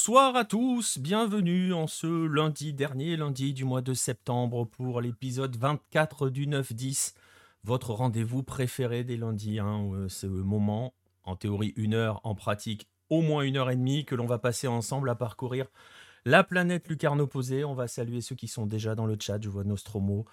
Bonsoir 0.00 0.34
à 0.34 0.46
tous, 0.46 0.96
bienvenue 0.96 1.74
en 1.74 1.86
ce 1.86 2.06
lundi 2.06 2.72
dernier, 2.72 3.18
lundi 3.18 3.52
du 3.52 3.66
mois 3.66 3.82
de 3.82 3.92
septembre 3.92 4.64
pour 4.64 5.02
l'épisode 5.02 5.54
24 5.56 6.30
du 6.30 6.46
9-10, 6.46 7.12
votre 7.64 7.92
rendez-vous 7.92 8.42
préféré 8.42 9.04
des 9.04 9.18
lundis. 9.18 9.58
Hein, 9.58 9.90
euh, 9.92 10.08
ce 10.08 10.26
moment, 10.26 10.94
en 11.24 11.36
théorie 11.36 11.74
une 11.76 11.92
heure, 11.92 12.22
en 12.24 12.34
pratique 12.34 12.88
au 13.10 13.20
moins 13.20 13.42
une 13.42 13.58
heure 13.58 13.68
et 13.68 13.76
demie, 13.76 14.06
que 14.06 14.14
l'on 14.14 14.24
va 14.24 14.38
passer 14.38 14.66
ensemble 14.66 15.10
à 15.10 15.14
parcourir 15.16 15.66
la 16.24 16.44
planète 16.44 16.88
lucarne 16.88 17.20
opposée. 17.20 17.62
On 17.64 17.74
va 17.74 17.86
saluer 17.86 18.22
ceux 18.22 18.36
qui 18.36 18.48
sont 18.48 18.64
déjà 18.64 18.94
dans 18.94 19.06
le 19.06 19.18
chat, 19.20 19.38
je 19.38 19.50
vois 19.50 19.64
Nostromo, 19.64 20.24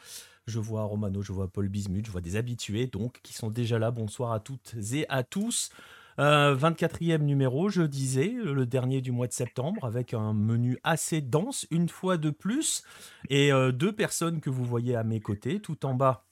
je 0.46 0.60
vois 0.60 0.84
Romano, 0.84 1.22
je 1.22 1.34
vois 1.34 1.50
Paul 1.50 1.68
Bismuth, 1.68 2.06
je 2.06 2.12
vois 2.12 2.22
des 2.22 2.38
habitués 2.38 2.88
donc 2.88 3.20
qui 3.22 3.34
sont 3.34 3.50
déjà 3.50 3.78
là. 3.80 3.92
Bonsoir 3.92 4.32
à 4.32 4.40
toutes 4.40 4.76
et 4.94 5.06
à 5.10 5.24
tous. 5.24 5.72
24e 6.18 7.12
euh, 7.12 7.18
numéro, 7.20 7.70
je 7.70 7.84
disais, 7.84 8.34
le 8.44 8.66
dernier 8.66 9.02
du 9.02 9.12
mois 9.12 9.28
de 9.28 9.34
septembre, 9.34 9.86
avec 9.86 10.14
un 10.14 10.34
menu 10.34 10.78
assez 10.84 11.22
dense, 11.22 11.68
une 11.70 11.90
fois 11.90 12.18
de 12.18 12.30
plus, 12.30 12.84
et 13.30 13.52
euh, 13.52 13.72
deux 13.72 13.92
personnes 13.94 14.42
que 14.42 14.50
vous 14.50 14.66
voyez 14.66 14.96
à 14.96 15.04
mes 15.04 15.20
côtés, 15.20 15.60
tout 15.60 15.86
en 15.86 15.94
bas. 15.94 16.26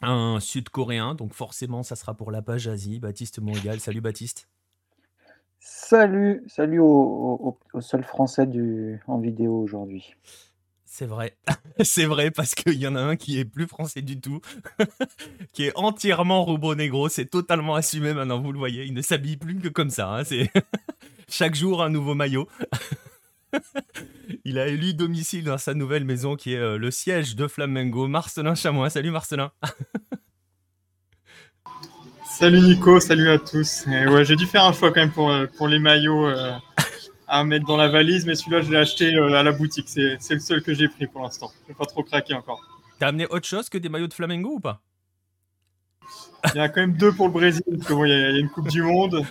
Un 0.00 0.40
sud-coréen, 0.40 1.14
donc 1.14 1.34
forcément, 1.34 1.82
ça 1.82 1.96
sera 1.96 2.14
pour 2.14 2.30
la 2.32 2.42
page 2.42 2.66
Asie, 2.66 2.98
Baptiste 2.98 3.40
Mongal. 3.40 3.78
Salut 3.78 4.00
Baptiste. 4.00 4.48
Salut, 5.60 6.42
salut 6.48 6.80
au, 6.80 7.56
seul 7.80 8.02
français 8.02 8.46
du, 8.46 9.00
en 9.06 9.18
vidéo 9.18 9.60
aujourd'hui. 9.60 10.16
C'est 10.94 11.06
vrai, 11.06 11.34
c'est 11.84 12.04
vrai 12.04 12.30
parce 12.30 12.54
qu'il 12.54 12.74
y 12.74 12.86
en 12.86 12.94
a 12.96 13.00
un 13.00 13.16
qui 13.16 13.38
est 13.38 13.46
plus 13.46 13.66
français 13.66 14.02
du 14.02 14.20
tout, 14.20 14.42
qui 15.54 15.64
est 15.64 15.72
entièrement 15.74 16.44
robot 16.44 16.74
négro, 16.74 17.08
c'est 17.08 17.24
totalement 17.24 17.76
assumé 17.76 18.12
maintenant, 18.12 18.42
vous 18.42 18.52
le 18.52 18.58
voyez, 18.58 18.84
il 18.84 18.92
ne 18.92 19.00
s'habille 19.00 19.38
plus 19.38 19.58
que 19.58 19.68
comme 19.68 19.88
ça, 19.88 20.12
hein. 20.12 20.24
c'est 20.24 20.50
chaque 21.30 21.54
jour 21.54 21.82
un 21.82 21.88
nouveau 21.88 22.14
maillot. 22.14 22.46
il 24.44 24.58
a 24.58 24.66
élu 24.66 24.92
domicile 24.92 25.44
dans 25.44 25.56
sa 25.56 25.72
nouvelle 25.72 26.04
maison 26.04 26.36
qui 26.36 26.52
est 26.52 26.58
euh, 26.58 26.76
le 26.76 26.90
siège 26.90 27.36
de 27.36 27.48
Flamengo, 27.48 28.06
Marcelin 28.06 28.54
Chamois. 28.54 28.90
Salut 28.90 29.12
Marcelin. 29.12 29.50
salut 32.38 32.60
Nico, 32.60 33.00
salut 33.00 33.30
à 33.30 33.38
tous. 33.38 33.86
ouais, 33.86 34.26
j'ai 34.26 34.36
dû 34.36 34.44
faire 34.44 34.64
un 34.64 34.74
choix 34.74 34.92
quand 34.92 35.00
même 35.00 35.10
pour, 35.10 35.30
euh, 35.30 35.46
les 35.68 35.78
maillots. 35.78 36.26
Euh, 36.26 36.52
à 37.32 37.44
mettre 37.44 37.64
dans 37.64 37.78
la 37.78 37.88
valise, 37.88 38.26
mais 38.26 38.34
celui-là, 38.34 38.60
je 38.60 38.70
l'ai 38.70 38.76
acheté 38.76 39.14
euh, 39.14 39.32
à 39.32 39.42
la 39.42 39.52
boutique. 39.52 39.88
C'est 39.88 40.34
le 40.34 40.38
seul 40.38 40.62
que 40.62 40.74
j'ai 40.74 40.86
pris 40.86 41.06
pour 41.06 41.22
l'instant. 41.22 41.50
Je 41.66 41.72
pas 41.72 41.86
trop 41.86 42.02
craqué 42.02 42.34
encore. 42.34 42.60
T'as 42.98 43.08
amené 43.08 43.26
autre 43.26 43.46
chose 43.46 43.70
que 43.70 43.78
des 43.78 43.88
maillots 43.88 44.06
de 44.06 44.12
Flamengo 44.12 44.56
ou 44.56 44.60
pas? 44.60 44.82
Il 46.54 46.58
y 46.58 46.60
a 46.60 46.68
quand 46.68 46.82
même 46.82 46.92
deux 46.92 47.10
pour 47.10 47.28
le 47.28 47.32
Brésil, 47.32 47.62
parce 47.66 47.86
qu'il 47.86 48.08
y, 48.08 48.12
a 48.12 48.38
une 48.38 48.50
Coupe 48.50 48.68
du 48.68 48.82
Monde. 48.82 49.24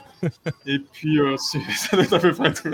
Et 0.66 0.80
puis, 0.80 1.20
euh, 1.20 1.38
ça 1.38 1.60
doit 1.92 2.06
être 2.06 2.14
à 2.14 2.20
peu 2.20 2.34
près 2.34 2.52
tout. 2.52 2.72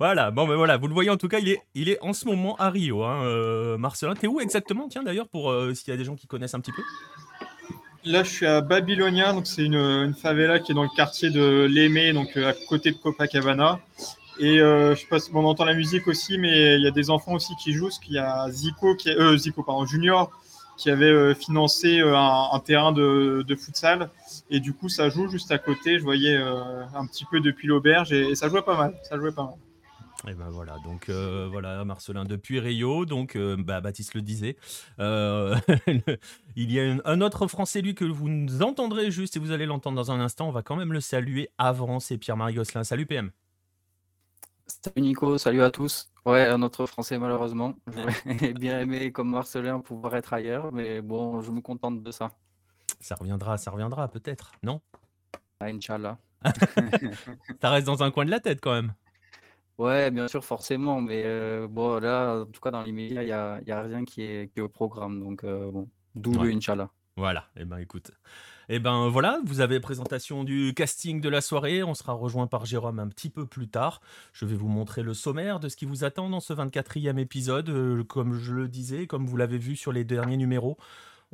Voilà, 0.00 0.32
bon 0.32 0.48
ben 0.48 0.56
voilà, 0.56 0.76
vous 0.76 0.88
le 0.88 0.92
voyez 0.92 1.10
en 1.10 1.16
tout 1.16 1.28
cas, 1.28 1.38
il 1.38 1.48
est, 1.48 1.62
il 1.74 1.88
est 1.88 2.02
en 2.02 2.12
ce 2.12 2.26
moment 2.26 2.56
à 2.56 2.70
Rio. 2.70 3.04
Hein, 3.04 3.22
euh, 3.22 3.78
Marcelin, 3.78 4.14
t'es 4.14 4.26
où 4.26 4.40
exactement? 4.40 4.88
Tiens 4.88 5.04
d'ailleurs, 5.04 5.28
pour 5.28 5.54
s'il 5.72 5.90
y 5.90 5.94
a 5.94 5.96
des 5.96 6.04
gens 6.04 6.16
qui 6.16 6.26
connaissent 6.26 6.54
un 6.54 6.60
petit 6.60 6.72
peu. 6.72 6.82
Là, 8.06 8.22
je 8.22 8.28
suis 8.28 8.46
à 8.46 8.60
Babylonia, 8.60 9.32
donc 9.32 9.46
c'est 9.46 9.64
une, 9.64 10.12
favela 10.14 10.58
qui 10.58 10.72
est 10.72 10.74
dans 10.74 10.82
le 10.82 10.94
quartier 10.94 11.30
de 11.30 11.64
Lémé, 11.64 12.12
donc 12.12 12.36
euh, 12.36 12.50
à 12.50 12.52
côté 12.68 12.90
de 12.90 12.96
Copacabana. 12.96 13.80
Et 14.38 14.60
euh, 14.60 14.94
je 14.94 15.06
passe, 15.06 15.30
on 15.32 15.44
entend 15.44 15.64
la 15.64 15.72
musique 15.72 16.06
aussi, 16.06 16.36
mais 16.36 16.76
il 16.76 16.82
y 16.82 16.86
a 16.86 16.90
des 16.90 17.08
enfants 17.08 17.32
aussi 17.32 17.54
qui 17.56 17.72
jouent. 17.72 17.86
Parce 17.86 17.98
qu'il 18.00 18.14
y 18.14 18.18
a 18.18 18.50
Zico, 18.50 18.94
qui, 18.94 19.08
euh, 19.08 19.38
Zico 19.38 19.62
pardon, 19.62 19.86
Junior, 19.86 20.30
qui 20.76 20.90
avait 20.90 21.34
financé 21.34 22.00
un, 22.00 22.60
terrain 22.62 22.92
de, 22.92 23.56
futsal. 23.56 24.10
Et 24.50 24.60
du 24.60 24.74
coup, 24.74 24.90
ça 24.90 25.08
joue 25.08 25.28
juste 25.28 25.50
à 25.50 25.58
côté. 25.58 25.98
Je 25.98 26.04
voyais 26.04 26.36
un 26.36 27.06
petit 27.06 27.24
peu 27.30 27.40
depuis 27.40 27.68
l'auberge 27.68 28.12
et, 28.12 28.34
ça 28.34 28.50
jouait 28.50 28.62
pas 28.62 28.76
mal. 28.76 28.94
Ça 29.08 29.16
jouait 29.16 29.32
pas 29.32 29.44
mal. 29.44 29.54
Et 30.26 30.32
ben 30.32 30.48
voilà, 30.48 30.78
donc 30.78 31.10
euh, 31.10 31.48
voilà, 31.50 31.84
Marcelin 31.84 32.24
depuis 32.24 32.58
Rio, 32.58 33.04
donc 33.04 33.36
euh, 33.36 33.56
bah, 33.58 33.82
Baptiste 33.82 34.14
le 34.14 34.22
disait. 34.22 34.56
Euh, 34.98 35.54
il 36.56 36.72
y 36.72 36.80
a 36.80 36.96
un, 37.04 37.20
autre 37.20 37.46
Français, 37.46 37.82
lui, 37.82 37.94
que 37.94 38.06
vous 38.06 38.62
entendrez 38.62 39.10
juste 39.10 39.36
et 39.36 39.38
vous 39.38 39.50
allez 39.50 39.66
l'entendre 39.66 39.96
dans 39.96 40.10
un 40.10 40.20
instant. 40.20 40.48
On 40.48 40.52
va 40.52 40.62
quand 40.62 40.76
même 40.76 40.94
le 40.94 41.00
saluer 41.00 41.50
avant, 41.58 42.00
c'est 42.00 42.16
Pierre-Marie 42.16 42.54
Gosselin. 42.54 42.84
Salut 42.84 43.04
PM. 43.04 43.32
Salut 44.66 45.02
Nico, 45.02 45.36
salut 45.36 45.62
à 45.62 45.70
tous. 45.70 46.10
Ouais, 46.24 46.46
un 46.46 46.62
autre 46.62 46.86
Français 46.86 47.18
malheureusement. 47.18 47.74
J'aurais 47.86 48.52
bien 48.54 48.80
aimé 48.80 49.12
comme 49.12 49.30
Marcelin 49.30 49.80
pouvoir 49.80 50.16
être 50.16 50.32
ailleurs, 50.32 50.72
mais 50.72 51.02
bon, 51.02 51.42
je 51.42 51.50
me 51.50 51.60
contente 51.60 52.02
de 52.02 52.10
ça. 52.10 52.30
Ça 52.98 53.14
reviendra, 53.14 53.58
ça 53.58 53.70
reviendra 53.70 54.08
peut-être, 54.08 54.52
non? 54.62 54.80
Ah, 55.60 55.66
Inch'Allah. 55.66 56.16
ça 57.60 57.70
reste 57.70 57.86
dans 57.86 58.02
un 58.02 58.10
coin 58.10 58.24
de 58.24 58.30
la 58.30 58.40
tête 58.40 58.60
quand 58.62 58.72
même. 58.72 58.94
Ouais, 59.78 60.10
bien 60.10 60.28
sûr, 60.28 60.44
forcément, 60.44 61.00
mais 61.00 61.66
bon, 61.68 61.98
là, 61.98 62.42
en 62.42 62.46
tout 62.46 62.60
cas, 62.60 62.70
dans 62.70 62.82
l'immédiat, 62.82 63.22
il 63.22 63.28
y 63.28 63.32
a, 63.32 63.60
y 63.66 63.72
a 63.72 63.82
rien 63.82 64.04
qui 64.04 64.22
est, 64.22 64.52
qui 64.52 64.60
est 64.60 64.62
au 64.62 64.68
programme, 64.68 65.20
donc 65.20 65.44
bon, 65.44 65.88
d'où 66.14 66.32
le 66.32 66.50
Inch'Allah. 66.50 66.90
Voilà, 67.16 67.46
et 67.56 67.60
eh 67.60 67.64
ben 67.64 67.78
écoute. 67.78 68.10
Et 68.68 68.76
eh 68.76 68.78
ben 68.80 69.08
voilà, 69.08 69.38
vous 69.44 69.60
avez 69.60 69.78
présentation 69.78 70.42
du 70.42 70.74
casting 70.74 71.20
de 71.20 71.28
la 71.28 71.40
soirée. 71.40 71.84
On 71.84 71.94
sera 71.94 72.12
rejoint 72.12 72.48
par 72.48 72.64
Jérôme 72.64 72.98
un 72.98 73.08
petit 73.08 73.30
peu 73.30 73.46
plus 73.46 73.68
tard. 73.68 74.00
Je 74.32 74.46
vais 74.46 74.56
vous 74.56 74.68
montrer 74.68 75.02
le 75.02 75.14
sommaire 75.14 75.60
de 75.60 75.68
ce 75.68 75.76
qui 75.76 75.84
vous 75.84 76.02
attend 76.02 76.28
dans 76.28 76.40
ce 76.40 76.52
24e 76.52 77.18
épisode. 77.18 78.04
comme 78.08 78.34
je 78.34 78.52
le 78.52 78.68
disais, 78.68 79.06
comme 79.06 79.26
vous 79.26 79.36
l'avez 79.36 79.58
vu 79.58 79.76
sur 79.76 79.92
les 79.92 80.02
derniers 80.02 80.38
numéros, 80.38 80.76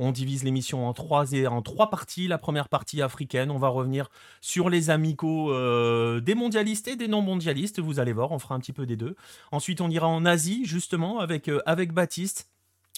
on 0.01 0.13
divise 0.13 0.45
l'émission 0.45 0.89
en 0.89 0.95
trois, 0.95 1.31
et 1.33 1.47
en 1.47 1.61
trois 1.61 1.91
parties. 1.91 2.27
La 2.27 2.39
première 2.39 2.71
partie 2.71 3.03
africaine, 3.03 3.51
on 3.51 3.59
va 3.59 3.69
revenir 3.69 4.09
sur 4.41 4.71
les 4.71 4.89
amicaux 4.89 5.53
euh, 5.53 6.21
des 6.21 6.35
mondialistes 6.35 6.89
et 6.89 6.97
des 6.97 7.07
non-mondialistes. 7.07 7.81
Vous 7.81 8.01
allez 8.01 8.15
voir, 8.15 8.33
on 8.33 8.39
fera 8.39 8.55
un 8.55 8.61
petit 8.61 8.73
peu 8.73 8.87
des 8.87 8.97
deux. 8.97 9.15
Ensuite, 9.53 9.83
on 9.83 9.91
ira 9.91 10.09
en 10.09 10.25
Asie, 10.25 10.65
justement, 10.65 11.21
avec, 11.21 11.49
euh, 11.49 11.61
avec 11.67 11.93
Baptiste. 11.93 12.49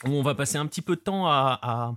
Où 0.05 0.11
on 0.11 0.23
va 0.23 0.35
passer 0.35 0.59
un 0.59 0.67
petit 0.67 0.83
peu 0.83 0.97
de 0.97 1.01
temps 1.01 1.29
à, 1.29 1.95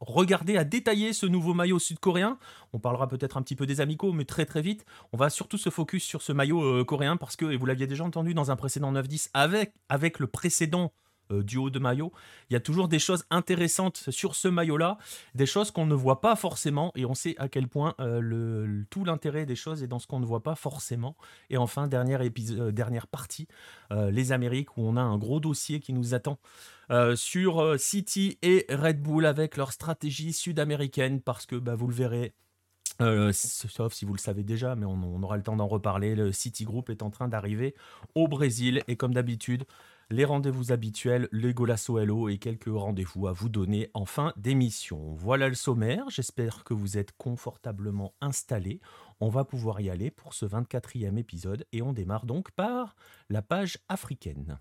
regarder, 0.00 0.56
à 0.56 0.64
détailler 0.64 1.12
ce 1.12 1.24
nouveau 1.24 1.54
maillot 1.54 1.78
sud-coréen. 1.78 2.36
On 2.72 2.80
parlera 2.80 3.06
peut-être 3.06 3.36
un 3.36 3.42
petit 3.42 3.54
peu 3.54 3.64
des 3.64 3.80
amicaux, 3.80 4.12
mais 4.12 4.24
très 4.24 4.44
très 4.44 4.60
vite. 4.60 4.84
On 5.12 5.16
va 5.16 5.30
surtout 5.30 5.56
se 5.56 5.70
focus 5.70 6.02
sur 6.02 6.20
ce 6.20 6.32
maillot 6.32 6.62
euh, 6.62 6.84
coréen 6.84 7.16
parce 7.16 7.36
que, 7.36 7.44
et 7.52 7.56
vous 7.56 7.66
l'aviez 7.66 7.86
déjà 7.86 8.02
entendu 8.02 8.34
dans 8.34 8.50
un 8.50 8.56
précédent 8.56 8.92
9-10, 8.92 9.30
avec, 9.34 9.72
avec 9.88 10.18
le 10.18 10.26
précédent 10.26 10.92
euh, 11.30 11.42
du 11.42 11.56
haut 11.56 11.70
de 11.70 11.78
maillot. 11.78 12.12
Il 12.50 12.52
y 12.52 12.56
a 12.56 12.60
toujours 12.60 12.88
des 12.88 12.98
choses 12.98 13.24
intéressantes 13.30 14.10
sur 14.10 14.34
ce 14.34 14.48
maillot-là, 14.48 14.98
des 15.34 15.46
choses 15.46 15.70
qu'on 15.70 15.86
ne 15.86 15.94
voit 15.94 16.20
pas 16.20 16.36
forcément, 16.36 16.92
et 16.94 17.06
on 17.06 17.14
sait 17.14 17.34
à 17.38 17.48
quel 17.48 17.68
point 17.68 17.94
euh, 18.00 18.20
le, 18.20 18.84
tout 18.90 19.04
l'intérêt 19.04 19.46
des 19.46 19.56
choses 19.56 19.82
est 19.82 19.86
dans 19.86 19.98
ce 19.98 20.06
qu'on 20.06 20.20
ne 20.20 20.26
voit 20.26 20.42
pas 20.42 20.54
forcément. 20.54 21.16
Et 21.48 21.56
enfin, 21.56 21.88
dernière, 21.88 22.20
épisode, 22.20 22.60
euh, 22.60 22.72
dernière 22.72 23.06
partie, 23.06 23.48
les 23.90 24.32
Amériques, 24.32 24.76
où 24.76 24.82
on 24.82 24.96
a 24.96 25.00
un 25.00 25.16
gros 25.18 25.40
dossier 25.40 25.78
qui 25.78 25.92
nous 25.92 26.14
attend. 26.14 26.38
sur 27.14 27.78
City 27.78 28.38
et 28.42 28.66
Red 28.68 29.00
Bull 29.00 29.24
avec 29.24 29.56
leur 29.56 29.72
stratégie 29.72 30.32
sud-américaine 30.32 31.20
parce 31.20 31.46
que 31.46 31.56
bah, 31.56 31.74
vous 31.74 31.86
le 31.86 31.94
verrez 31.94 32.34
sauf 33.32 33.92
si 33.92 34.04
vous 34.04 34.14
le 34.14 34.18
savez 34.18 34.42
déjà, 34.42 34.74
mais 34.76 34.86
on, 34.86 34.92
on 34.92 35.22
aura 35.22 35.36
le 35.36 35.42
temps 35.42 35.56
d'en 35.56 35.66
reparler. 35.66 36.14
Le 36.14 36.32
City 36.32 36.64
Group 36.64 36.90
est 36.90 37.02
en 37.02 37.10
train 37.10 37.28
d'arriver 37.28 37.74
au 38.14 38.28
Brésil 38.28 38.82
et 38.88 38.96
comme 38.96 39.14
d'habitude, 39.14 39.64
les 40.14 40.24
rendez-vous 40.24 40.70
habituels, 40.70 41.28
les 41.32 41.52
Golasso 41.52 41.98
Hello 41.98 42.28
et 42.28 42.38
quelques 42.38 42.70
rendez-vous 42.72 43.26
à 43.26 43.32
vous 43.32 43.48
donner 43.48 43.90
en 43.94 44.04
fin 44.04 44.32
d'émission. 44.36 45.12
Voilà 45.16 45.48
le 45.48 45.56
sommaire, 45.56 46.08
j'espère 46.08 46.62
que 46.62 46.72
vous 46.72 46.96
êtes 46.96 47.10
confortablement 47.16 48.14
installés. 48.20 48.80
On 49.18 49.28
va 49.28 49.44
pouvoir 49.44 49.80
y 49.80 49.90
aller 49.90 50.12
pour 50.12 50.32
ce 50.32 50.46
24e 50.46 51.16
épisode 51.18 51.66
et 51.72 51.82
on 51.82 51.92
démarre 51.92 52.26
donc 52.26 52.52
par 52.52 52.94
la 53.28 53.42
page 53.42 53.78
africaine. 53.88 54.60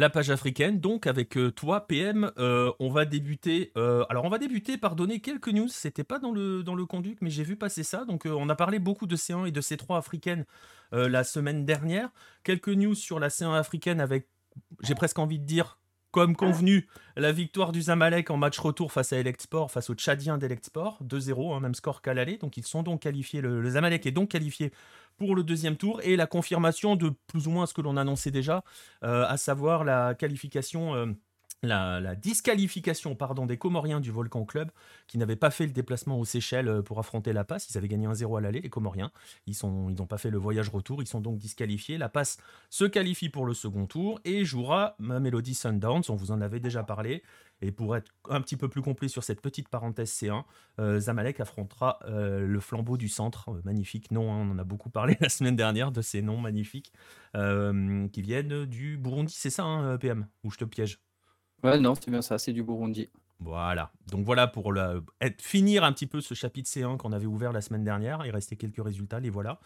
La 0.00 0.10
page 0.10 0.30
africaine. 0.30 0.80
Donc 0.80 1.06
avec 1.06 1.36
euh, 1.36 1.52
toi, 1.52 1.86
PM, 1.86 2.32
euh, 2.38 2.72
on 2.80 2.90
va 2.90 3.04
débuter. 3.04 3.70
Euh, 3.76 4.04
alors 4.08 4.24
on 4.24 4.28
va 4.28 4.38
débuter 4.38 4.78
par 4.78 4.96
donner 4.96 5.20
quelques 5.20 5.48
news. 5.48 5.68
C'était 5.68 6.04
pas 6.04 6.18
dans 6.18 6.32
le 6.32 6.62
dans 6.62 6.74
le 6.74 6.86
conduit, 6.86 7.16
mais 7.20 7.30
j'ai 7.30 7.44
vu 7.44 7.56
passer 7.56 7.84
ça. 7.84 8.04
Donc 8.04 8.24
on 8.26 8.48
a 8.48 8.54
parlé 8.56 8.78
beaucoup 8.78 9.06
de 9.06 9.14
C1 9.14 9.46
et 9.46 9.52
de 9.52 9.60
C3 9.60 9.98
africaines 9.98 10.44
la 10.92 11.22
semaine 11.22 11.64
dernière. 11.64 12.10
Quelques 12.42 12.70
news 12.70 12.96
sur 12.96 13.20
la 13.20 13.28
C1 13.28 13.52
africaine 13.54 14.00
avec, 14.00 14.26
j'ai 14.82 14.96
presque 14.96 15.20
envie 15.20 15.38
de 15.38 15.44
dire. 15.44 15.79
Comme 16.10 16.34
convenu, 16.34 16.88
la 17.16 17.30
victoire 17.30 17.70
du 17.70 17.82
Zamalek 17.82 18.30
en 18.30 18.36
match 18.36 18.58
retour 18.58 18.90
face 18.90 19.12
à 19.12 19.18
Electsport, 19.18 19.70
face 19.70 19.90
aux 19.90 19.94
Tchadiens 19.94 20.38
d'Electsport, 20.38 20.98
2-0, 21.04 21.54
hein, 21.54 21.60
même 21.60 21.74
score 21.74 22.02
qu'à 22.02 22.14
l'aller. 22.14 22.36
Donc 22.36 22.56
ils 22.56 22.66
sont 22.66 22.82
donc 22.82 23.02
qualifiés, 23.02 23.40
le, 23.40 23.60
le 23.60 23.70
Zamalek 23.70 24.04
est 24.06 24.10
donc 24.10 24.30
qualifié 24.30 24.72
pour 25.18 25.36
le 25.36 25.44
deuxième 25.44 25.76
tour 25.76 26.00
et 26.02 26.16
la 26.16 26.26
confirmation 26.26 26.96
de 26.96 27.12
plus 27.28 27.46
ou 27.46 27.50
moins 27.50 27.66
ce 27.66 27.74
que 27.74 27.80
l'on 27.80 27.96
annonçait 27.96 28.32
déjà, 28.32 28.64
euh, 29.04 29.24
à 29.28 29.36
savoir 29.36 29.84
la 29.84 30.14
qualification. 30.14 30.94
Euh, 30.94 31.06
la, 31.62 32.14
disqualification 32.14 33.14
pardon, 33.14 33.46
des 33.46 33.58
Comoriens 33.58 34.00
du 34.00 34.10
Volcan 34.10 34.44
Club 34.44 34.70
qui 35.06 35.18
n'avaient 35.18 35.36
pas 35.36 35.50
fait 35.50 35.66
le 35.66 35.72
déplacement 35.72 36.18
aux 36.18 36.24
Seychelles 36.24 36.68
euh, 36.68 36.82
pour 36.82 36.98
affronter 36.98 37.32
la 37.32 37.44
passe. 37.44 37.68
Ils 37.70 37.76
avaient 37.76 37.88
gagné 37.88 38.06
1-0 38.06 38.38
à 38.38 38.40
l'aller, 38.40 38.60
les 38.60 38.70
Comoriens. 38.70 39.10
Ils 39.46 39.56
n'ont 39.62 40.06
pas 40.06 40.18
fait 40.18 40.30
le 40.30 40.38
voyage 40.38 40.68
retour, 40.68 41.02
ils 41.02 41.06
sont 41.06 41.20
donc 41.20 41.38
disqualifiés. 41.38 41.98
La 41.98 42.08
passe 42.08 42.38
se 42.70 42.84
qualifie 42.84 43.28
pour 43.28 43.46
le 43.46 43.54
second 43.54 43.86
tour 43.86 44.20
et 44.24 44.44
jouera 44.44 44.96
Melody 44.98 45.54
Sundowns. 45.54 46.02
On 46.08 46.16
vous 46.16 46.32
en 46.32 46.40
avait 46.40 46.60
déjà 46.60 46.82
parlé. 46.82 47.22
Et 47.62 47.72
pour 47.72 47.94
être 47.94 48.10
un 48.30 48.40
petit 48.40 48.56
peu 48.56 48.68
plus 48.70 48.80
complet 48.80 49.08
sur 49.08 49.22
cette 49.22 49.42
petite 49.42 49.68
parenthèse 49.68 50.10
C1, 50.10 50.44
euh, 50.78 50.98
Zamalek 50.98 51.40
affrontera 51.40 51.98
euh, 52.06 52.46
le 52.46 52.60
flambeau 52.60 52.96
du 52.96 53.08
centre. 53.08 53.60
magnifique 53.64 54.10
nom, 54.10 54.32
hein. 54.32 54.46
on 54.48 54.52
en 54.52 54.58
a 54.58 54.64
beaucoup 54.64 54.88
parlé 54.88 55.14
la 55.20 55.28
semaine 55.28 55.56
dernière 55.56 55.92
de 55.92 56.00
ces 56.00 56.22
noms 56.22 56.38
magnifiques 56.38 56.92
qui 57.34 58.22
viennent 58.22 58.64
du 58.64 58.96
Burundi. 58.96 59.34
C'est 59.36 59.50
ça, 59.50 59.64
hein, 59.64 59.98
PM 59.98 60.26
Ou 60.42 60.50
je 60.50 60.56
te 60.56 60.64
piège? 60.64 60.98
Ouais, 61.62 61.78
non, 61.78 61.94
c'est 61.94 62.10
bien 62.10 62.22
ça, 62.22 62.38
c'est 62.38 62.52
du 62.52 62.62
Burundi. 62.62 63.08
Voilà. 63.40 63.90
Donc 64.08 64.24
voilà 64.24 64.46
pour 64.46 64.74
finir 65.38 65.84
un 65.84 65.92
petit 65.92 66.06
peu 66.06 66.20
ce 66.20 66.34
chapitre 66.34 66.68
C1 66.68 66.98
qu'on 66.98 67.12
avait 67.12 67.26
ouvert 67.26 67.52
la 67.52 67.62
semaine 67.62 67.84
dernière. 67.84 68.24
Il 68.26 68.30
restait 68.30 68.56
quelques 68.56 68.82
résultats, 68.82 69.20
les 69.20 69.30
voilà. 69.30 69.58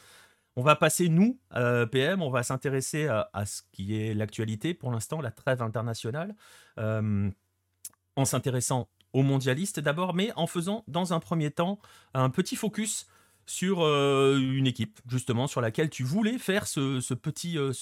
On 0.57 0.63
va 0.63 0.77
passer, 0.77 1.09
nous, 1.09 1.41
euh, 1.57 1.85
PM, 1.85 2.23
on 2.23 2.31
va 2.31 2.45
s'intéresser 2.45 3.09
à, 3.09 3.45
ce 3.45 3.63
qui 3.73 4.01
est 4.01 4.15
l'actualité 4.15 4.73
pour 4.73 4.93
l'instant, 4.93 5.21
la 5.21 5.33
trêve 5.33 5.63
internationale, 5.63 6.37
euh, 6.79 7.29
en 8.15 8.25
s'intéressant 8.25 8.89
aux 9.13 9.23
mondialistes 9.23 9.81
d'abord, 9.81 10.15
mais 10.15 10.31
en 10.37 10.47
faisant 10.47 10.85
dans 10.87 11.13
un 11.13 11.19
premier 11.19 11.51
temps 11.51 11.81
un 12.15 12.31
petit 12.31 12.55
focus 12.55 13.09
sur 13.47 13.83
euh, 13.83 14.39
une 14.39 14.67
équipe, 14.67 15.01
justement, 15.09 15.47
sur 15.47 15.61
laquelle 15.61 15.91
tu 15.91 16.05
voulais 16.05 16.39
faire 16.39 16.67
ce, 16.67 17.15
petit, 17.15 17.59
euh, 17.59 17.73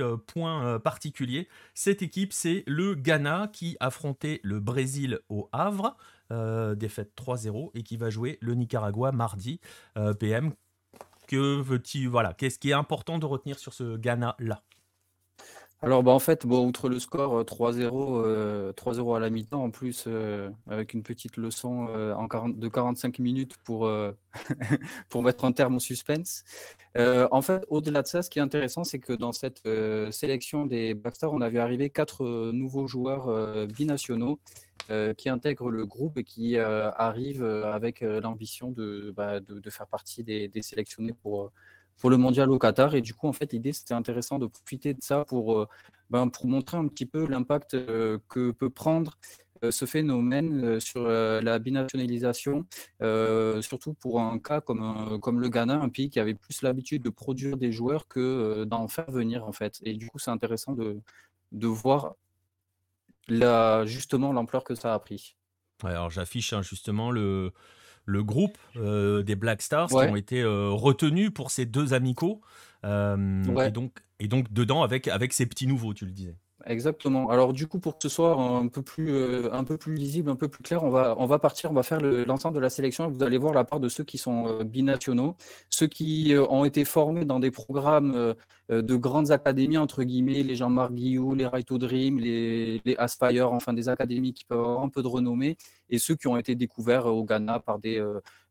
euh, 0.00 0.16
point 0.16 0.78
particulier. 0.80 1.48
Cette 1.74 2.02
équipe, 2.02 2.32
c'est 2.32 2.64
le 2.66 2.94
Ghana 2.94 3.48
qui 3.52 3.76
affrontait 3.80 4.40
le 4.42 4.60
Brésil 4.60 5.20
au 5.28 5.48
Havre, 5.52 5.96
défaite 6.76 7.12
3-0, 7.14 7.70
et 7.74 7.82
qui 7.82 7.98
va 7.98 8.08
jouer 8.08 8.38
le 8.40 8.54
Nicaragua 8.54 9.12
mardi. 9.12 9.60
PM, 10.18 10.52
que 11.28 11.60
veux-tu, 11.60 12.06
voilà, 12.06 12.32
qu'est-ce 12.32 12.58
qui 12.58 12.70
est 12.70 12.74
important 12.74 13.18
de 13.18 13.26
retenir 13.26 13.58
sur 13.58 13.74
ce 13.74 13.96
Ghana-là? 13.98 14.62
Alors, 15.84 16.04
bah, 16.04 16.12
en 16.12 16.20
fait, 16.20 16.46
bon, 16.46 16.64
outre 16.64 16.88
le 16.88 17.00
score 17.00 17.44
3-0, 17.44 18.22
euh, 18.24 18.72
3-0 18.72 19.14
euh, 19.14 19.16
à 19.16 19.20
la 19.20 19.30
mi-temps, 19.30 19.64
en 19.64 19.70
plus, 19.70 20.04
euh, 20.06 20.48
avec 20.68 20.94
une 20.94 21.02
petite 21.02 21.36
leçon 21.36 21.86
de 21.86 22.68
45 22.68 23.18
minutes 23.18 23.56
pour, 23.64 23.90
pour 25.08 25.22
mettre 25.24 25.44
un 25.44 25.50
terme 25.50 25.74
au 25.76 25.80
suspense. 25.80 26.44
en 26.96 27.42
fait, 27.42 27.64
au-delà 27.68 28.02
de 28.02 28.06
ça, 28.06 28.22
ce 28.22 28.30
qui 28.30 28.38
est 28.38 28.42
intéressant, 28.42 28.84
c'est 28.84 29.00
que 29.00 29.12
dans 29.12 29.32
cette 29.32 29.62
sélection 30.12 30.66
des 30.66 30.94
Blackstars, 30.94 31.32
on 31.32 31.40
a 31.40 31.48
vu 31.48 31.58
arriver 31.58 31.90
quatre 31.90 32.24
nouveaux 32.52 32.86
joueurs 32.86 33.66
binationaux 33.66 34.38
qui 35.16 35.28
intègrent 35.28 35.70
le 35.70 35.84
groupe 35.84 36.16
et 36.16 36.24
qui 36.24 36.58
arrivent 36.58 37.44
avec 37.44 38.02
l'ambition 38.02 38.72
bah, 39.16 39.40
de, 39.40 39.58
de, 39.58 39.70
faire 39.70 39.88
partie 39.88 40.22
des 40.22 40.62
sélectionnés 40.62 41.14
pour 41.22 41.50
pour 41.98 42.10
le 42.10 42.16
mondial 42.16 42.50
au 42.50 42.58
Qatar. 42.58 42.94
Et 42.94 43.00
du 43.00 43.14
coup, 43.14 43.28
en 43.28 43.32
fait, 43.32 43.52
l'idée, 43.52 43.72
c'était 43.72 43.94
intéressant 43.94 44.38
de 44.38 44.46
profiter 44.46 44.94
de 44.94 45.02
ça 45.02 45.24
pour, 45.24 45.58
euh, 45.58 45.68
ben, 46.10 46.28
pour 46.28 46.46
montrer 46.46 46.76
un 46.76 46.88
petit 46.88 47.06
peu 47.06 47.26
l'impact 47.26 47.74
euh, 47.74 48.18
que 48.28 48.50
peut 48.50 48.70
prendre 48.70 49.18
euh, 49.64 49.70
ce 49.70 49.84
phénomène 49.84 50.80
sur 50.80 51.06
la 51.06 51.58
binationalisation, 51.58 52.66
surtout 53.60 53.94
pour 53.94 54.20
un 54.20 54.38
cas 54.38 54.60
comme, 54.60 55.20
comme 55.20 55.40
le 55.40 55.48
Ghana, 55.48 55.74
un 55.74 55.88
pays 55.88 56.10
qui 56.10 56.18
avait 56.18 56.34
plus 56.34 56.62
l'habitude 56.62 57.02
de 57.02 57.10
produire 57.10 57.56
des 57.56 57.70
joueurs 57.70 58.08
que 58.08 58.64
d'en 58.64 58.88
faire 58.88 59.10
venir, 59.10 59.44
en 59.46 59.52
fait. 59.52 59.78
Et 59.84 59.94
du 59.94 60.08
coup, 60.08 60.18
c'est 60.18 60.32
intéressant 60.32 60.72
de, 60.72 61.00
de 61.52 61.66
voir 61.68 62.16
la, 63.28 63.86
justement 63.86 64.32
l'ampleur 64.32 64.64
que 64.64 64.74
ça 64.74 64.94
a 64.94 64.98
pris. 64.98 65.36
alors 65.84 66.10
j'affiche 66.10 66.52
hein, 66.52 66.62
justement 66.62 67.12
le, 67.12 67.52
le 68.04 68.22
groupe 68.22 68.58
euh, 68.76 69.22
des 69.22 69.36
Black 69.36 69.62
Stars 69.62 69.88
qui 69.88 69.94
ont 69.94 70.16
été 70.16 70.40
euh, 70.40 70.70
retenus 70.70 71.30
pour 71.32 71.50
ces 71.50 71.66
deux 71.66 71.94
amicaux. 71.94 72.40
Euh, 72.84 73.64
et, 73.64 73.70
donc, 73.70 74.00
et 74.18 74.28
donc 74.28 74.52
dedans 74.52 74.82
avec, 74.82 75.08
avec 75.08 75.32
ces 75.32 75.46
petits 75.46 75.66
nouveaux, 75.66 75.94
tu 75.94 76.04
le 76.04 76.12
disais. 76.12 76.36
Exactement. 76.66 77.30
Alors 77.30 77.52
du 77.52 77.66
coup, 77.66 77.78
pour 77.78 77.96
que 77.96 78.02
ce 78.02 78.08
soit 78.08 78.34
un 78.36 78.68
peu 78.68 78.82
plus, 78.82 79.10
euh, 79.10 79.50
lisible, 79.86 80.30
un 80.30 80.36
peu 80.36 80.48
plus 80.48 80.62
clair, 80.62 80.84
on 80.84 80.90
va, 80.90 81.38
partir, 81.38 81.70
on 81.70 81.74
va 81.74 81.82
faire 81.82 82.00
l'ensemble 82.00 82.54
de 82.54 82.60
la 82.60 82.70
sélection 82.70 83.08
et 83.08 83.12
vous 83.12 83.22
allez 83.22 83.38
voir 83.38 83.54
la 83.54 83.64
part 83.64 83.80
de 83.80 83.88
ceux 83.88 84.04
qui 84.04 84.18
sont 84.18 84.46
euh, 84.46 84.64
binationaux, 84.64 85.36
ceux 85.70 85.86
qui 85.86 86.34
euh, 86.34 86.46
ont 86.48 86.64
été 86.64 86.84
formés 86.84 87.24
dans 87.24 87.40
des 87.40 87.50
programmes 87.50 88.34
de 88.68 88.96
grandes 88.96 89.32
académies, 89.32 89.76
entre 89.76 90.02
guillemets, 90.02 90.42
les 90.42 90.54
Jean-Marc 90.54 90.92
Guillou, 90.92 91.34
les 91.34 91.46
Right 91.46 91.66
to 91.66 91.78
Dream, 91.78 92.18
les, 92.18 92.80
les, 92.84 92.96
Aspire, 92.96 93.52
enfin 93.52 93.72
des 93.72 93.88
académies 93.88 94.32
qui 94.32 94.44
peuvent 94.44 94.60
avoir 94.60 94.82
un 94.82 94.88
peu 94.88 95.02
de 95.02 95.08
renommée, 95.08 95.56
et 95.90 95.98
ceux 95.98 96.14
qui 96.14 96.28
ont 96.28 96.36
été 96.36 96.54
découverts 96.54 97.06
au 97.06 97.24
Ghana 97.24 97.62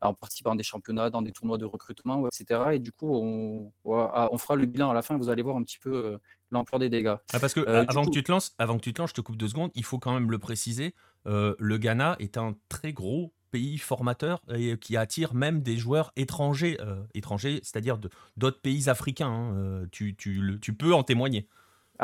en 0.02 0.14
participant 0.14 0.52
à 0.52 0.56
des 0.56 0.64
championnats, 0.64 1.10
dans 1.10 1.22
des 1.22 1.32
tournois 1.32 1.58
de 1.58 1.66
recrutement, 1.66 2.28
etc. 2.28 2.62
Et 2.74 2.80
du 2.80 2.92
coup, 2.92 3.16
on, 3.16 3.72
on 3.86 4.38
fera 4.38 4.56
le 4.56 4.66
bilan 4.66 4.92
à 4.92 4.94
la 4.94 5.02
fin, 5.02 5.18
vous 5.18 5.30
allez 5.30 5.44
voir 5.44 5.56
un 5.56 5.64
petit 5.64 5.80
peu 5.80 6.20
l'ampleur 6.52 6.80
des 6.80 6.90
dégâts. 6.90 7.16
Ah, 7.34 7.40
parce 7.40 7.54
que 7.54 7.62
euh, 7.62 7.86
avant, 7.88 8.06
que 8.06 8.12
tu 8.12 8.24
te 8.24 8.32
lances, 8.32 8.54
avant 8.58 8.78
que 8.78 8.84
tu 8.84 8.94
te 8.94 9.02
lances, 9.02 9.12
je 9.12 9.16
te 9.16 9.22
coupe 9.22 9.38
deux 9.38 9.48
secondes, 9.48 9.72
il 9.76 9.84
faut 9.84 10.00
quand 10.00 10.14
même 10.14 10.30
le 10.32 10.40
préciser, 10.40 10.94
euh, 11.28 11.56
le 11.60 11.78
Ghana 11.78 12.16
est 12.20 12.38
un 12.38 12.56
très 12.70 12.94
gros 12.94 13.34
pays 13.52 13.78
formateur 13.78 14.42
et 14.54 14.78
qui 14.78 14.96
attire 14.96 15.34
même 15.34 15.62
des 15.62 15.78
joueurs 15.78 16.14
étrangers, 16.16 16.78
euh, 16.80 17.04
étrangers 17.14 17.60
c'est-à-dire 17.64 18.00
d'autres 18.38 18.62
pays 18.62 18.90
africains. 18.90 19.28
Hein, 19.28 19.88
tu, 19.92 20.16
tu, 20.16 20.58
tu 20.62 20.74
peux 20.74 20.94
en 20.94 21.04
témoigner. 21.04 21.48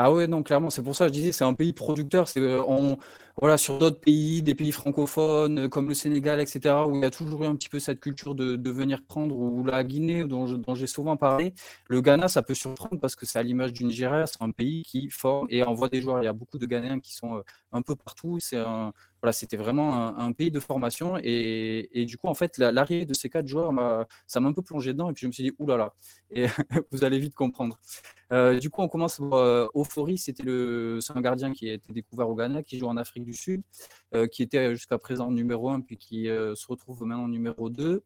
Ah 0.00 0.12
ouais, 0.12 0.28
non, 0.28 0.44
clairement, 0.44 0.70
c'est 0.70 0.82
pour 0.82 0.94
ça 0.94 1.06
que 1.06 1.08
je 1.12 1.18
disais, 1.18 1.32
c'est 1.32 1.42
un 1.44 1.54
pays 1.54 1.72
producteur. 1.72 2.28
C'est, 2.28 2.38
euh, 2.40 2.62
on, 2.68 2.98
voilà, 3.36 3.58
sur 3.58 3.78
d'autres 3.78 3.98
pays, 3.98 4.42
des 4.42 4.54
pays 4.54 4.70
francophones 4.70 5.58
euh, 5.58 5.68
comme 5.68 5.88
le 5.88 5.94
Sénégal, 5.94 6.40
etc., 6.40 6.86
où 6.86 6.94
il 6.94 7.02
y 7.02 7.04
a 7.04 7.10
toujours 7.10 7.42
eu 7.42 7.46
un 7.48 7.56
petit 7.56 7.68
peu 7.68 7.80
cette 7.80 7.98
culture 7.98 8.36
de, 8.36 8.54
de 8.54 8.70
venir 8.70 9.02
prendre, 9.04 9.36
ou 9.36 9.64
la 9.64 9.82
Guinée, 9.82 10.22
dont, 10.24 10.46
j'ai 10.76 10.86
souvent 10.86 11.16
parlé. 11.16 11.52
Le 11.88 12.00
Ghana, 12.00 12.28
ça 12.28 12.42
peut 12.42 12.54
surprendre 12.54 13.00
parce 13.00 13.16
que 13.16 13.26
c'est 13.26 13.40
à 13.40 13.42
l'image 13.42 13.72
du 13.72 13.82
Nigeria, 13.84 14.24
c'est 14.26 14.40
un 14.40 14.52
pays 14.52 14.84
qui 14.84 15.10
forme 15.10 15.48
et 15.50 15.64
envoie 15.64 15.88
des 15.88 16.00
joueurs. 16.00 16.22
Il 16.22 16.26
y 16.26 16.28
a 16.28 16.32
beaucoup 16.32 16.58
de 16.58 16.66
Ghanéens 16.66 17.00
qui 17.00 17.12
sont 17.14 17.36
euh, 17.38 17.42
un 17.72 17.82
peu 17.82 17.96
partout. 17.96 18.38
C'est 18.38 18.56
un, 18.58 18.92
voilà, 19.22 19.32
c'était 19.32 19.56
vraiment 19.56 20.16
un, 20.18 20.32
pays 20.32 20.50
de 20.50 20.60
formation. 20.60 21.18
Et, 21.22 21.88
et, 21.92 22.04
du 22.04 22.16
coup, 22.16 22.28
en 22.28 22.34
fait, 22.34 22.58
l'arrivée 22.58 23.04
de 23.04 23.14
ces 23.14 23.28
quatre 23.28 23.46
joueurs, 23.46 23.72
ça 24.26 24.40
m'a 24.40 24.48
un 24.48 24.52
peu 24.52 24.62
plongé 24.62 24.92
dedans. 24.92 25.10
Et 25.10 25.12
puis, 25.12 25.22
je 25.22 25.26
me 25.26 25.32
suis 25.32 25.42
dit, 25.44 25.52
oulala, 25.58 25.94
et 26.30 26.46
vous 26.92 27.04
allez 27.04 27.18
vite 27.18 27.34
comprendre. 27.34 27.78
Euh, 28.32 28.58
du 28.58 28.70
coup, 28.70 28.82
on 28.82 28.88
commence 28.88 29.18
par 29.18 29.34
euh. 29.34 29.66
C'était 30.16 30.42
le, 30.42 30.98
c'est 31.00 31.16
un 31.16 31.20
gardien 31.20 31.52
qui 31.52 31.68
a 31.70 31.74
été 31.74 31.92
découvert 31.92 32.28
au 32.28 32.34
Ghana, 32.34 32.62
qui 32.62 32.78
joue 32.78 32.86
en 32.86 32.96
Afrique 32.96 33.24
du 33.24 33.32
Sud, 33.32 33.62
euh, 34.14 34.26
qui 34.26 34.42
était 34.42 34.74
jusqu'à 34.74 34.98
présent 34.98 35.30
numéro 35.30 35.70
1, 35.70 35.80
puis 35.80 35.96
qui 35.96 36.26
se 36.26 36.66
retrouve 36.66 37.04
maintenant 37.04 37.28
numéro 37.28 37.70
2. 37.70 38.02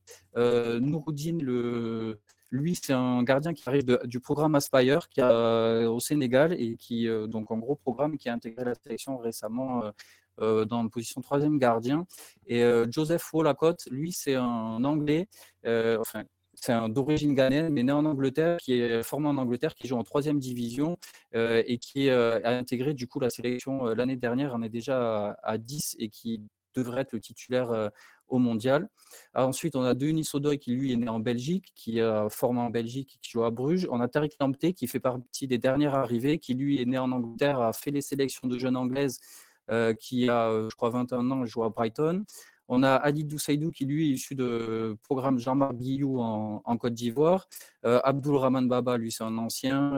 Nouroudine, 0.80 1.42
le, 1.42 2.20
lui, 2.52 2.74
c'est 2.74 2.92
un 2.92 3.22
gardien 3.22 3.54
qui 3.54 3.62
arrive 3.66 3.98
du 4.04 4.20
programme 4.20 4.54
Aspire 4.54 5.08
qui 5.08 5.20
a, 5.20 5.90
au 5.90 6.00
Sénégal 6.00 6.52
et 6.52 6.76
qui, 6.76 7.08
donc, 7.28 7.50
un 7.50 7.58
gros 7.58 7.76
programme 7.76 8.18
qui 8.18 8.28
a 8.28 8.34
intégré 8.34 8.64
la 8.64 8.74
sélection 8.74 9.16
récemment 9.16 9.84
euh, 9.84 9.90
dans 10.38 10.82
une 10.82 10.90
position 10.90 11.20
troisième 11.20 11.58
gardien. 11.58 12.06
Et 12.46 12.62
euh, 12.62 12.86
Joseph 12.90 13.32
Wolacotte, 13.32 13.86
lui, 13.90 14.12
c'est 14.12 14.34
un 14.34 14.82
Anglais, 14.84 15.28
euh, 15.66 15.98
enfin, 16.00 16.24
c'est 16.54 16.72
un 16.72 16.88
d'origine 16.88 17.34
ghanéenne, 17.34 17.70
mais 17.70 17.82
né 17.82 17.92
en 17.92 18.04
Angleterre, 18.04 18.58
qui 18.58 18.74
est 18.74 19.02
formé 19.02 19.28
en 19.28 19.36
Angleterre, 19.36 19.74
qui 19.74 19.88
joue 19.88 19.96
en 19.96 20.04
troisième 20.04 20.38
division 20.38 20.96
et 21.34 21.78
qui 21.78 22.10
a 22.10 22.50
intégré 22.50 22.94
du 22.94 23.08
coup 23.08 23.18
la 23.18 23.30
sélection 23.30 23.86
l'année 23.86 24.16
dernière, 24.16 24.52
on 24.54 24.62
est 24.62 24.68
déjà 24.68 25.34
à, 25.42 25.58
10 25.58 25.96
et 25.98 26.08
qui 26.08 26.42
devrait 26.74 27.00
être 27.00 27.12
le 27.12 27.20
titulaire 27.20 27.90
au 28.28 28.38
mondial. 28.38 28.88
ensuite, 29.34 29.74
on 29.74 29.82
a 29.82 29.94
Denis 29.94 30.24
Sodoy 30.24 30.58
qui 30.58 30.72
lui 30.72 30.92
est 30.92 30.96
né 30.96 31.08
en 31.08 31.20
Belgique, 31.20 31.72
qui 31.74 31.98
est 31.98 32.30
formé 32.30 32.60
en 32.60 32.70
Belgique, 32.70 33.18
qui 33.22 33.30
joue 33.30 33.44
à 33.44 33.50
Bruges. 33.50 33.88
On 33.90 34.00
a 34.00 34.06
Tariq 34.06 34.36
Lamptey 34.38 34.74
qui 34.74 34.86
fait 34.86 35.00
partie 35.00 35.48
des 35.48 35.58
dernières 35.58 35.94
arrivées, 35.94 36.38
qui 36.38 36.54
lui 36.54 36.80
est 36.80 36.86
né 36.86 36.98
en 36.98 37.10
Angleterre, 37.10 37.60
a 37.60 37.72
fait 37.72 37.90
les 37.90 38.02
sélections 38.02 38.46
de 38.46 38.58
jeunes 38.58 38.76
anglaises 38.76 39.18
euh, 39.18 39.51
qui 40.00 40.28
a, 40.28 40.48
euh, 40.48 40.68
je 40.70 40.76
crois, 40.76 40.90
21 40.90 41.30
ans, 41.30 41.46
joue 41.46 41.64
à 41.64 41.70
Brighton. 41.70 42.24
On 42.68 42.82
a 42.82 42.94
Ali 42.94 43.24
Doussaïdou 43.24 43.70
qui, 43.70 43.84
lui, 43.84 44.10
est 44.10 44.14
issu 44.14 44.34
de 44.34 44.96
programme 45.02 45.38
Jean-Marc 45.38 45.74
Guillou 45.74 46.20
en, 46.20 46.76
Côte 46.78 46.94
d'Ivoire. 46.94 47.48
Euh, 47.84 48.00
Abdul 48.02 48.36
Rahman 48.36 48.66
Baba, 48.66 48.96
lui, 48.96 49.12
c'est 49.12 49.24
un 49.24 49.36
ancien 49.36 49.92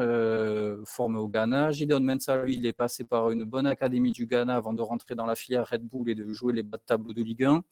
formé 0.84 1.18
au 1.18 1.28
Ghana. 1.28 1.70
Gideon 1.70 2.00
Mensah, 2.00 2.42
lui, 2.42 2.56
il 2.56 2.66
est 2.66 2.72
passé 2.72 3.04
par 3.04 3.30
une 3.30 3.44
bonne 3.44 3.66
académie 3.66 4.12
du 4.12 4.26
Ghana 4.26 4.56
avant 4.56 4.72
de 4.72 4.82
rentrer 4.82 5.14
dans 5.14 5.26
la 5.26 5.36
filière 5.36 5.68
Red 5.68 5.82
Bull 5.82 6.08
et 6.10 6.14
de 6.14 6.32
jouer 6.32 6.52
les 6.52 6.62
bas 6.64 6.78
de 6.78 6.82
tableau 6.84 7.12
de 7.12 7.22
Ligue 7.22 7.44
1. 7.44 7.62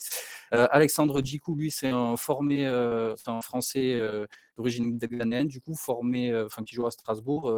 Alexandre 0.52 1.24
Djikou, 1.24 1.56
lui, 1.56 1.70
c'est 1.70 1.90
un 1.90 2.16
formé, 2.16 2.66
un 2.66 3.40
Français 3.40 4.00
d'origine 4.56 4.98
ghanéenne, 4.98 5.48
du 5.48 5.60
coup, 5.60 5.74
formé, 5.74 6.32
enfin, 6.44 6.62
qui 6.62 6.76
joue 6.76 6.86
à 6.86 6.92
Strasbourg 6.92 7.52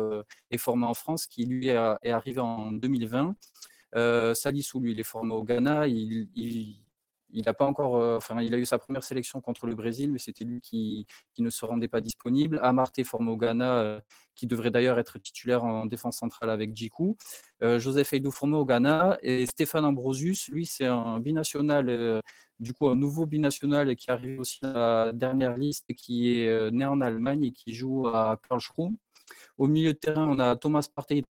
et 0.50 0.56
formé 0.56 0.86
en 0.86 0.94
France, 0.94 1.26
qui, 1.26 1.44
lui, 1.44 1.68
est 1.68 2.10
arrivé 2.10 2.40
en 2.40 2.72
2020. 2.72 3.34
Euh, 3.96 4.34
Salissou, 4.34 4.80
lui, 4.80 4.92
il 4.92 5.00
est 5.00 5.04
formé 5.04 5.32
au 5.32 5.42
Ghana. 5.42 5.86
Il, 5.88 6.28
il 7.30 7.48
a 7.48 7.54
pas 7.54 7.66
encore, 7.66 8.16
enfin, 8.16 8.40
il 8.42 8.54
a 8.54 8.58
eu 8.58 8.64
sa 8.64 8.78
première 8.78 9.02
sélection 9.02 9.40
contre 9.40 9.66
le 9.66 9.74
Brésil, 9.74 10.12
mais 10.12 10.18
c'était 10.18 10.44
lui 10.44 10.60
qui, 10.60 11.06
qui, 11.34 11.42
ne 11.42 11.50
se 11.50 11.64
rendait 11.64 11.88
pas 11.88 12.00
disponible. 12.00 12.60
Amarté 12.62 13.02
formé 13.02 13.30
au 13.30 13.36
Ghana, 13.36 14.00
qui 14.36 14.46
devrait 14.46 14.70
d'ailleurs 14.70 15.00
être 15.00 15.18
titulaire 15.18 15.64
en 15.64 15.86
défense 15.86 16.18
centrale 16.18 16.50
avec 16.50 16.76
Djikou. 16.76 17.16
Joseph 17.60 18.12
Eidou 18.12 18.30
formé 18.30 18.56
au 18.56 18.64
Ghana 18.64 19.18
et 19.22 19.46
Stéphane 19.46 19.84
Ambrosius, 19.84 20.48
lui, 20.48 20.64
c'est 20.64 20.86
un 20.86 21.18
binational 21.18 22.22
du 22.60 22.72
coup 22.72 22.88
un 22.88 22.94
nouveau 22.94 23.26
binational 23.26 23.96
qui 23.96 24.12
arrive 24.12 24.38
aussi 24.38 24.60
à 24.62 24.72
la 25.06 25.12
dernière 25.12 25.56
liste, 25.56 25.92
qui 25.94 26.38
est 26.38 26.70
né 26.70 26.84
en 26.84 27.00
Allemagne 27.00 27.46
et 27.46 27.52
qui 27.52 27.74
joue 27.74 28.06
à 28.06 28.38
Karlsruhe. 28.48 28.92
Au 29.58 29.66
milieu 29.66 29.92
de 29.92 29.98
terrain, 29.98 30.28
on 30.28 30.38
a 30.38 30.56
Thomas 30.56 30.86
Partey 30.94 31.22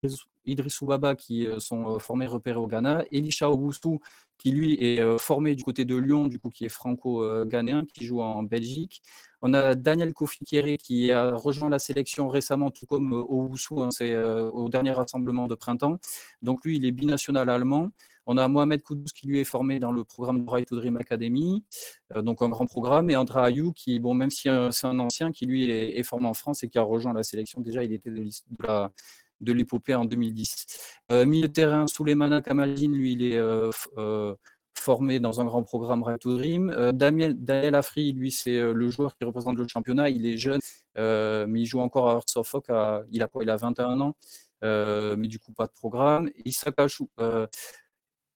et 0.46 0.52
Idrissou 0.52 0.86
Baba 0.86 1.14
qui 1.14 1.46
sont 1.58 1.98
formés 1.98 2.26
repérés 2.26 2.58
au 2.58 2.66
Ghana. 2.66 3.04
Elisha 3.10 3.50
Ogustu 3.50 3.98
qui 4.38 4.50
lui 4.50 4.74
est 4.74 5.18
formé 5.18 5.54
du 5.54 5.62
côté 5.62 5.84
de 5.84 5.96
Lyon, 5.96 6.26
du 6.26 6.38
coup 6.38 6.50
qui 6.50 6.64
est 6.64 6.68
franco-ghanéen, 6.68 7.84
qui 7.86 8.04
joue 8.04 8.20
en 8.20 8.42
Belgique. 8.42 9.02
On 9.42 9.54
a 9.54 9.74
Daniel 9.74 10.12
Kofi 10.12 10.44
qui 10.44 11.12
a 11.12 11.34
rejoint 11.34 11.68
la 11.68 11.78
sélection 11.78 12.28
récemment, 12.28 12.70
tout 12.70 12.86
comme 12.86 13.12
Owusu, 13.12 13.80
hein, 13.80 13.90
c'est 13.90 14.16
au 14.16 14.68
dernier 14.68 14.92
rassemblement 14.92 15.46
de 15.46 15.54
printemps. 15.54 15.98
Donc 16.42 16.64
lui, 16.64 16.76
il 16.76 16.84
est 16.84 16.92
binational 16.92 17.48
allemand. 17.48 17.90
On 18.26 18.38
a 18.38 18.48
Mohamed 18.48 18.82
Koudous 18.82 19.12
qui 19.14 19.26
lui 19.26 19.40
est 19.40 19.44
formé 19.44 19.78
dans 19.78 19.92
le 19.92 20.02
programme 20.02 20.44
de 20.44 20.50
Right 20.50 20.66
to 20.66 20.76
Dream 20.76 20.96
Academy, 20.96 21.62
donc 22.16 22.40
un 22.40 22.48
grand 22.48 22.66
programme, 22.66 23.10
et 23.10 23.16
Andra 23.16 23.44
Ayou 23.44 23.72
qui, 23.72 23.98
bon, 23.98 24.14
même 24.14 24.30
si 24.30 24.48
c'est 24.70 24.86
un 24.86 24.98
ancien, 24.98 25.30
qui 25.30 25.44
lui 25.44 25.70
est, 25.70 26.02
formé 26.04 26.26
en 26.26 26.34
France 26.34 26.62
et 26.62 26.68
qui 26.68 26.78
a 26.78 26.82
rejoint 26.82 27.12
la 27.12 27.22
sélection. 27.22 27.60
Déjà, 27.60 27.84
il 27.84 27.92
était 27.92 28.10
de, 28.10 28.26
la, 28.60 28.90
de 29.40 29.52
l'épopée 29.52 29.94
en 29.94 30.04
2010. 30.04 30.66
Euh, 31.12 31.26
milieu 31.26 31.48
de 31.48 31.52
terrain, 31.52 31.86
Souleymana 31.86 32.40
lui, 32.40 33.12
il 33.12 33.22
est 33.22 33.36
euh, 33.36 33.70
euh, 33.98 34.34
formé 34.78 35.20
dans 35.20 35.40
un 35.40 35.44
grand 35.44 35.62
programme 35.62 36.04
to 36.18 36.36
Dream. 36.36 36.92
Daniel, 36.92 37.34
Daniel 37.42 37.74
Afri, 37.74 38.12
lui, 38.12 38.30
c'est 38.30 38.60
le 38.60 38.90
joueur 38.90 39.16
qui 39.16 39.24
représente 39.24 39.56
le 39.56 39.66
championnat. 39.68 40.10
Il 40.10 40.26
est 40.26 40.36
jeune, 40.36 40.60
mais 40.96 41.60
il 41.60 41.66
joue 41.66 41.80
encore 41.80 42.08
à 42.10 42.14
Hearts 42.14 42.36
of 42.36 42.54
il, 43.10 43.22
a 43.22 43.28
il 43.40 43.50
a 43.50 43.56
21 43.56 44.00
ans, 44.00 44.16
mais 44.62 45.28
du 45.28 45.38
coup, 45.38 45.52
pas 45.52 45.66
de 45.66 45.72
programme. 45.72 46.30
Issa 46.44 46.72
Kachou, 46.72 47.08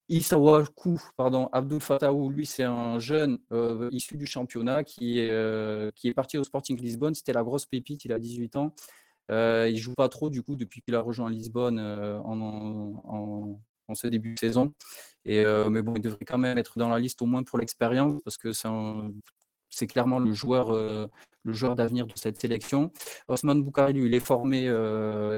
Isawaku, 0.09 0.99
pardon, 1.19 1.51
Abdul 1.53 1.81
Fataou, 1.81 2.31
lui, 2.31 2.47
c'est 2.47 2.63
un 2.63 2.99
jeune 2.99 3.39
issu 3.91 4.17
du 4.17 4.27
championnat 4.27 4.85
qui 4.85 5.29
qui 5.95 6.09
est 6.09 6.15
parti 6.15 6.39
au 6.39 6.45
Sporting 6.45 6.81
Lisbonne. 6.81 7.15
C'était 7.15 7.33
la 7.33 7.43
grosse 7.43 7.67
pépite, 7.67 8.05
il 8.05 8.13
a 8.13 8.19
18 8.19 8.57
ans. 8.57 8.75
Euh, 9.31 9.69
il 9.71 9.77
joue 9.77 9.95
pas 9.95 10.09
trop 10.09 10.31
du 10.31 10.43
coup 10.43 10.57
depuis 10.57 10.81
qu'il 10.81 10.95
a 10.95 11.01
rejoint 11.01 11.31
Lisbonne 11.31 11.79
euh, 11.79 12.19
en, 12.21 13.61
en, 13.89 13.95
ce 13.95 14.07
début 14.07 14.35
de 14.35 14.39
saison. 14.39 14.73
Et, 15.25 15.45
euh, 15.45 15.69
mais 15.71 15.83
bon, 15.83 15.95
il 15.97 16.03
devrait 16.03 16.25
quand 16.25 16.39
même 16.39 16.59
être 16.59 16.79
dans 16.79 16.89
la 16.89 16.99
liste 16.99 17.21
au 17.23 17.27
moins 17.27 17.43
pour 17.43 17.59
l'expérience 17.59 18.21
parce 18.23 18.37
que 18.37 18.53
c'est 19.71 19.87
clairement 19.87 20.19
le 20.19 20.33
joueur, 20.33 21.09
le 21.49 21.55
joueur 21.55 21.75
d'avenir 21.75 22.07
de 22.07 22.13
cette 22.15 22.41
sélection. 22.41 22.93
Osman 23.27 23.63
Boukari, 23.63 23.95
il 23.95 24.15
est 24.15 24.21
formé 24.21 24.67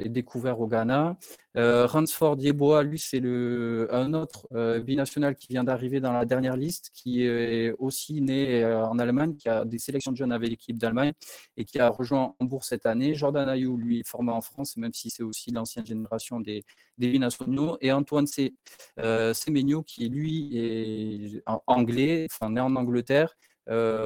et 0.05 0.09
découvert 0.09 0.61
au 0.61 0.67
Ghana. 0.67 1.17
Euh, 1.57 1.87
Ransford 1.87 2.37
Yeboah, 2.38 2.83
lui, 2.85 2.99
c'est 2.99 3.19
un 3.21 4.14
autre 4.14 4.49
binational 4.81 5.37
qui 5.37 5.49
vient 5.49 5.64
d'arriver 5.64 6.00
dans 6.00 6.12
la 6.12 6.25
dernière 6.25 6.57
liste, 6.57 6.90
qui 6.95 7.23
est 7.23 7.73
aussi 7.79 8.21
né 8.21 8.64
en 8.64 8.99
Allemagne, 8.99 9.37
qui 9.37 9.49
a 9.49 9.64
des 9.64 9.79
sélections 9.79 10.12
de 10.12 10.17
jeunes 10.17 10.33
avec 10.33 10.50
l'équipe 10.50 10.79
d'Allemagne 10.79 11.12
et 11.57 11.64
qui 11.64 11.79
a 11.79 11.88
rejoint 11.88 12.35
Hambourg 12.40 12.64
cette 12.64 12.87
année. 12.87 13.14
Jordan 13.14 13.49
Ayou, 13.49 13.76
lui, 13.76 14.00
est 14.00 14.09
formé 14.09 14.33
en 14.33 14.40
France, 14.40 14.76
même 14.76 14.93
si 14.93 15.11
c'est 15.11 15.23
aussi 15.23 15.50
l'ancienne 15.52 15.87
génération 15.87 16.40
des, 16.40 16.64
des 16.99 17.11
binationaux. 17.11 17.79
Et 17.81 17.93
Antoine 17.93 18.26
Semenyo, 18.26 19.83
qui 19.83 20.09
lui 20.09 20.57
est 20.57 21.43
anglais, 21.67 22.26
enfin 22.31 22.50
né 22.50 22.61
en 22.61 22.75
Angleterre, 22.76 23.21
euh, 23.21 23.50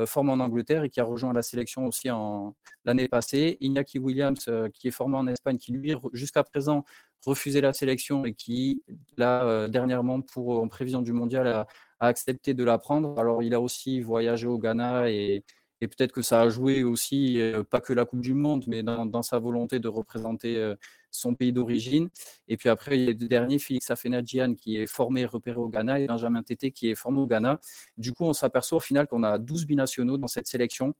formé 0.07 0.31
en 0.33 0.41
Angleterre 0.41 0.85
et 0.85 0.91
qui 0.91 1.01
a 1.01 1.05
rejoint 1.05 1.33
la 1.33 1.43
sélection 1.43 1.87
aussi 1.87 2.09
l'année 2.85 3.09
passée. 3.09 3.57
Iñaki 3.61 3.99
Williams, 3.99 4.45
euh, 4.49 4.69
qui 4.69 4.89
est 4.89 4.91
formé 4.91 5.17
en 5.17 5.27
Espagne, 5.27 5.59
qui 5.59 5.73
lui, 5.73 5.95
jusqu'à 6.13 6.45
présent, 6.45 6.85
refusait 7.25 7.61
la 7.61 7.73
sélection 7.73 8.25
et 8.25 8.35
qui, 8.35 8.83
là, 9.17 9.45
euh, 9.45 9.69
dernièrement, 9.69 10.21
pour, 10.21 10.63
en 10.63 10.69
prévision 10.69 11.03
du 11.03 11.13
mondial, 11.13 11.47
a, 11.47 11.67
accepté 12.01 12.53
de 12.53 12.65
la 12.65 12.79
prendre. 12.79 13.19
Alors, 13.19 13.43
il 13.43 13.55
a 13.55 13.61
aussi 13.61 14.01
voyagé 14.01 14.47
au 14.47 14.59
Ghana 14.59 15.11
et, 15.11 15.45
peut-être 15.81 16.13
que 16.13 16.23
ça 16.23 16.41
a 16.41 16.49
joué 16.49 16.83
aussi, 16.83 17.39
pas 17.69 17.79
que 17.79 17.93
la 17.93 18.07
Coupe 18.07 18.23
du 18.23 18.33
Monde, 18.33 18.65
mais 18.67 18.83
dans, 18.83 19.23
sa 19.23 19.39
volonté 19.39 19.81
de 19.81 19.89
représenter 19.89 20.75
son 21.15 21.35
pays 21.35 21.53
d'origine. 21.53 22.09
Et 22.49 22.57
puis 22.57 22.69
après, 22.69 22.99
il 22.99 23.05
y 23.05 23.09
a 23.09 23.13
le 23.13 23.29
dernier, 23.29 23.59
Félix 23.59 23.91
Afenadjian, 23.91 24.55
qui 24.55 24.77
est 24.77 24.87
formé 24.87 25.23
et 25.23 25.27
repéré 25.27 25.57
au 25.57 25.69
Ghana, 25.69 26.01
et 26.01 26.07
Benjamin 26.07 26.43
Tété, 26.43 26.71
qui 26.71 26.91
est 26.91 26.95
formé 26.95 27.21
au 27.21 27.27
Ghana. 27.27 27.61
Du 27.97 28.13
coup, 28.13 28.25
on 28.25 28.33
s'aperçoit 28.33 28.79
au 28.79 28.81
final 28.81 29.07
qu'on 29.07 29.23
a 29.23 29.39
12 29.39 29.67
binationaux 29.67 30.19
dans 30.19 30.29
cette 30.29 30.47
sélection. 30.47 30.95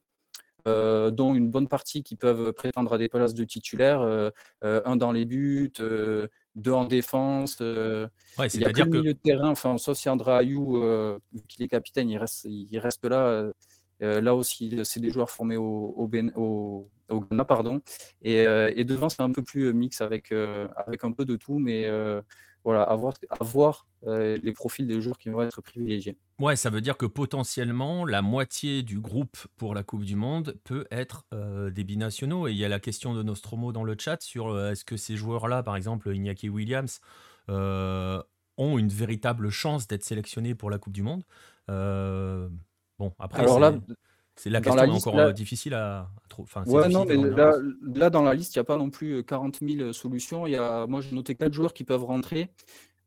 Euh, 0.67 1.11
dont 1.11 1.35
une 1.35 1.51
bonne 1.51 1.69
partie 1.69 2.03
qui 2.03 2.17
peuvent 2.17 2.55
prétendre 2.55 2.95
à 2.95 2.99
des 2.99 3.11
places 3.11 3.35
de 3.35 3.45
titulaires, 3.45 4.01
euh, 4.01 4.31
euh, 4.65 4.81
un 4.87 4.97
dans 4.97 5.13
les 5.13 5.27
buts, 5.27 5.71
deux 6.55 6.73
en 6.73 6.87
défense. 6.87 7.61
Ouais, 7.61 8.49
il 8.55 8.63
y 8.63 8.65
a 8.65 8.73
que 8.73 8.83
milieu 8.85 9.13
de 9.13 9.19
terrain, 9.19 9.51
enfin, 9.51 9.77
sauf 9.77 9.99
si 9.99 10.09
Andra 10.09 10.39
Ayou, 10.39 10.83
qui 11.49 11.63
est 11.65 11.69
capitaine, 11.69 12.09
il 12.09 12.17
reste, 12.17 12.47
il 12.47 12.79
reste 12.79 13.05
là. 13.05 13.53
Là 14.21 14.35
aussi, 14.35 14.79
c'est 14.85 15.01
des 15.01 15.11
joueurs 15.11 15.31
formés 15.31 15.57
au, 15.57 15.95
au 15.97 17.21
Ghana, 17.21 17.45
pardon. 17.45 17.81
Et, 18.23 18.47
euh, 18.47 18.73
et 18.75 18.85
devant, 18.85 19.09
c'est 19.09 19.23
un 19.23 19.31
peu 19.31 19.43
plus 19.43 19.67
euh, 19.67 19.73
mix 19.73 20.01
avec, 20.01 20.33
euh, 20.33 20.69
un 21.03 21.13
peu 21.13 21.25
de 21.25 21.37
tout, 21.37 21.59
mais 21.59 21.89
voilà, 22.65 22.83
avoir, 22.83 23.13
voir 23.41 23.87
les 24.07 24.53
profils 24.53 24.87
des 24.87 25.01
joueurs 25.03 25.19
qui 25.19 25.29
vont 25.29 25.43
être 25.43 25.61
privilégiés. 25.61 26.17
Ouais, 26.39 26.57
ça 26.57 26.71
veut 26.71 26.81
dire 26.81 26.97
que 26.97 27.05
potentiellement, 27.05 28.07
la 28.07 28.23
moitié 28.23 28.83
du 28.83 29.01
groupe 29.01 29.37
pour 29.57 29.75
la 29.75 29.83
Coupe 29.83 30.05
du 30.05 30.17
Monde 30.17 30.57
peut 30.65 30.87
être 30.91 31.27
des 31.71 31.85
binationaux. 31.85 32.49
Et 32.49 32.53
il 32.53 32.57
y 32.57 32.65
a 32.65 32.69
la 32.69 32.81
question 32.81 33.13
de 33.13 33.23
Nostromo 33.23 33.73
dans 33.73 33.85
le 33.85 33.97
chat 33.99 34.23
sur 34.23 34.59
est-ce 34.67 34.85
que 34.85 34.97
ces 34.97 35.15
joueurs-là, 35.15 35.63
par 35.63 35.77
exemple 35.77 36.15
Iñaki 36.15 36.49
Williams, 36.49 37.01
ont 37.49 38.79
une 38.79 38.89
véritable 38.89 39.51
chance 39.51 39.87
d'être 39.87 40.05
sélectionnés 40.05 40.55
pour 40.55 40.71
la 40.71 40.79
Coupe 40.79 40.95
du 40.95 41.03
Monde. 41.03 41.25
Bon, 42.99 43.13
après, 43.19 43.43
Alors 43.43 43.59
là, 43.59 43.75
c'est 44.37 44.51
la 44.51 44.61
question 44.61 44.93
encore 44.93 45.19
euh, 45.19 45.33
difficile 45.33 45.75
à, 45.75 46.09
trouver. 46.29 46.51
ouais, 46.67 46.89
non, 46.89 47.05
mais 47.05 47.17
là, 47.95 48.11
dans 48.11 48.23
la 48.23 48.35
liste, 48.35 48.55
il 48.55 48.59
n'y 48.59 48.63
a 48.63 48.65
pas 48.65 48.77
non 48.77 48.91
plus 48.91 49.23
40 49.25 49.63
euh, 49.63 49.69
000 49.69 49.81
euh, 49.81 49.93
solutions. 49.93 50.47
Y 50.47 50.57
a, 50.57 50.87
moi, 50.87 51.01
j'ai 51.01 51.15
noté 51.15 51.35
quatre 51.35 51.53
joueurs 51.53 51.73
qui 51.73 51.85
peuvent 51.85 52.05
rentrer. 52.05 52.51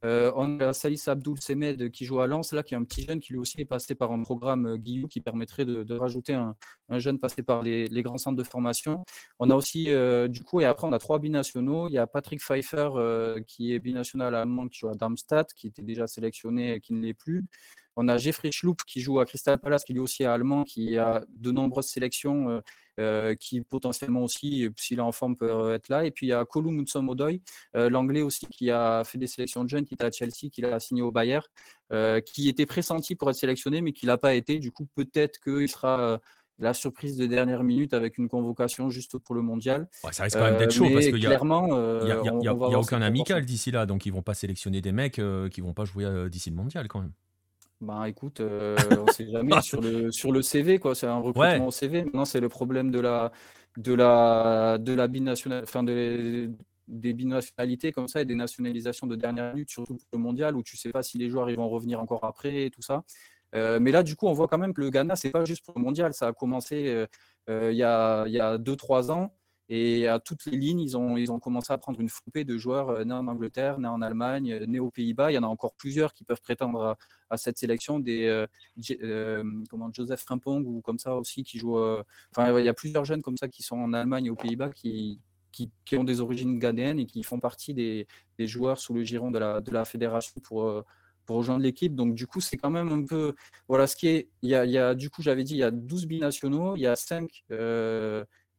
on 0.04 0.60
a 0.62 0.72
Salis 0.72 1.04
Abdoul 1.08 1.42
Semed 1.42 1.92
qui 1.92 2.06
joue 2.06 2.22
à 2.22 2.28
Lens, 2.28 2.54
là, 2.54 2.64
qui 2.64 2.76
est 2.76 2.78
un 2.78 2.84
petit 2.86 3.04
jeune 3.04 3.20
qui 3.20 3.34
lui 3.34 3.40
aussi 3.40 3.60
est 3.60 3.66
passé 3.66 3.94
par 3.94 4.14
un 4.14 4.24
programme 4.24 4.78
Guillou 4.78 5.08
qui 5.10 5.20
permettrait 5.20 5.66
de, 5.66 5.94
rajouter 5.96 6.34
un, 6.34 6.56
jeune 6.92 7.20
passé 7.20 7.44
par 7.44 7.62
les, 7.62 7.90
grands 8.04 8.18
centres 8.18 8.38
de 8.38 8.44
formation. 8.44 9.04
On 9.40 9.50
a 9.50 9.56
aussi, 9.56 9.90
du 10.30 10.44
coup, 10.44 10.62
et 10.62 10.66
après, 10.66 10.88
on 10.88 10.94
a 10.94 11.00
trois 11.00 11.20
binationaux. 11.20 11.90
Il 11.90 11.94
y 11.94 11.98
a 11.98 12.08
Patrick 12.08 12.40
Pfeiffer 12.40 12.90
qui 13.48 13.74
est 13.74 13.80
binational 13.80 14.34
allemand 14.34 14.70
qui 14.70 14.80
joue 14.80 14.90
à 14.90 14.96
Darmstadt, 14.96 15.54
qui 15.54 15.68
était 15.68 15.84
déjà 15.84 16.08
sélectionné 16.08 16.76
et 16.76 16.80
qui 16.80 16.94
ne 16.94 17.02
l'est 17.02 17.14
plus. 17.14 17.44
On 18.00 18.08
a 18.08 18.18
Jeffrey 18.18 18.52
Schlupp 18.52 18.84
qui 18.86 19.02
joue 19.02 19.20
à 19.20 19.26
Crystal 19.26 19.58
Palace, 19.58 19.84
qui 19.84 19.94
lui 19.94 20.00
aussi 20.00 20.22
est 20.22 20.28
allemand, 20.28 20.64
qui 20.64 21.00
a 21.00 21.26
de 21.36 21.52
nombreuses 21.52 21.88
sélections, 21.88 22.48
euh, 22.50 22.62
euh, 23.00 23.34
qui 23.34 23.62
potentiellement 23.62 24.24
aussi, 24.24 24.70
s'il 24.78 25.00
est 25.00 25.02
en 25.02 25.12
forme, 25.12 25.36
peut 25.36 25.74
être 25.74 25.90
là. 25.90 26.06
Et 26.06 26.12
puis 26.12 26.28
il 26.28 26.30
y 26.30 26.34
a 26.34 26.46
Kolu 26.46 26.70
Mutsum 26.70 27.10
Odoy, 27.10 27.42
euh, 27.76 27.90
l'anglais 27.90 28.22
aussi, 28.22 28.46
qui 28.46 28.70
a 28.70 29.04
fait 29.04 29.18
des 29.18 29.26
sélections 29.26 29.64
de 29.64 29.70
jeunes, 29.70 29.84
qui 29.84 29.96
était 29.96 30.06
à 30.06 30.12
Chelsea, 30.12 30.52
qui 30.52 30.64
a 30.64 30.80
signé 30.80 31.02
au 31.02 31.12
Bayern, 31.12 31.44
qui 32.24 32.50
était 32.50 32.68
pressenti 32.68 33.16
pour 33.16 33.32
être 33.32 33.36
sélectionné, 33.36 33.82
mais 33.82 33.94
qui 33.94 34.06
l'a 34.06 34.20
pas 34.20 34.36
été. 34.36 34.60
Du 34.60 34.72
coup, 34.72 34.86
peut-être 34.96 35.40
qu'il 35.40 35.68
sera 35.68 36.22
la 36.60 36.76
surprise 36.76 37.18
de 37.18 37.26
dernière 37.26 37.64
minute 37.64 37.96
avec 37.96 38.20
une 38.20 38.30
convocation 38.30 38.92
juste 38.92 39.18
pour 39.18 39.34
le 39.34 39.42
mondial. 39.42 39.88
ça 40.12 40.24
risque 40.24 40.38
quand 40.38 40.44
même 40.44 40.58
d'être 40.58 40.72
chaud 40.72 40.88
parce 40.94 41.06
qu'il 41.08 41.16
n'y 41.16 41.26
a, 41.26 42.80
aucun 42.80 43.02
amical 43.02 43.44
d'ici 43.44 43.72
là, 43.72 43.88
donc 43.88 44.06
ils 44.06 44.14
vont 44.14 44.22
pas 44.22 44.36
sélectionner 44.36 44.82
des 44.82 44.92
mecs 44.92 45.20
qui 45.50 45.62
vont 45.62 45.74
pas 45.74 45.86
jouer 45.86 46.30
d'ici 46.30 46.52
le 46.52 46.56
mondial 46.56 46.88
quand 46.88 47.02
même. 47.02 47.14
Ben 47.80 48.06
écoute, 48.06 48.40
euh, 48.40 48.76
on 49.00 49.06
ne 49.06 49.12
sait 49.12 49.30
jamais 49.30 49.62
sur 49.62 49.82
le, 49.82 50.12
sur 50.12 50.32
le 50.32 50.42
CV, 50.42 50.80
quoi. 50.80 50.96
C'est 50.96 51.06
un 51.08 51.20
recrutement 51.20 51.68
au 51.68 51.72
CV. 51.72 52.04
Maintenant, 52.04 52.26
c'est 52.26 52.40
le 52.40 52.50
problème 52.50 52.90
de 52.90 53.00
la, 53.00 53.32
de 53.78 53.94
la, 53.94 54.78
de 54.80 54.94
la 54.94 55.08
binational, 55.08 55.64
enfin 55.64 55.84
des 55.84 57.14
binationalités 57.14 57.92
comme 57.92 58.08
ça 58.08 58.22
et 58.22 58.26
des 58.26 58.36
nationalisations 58.36 59.06
de 59.06 59.16
dernière 59.16 59.54
minute, 59.54 59.70
surtout 59.70 59.96
pour 59.96 60.08
le 60.14 60.20
mondial, 60.20 60.56
où 60.56 60.64
tu 60.64 60.76
sais 60.76 60.90
pas 60.90 61.04
si 61.04 61.18
les 61.18 61.30
joueurs 61.30 61.50
ils 61.50 61.58
vont 61.58 61.70
revenir 61.70 62.00
encore 62.00 62.24
après 62.24 62.64
et 62.66 62.70
tout 62.72 62.82
ça. 62.82 63.04
Euh, 63.56 63.80
mais 63.80 63.92
là, 63.92 64.02
du 64.04 64.16
coup, 64.16 64.28
on 64.28 64.34
voit 64.34 64.48
quand 64.48 64.58
même 64.58 64.74
que 64.74 64.82
le 64.82 64.90
Ghana, 64.90 65.16
c'est 65.16 65.30
pas 65.30 65.46
juste 65.46 65.64
pour 65.64 65.76
le 65.78 65.84
mondial. 65.84 66.14
Ça 66.14 66.28
a 66.28 66.34
commencé 66.34 67.06
euh, 67.50 67.72
il 67.72 67.78
y 67.78 67.84
a 67.84 68.58
2-3 68.58 69.12
ans. 69.12 69.36
Et 69.70 70.08
à 70.08 70.20
toutes 70.20 70.46
les 70.46 70.58
lignes, 70.58 70.80
ils 70.80 70.96
ont, 70.96 71.18
ils 71.18 71.32
ont 71.32 71.40
commencé 71.40 71.74
à 71.74 71.78
prendre 71.78 72.00
une 72.00 72.08
flopée 72.08 72.46
de 72.46 72.58
joueurs 72.58 72.90
euh, 72.90 73.04
nés 73.04 73.14
en 73.14 73.28
Angleterre, 73.28 73.80
nés 73.80 73.88
en 73.88 74.02
Allemagne, 74.02 74.54
euh, 74.54 74.66
nés 74.66 74.80
aux 74.80 74.92
Pays-Bas. 74.92 75.32
Il 75.32 75.36
y 75.36 75.38
en 75.38 75.44
a 75.44 75.48
encore 75.48 75.74
plusieurs 75.74 76.14
qui 76.14 76.24
peuvent 76.24 76.42
prétendre 76.42 76.96
à, 77.30 77.38
cette 77.38 77.58
sélection. 77.58 78.00
Des, 78.00 78.48
euh, 79.02 79.44
comment, 79.70 79.92
Joseph 79.92 80.22
Frimpong 80.22 80.66
ou 80.66 80.82
comme 80.82 81.00
ça 81.00 81.16
aussi 81.16 81.44
qui 81.44 81.60
jouent. 81.60 81.80
enfin, 82.32 82.58
il 82.58 82.66
y 82.66 82.70
a 82.70 82.74
plusieurs 82.74 83.04
jeunes 83.04 83.22
comme 83.22 83.38
ça 83.38 83.50
qui 83.50 83.62
sont 83.62 83.78
en 83.78 83.92
Allemagne 83.92 84.28
et 84.28 84.30
aux 84.30 84.36
Pays-Bas 84.36 84.70
qui, 84.70 85.20
qui, 85.52 85.98
ont 85.98 86.04
des 86.04 86.22
origines 86.22 86.60
ghanéennes 86.60 87.00
et 87.00 87.06
qui 87.06 87.24
font 87.24 87.40
partie 87.40 87.74
des, 87.74 88.08
des, 88.38 88.48
joueurs 88.48 88.80
sous 88.80 88.94
le 88.94 89.04
giron 89.04 89.32
de 89.32 89.40
la, 89.40 89.60
de 89.60 89.72
la 89.72 89.86
fédération 89.86 90.40
pour, 90.44 90.84
pour 91.26 91.38
rejoindre 91.38 91.64
l'équipe. 91.64 91.94
Donc, 91.94 92.14
du 92.16 92.26
coup, 92.28 92.40
c'est 92.40 92.58
quand 92.58 92.70
même 92.70 92.90
un 92.90 93.04
peu. 93.04 93.34
Voilà, 93.68 93.88
ce 93.88 93.98
qui 93.98 94.08
est. 94.08 94.30
Il 94.44 94.50
y 94.50 94.56
a, 94.56 94.64
il 94.66 94.72
y 94.72 94.78
a 94.78 94.96
du 94.96 95.10
coup, 95.10 95.22
j'avais 95.22 95.44
dit, 95.44 95.56
il 95.56 95.60
y 95.60 95.64
a 95.64 95.72
12 95.72 96.06
binationaux, 96.06 96.76
il 96.78 96.84
y 96.84 96.88
a 96.88 96.96
5 96.96 97.44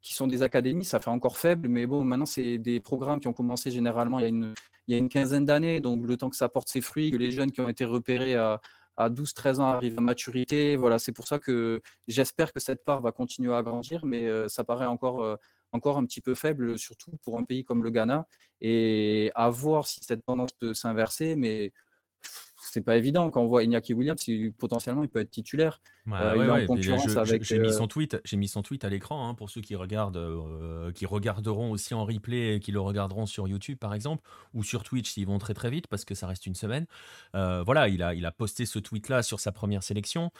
qui 0.01 0.15
sont 0.15 0.27
des 0.27 0.43
académies, 0.43 0.85
ça 0.85 1.01
fait 1.01 1.11
encore 1.11 1.39
faible, 1.39 1.69
mais 1.69 1.87
bon, 1.87 2.05
maintenant, 2.05 2.27
c'est 2.27 2.59
des 2.59 2.81
programmes 2.81 3.21
qui 3.21 3.29
ont 3.29 3.33
commencé 3.33 3.71
généralement 3.71 4.21
il 4.21 4.55
y 4.87 4.95
a 4.95 4.99
une, 4.99 5.09
quinzaine 5.09 5.45
d'années, 5.45 5.81
donc 5.81 6.07
le 6.07 6.17
temps 6.17 6.31
que 6.31 6.37
ça 6.37 6.49
porte 6.49 6.69
ses 6.69 6.81
fruits, 6.81 7.11
que 7.11 7.17
les 7.17 7.31
jeunes 7.31 7.53
qui 7.53 7.61
ont 7.61 7.69
été 7.69 7.85
repérés 7.85 8.37
à, 8.37 8.61
à 8.97 9.11
12-13 9.11 9.61
ans 9.61 9.67
arrivent 9.67 9.99
à 9.99 10.01
maturité, 10.01 10.77
voilà, 10.77 10.99
c'est 10.99 11.13
pour 11.13 11.27
ça 11.29 11.39
que 11.39 11.81
j'espère 12.07 12.53
que 12.53 12.61
cette 12.61 12.85
part 12.85 13.01
va 13.01 13.13
continuer 13.13 13.55
à 13.55 13.63
grandir, 13.63 14.05
mais 14.05 14.27
euh, 14.27 14.49
ça 14.49 14.65
paraît 14.65 14.87
encore, 14.87 15.23
euh, 15.23 15.37
encore 15.73 15.99
un 15.99 16.05
petit 16.05 16.21
peu 16.21 16.35
faible, 16.35 16.79
surtout 16.79 17.13
pour 17.23 17.39
un 17.39 17.45
pays 17.45 17.65
comme 17.65 17.83
le 17.83 17.91
Ghana, 17.91 18.27
et 18.61 19.31
à 19.35 19.51
voir 19.51 19.87
si 19.87 20.01
cette 20.03 20.25
tendance 20.25 20.53
peut 20.53 20.75
s'inverser, 20.75 21.37
mais 21.37 21.73
c'est 22.73 22.81
pas 22.81 22.97
évident 22.97 23.31
quand 23.31 23.43
on 23.43 23.47
voit 23.47 23.63
Iñaki 23.63 23.95
Williams, 23.95 24.25
potentiellement 24.59 25.03
il 25.03 25.09
peut 25.09 25.21
être 25.21 25.31
titulaire. 25.31 25.81
Euh, 26.13 26.67
concurrence 26.67 27.17
avec. 27.17 27.45
J'ai 27.45 27.59
mis 27.59 27.73
son 27.73 27.87
tweet, 27.87 28.21
j'ai 28.25 28.37
mis 28.37 28.49
son 28.49 28.63
tweet 28.63 28.85
à 28.85 28.89
l'écran 28.89 29.29
hein, 29.29 29.35
pour 29.35 29.51
ceux 29.51 29.61
qui 29.61 29.77
regardent, 29.77 30.17
euh, 30.17 30.93
qui 30.93 31.07
regarderont 31.07 31.71
aussi 31.71 31.95
en 31.95 32.05
replay 32.05 32.57
et 32.57 32.61
qui 32.61 32.73
le 32.73 32.81
regarderont 32.81 33.27
sur 33.27 33.47
YouTube 33.49 33.79
par 33.79 33.95
exemple 33.95 34.23
ou 34.55 34.63
sur 34.63 34.83
Twitch 34.83 35.11
s'ils 35.11 35.27
vont 35.27 35.39
très 35.39 35.55
très 35.55 35.71
vite 35.71 35.87
parce 35.87 36.05
que 36.05 36.15
ça 36.15 36.27
reste 36.27 36.47
une 36.47 36.55
semaine. 36.55 36.87
Euh, 37.35 37.63
voilà, 37.65 37.89
il 37.89 38.03
a 38.03 38.15
il 38.15 38.25
a 38.25 38.33
posté 38.33 38.67
ce 38.67 38.79
tweet 38.79 39.09
là 39.09 39.23
sur 39.23 39.41
sa 39.41 39.53
première 39.53 39.83
sélection 39.83 40.31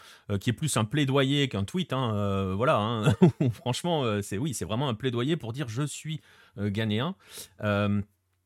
qui 0.41 0.51
est 0.51 0.55
plus 0.55 0.77
un 0.77 0.85
plaidoyer 0.85 1.49
qu'un 1.49 1.65
tweet. 1.65 1.93
Hein, 1.93 2.55
voilà, 2.55 2.79
hein. 2.79 3.15
franchement 3.53 4.23
c'est 4.23 4.39
oui 4.39 4.55
c'est 4.55 4.65
vraiment 4.65 4.89
un 4.89 4.95
plaidoyer 4.95 5.37
pour 5.37 5.53
dire 5.53 5.69
je 5.69 5.83
suis 5.83 6.21
ghanéen. 6.57 7.15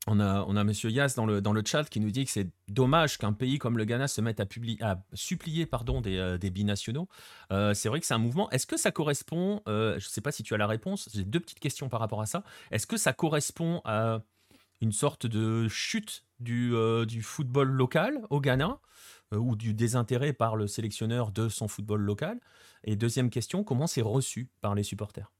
On 0.08 0.18
a, 0.18 0.44
on 0.48 0.56
a 0.56 0.64
Monsieur 0.64 0.90
Yas 0.90 1.14
dans 1.16 1.26
le, 1.26 1.40
dans 1.40 1.52
le 1.52 1.62
chat 1.64 1.84
qui 1.88 2.00
nous 2.00 2.10
dit 2.10 2.24
que 2.24 2.30
c'est 2.30 2.48
dommage 2.68 3.18
qu'un 3.18 3.32
pays 3.32 3.58
comme 3.58 3.78
le 3.78 3.84
Ghana 3.84 4.08
se 4.08 4.20
mette 4.20 4.40
à, 4.40 4.46
à 4.80 4.96
supplier 5.14 5.64
pardon, 5.64 6.00
des, 6.00 6.16
euh, 6.16 6.38
binationaux. 6.38 7.08
Euh, 7.52 7.72
c'est 7.72 7.88
vrai 7.88 8.00
que 8.00 8.06
c'est 8.06 8.14
un 8.14 8.18
mouvement. 8.18 8.50
Est-ce 8.50 8.66
que 8.66 8.76
ça 8.76 8.90
correspond, 8.90 9.62
euh, 9.68 9.92
je 10.00 10.06
ne 10.06 10.10
sais 10.10 10.20
pas 10.20 10.32
si 10.32 10.42
tu 10.42 10.54
as 10.54 10.56
la 10.56 10.66
réponse, 10.66 11.08
j'ai 11.14 11.24
deux 11.24 11.38
petites 11.38 11.60
questions 11.60 11.88
par 11.88 12.00
rapport 12.00 12.20
à 12.20 12.26
ça. 12.26 12.42
Est-ce 12.72 12.86
que 12.86 12.96
ça 12.96 13.12
correspond 13.12 13.80
à 13.84 14.22
une 14.80 14.92
sorte 14.92 15.26
de 15.26 15.68
chute 15.68 16.24
du, 16.40 16.74
du 17.06 17.22
football 17.22 17.68
local 17.68 18.20
au 18.30 18.40
Ghana 18.40 18.80
ou 19.30 19.54
du 19.54 19.72
désintérêt 19.72 20.32
par 20.32 20.56
le 20.56 20.66
sélectionneur 20.66 21.30
de 21.30 21.48
son 21.48 21.68
football 21.68 22.00
local? 22.00 22.40
Et 22.82 22.96
deuxième 22.96 23.30
question, 23.30 23.62
comment 23.62 23.86
c'est 23.86 24.02
reçu 24.02 24.48
par 24.60 24.74
les 24.74 24.82
supporters? 24.82 25.30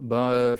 Ben, 0.00 0.56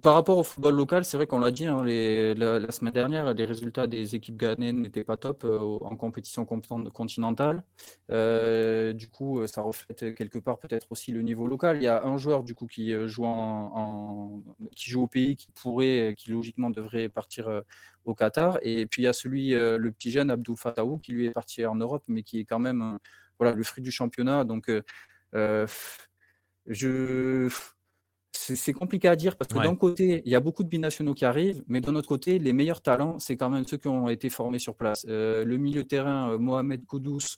par 0.00 0.14
rapport 0.14 0.38
au 0.38 0.44
football 0.44 0.76
local, 0.76 1.04
c'est 1.04 1.16
vrai 1.16 1.26
qu'on 1.26 1.40
l'a 1.40 1.50
dit 1.50 1.66
hein, 1.66 1.82
la, 1.84 2.70
semaine 2.70 2.92
dernière, 2.92 3.34
les 3.34 3.44
résultats 3.44 3.88
des 3.88 4.14
équipes 4.14 4.36
ghanéennes 4.36 4.80
n'étaient 4.80 5.02
pas 5.02 5.16
top 5.16 5.42
euh, 5.44 5.58
en 5.58 5.96
compétition 5.96 6.44
continentale. 6.46 7.64
Euh, 8.12 8.92
du 8.92 9.08
coup, 9.08 9.44
ça 9.48 9.62
reflète 9.62 10.14
quelque 10.14 10.38
part 10.38 10.60
peut-être 10.60 10.86
aussi 10.90 11.10
le 11.10 11.22
niveau 11.22 11.48
local. 11.48 11.78
Il 11.78 11.82
y 11.82 11.88
a 11.88 12.04
un 12.04 12.16
joueur 12.16 12.44
du 12.44 12.54
coup 12.54 12.68
qui 12.68 12.92
euh, 12.94 13.08
joue, 13.08 13.24
en, 13.24 14.40
qui 14.76 14.88
joue 14.88 15.02
au 15.02 15.08
pays, 15.08 15.34
qui 15.34 15.50
pourrait, 15.50 16.14
qui 16.16 16.30
logiquement 16.30 16.70
devrait 16.70 17.08
partir 17.08 17.62
au 18.04 18.14
Qatar. 18.14 18.60
Et 18.62 18.86
puis 18.86 19.02
il 19.02 19.04
y 19.06 19.08
a 19.08 19.12
celui, 19.12 19.50
le 19.50 19.90
petit 19.90 20.12
jeune 20.12 20.30
Abdou 20.30 20.54
Fataou, 20.54 20.98
qui 20.98 21.10
lui 21.12 21.26
est 21.26 21.32
parti 21.32 21.66
en 21.66 21.74
Europe, 21.74 22.04
mais 22.06 22.22
qui 22.22 22.38
est 22.38 22.44
quand 22.44 22.60
même 22.60 22.98
voilà, 23.40 23.54
le 23.54 23.64
fruit 23.64 23.82
du 23.82 23.90
championnat. 23.90 24.44
Donc, 24.44 24.70
je 26.66 27.48
c'est 28.36 28.72
compliqué 28.72 29.08
à 29.08 29.16
dire 29.16 29.36
parce 29.36 29.52
que 29.52 29.58
d'un 29.58 29.74
côté, 29.74 30.22
il 30.24 30.30
y 30.30 30.34
a 30.34 30.40
beaucoup 30.40 30.62
de 30.62 30.68
binationaux 30.68 31.14
qui 31.14 31.24
arrivent, 31.24 31.62
mais 31.68 31.80
d'un 31.80 31.94
autre 31.94 32.08
côté, 32.08 32.38
les 32.38 32.52
meilleurs 32.52 32.82
talents, 32.82 33.18
c'est 33.18 33.36
quand 33.36 33.50
même 33.50 33.66
ceux 33.66 33.76
qui 33.76 33.88
ont 33.88 34.08
été 34.08 34.30
formés 34.30 34.58
sur 34.58 34.74
place. 34.74 35.04
Euh, 35.08 35.44
le 35.44 35.56
milieu 35.56 35.84
terrain, 35.84 36.32
euh, 36.32 36.38
Mohamed 36.38 36.84
Koudous, 36.86 37.36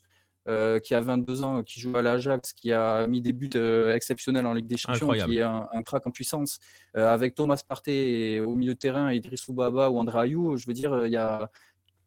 euh, 0.49 0.79
qui 0.81 0.95
a 0.95 1.01
22 1.01 1.43
ans, 1.43 1.63
qui 1.63 1.81
joue 1.81 1.97
à 1.97 2.03
l'Ajax, 2.03 2.53
qui 2.53 2.73
a 2.73 3.07
mis 3.07 3.21
des 3.21 3.33
buts 3.33 3.51
exceptionnels 3.93 4.47
en 4.47 4.55
Ligue 4.55 4.67
des 4.67 4.77
Champions, 4.77 5.11
qui 5.11 5.39
est 5.39 5.43
un, 5.43 5.83
crack 5.85 6.07
en 6.07 6.11
puissance. 6.11 6.59
avec 6.95 7.35
Thomas 7.35 7.61
Partey 7.67 8.41
au 8.41 8.55
milieu 8.55 8.75
terrain, 8.75 9.13
Idriss 9.13 9.51
Baba 9.51 9.91
ou 9.91 9.99
André 9.99 10.21
Ayou, 10.21 10.57
je 10.57 10.67
veux 10.67 10.75
dire, 10.75 11.07
il 11.07 11.13
y 11.13 11.17
a. 11.17 11.51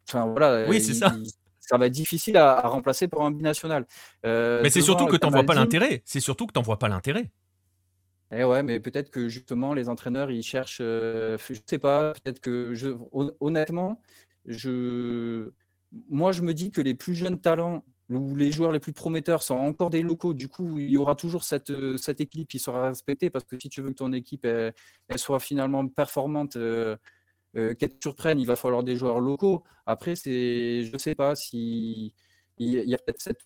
Enfin, 0.07 0.25
voilà. 0.25 0.67
Oui, 0.67 0.81
c'est 0.81 0.93
ça. 0.93 1.13
ça 1.59 1.77
va 1.77 1.85
être 1.85 1.93
difficile 1.93 2.35
à, 2.37 2.61
remplacer 2.67 3.07
pour 3.07 3.23
un 3.23 3.31
binational. 3.31 3.85
mais 4.23 4.69
c'est 4.69 4.81
surtout 4.81 5.05
que 5.05 5.17
tu 5.17 5.25
n'en 5.25 5.31
vois 5.31 5.43
pas 5.43 5.55
l'intérêt. 5.55 6.01
C'est 6.05 6.19
surtout 6.19 6.47
que 6.47 6.53
tu 6.53 6.59
n'en 6.59 6.63
vois 6.63 6.79
pas 6.79 6.89
l'intérêt. 6.89 7.29
Eh 8.33 8.43
ouais, 8.45 8.63
mais 8.63 8.79
peut-être 8.79 9.11
que 9.11 9.27
justement 9.27 9.73
les 9.73 9.89
entraîneurs 9.89 10.31
ils 10.31 10.43
cherchent, 10.43 10.79
euh, 10.81 11.37
je 11.49 11.59
sais 11.65 11.79
pas, 11.79 12.13
peut-être 12.13 12.39
que 12.39 12.73
honnêtement, 13.41 14.01
je, 14.45 15.51
moi 16.09 16.31
je 16.31 16.41
me 16.41 16.53
dis 16.53 16.71
que 16.71 16.79
les 16.81 16.93
plus 16.95 17.13
jeunes 17.13 17.41
talents 17.41 17.83
ou 18.09 18.35
les 18.35 18.51
joueurs 18.51 18.71
les 18.71 18.79
plus 18.79 18.93
prometteurs 18.93 19.43
sont 19.43 19.55
encore 19.55 19.89
des 19.89 20.01
locaux. 20.01 20.33
Du 20.33 20.47
coup, 20.49 20.77
il 20.79 20.89
y 20.89 20.97
aura 20.97 21.15
toujours 21.15 21.43
cette, 21.43 21.69
euh, 21.71 21.97
cette 21.97 22.21
équipe 22.21 22.47
qui 22.49 22.59
sera 22.59 22.87
respectée 22.89 23.29
parce 23.29 23.45
que 23.45 23.59
si 23.59 23.69
tu 23.69 23.81
veux 23.81 23.89
que 23.89 23.95
ton 23.95 24.13
équipe 24.13 24.45
elle, 24.45 24.73
soit 25.17 25.39
finalement 25.39 25.87
performante, 25.87 26.55
euh, 26.57 26.97
euh, 27.57 27.73
qu'elle 27.75 27.91
te 27.97 28.01
surprenne, 28.01 28.39
il 28.39 28.47
va 28.47 28.55
falloir 28.55 28.83
des 28.83 28.95
joueurs 28.97 29.19
locaux. 29.19 29.63
Après, 29.85 30.15
c'est, 30.15 30.83
je 30.85 30.97
sais 30.97 31.15
pas 31.15 31.35
si 31.35 32.13
il 32.57 32.89
y 32.89 32.95
a 32.95 32.97
peut-être 32.99 33.45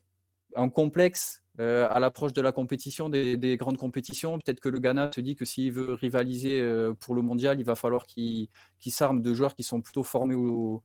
un 0.55 0.69
complexe 0.69 1.43
euh, 1.59 1.87
à 1.89 2.01
l'approche 2.01 2.33
de 2.33 2.41
la 2.41 2.51
compétition, 2.51 3.07
des, 3.07 3.57
grandes 3.57 3.77
compétitions. 3.77 4.39
Peut-être 4.39 4.59
que 4.59 4.67
le 4.67 4.79
Ghana 4.79 5.09
se 5.15 5.21
dit 5.21 5.35
que 5.35 5.45
s'il 5.45 5.71
veut 5.71 5.93
rivaliser 5.93 6.59
euh, 6.59 6.93
pour 6.93 7.15
le 7.15 7.21
mondial, 7.21 7.59
il 7.59 7.65
va 7.65 7.75
falloir 7.75 8.05
qu'il 8.05 8.49
s'arme 8.87 9.21
de 9.21 9.33
joueurs 9.33 9.55
qui 9.55 9.63
sont 9.63 9.81
plutôt 9.81 10.03
formés 10.03 10.35
aux, 10.35 10.83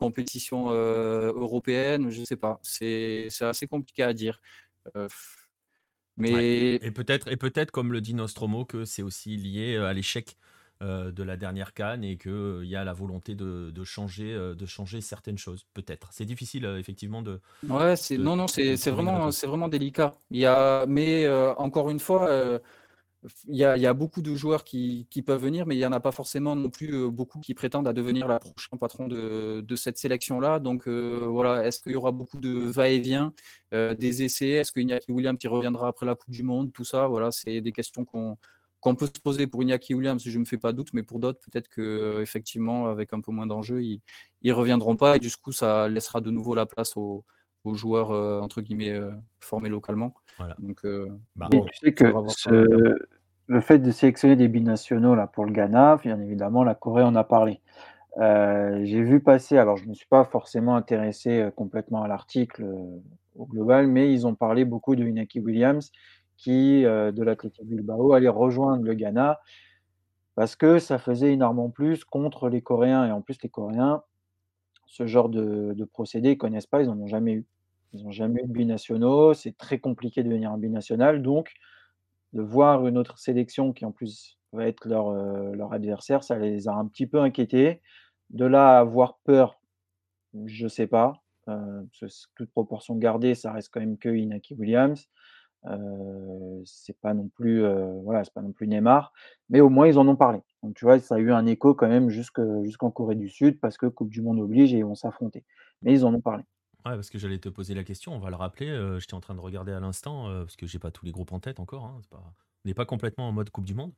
compétitions 0.00 0.70
euh, 0.70 1.32
européennes. 1.34 2.10
Je 2.10 2.20
ne 2.20 2.24
sais 2.24 2.36
pas. 2.36 2.58
C'est 2.62 3.28
assez 3.40 3.66
compliqué 3.66 4.02
à 4.02 4.14
dire. 4.14 4.40
mais... 6.16 6.76
Et 6.76 6.90
peut-être, 6.90 7.34
peut-être, 7.34 7.70
comme 7.72 7.92
le 7.92 8.00
dit 8.00 8.14
Nostromo, 8.14 8.64
que 8.64 8.86
c'est 8.86 9.02
aussi 9.02 9.36
lié 9.36 9.76
à 9.76 9.92
l'échec 9.92 10.36
de 10.82 11.22
la 11.22 11.36
dernière 11.36 11.72
canne 11.72 12.04
et 12.04 12.16
qu'il 12.16 12.30
euh, 12.30 12.64
y 12.64 12.76
a 12.76 12.84
la 12.84 12.92
volonté 12.92 13.34
de, 13.34 13.84
changer, 13.84 14.32
euh, 14.34 14.54
de 14.54 14.66
changer 14.66 15.00
certaines 15.00 15.38
choses, 15.38 15.66
peut-être. 15.72 16.08
C'est 16.12 16.24
difficile, 16.24 16.64
effectivement, 16.78 17.22
de. 17.22 17.40
Ouais, 17.68 17.96
c'est 17.96 18.18
non, 18.18 18.36
non, 18.36 18.48
c'est 18.48 18.76
vraiment, 18.90 19.30
c'est 19.30 19.46
vraiment 19.46 19.68
délicat. 19.68 20.14
Il 20.30 20.38
y 20.38 20.46
a, 20.46 20.84
mais 20.86 21.28
encore 21.56 21.90
une 21.90 22.00
fois. 22.00 22.60
Il 23.48 23.56
y, 23.56 23.64
a, 23.64 23.94
beaucoup 23.94 24.20
de 24.20 24.34
joueurs 24.34 24.64
qui, 24.64 25.08
peuvent 25.24 25.40
venir, 25.40 25.64
mais 25.64 25.74
il 25.74 25.78
n'y 25.78 25.86
en 25.86 25.92
a 25.92 26.00
pas 26.00 26.12
forcément 26.12 26.54
non 26.54 26.68
plus 26.68 27.10
beaucoup 27.10 27.40
qui 27.40 27.54
prétendent 27.54 27.88
à 27.88 27.94
devenir 27.94 28.28
la 28.28 28.38
prochaine 28.38 28.78
patron 28.78 29.08
de, 29.08 29.76
cette 29.76 29.96
sélection-là. 29.96 30.58
Donc 30.58 30.86
voilà, 30.86 31.66
est-ce 31.66 31.80
qu'il 31.80 31.92
y 31.92 31.96
aura 31.96 32.12
beaucoup 32.12 32.38
de 32.38 32.50
va-et-vient, 32.50 33.32
des 33.72 34.22
essais? 34.24 34.50
Est-ce 34.50 34.72
qu'il 34.72 34.90
y 34.90 34.92
a 34.92 35.00
William 35.08 35.38
qui 35.38 35.48
reviendra 35.48 35.88
après 35.88 36.04
la 36.04 36.16
Coupe 36.16 36.34
du 36.34 36.42
Monde? 36.42 36.70
Tout 36.74 36.84
ça, 36.84 37.06
voilà, 37.06 37.30
c'est 37.30 37.62
des 37.62 37.72
questions 37.72 38.04
qu'on 38.04 38.36
qu'on 38.84 38.94
peut 38.94 39.06
se 39.06 39.18
poser 39.18 39.46
pour 39.46 39.62
Iñaki 39.62 39.94
Williams, 39.94 40.22
je 40.22 40.30
ne 40.34 40.40
me 40.40 40.44
fais 40.44 40.58
pas 40.58 40.74
doute, 40.74 40.90
mais 40.92 41.02
pour 41.02 41.18
d'autres, 41.18 41.40
peut-être 41.40 41.68
que 41.68 42.20
effectivement, 42.20 42.88
avec 42.88 43.14
un 43.14 43.20
peu 43.22 43.32
moins 43.32 43.46
d'enjeux, 43.46 43.82
ils 43.82 44.02
ne 44.44 44.52
reviendront 44.52 44.94
pas 44.94 45.16
et 45.16 45.18
du 45.18 45.34
coup, 45.34 45.52
ça 45.52 45.88
laissera 45.88 46.20
de 46.20 46.30
nouveau 46.30 46.54
la 46.54 46.66
place 46.66 46.94
aux, 46.98 47.24
joueurs 47.72 48.10
euh, 48.10 48.40
entre 48.40 48.60
guillemets 48.60 48.90
euh, 48.90 49.10
formés 49.40 49.70
localement. 49.70 50.12
Donc, 50.58 50.84
euh, 50.84 51.08
bah, 51.34 51.48
tu 51.50 51.60
sais 51.80 51.94
que 51.94 52.04
le 53.46 53.60
fait 53.62 53.78
de 53.78 53.90
sélectionner 53.90 54.36
des 54.36 54.48
binationaux 54.48 55.14
là 55.14 55.26
pour 55.26 55.46
le 55.46 55.52
Ghana, 55.52 55.96
bien 56.02 56.20
évidemment, 56.20 56.62
la 56.62 56.74
Corée 56.74 57.02
en 57.02 57.14
a 57.14 57.24
parlé. 57.24 57.62
J'ai 58.18 59.02
vu 59.02 59.20
passer, 59.20 59.56
alors 59.56 59.78
je 59.78 59.84
ne 59.84 59.88
me 59.88 59.94
suis 59.94 60.08
pas 60.08 60.26
forcément 60.26 60.76
intéressé 60.76 61.48
complètement 61.56 62.02
à 62.02 62.08
l'article 62.08 62.66
au 63.34 63.46
global, 63.46 63.86
mais 63.86 64.12
ils 64.12 64.26
ont 64.26 64.34
parlé 64.34 64.66
beaucoup 64.66 64.94
de 64.94 65.06
Inaki 65.06 65.40
Williams 65.40 65.90
qui, 66.44 66.84
euh, 66.84 67.10
de 67.10 67.22
l'Athletic 67.22 67.64
Bilbao, 67.64 68.12
allait 68.12 68.28
rejoindre 68.28 68.84
le 68.84 68.92
Ghana 68.92 69.40
parce 70.34 70.56
que 70.56 70.78
ça 70.78 70.98
faisait 70.98 71.40
en 71.42 71.70
plus 71.70 72.04
contre 72.04 72.50
les 72.50 72.60
Coréens. 72.60 73.06
Et 73.06 73.12
en 73.12 73.22
plus, 73.22 73.38
les 73.42 73.48
Coréens, 73.48 74.02
ce 74.86 75.06
genre 75.06 75.30
de, 75.30 75.74
procédé, 75.90 76.30
ils 76.30 76.32
ne 76.32 76.38
connaissent 76.38 76.66
pas, 76.66 76.82
ils 76.82 76.88
n'en 76.88 76.98
ont 76.98 77.06
jamais 77.06 77.32
eu. 77.32 77.46
Ils 77.94 78.04
n'ont 78.04 78.10
jamais 78.10 78.42
eu 78.42 78.46
de 78.46 78.52
binationaux, 78.52 79.32
c'est 79.32 79.56
très 79.56 79.78
compliqué 79.78 80.22
de 80.22 80.28
devenir 80.28 80.50
un 80.50 80.58
binational. 80.58 81.22
Donc, 81.22 81.52
de 82.34 82.42
voir 82.42 82.86
une 82.86 82.98
autre 82.98 83.18
sélection 83.18 83.72
qui 83.72 83.86
en 83.86 83.92
plus 83.92 84.38
va 84.52 84.66
être 84.66 84.86
leur, 84.86 85.08
euh, 85.08 85.68
adversaire, 85.70 86.24
ça 86.24 86.36
les 86.36 86.68
a 86.68 86.74
un 86.74 86.86
petit 86.86 87.06
peu 87.06 87.20
inquiétés. 87.20 87.80
De 88.30 88.44
là 88.44 88.76
à 88.76 88.80
avoir 88.80 89.18
peur, 89.24 89.60
je 90.44 90.64
ne 90.64 90.68
sais 90.68 90.88
pas. 90.88 91.22
Euh, 91.48 91.82
toute 92.34 92.50
proportion 92.50 92.96
gardée, 92.96 93.34
ça 93.34 93.52
reste 93.52 93.70
quand 93.72 93.80
même 93.80 93.96
que 93.96 94.08
Inaki 94.08 94.54
Williams. 94.54 95.08
C'est 96.64 96.98
pas 97.00 97.14
non 97.14 97.28
plus 97.28 97.64
voilà, 98.02 98.24
c'est 98.24 98.32
pas 98.32 98.42
non 98.42 98.52
plus 98.52 98.66
Neymar, 98.68 99.12
mais 99.48 99.60
au 99.60 99.68
moins 99.68 99.86
ils 99.86 99.98
en 99.98 100.06
ont 100.08 100.16
parlé. 100.16 100.40
Donc 100.62 100.74
tu 100.74 100.84
vois, 100.84 100.98
ça 100.98 101.16
a 101.16 101.18
eu 101.18 101.32
un 101.32 101.46
écho 101.46 101.74
quand 101.74 101.88
même 101.88 102.10
jusqu'en 102.10 102.90
Corée 102.90 103.16
du 103.16 103.28
Sud 103.28 103.60
parce 103.60 103.76
que 103.76 103.86
Coupe 103.86 104.10
du 104.10 104.22
Monde 104.22 104.40
oblige 104.40 104.74
et 104.74 104.78
ils 104.78 104.84
vont 104.84 104.94
s'affronter. 104.94 105.44
Mais 105.82 105.92
ils 105.92 106.04
en 106.04 106.14
ont 106.14 106.20
parlé. 106.20 106.42
Ouais, 106.86 106.94
parce 106.94 107.08
que 107.08 107.18
j'allais 107.18 107.38
te 107.38 107.48
poser 107.48 107.74
la 107.74 107.82
question, 107.82 108.14
on 108.14 108.18
va 108.18 108.28
le 108.28 108.36
rappeler. 108.36 108.68
Euh, 108.68 108.98
j'étais 108.98 109.14
en 109.14 109.20
train 109.20 109.34
de 109.34 109.40
regarder 109.40 109.72
à 109.72 109.80
l'instant 109.80 110.24
parce 110.24 110.56
que 110.56 110.66
j'ai 110.66 110.78
pas 110.78 110.90
tous 110.90 111.06
les 111.06 111.12
groupes 111.12 111.32
en 111.32 111.40
tête 111.40 111.60
encore. 111.60 111.84
Hein, 111.84 112.00
pas... 112.10 112.34
n'est 112.66 112.74
pas 112.74 112.84
complètement 112.84 113.28
en 113.28 113.32
mode 113.32 113.50
Coupe 113.50 113.64
du 113.64 113.74
Monde. 113.74 113.92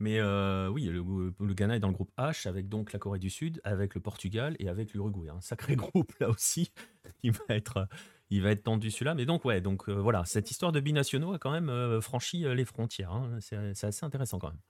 Mais 0.00 0.20
oui, 0.68 0.86
le, 0.86 1.54
Ghana 1.54 1.76
est 1.76 1.80
dans 1.80 1.88
le 1.88 1.94
groupe 1.94 2.10
H 2.18 2.48
avec 2.48 2.68
donc 2.68 2.92
la 2.92 2.98
Corée 2.98 3.20
du 3.20 3.30
Sud, 3.30 3.60
avec 3.62 3.94
le 3.94 4.00
Portugal 4.00 4.56
et 4.58 4.68
avec 4.68 4.92
l'Uruguay. 4.92 5.28
Un 5.28 5.40
sacré 5.40 5.76
groupe 5.76 6.12
là 6.18 6.28
aussi. 6.28 6.72
il 7.22 7.30
va 7.30 7.44
être, 7.50 7.86
il 8.32 8.42
va 8.42 8.50
être 8.50 8.64
tendu 8.64 8.90
celui-là. 8.90 9.14
Mais 9.14 9.26
donc 9.26 9.44
ouais, 9.44 9.60
donc 9.60 9.88
euh, 9.88 9.92
voilà, 9.92 10.24
cette 10.24 10.50
histoire 10.50 10.72
de 10.72 10.80
binationaux 10.80 11.34
a 11.34 11.38
quand 11.38 11.52
même 11.52 11.68
euh, 11.68 12.00
franchi 12.00 12.44
les 12.44 12.64
frontières. 12.64 13.12
Hein. 13.12 13.38
C'est 13.40 13.84
assez 13.84 14.04
intéressant 14.04 14.38
quand 14.38 14.48
même. 14.48 14.60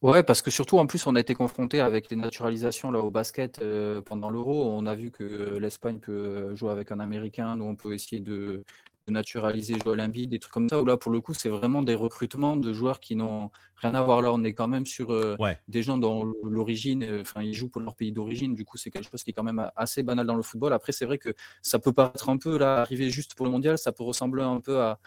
Ouais, 0.00 0.24
parce 0.24 0.42
que 0.42 0.50
surtout 0.50 0.78
en 0.78 0.86
plus 0.86 1.06
on 1.06 1.14
a 1.14 1.20
été 1.20 1.34
confronté 1.34 1.80
avec 1.80 2.10
les 2.10 2.16
naturalisations 2.16 2.90
là 2.90 2.98
au 2.98 3.12
basket 3.12 3.62
pendant 4.04 4.30
l'Euro. 4.30 4.72
On 4.72 4.84
a 4.86 4.96
vu 4.96 5.12
que 5.12 5.58
l'Espagne 5.58 6.00
peut 6.00 6.56
jouer 6.56 6.72
avec 6.72 6.90
un 6.90 6.98
Américain, 6.98 7.54
nous 7.54 7.66
on 7.66 7.76
peut 7.76 7.94
essayer 7.94 8.20
de 8.20 8.64
de 9.06 9.12
naturaliser 9.12 9.76
Joel 9.82 10.00
Embiid, 10.00 10.30
des 10.30 10.38
trucs 10.38 10.52
comme 10.52 10.68
ça, 10.68 10.80
où 10.80 10.84
là, 10.84 10.96
pour 10.96 11.10
le 11.10 11.20
coup, 11.20 11.34
c'est 11.34 11.48
vraiment 11.48 11.82
des 11.82 11.94
recrutements 11.94 12.56
de 12.56 12.72
joueurs 12.72 13.00
qui 13.00 13.16
n'ont 13.16 13.50
rien 13.76 13.94
à 13.94 14.02
voir. 14.02 14.22
Là, 14.22 14.32
on 14.32 14.44
est 14.44 14.54
quand 14.54 14.68
même 14.68 14.86
sur 14.86 15.12
euh, 15.12 15.36
des 15.68 15.82
gens 15.82 15.98
dont 15.98 16.32
l'origine, 16.42 17.02
euh, 17.02 17.22
enfin, 17.22 17.42
ils 17.42 17.54
jouent 17.54 17.68
pour 17.68 17.82
leur 17.82 17.96
pays 17.96 18.12
d'origine. 18.12 18.54
Du 18.54 18.64
coup, 18.64 18.76
c'est 18.76 18.90
quelque 18.90 19.10
chose 19.10 19.24
qui 19.24 19.30
est 19.30 19.34
quand 19.34 19.42
même 19.42 19.70
assez 19.76 20.02
banal 20.02 20.26
dans 20.26 20.36
le 20.36 20.42
football. 20.42 20.72
Après, 20.72 20.92
c'est 20.92 21.04
vrai 21.04 21.18
que 21.18 21.34
ça 21.62 21.78
peut 21.78 21.92
paraître 21.92 22.28
un 22.28 22.38
peu, 22.38 22.58
là, 22.58 22.80
arriver 22.80 23.10
juste 23.10 23.34
pour 23.34 23.46
le 23.46 23.52
mondial, 23.52 23.78
ça 23.78 23.92
peut 23.92 24.04
ressembler 24.04 24.42
un 24.42 24.60
peu 24.60 24.80
à, 24.80 24.98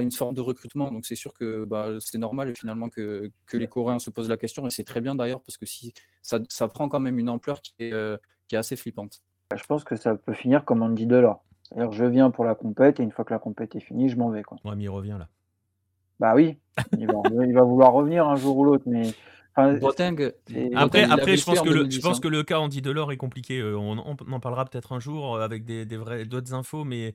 une 0.00 0.12
forme 0.12 0.34
de 0.34 0.40
recrutement. 0.40 0.90
Donc, 0.90 1.04
c'est 1.04 1.14
sûr 1.14 1.34
que 1.34 1.66
bah, 1.66 1.98
c'est 2.00 2.16
normal 2.16 2.56
finalement 2.56 2.88
que, 2.88 3.30
que, 3.44 3.58
les 3.58 3.66
Coréens 3.66 3.98
se 3.98 4.08
posent 4.08 4.30
la 4.30 4.38
question. 4.38 4.66
Et 4.66 4.70
c'est 4.70 4.84
très 4.84 5.02
bien 5.02 5.14
d'ailleurs, 5.14 5.42
parce 5.42 5.58
que 5.58 5.66
si 5.66 5.92
ça, 6.22 6.38
ça, 6.48 6.68
prend 6.68 6.88
quand 6.88 7.00
même 7.00 7.18
une 7.18 7.28
ampleur 7.28 7.60
qui 7.60 7.74
est, 7.78 7.92
euh, 7.92 8.16
qui 8.48 8.54
est 8.54 8.58
assez 8.58 8.76
flippante. 8.76 9.20
Je 9.54 9.64
pense 9.64 9.84
que 9.84 9.96
ça 9.96 10.14
peut 10.14 10.32
finir 10.32 10.64
comme 10.64 10.82
on 10.82 10.88
dit 10.88 11.06
cest 11.74 11.92
je 11.92 12.04
viens 12.04 12.30
pour 12.30 12.44
la 12.44 12.54
compète 12.54 13.00
et 13.00 13.02
une 13.02 13.12
fois 13.12 13.24
que 13.24 13.32
la 13.32 13.38
compète 13.38 13.74
est 13.76 13.80
finie, 13.80 14.08
je 14.08 14.16
m'en 14.16 14.30
vais. 14.30 14.42
Quoi. 14.42 14.58
Ouais, 14.64 14.76
mais 14.76 14.84
il 14.84 14.88
revient 14.88 15.16
là. 15.18 15.28
Bah 16.20 16.34
oui, 16.34 16.58
il 16.98 17.06
va, 17.06 17.62
vouloir 17.62 17.92
revenir 17.92 18.28
un 18.28 18.36
jour 18.36 18.56
ou 18.58 18.64
l'autre, 18.64 18.84
mais. 18.86 19.10
Après, 19.54 21.02
après 21.04 21.36
je, 21.36 21.44
pense 21.44 21.60
que 21.60 21.68
le, 21.68 21.90
je 21.90 22.00
pense 22.00 22.20
que 22.20 22.28
le 22.28 22.42
cas 22.42 22.58
Andy 22.58 22.80
Delors 22.80 23.12
est 23.12 23.16
compliqué. 23.16 23.58
Euh, 23.58 23.76
on, 23.76 23.98
en 23.98 24.40
parlera 24.40 24.64
peut-être 24.64 24.92
un 24.92 25.00
jour 25.00 25.36
euh, 25.36 25.44
avec 25.44 25.64
des, 25.64 25.84
des 25.84 26.24
d'autres 26.24 26.54
infos, 26.54 26.84
mais 26.84 27.14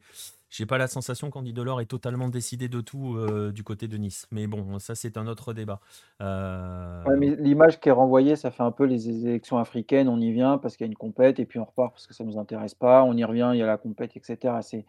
j'ai 0.50 0.66
pas 0.66 0.78
la 0.78 0.88
sensation 0.88 1.30
qu'Andy 1.30 1.52
Delors 1.52 1.82
est 1.82 1.88
totalement 1.88 2.30
décidé 2.30 2.70
de 2.70 2.80
tout 2.80 3.18
euh, 3.18 3.52
du 3.52 3.64
côté 3.64 3.88
de 3.88 3.98
Nice. 3.98 4.28
Mais 4.32 4.48
bon, 4.48 4.80
ça 4.80 4.96
c'est 4.96 5.18
un 5.18 5.28
autre 5.28 5.54
débat. 5.54 5.80
Euh, 6.22 7.04
l'image 7.40 7.80
qui 7.80 7.90
est 7.90 7.94
renvoyée, 7.94 8.36
ça 8.36 8.50
fait 8.52 8.64
un 8.64 8.72
peu 8.72 8.86
les 8.86 9.28
élections 9.28 9.58
africaines. 9.58 10.08
On 10.08 10.20
y 10.20 10.32
vient 10.32 10.58
parce 10.58 10.78
qu'il 10.78 10.86
y 10.86 10.90
a 10.90 10.92
une 10.92 10.98
compète 10.98 11.40
et 11.40 11.46
puis 11.46 11.60
on 11.60 11.66
repart 11.66 11.92
parce 11.92 12.08
que 12.08 12.14
ça 12.14 12.24
nous 12.24 12.38
intéresse 12.38 12.76
pas. 12.76 13.04
On 13.04 13.16
y 13.18 13.24
revient, 13.26 13.50
il 13.54 13.60
y 13.60 13.64
a 13.64 13.68
la 13.68 13.78
compète, 13.78 14.16
etc. 14.16 14.56
C'est, 14.62 14.86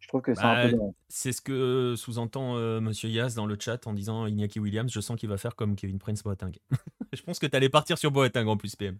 je 0.00 0.08
trouve 0.08 0.22
que 0.22 0.34
c'est 0.34 0.42
un 0.42 0.68
peu. 0.68 0.76
Bah, 0.76 0.84
c'est 1.08 1.32
ce 1.32 1.40
que 1.40 1.94
sous-entend 1.96 2.56
euh, 2.56 2.80
Monsieur 2.80 3.08
Yas 3.08 3.34
dans 3.34 3.46
le 3.46 3.56
chat 3.58 3.86
en 3.86 3.92
disant 3.92 4.26
Iñaki 4.26 4.60
Williams. 4.60 4.92
Je 4.92 5.00
sens 5.00 5.18
qu'il 5.18 5.28
va 5.28 5.38
faire 5.38 5.56
comme 5.56 5.76
Kevin 5.76 5.98
Prince 5.98 6.22
Boateng. 6.22 6.52
je 7.12 7.22
pense 7.22 7.38
que 7.38 7.46
tu 7.46 7.56
allais 7.56 7.68
partir 7.68 7.98
sur 7.98 8.10
Boateng 8.10 8.46
en 8.46 8.56
plus, 8.56 8.76
PM. 8.76 8.98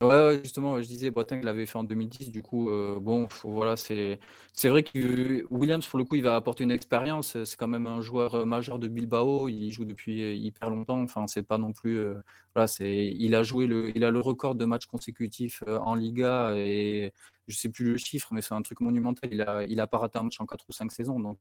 Ouais, 0.00 0.38
justement, 0.44 0.80
je 0.80 0.86
disais, 0.86 1.10
Boateng 1.10 1.42
l'avait 1.42 1.66
fait 1.66 1.76
en 1.76 1.82
2010, 1.82 2.30
du 2.30 2.40
coup, 2.40 2.70
euh, 2.70 3.00
bon, 3.00 3.26
voilà, 3.42 3.76
c'est 3.76 4.20
c'est 4.52 4.68
vrai 4.68 4.84
que 4.84 5.44
Williams, 5.52 5.84
pour 5.88 5.98
le 5.98 6.04
coup, 6.04 6.14
il 6.14 6.22
va 6.22 6.36
apporter 6.36 6.62
une 6.62 6.70
expérience. 6.70 7.36
C'est 7.44 7.56
quand 7.56 7.66
même 7.66 7.88
un 7.88 8.00
joueur 8.00 8.36
euh, 8.36 8.44
majeur 8.44 8.78
de 8.78 8.86
Bilbao. 8.86 9.48
Il 9.48 9.72
joue 9.72 9.84
depuis 9.84 10.22
euh, 10.22 10.34
hyper 10.34 10.70
longtemps. 10.70 11.00
Enfin, 11.02 11.26
c'est 11.26 11.42
pas 11.42 11.58
non 11.58 11.72
plus, 11.72 12.00
voilà, 12.54 12.68
c'est, 12.68 13.06
il 13.08 13.34
a 13.34 13.42
joué 13.42 13.66
le, 13.66 13.90
il 13.96 14.04
a 14.04 14.12
le 14.12 14.20
record 14.20 14.54
de 14.54 14.64
matchs 14.64 14.86
consécutifs 14.86 15.64
en 15.66 15.96
Liga 15.96 16.52
et 16.56 17.12
je 17.48 17.56
sais 17.56 17.68
plus 17.68 17.84
le 17.84 17.96
chiffre, 17.96 18.28
mais 18.32 18.40
c'est 18.40 18.54
un 18.54 18.62
truc 18.62 18.78
monumental. 18.80 19.30
Il 19.32 19.42
a, 19.42 19.64
il 19.64 19.80
a 19.80 19.88
pas 19.88 19.98
raté 19.98 20.18
un 20.20 20.22
match 20.24 20.40
en 20.40 20.46
4 20.46 20.64
ou 20.68 20.72
5 20.72 20.92
saisons, 20.92 21.18
donc 21.18 21.38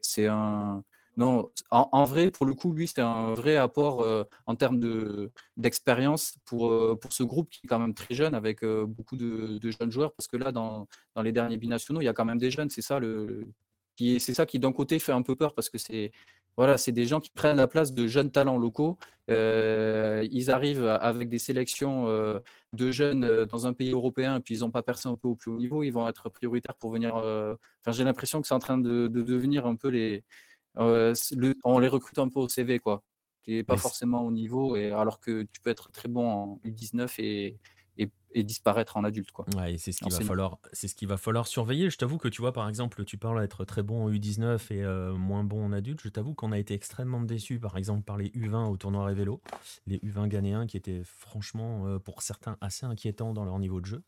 c'est 0.00 0.26
un 0.26 0.82
non, 1.16 1.50
en, 1.70 2.04
vrai, 2.04 2.30
pour 2.30 2.46
le 2.46 2.54
coup, 2.54 2.72
lui, 2.72 2.86
c'était 2.86 3.02
un 3.02 3.34
vrai 3.34 3.56
apport 3.56 4.02
euh, 4.02 4.24
en 4.46 4.54
termes 4.54 4.78
de, 4.78 5.30
d'expérience 5.56 6.36
pour, 6.44 6.70
euh, 6.70 6.96
pour 7.00 7.12
ce 7.12 7.22
groupe 7.22 7.50
qui 7.50 7.60
est 7.64 7.68
quand 7.68 7.78
même 7.78 7.94
très 7.94 8.14
jeune, 8.14 8.34
avec 8.34 8.62
euh, 8.62 8.86
beaucoup 8.86 9.16
de, 9.16 9.58
jeunes 9.70 9.90
joueurs, 9.90 10.12
parce 10.12 10.28
que 10.28 10.36
là, 10.36 10.52
dans, 10.52 10.86
les 11.22 11.32
derniers 11.32 11.56
binationaux, 11.56 12.00
il 12.00 12.04
y 12.04 12.08
a 12.08 12.12
quand 12.12 12.24
même 12.24 12.38
des 12.38 12.50
jeunes. 12.50 12.70
C'est 12.70 12.82
ça, 12.82 12.98
le, 13.00 13.46
qui, 13.96 14.20
c'est 14.20 14.34
ça 14.34 14.46
qui, 14.46 14.58
d'un 14.58 14.72
côté, 14.72 14.98
fait 14.98 15.12
un 15.12 15.22
peu 15.22 15.34
peur, 15.36 15.52
parce 15.54 15.68
que 15.68 15.78
c'est, 15.78 16.12
voilà, 16.56 16.78
c'est 16.78 16.92
des 16.92 17.06
gens 17.06 17.20
qui 17.20 17.30
prennent 17.30 17.56
la 17.56 17.68
place 17.68 17.92
de 17.92 18.06
jeunes 18.06 18.30
talents 18.30 18.58
locaux. 18.58 18.96
ils 19.28 20.50
arrivent 20.50 20.86
avec 20.86 21.28
des 21.28 21.38
sélections 21.38 22.06
de 22.72 22.90
jeunes 22.92 23.46
dans 23.46 23.66
un 23.66 23.72
pays 23.72 23.92
européen, 23.92 24.40
puis 24.40 24.56
ils 24.56 24.60
n'ont 24.60 24.70
pas 24.70 24.82
percé 24.82 25.08
un 25.08 25.16
peu 25.16 25.28
au 25.28 25.34
plus 25.34 25.50
haut 25.50 25.58
niveau. 25.58 25.82
Ils 25.82 25.90
vont 25.90 26.08
être 26.08 26.28
prioritaires 26.28 26.74
pour 26.76 26.92
venir. 26.92 27.14
J'ai 27.88 28.04
l'impression 28.04 28.40
que 28.40 28.46
c'est 28.48 28.54
en 28.54 28.58
train 28.58 28.78
de 28.78 29.08
devenir 29.08 29.66
un 29.66 29.76
peu 29.76 29.88
les 29.88 30.24
on 30.76 31.78
les 31.78 31.88
recrute 31.88 32.18
un 32.18 32.28
peu 32.28 32.40
au 32.40 32.48
CV, 32.48 32.78
quoi. 32.78 33.02
Tu 33.42 33.52
n'es 33.52 33.64
pas 33.64 33.76
forcément 33.76 34.22
au 34.22 34.30
niveau, 34.30 34.76
et, 34.76 34.90
alors 34.90 35.18
que 35.18 35.42
tu 35.44 35.60
peux 35.62 35.70
être 35.70 35.90
très 35.92 36.08
bon 36.08 36.28
en 36.28 36.60
U19 36.64 37.14
et, 37.18 37.58
et, 38.32 38.44
disparaître 38.44 38.96
en 38.96 39.04
adulte. 39.04 39.32
Quoi. 39.32 39.44
Ouais, 39.56 39.76
c'est 39.76 39.92
ce 39.92 39.98
qu'il 39.98 40.12
va 40.12 40.20
falloir, 40.20 40.58
c'est 40.72 40.88
ce 40.88 40.94
qu'il 40.94 41.08
va 41.08 41.16
falloir 41.16 41.46
surveiller. 41.46 41.90
Je 41.90 41.98
t'avoue 41.98 42.16
que 42.18 42.28
tu 42.28 42.40
vois, 42.40 42.52
par 42.52 42.68
exemple, 42.68 43.04
tu 43.04 43.18
parles 43.18 43.40
d'être 43.40 43.64
très 43.64 43.82
bon 43.82 44.04
en 44.04 44.10
U19 44.10 44.72
et 44.72 44.84
euh, 44.84 45.14
moins 45.14 45.42
bon 45.42 45.64
en 45.64 45.72
adulte. 45.72 46.00
Je 46.02 46.08
t'avoue 46.08 46.34
qu'on 46.34 46.52
a 46.52 46.58
été 46.58 46.74
extrêmement 46.74 47.20
déçus, 47.22 47.58
par 47.58 47.76
exemple, 47.76 48.04
par 48.04 48.16
les 48.16 48.28
U20 48.28 48.70
au 48.70 48.76
tournoi 48.76 49.04
Révélo, 49.04 49.40
les 49.86 49.98
U20 49.98 50.28
ghanéens 50.28 50.66
qui 50.66 50.76
étaient 50.76 51.02
franchement, 51.04 51.86
euh, 51.86 51.98
pour 51.98 52.22
certains, 52.22 52.56
assez 52.60 52.86
inquiétants 52.86 53.32
dans 53.32 53.44
leur 53.44 53.58
niveau 53.58 53.80
de 53.80 53.86
jeu. 53.86 54.02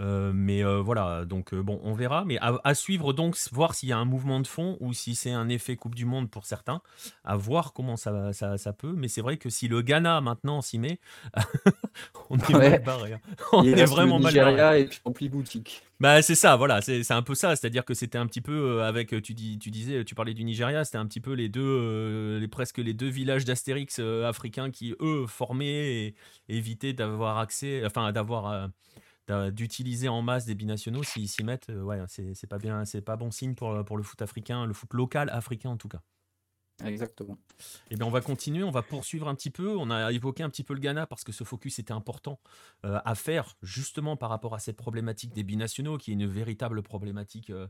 Euh, 0.00 0.32
mais 0.34 0.62
voilà, 0.62 1.24
donc 1.24 1.54
bon, 1.54 1.80
on 1.84 1.94
verra. 1.94 2.24
Mais 2.24 2.38
à, 2.40 2.74
suivre 2.74 3.12
donc, 3.12 3.36
voir 3.52 3.74
s'il 3.74 3.88
y 3.88 3.92
a 3.92 3.98
un 3.98 4.04
mouvement 4.04 4.40
de 4.40 4.46
fond 4.46 4.76
ou 4.80 4.92
si 4.92 5.14
c'est 5.14 5.30
un 5.30 5.48
effet 5.48 5.76
Coupe 5.76 5.94
du 5.94 6.04
Monde 6.04 6.30
pour 6.30 6.46
certains, 6.46 6.80
à 7.24 7.36
voir 7.36 7.72
comment 7.72 7.96
ça, 7.96 8.32
ça, 8.32 8.58
ça 8.58 8.72
peut. 8.72 8.94
Mais 8.96 9.08
c'est 9.08 9.20
vrai 9.20 9.36
que 9.36 9.50
si 9.50 9.68
le 9.68 9.82
Ghana 9.82 10.20
maintenant 10.20 10.62
s'y 10.62 10.78
met, 10.78 10.98
on 12.30 12.38
est 12.38 12.52
mal 12.52 12.82
barré. 12.82 13.12
Hein. 13.14 13.20
On 13.52 13.64
est 13.64 13.84
vraiment 13.84 14.18
mal 14.18 14.34
barré. 14.34 14.80
et 14.82 14.84
puis 14.86 15.00
rempli 15.04 15.28
boutique. 15.28 15.82
Bah 16.00 16.20
c'est 16.20 16.34
ça, 16.34 16.56
voilà, 16.56 16.80
c'est 16.80 17.08
un 17.12 17.22
peu 17.22 17.36
ça. 17.36 17.54
C'est-à-dire 17.54 17.84
que 17.84 17.94
c'était 17.94 18.18
un 18.18 18.26
petit 18.26 18.40
peu 18.40 18.82
avec, 18.82 19.10
tu, 19.22 19.34
dis, 19.34 19.58
tu 19.58 19.70
disais, 19.70 20.04
tu 20.04 20.16
parlais 20.16 20.34
du 20.34 20.42
Nigeria, 20.42 20.84
c'était 20.84 20.98
un 20.98 21.06
petit 21.06 21.20
peu 21.20 21.32
les 21.32 21.48
deux, 21.48 22.38
les, 22.40 22.48
presque 22.48 22.78
les 22.78 22.92
deux 22.92 23.08
villages 23.08 23.44
d'Astérix 23.44 24.00
africains 24.00 24.72
qui 24.72 24.96
eux 25.00 25.26
formaient 25.28 26.06
et 26.06 26.14
évitaient 26.48 26.92
d'avoir 26.92 27.38
accès, 27.38 27.82
enfin 27.86 28.10
d'avoir 28.10 28.68
d'utiliser 29.28 30.08
en 30.08 30.22
masse 30.22 30.46
des 30.46 30.54
binationaux 30.54 31.02
s'ils 31.02 31.28
s'y 31.28 31.44
mettent, 31.44 31.70
euh, 31.70 31.82
ouais, 31.82 32.00
c'est 32.08 32.46
pas 32.48 32.58
bien, 32.58 32.84
c'est 32.84 33.02
pas 33.02 33.16
bon 33.16 33.30
signe 33.30 33.54
pour, 33.54 33.84
pour 33.84 33.96
le 33.96 34.02
foot 34.02 34.20
africain, 34.22 34.66
le 34.66 34.72
foot 34.72 34.92
local 34.94 35.30
africain 35.30 35.70
en 35.70 35.76
tout 35.76 35.88
cas. 35.88 36.02
Exactement. 36.84 37.38
Et 37.90 37.92
eh 37.92 37.96
bien 37.96 38.06
on 38.06 38.10
va 38.10 38.20
continuer, 38.20 38.64
on 38.64 38.70
va 38.70 38.82
poursuivre 38.82 39.28
un 39.28 39.34
petit 39.34 39.50
peu. 39.50 39.76
On 39.76 39.90
a 39.90 40.12
évoqué 40.12 40.42
un 40.42 40.50
petit 40.50 40.64
peu 40.64 40.74
le 40.74 40.80
Ghana 40.80 41.06
parce 41.06 41.22
que 41.22 41.32
ce 41.32 41.44
focus 41.44 41.78
était 41.78 41.92
important 41.92 42.40
euh, 42.84 42.98
à 43.04 43.14
faire 43.14 43.56
justement 43.62 44.16
par 44.16 44.30
rapport 44.30 44.54
à 44.54 44.58
cette 44.58 44.76
problématique 44.76 45.32
des 45.32 45.44
binationaux 45.44 45.98
qui 45.98 46.10
est 46.10 46.14
une 46.14 46.26
véritable 46.26 46.82
problématique 46.82 47.50
euh, 47.50 47.68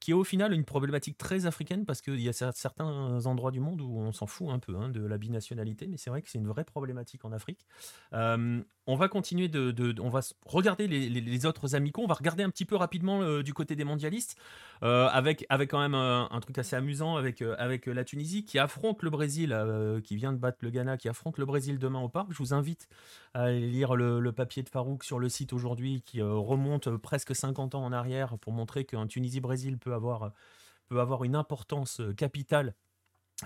qui 0.00 0.10
est 0.10 0.14
au 0.14 0.24
final 0.24 0.52
une 0.52 0.64
problématique 0.64 1.16
très 1.16 1.46
africaine 1.46 1.84
parce 1.86 2.00
qu'il 2.00 2.20
y 2.20 2.28
a 2.28 2.32
certains 2.32 3.24
endroits 3.26 3.50
du 3.50 3.60
monde 3.60 3.80
où 3.80 3.98
on 3.98 4.12
s'en 4.12 4.26
fout 4.26 4.48
un 4.50 4.58
peu 4.58 4.76
hein, 4.76 4.88
de 4.88 5.04
la 5.04 5.18
binationalité, 5.18 5.86
mais 5.86 5.96
c'est 5.96 6.10
vrai 6.10 6.20
que 6.20 6.28
c'est 6.28 6.38
une 6.38 6.48
vraie 6.48 6.64
problématique 6.64 7.24
en 7.24 7.32
Afrique. 7.32 7.66
Euh, 8.12 8.62
on 8.86 8.96
va 8.96 9.08
continuer 9.08 9.48
de, 9.48 9.94
on 10.00 10.08
va 10.08 10.20
regarder 10.46 10.86
les, 10.86 11.46
autres 11.46 11.74
amicaux, 11.74 12.02
on 12.02 12.06
va 12.06 12.14
regarder 12.14 12.42
un 12.42 12.50
petit 12.50 12.64
peu 12.64 12.76
rapidement 12.76 13.22
euh, 13.22 13.42
du 13.42 13.54
côté 13.54 13.76
des 13.76 13.84
mondialistes, 13.84 14.36
euh, 14.82 15.08
avec, 15.08 15.46
avec 15.48 15.70
quand 15.70 15.80
même 15.80 15.94
un, 15.94 16.40
truc 16.40 16.58
assez 16.58 16.76
amusant 16.76 17.16
avec, 17.16 17.42
avec 17.42 17.86
la 17.86 18.04
Tunisie 18.04 18.44
qui 18.44 18.58
affronte 18.58 19.02
le 19.02 19.10
Brésil, 19.10 19.56
qui 20.04 20.16
vient 20.16 20.32
de 20.32 20.38
battre 20.38 20.58
le 20.60 20.70
Ghana, 20.70 20.96
qui 20.96 21.08
affronte 21.08 21.38
le 21.38 21.46
Brésil 21.46 21.78
demain 21.78 22.00
au 22.00 22.08
parc. 22.08 22.32
Je 22.32 22.38
vous 22.38 22.52
invite 22.52 22.88
à 23.32 23.50
lire 23.50 23.96
le, 23.96 24.20
le 24.20 24.32
papier 24.32 24.62
de 24.62 24.68
Farouk 24.68 25.04
sur 25.04 25.18
le 25.18 25.28
site 25.28 25.52
aujourd'hui 25.52 26.02
qui 26.02 26.20
remonte 26.20 26.90
presque 26.96 27.34
50 27.34 27.74
ans 27.74 27.84
en 27.84 27.92
arrière 27.92 28.38
pour 28.38 28.52
montrer 28.52 28.84
qu'un 28.84 29.06
Tunisie-Brésil 29.06 29.78
peut 29.78 29.94
avoir, 29.94 30.32
peut 30.88 31.00
avoir 31.00 31.24
une 31.24 31.36
importance 31.36 32.02
capitale 32.16 32.74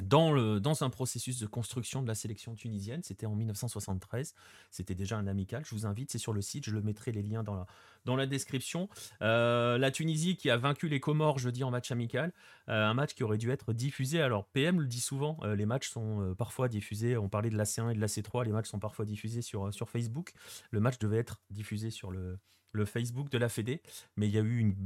dans, 0.03 0.83
un 0.83 0.91
processus 0.91 1.39
de 1.39 1.47
construction 1.47 2.03
de 2.03 2.09
la 2.09 2.15
sélection 2.15 2.55
tunisienne. 2.55 3.03
C'était 3.03 3.27
en 3.27 3.35
1973. 3.35 4.35
C'était 4.71 4.95
déjà 4.95 5.17
un 5.17 5.27
amical. 5.27 5.65
Je 5.65 5.75
vous 5.75 5.87
invite, 5.87 6.11
c'est 6.11 6.19
sur 6.19 6.33
le 6.33 6.43
site. 6.43 6.67
Je 6.67 6.73
le 6.73 6.83
mettrai 6.83 7.11
les 7.11 7.23
liens 7.23 7.43
dans 7.43 8.17
la, 8.17 8.27
description. 8.27 8.89
Euh, 9.23 9.79
la 9.79 9.91
Tunisie 9.91 10.37
qui 10.37 10.51
a 10.51 10.57
vaincu 10.57 10.89
les 10.89 11.01
Comores 11.01 11.39
jeudi 11.39 11.65
en 11.65 11.71
match 11.71 11.91
amical. 11.91 12.33
Euh, 12.69 12.87
un 12.87 12.95
match 12.95 13.15
qui 13.15 13.25
aurait 13.25 13.39
dû 13.39 13.51
être 13.51 13.73
diffusé. 13.73 14.21
Alors, 14.21 14.47
PM 14.47 14.81
le 14.81 14.87
dit 14.87 15.01
souvent, 15.01 15.39
euh, 15.43 15.57
les 15.57 15.67
matchs 15.67 15.89
sont 15.89 16.35
parfois 16.37 16.69
diffusés. 16.69 17.17
On 17.17 17.29
parlait 17.29 17.51
de 17.51 17.57
la 17.57 17.65
C1 17.65 17.91
et 17.91 17.95
de 17.95 18.01
la 18.01 18.09
C3. 18.09 18.45
Les 18.45 18.53
matchs 18.53 18.69
sont 18.69 18.79
parfois 18.79 19.05
diffusés 19.05 19.43
sur, 19.43 19.73
sur 19.73 19.89
Facebook. 19.89 20.33
Le 20.71 20.81
match 20.81 20.99
devait 20.99 21.19
être 21.19 21.41
diffusé 21.51 21.91
sur 21.91 22.11
le, 22.11 22.39
le 22.73 22.85
Facebook 22.85 23.31
de 23.31 23.39
la 23.39 23.49
Fédé. 23.49 23.83
Mais 24.17 24.29
il 24.29 24.35
y 24.35 24.39
a 24.39 24.43
eu 24.43 24.59
une. 24.59 24.77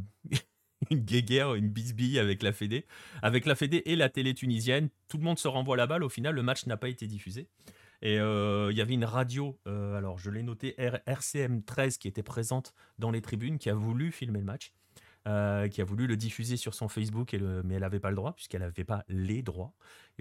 Une 0.92 1.00
guéguerre, 1.00 1.55
une 1.55 1.68
bisbille 1.68 2.18
avec 2.18 2.42
la 2.42 2.52
Fédé, 2.52 2.87
avec 3.22 3.46
la 3.46 3.55
Fédé 3.55 3.83
et 3.87 3.96
la 3.96 4.09
télé 4.09 4.35
tunisienne. 4.35 4.88
Tout 5.09 5.18
le 5.18 5.24
monde 5.24 5.38
se 5.38 5.48
renvoie 5.48 5.76
la 5.76 5.87
balle. 5.87 6.05
Au 6.05 6.09
final, 6.09 6.35
le 6.35 6.42
match 6.42 6.66
n'a 6.66 6.76
pas 6.76 6.88
été 6.88 7.07
diffusé. 7.07 7.48
Et 8.02 8.18
euh, 8.18 8.72
il 8.72 8.76
y 8.76 8.81
avait 8.81 8.94
une 8.94 9.05
radio, 9.05 9.59
euh, 9.68 9.94
alors 9.96 10.18
je 10.18 10.28
l'ai 10.31 10.42
noté, 10.42 10.74
RCM 11.07 11.62
13, 11.62 11.98
qui 11.98 12.09
était 12.09 12.24
présente 12.24 12.74
dans 12.98 13.12
les 13.12 13.22
tribunes, 13.22 13.59
qui 13.59 13.70
a 13.70 13.74
voulu 13.74 14.11
filmer 14.11 14.40
le 14.40 14.44
match. 14.44 14.72
euh, 15.28 15.68
qui 15.68 15.81
a 15.81 15.85
voulu 15.85 16.09
le 16.09 16.16
diffuser 16.16 16.57
sur 16.57 16.74
son 16.74 16.88
Facebook, 16.88 17.37
mais 17.64 17.74
elle 17.74 17.83
n'avait 17.83 18.00
pas 18.00 18.11
le 18.11 18.16
droit, 18.16 18.33
puisqu'elle 18.33 18.62
n'avait 18.62 18.83
pas 18.83 19.05
les 19.09 19.42
droits. 19.42 19.72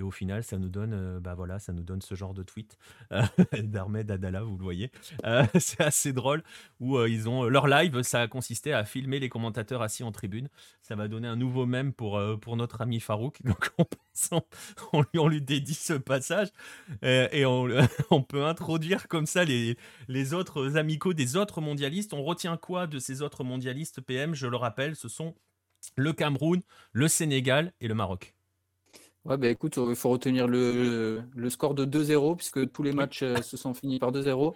Et 0.01 0.03
au 0.03 0.09
final, 0.09 0.43
ça 0.43 0.57
nous 0.57 0.69
donne, 0.69 0.93
euh, 0.95 1.19
bah 1.19 1.35
voilà, 1.35 1.59
ce 1.59 2.15
genre 2.15 2.33
de 2.33 2.41
tweet 2.41 2.75
euh, 3.11 3.21
d'Ahmed 3.61 4.09
Adala, 4.09 4.41
vous 4.41 4.57
le 4.57 4.63
voyez. 4.63 4.91
c'est 5.59 5.79
assez 5.79 6.11
drôle, 6.11 6.43
où 6.79 6.99
ils 7.05 7.29
ont 7.29 7.43
leur 7.43 7.67
live, 7.67 8.01
ça 8.01 8.21
a 8.21 8.27
consisté 8.27 8.73
à 8.73 8.83
filmer 8.83 9.19
les 9.19 9.29
commentateurs 9.29 9.83
assis 9.83 10.03
en 10.03 10.11
tribune. 10.11 10.49
Ça 10.81 10.95
va 10.95 11.07
donner 11.07 11.27
un 11.27 11.35
nouveau 11.35 11.67
mème 11.67 11.93
pour, 11.93 12.19
notre 12.55 12.81
ami 12.81 12.99
Farouk. 12.99 13.43
Donc 13.43 13.71
on, 14.91 15.01
lui, 15.01 15.19
on 15.19 15.27
lui 15.27 15.39
dédie 15.39 15.75
ce 15.75 15.93
passage 15.93 16.47
et 17.03 17.45
on, 17.45 17.67
on, 18.09 18.23
peut 18.23 18.43
introduire 18.43 19.07
comme 19.07 19.27
ça 19.27 19.45
les, 19.45 19.77
les 20.07 20.33
autres 20.33 20.77
amicaux 20.77 21.13
des 21.13 21.35
autres 21.35 21.61
mondialistes. 21.61 22.15
On 22.15 22.23
retient 22.23 22.57
quoi 22.57 22.87
de 22.87 22.97
ces 22.97 23.21
autres 23.21 23.43
mondialistes 23.43 24.01
PM 24.01 24.33
Je 24.33 24.47
le 24.47 24.57
rappelle, 24.57 24.95
ce 24.95 25.07
sont 25.07 25.35
le 25.95 26.11
Cameroun, 26.11 26.61
le 26.91 27.07
Sénégal 27.07 27.71
et 27.81 27.87
le 27.87 27.93
Maroc. 27.93 28.33
Ouais, 29.23 29.38
bah 29.38 29.49
écoute, 29.49 29.77
il 29.77 29.95
faut 29.95 30.10
retenir 30.10 30.47
le, 30.47 31.21
le 31.36 31.49
score 31.51 31.75
de 31.75 31.86
2-0, 31.86 32.36
puisque 32.38 32.71
tous 32.71 32.81
les 32.81 32.91
matchs 32.91 33.21
euh, 33.21 33.36
se 33.43 33.55
sont 33.55 33.75
finis 33.75 33.99
par 33.99 34.12
2-0. 34.12 34.55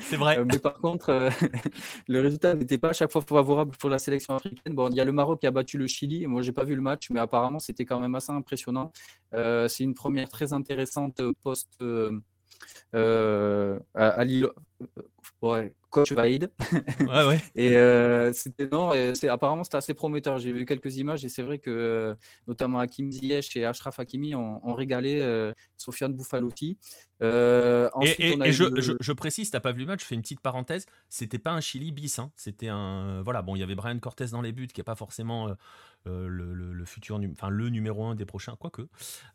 C'est 0.00 0.16
vrai. 0.16 0.38
Euh, 0.38 0.46
mais 0.46 0.58
par 0.58 0.78
contre, 0.78 1.10
euh, 1.10 1.28
le 2.08 2.22
résultat 2.22 2.54
n'était 2.54 2.78
pas 2.78 2.88
à 2.88 2.92
chaque 2.94 3.12
fois 3.12 3.20
favorable 3.20 3.76
pour 3.76 3.90
la 3.90 3.98
sélection 3.98 4.34
africaine. 4.34 4.74
Bon, 4.74 4.88
il 4.88 4.96
y 4.96 5.00
a 5.00 5.04
le 5.04 5.12
Maroc 5.12 5.40
qui 5.40 5.46
a 5.46 5.50
battu 5.50 5.76
le 5.76 5.86
Chili. 5.86 6.26
Moi, 6.26 6.40
j'ai 6.40 6.52
pas 6.52 6.64
vu 6.64 6.74
le 6.74 6.80
match, 6.80 7.10
mais 7.10 7.20
apparemment, 7.20 7.58
c'était 7.58 7.84
quand 7.84 8.00
même 8.00 8.14
assez 8.14 8.32
impressionnant. 8.32 8.92
c'est 9.32 9.84
une 9.84 9.94
première 9.94 10.30
très 10.30 10.54
intéressante 10.54 11.20
post 11.42 11.68
à, 12.94 13.78
à 13.94 14.24
Lille. 14.24 14.48
Ouais, 15.40 15.72
coach 15.90 16.10
Vaïd. 16.12 16.50
Ouais, 17.00 17.26
ouais. 17.26 17.40
et 17.54 17.76
euh, 17.76 18.32
c'était 18.32 18.66
non, 18.66 18.92
c'est 19.14 19.28
apparemment 19.28 19.62
c'était 19.62 19.76
assez 19.76 19.94
prometteur. 19.94 20.38
J'ai 20.38 20.52
vu 20.52 20.64
quelques 20.66 20.96
images 20.96 21.24
et 21.24 21.28
c'est 21.28 21.42
vrai 21.42 21.58
que 21.58 21.70
euh, 21.70 22.14
notamment 22.48 22.80
Hakim 22.80 23.12
Ziyech 23.12 23.56
et 23.56 23.64
Ashraf 23.64 24.00
Hakimi 24.00 24.34
ont, 24.34 24.74
régalé 24.74 25.20
euh, 25.20 25.52
Sofiane 25.76 26.12
Bouffalotti. 26.12 26.76
Euh, 27.22 27.88
et, 28.02 28.52
je, 28.52 28.64
je, 28.80 28.92
je, 28.98 29.12
précise, 29.12 29.50
t'as 29.50 29.60
pas 29.60 29.72
vu 29.72 29.80
le 29.80 29.86
match, 29.86 30.02
je 30.02 30.06
fais 30.06 30.14
une 30.16 30.22
petite 30.22 30.40
parenthèse. 30.40 30.86
C'était 31.08 31.38
pas 31.38 31.52
un 31.52 31.60
Chili 31.60 31.92
bis, 31.92 32.18
hein. 32.18 32.32
c'était 32.34 32.68
un 32.68 33.22
voilà. 33.22 33.42
Bon, 33.42 33.54
il 33.54 33.60
y 33.60 33.62
avait 33.62 33.76
Brian 33.76 33.98
Cortés 34.00 34.26
dans 34.26 34.42
les 34.42 34.52
buts, 34.52 34.66
qui 34.66 34.80
est 34.80 34.84
pas 34.84 34.96
forcément 34.96 35.54
le, 36.08 36.54
le, 36.54 36.84
futur, 36.84 37.20
enfin 37.30 37.50
le 37.50 37.68
numéro 37.68 38.04
un 38.06 38.14
des 38.14 38.24
prochains, 38.24 38.56
quoique. 38.56 38.82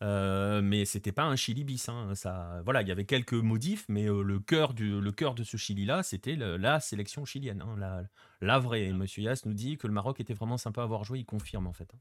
mais 0.01 0.85
c'était 0.85 1.11
pas 1.11 1.23
un 1.23 1.35
Chili 1.35 1.63
bis. 1.63 1.89
Hein. 1.89 2.15
Ça, 2.15 2.61
voilà, 2.65 2.81
il 2.81 2.87
y 2.87 2.91
avait 2.91 3.05
quelques 3.05 3.33
modifs, 3.33 3.85
mais 3.89 4.05
le 4.05 4.39
cœur 4.39 4.73
du 4.73 4.99
le 4.99 5.11
cœur 5.11 5.35
de 5.35 5.43
ce 5.43 5.57
Chili 5.57 5.85
là, 5.85 6.03
c'était 6.03 6.35
la 6.35 6.79
sélection 6.79 7.25
chilienne, 7.25 7.61
hein, 7.61 7.75
la, 7.77 8.03
la, 8.41 8.59
vraie. 8.59 8.85
Et 8.85 8.93
Monsieur 8.93 9.23
Yass 9.23 9.45
nous 9.45 9.53
dit 9.53 9.77
que 9.77 9.87
le 9.87 9.93
Maroc 9.93 10.19
était 10.19 10.33
vraiment 10.33 10.57
sympa 10.57 10.81
à 10.81 10.83
avoir 10.83 11.03
joué, 11.03 11.19
il 11.19 11.25
confirme 11.25 11.67
en 11.67 11.73
fait. 11.73 11.89
Hein. 11.93 11.99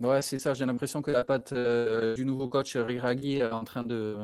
Ouais, 0.00 0.22
c'est 0.22 0.38
ça. 0.38 0.54
J'ai 0.54 0.64
l'impression 0.64 1.02
que 1.02 1.10
la 1.10 1.24
patte 1.24 1.52
euh, 1.52 2.14
du 2.14 2.24
nouveau 2.24 2.48
coach 2.48 2.74
Riraghi 2.74 3.36
est 3.36 3.50
en 3.50 3.64
train 3.64 3.82
de, 3.82 4.16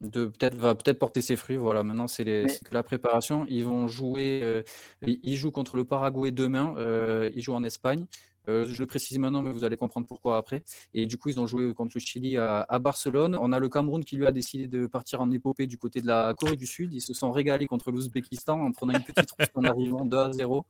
de 0.00 0.26
peut-être 0.26 0.56
va 0.56 0.74
peut-être 0.74 0.98
porter 0.98 1.20
ses 1.22 1.36
fruits. 1.36 1.56
Voilà, 1.56 1.84
maintenant 1.84 2.08
c'est 2.08 2.46
la 2.72 2.82
préparation. 2.82 3.46
Ils 3.48 3.64
vont 3.64 3.86
jouer. 3.86 4.40
Euh, 4.42 4.62
ils 5.02 5.36
jouent 5.36 5.52
contre 5.52 5.76
le 5.76 5.84
Paraguay 5.84 6.32
demain. 6.32 6.74
Euh, 6.78 7.30
ils 7.34 7.42
jouent 7.42 7.54
en 7.54 7.62
Espagne. 7.62 8.06
Euh, 8.48 8.66
je 8.66 8.78
le 8.78 8.86
précise 8.86 9.18
maintenant, 9.18 9.42
mais 9.42 9.52
vous 9.52 9.64
allez 9.64 9.76
comprendre 9.76 10.06
pourquoi 10.06 10.36
après. 10.36 10.62
Et 10.92 11.06
du 11.06 11.16
coup, 11.16 11.28
ils 11.28 11.40
ont 11.40 11.46
joué 11.46 11.72
contre 11.74 11.92
le 11.94 12.00
Chili 12.00 12.36
à, 12.36 12.78
Barcelone. 12.78 13.38
On 13.40 13.52
a 13.52 13.58
le 13.58 13.68
Cameroun 13.68 14.04
qui 14.04 14.16
lui 14.16 14.26
a 14.26 14.32
décidé 14.32 14.66
de 14.66 14.86
partir 14.86 15.20
en 15.20 15.30
épopée 15.30 15.66
du 15.66 15.78
côté 15.78 16.00
de 16.00 16.06
la 16.06 16.34
Corée 16.34 16.56
du 16.56 16.66
Sud. 16.66 16.92
Ils 16.92 17.00
se 17.00 17.14
sont 17.14 17.32
régalés 17.32 17.66
contre 17.66 17.90
l'Ouzbékistan 17.90 18.60
en 18.60 18.72
prenant 18.72 18.94
une 18.94 19.04
petite 19.04 19.30
rousse 19.30 19.48
en 19.54 19.64
arrivant 19.64 20.04
2 20.04 20.16
à 20.16 20.32
0. 20.32 20.66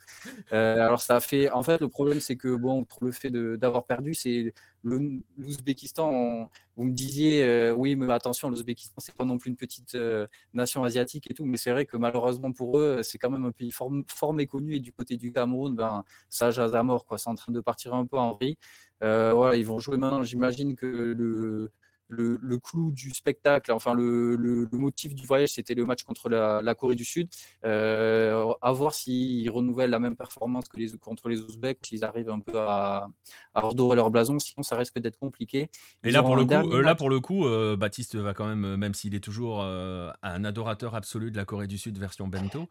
Euh, 0.53 0.75
alors 0.75 1.01
ça 1.01 1.17
a 1.17 1.21
fait. 1.21 1.51
En 1.51 1.63
fait, 1.63 1.81
le 1.81 1.89
problème, 1.89 2.21
c'est 2.21 2.37
que 2.37 2.55
bon, 2.55 2.85
pour 2.85 3.05
le 3.05 3.13
fait 3.13 3.31
d'avoir 3.31 3.85
perdu, 3.85 4.15
c'est 4.15 4.53
l'Ouzbékistan, 4.85 6.51
vous 6.77 6.85
me 6.85 6.93
disiez, 6.93 7.43
euh, 7.43 7.75
oui, 7.75 7.97
mais 7.97 8.13
attention, 8.13 8.51
l'Ouzbékistan, 8.51 8.95
c'est 8.99 9.15
pas 9.15 9.25
non 9.25 9.39
plus 9.39 9.51
une 9.51 9.57
petite 9.57 9.95
euh, 9.95 10.27
nation 10.53 10.85
asiatique 10.85 11.31
et 11.31 11.35
tout, 11.35 11.45
mais 11.45 11.57
c'est 11.57 11.71
vrai 11.71 11.87
que 11.87 11.97
malheureusement 11.97 12.53
pour 12.53 12.79
eux, 12.79 13.03
c'est 13.03 13.19
quand 13.19 13.31
même 13.31 13.45
un 13.45 13.53
pays 13.53 13.73
fort, 13.73 14.33
méconnu 14.35 14.77
et 14.77 14.81
du 14.81 14.93
côté 14.93 15.17
du 15.17 15.33
Cameroun, 15.33 15.75
ben, 15.75 16.05
ça 16.29 16.51
jase 16.51 16.75
à 16.75 16.83
mort, 16.83 17.07
quoi. 17.07 17.19
C'est 17.19 17.31
en 17.31 17.35
train 17.35 17.53
de 17.53 17.61
partir 17.61 17.95
un 17.95 18.07
peu 18.07 18.19
en 18.19 18.35
vrille. 18.35 18.57
Euh, 19.03 19.33
voilà, 19.33 19.57
ils 19.57 19.67
vont 19.67 19.79
jouer 19.79 19.97
maintenant. 19.97 20.23
J'imagine 20.23 20.77
que 20.77 20.87
le, 20.87 21.71
le, 22.09 22.59
clou 22.59 22.91
du 22.93 23.11
spectacle, 23.11 23.73
enfin 23.73 23.95
le, 23.95 24.37
le, 24.37 24.69
motif 24.73 25.15
du 25.15 25.27
voyage, 25.27 25.51
c'était 25.51 25.75
le 25.75 25.85
match 25.85 26.03
contre 26.03 26.29
la, 26.29 26.75
Corée 26.75 26.95
du 26.95 27.05
Sud. 27.05 27.29
Euh, 27.65 28.53
à 28.61 28.73
voir 28.73 28.95
s'ils 28.95 29.49
renouvellent 29.51 29.91
la 29.91 29.99
même 29.99 30.17
performance 30.17 30.69
que 30.69 30.77
les, 30.77 30.91
contre 30.99 31.29
les 31.29 31.41
Ouzbeks, 31.41 31.79
s'ils 31.83 32.05
arrivent 32.05 32.31
un 32.31 32.41
peu 32.41 32.59
à, 32.59 33.09
à 33.55 33.61
redorer 33.61 33.97
leur 33.97 34.11
blason, 34.11 34.39
sinon 34.39 34.63
ça 34.63 34.77
risque 34.77 34.99
d'être 34.99 35.19
compliqué. 35.19 35.71
Et 36.03 36.11
là 36.11 36.23
pour, 36.23 36.37
le 36.37 36.45
coup, 36.45 36.73
euh, 36.73 36.83
là 36.83 36.95
pour 36.95 37.11
le 37.11 37.21
coup, 37.21 37.47
euh, 37.47 37.77
Baptiste 37.77 38.17
va 38.17 38.35
quand 38.35 38.47
même, 38.47 38.77
même 38.77 38.95
s'il 38.95 39.15
est 39.15 39.21
toujours 39.21 39.63
un 39.63 40.45
adorateur 40.45 40.95
absolu 40.95 41.31
de 41.31 41.37
la 41.37 41.45
Corée 41.45 41.67
du 41.67 41.79
Sud 41.79 41.99
version 41.99 42.29
bento, 42.29 42.69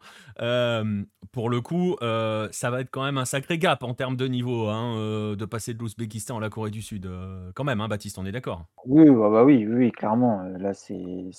pour 1.32 1.50
le 1.50 1.60
coup, 1.60 1.96
ça 2.00 2.70
va 2.70 2.80
être 2.80 2.90
quand 2.90 3.04
même 3.04 3.18
un 3.18 3.24
sacré 3.24 3.58
gap 3.58 3.82
en 3.82 3.94
termes 3.94 4.16
de 4.16 4.26
niveau, 4.26 4.68
hein, 4.68 5.34
de 5.36 5.44
passer 5.44 5.74
de 5.74 5.78
l'Ouzbékistan 5.78 6.38
à 6.38 6.40
la 6.40 6.50
Corée 6.50 6.70
du 6.70 6.82
Sud. 6.82 7.08
quand 7.54 7.64
même, 7.64 7.80
hein, 7.80 7.88
Baptiste, 7.88 8.18
on 8.18 8.26
est 8.26 8.32
d'accord? 8.32 8.64
Oui, 8.86 9.08
bah, 9.24 9.30
bah 9.30 9.44
oui, 9.44 9.66
oui, 9.66 9.90
clairement. 9.90 10.42
Euh, 10.42 10.58
là, 10.58 10.74
c'est 10.74 10.94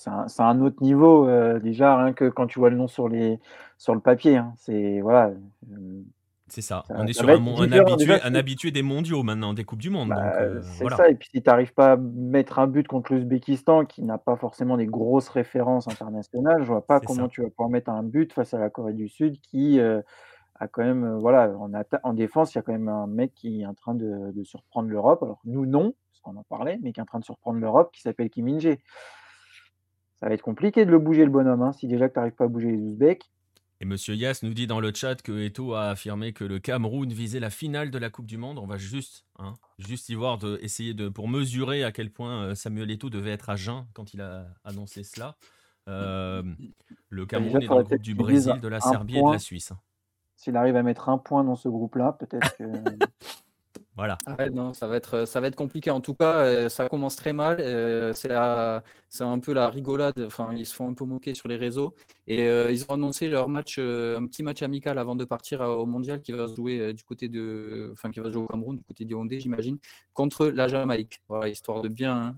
un, 0.08 0.26
un 0.38 0.62
autre 0.62 0.82
niveau, 0.82 1.28
euh, 1.28 1.60
déjà, 1.60 1.98
rien 1.98 2.14
que 2.14 2.30
quand 2.30 2.48
tu 2.48 2.60
vois 2.60 2.70
le 2.70 2.76
nom 2.76 2.88
sur, 2.88 3.08
les, 3.08 3.40
sur 3.78 3.94
le 3.94 4.02
papier. 4.02 4.38
Hein, 4.38 4.54
c'est 4.58 5.02
voilà. 5.02 5.32
Euh, 5.72 6.02
c'est 6.48 6.62
ça. 6.62 6.84
On 6.90 7.08
est 7.08 7.14
sur 7.14 7.28
un, 7.28 7.34
un, 7.34 7.72
habitué, 7.72 8.22
un, 8.24 8.36
habitué, 8.36 8.72
des 8.72 8.84
mondiaux 8.84 9.24
maintenant, 9.24 9.54
des 9.54 9.64
Coupes 9.64 9.82
du 9.82 9.90
Monde. 9.90 10.10
Bah, 10.10 10.62
c'est 10.62 10.88
ça. 10.90 11.10
Et 11.10 11.16
puis 11.16 11.30
si 11.34 11.42
tu 11.42 11.50
n'arrives 11.50 11.74
pas 11.74 11.94
à 11.94 11.98
mettre 11.98 12.60
un 12.60 12.68
but 12.68 12.88
contre 12.88 13.14
l'Ouzbékistan, 13.14 13.86
qui 13.86 14.04
n'a 14.04 14.20
pas 14.20 14.36
forcément 14.36 14.78
des 14.78 14.86
grosses 14.86 15.30
références 15.30 15.88
internationales, 15.88 16.62
je 16.62 16.68
vois 16.68 16.86
pas 16.86 17.00
comment 17.00 17.28
tu 17.28 17.42
vas 17.42 17.50
pouvoir 17.50 17.70
mettre 17.70 17.90
un 17.90 18.04
but 18.04 18.32
face 18.32 18.54
à 18.54 18.60
la 18.60 18.70
Corée 18.70 18.94
du 18.94 19.10
Sud 19.10 19.40
qui 19.42 19.80
a 19.80 20.68
quand 20.68 20.84
même, 20.84 21.18
voilà, 21.18 21.52
en, 21.58 21.72
en, 22.04 22.14
défense, 22.14 22.54
il 22.54 22.58
y 22.58 22.60
a 22.60 22.62
quand 22.62 22.74
même 22.74 22.90
un 22.90 23.08
mec 23.08 23.34
qui 23.34 23.62
est 23.62 23.66
en 23.66 23.74
train 23.74 23.96
de, 23.96 24.32
de 24.32 24.44
surprendre 24.44 24.88
l'Europe. 24.88 25.24
Alors 25.24 25.40
nous, 25.46 25.66
non, 25.66 25.94
on 26.28 26.38
en 26.38 26.44
parlait, 26.44 26.80
mais 26.82 26.94
qui 26.94 27.00
est 27.00 27.04
en 27.04 27.06
train 27.06 27.20
de 27.20 27.26
surprendre 27.26 27.60
l'Europe, 27.60 27.92
qui 27.94 28.02
s'appelle 28.02 28.30
Kim 28.30 28.60
Ça 28.60 28.78
va 30.22 30.34
être 30.34 30.42
compliqué 30.42 30.86
de 30.86 30.92
le 30.92 31.00
bouger, 31.00 31.26
le 31.26 31.32
bonhomme, 31.32 31.62
hein, 31.62 31.74
si 31.74 31.88
déjà 31.88 32.10
tu 32.10 32.18
n'arrives 32.18 32.36
pas 32.36 32.46
à 32.46 32.48
bouger 32.48 32.72
les 32.72 32.78
Ouzbeks. 32.78 33.30
Et 33.82 33.86
Monsieur 33.86 34.16
Yass 34.16 34.42
nous 34.42 34.54
dit 34.54 34.68
dans 34.68 34.80
le 34.80 34.94
chat 34.94 35.22
que 35.22 35.46
Eto 35.46 35.74
a 35.74 35.90
affirmé 35.90 36.32
que 36.32 36.46
le 36.46 36.60
Cameroun 36.60 37.12
visait 37.12 37.42
la 37.42 37.50
finale 37.50 37.92
de 37.92 37.98
la 37.98 38.10
Coupe 38.10 38.26
du 38.26 38.38
Monde. 38.38 38.58
On 38.58 38.66
va 38.66 38.78
juste, 38.78 39.26
hein, 39.38 39.54
juste 39.80 40.08
y 40.08 40.16
voir, 40.16 40.38
de, 40.38 40.58
essayer 40.62 40.94
de, 40.94 41.10
pour 41.10 41.28
mesurer 41.28 41.84
à 41.84 41.92
quel 41.92 42.10
point 42.10 42.44
euh, 42.44 42.56
Samuel 42.56 42.90
Eto 42.90 43.10
devait 43.10 43.32
être 43.32 43.50
à 43.50 43.58
jeun 43.58 43.86
quand 43.94 44.14
il 44.14 44.22
a 44.22 44.48
annoncé 44.64 45.04
cela. 45.04 45.36
Euh, 45.90 46.42
le 47.10 47.26
Cameroun 47.26 47.62
est 47.62 47.68
dans 47.68 47.78
le 47.78 47.84
groupe 47.84 48.02
du 48.02 48.16
Brésil, 48.16 48.60
de 48.62 48.68
la 48.68 48.80
Serbie 48.80 49.18
et 49.18 49.22
de 49.24 49.32
la 49.32 49.40
Suisse. 49.40 49.74
S'il 50.38 50.56
arrive 50.56 50.76
à 50.76 50.84
mettre 50.84 51.10
un 51.10 51.18
point 51.18 51.44
dans 51.44 51.56
ce 51.56 51.68
groupe-là, 51.68 52.14
peut-être 52.14 52.56
que. 52.58 52.64
Voilà. 53.96 54.18
Ah 54.26 54.50
non, 54.50 54.74
ça 54.74 54.88
va 54.88 54.98
être, 54.98 55.26
ça 55.26 55.40
va 55.40 55.48
être 55.48 55.56
compliqué. 55.56 55.90
En 55.90 56.02
tout 56.02 56.16
cas, 56.16 56.40
euh, 56.40 56.70
ça 56.70 56.90
commence 56.90 57.16
très 57.16 57.32
mal. 57.32 57.58
Euh, 57.62 58.12
c'est 58.14 58.30
c'est 59.10 59.24
un 59.24 59.40
peu 59.40 59.54
la 59.54 59.70
rigolade. 59.70 60.20
Enfin, 60.26 60.54
ils 60.54 60.66
se 60.66 60.76
font 60.76 60.90
un 60.90 60.94
peu 60.94 61.06
moquer 61.06 61.34
sur 61.34 61.48
les 61.48 61.56
réseaux. 61.56 61.96
Et 62.28 62.44
euh, 62.44 62.72
ils 62.72 62.84
ont 62.90 62.94
annoncé 62.96 63.30
leur 63.30 63.48
match, 63.48 63.80
un 63.80 64.26
petit 64.28 64.44
match 64.44 64.62
amical 64.64 64.98
avant 65.00 65.16
de 65.16 65.24
partir 65.24 65.62
au 65.62 65.86
mondial 65.86 66.22
qui 66.22 66.34
va 66.34 66.48
se 66.48 66.56
jouer 66.56 66.94
du 66.94 67.04
côté 67.06 67.30
de, 67.30 67.90
enfin, 67.94 68.12
qui 68.12 68.20
va 68.20 68.30
jouer 68.30 68.44
au 68.44 68.48
Cameroun, 68.48 68.76
du 68.78 68.84
côté 68.84 69.06
du 69.06 69.14
Hondé, 69.14 69.40
j'imagine, 69.40 69.78
contre 70.14 70.48
la 70.48 70.68
Jamaïque. 70.68 71.22
Voilà, 71.30 71.48
histoire 71.48 71.82
de 71.82 71.88
bien, 71.88 72.36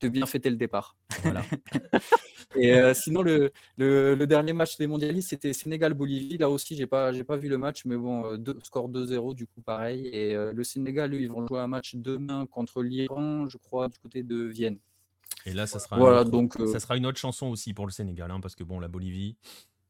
de 0.00 0.08
bien 0.08 0.24
fêter 0.24 0.48
le 0.48 0.56
départ. 0.56 0.96
Voilà. 1.22 1.42
et 2.56 2.74
euh, 2.74 2.94
sinon, 2.94 3.22
le, 3.22 3.52
le, 3.76 4.26
dernier 4.26 4.52
match 4.52 4.76
des 4.76 4.86
mondialistes, 4.86 5.30
c'était 5.30 5.52
Sénégal-Bolivie. 5.52 6.38
Là 6.38 6.50
aussi, 6.50 6.74
je 6.74 6.80
n'ai 6.80 6.86
pas, 6.86 7.12
pas 7.24 7.36
vu 7.36 7.48
le 7.48 7.58
match, 7.58 7.84
mais 7.84 7.96
bon, 7.96 8.24
euh, 8.24 8.36
deux, 8.36 8.58
score 8.62 8.88
2-0, 8.88 9.34
du 9.34 9.46
coup, 9.46 9.60
pareil. 9.60 10.08
Et 10.08 10.34
euh, 10.34 10.52
le 10.52 10.64
Sénégal, 10.64 11.10
lui, 11.10 11.22
ils 11.22 11.30
vont 11.30 11.46
jouer 11.46 11.60
un 11.60 11.66
match 11.66 11.94
demain 11.94 12.46
contre 12.46 12.82
l'Iran, 12.82 13.48
je 13.48 13.58
crois, 13.58 13.88
du 13.88 13.98
côté 13.98 14.22
de 14.22 14.44
Vienne. 14.44 14.78
Et 15.44 15.52
là, 15.52 15.66
ça 15.66 15.78
sera, 15.78 15.96
voilà, 15.96 16.24
donc, 16.24 16.54
ça 16.54 16.80
sera 16.80 16.96
une 16.96 17.06
autre 17.06 17.18
chanson 17.18 17.46
aussi 17.46 17.72
pour 17.72 17.86
le 17.86 17.92
Sénégal, 17.92 18.30
hein, 18.30 18.40
parce 18.40 18.56
que 18.56 18.64
bon, 18.64 18.80
la 18.80 18.88
Bolivie, 18.88 19.36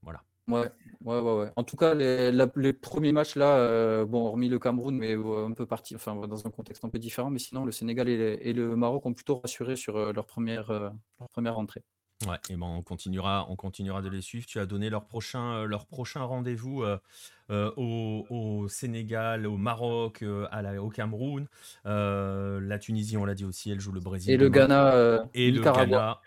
voilà. 0.02 0.22
Ouais, 0.48 0.70
ouais, 1.04 1.18
ouais, 1.20 1.52
En 1.56 1.64
tout 1.64 1.76
cas, 1.76 1.94
les, 1.94 2.72
premiers 2.72 3.10
matchs 3.10 3.34
là, 3.34 3.56
euh, 3.56 4.04
bon, 4.04 4.26
hormis 4.26 4.48
le 4.48 4.60
Cameroun, 4.60 4.96
mais 4.96 5.14
un 5.14 5.52
peu 5.52 5.66
parti, 5.66 5.96
enfin, 5.96 6.14
dans 6.14 6.46
un 6.46 6.50
contexte 6.50 6.84
un 6.84 6.88
peu 6.88 7.00
différent, 7.00 7.30
mais 7.30 7.40
sinon, 7.40 7.64
le 7.64 7.72
Sénégal 7.72 8.08
et, 8.08 8.52
le 8.52 8.76
Maroc 8.76 9.04
ont 9.06 9.12
plutôt 9.12 9.40
rassuré 9.40 9.74
sur 9.74 10.12
leur 10.12 10.24
première, 10.24 10.70
euh, 10.70 10.88
leur 11.18 11.28
première 11.30 11.58
entrée. 11.58 11.82
Ouais, 12.26 12.38
et 12.48 12.56
ben 12.56 12.66
on 12.66 12.82
continuera, 12.82 13.46
on 13.50 13.56
continuera 13.56 14.00
de 14.00 14.08
les 14.08 14.22
suivre. 14.22 14.46
Tu 14.46 14.58
as 14.58 14.64
donné 14.64 14.88
leur 14.88 15.04
prochain, 15.04 15.64
leur 15.66 15.86
prochain 15.86 16.22
rendez-vous 16.22 16.82
au, 17.50 18.66
Sénégal, 18.68 19.46
au 19.46 19.58
Maroc, 19.58 20.24
à 20.50 20.82
au 20.82 20.88
Cameroun. 20.88 21.46
la 21.84 22.78
Tunisie, 22.78 23.18
on 23.18 23.26
l'a 23.26 23.34
dit 23.34 23.44
aussi, 23.44 23.70
elle 23.70 23.80
joue 23.80 23.92
le 23.92 24.00
Brésil. 24.00 24.32
Et 24.32 24.36
le 24.38 24.48
Ghana, 24.48 25.24
et 25.34 25.50
le 25.50 25.60
Ghana 25.60 26.20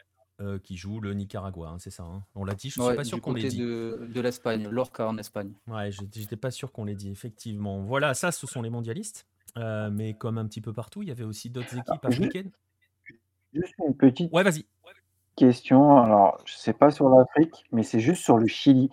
qui 0.63 0.77
joue 0.77 1.01
le 1.01 1.13
Nicaragua, 1.13 1.69
hein, 1.69 1.79
c'est 1.79 1.89
ça. 1.89 2.03
Hein. 2.03 2.23
On 2.35 2.45
l'a 2.45 2.53
dit, 2.53 2.69
je 2.69 2.79
ne 2.79 2.85
suis 2.85 2.95
pas 2.95 3.03
sûr 3.03 3.19
qu'on 3.19 3.33
l'ait 3.33 3.47
dit. 3.47 3.59
De, 3.59 4.07
de 4.13 4.21
l'Espagne, 4.21 4.69
Lorca 4.69 5.07
en 5.07 5.17
Espagne. 5.17 5.53
Ouais, 5.67 5.91
je 5.91 6.01
n'étais 6.03 6.37
pas 6.37 6.51
sûr 6.51 6.71
qu'on 6.71 6.85
l'ait 6.85 6.95
dit, 6.95 7.09
effectivement. 7.09 7.81
Voilà, 7.81 8.13
ça, 8.13 8.31
ce 8.31 8.45
sont 8.45 8.61
les 8.61 8.69
mondialistes. 8.69 9.25
mais 9.55 10.13
comme 10.13 10.37
un 10.37 10.45
petit 10.45 10.61
peu 10.61 10.71
partout, 10.71 11.01
il 11.01 11.09
y 11.09 11.11
avait 11.11 11.23
aussi 11.23 11.49
d'autres 11.49 11.75
ah, 11.75 11.79
équipes 11.79 12.05
africaines. 12.05 12.51
Juste 13.53 13.73
une 13.79 13.95
petite 13.95 14.31
ouais, 14.31 14.43
vas-y. 14.43 14.65
Question. 15.39 15.97
Alors, 15.97 16.39
je 16.45 16.53
sais 16.55 16.73
pas 16.73 16.91
sur 16.91 17.09
l'Afrique, 17.09 17.65
mais 17.71 17.83
c'est 17.83 17.99
juste 17.99 18.23
sur 18.23 18.37
le 18.37 18.47
Chili. 18.47 18.89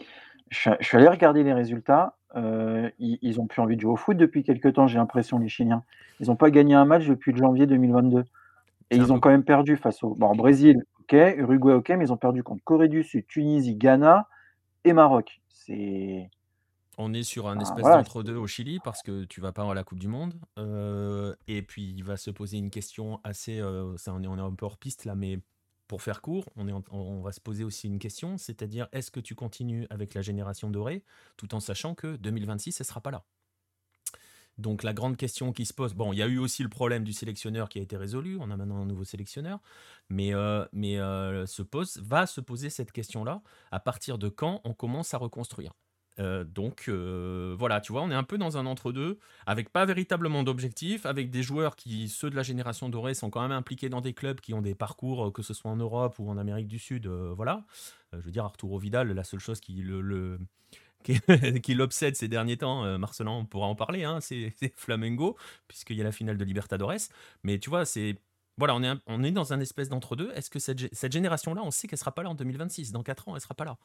Je, 0.51 0.71
suis 0.81 0.97
allé 0.97 1.09
regarder 1.09 1.43
les 1.43 1.53
résultats. 1.53 2.17
ils, 2.35 3.19
ils, 3.23 3.41
ont 3.41 3.47
plus 3.47 3.61
envie 3.61 3.77
de 3.77 3.81
jouer 3.81 3.93
au 3.93 3.97
foot 3.97 4.17
depuis 4.17 4.45
quelques 4.45 4.75
temps, 4.75 4.87
j'ai 4.87 4.99
l'impression, 4.99 5.39
les 5.39 5.49
Chiliens. 5.49 5.83
Ils 6.21 6.29
n'ont 6.29 6.37
pas 6.37 6.51
gagné 6.51 6.75
un 6.75 6.85
match 6.85 7.07
depuis 7.07 7.37
janvier 7.37 7.67
2022. 7.67 8.25
Et 8.91 8.97
ils 8.97 9.13
ont 9.13 9.19
quand 9.19 9.31
même 9.31 9.45
perdu 9.45 9.77
face 9.77 10.03
au 10.05 10.15
bon, 10.15 10.35
Brésil, 10.35 10.85
ok, 11.01 11.17
Uruguay, 11.39 11.75
ok, 11.75 11.89
mais 11.91 12.05
ils 12.05 12.13
ont 12.13 12.17
perdu 12.17 12.43
contre 12.43 12.63
Corée 12.63 12.89
du 12.89 13.03
Sud, 13.03 13.27
Tunisie, 13.27 13.75
Ghana 13.75 14.29
et 14.85 14.93
Maroc. 14.93 15.41
C'est. 15.49 16.31
On 16.99 17.13
est 17.13 17.25
sur 17.25 17.49
un 17.49 17.59
espèce 17.59 17.85
d'entre-deux 17.85 18.37
au 18.37 18.47
Chili 18.47 18.79
parce 18.83 19.03
que 19.03 19.25
tu 19.25 19.43
vas 19.43 19.53
pas 19.53 19.71
à 19.71 19.75
la 19.75 19.85
Coupe 19.85 19.99
du 19.99 20.09
Monde. 20.09 20.35
Euh, 20.59 21.35
et 21.47 21.61
puis 21.61 21.93
il 21.95 22.03
va 22.03 22.17
se 22.17 22.31
poser 22.31 22.57
une 22.57 22.71
question 22.71 23.21
assez. 23.23 23.61
Euh, 23.61 23.97
ça, 23.99 24.15
on, 24.15 24.23
est, 24.23 24.27
on 24.27 24.39
est 24.39 24.41
un 24.41 24.55
peu 24.55 24.65
hors 24.65 24.79
piste 24.79 25.05
là, 25.05 25.15
mais 25.15 25.41
pour 25.89 26.03
faire 26.03 26.21
court, 26.21 26.47
on, 26.57 27.21
va 27.21 27.33
se 27.33 27.41
poser 27.41 27.65
aussi 27.65 27.87
une 27.87 27.99
question 27.99 28.39
c'est-à-dire 28.39 28.89
est-ce 28.93 29.11
que 29.11 29.21
tu 29.21 29.35
continues 29.35 29.87
avec 29.91 30.15
la 30.15 30.23
génération 30.23 30.71
dorée 30.71 31.05
tout 31.37 31.55
en 31.55 31.61
sachant 31.61 31.95
que 31.95 32.17
2026, 32.17 32.81
elle 32.81 32.87
sera 32.87 33.01
pas 33.01 33.11
là? 33.11 33.25
Donc 34.59 34.83
la 34.83 34.95
grande 34.95 35.17
question 35.17 35.53
qui 35.53 35.67
se 35.67 35.75
pose, 35.75 35.95
bon, 35.95 36.13
il 36.13 36.19
y 36.19 36.23
a 36.23 36.27
eu 36.27 36.39
aussi 36.39 36.63
le 36.63 36.71
problème 36.71 37.05
du 37.05 37.13
sélectionneur 37.13 37.69
qui 37.69 37.79
a 37.79 37.83
été 37.83 37.97
résolu, 37.97 38.39
on 38.41 38.51
a 38.51 38.57
maintenant 38.57 38.81
un 38.81 38.87
nouveau 38.87 39.05
sélectionneur, 39.05 39.61
mais, 40.09 40.35
euh, 40.35 40.65
euh, 40.75 41.47
se 41.47 41.63
pose, 41.63 41.99
va 41.99 42.27
se 42.27 42.41
poser 42.41 42.71
cette 42.71 42.91
question-là, 42.91 43.43
à 43.71 43.81
partir 43.81 44.17
de 44.17 44.29
quand 44.31 44.63
on 44.65 44.73
commence 44.73 45.13
à 45.13 45.19
reconstruire? 45.19 45.75
Euh, 46.19 46.45
donc 46.45 46.89
voilà, 46.89 47.81
tu 47.81 47.93
vois, 47.93 48.03
on 48.03 48.11
est 48.11 48.15
un 48.15 48.25
peu 48.25 48.39
dans 48.39 48.57
un 48.59 48.67
entre-deux, 48.67 49.19
avec 49.47 49.71
pas 49.71 49.85
véritablement 49.85 50.43
d'objectif, 50.43 51.07
avec 51.07 51.31
des 51.31 51.43
joueurs 51.43 51.77
qui, 51.77 52.09
ceux 52.09 52.31
de 52.31 52.37
la 52.37 52.43
génération 52.43 52.89
dorée, 52.89 53.15
sont 53.15 53.31
quand 53.31 53.43
même 53.43 53.53
impliqués 53.53 53.89
dans 53.89 54.01
des 54.01 54.13
clubs 54.13 54.41
qui 54.41 54.55
ont 54.55 54.63
des 54.63 54.75
parcours, 54.75 55.33
que 55.33 55.43
ce 55.43 55.55
soit 55.55 55.71
en 55.71 55.77
Europe 55.77 56.19
ou 56.19 56.29
en 56.31 56.39
Amérique 56.39 56.69
du 56.69 56.79
Sud, 56.79 57.07
voilà. 57.07 57.65
je 58.13 58.19
veux 58.19 58.31
dire, 58.31 58.45
Arturo 58.45 58.79
Vidal, 58.79 59.13
la 59.13 59.25
seule 59.25 59.41
chose 59.41 59.61
qui 59.61 59.75
le 59.83 60.39
qui, 61.63 61.75
l'obsède 61.75 62.17
ces 62.17 62.29
derniers 62.29 62.57
temps, 62.57 62.85
euh, 62.85 62.99
Marcelin, 62.99 63.31
on 63.31 63.45
pourra 63.45 63.67
en 63.67 63.75
parler, 63.75 64.05
hein, 64.05 64.21
c'est 64.21 64.55
Flamengo, 64.75 65.37
puisqu'il 65.69 65.97
y 65.97 66.01
a 66.01 66.05
la 66.05 66.13
finale 66.13 66.37
de 66.37 66.45
Libertadores. 66.45 67.09
Mais 67.43 67.59
tu 67.59 67.71
vois, 67.71 67.85
c'est. 67.85 68.17
Voilà, 68.59 68.75
on 68.75 68.83
est, 68.83 68.95
on 69.07 69.23
est 69.23 69.33
dans 69.33 69.53
un 69.53 69.61
espèce 69.61 69.91
d'entre-deux. 69.91 70.33
Est-ce 70.35 70.49
que 70.49 70.59
cette, 70.59 70.93
cette 70.95 71.13
génération-là, 71.13 71.61
on 71.63 71.71
sait 71.71 71.89
qu'elle 71.89 71.99
sera 71.99 72.13
pas 72.13 72.23
là 72.23 72.31
en 72.31 72.35
2026 72.35 72.91
Dans 72.91 73.03
4 73.03 73.29
ans, 73.29 73.35
elle 73.35 73.43
sera 73.43 73.55
pas 73.55 73.67
là? 73.67 73.77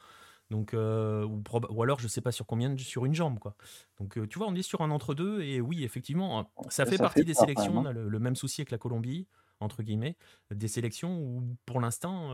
Donc, 0.52 0.74
euh, 0.74 1.26
ou, 1.26 1.82
alors, 1.82 2.00
je 2.00 2.10
sais 2.10 2.20
pas 2.20 2.34
sur 2.34 2.46
combien, 2.46 2.78
sur 2.78 3.06
une 3.06 3.16
jambe, 3.16 3.40
quoi. 3.40 3.56
Donc, 4.02 4.18
euh, 4.18 4.28
tu 4.28 4.38
vois, 4.38 4.48
on 4.50 4.54
est 4.54 4.62
sur 4.62 4.82
un 4.82 4.92
entre-deux. 4.92 5.42
Et 5.44 5.62
oui, 5.62 5.86
effectivement, 5.86 6.52
ça 6.68 6.86
fait 6.86 6.98
partie 6.98 7.24
des 7.24 7.34
sélections. 7.34 7.78
On 7.78 7.86
a 7.86 7.94
le, 7.94 8.20
même 8.20 8.36
souci 8.36 8.60
avec 8.60 8.70
la 8.70 8.78
Colombie, 8.78 9.28
entre 9.62 9.82
guillemets, 9.82 10.18
des 10.54 10.68
sélections 10.68 11.18
où, 11.18 11.56
pour 11.66 11.80
l'instant, 11.80 12.32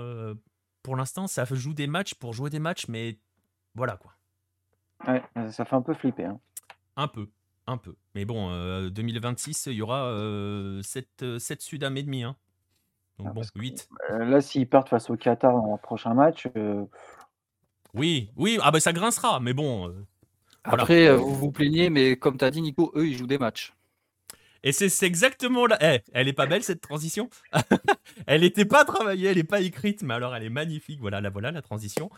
pour 0.82 0.96
l'instant, 0.96 1.28
ça 1.28 1.46
joue 1.46 1.76
des 1.76 1.86
matchs 1.86 2.16
pour 2.16 2.34
jouer 2.34 2.50
des 2.50 2.58
matchs, 2.58 2.88
mais 2.88 3.20
voilà, 3.76 3.98
quoi. 3.98 4.14
Ouais, 5.08 5.22
ça 5.52 5.64
fait 5.64 5.76
un 5.76 5.84
peu 5.84 5.94
flipper, 5.94 6.26
hein. 6.26 6.40
Un 6.96 7.08
peu, 7.08 7.30
un 7.68 7.78
peu. 7.78 7.96
Mais 8.16 8.26
bon, 8.26 8.50
2026, 8.90 9.68
il 9.68 9.74
y 9.74 9.82
aura 9.84 10.12
7, 10.82 11.38
7 11.38 11.62
Sudam 11.62 11.96
et 11.98 12.04
demi, 12.04 12.24
hein. 12.24 12.36
Donc 13.20 13.28
ah, 13.30 13.34
bon, 13.34 13.42
8. 13.56 13.90
là, 14.10 14.42
s'ils 14.42 14.68
partent 14.68 14.90
face 14.90 15.10
au 15.10 15.18
Qatar 15.18 15.52
dans 15.52 15.68
leur 15.68 15.80
prochain 15.80 16.14
match, 16.14 16.48
Oui, 17.94 18.30
oui, 18.36 18.60
ah 18.62 18.72
ben 18.72 18.80
ça 18.80 18.94
grincera, 18.94 19.40
mais 19.40 19.54
bon, 19.54 19.94
Après, 20.64 21.16
vous 21.16 21.36
vous 21.36 21.52
plaignez, 21.52 21.90
mais 21.90 22.16
comme 22.18 22.38
tu 22.38 22.46
as 22.46 22.52
dit, 22.52 22.62
Nico, 22.62 22.92
eux, 22.96 23.08
ils 23.08 23.18
jouent 23.18 23.28
des 23.28 23.38
matchs. 23.38 23.74
Et 24.64 24.72
c'est 24.72 25.06
exactement 25.06 25.66
là. 25.66 25.78
Eh, 25.82 26.02
elle 26.14 26.28
est 26.28 26.34
pas 26.34 26.46
belle 26.46 26.64
cette 26.64 26.82
transition? 26.82 27.30
elle 28.28 28.42
n'était 28.42 28.66
pas 28.66 28.84
travaillée, 28.86 29.30
elle 29.30 29.38
n'est 29.38 29.44
pas 29.44 29.62
écrite, 29.62 30.04
mais 30.04 30.16
alors 30.16 30.36
elle 30.36 30.44
est 30.44 30.50
magnifique. 30.50 31.00
Voilà, 31.00 31.22
la 31.22 31.30
voilà 31.30 31.52
la 31.52 31.62
transition. 31.62 32.10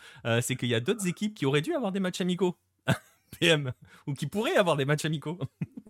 c'est 0.41 0.55
qu'il 0.55 0.69
y 0.69 0.75
a 0.75 0.79
d'autres 0.79 1.05
équipes 1.07 1.35
qui 1.35 1.45
auraient 1.45 1.61
dû 1.61 1.73
avoir 1.73 1.91
des 1.91 1.99
matchs 1.99 2.21
amicaux. 2.21 2.55
PM, 3.39 3.73
ou 4.07 4.13
qui 4.13 4.27
pourraient 4.27 4.55
avoir 4.55 4.77
des 4.77 4.85
matchs 4.85 5.05
amicaux. 5.05 5.37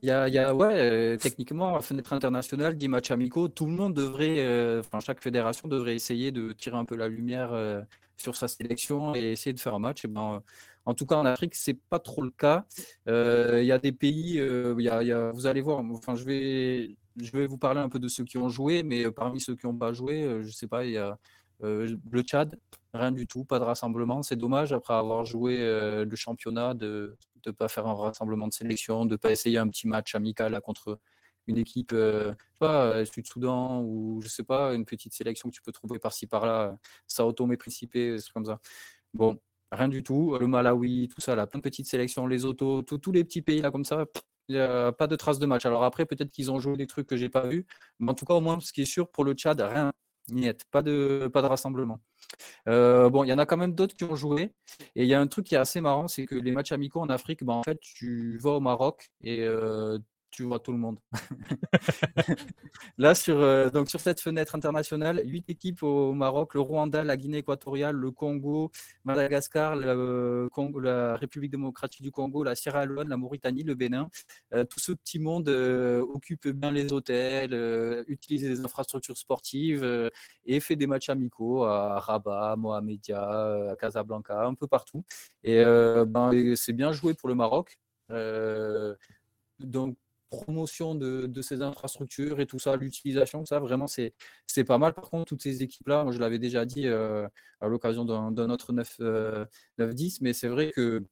Il 0.02 0.08
y 0.08 0.12
a, 0.12 0.28
il 0.28 0.34
y 0.34 0.38
a 0.38 0.56
ouais, 0.56 0.74
euh, 0.76 1.18
techniquement, 1.18 1.80
fenêtre 1.82 2.14
internationale, 2.14 2.78
10 2.78 2.88
matchs 2.88 3.12
amicaux, 3.12 3.48
tout 3.50 3.66
le 3.66 3.74
monde 3.74 3.94
devrait, 3.94 4.40
euh, 4.40 4.80
enfin, 4.80 5.00
chaque 5.00 5.22
fédération 5.22 5.68
devrait 5.68 5.96
essayer 5.96 6.32
de 6.32 6.54
tirer 6.54 6.78
un 6.78 6.86
peu 6.86 6.96
la 6.96 7.10
lumière 7.10 7.52
euh, 7.52 7.82
sur 8.22 8.36
sa 8.36 8.48
sélection 8.48 9.16
et 9.16 9.32
essayer 9.32 9.54
de 9.54 9.60
faire 9.60 9.74
un 9.74 9.80
match. 9.80 10.06
Et 10.06 10.08
ben, 10.08 10.44
en 10.86 10.94
tout 10.94 11.06
cas, 11.06 11.16
en 11.16 11.26
Afrique, 11.26 11.56
c'est 11.56 11.78
pas 11.90 12.00
trop 12.00 12.22
le 12.22 12.32
cas. 12.32 12.66
Il 13.08 13.64
y 13.66 13.72
a 13.72 13.80
des 13.80 13.92
pays, 13.92 14.36
il 14.36 14.82
y 14.82 14.90
a, 14.90 15.32
vous 15.32 15.48
allez 15.48 15.62
voir, 15.62 15.80
enfin, 15.80 16.16
je 16.16 16.24
vais, 16.24 16.96
je 17.18 17.32
vais 17.32 17.48
vous 17.48 17.58
parler 17.58 17.80
un 17.80 17.90
peu 17.90 18.00
de 18.00 18.08
ceux 18.08 18.24
qui 18.24 18.38
ont 18.38 18.50
joué, 18.50 18.84
mais 18.84 19.10
parmi 19.12 19.40
ceux 19.40 19.56
qui 19.56 19.66
n'ont 19.66 19.76
pas 19.76 19.94
joué, 19.94 20.42
je 20.42 20.52
sais 20.52 20.68
pas, 20.68 20.86
il 20.86 20.92
y 20.92 20.98
a 20.98 21.18
le 21.62 22.22
Tchad, 22.22 22.58
rien 22.94 23.12
du 23.12 23.28
tout, 23.28 23.44
pas 23.44 23.60
de 23.60 23.66
rassemblement. 23.66 24.24
C'est 24.24 24.38
dommage 24.38 24.74
après 24.74 24.94
avoir 24.94 25.26
joué 25.26 25.58
le 25.60 26.16
championnat 26.16 26.74
de 26.74 27.18
ne 27.46 27.52
pas 27.52 27.68
faire 27.68 27.88
un 27.88 27.94
rassemblement 27.94 28.48
de 28.48 28.54
sélection, 28.54 29.06
de 29.06 29.12
ne 29.12 29.18
pas 29.18 29.32
essayer 29.32 29.58
un 29.58 29.68
petit 29.68 29.88
match 29.88 30.16
amical 30.16 30.60
contre 30.62 31.00
une 31.50 31.58
équipe, 31.58 31.92
euh, 31.94 32.34
pas 32.60 33.06
Sud-Soudan 33.06 33.82
ou 33.84 34.22
je 34.24 34.30
sais 34.30 34.44
pas, 34.44 34.74
une 34.74 34.86
petite 34.86 35.14
sélection 35.14 35.50
que 35.50 35.56
tu 35.56 35.62
peux 35.62 35.72
trouver 35.72 36.00
par-ci 36.00 36.28
par-là, 36.28 36.78
Sao 37.08 37.32
Tomé 37.34 37.58
Principe, 37.58 37.94
c'est 37.94 38.32
comme 38.34 38.46
ça. 38.46 38.60
Bon, 39.14 39.40
rien 39.72 39.88
du 39.90 40.04
tout. 40.04 40.38
Le 40.40 40.48
Malawi, 40.48 41.10
tout 41.10 41.22
ça, 41.22 41.36
là, 41.36 41.48
plein 41.48 41.60
de 41.60 41.64
petites 41.64 41.88
sélections, 41.88 42.28
les 42.28 42.46
autos, 42.46 42.84
tous 42.84 43.12
les 43.12 43.24
petits 43.24 43.42
pays 43.42 43.62
là 43.62 43.72
comme 43.72 43.86
ça, 43.86 44.06
pas 44.48 45.08
de 45.08 45.16
traces 45.16 45.40
de 45.40 45.46
match. 45.46 45.66
Alors 45.66 45.84
après, 45.84 46.06
peut-être 46.06 46.32
qu'ils 46.32 46.52
ont 46.52 46.60
joué 46.60 46.78
des 46.78 46.88
trucs 46.88 47.08
que 47.08 47.18
j'ai 47.18 47.30
pas 47.30 47.48
vus, 47.48 47.66
mais 48.00 48.12
en 48.12 48.16
tout 48.16 48.26
cas, 48.26 48.36
au 48.36 48.42
moins, 48.42 48.60
ce 48.60 48.74
qui 48.74 48.82
est 48.82 48.86
sûr 48.86 49.10
pour 49.10 49.24
le 49.24 49.34
Tchad, 49.34 49.60
rien, 49.62 49.92
niet, 50.32 50.64
pas 50.72 50.82
de, 50.82 51.30
pas 51.34 51.42
de 51.42 51.48
rassemblement. 51.48 52.00
Euh, 52.68 53.10
bon, 53.10 53.24
il 53.24 53.30
y 53.30 53.34
en 53.34 53.40
a 53.40 53.46
quand 53.46 53.58
même 53.58 53.74
d'autres 53.74 53.96
qui 53.96 54.04
ont 54.04 54.16
joué. 54.16 54.54
Et 54.96 55.04
il 55.04 55.08
y 55.08 55.14
a 55.14 55.20
un 55.20 55.28
truc 55.28 55.46
qui 55.48 55.56
est 55.56 55.58
assez 55.58 55.82
marrant, 55.82 56.08
c'est 56.08 56.26
que 56.26 56.36
les 56.36 56.52
matchs 56.52 56.72
amicaux 56.72 57.02
en 57.02 57.10
Afrique, 57.10 57.44
ben, 57.44 57.54
en 57.54 57.64
fait, 57.64 57.80
tu 57.82 58.38
vas 58.38 58.52
au 58.52 58.60
Maroc 58.60 59.10
et 59.24 59.42
euh, 59.42 59.98
tu 60.32 60.44
vois 60.44 60.60
tout 60.60 60.72
le 60.72 60.78
monde. 60.78 61.00
Là, 62.98 63.16
sur, 63.16 63.40
euh, 63.40 63.70
donc 63.70 63.90
sur 63.90 64.00
cette 64.00 64.22
fenêtre 64.22 64.56
internationale, 64.56 65.22
huit 65.26 65.50
équipes 65.50 65.84
au 65.84 66.14
Maroc, 66.14 66.54
le 66.54 66.62
Rwanda, 66.62 67.04
la 67.04 67.18
Guinée 67.18 67.40
équatoriale, 67.40 67.96
le 67.96 68.12
Congo, 68.12 68.72
Madagascar, 69.06 69.76
la 69.76 71.16
République 71.18 71.52
démocratique 71.52 72.02
du 72.02 72.12
Congo, 72.12 72.44
la 72.44 72.56
Sierra 72.56 72.86
Leone, 72.86 73.10
la 73.10 73.18
Mauritanie, 73.18 73.64
le 73.64 73.76
Bénin. 73.76 74.10
Euh, 74.54 74.64
tout 74.66 74.80
ce 74.80 74.92
petit 74.92 75.20
monde 75.20 75.50
euh, 75.50 76.02
occupe 76.02 76.48
bien 76.50 76.72
les 76.72 76.92
hôtels, 76.94 77.54
utilise 78.08 78.44
les 78.48 78.60
infrastructures 78.64 79.18
sportives 79.18 80.10
et 80.46 80.60
fait 80.60 80.76
des 80.76 80.88
matchs 80.88 81.10
amicaux 81.10 81.64
à 81.64 82.00
Rabat, 82.00 82.56
Mohamedia, 82.58 83.76
Casablanca, 83.80 84.46
un 84.46 84.54
peu 84.54 84.68
partout. 84.68 85.04
Et 85.44 85.64
ben, 85.64 86.56
c'est 86.56 86.74
bien 86.74 86.92
joué 86.92 87.14
pour 87.14 87.30
le 87.30 87.36
Maroc. 87.36 87.80
donc 89.60 89.98
promotion 90.30 90.96
de, 90.96 91.42
ces 91.42 91.62
infrastructures 91.62 92.40
et 92.40 92.46
tout 92.46 92.60
ça, 92.60 92.76
l'utilisation, 92.76 93.46
ça 93.46 93.60
vraiment 93.60 93.88
c'est 93.88 94.14
pas 94.66 94.78
mal. 94.78 94.94
Par 94.94 95.10
contre, 95.10 95.26
toutes 95.26 95.44
ces 95.44 95.64
équipes-là, 95.64 96.04
moi 96.04 96.12
je 96.14 96.20
l'avais 96.20 96.40
déjà 96.40 96.66
dit 96.66 96.88
euh, 96.88 97.28
à 97.62 97.68
l'occasion 97.68 98.06
d'un 98.06 98.50
autre 98.50 98.74
9-10, 98.74 99.02
euh, 99.02 99.46
mais 100.22 100.34
c'est 100.34 100.48
vrai 100.48 100.72
que 100.72 101.06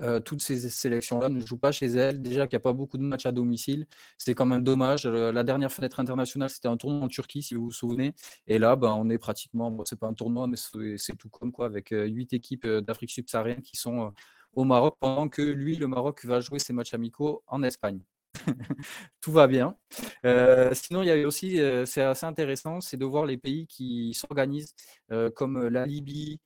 euh, 0.00 0.18
toutes 0.18 0.40
ces 0.40 0.70
sélections-là 0.70 1.28
ne 1.28 1.40
jouent 1.40 1.58
pas 1.58 1.72
chez 1.72 1.86
elles. 1.86 2.22
Déjà 2.22 2.46
qu'il 2.46 2.56
n'y 2.56 2.62
a 2.62 2.64
pas 2.64 2.72
beaucoup 2.72 2.96
de 2.96 3.02
matchs 3.02 3.26
à 3.26 3.32
domicile, 3.32 3.86
c'est 4.18 4.34
quand 4.34 4.46
même 4.46 4.64
dommage. 4.64 5.06
La 5.06 5.44
dernière 5.44 5.70
fenêtre 5.70 6.00
internationale, 6.00 6.50
c'était 6.50 6.68
un 6.68 6.76
tournoi 6.76 7.04
en 7.04 7.08
Turquie, 7.08 7.42
si 7.42 7.54
vous 7.54 7.66
vous 7.66 7.72
souvenez. 7.72 8.14
Et 8.46 8.58
là, 8.58 8.76
ben, 8.76 8.94
on 8.98 9.10
est 9.10 9.18
pratiquement, 9.18 9.70
bon, 9.70 9.84
c'est 9.84 9.98
pas 9.98 10.08
un 10.08 10.14
tournoi, 10.14 10.46
mais 10.46 10.56
c'est 10.96 11.16
tout 11.16 11.28
comme 11.28 11.52
quoi, 11.52 11.66
avec 11.66 11.90
huit 11.90 12.32
équipes 12.32 12.66
d'Afrique 12.66 13.10
subsaharienne 13.10 13.62
qui 13.62 13.76
sont 13.76 14.12
au 14.54 14.64
Maroc, 14.64 14.96
pendant 15.00 15.28
que 15.28 15.42
lui, 15.42 15.76
le 15.76 15.88
Maroc, 15.88 16.24
va 16.24 16.40
jouer 16.40 16.58
ses 16.58 16.72
matchs 16.72 16.94
amicaux 16.94 17.42
en 17.46 17.62
Espagne. 17.62 18.00
tout 19.20 19.32
va 19.32 19.46
bien. 19.46 19.76
Euh, 20.24 20.70
sinon, 20.74 21.02
il 21.02 21.06
y 21.06 21.10
avait 21.10 21.24
aussi, 21.24 21.60
euh, 21.60 21.86
c'est 21.86 22.02
assez 22.02 22.26
intéressant, 22.26 22.80
c'est 22.80 22.96
de 22.96 23.04
voir 23.04 23.26
les 23.26 23.36
pays 23.36 23.66
qui 23.66 24.14
s'organisent, 24.14 24.74
euh, 25.12 25.30
comme 25.30 25.68
la 25.68 25.86
Libye, 25.86 26.40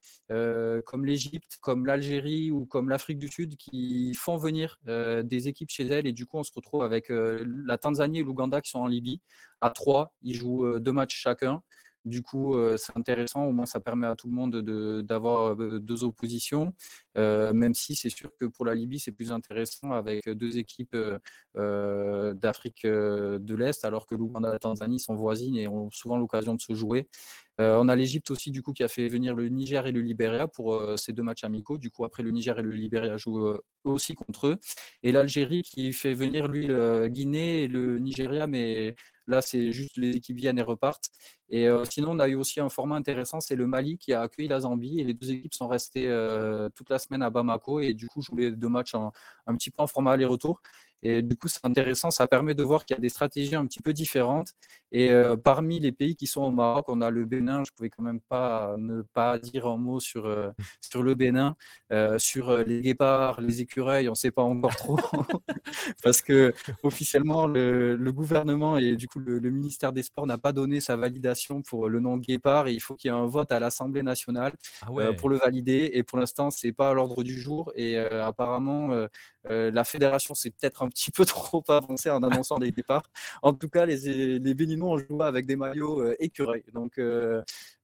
comme 0.85 1.07
l'Égypte, 1.07 1.57
comme 1.61 1.87
l'Algérie 1.87 2.51
ou 2.51 2.67
comme 2.67 2.91
l'Afrique 2.91 3.19
du 3.19 3.29
Sud, 3.29 3.57
qui 3.57 4.13
font 4.15 4.37
venir 4.37 4.79
des 4.87 5.49
équipes 5.49 5.71
chez 5.71 5.87
elles. 5.87 6.07
Et 6.07 6.13
du 6.13 6.27
coup, 6.27 6.39
on 6.39 6.45
se 6.45 6.53
retrouve 6.55 6.83
avec 6.83 7.07
la 7.09 7.79
Tanzanie 7.79 8.21
et 8.21 8.23
l'Ouganda 8.23 8.61
qui 8.61 8.71
sont 8.71 8.81
en 8.81 8.87
Libye. 8.87 9.23
À 9.63 9.71
trois, 9.71 10.13
ils 10.23 10.35
jouent 10.35 10.79
deux 10.79 10.93
matchs 10.93 11.17
chacun. 11.17 11.63
Du 12.05 12.23
coup, 12.23 12.57
c'est 12.77 12.97
intéressant. 12.97 13.45
Au 13.45 13.53
moins, 13.53 13.67
ça 13.67 13.81
permet 13.81 14.07
à 14.07 14.17
tout 14.17 14.29
le 14.29 14.35
monde 14.35 14.57
d'avoir 15.03 15.57
deux 15.57 16.05
oppositions. 16.05 16.73
même 17.17 17.75
si 17.75 17.95
c'est 17.97 18.09
sûr 18.11 18.31
que 18.41 18.47
pour 18.47 18.65
la 18.65 18.75
Libye, 18.75 18.99
c'est 18.99 19.13
plus 19.13 19.33
intéressant 19.33 19.93
avec 19.93 20.29
deux 20.29 20.59
équipes 20.59 20.97
d'Afrique 21.55 22.85
de 22.87 23.55
l'Est, 23.55 23.85
alors 23.85 24.07
que 24.07 24.15
l'Ouganda 24.15 24.49
et 24.49 24.53
la 24.53 24.59
Tanzanie 24.59 25.01
sont 25.01 25.15
voisines 25.15 25.57
et 25.57 25.69
ont 25.69 25.91
souvent 25.91 26.17
l'occasion 26.19 26.55
de 26.55 26.61
se 26.61 26.75
jouer. 26.75 27.09
on 27.59 27.89
a 27.89 27.97
l'Égypte 27.97 28.31
aussi, 28.31 28.51
du 28.51 28.63
coup, 28.63 28.73
qui 28.73 28.85
a 28.85 28.89
fait 28.89 29.09
venir 29.09 29.35
le 29.35 29.49
Niger 29.49 29.87
et 29.87 29.93
le 29.93 30.01
Libéria 30.01 30.49
pour 30.49 30.81
ces 30.99 31.13
deux 31.13 31.23
matchs 31.23 31.45
amicaux. 31.45 31.79
Du 31.79 31.91
coup, 31.91 32.05
après, 32.05 32.23
le 32.23 32.31
Niger 32.31 32.59
et 32.59 32.63
le 32.63 32.71
Libéria 32.71 33.17
jouent 33.17 33.59
aussi 33.85 34.15
contre 34.15 34.47
eux. 34.49 34.57
Et 35.03 35.13
l'Algérie 35.13 35.63
qui 35.63 35.93
fait 35.93 36.15
venir, 36.15 36.49
lui, 36.49 36.69
Guinée 37.11 37.65
et 37.65 37.69
le 37.69 37.99
Nigeria, 37.99 38.47
mais 38.47 38.95
Là, 39.29 39.43
c'est 39.43 39.73
juste 39.73 39.97
les 39.97 40.17
équipes 40.17 40.39
viennent 40.39 40.59
et 40.59 40.63
repartent. 40.63 41.11
Et 41.51 41.69
euh, 41.69 41.85
sinon, 41.85 42.13
on 42.13 42.19
a 42.19 42.29
eu 42.29 42.35
aussi 42.35 42.61
un 42.61 42.69
format 42.69 42.97
intéressant, 42.97 43.41
c'est 43.41 43.57
le 43.57 43.67
Mali 43.67 43.99
qui 43.99 44.13
a 44.13 44.23
accueilli 44.23 44.49
la 44.49 44.61
Zambie 44.61 45.01
et 45.01 45.05
les 45.05 45.15
deux 45.15 45.31
équipes 45.31 45.55
sont 45.55 45.69
restées 45.69 46.09
euh, 46.09 46.69
toute 46.75 46.91
la 46.91 46.99
semaine 46.99 47.23
à 47.23 47.31
Bamako 47.31 47.81
et 47.81 47.95
du 47.95 48.09
coup, 48.09 48.23
voulais 48.31 48.51
deux 48.51 48.69
matchs 48.69 48.95
un 48.95 49.55
petit 49.57 49.71
peu 49.71 49.83
en 49.83 49.87
format 49.87 50.13
aller-retour. 50.13 50.61
Et 51.03 51.23
du 51.23 51.37
coup, 51.37 51.49
c'est 51.49 51.65
intéressant, 51.65 52.11
ça 52.11 52.27
permet 52.27 52.55
de 52.55 52.63
voir 52.63 52.85
qu'il 52.85 52.97
y 52.97 52.99
a 52.99 53.01
des 53.01 53.09
stratégies 53.09 53.55
un 53.55 53.67
petit 53.67 53.81
peu 53.81 53.93
différentes. 53.93 54.55
Et 54.91 55.11
euh, 55.11 55.37
parmi 55.37 55.81
les 55.81 55.93
pays 55.93 56.17
qui 56.17 56.27
sont 56.27 56.43
au 56.43 56.51
Maroc, 56.51 56.87
on 56.89 57.03
a 57.03 57.11
le 57.11 57.25
Bénin. 57.27 57.63
Je 57.65 57.71
ne 57.73 57.77
pouvais 57.77 57.91
quand 57.91 58.03
même 58.03 58.21
pas 58.21 58.75
ne 58.79 59.03
pas 59.03 59.39
dire 59.39 59.67
un 59.67 59.77
mot 59.77 60.01
sur, 60.01 60.27
euh, 60.27 60.51
sur 60.81 61.03
le 61.03 61.15
Bénin, 61.15 61.57
euh, 61.93 62.19
sur 62.19 62.57
les 62.59 62.81
guépards, 62.81 63.41
les 63.41 63.61
écureuils, 63.61 64.09
on 64.09 64.13
ne 64.13 64.17
sait 64.17 64.31
pas 64.31 64.43
encore 64.43 64.77
trop. 64.77 64.99
Parce 66.03 66.23
que 66.23 66.55
officiellement, 66.83 67.47
le, 67.47 67.97
gouvernement 68.09 68.79
et 68.79 68.97
du 68.97 69.07
coup 69.07 69.21
le, 69.21 69.39
ministère 69.51 69.93
des 69.93 70.03
Sports 70.03 70.27
n'a 70.27 70.39
pas 70.39 70.53
donné 70.53 70.81
sa 70.81 70.97
validation 70.97 71.63
pour 71.63 71.89
le 71.89 72.01
nom 72.01 72.17
guépard. 72.17 72.69
Et 72.69 72.73
il 72.73 72.81
faut 72.81 72.95
qu'il 72.95 73.11
y 73.11 73.15
ait 73.15 73.17
un 73.17 73.27
vote 73.27 73.53
à 73.53 73.61
l'Assemblée 73.61 74.03
nationale 74.03 74.55
ah 74.83 75.13
pour 75.19 75.29
le 75.29 75.37
valider. 75.37 75.91
Et 75.93 76.03
pour 76.03 76.19
l'instant, 76.19 76.51
ce 76.51 76.67
n'est 76.67 76.73
pas 76.73 76.91
à 76.91 76.95
l'ordre 76.95 77.23
du 77.23 77.39
jour. 77.39 77.71
Et 77.75 77.99
apparemment, 77.99 79.07
la 79.45 79.85
fédération 79.85 80.35
s'est 80.35 80.51
peut-être 80.51 80.83
un 80.89 80.91
petit 80.91 81.11
peu 81.11 81.25
trop 81.27 81.63
avancé 81.69 82.11
en 82.11 82.23
annonçant 82.23 82.59
les 82.59 82.73
départs. 82.73 83.09
En 83.43 83.53
tout 83.53 83.69
cas, 83.69 83.87
les, 83.87 84.39
les 84.39 84.55
Béninois 84.55 84.91
ont 84.91 84.99
joué 84.99 85.25
avec 85.25 85.47
des 85.47 85.57
maillots 85.57 86.01
euh. 86.03 86.17
Donc 86.73 86.99
euh, 86.99 87.43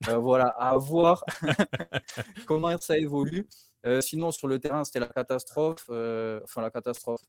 euh, 0.08 0.16
voilà, 0.16 0.48
à 0.58 0.76
voir 0.76 1.24
comment 2.46 2.76
ça 2.78 2.98
évolue. 2.98 3.46
sinon, 4.00 4.30
sur 4.30 4.48
le 4.48 4.58
terrain, 4.58 4.84
c'était 4.84 5.00
la 5.00 5.08
catastrophe. 5.08 5.84
enfin, 5.90 6.62
la 6.62 6.70
catastrophe. 6.70 7.22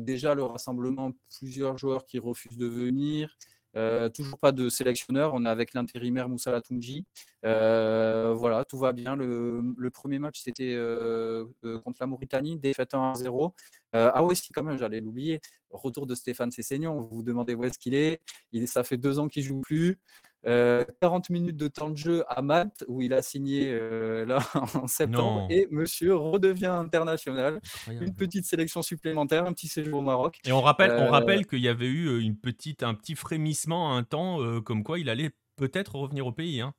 déjà, 0.00 0.34
le 0.34 0.44
rassemblement, 0.44 1.12
plusieurs 1.38 1.76
joueurs 1.78 2.06
qui 2.06 2.18
refusent 2.18 2.58
de 2.58 2.66
venir. 2.66 3.36
Euh, 3.76 4.08
toujours 4.08 4.38
pas 4.38 4.52
de 4.52 4.68
sélectionneur. 4.68 5.32
On 5.34 5.44
est 5.44 5.48
avec 5.48 5.74
l'intérimaire 5.74 6.28
Moussa 6.28 6.50
Latunji. 6.50 7.04
Euh, 7.44 8.32
voilà, 8.34 8.64
tout 8.64 8.78
va 8.78 8.92
bien. 8.92 9.16
Le, 9.16 9.90
premier 9.92 10.18
match, 10.18 10.40
c'était 10.40 10.72
euh, 10.74 11.44
contre 11.84 11.98
la 12.00 12.06
Mauritanie, 12.06 12.58
défaite 12.58 12.92
1-0. 12.92 13.52
ah 13.92 14.24
oui, 14.24 14.36
si, 14.36 14.52
quand 14.52 14.62
même, 14.62 14.78
j'allais 14.78 15.00
l'oublier. 15.00 15.40
Retour 15.70 16.06
de 16.06 16.14
Stéphane 16.14 16.50
Cessignon. 16.50 17.00
Vous 17.00 17.16
vous 17.16 17.22
demandez 17.22 17.54
où 17.54 17.64
est-ce 17.64 17.78
qu'il 17.78 17.94
est. 17.94 18.20
Ça 18.66 18.84
fait 18.84 18.96
deux 18.96 19.18
ans 19.18 19.28
qu'il 19.28 19.42
joue 19.42 19.60
plus. 19.60 19.98
40 20.44 20.46
euh, 20.48 21.32
minutes 21.32 21.56
de 21.56 21.68
temps 21.68 21.90
de 21.90 21.96
jeu 21.96 22.24
à 22.28 22.40
Malte, 22.40 22.84
où 22.86 23.02
il 23.02 23.12
a 23.12 23.22
signé 23.22 23.68
euh, 23.68 24.24
là 24.24 24.38
en 24.74 24.86
septembre, 24.86 25.46
et 25.50 25.66
monsieur 25.70 26.14
redevient 26.14 26.66
international. 26.66 27.60
Une 27.88 28.14
petite 28.14 28.44
sélection 28.44 28.82
supplémentaire, 28.82 29.46
un 29.46 29.52
petit 29.52 29.68
séjour 29.68 29.98
au 29.98 30.02
Maroc. 30.02 30.38
Et 30.44 30.52
on 30.52 30.60
rappelle, 30.60 30.92
on 30.92 31.06
euh, 31.06 31.10
rappelle 31.10 31.46
qu'il 31.46 31.60
y 31.60 31.68
avait 31.68 31.86
eu 31.86 32.20
une 32.20 32.36
petite, 32.36 32.82
un 32.82 32.94
petit 32.94 33.16
frémissement 33.16 33.96
un 33.96 34.04
temps, 34.04 34.38
comme 34.62 34.84
quoi 34.84 34.98
il 34.98 35.08
allait 35.08 35.30
peut-être 35.56 35.96
revenir 35.96 36.26
au 36.26 36.32
pays. 36.32 36.60
Hein. 36.60 36.74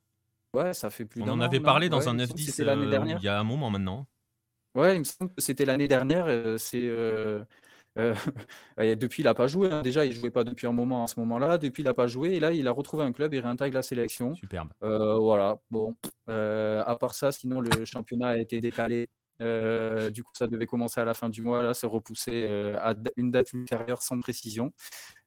Ouais, 0.53 0.73
ça 0.73 0.89
fait 0.89 1.05
plus 1.05 1.21
d'un 1.21 1.31
an. 1.31 1.33
On 1.33 1.37
en 1.37 1.41
avait 1.41 1.59
parlé 1.59 1.89
dans 1.89 2.07
un 2.07 2.17
F10 2.17 3.17
il 3.17 3.23
y 3.23 3.27
a 3.27 3.39
un 3.39 3.43
moment 3.43 3.69
maintenant. 3.69 4.07
Ouais, 4.75 4.95
il 4.95 4.99
me 4.99 5.03
semble 5.03 5.33
que 5.33 5.41
c'était 5.41 5.65
l'année 5.65 5.87
dernière. 5.87 6.27
C'est 6.57 6.89
euh, 7.97 8.15
depuis, 8.95 9.23
il 9.23 9.25
n'a 9.25 9.33
pas 9.33 9.47
joué. 9.47 9.69
Hein. 9.71 9.81
Déjà, 9.81 10.05
il 10.05 10.09
ne 10.09 10.15
jouait 10.15 10.31
pas 10.31 10.43
depuis 10.43 10.67
un 10.67 10.71
moment 10.71 11.03
à 11.03 11.07
ce 11.07 11.19
moment-là. 11.19 11.57
Depuis, 11.57 11.83
il 11.83 11.85
n'a 11.85 11.93
pas 11.93 12.07
joué. 12.07 12.35
Et 12.35 12.39
là, 12.39 12.51
il 12.51 12.67
a 12.67 12.71
retrouvé 12.71 13.03
un 13.03 13.11
club 13.11 13.33
et 13.33 13.39
réintègre 13.39 13.75
la 13.75 13.81
sélection. 13.81 14.35
Superbe. 14.35 14.69
Euh, 14.83 15.17
voilà. 15.17 15.59
Bon. 15.71 15.95
Euh, 16.29 16.83
à 16.85 16.95
part 16.95 17.13
ça, 17.13 17.31
sinon, 17.31 17.61
le 17.61 17.85
championnat 17.85 18.29
a 18.29 18.37
été 18.37 18.61
décalé. 18.61 19.09
du 19.39 20.23
coup, 20.23 20.31
ça 20.33 20.47
devait 20.47 20.65
commencer 20.65 21.01
à 21.01 21.05
la 21.05 21.13
fin 21.13 21.29
du 21.29 21.41
mois. 21.41 21.63
Là, 21.63 21.73
c'est 21.73 21.87
repoussé 21.87 22.45
à 22.75 22.95
une 23.15 23.31
date 23.31 23.53
ultérieure 23.53 24.01
sans 24.01 24.19
précision. 24.19 24.73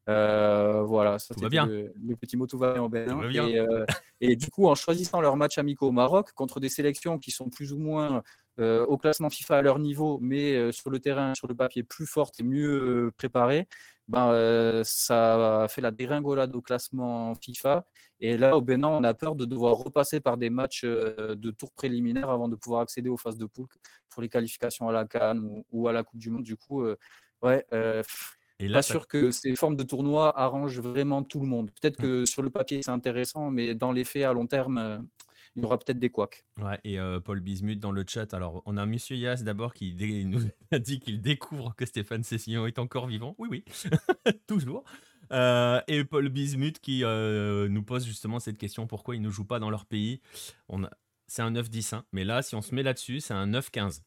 voilà, 0.06 1.18
ça 1.18 1.34
va 1.36 1.48
bien. 1.48 1.66
Le, 1.66 2.16
petit 2.16 2.36
mot 2.36 2.46
tout 2.46 2.58
va 2.58 2.74
bien 2.74 2.82
au 2.82 2.88
Bénin. 2.88 3.20
Et, 4.20 4.32
et, 4.32 4.36
du 4.36 4.50
coup, 4.50 4.66
en 4.66 4.74
choisissant 4.74 5.20
leurs 5.20 5.36
matchs 5.36 5.58
amicaux 5.58 5.88
au 5.88 5.92
Maroc 5.92 6.32
contre 6.32 6.60
des 6.60 6.68
sélections 6.68 7.18
qui 7.18 7.30
sont 7.30 7.48
plus 7.48 7.72
ou 7.72 7.78
moins 7.78 8.22
euh, 8.60 8.84
au 8.86 8.98
classement 8.98 9.30
FIFA 9.30 9.58
à 9.58 9.62
leur 9.62 9.78
niveau, 9.78 10.18
mais 10.20 10.54
euh, 10.54 10.70
sur 10.70 10.90
le 10.90 10.98
terrain, 10.98 11.34
sur 11.34 11.48
le 11.48 11.54
papier, 11.54 11.82
plus 11.82 12.06
forte 12.06 12.40
et 12.40 12.42
mieux 12.42 13.06
euh, 13.06 13.10
préparée, 13.16 13.66
ben, 14.08 14.82
ça 14.84 15.62
a 15.62 15.68
fait 15.68 15.80
la 15.80 15.92
dégringolade 15.92 16.54
au 16.56 16.60
classement 16.60 17.34
FIFA. 17.36 17.86
Et 18.18 18.36
là, 18.36 18.56
au 18.56 18.60
Bénin, 18.60 18.88
on 18.88 19.04
a 19.04 19.14
peur 19.14 19.36
de 19.36 19.44
devoir 19.44 19.76
repasser 19.76 20.18
par 20.18 20.36
des 20.36 20.50
matchs 20.50 20.84
de 20.84 21.50
tour 21.52 21.70
préliminaire 21.72 22.28
avant 22.28 22.48
de 22.48 22.56
pouvoir 22.56 22.80
accéder 22.80 23.08
aux 23.08 23.16
phases 23.16 23.38
de 23.38 23.46
poule 23.46 23.68
pour 24.08 24.20
les 24.20 24.28
qualifications 24.28 24.88
à 24.88 24.92
la 24.92 25.04
Cannes 25.04 25.62
ou, 25.70 25.86
à 25.86 25.92
la 25.92 26.02
Coupe 26.02 26.18
du 26.18 26.28
Monde. 26.28 26.42
Du 26.42 26.56
coup, 26.56 26.84
ouais. 27.42 27.64
Et 28.58 28.66
là, 28.66 28.78
pas 28.78 28.82
sûr 28.82 29.06
que 29.06 29.30
ces 29.30 29.54
formes 29.54 29.76
de 29.76 29.84
tournois 29.84 30.36
arrangent 30.36 30.80
vraiment 30.80 31.22
tout 31.22 31.38
le 31.38 31.46
monde. 31.46 31.70
Peut-être 31.80 32.00
mmh. 32.00 32.02
que 32.02 32.24
sur 32.24 32.42
le 32.42 32.50
papier, 32.50 32.82
c'est 32.82 32.90
intéressant, 32.90 33.52
mais 33.52 33.76
dans 33.76 33.92
les 33.92 34.02
faits, 34.02 34.24
à 34.24 34.32
long 34.32 34.48
terme, 34.48 35.06
il 35.56 35.62
y 35.62 35.64
aura 35.64 35.78
peut-être 35.78 35.98
des 35.98 36.10
couacs. 36.10 36.44
Ouais, 36.60 36.78
et 36.84 36.98
Paul 37.24 37.40
Bismuth 37.40 37.80
dans 37.80 37.92
le 37.92 38.04
chat. 38.06 38.32
Alors, 38.34 38.62
on 38.66 38.76
a 38.76 38.86
Monsieur 38.86 39.16
Yas 39.16 39.42
d'abord 39.42 39.74
qui 39.74 39.94
nous 40.26 40.42
a 40.70 40.78
dit 40.78 41.00
qu'il 41.00 41.20
découvre 41.20 41.74
que 41.76 41.86
Stéphane 41.86 42.22
Cessillon 42.22 42.66
est 42.66 42.78
encore 42.78 43.06
vivant. 43.06 43.34
Oui, 43.38 43.48
oui, 43.50 43.64
toujours. 44.46 44.84
et 45.30 46.04
Paul 46.04 46.28
Bismuth 46.28 46.80
qui 46.80 47.02
nous 47.02 47.82
pose 47.82 48.06
justement 48.06 48.38
cette 48.38 48.58
question 48.58 48.86
pourquoi 48.86 49.16
ils 49.16 49.22
ne 49.22 49.30
jouent 49.30 49.46
pas 49.46 49.58
dans 49.58 49.70
leur 49.70 49.86
pays? 49.86 50.20
On 50.68 50.84
a... 50.84 50.90
C'est 51.32 51.42
un 51.42 51.52
9-10, 51.52 51.94
hein. 51.94 52.04
mais 52.10 52.24
là, 52.24 52.42
si 52.42 52.56
on 52.56 52.60
se 52.60 52.74
met 52.74 52.82
là-dessus, 52.82 53.20
c'est 53.20 53.34
un 53.34 53.46
9-15. 53.46 54.02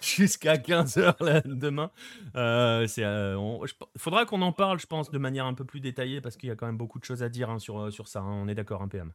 jusqu'à 0.00 0.56
15h 0.56 1.42
demain. 1.48 1.90
Il 2.36 3.88
faudra 3.98 4.24
qu'on 4.24 4.40
en 4.42 4.52
parle, 4.52 4.78
je 4.78 4.86
pense, 4.86 5.10
de 5.10 5.18
manière 5.18 5.46
un 5.46 5.54
peu 5.54 5.64
plus 5.64 5.80
détaillée, 5.80 6.20
parce 6.20 6.36
qu'il 6.36 6.48
y 6.48 6.52
a 6.52 6.54
quand 6.54 6.66
même 6.66 6.76
beaucoup 6.76 7.00
de 7.00 7.04
choses 7.04 7.24
à 7.24 7.28
dire 7.28 7.50
hein, 7.50 7.58
sur, 7.58 7.92
sur 7.92 8.06
ça. 8.06 8.20
Hein. 8.20 8.40
On 8.40 8.46
est 8.46 8.54
d'accord, 8.54 8.82
un 8.82 8.88
PM. 8.88 9.12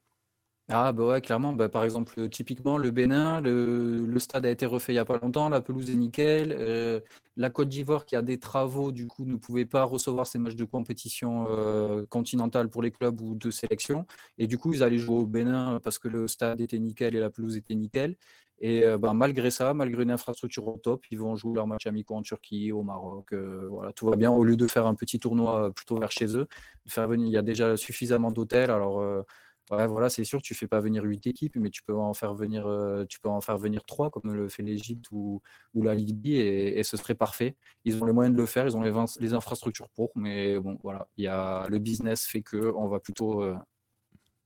Ah 0.73 0.93
bah 0.93 1.05
ouais, 1.05 1.19
clairement. 1.21 1.51
Bah, 1.51 1.67
par 1.67 1.83
exemple, 1.83 2.29
typiquement, 2.29 2.77
le 2.77 2.91
Bénin, 2.91 3.41
le, 3.41 4.19
stade 4.19 4.45
a 4.45 4.49
été 4.49 4.65
refait 4.65 4.93
il 4.93 4.95
n'y 4.95 4.99
a 4.99 5.05
pas 5.05 5.19
longtemps, 5.21 5.49
la 5.49 5.59
pelouse 5.59 5.89
est 5.89 5.95
nickel. 5.95 6.55
Euh, 6.57 7.01
la 7.35 7.49
Côte 7.49 7.67
d'Ivoire, 7.67 8.05
qui 8.05 8.15
a 8.15 8.21
des 8.21 8.39
travaux, 8.39 8.93
du 8.93 9.05
coup, 9.05 9.25
ne 9.25 9.35
pouvait 9.35 9.65
pas 9.65 9.83
recevoir 9.83 10.25
ces 10.27 10.39
matchs 10.39 10.55
de 10.55 10.63
compétition 10.63 11.47
euh, 11.49 12.05
continentale 12.09 12.69
pour 12.69 12.81
les 12.81 12.91
clubs 12.91 13.19
ou 13.19 13.35
de 13.35 13.51
sélection. 13.51 14.05
Et 14.37 14.47
du 14.47 14.57
coup, 14.57 14.73
ils 14.73 14.81
allaient 14.81 14.97
jouer 14.97 15.17
au 15.17 15.25
Bénin 15.25 15.81
parce 15.83 15.99
que 15.99 16.07
le 16.07 16.29
stade 16.29 16.61
était 16.61 16.79
nickel 16.79 17.15
et 17.15 17.19
la 17.19 17.29
pelouse 17.29 17.57
était 17.57 17.75
nickel. 17.75 18.15
Et 18.61 18.85
euh, 18.85 18.97
bah, 18.97 19.13
malgré 19.13 19.51
ça, 19.51 19.73
malgré 19.73 20.03
une 20.03 20.11
infrastructure 20.11 20.65
au 20.69 20.77
top, 20.77 21.03
ils 21.11 21.19
vont 21.19 21.35
jouer 21.35 21.55
leur 21.55 21.67
match 21.67 21.85
amicaux 21.85 22.15
en 22.15 22.21
Turquie, 22.21 22.71
au 22.71 22.83
Maroc. 22.83 23.33
voilà, 23.33 23.91
tout 23.91 24.05
va 24.05 24.15
bien. 24.15 24.31
Au 24.31 24.45
lieu 24.45 24.55
de 24.55 24.67
faire 24.67 24.87
un 24.87 24.95
petit 24.95 25.19
tournoi 25.19 25.73
plutôt 25.73 25.97
vers 25.97 26.11
chez 26.11 26.37
eux, 26.37 26.47
de 26.85 26.91
faire 26.91 27.09
venir, 27.09 27.27
il 27.27 27.33
y 27.33 27.37
a 27.37 27.41
déjà 27.41 27.75
suffisamment 27.75 28.31
d'hôtels. 28.31 28.71
Alors 28.71 29.25
voilà, 29.71 30.09
c'est 30.09 30.23
sûr, 30.23 30.41
tu 30.41 30.53
fais 30.53 30.67
pas 30.67 30.79
venir 30.81 31.03
8 31.03 31.27
équipes, 31.27 31.55
mais 31.55 31.69
tu 31.69 31.81
peux 31.83 31.95
en 31.95 32.13
faire 32.13 32.33
venir, 32.33 32.67
euh, 32.67 33.05
tu 33.05 33.19
peux 33.19 33.29
en 33.29 33.41
faire 33.41 33.57
venir 33.57 33.85
3 33.85 34.09
comme 34.09 34.33
le 34.33 34.49
fait 34.49 34.63
l'Égypte 34.63 35.05
ou, 35.11 35.41
la 35.73 35.95
Libye 35.95 36.35
et, 36.35 36.83
ce 36.83 36.97
serait 36.97 37.15
parfait. 37.15 37.55
Ils 37.85 38.01
ont 38.01 38.05
les 38.05 38.13
moyens 38.13 38.35
de 38.35 38.41
le 38.41 38.45
faire, 38.45 38.65
ils 38.65 38.75
ont 38.75 38.81
les, 38.81 39.33
infrastructures 39.33 39.89
pour, 39.89 40.11
mais 40.15 40.59
bon, 40.59 40.77
voilà, 40.83 41.07
le 41.17 41.77
business 41.79 42.25
fait 42.25 42.41
que 42.41 42.73
on 42.75 42.87
va 42.87 42.99
plutôt 42.99 43.41
euh, 43.43 43.55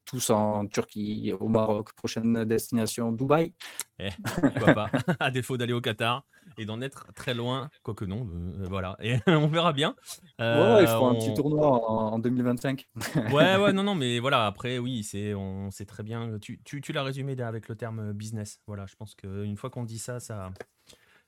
tous 0.06 0.30
en 0.30 0.68
Turquie, 0.68 1.34
au 1.39 1.47
Maroc, 1.47 1.93
prochaine 1.93 2.45
destination 2.45 3.12
Dubaï. 3.12 3.53
Eh, 3.99 4.10
pourquoi 4.41 4.74
pas 4.74 4.91
À 5.20 5.32
défaut 5.32 5.58
d'aller 5.58 5.74
au 5.74 5.82
Qatar 5.82 6.24
et 6.58 6.66
d'en 6.66 6.82
être 6.82 7.12
très 7.14 7.34
loin, 7.34 7.70
quoique 7.84 8.06
non, 8.06 8.28
euh, 8.32 8.66
voilà. 8.70 8.95
Et 9.01 9.18
on 9.28 9.47
verra 9.47 9.74
bien. 9.74 9.95
ouais, 10.39 10.84
ils 10.84 10.88
feront 10.88 11.10
un 11.10 11.16
petit 11.16 11.34
tournoi 11.34 11.68
en, 11.68 12.20
2025. 12.20 12.88
ouais, 13.32 13.58
ouais, 13.58 13.74
non, 13.74 13.84
non, 13.84 13.95
mais 13.95 14.20
voilà. 14.20 14.45
Après, 14.45 14.78
oui, 14.78 15.03
c'est, 15.03 15.34
on 15.34 15.72
sait 15.72 15.86
très 15.86 16.03
bien. 16.03 16.38
Tu, 16.39 16.62
tu, 16.64 16.82
tu 16.82 16.93
l'as 16.93 17.03
résumé 17.03 17.39
avec 17.41 17.68
le 17.68 17.76
terme 17.76 18.14
business. 18.14 18.62
Voilà, 18.68 18.86
je 18.86 18.95
pense 18.95 19.16
qu'une 19.16 19.58
fois 19.58 19.70
qu'on 19.70 19.84
dit 19.84 19.99
ça, 19.99 20.20
ça 20.20 20.51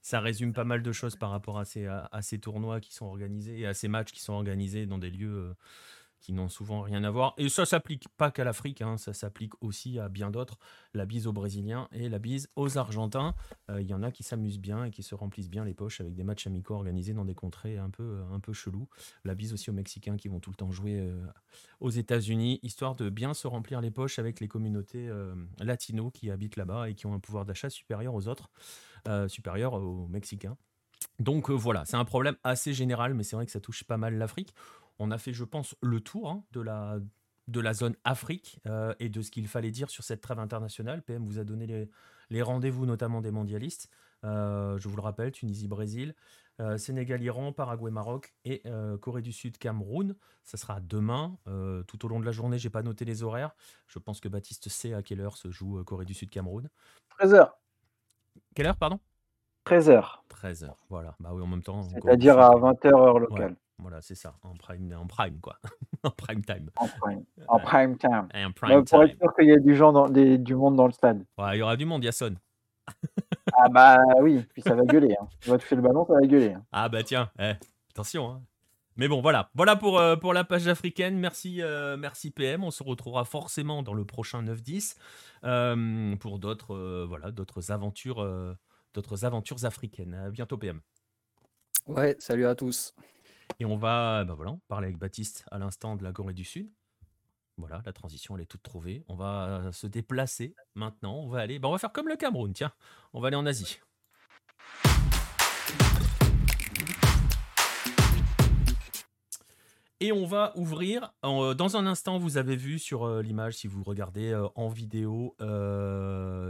ça 0.01 0.21
résume 0.21 0.53
pas 0.53 0.63
mal 0.63 0.83
de 0.83 0.91
choses 0.93 1.17
par 1.17 1.31
rapport 1.31 1.59
à 1.59 1.65
ces, 1.65 1.85
à, 1.85 2.21
ces 2.21 2.39
tournois 2.39 2.79
qui 2.79 2.93
sont 2.93 3.07
organisés 3.07 3.59
et 3.59 3.65
à 3.65 3.73
ces 3.73 3.89
matchs 3.89 4.13
qui 4.13 4.21
sont 4.21 4.33
organisés 4.33 4.85
dans 4.85 4.99
des 4.99 5.09
lieux 5.09 5.53
qui 6.19 6.33
n'ont 6.33 6.49
souvent 6.49 6.81
rien 6.81 7.03
à 7.03 7.11
voir. 7.11 7.33
Et 7.37 7.49
ça 7.49 7.65
s'applique 7.65 8.07
pas 8.17 8.31
qu'à 8.31 8.43
l'Afrique, 8.43 8.81
hein, 8.81 8.97
ça 8.97 9.13
s'applique 9.13 9.53
aussi 9.61 9.99
à 9.99 10.09
bien 10.09 10.31
d'autres. 10.31 10.57
La 10.93 11.05
bise 11.05 11.27
aux 11.27 11.33
Brésiliens 11.33 11.87
et 11.91 12.09
la 12.09 12.19
bise 12.19 12.49
aux 12.55 12.77
Argentins. 12.77 13.35
Euh, 13.69 13.81
il 13.81 13.87
y 13.87 13.93
en 13.93 14.03
a 14.03 14.11
qui 14.11 14.23
s'amusent 14.23 14.59
bien 14.59 14.85
et 14.85 14.91
qui 14.91 15.03
se 15.03 15.15
remplissent 15.15 15.49
bien 15.49 15.63
les 15.63 15.73
poches 15.73 16.01
avec 16.01 16.15
des 16.15 16.23
matchs 16.23 16.47
amicaux 16.47 16.75
organisés 16.75 17.13
dans 17.13 17.25
des 17.25 17.35
contrées 17.35 17.77
un 17.77 17.89
peu, 17.89 18.21
un 18.31 18.39
peu 18.39 18.53
chelous. 18.53 18.89
La 19.23 19.35
bise 19.35 19.53
aussi 19.53 19.69
aux 19.69 19.73
Mexicains 19.73 20.17
qui 20.17 20.27
vont 20.27 20.39
tout 20.39 20.49
le 20.49 20.55
temps 20.55 20.71
jouer 20.71 20.99
euh, 20.99 21.25
aux 21.79 21.91
États-Unis, 21.91 22.59
histoire 22.63 22.95
de 22.95 23.09
bien 23.09 23.33
se 23.33 23.47
remplir 23.47 23.81
les 23.81 23.91
poches 23.91 24.19
avec 24.19 24.39
les 24.39 24.47
communautés 24.47 25.07
euh, 25.07 25.35
latinos 25.59 26.11
qui 26.13 26.31
habitent 26.31 26.55
là-bas 26.55 26.89
et 26.89 26.95
qui 26.95 27.05
ont 27.05 27.13
un 27.13 27.19
pouvoir 27.19 27.45
d'achat 27.45 27.69
supérieur 27.69 28.13
aux 28.13 28.27
autres, 28.27 28.49
supérieur 29.27 29.73
aux 29.73 30.07
Mexicains. 30.07 30.57
Donc 31.19 31.49
voilà, 31.49 31.85
c'est 31.85 31.95
un 31.95 32.05
problème 32.05 32.35
assez 32.43 32.73
général, 32.73 33.13
mais 33.13 33.23
c'est 33.23 33.35
vrai 33.35 33.45
que 33.45 33.51
ça 33.51 33.59
touche 33.59 33.83
pas 33.83 33.97
mal 33.97 34.17
l'Afrique. 34.17 34.53
On 34.99 35.11
a 35.11 35.17
fait, 35.17 35.33
je 35.33 35.43
pense, 35.43 35.75
le 35.81 35.99
tour 35.99 36.29
hein, 36.29 36.43
de, 36.51 36.61
la, 36.61 36.99
de 37.47 37.59
la 37.59 37.73
zone 37.73 37.95
Afrique 38.03 38.59
euh, 38.65 38.93
et 38.99 39.09
de 39.09 39.21
ce 39.21 39.31
qu'il 39.31 39.47
fallait 39.47 39.71
dire 39.71 39.89
sur 39.89 40.03
cette 40.03 40.21
trêve 40.21 40.39
internationale. 40.39 41.01
PM 41.01 41.23
vous 41.23 41.39
a 41.39 41.43
donné 41.43 41.87
les, 42.29 42.41
rendez-vous, 42.41 42.85
notamment 42.85 43.21
des 43.21 43.31
mondialistes. 43.31 43.89
Euh, 44.23 44.77
je 44.77 44.87
vous 44.87 44.95
le 44.95 45.01
rappelle, 45.01 45.31
Tunisie, 45.31 45.67
Brésil, 45.67 46.15
euh, 46.59 46.77
Sénégal, 46.77 47.21
Iran, 47.21 47.53
Paraguay, 47.53 47.91
Maroc 47.91 48.33
et 48.43 48.63
Corée 49.01 49.21
du 49.21 49.31
Sud, 49.31 49.57
Cameroun. 49.57 50.15
Ça 50.43 50.57
sera 50.57 50.79
demain. 50.79 51.37
tout 51.87 52.05
au 52.05 52.07
long 52.09 52.19
de 52.19 52.25
la 52.25 52.31
journée, 52.31 52.57
j'ai 52.57 52.69
pas 52.69 52.83
noté 52.83 53.05
les 53.05 53.23
horaires. 53.23 53.55
Je 53.87 53.99
pense 53.99 54.19
que 54.19 54.27
Baptiste 54.27 54.69
sait 54.69 54.93
à 54.93 55.03
quelle 55.03 55.21
heure 55.21 55.37
se 55.37 55.51
joue 55.51 55.83
Corée 55.83 56.05
du 56.05 56.13
Sud, 56.13 56.29
Cameroun. 56.29 56.69
13h. 57.19 57.51
Quelle 58.55 58.65
heure, 58.65 58.77
pardon? 58.77 58.99
13h. 59.65 60.19
13h, 60.29 60.73
voilà. 60.89 61.15
Bah 61.19 61.31
oui, 61.33 61.41
en 61.41 61.47
même 61.47 61.61
temps. 61.61 61.83
C'est-à-dire 61.83 62.39
à 62.39 62.51
20h 62.51 62.87
heure 62.87 63.19
locale. 63.19 63.55
Voilà, 63.79 64.01
c'est 64.01 64.15
ça, 64.15 64.33
en 64.41 64.55
prime, 64.55 64.91
en 64.99 65.05
prime 65.05 65.39
quoi. 65.39 65.57
en 66.03 66.09
prime 66.09 66.43
time. 66.43 66.69
En 66.77 66.87
prime, 66.87 67.23
en 67.47 67.59
prime 67.59 67.97
time. 67.97 68.27
Et 68.33 68.43
en 68.43 68.51
prime 68.51 68.83
pour 68.83 69.03
être 69.03 69.17
sûr 69.17 69.35
qu'il 69.35 69.47
y 69.47 69.51
ait 69.51 69.59
du, 69.59 69.75
gens 69.75 69.91
dans, 69.91 70.09
des, 70.09 70.37
du 70.37 70.55
monde 70.55 70.75
dans 70.75 70.87
le 70.87 70.93
stade. 70.93 71.23
Ouais, 71.37 71.57
il 71.57 71.59
y 71.59 71.61
aura 71.61 71.77
du 71.77 71.85
monde, 71.85 72.03
Yasson. 72.03 72.35
ah 73.53 73.69
bah 73.69 73.99
oui, 74.21 74.45
puis 74.53 74.61
ça 74.61 74.73
va 74.73 74.83
gueuler. 74.83 75.15
Hein. 75.19 75.27
Tu 75.41 75.49
vas 75.49 75.57
toucher 75.57 75.75
le 75.75 75.81
ballon, 75.81 76.05
ça 76.05 76.13
va 76.13 76.21
gueuler. 76.21 76.53
Hein. 76.53 76.63
Ah 76.71 76.89
bah 76.89 77.03
tiens, 77.03 77.29
eh, 77.39 77.53
attention. 77.91 78.31
Hein. 78.31 78.41
Mais 78.95 79.07
bon, 79.07 79.21
voilà. 79.21 79.51
Voilà 79.53 79.75
pour, 79.75 79.99
euh, 79.99 80.15
pour 80.15 80.33
la 80.33 80.43
page 80.43 80.67
africaine. 80.67 81.17
Merci, 81.19 81.61
euh, 81.61 81.97
merci 81.97 82.31
PM. 82.31 82.63
On 82.63 82.71
se 82.71 82.81
retrouvera 82.81 83.25
forcément 83.25 83.83
dans 83.83 83.93
le 83.93 84.05
prochain 84.05 84.41
9-10 84.41 84.95
euh, 85.43 86.15
pour 86.15 86.39
d'autres 86.39 87.05
voilà, 87.07 87.31
d'autres 87.31 87.71
aventures, 87.71 88.27
d'autres 88.95 89.23
aventures 89.23 89.65
africaines. 89.65 90.15
À 90.15 90.29
bientôt 90.31 90.57
PM. 90.57 90.81
Ouais, 91.85 92.15
salut 92.19 92.47
à 92.47 92.55
tous. 92.55 92.95
Et 93.59 93.65
on 93.65 93.77
va 93.77 94.23
bah 94.23 94.33
voilà, 94.35 94.57
parler 94.67 94.87
avec 94.87 94.97
Baptiste 94.97 95.45
à 95.51 95.57
l'instant 95.57 95.95
de 95.95 96.03
la 96.03 96.11
Corée 96.11 96.33
du 96.33 96.43
Sud. 96.43 96.69
Voilà, 97.57 97.81
la 97.85 97.93
transition, 97.93 98.35
elle 98.35 98.43
est 98.43 98.45
toute 98.45 98.61
trouvée. 98.61 99.03
On 99.07 99.15
va 99.15 99.71
se 99.71 99.87
déplacer 99.87 100.55
maintenant. 100.75 101.15
On 101.15 101.27
va 101.27 101.39
aller, 101.39 101.57
bah 101.57 101.67
on 101.67 101.71
va 101.71 101.79
faire 101.79 101.91
comme 101.91 102.07
le 102.07 102.15
Cameroun, 102.15 102.53
tiens. 102.53 102.71
On 103.13 103.19
va 103.19 103.27
aller 103.27 103.35
en 103.35 103.45
Asie. 103.45 103.79
Et 109.99 110.11
on 110.11 110.27
va 110.27 110.51
ouvrir, 110.55 111.11
euh, 111.25 111.55
dans 111.55 111.75
un 111.75 111.87
instant, 111.87 112.19
vous 112.19 112.37
avez 112.37 112.55
vu 112.55 112.77
sur 112.77 113.03
euh, 113.03 113.23
l'image, 113.23 113.57
si 113.57 113.67
vous 113.67 113.83
regardez 113.83 114.31
euh, 114.31 114.47
en 114.53 114.67
vidéo, 114.67 115.35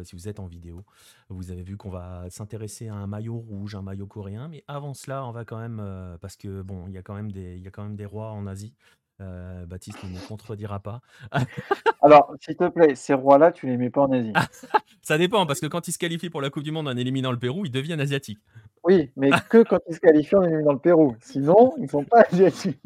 si 0.04 0.16
vous 0.18 0.28
êtes 0.28 0.42
en 0.42 0.48
vidéo, 0.48 0.84
vous 1.30 1.50
avez 1.50 1.64
vu 1.64 1.78
qu'on 1.78 1.90
va 1.90 2.30
s'intéresser 2.30 2.90
à 2.90 2.96
un 2.96 3.08
maillot 3.08 3.38
rouge, 3.38 3.74
un 3.76 3.82
maillot 3.82 4.06
coréen. 4.06 4.50
Mais 4.50 4.66
avant 4.68 4.94
cela, 4.94 5.26
on 5.26 5.32
va 5.32 5.46
quand 5.46 5.60
même, 5.60 5.82
parce 6.20 6.36
que 6.36 6.62
bon, 6.62 6.88
il 6.88 6.94
y 6.94 6.98
a 6.98 7.02
quand 7.02 7.16
même 7.16 7.32
des, 7.32 7.56
il 7.56 7.64
y 7.64 7.68
a 7.68 7.72
quand 7.72 7.84
même 7.84 7.96
des 7.96 8.06
rois 8.06 8.32
en 8.32 8.48
Asie. 8.48 8.74
Baptiste 9.20 10.04
ne 10.04 10.10
me 10.10 10.28
contredira 10.28 10.80
pas. 10.80 11.02
Alors, 12.02 12.34
s'il 12.40 12.56
te 12.56 12.68
plaît, 12.70 12.96
ces 12.96 13.14
rois-là, 13.14 13.52
tu 13.52 13.68
les 13.68 13.78
mets 13.78 13.90
pas 13.90 14.02
en 14.02 14.12
Asie. 14.12 14.34
Ça 15.02 15.18
dépend, 15.18 15.46
parce 15.46 15.60
que 15.60 15.68
quand 15.68 15.88
ils 15.88 15.92
se 15.92 15.98
qualifient 15.98 16.30
pour 16.30 16.42
la 16.42 16.50
Coupe 16.50 16.64
du 16.64 16.72
Monde 16.72 16.88
en 16.88 16.98
éliminant 16.98 17.32
le 17.32 17.40
Pérou, 17.40 17.66
ils 17.66 17.72
deviennent 17.72 18.02
asiatiques. 18.02 18.40
Oui, 18.84 19.10
mais 19.18 19.32
que 19.50 19.64
quand 19.64 19.80
ils 19.90 19.96
se 19.96 20.00
qualifient 20.00 20.36
en 20.36 20.44
éliminant 20.44 20.74
le 20.74 20.80
Pérou. 20.80 21.16
Sinon, 21.22 21.74
ils 21.78 21.84
ne 21.84 21.88
sont 21.88 22.04
pas 22.04 22.22
asiatiques. 22.32 22.80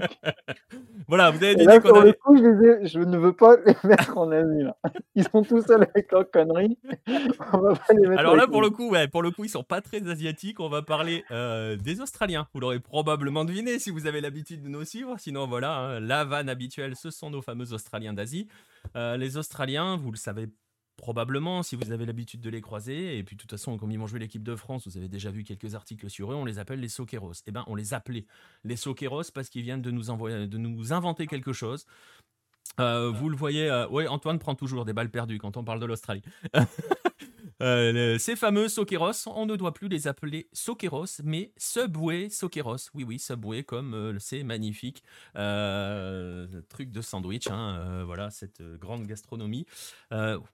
voilà, 1.07 1.29
vous 1.32 1.43
avez 1.43 1.55
dit 1.55 1.65
qu'on 1.65 1.99
avait... 1.99 2.07
le 2.07 2.13
coup, 2.13 2.38
je, 2.38 2.88
je, 2.88 2.99
ne 2.99 3.17
veux 3.17 3.34
pas 3.34 3.57
les 3.65 3.75
mettre 3.84 4.17
en 4.17 4.32
Asie. 4.32 4.65
Ils 5.15 5.27
sont 5.27 5.43
tout 5.43 5.61
seuls 5.61 5.84
avec 5.84 6.11
leurs 6.11 6.29
conneries. 6.29 6.77
Alors 8.17 8.36
là, 8.36 8.47
pour 8.47 8.61
le 8.61 8.69
coup, 8.69 8.89
ouais, 8.91 9.07
pour 9.07 9.21
le 9.21 9.32
coup, 9.32 9.43
ils 9.43 9.49
sont 9.49 9.63
pas 9.63 9.82
très 9.82 10.07
asiatiques. 10.07 10.59
On 10.59 10.69
va 10.69 10.82
parler 10.82 11.23
euh, 11.32 11.75
des 11.75 12.01
Australiens. 12.01 12.47
Vous 12.53 12.59
l'aurez 12.59 12.79
probablement 12.79 13.45
deviné 13.45 13.77
si 13.79 13.89
vous 13.89 14.07
avez 14.07 14.21
l'habitude 14.21 14.63
de 14.63 14.69
nous 14.69 14.86
suivre. 14.86 15.15
Sinon, 15.19 15.47
voilà, 15.47 15.75
hein, 15.75 15.99
vanne 16.26 16.49
habituelle, 16.49 16.95
ce 16.95 17.11
sont 17.11 17.30
nos 17.30 17.41
fameux 17.41 17.74
Australiens 17.74 18.13
d'Asie. 18.13 18.47
Euh, 18.95 19.17
les 19.17 19.38
Australiens, 19.38 19.97
vous 19.97 20.11
le 20.11 20.17
savez 20.17 20.47
Probablement, 20.97 21.63
si 21.63 21.76
vous 21.76 21.91
avez 21.91 22.05
l'habitude 22.05 22.41
de 22.41 22.49
les 22.51 22.61
croiser, 22.61 23.17
et 23.17 23.24
puis 23.24 23.36
de 23.36 23.41
toute 23.41 23.49
façon, 23.49 23.76
comme 23.76 23.91
ils 23.91 23.97
vont 23.97 24.05
jouer 24.05 24.19
l'équipe 24.19 24.43
de 24.43 24.55
France, 24.55 24.88
vous 24.88 24.97
avez 24.97 25.07
déjà 25.07 25.32
vu 25.32 25.43
quelques 25.43 25.74
articles 25.74 26.07
sur 26.11 26.32
eux, 26.32 26.36
on 26.36 26.45
les 26.45 26.59
appelle 26.59 26.80
les 26.80 26.89
Soqueros. 26.89 27.34
Eh 27.47 27.51
bien, 27.51 27.63
on 27.65 27.74
les 27.74 27.95
appelait 27.95 28.28
les 28.63 28.76
Soqueros 28.76 29.32
parce 29.34 29.49
qu'ils 29.49 29.63
viennent 29.63 29.82
de 29.82 29.89
nous, 29.89 30.11
envoyer, 30.11 30.45
de 30.45 30.57
nous 30.59 30.93
inventer 30.93 31.26
quelque 31.26 31.53
chose. 31.53 31.88
Euh, 32.80 33.09
vous 33.09 33.30
le 33.30 33.36
voyez, 33.36 33.67
euh, 33.67 33.88
oui, 33.89 34.07
Antoine 34.07 34.38
prend 34.38 34.53
toujours 34.53 34.86
des 34.86 34.93
balles 34.93 35.09
perdues 35.09 35.39
quand 35.39 35.57
on 35.57 35.63
parle 35.63 35.80
de 35.80 35.88
l'Australie. 35.88 36.22
Euh, 37.62 38.18
ces 38.18 38.36
fameux 38.36 38.68
Soqueros, 38.68 39.28
on 39.28 39.45
ne 39.45 39.55
doit 39.55 39.74
plus 39.74 39.88
les 39.88 40.07
appeler 40.07 40.49
Soqueros, 40.51 41.22
mais 41.24 41.53
Subway 41.57 42.30
Soqueros. 42.30 42.89
Oui, 42.95 43.03
oui, 43.03 43.20
Subway, 43.20 43.64
comme 43.64 43.93
euh, 43.93 44.18
c'est 44.20 44.41
magnifique 44.43 45.03
euh, 45.36 46.47
truc 46.70 46.91
de 46.91 47.01
sandwich. 47.01 47.47
Hein, 47.51 48.03
voilà, 48.05 48.32
cette 48.32 48.64
grande 48.80 49.05
gastronomie. 49.05 49.66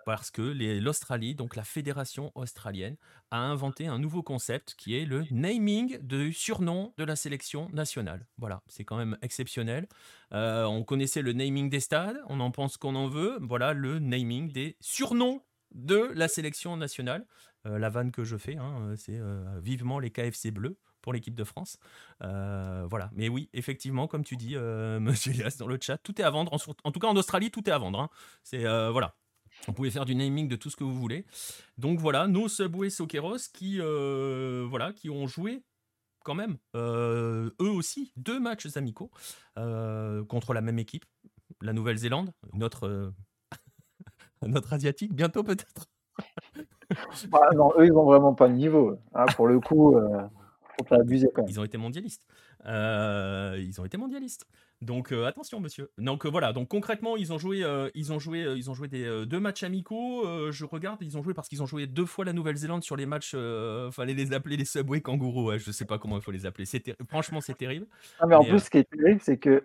parce 0.06 0.32
que 0.32 0.42
l'Australie, 0.42 1.34
donc 1.34 1.56
la 1.56 1.64
fédération 1.64 2.32
australienne, 2.36 2.98
a 3.32 3.40
inventé 3.40 3.88
un 3.88 4.00
nouveau 4.00 4.24
concept 4.24 4.76
qui 4.78 4.98
est 4.98 5.06
le 5.06 5.26
naming 5.32 6.00
de 6.02 6.32
surnom 6.32 6.94
de 6.98 7.04
la 7.04 7.16
sélection 7.16 7.70
nationale. 7.74 8.26
Voilà, 8.38 8.62
c'est 8.68 8.84
quand 8.84 8.98
même 8.98 9.18
exceptionnel. 9.22 9.88
on 10.32 10.84
connaissait 10.84 11.22
le 11.22 11.34
naming 11.34 11.70
des 11.70 11.80
stades, 11.80 12.20
on 12.28 12.40
en 12.42 12.52
pense 12.52 12.76
qu'on 12.76 12.96
en 12.96 13.08
veut. 13.08 13.38
Voilà 13.42 13.74
le 13.74 14.00
naming 14.00 14.52
des 14.52 14.76
surnoms 14.82 15.42
de 15.78 16.12
la 16.16 16.28
sélection 16.28 16.76
nationale. 16.76 17.26
Euh, 17.66 17.80
la 17.80 17.90
vanne 17.90 18.12
que 18.12 18.24
je 18.24 18.38
fais, 18.38 18.58
hein, 18.58 18.80
euh, 18.82 18.96
c'est 18.98 19.18
euh, 19.18 19.60
vivement 19.62 20.00
les 20.00 20.12
KFC 20.12 20.52
bleus 20.52 20.78
pour 21.02 21.14
l'équipe 21.14 21.36
de 21.36 21.44
France. 21.44 21.78
voilà. 22.20 23.10
Mais 23.14 23.30
oui, 23.30 23.50
effectivement, 23.54 24.08
comme 24.08 24.26
tu 24.26 24.36
dis, 24.36 24.56
Monsieur 25.00 25.32
Elias, 25.32 25.56
dans 25.58 25.68
le 25.68 25.78
chat, 25.80 25.98
tout 25.98 26.20
est 26.20 26.24
à 26.24 26.30
vendre. 26.30 26.52
En, 26.54 26.92
tout 26.92 27.00
cas, 27.00 27.08
en 27.08 27.16
Australie, 27.16 27.50
tout 27.50 27.68
est 27.70 27.72
à 27.72 27.78
vendre. 27.78 28.00
Hein. 28.00 28.10
C'est 28.44 28.64
voilà. 28.92 29.16
Vous 29.68 29.74
pouvez 29.74 29.90
faire 29.90 30.04
du 30.04 30.16
naming 30.16 30.50
de 30.50 30.58
tout 30.58 30.70
ce 30.70 30.76
que 30.76 30.84
vous 30.84 31.00
voulez. 31.00 31.26
Donc 31.78 32.00
voilà, 32.00 32.28
nos 32.28 32.50
Subway 32.50 32.90
Soqueros 32.90 33.38
qui, 33.54 33.80
voilà, 33.80 34.92
qui 34.92 35.10
ont 35.10 35.28
joué 35.28 35.64
quand 36.26 36.36
même, 36.36 36.58
eux 36.76 37.54
aussi, 37.60 38.12
deux 38.18 38.40
matchs 38.42 38.76
amicaux 38.76 39.10
contre 39.56 40.54
la 40.54 40.60
même 40.60 40.78
équipe, 40.78 41.06
la 41.62 41.72
Nouvelle-Zélande, 41.72 42.34
notre 42.52 43.14
notre 44.46 44.74
asiatique 44.74 45.14
bientôt 45.14 45.44
peut-être? 45.44 45.88
Bah, 47.30 47.50
Non, 47.54 47.74
eux, 47.78 47.86
ils 47.86 47.92
n'ont 47.92 48.06
vraiment 48.06 48.34
pas 48.34 48.48
de 48.48 48.54
niveau. 48.54 48.98
Hein, 49.14 49.26
pour 49.36 49.48
le 49.48 49.60
coup, 49.60 49.98
euh, 49.98 50.22
faut 50.78 50.86
pas 50.86 50.98
abuser 50.98 51.28
quand 51.34 51.42
même. 51.42 51.50
Ils 51.50 51.60
ont 51.60 51.64
été 51.64 51.78
mondialistes. 51.78 52.24
Euh, 52.66 53.58
ils 53.60 53.80
ont 53.80 53.86
été 53.86 53.98
mondialistes. 53.98 54.46
Donc 54.82 55.12
euh, 55.12 55.26
attention, 55.26 55.60
monsieur. 55.60 55.90
Donc 55.98 56.26
euh, 56.26 56.30
voilà. 56.30 56.54
Donc 56.54 56.68
concrètement, 56.68 57.18
ils 57.18 57.34
ont 57.34 57.38
joué, 57.38 57.64
ils 57.96 58.14
ont 58.14 58.20
joué, 58.20 58.46
ils 58.56 58.70
ont 58.70 58.74
joué 58.74 58.88
des 58.88 59.26
deux 59.26 59.40
matchs 59.40 59.64
amicaux. 59.64 60.24
je 60.52 60.66
regarde, 60.66 61.00
ils 61.02 61.18
ont 61.18 61.24
joué 61.24 61.34
parce 61.34 61.48
qu'ils 61.48 61.64
ont 61.64 61.66
joué 61.66 61.88
deux 61.88 62.06
fois 62.06 62.26
la 62.26 62.34
Nouvelle-Zélande 62.34 62.84
sur 62.84 62.96
les 62.96 63.06
matchs. 63.06 63.36
fallait 63.92 64.14
les 64.14 64.34
appeler 64.34 64.58
les 64.58 64.66
Subway 64.66 65.02
Kangourous. 65.02 65.48
Ouais, 65.48 65.60
je 65.60 65.72
sais 65.72 65.86
pas 65.86 65.98
comment 65.98 66.18
il 66.18 66.22
faut 66.22 66.32
les 66.32 66.46
appeler. 66.46 66.66
Franchement, 67.08 67.42
c'est 67.42 67.58
terrible. 67.58 67.88
mais 68.28 68.36
en 68.36 68.44
plus, 68.44 68.60
ce 68.60 68.70
qui 68.70 68.78
est 68.78 68.90
terrible, 68.90 69.22
c'est 69.24 69.38
que 69.38 69.64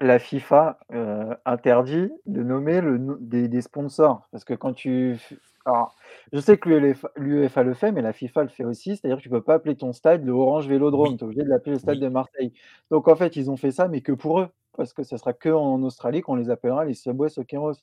la 0.00 0.18
FIFA 0.18 0.78
euh, 0.92 1.34
interdit 1.44 2.10
de 2.26 2.42
nommer 2.42 2.80
le, 2.80 3.18
des, 3.20 3.60
sponsors. 3.60 4.28
Parce 4.30 4.44
que 4.44 4.54
quand 4.54 4.72
tu. 4.72 5.18
Alors, 5.64 5.96
je 6.32 6.40
sais 6.40 6.56
que 6.56 6.68
l'UEFA 7.16 7.62
le 7.62 7.74
fait, 7.74 7.92
mais 7.92 8.00
la 8.00 8.12
FIFA 8.12 8.44
le 8.44 8.48
fait 8.48 8.64
aussi. 8.64 8.96
C'est-à-dire 8.96 9.18
que 9.18 9.22
tu 9.22 9.28
ne 9.28 9.34
peux 9.34 9.42
pas 9.42 9.54
appeler 9.54 9.76
ton 9.76 9.92
stade 9.92 10.24
le 10.24 10.32
Orange 10.32 10.66
Vélodrome. 10.68 11.16
Tu 11.16 11.24
es 11.24 11.24
obligé 11.24 11.42
de 11.42 11.48
l'appeler 11.48 11.72
le 11.72 11.78
stade 11.78 11.98
de 11.98 12.08
Marseille. 12.08 12.52
Donc, 12.90 13.08
en 13.08 13.16
fait, 13.16 13.36
ils 13.36 13.50
ont 13.50 13.56
fait 13.56 13.72
ça, 13.72 13.88
mais 13.88 14.00
que 14.00 14.12
pour 14.12 14.40
eux. 14.40 14.48
Parce 14.76 14.92
que 14.92 15.02
ce 15.02 15.16
sera 15.16 15.32
que 15.32 15.48
en 15.48 15.82
Australie 15.82 16.20
qu'on 16.20 16.36
les 16.36 16.50
appellera 16.50 16.84
les 16.84 16.94
Subway 16.94 17.28
Socceros. 17.28 17.74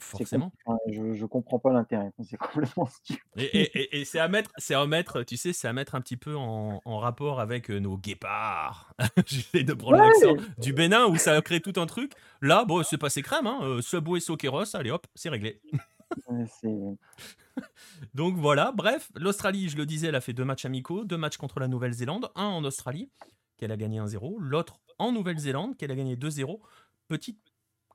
Forcément. 0.00 0.52
je, 0.88 1.00
ne 1.00 1.26
comprends 1.26 1.58
pas 1.58 1.72
l'intérêt. 1.72 2.12
C'est 2.22 2.36
complètement 2.36 2.86
stupide. 2.90 3.20
Et, 3.36 4.04
c'est 4.04 4.18
à 4.18 4.28
mettre, 4.28 4.50
c'est 4.56 4.74
à 4.74 4.86
mettre, 4.86 5.22
tu 5.22 5.36
sais, 5.36 5.52
c'est 5.52 5.68
à 5.68 5.72
mettre 5.72 5.94
un 5.94 6.00
petit 6.00 6.16
peu 6.16 6.36
en, 6.36 6.98
rapport 6.98 7.40
avec 7.40 7.70
euh, 7.70 7.78
nos 7.78 7.96
guépards. 7.96 8.94
J'essaie 9.26 9.62
de 9.62 9.72
prendre 9.72 9.98
l'accent 9.98 10.34
du 10.58 10.72
Bénin 10.72 11.06
où 11.06 11.16
ça 11.16 11.34
a 11.34 11.42
créé 11.42 11.60
tout 11.60 11.74
un 11.80 11.86
truc. 11.86 12.12
Là, 12.42 12.64
bon, 12.64 12.82
c'est 12.82 12.98
passé 12.98 13.22
crème, 13.22 13.46
hein. 13.46 13.60
Euh, 13.62 13.80
Subway 13.80 14.20
Soqueros, 14.20 14.74
allez 14.74 14.90
hop, 14.90 15.06
c'est 15.14 15.28
réglé. 15.28 15.60
Donc 18.14 18.36
voilà, 18.36 18.72
bref, 18.72 19.10
l'Australie, 19.14 19.68
je 19.68 19.76
le 19.76 19.86
disais, 19.86 20.08
elle 20.08 20.14
a 20.14 20.20
fait 20.20 20.32
deux 20.32 20.44
matchs 20.44 20.64
amicaux, 20.64 21.04
deux 21.04 21.16
matchs 21.16 21.36
contre 21.36 21.60
la 21.60 21.68
Nouvelle-Zélande, 21.68 22.30
un 22.34 22.44
en 22.44 22.64
Australie, 22.64 23.10
qu'elle 23.56 23.72
a 23.72 23.76
gagné 23.76 24.00
1-0, 24.00 24.38
l'autre 24.40 24.80
en 24.98 25.12
Nouvelle-Zélande, 25.12 25.76
qu'elle 25.76 25.90
a 25.90 25.96
gagné 25.96 26.16
2-0. 26.16 26.58
Petite 27.08 27.47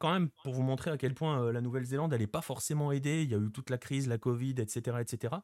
quand 0.03 0.11
même, 0.11 0.29
pour 0.43 0.53
vous 0.53 0.63
montrer 0.63 0.91
à 0.91 0.97
quel 0.97 1.13
point 1.13 1.49
la 1.53 1.61
Nouvelle-Zélande, 1.61 2.11
elle 2.11 2.19
n'est 2.19 2.27
pas 2.27 2.41
forcément 2.41 2.91
aidée. 2.91 3.23
Il 3.23 3.31
y 3.31 3.35
a 3.35 3.37
eu 3.37 3.49
toute 3.53 3.69
la 3.69 3.77
crise, 3.77 4.09
la 4.09 4.17
Covid, 4.17 4.55
etc., 4.57 4.97
etc. 4.99 5.35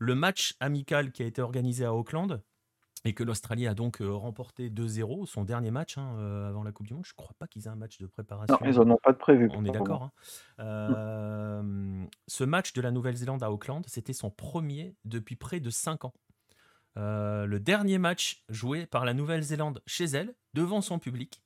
Le 0.00 0.16
match 0.16 0.56
amical 0.58 1.12
qui 1.12 1.22
a 1.22 1.26
été 1.26 1.40
organisé 1.40 1.84
à 1.84 1.94
Auckland, 1.94 2.42
et 3.04 3.14
que 3.14 3.22
l'Australie 3.22 3.68
a 3.68 3.74
donc 3.74 3.98
remporté 4.00 4.68
2-0, 4.68 5.26
son 5.26 5.44
dernier 5.44 5.70
match 5.70 5.96
hein, 5.96 6.16
avant 6.48 6.64
la 6.64 6.72
Coupe 6.72 6.88
du 6.88 6.94
Monde. 6.94 7.06
Je 7.06 7.12
ne 7.12 7.22
crois 7.22 7.36
pas 7.38 7.46
qu'ils 7.46 7.66
aient 7.66 7.70
un 7.70 7.76
match 7.76 7.98
de 7.98 8.06
préparation. 8.08 8.58
Non, 8.60 8.68
ils 8.68 8.76
n'en 8.78 8.94
ont 8.94 8.98
pas 9.00 9.12
de 9.12 9.18
prévu. 9.18 9.48
On 9.54 9.64
est 9.64 9.70
d'accord. 9.70 10.10
Hein. 10.58 11.62
Mmh. 11.62 12.08
ce 12.26 12.42
match 12.42 12.72
de 12.72 12.80
la 12.80 12.90
Nouvelle-Zélande 12.90 13.44
à 13.44 13.52
Auckland, 13.52 13.84
c'était 13.86 14.12
son 14.12 14.30
premier 14.30 14.96
depuis 15.04 15.36
près 15.36 15.60
de 15.60 15.70
5 15.70 16.04
ans. 16.04 16.14
le 16.96 17.58
dernier 17.58 17.98
match 17.98 18.42
joué 18.48 18.86
par 18.86 19.04
la 19.04 19.14
Nouvelle-Zélande 19.14 19.82
chez 19.86 20.06
elle, 20.06 20.34
devant 20.52 20.80
son 20.80 20.98
public, 20.98 21.44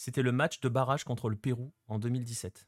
c'était 0.00 0.22
le 0.22 0.32
match 0.32 0.60
de 0.60 0.70
barrage 0.70 1.04
contre 1.04 1.28
le 1.28 1.36
Pérou 1.36 1.74
en 1.86 1.98
2017 1.98 2.66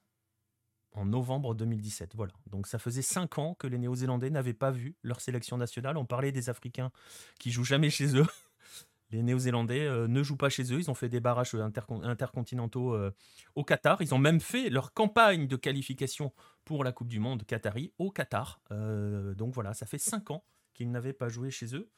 en 0.94 1.06
novembre 1.06 1.54
2017. 1.54 2.12
Voilà. 2.14 2.34
Donc 2.50 2.66
ça 2.66 2.78
faisait 2.78 3.00
cinq 3.00 3.38
ans 3.38 3.54
que 3.54 3.66
les 3.66 3.78
Néo-Zélandais 3.78 4.28
n'avaient 4.28 4.52
pas 4.52 4.70
vu 4.70 4.96
leur 5.02 5.22
sélection 5.22 5.56
nationale. 5.56 5.96
On 5.96 6.04
parlait 6.04 6.30
des 6.30 6.50
Africains 6.50 6.92
qui 7.40 7.50
jouent 7.50 7.64
jamais 7.64 7.88
chez 7.88 8.14
eux. 8.18 8.26
Les 9.10 9.22
Néo-Zélandais 9.22 9.86
euh, 9.86 10.08
ne 10.08 10.22
jouent 10.22 10.36
pas 10.36 10.50
chez 10.50 10.74
eux. 10.74 10.78
Ils 10.78 10.90
ont 10.90 10.94
fait 10.94 11.08
des 11.08 11.20
barrages 11.20 11.54
intercontinentaux 11.54 12.94
euh, 12.94 13.14
au 13.54 13.64
Qatar. 13.64 14.02
Ils 14.02 14.14
ont 14.14 14.18
même 14.18 14.40
fait 14.40 14.68
leur 14.68 14.92
campagne 14.92 15.46
de 15.46 15.56
qualification 15.56 16.34
pour 16.66 16.84
la 16.84 16.92
Coupe 16.92 17.08
du 17.08 17.18
Monde 17.18 17.44
Qatari 17.44 17.94
au 17.98 18.10
Qatar. 18.10 18.60
Euh, 18.70 19.34
donc 19.34 19.54
voilà, 19.54 19.72
ça 19.72 19.86
fait 19.86 19.98
cinq 19.98 20.30
ans 20.30 20.44
qu'ils 20.74 20.90
n'avaient 20.90 21.14
pas 21.14 21.30
joué 21.30 21.50
chez 21.50 21.74
eux. 21.74 21.90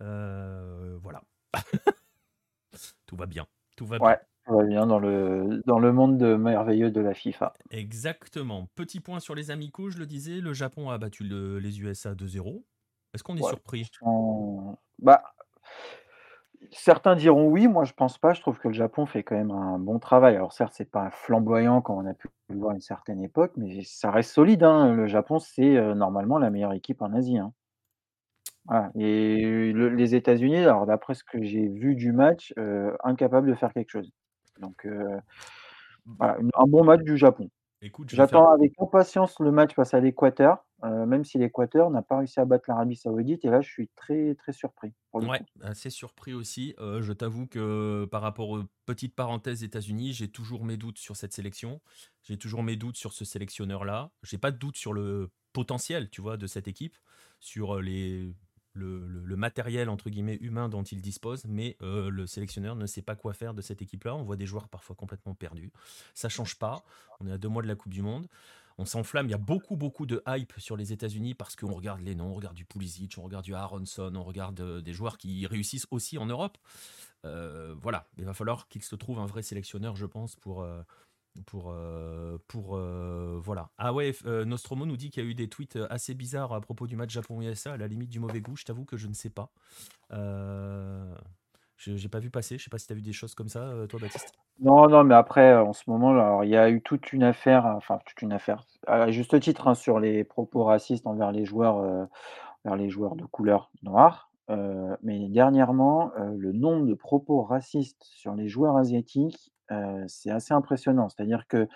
voilà. 0.00 1.22
Tout 3.06 3.16
va 3.16 3.26
bien. 3.26 3.46
Tout 3.76 3.86
va 3.86 3.98
bien. 3.98 4.16
On 4.50 4.56
va 4.56 4.64
bien 4.64 4.86
dans 4.86 4.98
le, 4.98 5.62
dans 5.64 5.78
le 5.78 5.92
monde 5.92 6.18
de 6.18 6.34
merveilleux 6.34 6.90
de 6.90 7.00
la 7.00 7.14
FIFA. 7.14 7.52
Exactement. 7.70 8.66
Petit 8.74 8.98
point 8.98 9.20
sur 9.20 9.36
les 9.36 9.52
amicaux, 9.52 9.90
je 9.90 9.98
le 9.98 10.06
disais, 10.06 10.40
le 10.40 10.52
Japon 10.52 10.90
a 10.90 10.98
battu 10.98 11.22
les 11.24 11.80
USA 11.80 12.14
2-0. 12.14 12.62
Est-ce 13.14 13.22
qu'on 13.22 13.36
est 13.36 13.42
surpris? 13.42 13.88
bah, 14.98 15.22
certains 16.72 17.16
diront 17.16 17.48
oui, 17.48 17.68
moi 17.68 17.84
je 17.84 17.92
pense 17.92 18.18
pas. 18.18 18.32
Je 18.34 18.40
trouve 18.40 18.58
que 18.58 18.68
le 18.68 18.74
Japon 18.74 19.06
fait 19.06 19.22
quand 19.22 19.36
même 19.36 19.50
un 19.52 19.78
bon 19.78 19.98
travail. 19.98 20.36
Alors 20.36 20.52
certes, 20.52 20.74
c'est 20.76 20.90
pas 20.90 21.10
flamboyant 21.10 21.80
comme 21.80 21.96
on 21.96 22.06
a 22.06 22.14
pu 22.14 22.28
le 22.48 22.58
voir 22.58 22.72
à 22.72 22.74
une 22.74 22.80
certaine 22.80 23.20
époque, 23.20 23.52
mais 23.56 23.82
ça 23.84 24.10
reste 24.10 24.32
solide. 24.32 24.64
Hein. 24.64 24.94
Le 24.94 25.06
Japon, 25.06 25.38
c'est 25.38 25.76
euh, 25.76 25.94
normalement 25.94 26.38
la 26.38 26.50
meilleure 26.50 26.72
équipe 26.72 27.02
en 27.02 27.12
Asie. 27.12 27.38
Hein. 27.38 27.52
Et 28.94 29.72
les 29.72 30.14
États-Unis, 30.14 30.58
alors 30.58 30.86
d'après 30.86 31.14
ce 31.14 31.24
que 31.24 31.42
j'ai 31.42 31.66
vu 31.66 31.94
du 31.96 32.12
match, 32.12 32.52
euh, 32.58 32.96
incapable 33.02 33.48
de 33.48 33.54
faire 33.54 33.72
quelque 33.72 33.90
chose. 33.90 34.12
Donc, 34.60 34.86
euh, 34.86 35.20
un 36.20 36.66
bon 36.66 36.84
match 36.84 37.02
du 37.02 37.16
Japon. 37.16 37.50
J'attends 38.08 38.52
avec 38.52 38.72
impatience 38.78 39.38
le 39.40 39.50
match 39.52 39.74
face 39.74 39.94
à 39.94 40.00
l'Équateur, 40.00 40.58
euh, 40.84 41.06
même 41.06 41.24
si 41.24 41.38
l'Équateur 41.38 41.88
n'a 41.90 42.02
pas 42.02 42.18
réussi 42.18 42.38
à 42.38 42.44
battre 42.44 42.64
l'Arabie 42.68 42.96
Saoudite. 42.96 43.42
Et 43.46 43.48
là, 43.48 43.62
je 43.62 43.70
suis 43.70 43.88
très 43.96 44.34
très 44.34 44.52
surpris. 44.52 44.92
ouais, 45.14 45.40
assez 45.62 45.88
surpris 45.88 46.34
aussi. 46.34 46.74
Euh, 46.78 47.00
je 47.00 47.14
t'avoue 47.14 47.46
que 47.46 48.06
par 48.10 48.20
rapport 48.20 48.50
aux 48.50 48.60
petites 48.84 49.14
parenthèses 49.14 49.64
États-Unis, 49.64 50.12
j'ai 50.12 50.28
toujours 50.28 50.64
mes 50.64 50.76
doutes 50.76 50.98
sur 50.98 51.16
cette 51.16 51.32
sélection. 51.32 51.80
J'ai 52.22 52.36
toujours 52.36 52.62
mes 52.62 52.76
doutes 52.76 52.96
sur 52.96 53.14
ce 53.14 53.24
sélectionneur-là. 53.24 54.10
J'ai 54.24 54.38
pas 54.38 54.50
de 54.50 54.58
doute 54.58 54.76
sur 54.76 54.92
le 54.92 55.30
potentiel, 55.54 56.10
tu 56.10 56.20
vois, 56.20 56.36
de 56.36 56.46
cette 56.46 56.68
équipe, 56.68 56.96
sur 57.40 57.80
les 57.80 58.34
le, 58.72 59.36
matériel 59.36 59.88
entre 59.88 60.10
guillemets 60.10 60.38
humain 60.40 60.68
dont 60.68 60.82
il 60.82 61.00
dispose, 61.00 61.44
mais 61.46 61.76
euh, 61.82 62.10
le 62.10 62.26
sélectionneur 62.26 62.76
ne 62.76 62.86
sait 62.86 63.02
pas 63.02 63.16
quoi 63.16 63.32
faire 63.32 63.54
de 63.54 63.62
cette 63.62 63.82
équipe-là. 63.82 64.14
On 64.14 64.22
voit 64.22 64.36
des 64.36 64.46
joueurs 64.46 64.68
parfois 64.68 64.94
complètement 64.96 65.34
perdus. 65.34 65.70
Ça 66.14 66.28
change 66.28 66.58
pas. 66.58 66.84
On 67.20 67.26
est 67.26 67.32
à 67.32 67.38
deux 67.38 67.48
mois 67.48 67.62
de 67.62 67.68
la 67.68 67.74
Coupe 67.74 67.92
du 67.92 68.02
Monde. 68.02 68.26
On 68.78 68.84
s'enflamme. 68.84 69.26
Il 69.26 69.30
y 69.30 69.34
a 69.34 69.38
beaucoup, 69.38 69.76
beaucoup 69.76 70.06
de 70.06 70.22
hype 70.26 70.52
sur 70.58 70.76
les 70.76 70.92
États-Unis 70.92 71.34
parce 71.34 71.56
qu'on 71.56 71.72
regarde 71.72 72.00
les 72.00 72.14
noms, 72.14 72.30
on 72.30 72.34
regarde 72.34 72.56
du 72.56 72.64
Pulisic, 72.64 73.16
on 73.18 73.22
regarde 73.22 73.44
du 73.44 73.54
Aronson, 73.54 74.12
on 74.14 74.22
regarde 74.22 74.60
euh, 74.60 74.80
des 74.80 74.92
joueurs 74.92 75.18
qui 75.18 75.46
réussissent 75.46 75.86
aussi 75.90 76.18
en 76.18 76.26
Europe. 76.26 76.58
Euh, 77.24 77.74
voilà, 77.82 78.06
il 78.18 78.24
va 78.24 78.34
falloir 78.34 78.68
qu'il 78.68 78.82
se 78.82 78.96
trouve 78.96 79.18
un 79.18 79.26
vrai 79.26 79.42
sélectionneur, 79.42 79.96
je 79.96 80.06
pense, 80.06 80.36
pour 80.36 80.66
pour 81.46 81.70
euh, 81.70 82.38
pour 82.48 82.76
euh, 82.76 83.38
voilà. 83.42 83.70
Ah 83.78 83.92
ouais 83.92 84.12
euh, 84.26 84.44
Nostromo 84.44 84.86
nous 84.86 84.96
dit 84.96 85.10
qu'il 85.10 85.24
y 85.24 85.26
a 85.26 85.30
eu 85.30 85.34
des 85.34 85.48
tweets 85.48 85.78
assez 85.88 86.14
bizarres 86.14 86.52
à 86.52 86.60
propos 86.60 86.86
du 86.86 86.96
match 86.96 87.12
Japon 87.12 87.40
USA 87.40 87.72
à 87.72 87.76
la 87.76 87.86
limite 87.86 88.10
du 88.10 88.20
mauvais 88.20 88.40
goût. 88.40 88.56
Je 88.56 88.64
t'avoue 88.64 88.84
que 88.84 88.96
je 88.96 89.06
ne 89.06 89.14
sais 89.14 89.30
pas. 89.30 89.50
Je 90.10 91.96
j'ai 91.96 92.08
pas 92.08 92.18
vu 92.18 92.30
passer. 92.30 92.58
Je 92.58 92.64
sais 92.64 92.70
pas 92.70 92.78
si 92.78 92.86
tu 92.86 92.92
as 92.92 92.96
vu 92.96 93.02
des 93.02 93.12
choses 93.12 93.34
comme 93.34 93.48
ça 93.48 93.72
toi 93.88 94.00
Baptiste. 94.00 94.32
Non 94.60 94.88
non 94.88 95.04
mais 95.04 95.14
après 95.14 95.56
en 95.56 95.72
ce 95.72 95.88
moment 95.88 96.42
il 96.42 96.50
y 96.50 96.56
a 96.56 96.68
eu 96.68 96.82
toute 96.82 97.12
une 97.12 97.22
affaire 97.22 97.64
enfin 97.64 97.98
toute 98.04 98.20
une 98.22 98.32
affaire 98.32 98.66
à 98.86 99.10
juste 99.10 99.38
titre 99.40 99.68
hein, 99.68 99.74
sur 99.74 100.00
les 100.00 100.24
propos 100.24 100.64
racistes 100.64 101.06
envers 101.06 101.32
les 101.32 101.44
joueurs 101.44 102.08
envers 102.64 102.76
les 102.76 102.90
joueurs 102.90 103.16
de 103.16 103.24
couleur 103.24 103.70
noire. 103.82 104.30
Mais 105.02 105.28
dernièrement 105.28 106.12
le 106.16 106.52
nombre 106.52 106.86
de 106.86 106.94
propos 106.94 107.42
racistes 107.42 108.02
sur 108.02 108.34
les 108.34 108.48
joueurs 108.48 108.76
asiatiques 108.76 109.52
c'est 110.08 110.30
assez 110.30 110.54
impressionnant. 110.54 111.08
C'est-à-dire 111.08 111.46
que 111.48 111.68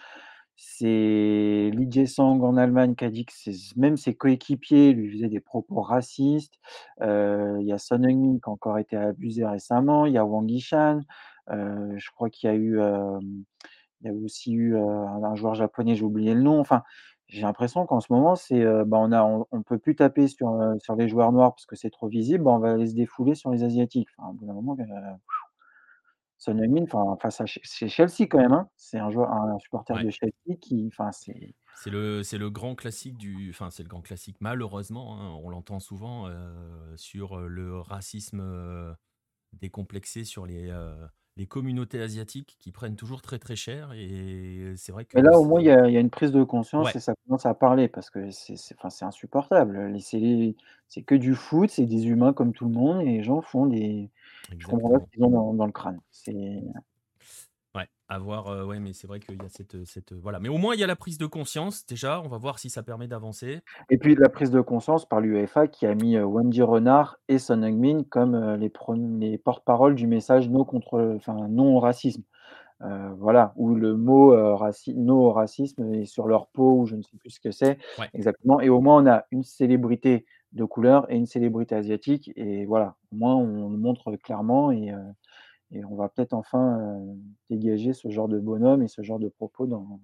c'est 0.56 1.70
Lee 1.72 1.88
Jae-sang 1.90 2.40
en 2.40 2.56
Allemagne 2.56 2.94
qui 2.94 3.04
a 3.04 3.10
dit 3.10 3.26
que 3.26 3.32
même 3.76 3.96
ses 3.96 4.14
coéquipiers 4.14 4.92
lui 4.92 5.10
faisaient 5.10 5.28
des 5.28 5.40
propos 5.40 5.80
racistes. 5.80 6.54
il 7.00 7.64
y 7.64 7.72
a 7.72 7.78
Son 7.78 8.04
Heung-min 8.04 8.38
qui 8.38 8.48
a 8.48 8.50
encore 8.50 8.78
été 8.78 8.96
abusé 8.96 9.44
récemment. 9.44 10.06
Il 10.06 10.12
y 10.12 10.18
a 10.18 10.24
Wang 10.24 10.48
Yishan. 10.48 11.00
je 11.48 12.10
crois 12.12 12.30
qu'il 12.30 12.48
y 12.48 12.52
a 12.52 12.56
eu, 12.56 12.78
il 14.02 14.06
y 14.06 14.08
a 14.08 14.12
aussi 14.12 14.52
eu 14.52 14.76
un 14.76 15.34
joueur 15.34 15.54
japonais, 15.54 15.96
j'ai 15.96 16.04
oublié 16.04 16.34
le 16.34 16.42
nom. 16.42 16.60
Enfin, 16.60 16.82
j'ai 17.28 17.42
l'impression 17.42 17.86
qu'en 17.86 18.00
ce 18.00 18.12
moment, 18.12 18.36
c'est, 18.36 18.64
bah, 18.84 18.98
on 19.00 19.12
a 19.12 19.22
on 19.50 19.62
peut 19.62 19.78
plus 19.78 19.96
taper 19.96 20.28
sur, 20.28 20.56
sur 20.80 20.94
les 20.94 21.08
joueurs 21.08 21.32
noirs 21.32 21.54
parce 21.54 21.66
que 21.66 21.76
c'est 21.76 21.90
trop 21.90 22.08
visible, 22.08 22.44
bah, 22.44 22.52
on 22.52 22.58
va 22.58 22.72
aller 22.72 22.86
se 22.86 22.94
défouler 22.94 23.34
sur 23.34 23.50
les 23.50 23.64
asiatiques. 23.64 24.08
Au 24.18 24.32
bout 24.32 24.46
d'un 24.46 24.52
moment, 24.52 24.76
son 26.44 26.58
Heung-min, 26.58 26.84
enfin, 26.84 27.16
face 27.20 27.40
à 27.40 27.44
c'est 27.62 27.88
Chelsea 27.88 28.26
quand 28.30 28.38
même, 28.38 28.52
hein. 28.52 28.68
C'est 28.76 28.98
un 28.98 29.10
joueur 29.10 29.32
un 29.32 29.58
supporter 29.58 30.02
de 30.02 30.10
Chelsea 30.10 30.56
qui 30.60 30.88
enfin, 30.92 31.10
c'est 31.12 31.54
C'est 31.76 31.90
le 31.90 32.22
c'est 32.22 32.38
le 32.38 32.50
grand 32.50 32.74
classique 32.74 33.16
du 33.16 33.50
enfin, 33.50 33.70
c'est 33.70 33.82
le 33.82 33.88
grand 33.88 34.02
classique 34.02 34.36
malheureusement, 34.40 35.18
hein, 35.18 35.38
on 35.42 35.48
l'entend 35.48 35.80
souvent, 35.80 36.28
sur, 36.96 37.38
le 37.38 37.80
racisme, 37.80 38.96
décomplexé 39.52 40.24
sur 40.24 40.46
les, 40.46 40.70
les 41.36 41.46
communautés 41.46 42.00
asiatiques 42.00 42.56
qui 42.60 42.70
prennent 42.70 42.96
toujours 42.96 43.20
très, 43.20 43.38
très 43.38 43.56
cher 43.56 43.92
et 43.92 44.74
c'est 44.76 44.92
vrai 44.92 45.04
que 45.04 45.16
Mais 45.16 45.22
là, 45.22 45.38
au 45.38 45.44
moins, 45.44 45.60
il 45.60 45.66
y 45.66 45.70
a 45.70 46.00
une 46.00 46.10
prise 46.10 46.30
de 46.30 46.44
conscience 46.44 46.94
et 46.94 47.00
ça 47.00 47.14
commence 47.26 47.44
à 47.46 47.54
parler 47.54 47.88
parce 47.88 48.10
que 48.10 48.30
c'est 48.30 48.54
enfin, 48.76 48.90
c'est 48.90 49.04
insupportable. 49.04 49.96
c'est 50.00 51.02
que 51.02 51.14
du 51.14 51.34
foot, 51.34 51.70
c'est 51.70 51.86
des 51.86 52.06
humains 52.06 52.32
comme 52.32 52.52
tout 52.52 52.66
le 52.66 52.72
monde 52.72 53.02
et 53.02 53.06
les 53.06 53.22
gens 53.22 53.40
font 53.40 53.66
des 53.66 54.10
je 54.58 54.66
comprends 54.66 54.90
pas 54.90 55.00
ce 55.00 55.10
qu'ils 55.10 55.24
ont 55.24 55.54
dans, 55.54 55.66
le 55.66 55.72
crâne. 55.72 56.00
C'est. 56.10 56.62
Ouais, 58.08 58.14
à 58.14 58.18
voir. 58.18 58.48
Euh, 58.48 58.64
ouais, 58.64 58.80
mais 58.80 58.92
c'est 58.92 59.06
vrai 59.06 59.20
qu'il 59.20 59.36
y 59.36 59.40
a 59.40 59.48
cette, 59.48 59.84
cette, 59.84 60.12
voilà. 60.12 60.40
Mais 60.40 60.48
au 60.48 60.58
moins 60.58 60.74
il 60.74 60.80
y 60.80 60.84
a 60.84 60.86
la 60.86 60.96
prise 60.96 61.18
de 61.18 61.26
conscience 61.26 61.86
déjà. 61.86 62.20
On 62.22 62.28
va 62.28 62.38
voir 62.38 62.58
si 62.58 62.70
ça 62.70 62.82
permet 62.82 63.08
d'avancer. 63.08 63.60
Et 63.90 63.98
puis 63.98 64.14
la 64.14 64.28
prise 64.28 64.50
de 64.50 64.60
conscience 64.60 65.06
par 65.06 65.20
l'UEFA 65.20 65.66
qui 65.68 65.86
a 65.86 65.94
mis 65.94 66.16
euh, 66.16 66.24
Wendy 66.24 66.62
Renard 66.62 67.18
et 67.28 67.38
Son 67.38 67.62
Heung-min 67.62 68.02
comme 68.04 68.34
euh, 68.34 68.56
les, 68.56 68.72
les 69.18 69.38
porte-parole 69.38 69.94
du 69.94 70.06
message 70.06 70.48
non 70.48 70.64
contre, 70.64 71.14
enfin 71.16 71.48
non 71.48 71.76
au 71.76 71.80
racisme. 71.80 72.22
voilà, 73.16 73.52
où 73.56 73.74
le 73.74 73.96
mot 73.96 74.56
raci 74.56 74.94
non 74.94 75.16
au 75.16 75.32
racisme 75.32 75.92
est 75.94 76.04
sur 76.04 76.26
leur 76.26 76.48
peau 76.48 76.80
ou 76.80 76.86
je 76.86 76.96
ne 76.96 77.02
sais 77.02 77.16
plus 77.18 77.30
ce 77.30 77.40
que 77.40 77.50
c'est 77.50 77.78
exactement. 78.12 78.60
Et 78.60 78.68
au 78.68 78.80
moins 78.80 79.02
on 79.02 79.06
a 79.06 79.24
une 79.30 79.42
célébrité 79.42 80.26
de 80.54 80.64
couleur 80.64 81.10
et 81.10 81.16
une 81.16 81.26
célébrité 81.26 81.74
asiatique. 81.74 82.30
Et 82.36 82.64
voilà, 82.66 82.96
au 83.12 83.16
moins 83.16 83.34
on 83.36 83.70
le 83.70 83.76
montre 83.78 84.16
clairement 84.16 84.70
et, 84.70 84.92
euh, 84.92 84.98
et 85.74 85.84
on 85.84 85.96
va 85.96 86.08
peut-être 86.08 86.32
enfin 86.32 86.78
euh, 86.78 87.14
dégager 87.50 87.92
ce 87.92 88.08
genre 88.08 88.28
de 88.28 88.38
bonhomme 88.38 88.82
et 88.82 88.88
ce 88.88 89.02
genre 89.02 89.18
de 89.18 89.28
propos 89.28 89.66
dans, 89.66 90.00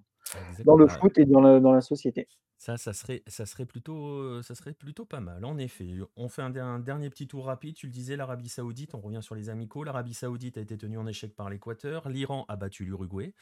dans 0.65 0.77
le 0.77 0.87
foot 0.87 1.17
et 1.19 1.25
dans 1.25 1.41
la, 1.41 1.61
dans 1.61 1.73
la 1.73 1.81
société. 1.81 2.29
Ça, 2.61 2.77
ça 2.77 2.93
serait, 2.93 3.23
ça, 3.27 3.47
serait 3.47 3.65
plutôt, 3.65 4.43
ça 4.43 4.55
serait 4.55 4.75
plutôt 4.75 5.07
pas 5.07 5.21
mal, 5.21 5.47
en 5.47 5.57
effet. 5.57 5.95
On 6.17 6.29
fait 6.29 6.43
un, 6.43 6.79
dernier 6.79 7.09
petit 7.09 7.27
tour 7.27 7.47
rapide. 7.47 7.75
Tu 7.75 7.87
le 7.87 7.93
disais, 7.93 8.17
l'Arabie 8.17 8.51
Saoudite, 8.51 8.95
on 8.95 9.01
revient 9.01 9.23
sur 9.23 9.35
les 9.35 9.49
amicaux. 9.49 9.83
L'Arabie 9.83 10.13
Saoudite 10.13 10.59
a 10.59 10.61
été 10.61 10.77
tenue 10.77 10.99
en 10.99 11.07
échec 11.07 11.35
par 11.35 11.49
l'Équateur. 11.49 12.07
L'Iran 12.11 12.45
a 12.49 12.57
battu 12.57 12.85
l'Uruguay. 12.85 13.33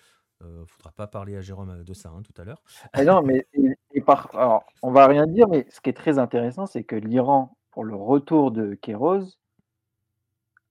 Il 0.41 0.47
ne 0.47 0.65
faudra 0.67 0.93
pas 0.93 1.09
parler 1.09 1.37
à 1.37 1.41
Jérôme 1.41 1.83
de 1.83 1.95
ça 1.95 2.11
hein, 2.11 2.23
tout 2.23 2.41
à 2.41 2.45
l'heure. 2.45 2.63
Ah 2.93 3.05
non, 3.05 3.23
mais 3.23 3.49
et, 3.93 4.01
par, 4.01 4.33
alors, 4.37 4.65
on 4.83 4.93
va 4.93 5.09
rien 5.09 5.27
dire, 5.27 5.49
mais 5.49 5.67
ce 5.69 5.81
qui 5.81 5.91
est 5.91 5.95
très 5.95 6.21
intéressant, 6.21 6.67
c'est 6.67 6.85
que 6.85 6.95
l'Iran, 6.95 7.57
pour 7.73 7.83
le 7.83 7.97
retour 7.97 8.53
de 8.53 8.75
Kéros, 8.75 9.37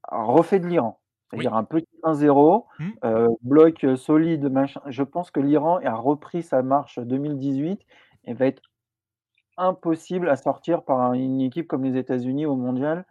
a 0.03 0.23
refait 0.23 0.61
de 0.61 0.67
l'Iran. 0.67 1.01
C'est-à-dire 1.29 1.55
un 1.55 1.63
petit 1.63 1.87
1-0, 2.03 2.65
mmh. 2.79 2.89
euh, 3.03 3.27
bloc 3.41 3.85
solide, 3.97 4.49
machin. 4.49 4.81
Je 4.87 5.03
pense 5.03 5.29
que 5.29 5.39
l'Iran 5.39 5.79
a 5.83 5.95
repris 5.95 6.41
sa 6.41 6.61
marche 6.61 6.99
2018 6.99 7.81
et 8.25 8.33
va 8.33 8.45
être 8.45 8.61
impossible 9.57 10.29
à 10.29 10.35
sortir 10.35 10.83
par 10.83 11.13
une 11.13 11.41
équipe 11.41 11.67
comme 11.67 11.83
les 11.83 11.97
États-Unis 11.97 12.45
au 12.45 12.55
mondial, 12.55 13.05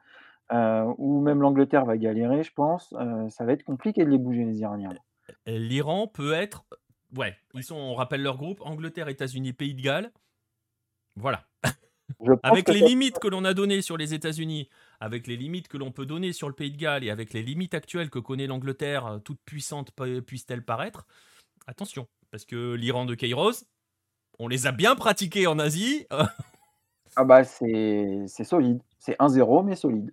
euh, 0.53 0.93
ou 0.97 1.21
même 1.21 1.43
l'Angleterre 1.43 1.85
va 1.85 1.97
galérer, 1.99 2.43
je 2.43 2.53
pense. 2.53 2.95
Euh, 2.99 3.29
ça 3.29 3.45
va 3.45 3.53
être 3.53 3.65
compliqué 3.65 4.05
de 4.05 4.11
les 4.11 4.19
bouger, 4.19 4.45
les 4.45 4.61
Iraniens. 4.61 4.91
L'Iran 5.47 6.07
peut 6.07 6.33
être 6.33 6.65
ouais, 7.17 7.37
ils 7.55 7.65
sont, 7.65 7.77
on 7.77 7.95
rappelle 7.95 8.23
leur 8.23 8.37
groupe 8.37 8.61
Angleterre, 8.65 9.09
États-Unis, 9.09 9.53
Pays 9.53 9.75
de 9.75 9.83
Galles. 9.83 10.13
Voilà. 11.17 11.45
avec 12.43 12.69
les 12.69 12.81
limites 12.81 13.19
que 13.19 13.29
l'on 13.29 13.45
a 13.45 13.55
données 13.55 13.83
sur 13.83 13.97
les 13.97 14.15
États-Unis, 14.15 14.69
avec 15.01 15.27
les 15.27 15.37
limites 15.37 15.69
que 15.69 15.77
l'on 15.77 15.93
peut 15.93 16.07
donner 16.07 16.33
sur 16.33 16.49
le 16.49 16.55
Pays 16.55 16.71
de 16.71 16.77
Galles 16.77 17.05
et 17.05 17.11
avec 17.11 17.33
les 17.33 17.43
limites 17.43 17.75
actuelles 17.75 18.11
que 18.11 18.19
connaît 18.19 18.47
l'Angleterre, 18.47 19.07
euh, 19.07 19.19
toute 19.19 19.41
puissante 19.45 19.93
puisse-t-elle 20.27 20.65
paraître, 20.65 21.07
attention, 21.67 22.07
parce 22.31 22.45
que 22.45 22.75
l'Iran 22.75 23.05
de 23.05 23.15
Kairos, 23.15 23.65
on 24.39 24.49
les 24.49 24.67
a 24.67 24.73
bien 24.73 24.95
pratiqués 24.97 25.47
en 25.47 25.59
Asie. 25.59 26.07
ah 27.17 27.25
bah 27.25 27.45
c'est 27.45 28.27
solide, 28.27 28.83
c'est 28.99 29.19
1-0 29.19 29.65
mais 29.65 29.77
solide. 29.77 30.13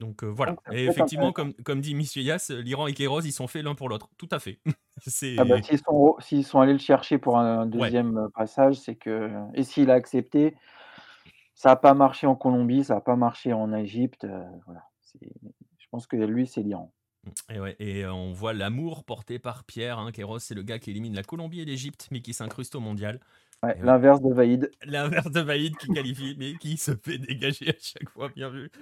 Donc 0.00 0.24
euh, 0.24 0.26
voilà. 0.26 0.56
et 0.72 0.86
effectivement, 0.86 1.32
comme, 1.32 1.54
comme 1.64 1.80
dit 1.80 1.94
Monsieur 1.94 2.22
Yass, 2.22 2.50
l'Iran 2.50 2.86
et 2.86 2.92
Kairos, 2.92 3.20
ils 3.20 3.32
sont 3.32 3.46
faits 3.46 3.62
l'un 3.62 3.74
pour 3.74 3.88
l'autre. 3.88 4.08
Tout 4.18 4.28
à 4.32 4.38
fait. 4.38 4.58
ah 4.66 5.44
bah, 5.44 5.62
s'ils, 5.62 5.78
sont, 5.78 6.16
sont, 6.42 6.60
allés 6.60 6.72
le 6.72 6.78
chercher 6.78 7.18
pour 7.18 7.38
un 7.38 7.66
deuxième 7.66 8.28
passage, 8.34 8.76
c'est 8.76 8.96
que. 8.96 9.30
Et 9.54 9.62
s'il 9.62 9.90
a 9.90 9.94
accepté, 9.94 10.56
ça 11.54 11.70
n'a 11.70 11.76
pas 11.76 11.94
marché 11.94 12.26
en 12.26 12.34
Colombie, 12.34 12.84
ça 12.84 12.94
n'a 12.94 13.00
pas 13.00 13.16
marché 13.16 13.52
en 13.52 13.72
Égypte. 13.72 14.24
Euh, 14.24 14.44
voilà. 14.66 14.82
Je 15.22 15.86
pense 15.90 16.06
que 16.06 16.16
lui, 16.16 16.46
c'est 16.46 16.62
l'Iran. 16.62 16.92
Et, 17.48 17.60
ouais, 17.60 17.76
et 17.78 18.04
on 18.06 18.32
voit 18.32 18.52
l'amour 18.52 19.04
porté 19.04 19.38
par 19.38 19.64
Pierre. 19.64 19.98
Hein, 19.98 20.12
Kéros, 20.12 20.40
c'est 20.40 20.54
le 20.54 20.62
gars 20.62 20.78
qui 20.78 20.90
élimine 20.90 21.14
la 21.14 21.22
Colombie 21.22 21.60
et 21.60 21.64
l'Égypte, 21.64 22.08
mais 22.10 22.20
qui 22.20 22.34
s'incruste 22.34 22.74
au 22.74 22.80
mondial. 22.80 23.20
L'inverse 23.80 24.20
de 24.20 24.32
Vaïd. 24.32 24.70
L'inverse 24.84 25.30
de 25.30 25.40
Vaïd 25.40 25.76
qui 25.76 25.88
qualifie, 25.88 26.36
mais 26.38 26.54
qui 26.54 26.76
se 26.76 26.92
fait 26.94 27.18
dégager 27.18 27.70
à 27.70 27.78
chaque 27.80 28.08
fois, 28.10 28.28
bien 28.34 28.50
vu. 28.50 28.70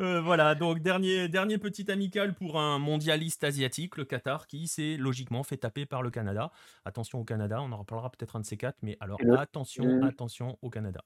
Euh, 0.00 0.20
voilà, 0.20 0.56
donc 0.56 0.80
dernier, 0.80 1.28
dernier 1.28 1.58
petit 1.58 1.88
amical 1.90 2.34
pour 2.34 2.58
un 2.58 2.80
mondialiste 2.80 3.44
asiatique, 3.44 3.96
le 3.96 4.04
Qatar, 4.04 4.48
qui 4.48 4.66
s'est 4.66 4.96
logiquement 4.96 5.44
fait 5.44 5.58
taper 5.58 5.86
par 5.86 6.02
le 6.02 6.10
Canada. 6.10 6.50
Attention 6.84 7.20
au 7.20 7.24
Canada, 7.24 7.60
on 7.62 7.70
en 7.70 7.76
reparlera 7.76 8.10
peut-être 8.10 8.34
un 8.34 8.40
de 8.40 8.44
ces 8.44 8.56
quatre, 8.56 8.78
mais 8.82 8.96
alors 8.98 9.18
attention, 9.38 10.02
attention 10.02 10.58
au 10.62 10.70
Canada. 10.70 11.02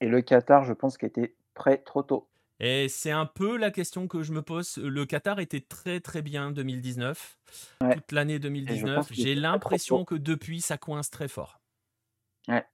Et 0.00 0.08
le 0.08 0.22
Qatar, 0.22 0.64
je 0.64 0.72
pense 0.72 0.96
qu'il 0.96 1.08
était 1.08 1.34
prêt 1.54 1.78
trop 1.78 2.02
tôt. 2.02 2.28
Et 2.60 2.88
c'est 2.88 3.10
un 3.10 3.26
peu 3.26 3.56
la 3.56 3.70
question 3.70 4.06
que 4.06 4.22
je 4.22 4.32
me 4.32 4.40
pose. 4.40 4.76
Le 4.78 5.04
Qatar 5.04 5.40
était 5.40 5.60
très 5.60 6.00
très 6.00 6.22
bien 6.22 6.52
2019, 6.52 7.38
toute 7.80 8.12
l'année 8.12 8.38
2019. 8.38 9.08
J'ai 9.10 9.34
l'impression 9.34 10.04
que 10.04 10.14
depuis, 10.14 10.60
ça 10.60 10.78
coince 10.78 11.10
très 11.10 11.28
fort. 11.28 11.61
Ouais. 12.48 12.64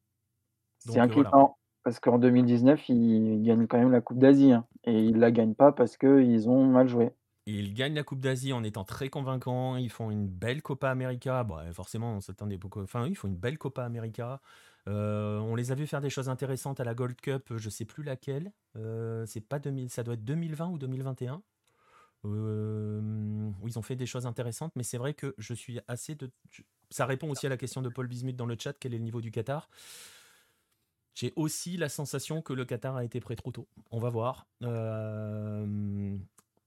C'est 0.78 0.98
inquiétant 0.98 1.56
parce 1.84 2.00
qu'en 2.00 2.18
2019, 2.18 2.88
ils 2.88 3.42
gagnent 3.42 3.66
quand 3.66 3.78
même 3.78 3.92
la 3.92 4.00
Coupe 4.00 4.18
d'Asie 4.18 4.52
hein, 4.52 4.66
et 4.84 4.92
ils 4.92 5.18
la 5.18 5.30
gagnent 5.30 5.54
pas 5.54 5.72
parce 5.72 5.96
qu'ils 5.96 6.48
ont 6.48 6.66
mal 6.66 6.88
joué. 6.88 7.12
Ils 7.46 7.72
gagnent 7.72 7.94
la 7.94 8.02
Coupe 8.02 8.20
d'Asie 8.20 8.52
en 8.52 8.62
étant 8.62 8.84
très 8.84 9.08
convaincants. 9.08 9.76
Ils 9.76 9.88
font 9.88 10.10
une 10.10 10.28
belle 10.28 10.60
Copa 10.60 10.90
América. 10.90 11.44
Bon, 11.44 11.56
forcément, 11.72 12.12
on 12.12 12.20
s'attendait 12.20 12.58
beaucoup. 12.58 12.82
Enfin, 12.82 13.06
ils 13.06 13.16
font 13.16 13.26
une 13.28 13.36
belle 13.36 13.56
Copa 13.56 13.84
América. 13.84 14.42
Euh, 14.86 15.38
on 15.38 15.54
les 15.54 15.72
a 15.72 15.74
vu 15.74 15.86
faire 15.86 16.00
des 16.00 16.10
choses 16.10 16.28
intéressantes 16.28 16.80
à 16.80 16.84
la 16.84 16.94
Gold 16.94 17.20
Cup, 17.20 17.52
je 17.56 17.70
sais 17.70 17.84
plus 17.84 18.02
laquelle. 18.02 18.52
Euh, 18.76 19.24
c'est 19.26 19.40
pas 19.40 19.58
2000, 19.58 19.90
ça 19.90 20.02
doit 20.02 20.14
être 20.14 20.24
2020 20.24 20.68
ou 20.68 20.78
2021. 20.78 21.42
Euh, 22.24 23.50
où 23.62 23.68
ils 23.68 23.78
ont 23.78 23.82
fait 23.82 23.96
des 23.96 24.06
choses 24.06 24.26
intéressantes, 24.26 24.72
mais 24.74 24.82
c'est 24.82 24.98
vrai 24.98 25.14
que 25.14 25.34
je 25.38 25.54
suis 25.54 25.80
assez 25.86 26.14
de. 26.14 26.30
Ça 26.90 27.06
répond 27.06 27.30
aussi 27.30 27.46
à 27.46 27.48
la 27.48 27.56
question 27.56 27.82
de 27.82 27.88
Paul 27.88 28.06
Bismuth 28.06 28.36
dans 28.36 28.46
le 28.46 28.56
chat 28.58 28.72
quel 28.72 28.94
est 28.94 28.98
le 28.98 29.04
niveau 29.04 29.20
du 29.20 29.30
Qatar? 29.30 29.68
J'ai 31.14 31.32
aussi 31.36 31.76
la 31.76 31.88
sensation 31.88 32.42
que 32.42 32.52
le 32.52 32.64
Qatar 32.64 32.96
a 32.96 33.04
été 33.04 33.20
prêt 33.20 33.34
trop 33.36 33.50
tôt. 33.50 33.66
On 33.90 33.98
va 33.98 34.10
voir. 34.10 34.46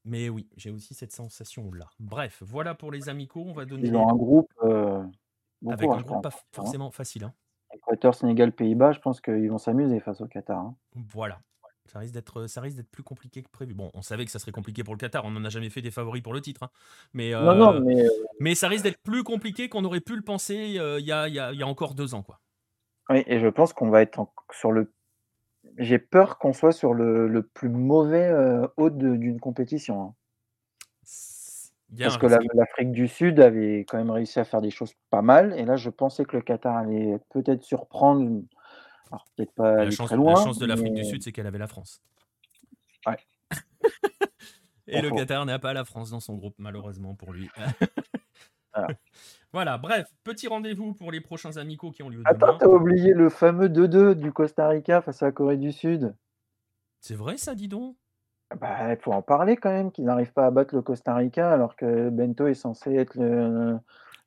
mais 0.03 0.29
oui, 0.29 0.47
j'ai 0.57 0.71
aussi 0.71 0.93
cette 0.93 1.13
sensation-là. 1.13 1.89
Bref, 1.99 2.43
voilà 2.45 2.75
pour 2.75 2.91
les 2.91 3.07
amicaux. 3.09 3.45
On 3.47 3.53
va 3.53 3.65
donner. 3.65 3.87
Ils 3.87 3.95
ont 3.95 4.09
un 4.09 4.15
groupe. 4.15 4.51
avec 4.61 5.89
un 5.89 6.01
groupe 6.01 6.23
pas 6.23 6.29
hein. 6.29 6.41
forcément 6.51 6.91
facile. 6.91 7.23
Hein. 7.23 7.33
Équateur, 7.73 8.13
Sénégal, 8.13 8.51
Pays-Bas, 8.51 8.91
je 8.91 8.99
pense 8.99 9.21
qu'ils 9.21 9.49
vont 9.49 9.57
s'amuser 9.57 9.99
face 9.99 10.21
au 10.21 10.27
Qatar. 10.27 10.59
Hein. 10.59 10.75
Voilà. 10.95 11.39
Ça 11.91 11.99
risque 11.99 12.13
d'être, 12.13 12.47
ça 12.47 12.61
risque 12.61 12.77
d'être 12.77 12.89
plus 12.89 13.03
compliqué 13.03 13.43
que 13.43 13.49
prévu. 13.49 13.73
Bon, 13.73 13.91
on 13.93 14.01
savait 14.01 14.23
que 14.23 14.31
ça 14.31 14.39
serait 14.39 14.53
compliqué 14.53 14.81
pour 14.81 14.93
le 14.93 14.97
Qatar. 14.97 15.25
On 15.25 15.31
n'en 15.31 15.43
a 15.43 15.49
jamais 15.49 15.69
fait 15.69 15.81
des 15.81 15.91
favoris 15.91 16.21
pour 16.21 16.33
le 16.33 16.39
titre. 16.39 16.63
Hein. 16.63 16.69
Mais, 17.13 17.31
non, 17.31 17.53
non, 17.53 17.73
euh, 17.73 17.79
mais, 17.81 18.01
euh, 18.01 18.09
mais 18.39 18.55
ça 18.55 18.69
risque 18.69 18.85
d'être 18.85 19.01
plus 19.03 19.23
compliqué 19.23 19.67
qu'on 19.67 19.83
aurait 19.83 19.99
pu 19.99 20.15
le 20.15 20.21
penser 20.21 20.77
euh, 20.79 21.01
il 21.01 21.05
y, 21.05 21.11
a, 21.11 21.27
y, 21.27 21.37
a, 21.37 21.51
y, 21.51 21.61
a, 21.61 21.67
encore 21.67 21.93
deux 21.93 22.15
ans, 22.15 22.23
quoi. 22.23 22.39
Oui, 23.09 23.23
et 23.27 23.41
je 23.41 23.47
pense 23.47 23.73
qu'on 23.73 23.89
va 23.89 24.01
être 24.01 24.25
sur 24.53 24.71
le. 24.71 24.93
J'ai 25.77 25.99
peur 25.99 26.37
qu'on 26.37 26.53
soit 26.53 26.71
sur 26.71 26.93
le, 26.93 27.27
le 27.27 27.43
plus 27.43 27.67
mauvais 27.67 28.31
haut 28.77 28.89
d'une 28.89 29.41
compétition. 29.41 30.01
Hein. 30.01 30.13
Parce 31.99 32.17
que 32.17 32.27
l'Afrique 32.55 32.93
du 32.93 33.09
Sud 33.09 33.41
avait 33.41 33.79
quand 33.79 33.97
même 33.97 34.11
réussi 34.11 34.39
à 34.39 34.45
faire 34.45 34.61
des 34.61 34.71
choses 34.71 34.93
pas 35.09 35.21
mal. 35.21 35.53
Et 35.59 35.65
là, 35.65 35.75
je 35.75 35.89
pensais 35.89 36.23
que 36.23 36.37
le 36.37 36.41
Qatar 36.41 36.77
allait 36.77 37.17
peut-être 37.31 37.63
surprendre. 37.63 38.43
Alors, 39.11 39.25
peut-être 39.35 39.53
pas 39.53 39.83
la 39.83 39.91
chance, 39.91 40.07
très 40.07 40.15
loin. 40.15 40.33
La 40.33 40.43
chance 40.43 40.57
de 40.57 40.65
l'Afrique 40.65 40.93
du 40.93 41.03
Sud, 41.03 41.21
c'est 41.21 41.31
qu'elle 41.31 41.47
avait 41.47 41.57
la 41.57 41.67
France. 41.67 42.01
Ouais. 43.05 43.17
et 44.87 45.01
le 45.01 45.11
Qatar 45.11 45.45
n'a 45.45 45.59
pas 45.59 45.73
la 45.73 45.83
France 45.83 46.11
dans 46.11 46.19
son 46.19 46.35
groupe, 46.35 46.55
malheureusement 46.57 47.15
pour 47.15 47.33
lui. 47.33 47.49
voilà. 49.53 49.77
bref, 49.77 50.07
petit 50.23 50.47
rendez-vous 50.47 50.93
pour 50.93 51.11
les 51.11 51.21
prochains 51.21 51.57
amicaux 51.57 51.91
qui 51.91 52.03
ont 52.03 52.09
lieu 52.09 52.21
Attends, 52.25 52.57
t'as 52.57 52.67
oublié 52.67 53.13
le 53.13 53.29
fameux 53.29 53.67
2-2 53.67 54.15
du 54.15 54.31
Costa 54.31 54.67
Rica 54.67 55.01
face 55.01 55.21
à 55.21 55.27
la 55.27 55.31
Corée 55.31 55.57
du 55.57 55.71
Sud? 55.71 56.15
C'est 56.99 57.15
vrai 57.15 57.37
ça, 57.37 57.55
dis 57.55 57.67
donc? 57.67 57.97
Bah, 58.59 58.93
il 58.93 58.97
faut 58.97 59.13
en 59.13 59.21
parler 59.21 59.55
quand 59.55 59.71
même, 59.71 59.91
qu'ils 59.91 60.05
n'arrivent 60.05 60.33
pas 60.33 60.45
à 60.45 60.51
battre 60.51 60.75
le 60.75 60.81
Costa 60.81 61.15
Rica 61.15 61.51
alors 61.51 61.75
que 61.75 62.09
Bento 62.09 62.47
est 62.47 62.53
censé 62.53 62.93
être 62.95 63.15
le, 63.15 63.79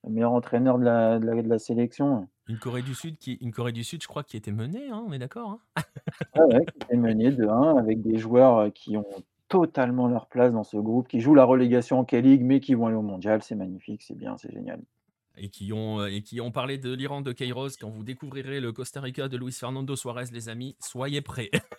meilleur 0.09 0.33
entraîneur 0.33 0.79
de 0.79 0.85
la, 0.85 1.19
de, 1.19 1.49
la, 1.49 1.59
sélection. 1.59 2.27
Une 2.47 2.59
Corée 2.59 2.83
du 2.83 2.95
Sud, 2.95 3.17
qui, 3.19 3.35
une 3.35 3.53
Corée 3.53 3.73
du 3.73 3.85
Sud, 3.85 4.03
je 4.03 4.09
crois, 4.09 4.23
qui 4.23 4.37
était 4.37 4.53
menée, 4.53 4.91
hein, 4.91 5.03
on 5.07 5.13
est 5.13 5.19
d'accord 5.19 5.61
hein? 5.77 5.83
Ouais, 6.37 6.65
qui 6.67 6.77
était 6.85 6.97
menée 6.97 7.31
de 7.31 7.47
1 7.47 7.77
avec 7.77 8.03
des 8.03 8.19
joueurs 8.19 8.59
euh, 8.59 8.71
qui 8.71 8.97
ont 8.97 9.07
totalement 9.49 10.09
leur 10.09 10.27
place 10.27 10.53
dans 10.53 10.65
ce 10.65 10.77
groupe, 10.77 11.09
qui 11.09 11.21
jouent 11.21 11.35
la 11.35 11.45
relégation 11.45 11.99
en 12.01 12.05
K-League, 12.05 12.43
mais 12.43 12.61
qui 12.61 12.75
vont 12.75 12.87
aller 12.87 12.97
au 12.97 13.03
mondial. 13.03 13.43
C'est 13.43 13.55
magnifique, 13.55 14.03
c'est 14.03 14.17
bien, 14.17 14.37
c'est 14.37 14.53
génial. 14.53 14.83
Et 15.37 15.49
qui, 15.49 15.73
ont, 15.73 16.01
euh, 16.01 16.07
et 16.07 16.23
qui 16.23 16.41
ont 16.41 16.51
parlé 16.51 16.79
de 16.79 16.93
l'Iran 16.93 17.21
de 17.21 17.33
Kairos. 17.33 17.71
Quand 17.81 17.89
vous 17.89 18.05
découvrirez 18.05 18.61
le 18.61 18.73
Costa 18.73 19.01
Rica 19.01 19.29
de 19.29 19.37
Luis 19.37 19.53
Fernando 19.53 19.97
Suarez, 19.97 20.27
les 20.33 20.49
amis, 20.49 20.77
soyez 20.81 21.23
prêts. 21.23 21.51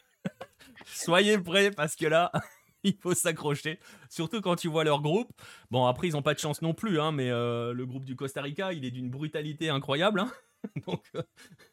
Soyez 0.86 1.38
prêts 1.38 1.72
parce 1.72 1.96
que 1.96 2.06
là, 2.06 2.32
il 2.84 2.96
faut 2.96 3.14
s'accrocher. 3.14 3.80
Surtout 4.10 4.42
quand 4.42 4.56
tu 4.56 4.68
vois 4.68 4.84
leur 4.84 5.02
groupe. 5.02 5.32
Bon, 5.72 5.86
après, 5.86 6.08
ils 6.08 6.14
n'ont 6.14 6.22
pas 6.22 6.34
de 6.34 6.40
chance 6.40 6.62
non 6.62 6.74
plus, 6.74 7.00
hein, 7.00 7.12
mais 7.12 7.30
euh, 7.32 7.74
le 7.74 7.86
groupe 7.86 8.06
du 8.06 8.16
Costa 8.16 8.42
Rica, 8.42 8.74
il 8.74 8.86
est 8.86 8.92
d'une 8.92 9.10
brutalité 9.10 9.70
incroyable. 9.70 10.20
Hein. 10.20 10.32
donc, 10.88 11.04
euh, 11.16 11.22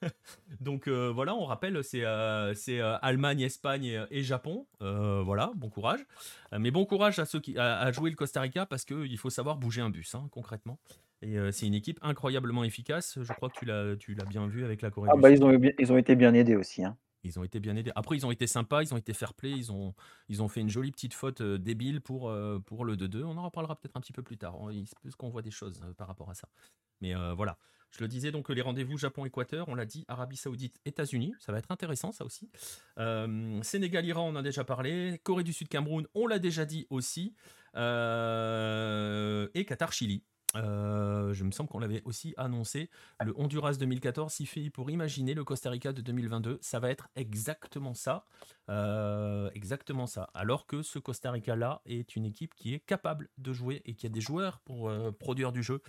donc 0.60 0.88
euh, 0.88 1.10
voilà, 1.12 1.34
on 1.34 1.44
rappelle, 1.44 1.82
c'est 1.84 2.04
Allemagne, 2.04 3.40
Espagne 3.40 4.06
et, 4.10 4.22
Japon. 4.22 4.66
voilà, 4.80 5.52
bon 5.56 5.68
courage. 5.68 6.00
mais 6.58 6.70
bon 6.70 6.84
courage 6.84 7.18
à 7.18 7.24
ceux 7.24 7.40
qui 7.40 7.58
à, 7.58 7.90
jouer 7.92 8.10
le 8.10 8.16
Costa 8.16 8.40
Rica 8.40 8.66
parce 8.66 8.84
qu'il 8.84 9.18
faut 9.18 9.30
savoir 9.30 9.56
bouger 9.56 9.80
un 9.80 9.90
bus, 9.90 10.14
hein, 10.14 10.28
concrètement. 10.30 10.78
Et 11.22 11.36
c'est 11.52 11.66
une 11.66 11.74
équipe 11.74 12.00
incroyablement 12.02 12.64
efficace. 12.64 13.18
Je 13.20 13.32
crois 13.32 13.48
que 13.48 13.58
tu 13.58 13.64
l'as, 13.64 13.96
tu 13.96 14.14
l'as 14.14 14.24
bien 14.24 14.48
vu 14.48 14.64
avec 14.64 14.82
la 14.82 14.90
Corée 14.90 15.08
ah, 15.12 15.16
bah, 15.16 15.30
Ils 15.30 15.44
ont, 15.44 15.56
ils 15.78 15.92
ont 15.92 15.96
été 15.96 16.16
bien 16.16 16.34
aidés 16.34 16.56
aussi. 16.56 16.84
Hein. 16.84 16.96
Ils 17.24 17.38
ont 17.38 17.44
été 17.44 17.60
bien 17.60 17.76
aidés. 17.76 17.92
Après, 17.94 18.16
ils 18.16 18.26
ont 18.26 18.32
été 18.32 18.46
sympas, 18.46 18.82
ils 18.82 18.92
ont 18.92 18.96
été 18.96 19.12
fair 19.12 19.34
play, 19.34 19.52
ils 19.52 19.70
ont, 19.70 19.94
ils 20.28 20.42
ont 20.42 20.48
fait 20.48 20.60
une 20.60 20.68
jolie 20.68 20.90
petite 20.90 21.14
faute 21.14 21.40
euh, 21.40 21.58
débile 21.58 22.00
pour, 22.00 22.28
euh, 22.28 22.58
pour 22.58 22.84
le 22.84 22.96
2-2. 22.96 23.22
On 23.24 23.36
en 23.36 23.44
reparlera 23.44 23.76
peut-être 23.76 23.96
un 23.96 24.00
petit 24.00 24.12
peu 24.12 24.22
plus 24.22 24.36
tard. 24.36 24.56
Il 24.72 24.86
se 24.86 24.94
peut 25.00 25.10
qu'on 25.16 25.28
voit 25.28 25.42
des 25.42 25.50
choses 25.50 25.80
euh, 25.84 25.92
par 25.94 26.08
rapport 26.08 26.30
à 26.30 26.34
ça. 26.34 26.48
Mais 27.00 27.14
voilà. 27.34 27.58
Je 27.92 28.02
le 28.02 28.08
disais 28.08 28.30
donc 28.30 28.48
les 28.48 28.62
rendez-vous 28.62 28.96
Japon-Équateur, 28.96 29.68
on 29.68 29.74
l'a 29.74 29.84
dit, 29.84 30.04
Arabie 30.08 30.36
Saoudite, 30.36 30.80
États-Unis, 30.84 31.34
ça 31.38 31.52
va 31.52 31.58
être 31.58 31.70
intéressant 31.70 32.10
ça 32.12 32.24
aussi. 32.24 32.50
Sénégal-Iran, 33.62 34.28
on 34.28 34.30
en 34.30 34.36
a 34.36 34.42
déjà 34.42 34.64
parlé. 34.64 35.20
Corée 35.22 35.44
du 35.44 35.52
Sud-Cameroun, 35.52 36.06
on 36.14 36.26
l'a 36.26 36.38
déjà 36.38 36.64
dit 36.64 36.86
aussi. 36.90 37.34
et 37.74 37.78
Qatar-Chili. 39.64 40.24
Euh, 40.56 41.32
je 41.32 41.44
me 41.44 41.50
semble 41.50 41.68
qu'on 41.68 41.78
l'avait 41.78 42.02
aussi 42.04 42.34
annoncé. 42.36 42.90
Le 43.24 43.32
Honduras 43.36 43.74
2014, 43.78 44.32
s'il 44.32 44.46
fait 44.46 44.70
pour 44.70 44.90
imaginer 44.90 45.34
le 45.34 45.44
Costa 45.44 45.70
Rica 45.70 45.92
de 45.92 46.00
2022, 46.00 46.58
ça 46.60 46.78
va 46.78 46.90
être 46.90 47.08
exactement 47.16 47.94
ça. 47.94 48.24
Euh, 48.68 49.50
exactement 49.54 50.06
ça. 50.06 50.30
Alors 50.34 50.66
que 50.66 50.82
ce 50.82 50.98
Costa 50.98 51.30
Rica-là 51.30 51.82
est 51.86 52.16
une 52.16 52.24
équipe 52.24 52.54
qui 52.54 52.74
est 52.74 52.80
capable 52.80 53.28
de 53.38 53.52
jouer 53.52 53.82
et 53.84 53.94
qui 53.94 54.06
a 54.06 54.08
des 54.08 54.20
joueurs 54.20 54.60
pour 54.60 54.88
euh, 54.88 55.10
produire 55.10 55.52
du 55.52 55.62
jeu. 55.62 55.82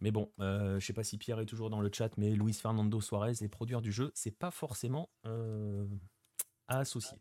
Mais 0.00 0.10
bon, 0.10 0.32
je 0.38 0.74
ne 0.74 0.80
sais 0.80 0.92
pas 0.92 1.04
si 1.04 1.18
Pierre 1.18 1.40
est 1.40 1.46
toujours 1.46 1.70
dans 1.70 1.80
le 1.80 1.90
chat, 1.92 2.16
mais 2.16 2.30
Luis 2.30 2.54
Fernando 2.54 3.00
Suarez 3.00 3.34
et 3.42 3.48
produire 3.48 3.82
du 3.82 3.92
jeu, 3.92 4.10
c'est 4.14 4.36
pas 4.36 4.50
forcément 4.50 5.10
à 5.24 6.78
associer. 6.78 7.18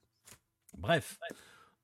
Bref, 0.78 1.18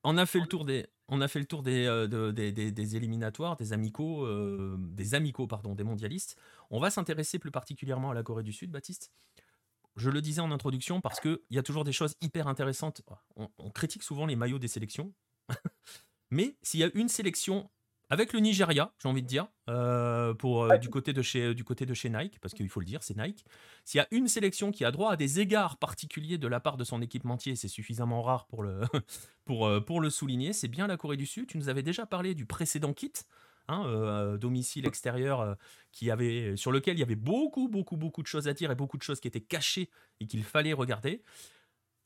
on 0.03 0.17
a 0.17 0.25
fait 0.25 0.39
le 0.39 0.47
tour 0.47 0.65
des, 0.65 0.85
on 1.07 1.21
a 1.21 1.27
fait 1.27 1.39
le 1.39 1.45
tour 1.45 1.63
des, 1.63 1.85
euh, 1.85 2.31
des, 2.31 2.95
éliminatoires, 2.95 3.57
des 3.57 3.73
amicaux, 3.73 4.25
euh, 4.25 4.75
des 4.79 5.13
amicaux 5.13 5.47
pardon, 5.47 5.75
des 5.75 5.83
mondialistes. 5.83 6.37
On 6.69 6.79
va 6.79 6.89
s'intéresser 6.89 7.39
plus 7.39 7.51
particulièrement 7.51 8.11
à 8.11 8.13
la 8.13 8.23
Corée 8.23 8.43
du 8.43 8.53
Sud, 8.53 8.71
Baptiste. 8.71 9.11
Je 9.95 10.09
le 10.09 10.21
disais 10.21 10.41
en 10.41 10.51
introduction 10.51 10.99
parce 10.99 11.19
qu'il 11.19 11.39
y 11.51 11.57
a 11.57 11.63
toujours 11.63 11.83
des 11.83 11.93
choses 11.93 12.15
hyper 12.21 12.47
intéressantes. 12.47 13.01
On, 13.35 13.69
critique 13.71 14.03
souvent 14.03 14.25
les 14.25 14.35
maillots 14.35 14.59
des 14.59 14.67
sélections, 14.67 15.13
mais 16.31 16.57
s'il 16.61 16.81
y 16.81 16.83
a 16.83 16.89
une 16.93 17.07
sélection 17.07 17.69
avec 18.09 18.33
le 18.33 18.39
Nigeria, 18.39 18.91
j'ai 19.01 19.09
envie 19.09 19.21
de 19.21 19.27
dire, 19.27 19.47
euh, 19.69 20.33
pour, 20.33 20.63
euh, 20.63 20.77
du, 20.77 20.89
côté 20.89 21.13
de 21.13 21.21
chez, 21.21 21.53
du 21.55 21.63
côté 21.63 21.85
de 21.85 21.93
chez 21.93 22.09
Nike, 22.09 22.39
parce 22.39 22.53
qu'il 22.53 22.69
faut 22.69 22.79
le 22.79 22.85
dire, 22.85 23.01
c'est 23.03 23.17
Nike. 23.17 23.45
S'il 23.83 23.97
y 23.97 24.01
a 24.01 24.07
une 24.11 24.27
sélection 24.27 24.71
qui 24.71 24.85
a 24.85 24.91
droit 24.91 25.11
à 25.11 25.15
des 25.15 25.39
égards 25.39 25.77
particuliers 25.77 26.37
de 26.37 26.47
la 26.47 26.59
part 26.59 26.77
de 26.77 26.83
son 26.83 27.01
équipementier, 27.01 27.55
c'est 27.55 27.67
suffisamment 27.67 28.21
rare 28.21 28.45
pour 28.47 28.63
le, 28.63 28.81
pour, 29.45 29.65
euh, 29.65 29.79
pour 29.79 30.01
le 30.01 30.09
souligner, 30.09 30.53
c'est 30.53 30.67
bien 30.67 30.87
la 30.87 30.97
Corée 30.97 31.17
du 31.17 31.25
Sud. 31.25 31.47
Tu 31.47 31.57
nous 31.57 31.69
avais 31.69 31.83
déjà 31.83 32.05
parlé 32.05 32.35
du 32.35 32.45
précédent 32.45 32.93
kit, 32.93 33.13
hein, 33.67 34.37
domicile 34.39 34.85
extérieur, 34.85 35.57
qui 35.91 36.11
avait, 36.11 36.55
sur 36.55 36.71
lequel 36.71 36.97
il 36.97 36.99
y 36.99 37.03
avait 37.03 37.15
beaucoup, 37.15 37.67
beaucoup, 37.67 37.97
beaucoup 37.97 38.21
de 38.21 38.27
choses 38.27 38.47
à 38.47 38.53
dire 38.53 38.69
et 38.69 38.75
beaucoup 38.75 38.97
de 38.97 39.03
choses 39.03 39.19
qui 39.19 39.27
étaient 39.27 39.41
cachées 39.41 39.89
et 40.19 40.27
qu'il 40.27 40.43
fallait 40.43 40.73
regarder. 40.73 41.23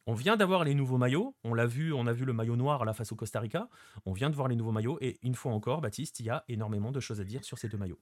On 0.10 0.16
vient 0.16 0.38
d'avoir 0.38 0.64
les 0.64 0.74
nouveaux 0.74 0.98
maillots. 0.98 1.36
On 1.44 1.54
l'a 1.54 1.68
vu, 1.68 1.94
on 1.94 2.08
a 2.08 2.14
vu 2.14 2.26
le 2.26 2.34
maillot 2.34 2.56
noir 2.56 2.84
là 2.84 2.94
face 2.94 3.12
au 3.12 3.16
Costa 3.16 3.40
Rica. 3.40 3.68
On 4.08 4.12
vient 4.12 4.32
de 4.32 4.36
voir 4.36 4.48
les 4.48 4.56
nouveaux 4.56 4.72
maillots. 4.72 4.98
Et 5.02 5.20
une 5.22 5.36
fois 5.36 5.52
encore, 5.52 5.82
Baptiste, 5.82 6.20
il 6.20 6.26
y 6.26 6.32
a 6.32 6.44
énormément 6.50 6.92
de 6.92 7.00
choses 7.00 7.22
à 7.22 7.24
dire 7.24 7.44
sur 7.44 7.60
ces 7.60 7.68
deux 7.68 7.78
maillots. 7.78 8.00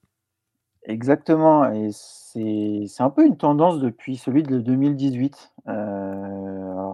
Exactement. 0.83 1.69
Et 1.69 1.89
c'est 1.91 3.03
un 3.03 3.09
peu 3.09 3.25
une 3.25 3.35
tendance 3.35 3.81
depuis 3.81 4.15
celui 4.15 4.43
de 4.43 4.61
2018. 4.61 5.51
Euh, 5.67 6.93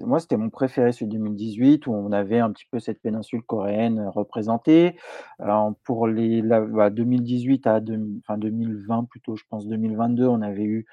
moi, 0.00 0.18
c'était 0.18 0.38
mon 0.38 0.48
préféré, 0.48 0.92
celui 0.92 1.08
de 1.08 1.18
2018, 1.18 1.86
où 1.86 1.92
on 1.92 2.10
avait 2.10 2.38
un 2.38 2.50
petit 2.52 2.66
peu 2.70 2.80
cette 2.80 3.02
péninsule 3.02 3.42
coréenne 3.42 4.00
représentée. 4.08 4.96
pour 5.84 6.06
les 6.06 6.40
2018 6.40 7.64
bah, 7.64 7.74
à 7.74 7.80
2020 7.80 9.04
plutôt, 9.10 9.36
je 9.36 9.44
pense 9.50 9.68
2022, 9.68 10.26
on 10.26 10.40
avait 10.40 10.64
eu 10.64 10.86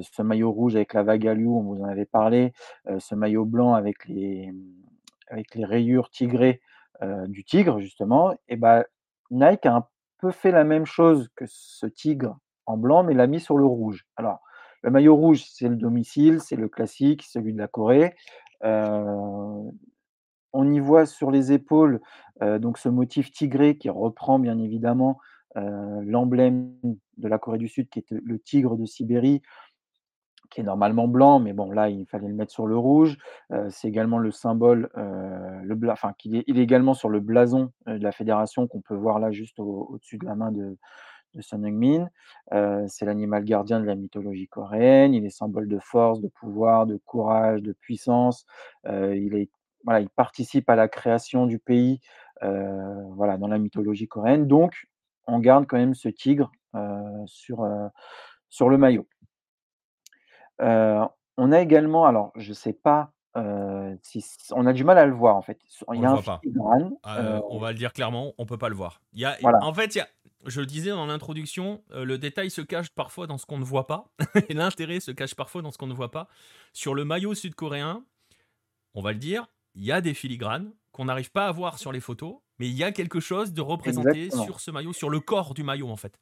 ce 0.00 0.22
maillot 0.22 0.52
rouge 0.52 0.76
avec 0.76 0.94
la 0.94 1.02
vague 1.02 1.26
Aliou, 1.26 1.56
on 1.56 1.62
vous 1.62 1.80
en 1.82 1.84
avait 1.84 2.06
parlé, 2.06 2.52
euh, 2.88 2.98
ce 3.00 3.14
maillot 3.14 3.44
blanc 3.44 3.74
avec 3.74 4.06
les, 4.06 4.52
avec 5.28 5.54
les 5.54 5.64
rayures 5.64 6.10
tigrées 6.10 6.60
euh, 7.02 7.26
du 7.26 7.44
tigre, 7.44 7.80
justement, 7.80 8.34
et 8.48 8.56
ben 8.56 8.84
Nike 9.30 9.66
a 9.66 9.76
un 9.76 9.86
peu 10.18 10.30
fait 10.30 10.50
la 10.50 10.64
même 10.64 10.84
chose 10.84 11.30
que 11.34 11.44
ce 11.48 11.86
tigre 11.86 12.38
en 12.66 12.76
blanc, 12.76 13.04
mais 13.04 13.14
l'a 13.14 13.26
mis 13.26 13.40
sur 13.40 13.56
le 13.56 13.64
rouge. 13.64 14.04
Alors, 14.16 14.40
le 14.82 14.90
maillot 14.90 15.16
rouge, 15.16 15.44
c'est 15.50 15.68
le 15.68 15.76
domicile, 15.76 16.40
c'est 16.40 16.56
le 16.56 16.68
classique, 16.68 17.22
celui 17.22 17.52
de 17.52 17.58
la 17.58 17.68
Corée. 17.68 18.14
on 18.62 19.72
y 20.54 20.80
voit 20.80 21.06
sur 21.06 21.30
les 21.30 21.52
épaules 21.52 22.00
donc 22.40 22.78
ce 22.78 22.88
motif 22.88 23.30
tigré 23.30 23.76
qui 23.76 23.90
reprend 23.90 24.38
bien 24.38 24.58
évidemment 24.58 25.18
l'emblème 25.54 26.72
de 27.18 27.28
la 27.28 27.38
Corée 27.38 27.58
du 27.58 27.68
Sud, 27.68 27.88
qui 27.90 27.98
est 28.00 28.10
le 28.10 28.38
tigre 28.38 28.76
de 28.76 28.86
Sibérie, 28.86 29.42
qui 30.50 30.60
est 30.60 30.64
normalement 30.64 31.08
blanc, 31.08 31.38
mais 31.38 31.52
bon, 31.52 31.70
là, 31.70 31.88
il 31.88 32.06
fallait 32.06 32.28
le 32.28 32.34
mettre 32.34 32.52
sur 32.52 32.66
le 32.66 32.76
rouge. 32.76 33.16
c'est 33.70 33.88
également 33.88 34.18
le 34.18 34.30
symbole, 34.30 34.90
le 34.94 35.90
enfin, 35.90 36.12
il 36.24 36.36
est, 36.36 36.48
également 36.48 36.94
sur 36.94 37.08
le 37.08 37.20
blason 37.20 37.72
de 37.86 38.02
la 38.02 38.12
fédération 38.12 38.66
qu'on 38.66 38.80
peut 38.80 38.94
voir 38.94 39.18
là 39.18 39.30
juste 39.30 39.58
au-dessus 39.60 40.18
de 40.18 40.26
la 40.26 40.34
main 40.34 40.52
de, 40.52 40.76
Son 41.40 41.62
Heung-min. 41.62 42.08
c'est 42.88 43.06
l'animal 43.06 43.44
gardien 43.44 43.80
de 43.80 43.86
la 43.86 43.94
mythologie 43.94 44.48
coréenne. 44.48 45.14
Il 45.14 45.24
est 45.24 45.30
symbole 45.30 45.68
de 45.68 45.78
force, 45.78 46.20
de 46.20 46.28
pouvoir, 46.28 46.86
de 46.86 46.96
courage, 46.96 47.62
de 47.62 47.72
puissance. 47.72 48.44
il, 48.86 49.34
est, 49.34 49.50
voilà, 49.84 50.00
il 50.00 50.10
participe 50.10 50.68
à 50.68 50.74
la 50.74 50.88
création 50.88 51.46
du 51.46 51.60
pays 51.60 52.00
voilà, 52.40 53.36
dans 53.38 53.48
la 53.48 53.58
mythologie 53.58 54.08
coréenne. 54.08 54.48
Donc, 54.48 54.86
on 55.26 55.38
garde 55.38 55.66
quand 55.66 55.78
même 55.78 55.94
ce 55.94 56.08
tigre 56.08 56.50
sur, 57.26 57.64
sur 58.48 58.68
le 58.68 58.78
maillot. 58.78 59.06
On 60.60 61.52
a 61.52 61.60
également, 61.60 62.06
alors 62.06 62.32
je 62.36 62.50
ne 62.50 62.54
sais 62.54 62.72
pas 62.72 63.12
si 64.02 64.24
on 64.52 64.66
a 64.66 64.72
du 64.72 64.84
mal 64.84 64.98
à 64.98 65.06
le 65.06 65.14
voir 65.14 65.36
en 65.36 65.42
fait. 65.42 65.58
Il 65.92 66.00
y 66.00 66.04
a 66.04 66.10
un 66.12 66.16
filigrane. 66.16 66.92
Ah, 67.02 67.40
on 67.48 67.58
va 67.58 67.72
le 67.72 67.78
dire 67.78 67.92
clairement, 67.92 68.34
on 68.38 68.46
peut 68.46 68.58
pas 68.58 68.68
le 68.68 68.74
voir. 68.74 69.00
Il 69.12 69.20
y 69.20 69.24
a, 69.24 69.36
En 69.62 69.72
fait, 69.72 69.94
il 69.94 69.98
y 69.98 70.00
a, 70.00 70.08
je 70.46 70.60
le 70.60 70.66
disais 70.66 70.90
dans 70.90 71.06
l'introduction, 71.06 71.82
le 71.90 72.18
détail 72.18 72.50
se 72.50 72.60
cache 72.60 72.90
parfois 72.90 73.26
dans 73.26 73.38
ce 73.38 73.46
qu'on 73.46 73.58
ne 73.58 73.64
voit 73.64 73.86
pas, 73.86 74.08
et 74.48 74.54
l'intérêt 74.54 75.00
se 75.00 75.10
cache 75.10 75.34
parfois 75.34 75.62
dans 75.62 75.70
ce 75.70 75.78
qu'on 75.78 75.86
ne 75.86 75.94
voit 75.94 76.10
pas. 76.10 76.28
Sur 76.72 76.94
le 76.94 77.04
maillot 77.04 77.34
sud-coréen, 77.34 78.04
on 78.94 79.02
va 79.02 79.12
le 79.12 79.18
dire, 79.18 79.46
il 79.74 79.84
y 79.84 79.92
a 79.92 80.00
des 80.00 80.14
filigranes 80.14 80.72
qu'on 80.92 81.04
n'arrive 81.04 81.30
pas 81.30 81.46
à 81.46 81.52
voir 81.52 81.78
sur 81.78 81.92
les 81.92 82.00
photos, 82.00 82.36
mais 82.58 82.68
il 82.68 82.74
y 82.74 82.84
a 82.84 82.92
quelque 82.92 83.20
chose 83.20 83.52
de 83.52 83.60
représenté 83.60 84.30
sur 84.30 84.60
ce 84.60 84.70
maillot, 84.70 84.92
sur 84.92 85.10
le 85.10 85.20
corps 85.20 85.54
du 85.54 85.62
maillot 85.62 85.88
en 85.88 85.96
fait. 85.96 86.18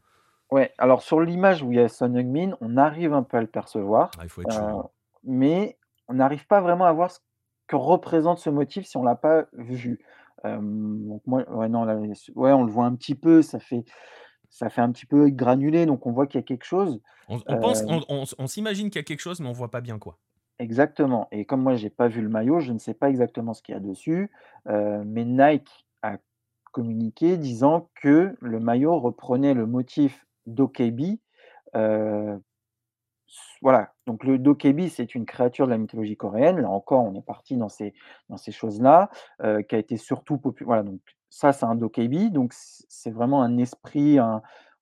Ouais, 0.51 0.73
alors 0.79 1.03
sur 1.03 1.21
l'image 1.21 1.63
où 1.63 1.73
il 1.73 1.77
y 1.77 1.81
a 1.81 1.89
Son 1.89 2.15
Heung-min, 2.15 2.57
on 2.61 2.77
arrive 2.77 3.13
un 3.13 3.23
peu 3.23 3.37
à 3.37 3.41
le 3.41 3.47
percevoir, 3.47 4.11
ah, 4.19 4.23
il 4.23 4.31
faut 4.31 4.43
être 4.43 4.63
euh, 4.63 4.83
mais 5.25 5.77
on 6.09 6.15
n'arrive 6.15 6.47
pas 6.47 6.61
vraiment 6.61 6.87
à 6.87 6.93
voir 6.93 7.11
ce 7.11 7.19
que 7.67 7.77
représente 7.77 8.39
ce 8.39 8.49
motif 8.49 8.87
si 8.87 8.97
on 8.97 9.03
l'a 9.03 9.15
pas 9.15 9.45
vu. 9.53 10.01
donc 10.45 11.23
moi, 11.27 11.49
ouais, 11.51 11.69
non, 11.69 11.87
ouais, 12.35 12.53
on 12.53 12.65
le 12.65 12.73
voit 12.73 12.87
un 12.87 12.95
petit 12.95 13.15
peu, 13.15 13.43
ça 13.43 13.59
fait, 13.59 13.85
ça 14.49 14.71
fait 14.71 14.81
un 14.81 14.91
petit 14.91 15.05
peu 15.05 15.29
granulé, 15.29 15.85
donc 15.85 16.07
on 16.07 16.13
voit 16.13 16.27
qu'il 16.27 16.41
y 16.41 16.43
a 16.43 16.47
quelque 16.47 16.65
chose. 16.65 16.99
On, 17.29 17.39
pense, 17.61 17.85
on, 18.39 18.47
s'imagine 18.47 18.89
qu'il 18.89 19.01
y 19.01 19.05
a 19.05 19.05
quelque 19.05 19.21
chose, 19.21 19.41
mais 19.41 19.49
on 19.49 19.53
voit 19.53 19.71
pas 19.71 19.83
bien 19.83 19.99
quoi. 19.99 20.17
Exactement. 20.59 21.29
Et 21.31 21.45
comme 21.45 21.63
moi, 21.63 21.75
j'ai 21.75 21.91
pas 21.91 22.09
vu 22.09 22.23
le 22.23 22.31
maillot, 22.31 22.61
je 22.61 22.73
ne 22.73 22.79
sais 22.79 22.95
pas 22.95 23.11
exactement 23.11 23.53
ce 23.53 23.63
qu'il 23.63 23.75
y 23.75 23.77
a 23.77 23.81
dessus, 23.81 24.31
mais 24.65 25.27
Nike 25.27 25.87
a 26.03 26.17
communiqué 26.73 27.37
disant 27.37 27.91
que 28.01 28.35
le 28.41 28.61
maillot 28.61 28.99
reprenait 28.99 29.53
le 29.53 29.67
motif 29.67 30.25
d'Okebi. 30.49 31.21
voilà, 33.61 33.93
donc 34.07 34.25
le 34.25 34.39
Dokebi, 34.39 34.89
c'est 34.89 35.15
une 35.15 35.27
créature 35.27 35.67
de 35.67 35.71
la 35.73 35.79
mythologie 35.79 36.17
coréenne. 36.17 36.61
Là 36.61 36.71
encore, 36.71 37.05
on 37.05 37.15
est 37.15 37.25
parti 37.25 37.57
dans 37.57 37.69
ces, 37.69 37.95
dans 38.29 38.37
ces 38.37 38.53
choses-là, 38.53 39.11
qui 39.41 39.75
a 39.75 39.79
été 39.79 39.97
surtout 39.97 40.39
populaire. 40.39 40.67
Voilà, 40.67 40.83
donc 40.83 41.01
ça, 41.31 41.53
c'est 41.53 41.67
un 41.67 41.75
Dokebi. 41.75 42.31
Donc 42.31 42.53
c'est 42.55 43.11
vraiment 43.11 43.43
un 43.43 43.59
esprit, 43.59 44.19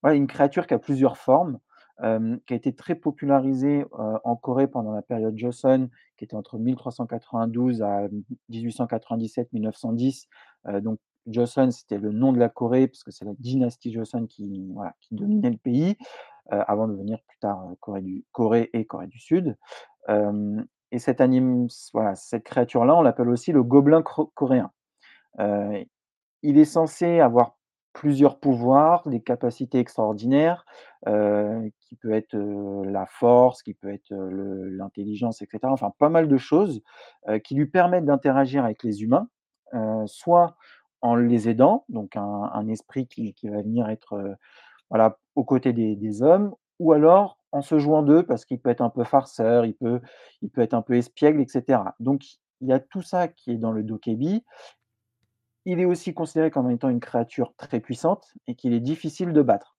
une 0.04 0.26
créature 0.26 0.66
qui 0.66 0.74
a 0.74 0.78
plusieurs 0.78 1.16
formes, 1.16 1.58
qui 1.98 2.04
a 2.52 2.56
été 2.56 2.74
très 2.74 2.94
popularisée 2.94 3.84
en 3.92 4.36
Corée 4.36 4.68
pendant 4.68 4.92
la 4.92 5.02
période 5.02 5.36
Joseon, 5.36 5.88
qui 6.16 6.24
était 6.24 6.36
entre 6.36 6.58
1392 6.58 7.82
à 7.82 8.06
1897-1910. 8.50 10.26
donc 10.82 10.98
Joseon, 11.26 11.70
c'était 11.70 11.98
le 11.98 12.12
nom 12.12 12.32
de 12.32 12.38
la 12.38 12.48
Corée, 12.48 12.86
parce 12.86 13.02
que 13.02 13.10
c'est 13.10 13.24
la 13.24 13.34
dynastie 13.38 13.92
Joseon 13.92 14.26
qui, 14.26 14.72
dominait 15.10 15.50
le 15.50 15.56
pays, 15.56 15.96
euh, 16.52 16.62
avant 16.68 16.86
de 16.86 16.92
devenir 16.92 17.18
plus 17.26 17.38
tard 17.38 17.66
euh, 17.66 17.74
Corée, 17.80 18.02
du, 18.02 18.24
Corée 18.32 18.70
et 18.72 18.84
Corée 18.84 19.08
du 19.08 19.18
Sud. 19.18 19.56
et 20.08 21.06
voilà, 21.92 22.14
cette 22.14 22.44
créature-là, 22.44 22.96
on 22.96 23.02
l'appelle 23.02 23.28
aussi 23.28 23.52
le 23.52 23.62
gobelin 23.62 24.02
coréen. 24.02 24.70
Euh, 25.40 25.84
il 26.42 26.58
est 26.58 26.64
censé 26.64 27.18
avoir 27.20 27.56
plusieurs 27.92 28.38
pouvoirs, 28.38 29.08
des 29.08 29.20
capacités 29.20 29.78
extraordinaires, 29.78 30.64
qui 31.04 31.96
peut 31.96 32.12
être 32.12 32.36
la 32.36 33.06
force, 33.06 33.62
qui 33.62 33.74
peut 33.74 33.92
être 33.92 34.12
l'intelligence, 34.12 35.40
etc. 35.40 35.60
Enfin, 35.64 35.92
pas 35.98 36.10
mal 36.10 36.28
de 36.28 36.36
choses 36.36 36.82
qui 37.42 37.54
lui 37.54 37.66
permettent 37.66 38.04
d'interagir 38.04 38.64
avec 38.64 38.82
les 38.82 39.02
humains, 39.02 39.28
soit 40.04 40.56
en 41.06 41.14
les 41.14 41.48
aidant, 41.48 41.84
donc 41.88 42.16
un, 42.16 42.68
esprit 42.68 43.06
qui, 43.06 43.34
va 43.44 43.62
venir 43.62 43.88
être 43.88 44.14
euh, 44.14 44.34
voilà, 44.90 45.18
aux 45.34 45.44
côtés 45.44 45.72
des, 45.72 46.22
hommes, 46.22 46.54
ou 46.78 46.92
alors 46.92 47.38
en 47.52 47.62
se 47.62 47.78
jouant 47.78 48.02
d'eux, 48.02 48.24
parce 48.24 48.44
qu'il 48.44 48.60
peut 48.60 48.70
être 48.70 48.82
un 48.82 48.90
peu 48.90 49.04
farceur, 49.04 49.64
il 49.64 49.74
peut, 49.74 50.00
il 50.42 50.50
peut 50.50 50.60
être 50.60 50.74
un 50.74 50.82
peu 50.82 50.94
espiègle, 50.96 51.40
etc. 51.40 51.80
Donc 52.00 52.22
il 52.60 52.68
y 52.68 52.72
a 52.72 52.80
tout 52.80 53.02
ça 53.02 53.28
qui 53.28 53.52
est 53.52 53.56
dans 53.56 53.72
le 53.72 53.82
dokebi. 53.82 54.44
Il 55.64 55.80
est 55.80 55.84
aussi 55.84 56.12
considéré 56.14 56.50
comme 56.50 56.70
étant 56.70 56.88
une 56.88 57.00
créature 57.00 57.54
très 57.56 57.80
puissante 57.80 58.32
et 58.46 58.54
qu'il 58.54 58.72
est 58.72 58.80
difficile 58.80 59.32
de 59.32 59.42
battre. 59.42 59.76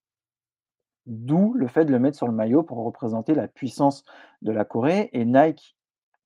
D'où 1.05 1.53
le 1.53 1.67
fait 1.67 1.85
de 1.85 1.91
le 1.91 1.99
mettre 1.99 2.17
sur 2.17 2.27
le 2.27 2.33
maillot 2.33 2.63
pour 2.63 2.83
représenter 2.83 3.33
la 3.33 3.47
puissance 3.47 4.03
de 4.41 4.51
la 4.51 4.65
Corée. 4.65 5.09
Et 5.13 5.23
Nike 5.23 5.77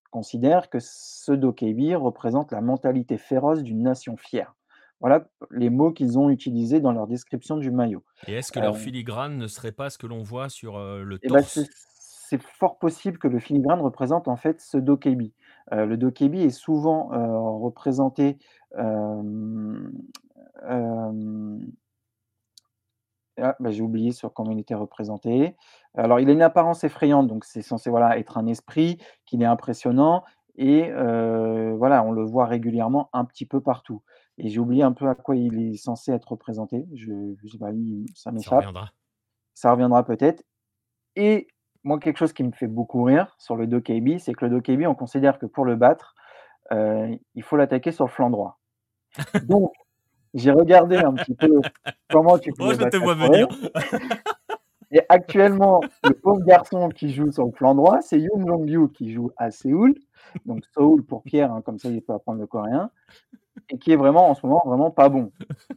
considère 0.10 0.70
que 0.70 0.80
ce 0.80 1.32
dokebi 1.32 1.96
représente 1.96 2.52
la 2.52 2.62
mentalité 2.62 3.18
féroce 3.18 3.62
d'une 3.62 3.84
nation 3.84 4.18
fière. 4.18 4.56
Voilà 5.02 5.28
les 5.50 5.72
mots 5.72 5.92
qu'ils 5.92 6.18
ont 6.20 6.30
utilisés 6.30 6.80
dans 6.80 6.92
leur 6.92 7.08
description 7.08 7.58
du 7.58 7.72
maillot. 7.72 8.04
Et 8.28 8.34
est-ce 8.34 8.52
que 8.52 8.60
leur 8.60 8.76
euh, 8.76 8.78
filigrane 8.78 9.36
ne 9.38 9.48
serait 9.48 9.72
pas 9.72 9.90
ce 9.90 9.98
que 9.98 10.06
l'on 10.06 10.22
voit 10.22 10.48
sur 10.48 10.78
euh, 10.78 11.04
le 11.04 11.20
eh 11.24 11.28
ben, 11.28 11.40
torse? 11.40 11.60
C'est 12.30 12.42
fort 12.42 12.78
possible 12.78 13.18
que 13.18 13.28
le 13.28 13.40
filigrane 13.40 13.82
représente 13.82 14.30
en 14.30 14.38
fait 14.38 14.62
ce 14.62 14.78
dokebi. 14.78 15.34
Euh, 15.74 15.86
le 15.86 15.98
dokebi 15.98 16.44
est 16.44 16.50
souvent 16.52 17.10
représenté 17.60 18.38
ah, 23.38 23.56
bah, 23.60 23.72
j'ai 23.72 23.82
oublié 23.82 24.12
sur 24.12 24.34
comment 24.34 24.52
il 24.52 24.60
était 24.60 24.76
représenté. 24.76 25.56
Alors, 25.96 26.20
il 26.20 26.30
a 26.30 26.32
une 26.32 26.44
apparence 26.44 26.84
effrayante, 26.84 27.28
donc 27.28 27.44
c'est 27.44 27.64
censé 27.64 27.90
voilà, 27.90 28.18
être 28.20 28.38
un 28.38 28.46
esprit, 28.46 28.98
qu'il 29.26 29.42
est 29.42 29.46
impressionnant, 29.46 30.24
et 30.56 30.92
voilà, 30.92 32.04
on 32.04 32.12
le 32.12 32.24
voit 32.24 32.46
régulièrement 32.46 33.10
un 33.14 33.26
petit 33.26 33.46
peu 33.46 33.60
partout. 33.60 34.04
Et 34.38 34.50
j'ai 34.50 34.60
oublié 34.60 34.84
un 34.84 34.94
peu 34.94 35.08
à 35.08 35.16
quoi 35.16 35.36
il 35.36 35.74
est 35.74 35.76
censé 35.76 36.12
être 36.12 36.32
représenté. 36.32 36.88
Je, 36.96 37.36
je 37.42 37.48
sais 37.48 37.58
pas, 37.58 37.72
ça 38.16 38.32
m'échappe. 38.32 38.50
Ça 38.50 38.56
reviendra. 38.58 38.92
Ça 39.54 39.72
reviendra 39.72 40.06
peut-être. 40.06 40.44
Et 41.16 41.48
moi, 41.84 42.00
quelque 42.00 42.18
chose 42.18 42.34
qui 42.34 42.44
me 42.44 42.52
fait 42.52 42.68
beaucoup 42.68 43.04
rire 43.04 43.36
sur 43.38 43.56
le 43.56 43.68
Dokebi, 43.68 44.20
c'est 44.20 44.34
que 44.34 44.46
le 44.46 44.52
Dokebi, 44.52 44.88
on 44.88 44.96
considère 44.96 45.40
que 45.40 45.46
pour 45.46 45.66
le 45.66 45.76
battre, 45.76 46.16
euh, 46.72 47.16
il 47.36 47.44
faut 47.44 47.58
l'attaquer 47.58 47.92
sur 47.92 48.06
le 48.06 48.12
flanc 48.12 48.30
droit. 48.30 48.60
Donc, 49.48 49.74
j'ai 50.34 50.52
regardé 50.52 50.98
un 50.98 51.14
petit 51.14 51.36
peu 51.36 51.60
comment 52.10 52.38
tu 52.38 52.52
Oh, 52.54 52.56
pouvais 52.58 52.76
je 52.76 52.90
te 52.90 52.98
vois 52.98 53.16
venir. 53.16 53.48
Et 54.92 55.02
actuellement, 55.08 55.82
le 56.04 56.14
pauvre 56.14 56.44
garçon 56.44 56.90
qui 56.90 57.14
joue 57.14 57.32
sur 57.32 57.46
le 57.46 57.52
flanc 57.52 57.76
droit, 57.76 58.02
c'est 58.02 58.20
Yoon 58.20 58.46
Jong-yu 58.46 58.90
qui 58.90 59.14
joue 59.14 59.32
à 59.38 59.50
Séoul, 59.52 59.96
donc 60.46 60.66
Seoul 60.74 61.04
pour 61.04 61.24
Pierre, 61.24 61.52
hein, 61.52 61.62
comme 61.62 61.80
ça 61.80 61.90
il 61.90 62.02
peut 62.02 62.14
apprendre 62.14 62.42
le 62.42 62.48
coréen, 62.48 62.92
et 63.70 63.78
qui 63.78 63.94
est 63.94 63.96
vraiment 63.96 64.30
en 64.30 64.36
ce 64.36 64.46
moment 64.46 64.62
vraiment 64.66 64.92
pas 64.92 65.10
bon. 65.10 65.32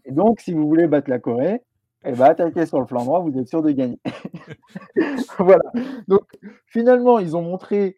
Et 0.04 0.12
donc, 0.12 0.40
si 0.40 0.52
vous 0.52 0.66
voulez 0.66 0.88
battre 0.88 1.10
la 1.10 1.20
Corée, 1.20 1.62
eh 2.04 2.12
ben, 2.12 2.24
attaquez 2.24 2.66
sur 2.66 2.80
le 2.80 2.86
flanc 2.86 3.04
droit, 3.04 3.20
vous 3.20 3.38
êtes 3.38 3.48
sûr 3.48 3.62
de 3.62 3.70
gagner. 3.70 3.98
voilà. 5.38 5.64
Donc, 6.08 6.22
finalement, 6.66 7.18
ils 7.18 7.36
ont 7.36 7.42
montré 7.42 7.96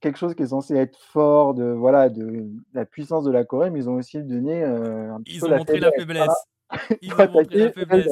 quelque 0.00 0.16
chose 0.16 0.34
qui 0.34 0.42
est 0.42 0.48
censé 0.48 0.74
être 0.76 0.98
fort 0.98 1.54
de 1.54 1.64
voilà 1.64 2.08
de 2.08 2.48
la 2.72 2.86
puissance 2.86 3.24
de 3.24 3.30
la 3.30 3.44
Corée, 3.44 3.70
mais 3.70 3.80
ils 3.80 3.90
ont 3.90 3.96
aussi 3.96 4.22
donné 4.22 4.62
euh, 4.64 5.12
un 5.12 5.20
petit 5.20 5.36
Ils 5.36 5.40
peu 5.40 5.46
ont 5.46 5.50
la 5.50 5.58
montré 5.58 5.78
la 5.78 5.92
faiblesse. 5.92 6.46
Ils 7.02 7.12
ont 7.12 7.16
montré 7.16 7.38
attaquer 7.38 7.58
la 7.58 7.72
faiblesse. 7.72 8.08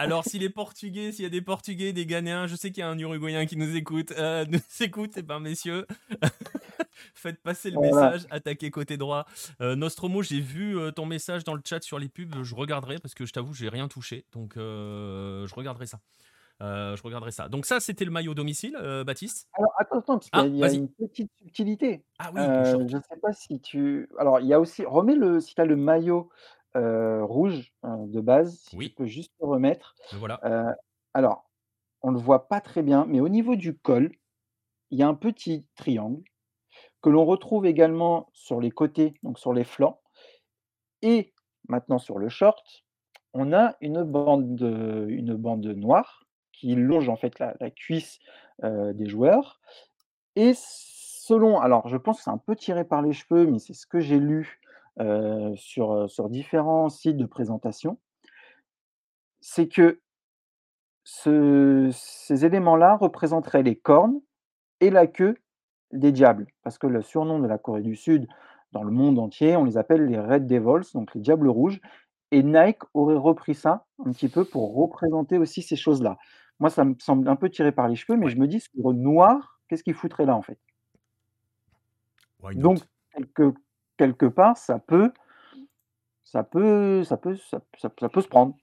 Alors, 0.00 0.24
si 0.24 0.38
les 0.38 0.48
Portugais, 0.48 1.12
s'il 1.12 1.24
y 1.24 1.26
a 1.26 1.30
des 1.30 1.42
Portugais, 1.42 1.92
des 1.92 2.06
Ghanéens, 2.06 2.46
je 2.46 2.56
sais 2.56 2.70
qu'il 2.70 2.80
y 2.80 2.82
a 2.82 2.88
un 2.88 2.98
Uruguayen 2.98 3.44
qui 3.44 3.58
nous 3.58 3.76
écoute, 3.76 4.12
euh, 4.18 4.46
nous 4.48 4.58
écoute, 4.80 5.12
eh 5.16 5.22
ben 5.22 5.40
messieurs, 5.40 5.86
faites 7.14 7.42
passer 7.42 7.70
le 7.70 7.76
Voilà. 7.76 8.12
message, 8.12 8.26
attaquez 8.30 8.70
côté 8.70 8.96
droit. 8.96 9.26
Euh, 9.60 9.76
Nostromo, 9.76 10.22
j'ai 10.22 10.40
vu 10.40 10.78
euh, 10.78 10.90
ton 10.90 11.04
message 11.04 11.44
dans 11.44 11.52
le 11.54 11.60
chat 11.62 11.82
sur 11.82 11.98
les 11.98 12.08
pubs, 12.08 12.34
je 12.42 12.54
regarderai 12.54 12.96
parce 12.98 13.12
que 13.14 13.26
je 13.26 13.32
t'avoue, 13.34 13.52
j'ai 13.52 13.68
rien 13.68 13.88
touché, 13.88 14.24
donc 14.32 14.56
euh, 14.56 15.46
je 15.46 15.54
regarderai 15.54 15.86
ça. 15.86 16.00
Je 16.62 17.02
regarderai 17.02 17.30
ça. 17.30 17.48
Donc 17.48 17.64
ça, 17.64 17.80
c'était 17.80 18.04
le 18.04 18.10
maillot 18.10 18.34
domicile, 18.34 18.76
Baptiste? 19.06 19.48
Alors 19.54 19.72
attends, 19.78 19.98
attends, 20.00 20.18
parce 20.18 20.28
Ah, 20.32 20.42
qu'il 20.42 20.50
y 20.50 20.52
a, 20.52 20.56
il 20.56 20.58
y 20.58 20.62
a 20.62 20.66
vas-y. 20.66 20.76
une 20.76 20.88
petite 20.90 21.30
subtilité. 21.38 22.04
Ah 22.18 22.30
oui, 22.34 22.40
je 22.42 22.76
ne 22.96 23.00
sais 23.00 23.20
pas 23.22 23.32
si 23.32 23.60
tu. 23.60 24.08
Alors, 24.18 24.40
il 24.40 24.46
y 24.46 24.52
a 24.52 24.60
aussi. 24.60 24.84
Remets 24.84 25.14
le. 25.14 25.40
Si 25.40 25.54
tu 25.54 25.60
as 25.62 25.64
le 25.64 25.76
maillot 25.76 26.28
euh, 26.76 27.24
rouge 27.24 27.72
euh, 27.84 28.06
de 28.06 28.20
base, 28.20 28.58
si 28.60 28.78
tu 28.78 28.78
Oui, 28.78 28.90
peux 28.90 29.06
juste 29.06 29.32
le 29.40 29.46
remettre. 29.48 29.94
voilà. 30.12 30.44
Euh, 30.44 30.72
alors, 31.14 31.50
on 32.02 32.10
ne 32.12 32.16
le 32.16 32.22
voit 32.22 32.48
pas 32.48 32.60
très 32.60 32.82
bien, 32.82 33.06
mais 33.08 33.20
au 33.20 33.28
niveau 33.28 33.56
du 33.56 33.76
col, 33.78 34.12
il 34.90 34.98
y 34.98 35.02
a 35.02 35.08
un 35.08 35.14
petit 35.14 35.66
triangle 35.76 36.22
que 37.02 37.10
l'on 37.10 37.24
retrouve 37.26 37.66
également 37.66 38.28
sur 38.32 38.60
les 38.60 38.70
côtés, 38.72 39.14
donc 39.22 39.38
sur 39.38 39.52
les 39.54 39.64
flancs. 39.64 40.00
Et 41.02 41.32
maintenant 41.68 41.98
sur 41.98 42.18
le 42.18 42.28
short, 42.28 42.84
on 43.32 43.52
a 43.52 43.76
une 43.80 44.02
bande, 44.02 44.54
de- 44.56 45.06
une 45.08 45.34
bande 45.36 45.66
noire 45.66 46.24
qui 46.52 46.74
longe 46.74 47.08
en 47.08 47.16
fait 47.16 47.38
la, 47.38 47.54
la 47.60 47.70
cuisse 47.70 48.18
euh, 48.64 48.92
des 48.92 49.06
joueurs. 49.08 49.60
Et 50.36 50.52
selon, 50.56 51.60
alors 51.60 51.88
je 51.88 51.96
pense 51.98 52.18
que 52.18 52.24
c'est 52.24 52.30
un 52.30 52.38
peu 52.38 52.56
tiré 52.56 52.84
par 52.84 53.02
les 53.02 53.12
cheveux, 53.12 53.46
mais 53.46 53.58
c'est 53.58 53.74
ce 53.74 53.86
que 53.86 54.00
j'ai 54.00 54.18
lu 54.20 54.59
euh, 54.98 55.54
sur, 55.56 55.92
euh, 55.92 56.08
sur 56.08 56.28
différents 56.28 56.88
sites 56.88 57.16
de 57.16 57.26
présentation, 57.26 57.98
c'est 59.40 59.68
que 59.68 60.00
ce- 61.04 61.90
ces 61.92 62.44
éléments-là 62.44 62.96
représenteraient 62.96 63.62
les 63.62 63.76
cornes 63.76 64.20
et 64.80 64.90
la 64.90 65.06
queue 65.06 65.36
des 65.92 66.12
diables. 66.12 66.46
Parce 66.62 66.78
que 66.78 66.86
le 66.86 67.02
surnom 67.02 67.38
de 67.38 67.46
la 67.46 67.58
Corée 67.58 67.82
du 67.82 67.96
Sud, 67.96 68.26
dans 68.72 68.82
le 68.82 68.92
monde 68.92 69.18
entier, 69.18 69.56
on 69.56 69.64
les 69.64 69.76
appelle 69.76 70.06
les 70.06 70.20
Red 70.20 70.46
Devils, 70.46 70.92
donc 70.94 71.14
les 71.14 71.20
diables 71.20 71.48
rouges. 71.48 71.80
Et 72.30 72.42
Nike 72.42 72.82
aurait 72.94 73.16
repris 73.16 73.54
ça 73.54 73.86
un 74.04 74.12
petit 74.12 74.28
peu 74.28 74.44
pour 74.44 74.74
représenter 74.74 75.38
aussi 75.38 75.62
ces 75.62 75.74
choses-là. 75.76 76.16
Moi, 76.60 76.70
ça 76.70 76.84
me 76.84 76.94
semble 76.98 77.26
un 77.28 77.36
peu 77.36 77.50
tiré 77.50 77.72
par 77.72 77.88
les 77.88 77.96
cheveux, 77.96 78.16
mais 78.16 78.28
je 78.28 78.36
me 78.36 78.46
dis, 78.46 78.60
ce 78.60 78.70
noir, 78.92 79.60
qu'est-ce 79.66 79.82
qu'il 79.82 79.94
foutrait 79.94 80.26
là, 80.26 80.36
en 80.36 80.42
fait? 80.42 80.58
Donc, 82.60 82.78
quelque, 83.12 83.52
quelque 84.00 84.24
part, 84.26 84.56
ça 84.56 84.78
peut, 84.78 85.12
ça 86.24 86.42
peut, 86.42 87.04
ça 87.04 87.16
peut, 87.18 87.36
ça, 87.36 87.60
ça- 87.78 87.90
ça 88.00 88.08
peut 88.08 88.20
se 88.22 88.28
prendre 88.28 88.54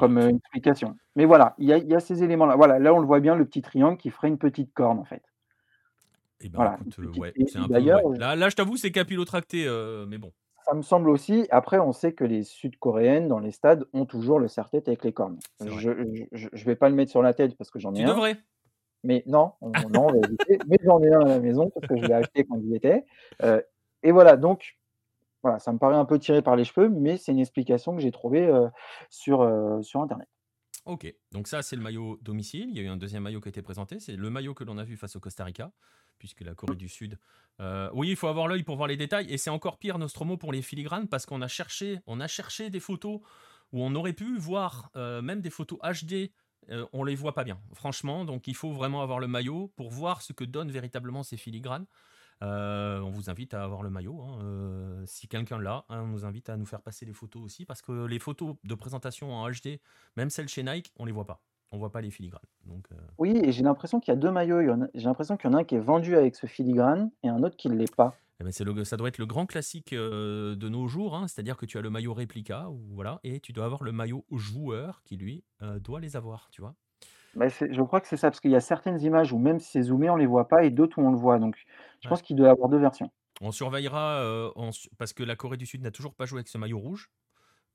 comme 0.00 0.18
euh, 0.18 0.28
explication. 0.30 0.96
Mais 1.14 1.24
voilà, 1.24 1.54
il 1.58 1.68
y 1.68 1.72
a, 1.72 1.76
il 1.78 1.88
y 1.88 1.94
a 1.94 2.00
ces 2.00 2.22
éléments-là. 2.24 2.56
Voilà, 2.56 2.78
là, 2.80 2.92
on 2.92 2.98
le 2.98 3.06
voit 3.06 3.20
bien, 3.20 3.36
le 3.36 3.44
petit 3.44 3.62
triangle 3.62 3.96
qui 3.96 4.10
ferait 4.10 4.28
une 4.28 4.38
petite 4.38 4.72
corne, 4.74 4.98
en 4.98 5.04
fait. 5.04 5.22
Eh 6.40 6.48
ben, 6.48 6.56
Voilà, 6.56 6.74
écoute, 6.80 6.98
une 6.98 7.06
petite- 7.06 7.20
ouais, 7.22 7.32
et- 7.36 7.46
c'est 7.46 7.58
et 7.58 7.62
un 7.62 7.66
peu. 7.68 7.72
d'ailleurs, 7.74 8.04
ouais. 8.04 8.18
Là, 8.18 8.34
là, 8.34 8.48
je 8.48 8.56
t'avoue, 8.56 8.76
c'est 8.76 8.90
capillotracté, 8.90 9.64
euh, 9.68 10.04
mais 10.08 10.18
bon. 10.18 10.32
Ça 10.66 10.74
me 10.74 10.82
semble 10.82 11.08
aussi. 11.10 11.46
Après, 11.50 11.78
on 11.78 11.92
sait 11.92 12.12
que 12.12 12.24
les 12.24 12.42
Sud-Coréennes, 12.42 13.28
dans 13.28 13.38
les 13.40 13.50
stades, 13.52 13.84
ont 13.92 14.06
toujours 14.06 14.38
le 14.40 14.48
serre-tête 14.48 14.88
avec 14.88 15.04
les 15.04 15.12
cornes. 15.12 15.38
Je 15.64 15.90
ne 15.90 16.64
vais 16.64 16.76
pas 16.76 16.88
le 16.88 16.94
mettre 16.96 17.10
sur 17.10 17.22
la 17.22 17.34
tête 17.34 17.56
parce 17.56 17.70
que 17.70 17.78
j'en 17.78 17.92
ai 17.94 17.98
Tu 17.98 18.02
un. 18.04 18.08
devrais. 18.08 18.36
Mais 19.04 19.24
non, 19.26 19.52
on, 19.60 19.70
non, 19.90 20.06
on 20.06 20.12
va 20.12 20.18
éviter. 20.18 20.58
Mais 20.68 20.78
j'en 20.84 21.00
ai 21.02 21.12
un 21.12 21.20
à 21.22 21.28
la 21.28 21.40
maison 21.40 21.70
parce 21.70 21.86
que 21.88 21.96
je 21.96 22.06
l'ai 22.06 22.14
acheté 22.14 22.44
quand 22.44 22.60
il 22.62 22.74
était. 22.76 23.04
Euh, 23.42 23.60
et 24.02 24.12
voilà, 24.12 24.36
donc, 24.36 24.78
voilà, 25.42 25.58
ça 25.58 25.72
me 25.72 25.78
paraît 25.78 25.96
un 25.96 26.04
peu 26.04 26.18
tiré 26.18 26.42
par 26.42 26.56
les 26.56 26.64
cheveux, 26.64 26.88
mais 26.88 27.16
c'est 27.16 27.32
une 27.32 27.38
explication 27.38 27.94
que 27.94 28.02
j'ai 28.02 28.12
trouvée 28.12 28.46
euh, 28.46 28.68
sur, 29.10 29.42
euh, 29.42 29.82
sur 29.82 30.00
Internet. 30.00 30.28
Ok, 30.84 31.12
donc 31.30 31.46
ça 31.46 31.62
c'est 31.62 31.76
le 31.76 31.82
maillot 31.82 32.18
domicile. 32.22 32.68
Il 32.70 32.76
y 32.76 32.80
a 32.80 32.82
eu 32.82 32.88
un 32.88 32.96
deuxième 32.96 33.22
maillot 33.22 33.40
qui 33.40 33.48
a 33.48 33.50
été 33.50 33.62
présenté. 33.62 34.00
C'est 34.00 34.16
le 34.16 34.30
maillot 34.30 34.52
que 34.54 34.64
l'on 34.64 34.78
a 34.78 34.84
vu 34.84 34.96
face 34.96 35.14
au 35.14 35.20
Costa 35.20 35.44
Rica, 35.44 35.70
puisque 36.18 36.40
la 36.40 36.54
Corée 36.54 36.74
du 36.74 36.88
Sud. 36.88 37.18
euh, 37.60 37.88
oui, 37.92 38.10
il 38.10 38.16
faut 38.16 38.26
avoir 38.26 38.48
l'œil 38.48 38.64
pour 38.64 38.76
voir 38.76 38.88
les 38.88 38.96
détails. 38.96 39.32
Et 39.32 39.38
c'est 39.38 39.50
encore 39.50 39.78
pire 39.78 39.98
Nostromo 39.98 40.36
pour 40.36 40.52
les 40.52 40.62
filigranes 40.62 41.06
parce 41.06 41.24
qu'on 41.24 41.40
a 41.40 41.46
cherché, 41.46 42.00
on 42.08 42.18
a 42.18 42.26
cherché 42.26 42.68
des 42.68 42.80
photos 42.80 43.20
où 43.72 43.82
on 43.82 43.94
aurait 43.94 44.12
pu 44.12 44.36
voir 44.36 44.90
même 44.94 45.40
des 45.40 45.50
photos 45.50 45.78
HD. 45.78 46.32
on 46.92 47.04
les 47.04 47.14
voit 47.14 47.34
pas 47.34 47.44
bien, 47.44 47.60
franchement. 47.74 48.24
Donc 48.24 48.48
il 48.48 48.56
faut 48.56 48.72
vraiment 48.72 49.02
avoir 49.02 49.20
le 49.20 49.28
maillot 49.28 49.72
pour 49.76 49.88
voir 49.90 50.20
ce 50.20 50.32
que 50.32 50.42
donnent 50.42 50.72
véritablement 50.72 51.22
ces 51.22 51.36
filigranes. 51.36 51.86
Euh, 52.42 53.00
on 53.00 53.10
vous 53.10 53.30
invite 53.30 53.54
à 53.54 53.62
avoir 53.62 53.82
le 53.82 53.90
maillot. 53.90 54.20
hein, 54.20 54.38
euh, 54.42 55.02
si 55.06 55.28
quelqu'un 55.28 55.58
l'a, 55.58 55.84
hein, 55.88 56.02
on 56.02 56.08
nous 56.08 56.24
invite 56.24 56.48
à 56.48 56.56
nous 56.56 56.66
faire 56.66 56.82
passer 56.82 57.06
les 57.06 57.12
photos 57.12 57.42
aussi 57.42 57.64
parce 57.64 57.82
que 57.82 58.06
les 58.06 58.18
photos 58.18 58.56
de 58.64 58.74
présentation 58.74 59.32
en 59.32 59.48
HD, 59.48 59.80
même 60.16 60.28
celles 60.28 60.48
chez 60.48 60.62
Nike, 60.62 60.92
on 60.98 61.04
les 61.04 61.12
voit 61.12 61.26
pas. 61.26 61.40
On 61.70 61.78
voit 61.78 61.92
pas 61.92 62.00
les 62.00 62.10
filigranes. 62.10 62.42
Donc, 62.66 62.88
euh, 62.92 62.96
Oui, 63.18 63.30
et 63.42 63.52
j'ai 63.52 63.62
l'impression 63.62 64.00
qu'il 64.00 64.12
y 64.12 64.16
a 64.16 64.20
deux 64.20 64.30
maillots. 64.30 64.60
J'ai 64.94 65.04
l'impression 65.04 65.36
qu'il 65.36 65.50
y 65.50 65.54
en 65.54 65.56
a 65.56 65.60
un 65.60 65.64
qui 65.64 65.76
est 65.76 65.80
vendu 65.80 66.16
avec 66.16 66.34
ce 66.34 66.46
filigrane 66.46 67.10
et 67.22 67.28
un 67.28 67.42
autre 67.44 67.56
qui 67.56 67.70
ne 67.70 67.76
l'est 67.76 67.94
pas. 67.94 68.14
eh 68.40 68.44
ben, 68.44 68.52
c'est 68.52 68.64
le, 68.64 68.84
ça 68.84 68.96
doit 68.96 69.08
être 69.08 69.18
le 69.18 69.24
grand 69.26 69.46
classique 69.46 69.94
de 69.94 70.68
nos 70.68 70.88
jours, 70.88 71.14
hein, 71.14 71.28
c'est-à-dire 71.28 71.56
que 71.56 71.64
tu 71.64 71.78
as 71.78 71.80
le 71.80 71.88
maillot 71.90 72.12
réplica, 72.12 72.68
ou, 72.68 72.78
voilà, 72.90 73.20
et 73.22 73.40
tu 73.40 73.52
dois 73.52 73.64
avoir 73.64 73.84
le 73.84 73.92
maillot 73.92 74.26
joueur 74.32 75.02
qui 75.04 75.16
lui 75.16 75.44
doit 75.80 76.00
les 76.00 76.16
avoir, 76.16 76.48
tu 76.50 76.60
vois. 76.60 76.74
Bah, 77.34 77.48
je 77.48 77.82
crois 77.82 78.00
que 78.00 78.08
c'est 78.08 78.16
ça, 78.18 78.30
parce 78.30 78.40
qu'il 78.40 78.50
y 78.50 78.56
a 78.56 78.60
certaines 78.60 79.00
images 79.00 79.32
où 79.32 79.38
même 79.38 79.58
si 79.58 79.70
c'est 79.70 79.82
zoomé, 79.82 80.10
on 80.10 80.16
les 80.16 80.26
voit 80.26 80.48
pas 80.48 80.64
et 80.64 80.70
d'autres 80.70 80.98
où 81.00 81.06
on 81.06 81.10
le 81.12 81.16
voit. 81.18 81.38
Donc, 81.38 81.56
je 82.00 82.06
Ouais. 82.06 82.08
pense 82.08 82.22
qu'il 82.22 82.36
doit 82.36 82.48
y 82.48 82.50
avoir 82.50 82.68
2 82.68 82.78
versions. 82.78 83.10
On 83.40 83.50
surveillera 83.52 84.20
euh, 84.22 84.50
su- 84.72 84.88
parce 84.98 85.12
que 85.12 85.22
la 85.22 85.36
Corée 85.36 85.56
du 85.56 85.66
Sud 85.66 85.82
n'a 85.82 85.90
toujours 85.90 86.14
pas 86.14 86.26
joué 86.26 86.38
avec 86.38 86.48
ce 86.48 86.58
maillot 86.58 86.78
rouge. 86.78 87.10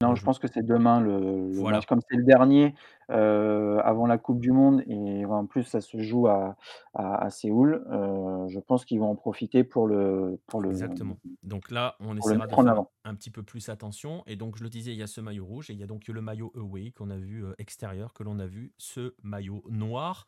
Non, 0.01 0.13
Euh, 0.13 0.15
je 0.15 0.21
pense 0.21 0.37
que 0.37 0.47
c'est 0.47 0.61
demain 0.63 1.01
le 1.01 1.51
le 1.51 1.63
Voilà. 1.63 1.83
match. 1.83 1.87
Comme 1.87 2.01
c'est 2.07 2.17
le 2.17 2.23
dernier, 2.23 2.75
heu, 3.09 3.79
avant 3.83 4.05
la 4.05 4.19
coupe 4.19 4.39
du 4.39 4.51
monde 4.51 4.83
et 4.85 5.25
en 5.25 5.47
plus 5.47 5.63
ça 5.63 5.81
se 5.81 5.97
joue 5.99 6.27
à 6.27 6.55
à 6.93 7.15
à 7.25 7.29
Séoul, 7.31 7.83
heu, 7.91 8.47
je 8.47 8.59
pense 8.59 8.85
qu'ils 8.85 8.99
vont 8.99 9.09
en 9.09 9.15
profiter 9.15 9.63
pour 9.63 9.87
le 9.87 10.39
pour 10.45 10.61
le 10.61 10.69
Exactement. 10.69 11.19
Donc 11.43 11.71
là, 11.71 11.95
on 11.99 12.17
essaiera 12.17 12.47
de 12.47 12.55
faire 12.55 12.67
avant. 12.67 12.91
un 13.05 13.15
petit 13.15 13.31
peu 13.31 13.43
plus 13.43 13.69
attention. 13.69 14.23
Et 14.27 14.35
donc, 14.35 14.57
je 14.57 14.63
le 14.63 14.69
disais, 14.69 14.91
il 14.91 14.97
y 14.97 15.03
a 15.03 15.07
ce 15.07 15.21
maillot 15.21 15.45
rouge 15.45 15.69
et 15.69 15.73
il 15.73 15.79
y 15.79 15.83
a 15.83 15.87
donc 15.87 16.07
le 16.07 16.21
maillot 16.21 16.51
away 16.55 16.91
qu'on 16.91 17.09
a 17.09 17.17
vu 17.17 17.45
euh, 17.45 17.53
extérieur, 17.57 18.13
que 18.13 18.23
l'on 18.23 18.39
a 18.39 18.47
vu 18.47 18.73
ce 18.77 19.15
maillot 19.23 19.63
noir 19.69 20.27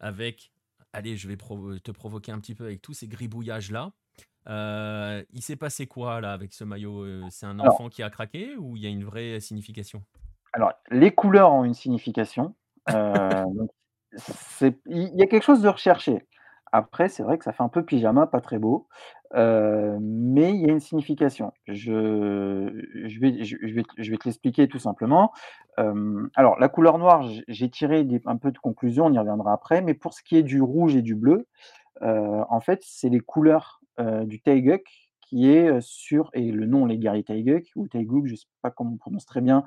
avec. 0.00 0.52
Allez, 0.92 1.16
je 1.16 1.28
vais 1.28 1.36
provo- 1.36 1.78
te 1.78 1.92
provoquer 1.92 2.32
un 2.32 2.40
petit 2.40 2.54
peu 2.56 2.64
avec 2.64 2.82
tous 2.82 2.94
ces 2.94 3.08
gribouillages-là. 3.08 3.92
Euh, 4.48 5.22
il 5.32 5.42
s'est 5.42 5.56
passé 5.56 5.86
quoi 5.86 6.20
là 6.20 6.32
avec 6.32 6.52
ce 6.52 6.64
maillot 6.64 7.04
euh, 7.04 7.22
C'est 7.30 7.46
un 7.46 7.58
Alors 7.58 7.74
enfant 7.74 7.88
qui 7.88 8.02
a 8.02 8.10
craqué 8.10 8.56
ou 8.56 8.76
il 8.76 8.82
y 8.82 8.86
a 8.86 8.90
une 8.90 9.04
vraie 9.04 9.40
signification? 9.40 10.02
Alors 10.52 10.72
les 10.90 11.12
couleurs 11.12 11.52
ont 11.52 11.64
une 11.64 11.74
signification, 11.74 12.54
c'est 14.16 14.80
il 14.86 15.14
y 15.14 15.22
a 15.22 15.26
quelque 15.26 15.44
chose 15.44 15.62
de 15.62 15.68
recherché. 15.68 16.26
Après, 16.72 17.08
c'est 17.08 17.24
vrai 17.24 17.36
que 17.36 17.44
ça 17.44 17.52
fait 17.52 17.64
un 17.64 17.68
peu 17.68 17.84
pyjama, 17.84 18.28
pas 18.28 18.40
très 18.40 18.58
beau, 18.58 18.88
mais 19.34 20.54
il 20.54 20.60
y 20.60 20.68
a 20.68 20.72
une 20.72 20.80
signification. 20.80 21.52
Je 21.66 22.70
je 23.06 23.20
vais 23.20 23.44
je 23.44 23.56
je 23.60 23.74
vais 23.74 23.82
te 23.82 23.90
je 23.98 24.10
vais 24.10 24.16
te 24.16 24.24
l'expliquer 24.24 24.68
tout 24.68 24.78
simplement. 24.78 25.32
Alors 25.76 26.58
la 26.58 26.68
couleur 26.68 26.98
noire, 26.98 27.28
j'ai 27.48 27.70
tiré 27.70 28.04
des 28.04 28.20
un 28.26 28.36
peu 28.36 28.50
de 28.52 28.58
conclusions, 28.58 29.06
on 29.06 29.12
y 29.12 29.18
reviendra 29.18 29.52
après, 29.52 29.82
mais 29.82 29.94
pour 29.94 30.14
ce 30.14 30.22
qui 30.22 30.36
est 30.36 30.42
du 30.42 30.62
rouge 30.62 30.96
et 30.96 31.02
du 31.02 31.14
bleu, 31.14 31.46
en 32.00 32.60
fait, 32.60 32.80
c'est 32.84 33.08
les 33.08 33.20
couleurs, 33.20 33.79
heu, 33.98 34.24
du 34.26 34.40
Taeguk 34.40 34.84
qui 35.20 35.48
est, 35.48 35.68
heu, 35.70 35.80
sur 35.80 36.30
et 36.34 36.50
le 36.50 36.66
nom, 36.66 36.86
les 36.86 36.98
guerriers 36.98 37.24
Taeguk 37.24 37.70
ou 37.76 37.88
Taeguk, 37.88 38.26
je 38.26 38.34
sais 38.34 38.46
pas 38.62 38.70
comment 38.70 38.92
on 38.92 38.96
prononce 38.96 39.26
très 39.26 39.40
bien, 39.40 39.64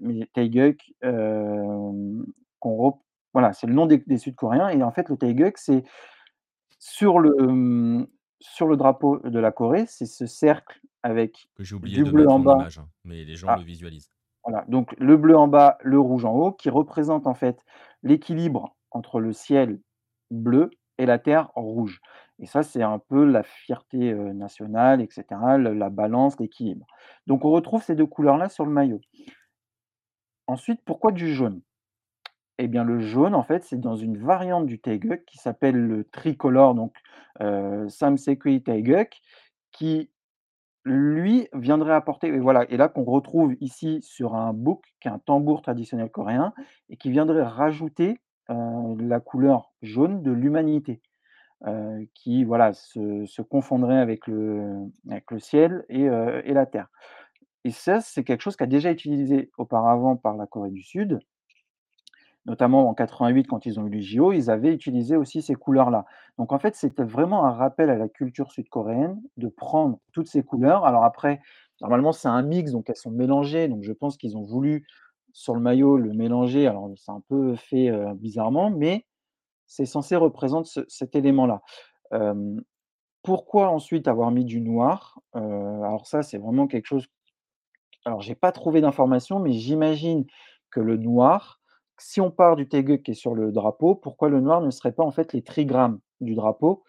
mais 0.00 0.28
Taeguk, 0.34 0.92
hem, 1.02 2.26
qu'on 2.60 2.94
voilà, 3.34 3.52
c'est 3.52 3.66
le 3.66 3.74
nom 3.74 3.86
des 3.86 3.98
des 3.98 4.18
Sud-Coréens 4.18 4.70
et 4.70 4.82
en 4.82 4.90
fait, 4.90 5.08
le 5.08 5.16
Taeguk, 5.16 5.58
c'est 5.58 5.84
sur 6.78 7.18
le, 7.18 7.34
mmh, 7.36 8.06
sur 8.40 8.66
le 8.66 8.76
drapeau 8.76 9.18
de 9.18 9.38
la 9.38 9.52
Corée, 9.52 9.86
c'est 9.86 10.06
ce 10.06 10.26
cercle 10.26 10.80
avec 11.02 11.48
Que 11.56 11.74
oublié 11.74 11.98
du 11.98 12.04
de 12.04 12.10
bleu 12.10 12.28
en 12.28 12.40
bas 12.40 12.54
image, 12.54 12.78
hein, 12.78 12.88
mais 13.04 13.24
les 13.24 13.36
gens 13.36 13.48
ah, 13.48 13.56
le 13.56 13.62
visualisent. 13.62 14.10
voilà, 14.44 14.64
donc 14.68 14.94
le 14.98 15.16
bleu 15.16 15.36
en 15.36 15.48
bas, 15.48 15.78
le 15.82 15.98
rouge 15.98 16.24
en 16.24 16.34
haut, 16.34 16.52
qui 16.52 16.70
représente 16.70 17.26
en 17.26 17.34
fait 17.34 17.64
l'équilibre 18.02 18.76
entre 18.90 19.20
le 19.20 19.32
ciel 19.32 19.80
bleu 20.30 20.70
et 20.98 21.06
la 21.06 21.18
terre 21.18 21.50
rouge 21.54 22.00
Et 22.40 22.46
ça, 22.46 22.62
c'est 22.62 22.82
un 22.82 22.98
peu 22.98 23.24
la 23.24 23.42
fierté, 23.42 24.14
nationale 24.14 25.00
et 25.00 25.08
cetera, 25.10 25.58
le 25.58 25.74
la 25.74 25.90
balance, 25.90 26.38
l'équilibre. 26.40 26.86
Donc 27.26 27.44
on 27.44 27.50
retrouve 27.50 27.82
ces 27.82 27.94
2 27.96 28.06
couleurs-là 28.06 28.48
sur 28.48 28.64
le 28.64 28.72
maillot. 28.72 29.00
Ensuite, 30.46 30.80
pourquoi 30.84 31.12
du 31.12 31.32
jaune? 31.34 31.60
Eh 32.58 32.68
bien, 32.68 32.84
le 32.84 33.00
jaune, 33.00 33.34
en 33.34 33.44
fait, 33.44 33.64
c'est 33.64 33.80
dans 33.80 33.96
une 33.96 34.18
variante 34.18 34.66
du 34.66 34.80
Taegeuk 34.80 35.24
qui 35.26 35.38
s'appelle 35.38 35.76
le 35.76 36.04
tricolore, 36.04 36.74
donc 36.74 36.94
heu, 37.40 37.88
Samsekui 37.88 38.62
Taegeuk, 38.62 39.20
qui 39.72 40.10
lui 40.84 41.48
viendrait 41.54 41.94
apporter 41.94 42.28
et 42.28 42.40
voilà 42.40 42.64
et 42.70 42.76
là 42.78 42.88
qu'on 42.88 43.04
retrouve 43.04 43.54
ici 43.60 44.00
sur 44.02 44.34
un 44.36 44.52
bouk, 44.54 44.84
qui 45.00 45.08
est 45.08 45.10
un 45.12 45.18
tambour 45.18 45.62
traditionnel 45.62 46.10
coréen 46.10 46.54
et 46.90 46.96
qui 46.96 47.10
viendrait 47.10 47.42
rajouter, 47.44 48.20
la 48.48 49.20
couleur 49.20 49.72
jaune 49.82 50.22
de 50.22 50.30
l'humanité, 50.32 51.02
heu, 51.66 52.06
qui 52.14 52.44
voilà 52.44 52.72
se 52.72 53.26
se 53.26 53.42
confondrait 53.42 53.98
avec 53.98 54.26
le 54.26 55.38
ciel 55.38 55.84
et 55.88 56.08
heu 56.08 56.42
et 56.46 56.52
la 56.54 56.66
terre 56.66 56.88
et 57.64 57.70
ça, 57.72 58.00
c'est 58.00 58.24
quelque 58.24 58.42
chose 58.42 58.56
qui 58.56 58.64
a 58.64 58.66
déjà 58.66 58.92
utilisé 58.92 59.50
auparavant 59.58 60.16
par 60.16 60.36
la 60.36 60.46
Corée 60.46 60.70
du 60.70 60.82
Sud 60.82 61.20
notamment 62.46 62.88
en 62.88 62.94
88 62.94 63.46
quand 63.46 63.66
ils 63.66 63.78
ont 63.78 63.86
eu 63.86 63.90
les 63.90 64.00
JO, 64.02 64.32
ils 64.32 64.50
avaient 64.50 64.72
utilisé 64.72 65.16
aussi 65.16 65.42
ces 65.42 65.54
couleurs-là. 65.54 66.06
Donc 66.38 66.52
en 66.52 66.58
fait, 66.58 66.74
c'était 66.76 67.04
vraiment 67.04 67.44
un 67.44 67.52
rappel 67.52 67.90
à 67.90 67.96
la 67.96 68.08
culture 68.08 68.50
sud-coréenne 68.52 69.20
de 69.36 69.48
prendre 69.48 69.98
toutes 70.12 70.28
ces 70.28 70.42
couleurs. 70.42 70.84
Alors 70.86 71.04
après, 71.04 71.40
normalement, 71.80 72.12
c'est 72.12 72.28
un 72.28 72.42
mix, 72.42 72.72
donc 72.72 72.88
elles 72.88 72.96
sont 72.96 73.10
mélangées, 73.10 73.68
donc 73.68 73.82
je 73.82 73.92
pense 73.92 74.16
qu'ils 74.16 74.36
ont 74.36 74.42
voulu 74.44 74.86
sur 75.32 75.54
le 75.54 75.60
maillot 75.60 75.98
le 75.98 76.12
mélanger. 76.14 76.66
Alors 76.66 76.90
c'est 76.96 77.12
un 77.12 77.22
peu 77.28 77.54
fait, 77.56 77.90
heu, 77.90 78.14
bizarrement, 78.14 78.70
mais 78.70 79.04
c'est 79.68 79.86
censé 79.86 80.16
représenter 80.16 80.68
ce 80.68 80.80
cet 80.88 81.14
élément-là. 81.14 81.62
Pourquoi 83.22 83.68
ensuite 83.68 84.08
avoir 84.08 84.30
mis 84.30 84.44
du 84.44 84.60
noir? 84.60 85.20
Alors 85.34 86.06
ça, 86.06 86.22
c'est 86.22 86.38
vraiment 86.38 86.66
quelque 86.66 86.86
chose 86.86 87.06
alors 88.04 88.22
j'ai 88.22 88.34
pas 88.34 88.52
trouvé 88.52 88.80
d'informations, 88.80 89.38
mais 89.38 89.52
j'imagine 89.52 90.24
que 90.70 90.80
le 90.80 90.96
noir, 90.96 91.60
si 91.98 92.20
on 92.20 92.30
part 92.30 92.56
du 92.56 92.68
Taegeuk 92.68 93.02
qui 93.02 93.10
est 93.10 93.14
sur 93.14 93.34
le 93.34 93.52
drapeau, 93.52 93.94
pourquoi 93.94 94.28
le 94.30 94.40
noir 94.40 94.60
ne 94.62 94.70
serait 94.70 94.92
pas 94.92 95.04
en 95.04 95.10
fait 95.10 95.32
les 95.32 95.42
trigrammes 95.42 96.00
du 96.20 96.34
drapeau, 96.34 96.84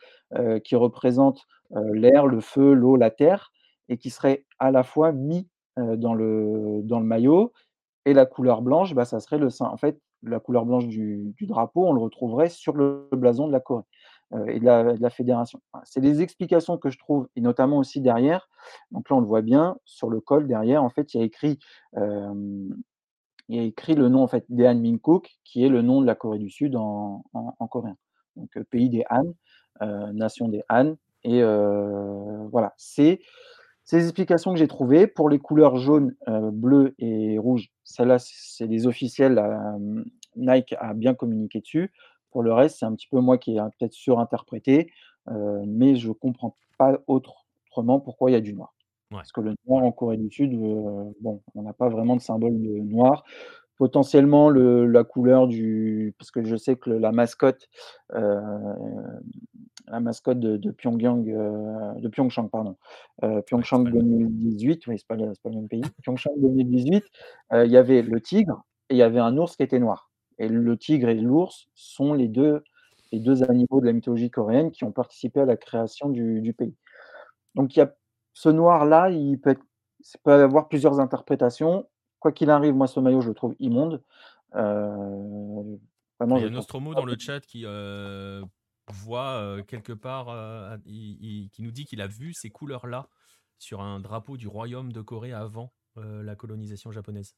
qui 0.64 0.76
représentent, 0.76 1.46
l'air, 1.94 2.26
le 2.28 2.40
feu, 2.40 2.74
l'eau, 2.74 2.96
la 2.96 3.12
terre 3.12 3.52
et 3.90 3.98
qui 3.98 4.10
seraient 4.12 4.46
à 4.60 4.72
la 4.72 4.84
fois 4.84 5.12
mis, 5.12 5.48
dans 5.78 6.14
le 6.14 6.82
dans 6.84 7.00
le 7.00 7.06
maillot 7.06 7.54
et 8.06 8.14
la 8.14 8.26
couleur 8.26 8.62
blanche, 8.62 8.94
bah, 8.94 9.06
ça 9.06 9.20
serait 9.20 9.38
le 9.38 9.50
en 9.62 9.78
fait, 9.78 10.00
la 10.24 10.40
couleur 10.40 10.66
blanche 10.66 10.88
du 10.88 11.34
drapeau, 11.42 11.88
on 11.88 11.94
le 11.94 12.02
retrouverait 12.02 12.50
sur 12.50 12.74
le 12.76 13.08
blason 13.14 13.48
de 13.48 13.52
la 13.54 13.60
Corée, 13.62 13.84
heu 14.34 14.50
et 14.50 14.60
de 14.60 14.66
la 15.02 15.10
fédération. 15.10 15.62
C'est 15.84 16.02
des 16.02 16.22
explications 16.22 16.78
que 16.78 16.90
je 16.90 17.00
trouve 17.00 17.28
et 17.36 17.42
notamment 17.42 17.78
aussi 17.80 18.02
derrière, 18.02 18.50
donc 18.92 19.10
là, 19.10 19.18
on 19.18 19.22
le 19.22 19.28
voit 19.28 19.42
bien, 19.44 19.78
sur 19.86 20.10
le 20.10 20.20
col 20.22 20.48
derrière, 20.48 20.84
en 20.84 20.90
fait, 20.90 21.14
il 21.14 21.20
y 21.20 21.22
a 21.24 21.26
écrit, 21.26 21.60
hem, 21.96 22.76
il 23.50 23.58
y 23.58 23.60
a 23.60 23.64
écrit 23.64 23.96
le 23.96 24.10
nom, 24.10 24.24
en 24.24 24.28
fait, 24.28 24.46
Daehanminkook, 24.50 25.30
qui 25.46 25.64
est 25.66 25.70
le 25.70 25.82
nom 25.84 26.02
de 26.02 26.08
la 26.08 26.16
Corée 26.16 26.40
du 26.40 26.50
Sud 26.52 26.76
en 26.78 27.24
en 27.34 27.56
en 27.60 27.68
coréen. 27.68 27.98
Donc 28.38 28.56
heu, 28.58 28.64
pays 28.66 28.90
des 28.90 29.06
Han, 29.12 29.34
nation 30.14 30.48
des 30.50 30.64
Han 30.70 30.96
et 31.24 31.42
voilà, 32.52 32.74
c'est 32.78 33.20
ces 33.90 34.04
explications 34.04 34.54
que 34.54 34.60
j'ai 34.60 34.68
trouvées. 34.68 35.08
Pour 35.08 35.30
les 35.30 35.40
couleurs 35.40 35.78
jaune, 35.78 36.16
heu, 36.28 36.52
bleu 36.52 36.94
et 37.00 37.40
rouge, 37.40 37.70
celles-là, 37.84 38.18
c'est 38.20 38.68
les 38.68 38.86
officielles, 38.86 39.40
hem, 39.40 40.06
Nike 40.36 40.76
a 40.80 40.94
bien 40.94 41.16
communiqué 41.16 41.60
dessus. 41.60 41.92
Pour 42.30 42.44
le 42.44 42.54
reste, 42.54 42.78
c'est 42.80 42.86
un 42.86 42.94
petit 42.94 43.08
peu 43.08 43.20
moi 43.20 43.40
qui 43.40 43.56
ai 43.56 43.60
hein, 43.60 43.72
peut-être 43.80 43.94
surinterprété, 43.94 44.92
heu, 45.30 45.62
mais 45.66 45.96
je 45.96 46.12
comprends 46.12 46.56
pas 46.78 47.00
autrement 47.08 48.00
pourquoi 48.00 48.30
il 48.30 48.34
y 48.34 48.38
a 48.38 48.42
du 48.42 48.54
noir. 48.54 48.76
Ouais, 49.12 49.24
Parce 49.24 49.32
que 49.32 49.42
le 49.42 49.56
noir 49.68 49.84
en 49.84 49.92
Corée 49.92 50.18
du 50.18 50.30
Sud, 50.30 50.52
bon, 50.56 51.42
on 51.56 51.64
n'a 51.64 51.74
pas 51.74 51.90
vraiment 51.90 52.16
de 52.16 52.22
symbole 52.22 52.62
de 52.62 52.78
noir. 52.80 53.24
Potentiellement 53.78 54.50
le 54.50 54.86
la 54.86 55.04
couleur 55.04 55.48
du 55.48 56.14
parce 56.20 56.32
que 56.32 56.44
je 56.44 56.56
sais 56.58 56.76
que 56.76 56.92
le 56.92 57.00
la 57.00 57.12
mascotte, 57.14 57.70
la 59.90 60.00
mascotte 60.00 60.40
de 60.40 60.58
de 60.58 60.72
Pyongyang, 60.72 61.28
heu, 61.30 62.00
de 62.02 62.08
Pyeongchang, 62.08 62.50
pardon, 62.50 62.76
Pyeongchang 63.22 63.84
même. 63.84 63.94
2018, 63.94 64.88
oui, 64.88 64.98
c'est 64.98 65.08
pas 65.08 65.16
pas 65.18 65.50
le 65.50 65.56
même 65.56 65.68
pays. 65.68 65.82
Pyeongchang 66.04 66.34
2018, 66.38 67.04
heu, 67.54 67.66
il 67.66 67.72
y 67.72 67.78
avait 67.78 68.02
le 68.02 68.22
tigre 68.22 68.64
et 68.90 68.96
il 68.96 68.98
y 68.98 69.04
avait 69.04 69.20
un 69.20 69.38
ours 69.38 69.56
qui 69.56 69.64
était 69.64 69.80
noir 69.80 70.12
et 70.38 70.48
le 70.48 70.78
tigre 70.78 71.10
et 71.10 71.16
l'ours 71.16 71.68
sont 71.76 72.14
les 72.14 72.28
2 72.28 72.64
les 73.12 73.20
2 73.20 73.44
animaux 73.44 73.82
de 73.82 73.86
la 73.86 73.94
mythologie 73.94 74.30
coréenne 74.30 74.72
qui 74.72 74.84
ont 74.84 74.92
participé 74.92 75.42
à 75.42 75.46
la 75.46 75.58
création 75.58 76.10
du 76.10 76.42
du 76.42 76.54
pays. 76.54 76.76
Donc 77.56 77.76
il 77.76 77.80
y 77.80 77.82
a 77.82 77.96
ce 78.34 78.50
noir-là, 78.50 79.10
il 79.10 79.40
peut 79.40 79.52
être 79.52 79.64
peut 80.24 80.32
avoir 80.32 80.70
plusieurs 80.70 81.00
interprétations. 81.00 81.88
Quoi 82.20 82.32
qu'il 82.32 82.50
arrive, 82.50 82.74
moi, 82.74 82.88
ce 82.88 83.00
maillot, 83.00 83.22
je 83.22 83.30
le 83.30 83.34
trouve 83.34 83.56
immonde. 83.60 84.02
Vraiment, 86.20 86.38
il 86.38 86.44
y 86.44 86.46
a 86.46 86.50
Nostromo 86.50 86.94
dans 86.94 87.06
le 87.06 87.18
chat 87.18 87.40
qui 87.40 87.64
euh, 87.66 88.44
voit 88.92 89.38
euh, 89.38 89.64
quelque 89.64 89.94
part, 89.94 90.30
euh, 90.30 90.78
il- 90.86 91.18
il- 91.24 91.50
qui 91.52 91.62
nous 91.62 91.72
dit 91.72 91.86
qu'il 91.86 92.02
a 92.02 92.08
vu 92.08 92.34
ces 92.34 92.50
couleurs-là 92.50 93.10
sur 93.60 93.82
un 93.82 94.00
drapeau 94.00 94.38
du 94.38 94.48
royaume 94.48 94.92
de 94.94 95.02
Corée 95.02 95.34
avant 95.34 95.74
euh, 95.98 96.24
la 96.24 96.36
colonisation 96.36 96.92
japonaise. 96.92 97.36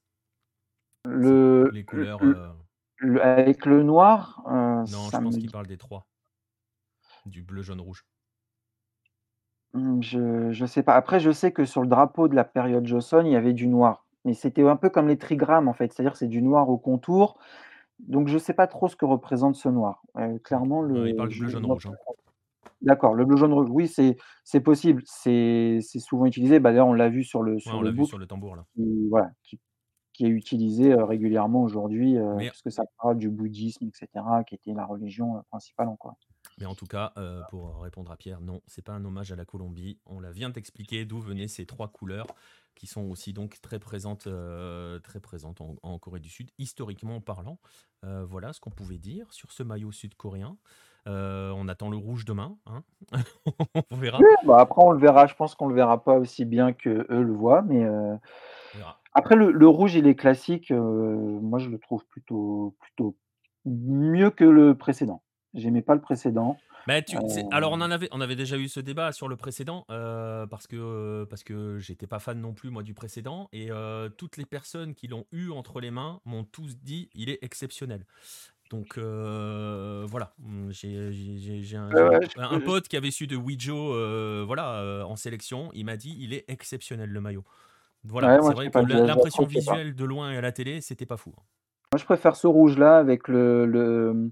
Le 1.04 1.70
les 1.70 1.84
le 1.92 2.08
couleurs. 2.16 2.20
le 2.20 2.50
le 2.98 3.22
avec 3.24 3.66
le 3.66 3.84
noir, 3.84 4.42
Non, 4.86 5.10
je 5.10 5.18
pense 5.18 5.36
me 5.36 5.38
qu'il 5.38 5.50
parle 5.50 5.66
des 5.66 5.76
trois, 5.76 6.06
du 7.26 7.42
bleu, 7.42 7.62
jaune, 7.62 7.80
rouge. 7.80 8.06
mmh, 9.74 10.02
je 10.02 10.52
je 10.52 10.66
sais 10.66 10.82
pas. 10.82 10.94
Après, 10.94 11.20
je 11.20 11.30
sais 11.30 11.52
que 11.52 11.64
sur 11.64 11.82
le 11.82 11.88
drapeau 11.88 12.28
de 12.28 12.34
la 12.34 12.44
période 12.44 12.86
Joseon, 12.86 13.24
il 13.26 13.32
y 13.32 13.36
avait 13.36 13.52
du 13.52 13.66
noir, 13.68 14.06
mais 14.24 14.34
c'était 14.34 14.66
un 14.68 14.76
peu 14.76 14.90
comme 14.90 15.08
les 15.08 15.18
trigrammes, 15.18 15.68
en 15.68 15.72
fait, 15.74 15.92
c'est-à-dire 15.92 16.16
c'est 16.16 16.28
du 16.28 16.42
noir 16.42 16.68
au 16.68 16.78
contour, 16.78 17.38
donc 18.02 18.28
je 18.28 18.38
sais 18.38 18.54
pas 18.54 18.66
trop 18.66 18.88
ce 18.88 18.96
que 18.96 19.04
représente 19.06 19.56
ce 19.56 19.68
noir. 19.68 20.02
Ok. 20.14 20.22
clairement, 20.44 20.82
Non, 20.94 21.06
il 21.06 21.14
le 21.14 21.14
parle 21.14 21.28
du 21.30 21.36
bleu, 21.36 21.48
jaune, 21.48 21.64
rouge. 21.66 21.86
hein. 21.86 21.96
D'accord, 22.82 23.14
le 23.14 23.24
bleu, 23.24 23.36
jaune, 23.36 23.52
rouge, 23.52 23.68
oui, 23.70 23.88
c'est 23.88 24.60
possible. 24.60 25.02
C'est 25.06 25.80
souvent 26.00 26.26
utilisé. 26.26 26.58
Bah, 26.60 26.70
d'ailleurs, 26.72 26.88
on 26.88 26.94
l'a 26.94 27.08
vu 27.08 27.22
sur 27.24 27.42
le 27.42 27.58
Ouais, 27.64 27.72
sur 27.72 27.80
on 27.80 27.82
le 27.82 27.90
vu 27.90 28.04
sur 28.04 28.18
le 28.18 28.26
tambour 28.28 28.54
là. 28.56 28.66
qui 28.74 29.08
voilà, 29.10 29.30
qui 29.44 29.60
qui 30.14 30.26
est 30.26 30.28
utilisé, 30.30 30.92
heu, 30.94 31.04
régulièrement 31.04 31.62
aujourd'hui, 31.62 32.16
heu, 32.18 32.26
Mais 32.34 32.50
puisque 32.50 32.72
ça 32.72 32.84
parle 33.02 33.18
du 33.18 33.30
bouddhisme 33.30 33.86
et 33.86 33.92
cetera, 33.94 34.44
qui 34.44 34.56
était 34.56 34.74
la 34.74 34.86
religion, 34.86 35.42
principale 35.50 35.88
en 35.88 35.96
Corée. 35.96 36.16
Mais 36.62 36.68
en 36.68 36.76
tout 36.76 36.86
cas, 36.86 37.12
euh, 37.16 37.42
pour 37.50 37.82
répondre 37.82 38.12
à 38.12 38.16
Pierre, 38.16 38.40
non, 38.40 38.60
c'est 38.68 38.82
pas 38.82 38.92
un 38.92 39.04
hommage 39.04 39.32
à 39.32 39.36
la 39.36 39.44
Colombie. 39.44 39.98
On 40.06 40.20
la 40.20 40.30
vient 40.30 40.48
d'expliquer 40.48 41.04
d'où 41.04 41.18
venaient 41.18 41.48
ces 41.48 41.66
trois 41.66 41.88
couleurs 41.88 42.28
qui 42.76 42.86
sont 42.86 43.02
aussi 43.10 43.32
donc 43.32 43.60
très 43.60 43.80
présentes, 43.80 44.28
euh, 44.28 45.00
très 45.00 45.18
présentes 45.18 45.60
en, 45.60 45.74
en 45.82 45.98
Corée 45.98 46.20
du 46.20 46.28
Sud, 46.28 46.52
historiquement 46.58 47.20
parlant. 47.20 47.58
Euh, 48.04 48.24
voilà 48.24 48.52
ce 48.52 48.60
qu'on 48.60 48.70
pouvait 48.70 48.98
dire 48.98 49.26
sur 49.32 49.50
ce 49.50 49.64
maillot 49.64 49.90
sud-coréen. 49.90 50.56
Euh, 51.08 51.52
on 51.56 51.66
attend 51.66 51.90
le 51.90 51.96
rouge 51.96 52.24
demain, 52.24 52.56
hein. 52.66 52.84
on 53.90 53.96
verra. 53.96 54.18
Oui, 54.20 54.26
bah, 54.44 54.60
après 54.60 54.82
on 54.84 54.92
le 54.92 55.00
verra, 55.00 55.26
je 55.26 55.34
pense 55.34 55.56
qu'on 55.56 55.66
le 55.66 55.74
verra 55.74 56.04
pas 56.04 56.14
aussi 56.14 56.44
bien 56.44 56.72
qu'eux 56.72 57.06
le 57.08 57.32
voient, 57.32 57.62
mais 57.62 57.84
après 59.14 59.34
le 59.34 59.50
le 59.50 59.66
rouge, 59.66 59.96
il 59.96 60.06
est 60.06 60.14
classique, 60.14 60.70
moi 60.70 61.58
je 61.58 61.70
le 61.70 61.80
trouve 61.80 62.06
plutôt 62.06 62.76
plutôt 62.78 63.16
mieux 63.64 64.30
que 64.30 64.44
le 64.44 64.76
précédent. 64.76 65.24
J'aimais 65.54 65.82
pas 65.82 65.94
le 65.94 66.00
précédent, 66.00 66.56
Bah, 66.86 67.00
tu, 67.02 67.16
c'est- 67.28 67.44
alors 67.52 67.72
on 67.72 67.80
en 67.80 67.90
avait, 67.90 68.08
on 68.10 68.20
avait 68.20 68.36
déjà 68.36 68.56
eu 68.56 68.68
ce 68.68 68.80
débat 68.80 69.12
sur 69.12 69.28
le 69.28 69.36
précédent 69.36 69.84
euh, 69.90 70.46
parce 70.46 70.66
que 70.66 71.24
parce 71.30 71.44
que 71.44 71.78
j'étais 71.78 72.06
pas 72.06 72.18
fan 72.18 72.40
non 72.40 72.54
plus 72.54 72.70
moi 72.70 72.82
du 72.82 72.94
précédent 72.94 73.48
et 73.52 73.70
euh, 73.70 74.08
toutes 74.08 74.36
les 74.36 74.46
personnes 74.46 74.94
qui 74.94 75.06
l'ont 75.08 75.26
eu 75.30 75.50
entre 75.50 75.80
les 75.80 75.90
mains 75.90 76.20
m'ont 76.24 76.44
tous 76.44 76.76
dit 76.78 77.08
il 77.14 77.30
est 77.30 77.38
exceptionnel. 77.42 78.04
Donc 78.70 78.96
euh, 78.96 80.04
voilà, 80.08 80.32
Hum, 80.42 80.70
j'ai 80.70 81.76
un, 81.76 82.60
pote 82.64 82.88
qui 82.88 82.96
avait 82.96 83.10
su 83.10 83.26
de 83.26 83.36
Ouijo 83.36 83.94
euh, 83.94 84.42
voilà, 84.46 84.80
euh, 84.80 85.02
en 85.02 85.16
sélection, 85.16 85.70
il 85.74 85.84
m'a 85.84 85.98
dit 85.98 86.16
il 86.18 86.32
est 86.32 86.44
exceptionnel 86.48 87.10
le 87.10 87.20
maillot. 87.20 87.44
Voilà, 88.04 88.40
ouais, 88.40 88.40
c'est 88.42 88.54
vrai 88.54 88.70
que 88.70 88.78
l'impression 89.06 89.44
visuelle 89.44 89.94
de 89.94 90.04
loin 90.04 90.32
et 90.32 90.36
à 90.36 90.40
la 90.40 90.50
télé, 90.52 90.80
c'était 90.80 91.06
pas 91.06 91.16
fou. 91.18 91.32
hein. 91.36 91.42
Moi, 91.92 91.98
je 91.98 92.04
préfère 92.06 92.36
ce 92.36 92.46
rouge-là 92.46 92.96
avec 92.96 93.28
le 93.28 93.66
le, 93.66 94.30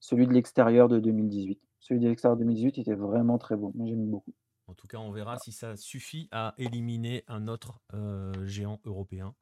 celui 0.00 0.26
de 0.26 0.32
l'extérieur 0.32 0.88
de 0.88 0.98
2018. 0.98 1.60
Celui 1.80 2.00
de 2.00 2.08
l'extérieur 2.08 2.36
de 2.36 2.42
2018 2.42 2.78
était 2.78 2.94
vraiment 2.94 3.38
très 3.38 3.56
beau. 3.56 3.72
Moi, 3.74 3.86
j'aime 3.86 4.06
beaucoup. 4.06 4.34
En 4.68 4.74
tout 4.74 4.88
cas, 4.88 4.98
on 4.98 5.12
verra 5.12 5.38
si 5.38 5.52
ça 5.52 5.76
suffit 5.76 6.28
à 6.32 6.54
éliminer 6.58 7.24
un 7.28 7.46
autre 7.46 7.80
euh, 7.94 8.32
géant 8.46 8.80
européen. 8.84 9.34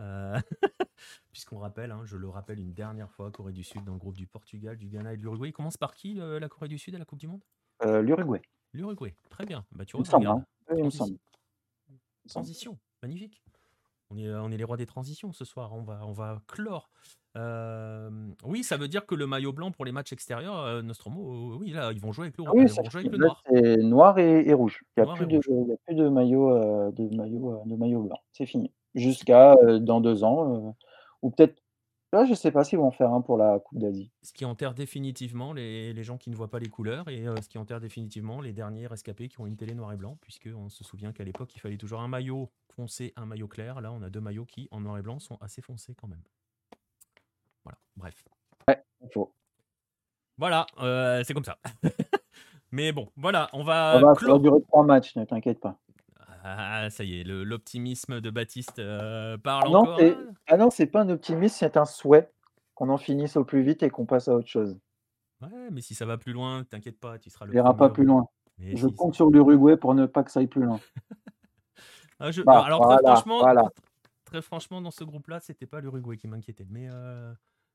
Euh, 0.00 0.38
Puisqu'on 1.32 1.58
rappelle, 1.58 1.90
hein, 1.90 2.02
je 2.04 2.16
le 2.16 2.28
rappelle 2.28 2.58
une 2.58 2.72
dernière 2.72 3.10
fois, 3.10 3.30
Corée 3.30 3.52
du 3.52 3.62
Sud 3.62 3.84
dans 3.84 3.92
le 3.92 3.98
groupe 3.98 4.16
du 4.16 4.26
Portugal, 4.26 4.78
du 4.78 4.88
Ghana 4.88 5.12
et 5.12 5.16
de 5.18 5.22
l'Uruguay. 5.22 5.48
Il 5.48 5.52
commence 5.52 5.76
par 5.76 5.94
qui 5.94 6.18
euh, 6.18 6.40
la 6.40 6.48
Corée 6.48 6.68
du 6.68 6.78
Sud 6.78 6.94
à 6.94 6.98
la 6.98 7.04
Coupe 7.04 7.18
du 7.18 7.28
Monde? 7.28 7.44
Heu, 7.84 8.00
l'Uruguay, 8.00 8.40
L'Uruguay. 8.72 9.14
Très 9.28 9.44
bien. 9.44 9.66
Bah, 9.72 9.84
tu 9.84 10.02
semble, 10.04 10.26
hein. 10.26 10.44
transition. 12.28 12.78
Magnifique. 13.02 13.42
On 14.10 14.16
est, 14.16 14.30
on 14.34 14.50
est 14.50 14.56
les 14.56 14.64
rois 14.64 14.76
des 14.76 14.86
transitions 14.86 15.32
ce 15.32 15.44
soir. 15.44 15.72
On 15.74 15.82
va, 15.82 16.04
on 16.04 16.12
va 16.12 16.42
clore. 16.46 16.90
Oui, 18.44 18.64
ça 18.64 18.76
veut 18.76 18.88
dire 18.88 19.06
que 19.06 19.14
le 19.14 19.26
maillot 19.26 19.52
blanc 19.52 19.70
pour 19.70 19.84
les 19.84 19.92
matchs 19.92 20.12
extérieurs, 20.12 20.82
Nostromo, 20.82 21.56
oui, 21.58 21.70
là, 21.70 21.92
ils 21.92 22.00
vont 22.00 22.12
jouer 22.12 22.26
avec 22.26 22.38
le, 22.38 22.44
Ah 22.46 22.50
oui, 22.54 22.64
ils 22.64 22.68
vont 22.68 22.90
jouer 22.90 23.00
avec 23.00 23.12
le 23.12 23.18
noir. 23.18 23.42
c'est 23.48 23.76
noir 23.78 24.18
et, 24.18 24.48
et 24.48 24.52
rouge. 24.54 24.82
Il 24.96 25.02
n'y 25.04 25.10
a, 25.10 25.14
plus 25.14 25.26
de, 25.26 25.36
a 25.38 25.76
plus 25.86 26.10
maillot, 26.10 26.50
euh, 26.50 26.90
de 26.92 27.14
maillot, 27.14 27.52
euh, 27.52 27.64
de 27.66 27.76
maillot 27.76 28.02
blanc. 28.02 28.18
C'est 28.32 28.46
fini. 28.46 28.72
Jusqu'à 28.94 29.54
euh, 29.62 29.78
dans 29.78 30.00
deux 30.00 30.24
ans. 30.24 30.68
euh, 30.68 30.70
ou 31.22 31.30
peut-être. 31.30 31.62
Là, 32.12 32.24
je 32.24 32.34
sais 32.34 32.50
pas 32.50 32.64
s'ils 32.64 32.76
vont 32.76 32.86
en 32.86 32.90
faire 32.90 33.12
un 33.12 33.20
pour 33.20 33.36
la 33.36 33.60
Coupe 33.60 33.78
d'Asie. 33.78 34.10
Ce 34.22 34.32
qui 34.32 34.44
enterre 34.44 34.74
définitivement 34.74 35.52
les, 35.52 35.92
les 35.92 36.02
gens 36.02 36.18
qui 36.18 36.28
ne 36.30 36.34
voient 36.34 36.50
pas 36.50 36.58
les 36.58 36.68
couleurs 36.68 37.08
et 37.08 37.28
euh, 37.28 37.36
ce 37.40 37.48
qui 37.48 37.56
enterre 37.56 37.78
définitivement 37.78 38.40
les 38.40 38.52
derniers 38.52 38.88
rescapés 38.88 39.28
qui 39.28 39.40
ont 39.40 39.46
une 39.46 39.56
télé 39.56 39.74
noir 39.74 39.92
et 39.92 39.96
blanc, 39.96 40.18
puisqu'on 40.20 40.68
se 40.70 40.82
souvient 40.82 41.12
qu'à 41.12 41.22
l'époque, 41.22 41.54
il 41.54 41.60
fallait 41.60 41.76
toujours 41.76 42.00
un 42.00 42.08
maillot 42.08 42.50
foncé, 42.74 43.12
un 43.14 43.26
maillot 43.26 43.46
clair. 43.46 43.80
Là, 43.80 43.92
on 43.92 44.02
a 44.02 44.10
deux 44.10 44.20
maillots 44.20 44.44
qui, 44.44 44.66
en 44.72 44.80
noir 44.80 44.98
et 44.98 45.02
blanc, 45.02 45.20
sont 45.20 45.38
assez 45.40 45.62
foncés 45.62 45.94
quand 45.94 46.08
même. 46.08 46.22
Voilà, 47.64 47.78
bref. 47.96 48.24
Faut. 49.12 49.34
Voilà, 50.38 50.66
euh, 50.78 51.24
c'est 51.24 51.34
comme 51.34 51.44
ça. 51.44 51.58
Mais 52.70 52.92
bon, 52.92 53.10
voilà, 53.16 53.48
on 53.52 53.64
va 53.64 53.94
Ça 53.94 54.06
va, 54.06 54.14
ça 54.14 54.32
va 54.32 54.38
durer 54.38 54.62
trois 54.68 54.84
matchs, 54.84 55.16
ne 55.16 55.24
t'inquiète 55.24 55.58
pas. 55.60 55.78
Ah, 56.44 56.88
ça 56.90 57.04
y 57.04 57.20
est, 57.20 57.24
l'optimisme 57.24 58.20
de 58.20 58.30
Baptiste 58.30 58.78
euh, 58.78 59.36
parle 59.36 59.70
Non, 59.70 59.80
encore. 59.80 59.98
Ah, 60.00 60.32
Ah 60.46 60.56
non, 60.56 60.70
c'est 60.70 60.86
pas 60.86 61.00
un 61.02 61.08
optimisme, 61.10 61.56
c'est 61.58 61.76
un 61.76 61.84
souhait 61.84 62.30
qu'on 62.74 62.88
en 62.88 62.96
finisse 62.96 63.36
au 63.36 63.44
plus 63.44 63.62
vite 63.62 63.82
et 63.82 63.90
qu'on 63.90 64.06
passe 64.06 64.28
à 64.28 64.34
autre 64.34 64.48
chose. 64.48 64.78
Ouais, 65.42 65.70
mais 65.70 65.80
si 65.80 65.94
ça 65.94 66.06
va 66.06 66.16
plus 66.18 66.32
loin, 66.32 66.64
t'inquiète 66.64 67.00
pas, 67.00 67.18
tu 67.18 67.30
seras 67.30 67.46
le 67.46 67.54
ira 67.54 67.76
pas 67.76 67.90
plus 67.90 68.04
loin. 68.04 68.28
Je 68.58 68.86
si, 68.86 68.94
compte 68.94 69.14
sur 69.14 69.30
l'Uruguay 69.30 69.76
pour 69.76 69.94
ne 69.94 70.06
pas 70.06 70.22
que 70.22 70.30
ça 70.30 70.40
aille 70.40 70.46
plus 70.46 70.62
loin. 70.62 70.80
Ah, 72.22 72.30
je- 72.30 72.42
Bah, 72.42 72.62
alors 72.64 72.84
voilà, 72.84 73.14
franchement, 73.16 73.38
voilà. 73.38 73.70
Très 74.30 74.42
franchement, 74.42 74.80
dans 74.80 74.90
ce 74.92 75.02
groupe-là, 75.04 75.40
c'était 75.40 75.66
pas 75.66 75.80
l'Uruguay 75.80 76.16
qui 76.16 76.28
m'inquiétait. 76.28 76.66
Mais, 76.70 76.88
euh, 76.90 77.32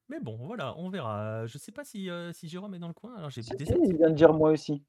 mais 0.08 0.20
bon, 0.22 0.38
voilà, 0.38 0.74
on 0.78 0.90
verra. 0.90 1.46
Je 1.48 1.58
sais 1.58 1.72
pas 1.72 1.84
si, 1.84 2.10
euh, 2.10 2.32
si 2.32 2.48
Jérôme 2.48 2.74
est 2.76 2.80
dans 2.80 2.88
le 2.88 2.94
coin. 2.94 3.16
Alors 3.16 3.30
j'ai 3.30 3.42
Si, 3.42 3.52
il 3.60 3.98
vient 3.98 4.10
de 4.10 4.16
dire 4.16 4.34
moi 4.34 4.52
aussi. 4.52 4.82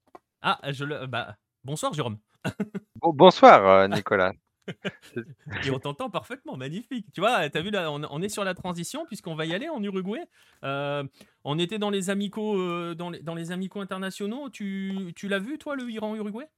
Ah, 0.42 0.60
je 0.70 0.84
le. 0.84 1.06
Bah, 1.06 1.36
bonsoir 1.64 1.92
Jérôme. 1.92 2.18
Bon- 3.02 3.12
bonsoir, 3.12 3.66
euh, 3.68 3.88
Nicolas. 3.88 4.32
Et 5.64 5.70
on 5.70 5.78
t'entend 5.78 6.08
parfaitement, 6.08 6.56
magnifique. 6.56 7.06
Tu 7.12 7.20
vois, 7.20 7.48
t'as 7.50 7.60
vu 7.60 7.70
là, 7.70 7.90
on, 7.92 8.02
on 8.10 8.22
est 8.22 8.28
sur 8.28 8.42
la 8.42 8.54
transition 8.54 9.04
puisqu'on 9.06 9.34
va 9.34 9.44
y 9.44 9.54
aller 9.54 9.68
en 9.68 9.82
Uruguay. 9.82 10.24
Euh, 10.64 11.04
on 11.44 11.58
était 11.58 11.78
dans 11.78 11.90
les 11.90 12.10
amicaux, 12.10 12.58
euh, 12.58 12.94
dans, 12.94 13.10
les, 13.10 13.22
dans 13.22 13.34
les 13.34 13.52
amicaux 13.52 13.80
internationaux. 13.80 14.50
Tu, 14.50 15.12
tu 15.14 15.28
l'as 15.28 15.38
vu 15.38 15.58
toi 15.58 15.76
le 15.76 15.88
Iran-Uruguay? 15.90 16.48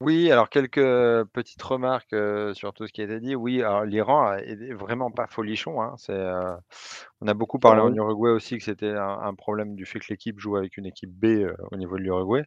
Oui, 0.00 0.30
alors 0.30 0.50
quelques 0.50 0.78
petites 1.32 1.62
remarques 1.62 2.12
euh, 2.12 2.52
sur 2.52 2.74
tout 2.74 2.86
ce 2.86 2.92
qui 2.92 3.00
a 3.00 3.04
été 3.04 3.18
dit. 3.18 3.34
Oui, 3.34 3.62
alors 3.62 3.84
l'Iran 3.86 4.34
est 4.34 4.74
vraiment 4.74 5.10
pas 5.10 5.26
folichon. 5.26 5.80
hein. 5.80 5.94
C'est, 5.96 6.12
euh, 6.12 6.54
on 7.22 7.28
a 7.28 7.32
beaucoup 7.34 7.58
parlé 7.58 7.80
Ah 7.80 7.82
en 7.82 7.90
oui. 7.90 7.96
Uruguay 7.96 8.30
aussi 8.30 8.58
que 8.58 8.64
c'était 8.64 8.90
un, 8.90 9.08
un 9.20 9.34
problème 9.34 9.74
du 9.74 9.86
fait 9.86 9.98
que 10.00 10.06
l'équipe 10.10 10.38
joue 10.38 10.56
avec 10.56 10.76
une 10.76 10.84
équipe 10.84 11.10
B 11.10 11.24
euh, 11.26 11.54
au 11.72 11.76
niveau 11.78 11.96
de 11.96 12.02
l'Uruguay. 12.02 12.44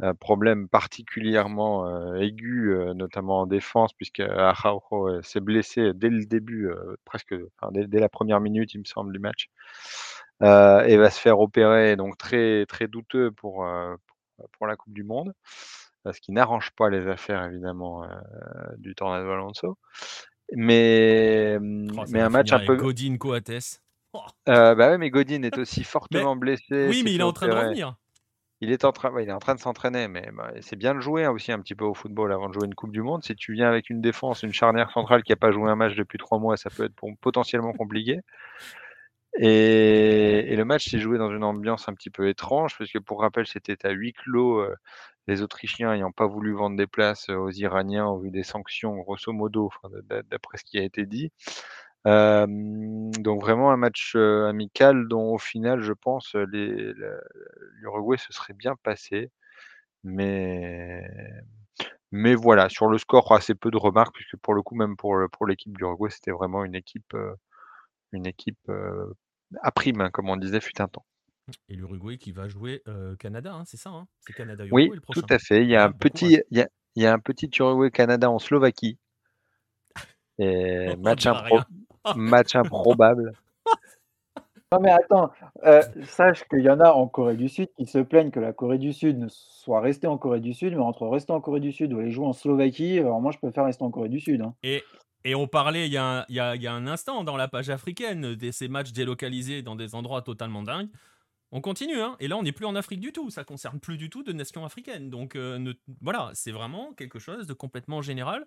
Un 0.00 0.14
problème 0.14 0.68
particulièrement 0.68 1.88
euh, 1.88 2.16
aigu, 2.16 2.72
euh, 2.74 2.94
notamment 2.94 3.40
en 3.42 3.46
défense, 3.46 3.92
puisque 3.94 4.20
Araujo 4.20 5.08
euh, 5.08 5.22
s'est 5.22 5.40
blessé 5.40 5.92
dès 5.94 6.10
le 6.10 6.26
début, 6.26 6.68
euh, 6.70 6.96
presque 7.04 7.34
enfin, 7.60 7.72
dès, 7.72 7.86
dès 7.88 8.00
la 8.00 8.08
première 8.08 8.40
minute, 8.40 8.74
il 8.74 8.78
me 8.80 8.84
semble, 8.84 9.12
du 9.12 9.18
match, 9.18 9.48
euh, 10.42 10.82
et 10.84 10.96
va 10.96 11.10
se 11.10 11.20
faire 11.20 11.40
opérer, 11.40 11.96
donc 11.96 12.16
très 12.18 12.66
très 12.66 12.88
douteux 12.88 13.32
euh, 13.44 13.96
pour 14.58 14.66
la 14.66 14.76
Coupe 14.76 14.92
du 14.94 15.04
Monde 15.04 15.34
ce 16.12 16.20
qui 16.20 16.32
n'arrange 16.32 16.70
pas 16.72 16.90
les 16.90 17.06
affaires 17.08 17.44
évidemment 17.44 18.04
euh, 18.04 18.08
du 18.78 18.94
Tornado 18.94 19.30
Alonso. 19.30 19.76
Mais, 20.54 21.58
Oh, 21.60 22.04
mais 22.10 22.20
un 22.20 22.28
match 22.30 22.52
un 22.52 22.60
peu. 22.60 22.76
Godin 22.76 23.16
Coates. 23.18 23.82
Oh, 24.14 24.20
Euh, 24.48 24.74
bah 24.74 24.90
ouais, 24.90 24.98
mais 24.98 25.10
Godin 25.10 25.42
est 25.42 25.58
aussi 25.58 25.84
fortement 25.84 26.36
blessé. 26.36 26.88
oui, 26.88 27.02
mais 27.04 27.12
il 27.14 27.20
est 27.20 27.24
en 27.24 27.32
train 27.32 27.48
de 27.48 27.52
revenir. 27.52 27.96
Il 28.60 28.72
est 28.72 28.84
en 28.84 28.90
train, 28.90 29.12
il 29.20 29.28
est 29.28 29.32
en 29.32 29.38
train 29.38 29.54
de 29.54 29.60
s'entraîner, 29.60 30.08
mais 30.08 30.30
bah, 30.32 30.50
c'est 30.62 30.74
bien 30.74 30.92
de 30.94 31.00
jouer 31.00 31.24
hein, 31.24 31.30
aussi 31.30 31.52
un 31.52 31.60
petit 31.60 31.76
peu 31.76 31.84
au 31.84 31.94
football 31.94 32.32
avant 32.32 32.48
de 32.48 32.54
jouer 32.54 32.64
une 32.66 32.74
Coupe 32.74 32.90
du 32.90 33.02
Monde. 33.02 33.22
Si 33.22 33.36
tu 33.36 33.52
viens 33.52 33.68
avec 33.68 33.88
une 33.88 34.00
défense, 34.00 34.42
une 34.42 34.52
charnière 34.52 34.90
centrale 34.90 35.22
qui 35.22 35.30
n'a 35.30 35.36
pas 35.36 35.52
joué 35.52 35.70
un 35.70 35.76
match 35.76 35.94
depuis 35.94 36.18
trois 36.18 36.40
mois, 36.40 36.56
ça 36.56 36.68
peut 36.70 36.84
être 36.86 36.94
pour- 36.96 37.16
potentiellement 37.20 37.72
compliqué. 37.72 38.18
Et, 39.38 40.52
et 40.52 40.56
le 40.56 40.64
match 40.64 40.88
s'est 40.88 40.98
joué 40.98 41.18
dans 41.18 41.30
une 41.30 41.44
ambiance 41.44 41.88
un 41.88 41.94
petit 41.94 42.10
peu 42.10 42.28
étrange, 42.28 42.74
puisque 42.76 42.98
pour 43.00 43.20
rappel, 43.20 43.46
c'était 43.46 43.86
à 43.86 43.90
huis 43.90 44.12
clos, 44.12 44.58
euh, 44.60 44.74
les 45.28 45.42
Autrichiens 45.42 45.92
n'ayant 45.92 46.10
pas 46.10 46.26
voulu 46.26 46.52
vendre 46.54 46.76
des 46.76 46.86
places 46.88 47.28
aux 47.28 47.50
Iraniens 47.50 48.06
au 48.06 48.18
vu 48.18 48.30
des 48.30 48.42
sanctions, 48.42 48.96
grosso 48.96 49.32
modo, 49.32 49.70
d'après 50.30 50.58
ce 50.58 50.64
qui 50.64 50.78
a 50.78 50.82
été 50.82 51.06
dit. 51.06 51.30
Donc 52.04 53.40
vraiment 53.40 53.70
un 53.70 53.76
match 53.76 54.16
amical 54.16 55.06
dont 55.08 55.34
au 55.34 55.38
final, 55.38 55.82
je 55.82 55.92
pense, 55.92 56.34
l'Uruguay 56.34 58.16
se 58.18 58.32
serait 58.32 58.54
bien 58.54 58.74
passé. 58.82 59.30
Mais, 60.04 61.02
mais 62.12 62.34
voilà, 62.34 62.68
sur 62.68 62.88
le 62.88 62.98
score, 62.98 63.32
assez 63.32 63.54
peu 63.54 63.70
de 63.70 63.76
remarques, 63.76 64.14
puisque 64.14 64.36
pour 64.38 64.54
le 64.54 64.62
coup, 64.62 64.74
même 64.76 64.96
pour, 64.96 65.16
pour 65.32 65.46
l'équipe 65.46 65.76
d'Uruguay, 65.76 66.10
c'était 66.10 66.30
vraiment 66.30 66.64
une 66.64 66.74
équipe, 66.74 67.14
une 68.12 68.26
équipe 68.26 68.70
à 69.62 69.72
prime, 69.72 70.00
hein, 70.00 70.10
comme 70.10 70.30
on 70.30 70.36
disait, 70.36 70.60
fut 70.60 70.80
un 70.80 70.88
temps. 70.88 71.04
Et 71.68 71.74
l'Uruguay 71.74 72.18
qui 72.18 72.32
va 72.32 72.48
jouer 72.48 72.82
euh, 72.88 73.16
Canada, 73.16 73.54
hein, 73.54 73.64
c'est 73.66 73.76
ça 73.76 73.90
hein 73.90 74.06
C'est 74.20 74.32
Canada-Uruguay 74.32 74.88
Oui, 74.88 74.94
le 74.94 75.00
tout 75.00 75.20
prochain. 75.20 75.26
à 75.30 75.38
fait. 75.38 75.62
Il 75.62 75.68
y 75.68 75.76
a 75.76 75.82
Ah, 75.82 75.86
un 75.86 75.90
bon 75.90 75.98
petit, 75.98 76.40
il 76.50 76.58
y 76.58 76.60
a, 76.62 76.68
il 76.96 77.02
y 77.02 77.06
a 77.06 77.12
un 77.12 77.18
petit 77.18 77.50
Uruguay-Canada 77.58 78.30
en 78.30 78.38
Slovaquie. 78.38 78.98
Et 80.38 80.94
On 80.96 80.96
match, 81.02 81.22
dira 81.22 81.42
impro- 81.48 81.64
match 82.16 82.54
improbable. 82.56 83.32
Non 84.70 84.80
mais 84.80 84.90
attends, 84.90 85.30
euh, 85.64 85.80
sache 86.04 86.44
qu'il 86.44 86.60
y 86.60 86.68
en 86.68 86.78
a 86.80 86.90
en 86.90 87.08
Corée 87.08 87.36
du 87.38 87.48
Sud 87.48 87.68
qui 87.78 87.86
se 87.86 87.96
plaignent 87.98 88.30
que 88.30 88.38
la 88.38 88.52
Corée 88.52 88.76
du 88.76 88.92
Sud 88.92 89.18
ne 89.18 89.28
soit 89.30 89.80
restée 89.80 90.06
en 90.06 90.18
Corée 90.18 90.40
du 90.40 90.52
Sud, 90.52 90.74
mais 90.74 90.82
entre 90.82 91.06
rester 91.08 91.32
en 91.32 91.40
Corée 91.40 91.60
du 91.60 91.72
Sud 91.72 91.90
ou 91.94 91.98
aller 92.00 92.10
jouer 92.10 92.26
en 92.26 92.34
Slovaquie, 92.34 92.98
alors 92.98 93.18
moi 93.22 93.32
je 93.32 93.38
préfère 93.38 93.64
rester 93.64 93.82
en 93.82 93.90
Corée 93.90 94.10
du 94.10 94.20
Sud. 94.20 94.42
hein. 94.42 94.54
Et, 94.62 94.84
et 95.24 95.34
on 95.34 95.46
parlait 95.48 95.86
il 95.86 95.92
y, 95.92 95.96
a 95.96 96.04
un, 96.20 96.24
il, 96.28 96.34
y 96.34 96.40
a, 96.40 96.54
il 96.54 96.60
y 96.62 96.66
a 96.66 96.74
un 96.74 96.86
instant 96.86 97.24
dans 97.24 97.38
la 97.38 97.48
page 97.48 97.70
africaine 97.70 98.34
de 98.34 98.50
ces 98.50 98.68
matchs 98.68 98.92
délocalisés 98.92 99.62
dans 99.62 99.74
des 99.74 99.94
endroits 99.94 100.20
totalement 100.20 100.62
dingues. 100.62 100.90
On 101.50 101.60
continue, 101.60 102.00
hein. 102.00 102.16
et 102.20 102.28
là 102.28 102.36
on 102.36 102.42
n'est 102.42 102.52
plus 102.52 102.66
en 102.66 102.76
Afrique 102.76 103.00
du 103.00 103.12
tout, 103.12 103.30
ça 103.30 103.42
concerne 103.44 103.80
plus 103.80 103.96
du 103.96 104.10
tout 104.10 104.22
de 104.22 104.32
nations 104.32 104.64
africaines. 104.64 105.08
Donc 105.08 105.34
euh, 105.34 105.58
ne- 105.58 105.72
voilà, 106.02 106.30
c'est 106.34 106.52
vraiment 106.52 106.92
quelque 106.92 107.18
chose 107.18 107.46
de 107.46 107.54
complètement 107.54 108.02
général. 108.02 108.46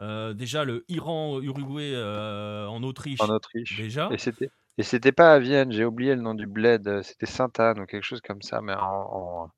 Euh, 0.00 0.34
déjà 0.34 0.64
le 0.64 0.84
Iran-Uruguay 0.88 1.92
euh, 1.94 2.66
en 2.66 2.82
Autriche, 2.82 3.20
en 3.20 3.30
Autriche. 3.30 3.76
déjà. 3.78 4.08
Et 4.12 4.18
c'était 4.18 4.50
et 4.78 4.82
c'était 4.82 5.12
pas 5.12 5.32
à 5.32 5.38
Vienne, 5.38 5.72
j'ai 5.72 5.84
oublié 5.86 6.14
le 6.14 6.20
nom 6.20 6.34
du 6.34 6.46
bled, 6.46 7.02
c'était 7.02 7.24
Sainte-Anne 7.26 7.80
ou 7.80 7.86
quelque 7.86 8.04
chose 8.04 8.20
comme 8.20 8.42
ça, 8.42 8.60
mais 8.60 8.74
en, 8.74 8.78
en, 8.84 9.50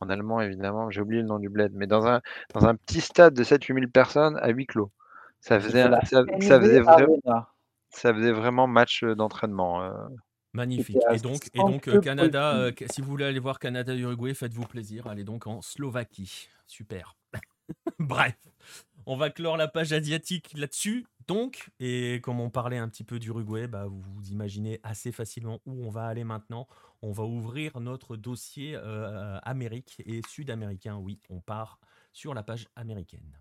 en 0.00 0.08
allemand 0.08 0.40
évidemment, 0.40 0.90
j'ai 0.90 1.00
oublié 1.00 1.20
le 1.20 1.28
nom 1.28 1.38
du 1.40 1.48
bled, 1.48 1.72
mais 1.74 1.86
dans 1.88 2.06
un, 2.06 2.20
dans 2.54 2.64
un 2.66 2.76
petit 2.76 3.00
stade 3.00 3.34
de 3.34 3.42
7-8 3.44 3.74
000 3.74 3.90
personnes 3.90 4.38
à 4.40 4.50
huis 4.50 4.66
clos. 4.66 4.90
Ça 5.40 5.58
faisait, 5.58 5.88
la 5.88 6.00
ça, 6.04 6.22
faisait 6.40 6.80
ça 7.90 8.12
vraiment 8.12 8.66
match 8.66 9.02
euh, 9.02 9.14
d'entraînement. 9.14 9.82
Magnifique. 10.52 10.98
Et 11.10 11.18
donc, 11.18 11.48
et 11.54 11.58
donc 11.58 11.88
euh, 11.88 12.00
Canada, 12.00 12.56
euh, 12.56 12.72
si 12.90 13.00
vous 13.00 13.08
voulez 13.08 13.24
aller 13.24 13.38
voir 13.38 13.58
Canada-Uruguay, 13.58 14.34
faites-vous 14.34 14.66
plaisir. 14.66 15.06
Allez 15.06 15.24
donc 15.24 15.46
en 15.46 15.62
Slovaquie. 15.62 16.48
Super. 16.66 17.16
Bref, 17.98 18.36
on 19.06 19.16
va 19.16 19.30
clore 19.30 19.56
la 19.56 19.68
page 19.68 19.92
asiatique 19.92 20.52
là-dessus. 20.54 21.06
Donc, 21.26 21.70
et 21.80 22.20
comme 22.22 22.40
on 22.40 22.50
parlait 22.50 22.76
un 22.76 22.88
petit 22.88 23.04
peu 23.04 23.18
d'Uruguay, 23.18 23.66
bah, 23.66 23.86
vous 23.86 24.02
vous 24.02 24.30
imaginez 24.30 24.80
assez 24.82 25.12
facilement 25.12 25.60
où 25.64 25.86
on 25.86 25.90
va 25.90 26.06
aller 26.06 26.24
maintenant. 26.24 26.68
On 27.00 27.12
va 27.12 27.24
ouvrir 27.24 27.80
notre 27.80 28.16
dossier 28.16 28.74
euh, 28.76 29.38
Amérique 29.42 30.02
et 30.04 30.20
sud-américain. 30.28 30.96
Oui, 30.96 31.18
on 31.30 31.40
part 31.40 31.78
sur 32.12 32.34
la 32.34 32.42
page 32.42 32.68
américaine. 32.76 33.38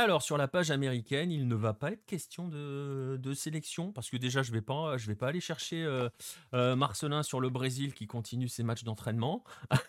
Alors 0.00 0.22
sur 0.22 0.38
la 0.38 0.48
page 0.48 0.70
américaine, 0.70 1.30
il 1.30 1.46
ne 1.46 1.54
va 1.54 1.74
pas 1.74 1.90
être 1.90 2.06
question 2.06 2.48
de, 2.48 3.18
de 3.22 3.34
sélection 3.34 3.92
parce 3.92 4.08
que 4.08 4.16
déjà 4.16 4.40
je 4.40 4.50
vais 4.50 4.62
pas, 4.62 4.96
je 4.96 5.06
vais 5.06 5.14
pas 5.14 5.28
aller 5.28 5.40
chercher 5.40 5.84
euh, 5.84 6.08
euh, 6.54 6.74
Marcelin 6.74 7.22
sur 7.22 7.38
le 7.38 7.50
Brésil 7.50 7.92
qui 7.92 8.06
continue 8.06 8.48
ses 8.48 8.62
matchs 8.62 8.82
d'entraînement. 8.84 9.44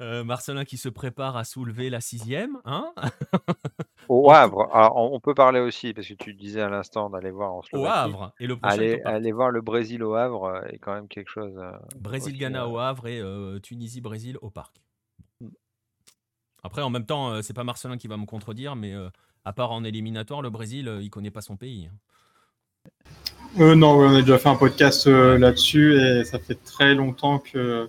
Euh, 0.00 0.24
Marcelin 0.24 0.64
qui 0.64 0.78
se 0.78 0.88
prépare 0.88 1.36
à 1.36 1.44
soulever 1.44 1.90
la 1.90 2.00
sixième, 2.00 2.58
hein? 2.64 2.92
Au 4.08 4.30
Havre, 4.32 4.68
alors 4.74 4.96
on, 4.96 5.20
peut 5.20 5.32
parler 5.32 5.60
aussi, 5.60 5.94
parce 5.94 6.08
que 6.08 6.14
tu 6.14 6.34
disais 6.34 6.60
à 6.60 6.68
l'instant 6.68 7.08
d'aller 7.08 7.30
voir 7.30 7.54
en 7.54 7.58
Au 7.58 7.62
Slovaquie. 7.62 7.96
Havre 7.96 8.32
et 8.40 8.46
le 8.48 8.56
prochain 8.56 8.80
est 8.80 9.02
Aller, 9.04 9.32
au 9.32 9.36
voir 9.36 9.50
le 9.50 9.62
Brésil 9.62 10.02
au 10.02 10.14
Havre 10.14 10.64
est 10.68 10.78
quand 10.78 10.92
même 10.92 11.08
quelque 11.08 11.30
chose. 11.30 11.56
euh, 11.56 11.70
Brésil 11.96 12.32
aussi, 12.32 12.40
Ghana 12.40 12.64
euh, 12.64 12.68
au 12.68 12.78
Havre 12.78 13.06
et 13.06 13.20
euh, 13.20 13.60
Tunisie 13.60 14.00
Brésil 14.00 14.38
au 14.42 14.50
Parc. 14.50 14.76
Après 16.66 16.82
en 16.82 16.90
même 16.90 17.06
temps, 17.06 17.30
euh, 17.30 17.42
c'est 17.42 17.54
pas 17.54 17.64
Marcelin 17.64 17.96
qui 17.96 18.08
va 18.08 18.16
me 18.16 18.26
contredire, 18.26 18.76
mais 18.76 18.92
euh, 18.92 19.08
à 19.44 19.52
part 19.52 19.70
en 19.70 19.84
éliminatoire, 19.84 20.42
le 20.42 20.50
Brésil, 20.50 20.88
euh, 20.88 21.02
il 21.02 21.10
connaît 21.10 21.30
pas 21.30 21.40
son 21.40 21.56
pays. 21.56 21.88
hein. 21.88 22.90
Euh, 23.58 23.74
non, 23.74 23.92
on 23.92 24.14
a 24.14 24.20
déjà 24.20 24.38
fait 24.38 24.48
un 24.48 24.56
podcast 24.56 25.06
euh, 25.06 25.38
là-dessus 25.38 25.98
et 25.98 26.24
ça 26.24 26.38
fait 26.38 26.62
très 26.62 26.94
longtemps 26.94 27.38
que 27.38 27.88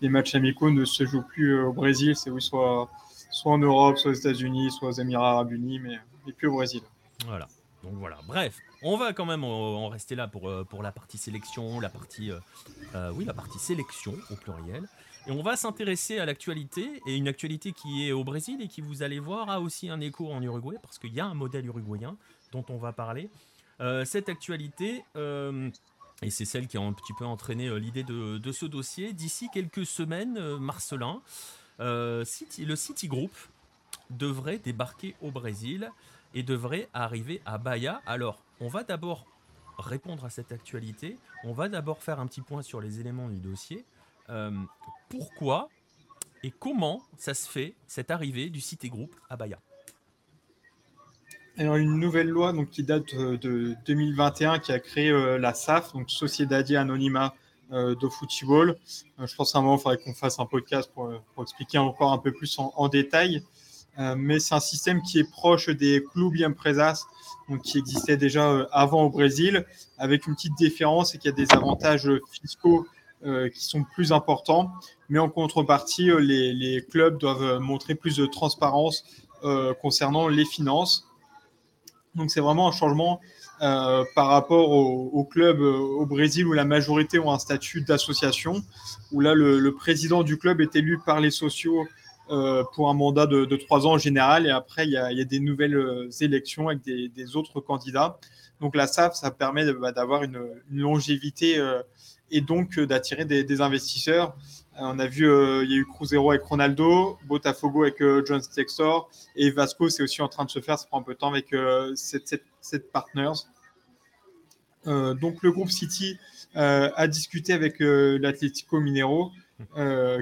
les 0.00 0.08
matchs 0.08 0.34
amicaux 0.34 0.70
ne 0.70 0.84
se 0.84 1.04
jouent 1.04 1.26
plus 1.26 1.60
au 1.60 1.72
Brésil. 1.72 2.14
C'est 2.14 2.30
où 2.30 2.38
soit 2.38 2.88
soit 3.30 3.52
en 3.52 3.58
Europe, 3.58 3.98
soit 3.98 4.10
aux 4.12 4.14
États-Unis, 4.14 4.70
soit 4.70 4.88
aux 4.90 4.92
Émirats 4.92 5.30
Arabes 5.32 5.52
Unis, 5.52 5.80
mais, 5.80 5.98
mais 6.26 6.32
plus 6.32 6.48
au 6.48 6.54
Brésil. 6.54 6.82
Voilà. 7.26 7.48
Donc 7.82 7.94
voilà. 7.94 8.18
Bref, 8.28 8.56
on 8.82 8.96
va 8.96 9.12
quand 9.12 9.26
même 9.26 9.44
en 9.44 9.88
rester 9.88 10.14
là 10.14 10.28
pour, 10.28 10.50
pour 10.68 10.82
la 10.82 10.92
partie 10.92 11.18
sélection, 11.18 11.80
la 11.80 11.88
partie, 11.88 12.30
oui, 13.14 13.24
la 13.24 13.34
partie 13.34 13.58
sélection 13.58 14.14
au 14.30 14.34
pluriel. 14.34 14.84
Et 15.28 15.30
on 15.30 15.42
va 15.42 15.56
s'intéresser 15.56 16.18
à 16.18 16.24
l'actualité, 16.24 17.02
et 17.06 17.14
une 17.14 17.28
actualité 17.28 17.72
qui 17.72 18.08
est 18.08 18.12
au 18.12 18.24
Brésil 18.24 18.62
et 18.62 18.66
qui, 18.66 18.80
vous 18.80 19.02
allez 19.02 19.18
voir, 19.18 19.50
a 19.50 19.60
aussi 19.60 19.90
un 19.90 20.00
écho 20.00 20.32
en 20.32 20.40
Uruguay, 20.42 20.78
parce 20.80 20.98
qu'il 20.98 21.12
y 21.12 21.20
a 21.20 21.26
un 21.26 21.34
modèle 21.34 21.66
uruguayen 21.66 22.16
dont 22.50 22.64
on 22.70 22.78
va 22.78 22.94
parler. 22.94 23.28
Euh, 23.80 24.06
cette 24.06 24.30
actualité, 24.30 25.04
euh, 25.16 25.70
et 26.22 26.30
c'est 26.30 26.46
celle 26.46 26.66
qui 26.66 26.78
a 26.78 26.80
un 26.80 26.94
petit 26.94 27.12
peu 27.12 27.26
entraîné 27.26 27.68
euh, 27.68 27.78
l'idée 27.78 28.04
de, 28.04 28.52
ce 28.52 28.64
dossier, 28.64 29.12
d'ici 29.12 29.50
quelques 29.52 29.84
semaines, 29.84 30.56
Marcelin, 30.56 31.20
City, 32.24 32.64
le 32.64 32.74
Citigroup 32.74 33.30
devrait 34.08 34.58
débarquer 34.58 35.14
au 35.20 35.30
Brésil 35.30 35.90
et 36.32 36.42
devrait 36.42 36.88
arriver 36.94 37.42
à 37.44 37.58
Bahia. 37.58 38.00
Alors, 38.06 38.42
on 38.60 38.68
va 38.68 38.82
d'abord 38.82 39.26
répondre 39.78 40.24
à 40.24 40.30
cette 40.30 40.52
actualité, 40.52 41.18
on 41.44 41.52
va 41.52 41.68
d'abord 41.68 42.02
faire 42.02 42.18
un 42.18 42.26
petit 42.26 42.40
point 42.40 42.62
sur 42.62 42.80
les 42.80 42.98
éléments 42.98 43.28
du 43.28 43.40
dossier. 43.40 43.84
Euh, 44.30 44.50
pourquoi 45.08 45.68
et 46.42 46.50
comment 46.50 47.02
ça 47.16 47.34
se 47.34 47.48
fait, 47.48 47.74
cette 47.86 48.10
arrivée 48.10 48.50
du 48.50 48.60
Citigroup 48.60 49.10
à 49.28 49.36
Bahia 49.36 49.58
alors, 51.60 51.74
une 51.74 51.98
nouvelle 51.98 52.28
loi 52.28 52.52
donc, 52.52 52.70
qui 52.70 52.84
date 52.84 53.14
euh, 53.14 53.36
de 53.36 53.74
2021 53.84 54.60
qui 54.60 54.70
a 54.70 54.78
créé 54.78 55.10
euh, 55.10 55.38
la 55.38 55.54
SAF, 55.54 55.92
donc 55.92 56.08
Sociedade 56.08 56.70
Anonima 56.70 57.34
de 57.70 58.08
Football. 58.08 58.78
je 59.18 59.36
pense 59.36 59.54
à 59.54 59.58
un 59.58 59.62
moment, 59.62 59.76
il 59.76 59.80
faudrait 59.80 59.98
qu'on 59.98 60.14
fasse 60.14 60.38
un 60.38 60.46
podcast 60.46 60.90
pour, 60.94 61.12
expliquer 61.42 61.76
encore 61.76 62.12
un 62.12 62.18
peu 62.18 62.32
plus 62.32 62.58
en, 62.58 62.88
détail. 62.88 63.42
mais 64.16 64.38
c'est 64.38 64.54
un 64.54 64.60
système 64.60 65.02
qui 65.02 65.18
est 65.18 65.30
proche 65.30 65.68
des 65.68 66.02
clubs 66.02 66.32
empresas, 66.46 67.04
donc 67.46 67.60
qui 67.60 67.76
existait 67.76 68.16
déjà 68.16 68.66
avant 68.72 69.02
au 69.02 69.10
Brésil, 69.10 69.66
avec 69.98 70.26
une 70.26 70.34
petite 70.34 70.54
différence, 70.54 71.14
et 71.14 71.18
qu'il 71.18 71.30
y 71.30 71.34
a 71.34 71.36
des 71.36 71.52
avantages 71.52 72.10
fiscaux 72.32 72.86
euh, 72.86 72.97
qui 73.24 73.64
sont 73.64 73.84
plus 73.94 74.12
importants. 74.12 74.72
Mais 75.08 75.18
en 75.18 75.28
contrepartie, 75.28 76.10
euh, 76.10 76.18
les, 76.18 76.84
clubs 76.90 77.18
doivent 77.18 77.58
montrer 77.60 77.94
plus 77.94 78.16
de 78.16 78.26
transparence 78.26 79.04
euh, 79.44 79.72
concernant 79.74 80.28
les 80.28 80.44
finances. 80.44 81.06
Donc 82.14 82.30
c'est 82.30 82.40
vraiment 82.40 82.68
un 82.68 82.72
changement 82.72 83.20
par 83.60 84.28
rapport 84.28 84.70
aux 84.70 85.24
clubs 85.24 85.60
au 85.60 86.06
Brésil 86.06 86.46
où 86.46 86.52
la 86.52 86.64
majorité 86.64 87.18
ont 87.18 87.32
un 87.32 87.40
statut 87.40 87.80
d'association, 87.80 88.62
où 89.10 89.20
là 89.20 89.34
le, 89.34 89.74
président 89.74 90.22
du 90.22 90.38
club 90.38 90.60
est 90.60 90.76
élu 90.76 91.00
par 91.04 91.18
les 91.18 91.32
sociaux 91.32 91.84
pour 92.28 92.88
un 92.88 92.94
mandat 92.94 93.26
de, 93.26 93.56
trois 93.56 93.84
ans 93.84 93.94
en 93.94 93.98
général, 93.98 94.46
et 94.46 94.50
après 94.50 94.86
il 94.86 94.92
y 94.92 94.96
a, 94.96 95.24
des 95.24 95.40
nouvelles 95.40 96.08
élections 96.20 96.68
avec 96.68 96.82
des, 96.84 97.36
autres 97.36 97.60
candidats. 97.60 98.20
Donc 98.60 98.76
la 98.76 98.86
SAF, 98.86 99.14
ça 99.14 99.32
permet 99.32 99.72
bah, 99.72 99.90
d'avoir 99.90 100.22
une, 100.22 100.40
longévité 100.70 101.60
et 102.30 102.40
donc 102.40 102.78
euh, 102.78 102.86
d'attirer 102.86 103.24
des, 103.24 103.60
investisseurs. 103.60 104.36
Euh, 104.76 104.80
on 104.82 104.98
a 104.98 105.06
vu, 105.06 105.28
euh, 105.28 105.64
il 105.64 105.70
y 105.70 105.74
a 105.74 105.78
eu 105.78 105.86
Cruzeiro 105.86 106.30
avec 106.30 106.42
Ronaldo, 106.44 107.18
Botafogo 107.26 107.82
avec 107.82 108.02
John 108.26 108.40
Textor 108.40 109.10
et 109.36 109.50
Vasco, 109.50 109.88
c'est 109.88 110.02
aussi 110.02 110.22
en 110.22 110.28
train 110.28 110.44
de 110.44 110.50
se 110.50 110.60
faire, 110.60 110.78
ça 110.78 110.86
prend 110.86 111.00
un 111.00 111.02
peu 111.02 111.14
de 111.14 111.18
temps 111.18 111.30
avec 111.30 111.54
cette, 111.94 112.92
partners. 112.92 113.32
donc 114.84 115.42
le 115.42 115.50
groupe 115.50 115.70
City 115.70 116.18
a 116.54 117.06
discuté 117.08 117.52
avec 117.52 117.76
l'Atlético 117.80 118.80
Minero, 118.80 119.32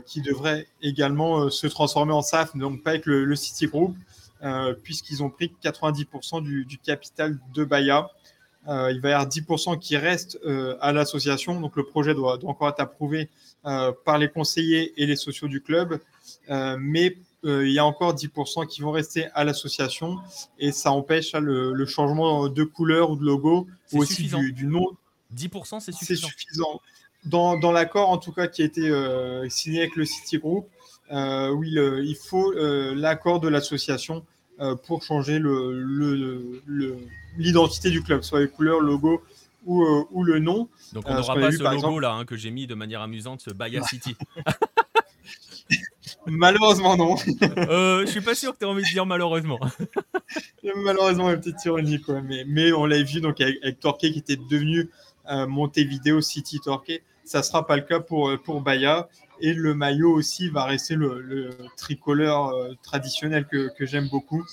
qui 0.06 0.22
devrait 0.22 0.66
également 0.82 1.50
se 1.50 1.66
transformer 1.66 2.12
en 2.12 2.22
SAF, 2.22 2.56
donc 2.56 2.82
pas 2.82 2.90
avec 2.90 3.06
le, 3.06 3.36
City 3.36 3.66
Group, 3.66 3.96
puisqu'ils 4.82 5.22
ont 5.22 5.30
pris 5.30 5.52
90% 5.62 6.42
du, 6.42 6.78
capital 6.78 7.38
de 7.52 7.64
Bahia. 7.64 8.10
Euh, 8.68 8.90
il 8.92 9.00
va 9.00 9.10
y 9.10 9.12
avoir 9.12 9.28
10% 9.28 9.78
qui 9.78 9.96
restent 9.96 10.38
euh, 10.44 10.76
à 10.80 10.92
l'association. 10.92 11.60
Donc 11.60 11.76
le 11.76 11.84
projet 11.84 12.14
doit, 12.14 12.38
encore 12.44 12.68
être 12.68 12.80
approuvé 12.80 13.28
euh, 13.64 13.92
par 14.04 14.18
les 14.18 14.28
conseillers 14.28 14.92
et 15.00 15.06
les 15.06 15.16
sociaux 15.16 15.48
du 15.48 15.60
club. 15.60 16.00
mais 16.78 17.16
il 17.44 17.70
y 17.70 17.78
a 17.78 17.86
encore 17.86 18.12
10% 18.14 18.66
qui 18.66 18.80
vont 18.80 18.90
rester 18.90 19.28
à 19.34 19.44
l'association 19.44 20.18
et 20.58 20.72
ça 20.72 20.90
empêche 20.90 21.32
le, 21.34 21.86
changement 21.86 22.48
de 22.48 22.64
couleur 22.64 23.10
ou 23.10 23.16
de 23.16 23.24
logo 23.24 23.68
ou 23.92 24.00
aussi 24.00 24.24
du, 24.24 24.66
nom. 24.66 24.96
10% 25.36 25.78
c'est 25.78 25.92
suffisant. 25.92 26.26
suffisant. 26.26 26.80
Dans, 27.24 27.56
dans 27.56 27.70
l'accord 27.70 28.10
en 28.10 28.18
tout 28.18 28.32
cas 28.32 28.48
qui 28.48 28.62
a 28.62 28.64
été 28.64 28.90
signé 29.48 29.80
avec 29.80 29.94
le 29.94 30.04
City 30.04 30.38
Group, 30.38 30.66
oui, 31.12 31.70
il 31.70 32.16
faut 32.16 32.52
l'accord 32.52 33.38
de 33.38 33.46
l'association 33.46 34.24
pour 34.86 35.02
changer 35.02 35.38
le, 35.38 35.82
le 36.66 36.98
l'identité 37.38 37.90
du 37.90 38.02
club, 38.02 38.22
soit 38.22 38.40
les 38.40 38.48
couleurs, 38.48 38.80
le 38.80 38.88
logo 38.88 39.22
ou, 39.64 39.82
euh, 39.82 40.04
ou 40.10 40.22
le 40.22 40.38
nom. 40.38 40.68
Donc 40.92 41.04
on 41.06 41.12
euh, 41.12 41.16
n'aura 41.16 41.34
pas 41.34 41.52
ce 41.52 41.62
logo 41.62 41.98
là 41.98 42.12
hein, 42.12 42.24
que 42.24 42.36
j'ai 42.36 42.50
mis 42.50 42.66
de 42.66 42.74
manière 42.74 43.00
amusante, 43.00 43.40
ce 43.40 43.50
Bahia 43.50 43.82
City. 43.82 44.16
malheureusement 46.26 46.96
non. 46.96 47.16
euh, 47.56 48.06
je 48.06 48.10
suis 48.10 48.20
pas 48.20 48.34
sûr 48.34 48.52
que 48.52 48.58
tu 48.58 48.64
aies 48.64 48.68
envie 48.68 48.82
de 48.82 48.88
dire 48.88 49.06
malheureusement. 49.06 49.58
malheureusement, 50.76 51.30
une 51.30 51.40
petite 51.40 51.64
ironie 51.64 52.00
quoi. 52.00 52.20
Mais, 52.22 52.44
mais 52.46 52.72
on 52.72 52.86
l'a 52.86 53.02
vu 53.02 53.20
donc 53.20 53.40
avec, 53.40 53.58
avec 53.62 53.80
Torquay 53.80 54.12
qui 54.12 54.20
était 54.20 54.36
devenu 54.36 54.90
euh, 55.28 55.46
Montevideo 55.46 56.20
City 56.20 56.60
Torquay. 56.60 57.02
Ça 57.24 57.42
sera 57.42 57.66
pas 57.66 57.76
le 57.76 57.82
cas 57.82 57.98
pour, 57.98 58.28
euh, 58.28 58.36
pour 58.36 58.60
Bahia. 58.60 59.08
Et 59.40 59.52
le 59.52 59.74
maillot 59.74 60.12
aussi 60.12 60.48
va 60.48 60.64
rester 60.64 60.94
le, 60.94 61.50
tricolore 61.76 62.54
traditionnel 62.82 63.46
que, 63.46 63.86
j'aime 63.86 64.08
beaucoup. 64.08 64.44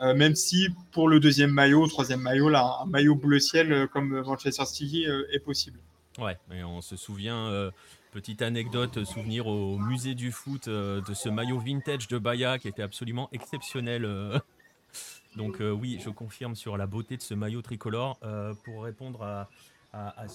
Euh, 0.00 0.14
même 0.14 0.34
si 0.34 0.68
pour 0.90 1.08
le 1.08 1.20
deuxième 1.20 1.52
maillot, 1.52 1.86
troisième 1.86 2.20
maillot, 2.20 2.48
là, 2.48 2.78
un 2.82 2.86
maillot 2.86 3.14
bleu 3.14 3.38
ciel 3.38 3.72
euh, 3.72 3.86
comme 3.86 4.20
Manchester 4.22 4.64
City 4.64 5.06
euh, 5.06 5.24
est 5.32 5.38
possible. 5.38 5.78
Ouais, 6.18 6.36
et 6.52 6.64
on 6.64 6.80
se 6.80 6.96
souvient, 6.96 7.70
petite 8.12 8.42
anecdote, 8.42 9.02
souvenir 9.04 9.46
au 9.46 9.78
musée 9.78 10.14
du 10.14 10.30
foot 10.30 10.68
de 10.68 11.14
ce 11.14 11.30
maillot 11.30 11.58
vintage 11.58 12.06
de 12.08 12.18
Baya 12.18 12.58
qui 12.58 12.68
était 12.68 12.82
absolument 12.82 13.30
exceptionnel. 13.32 14.06
Donc 15.36 15.60
oui, 15.60 15.98
je 16.04 16.10
confirme 16.10 16.54
sur 16.54 16.76
la 16.76 16.86
beauté 16.86 17.16
de 17.16 17.22
ce 17.22 17.32
maillot 17.32 17.62
tricolore 17.62 18.18
pour 18.62 18.82
répondre 18.84 19.22
à, 19.22 19.48
à, 19.94 20.08
à, 20.20 20.28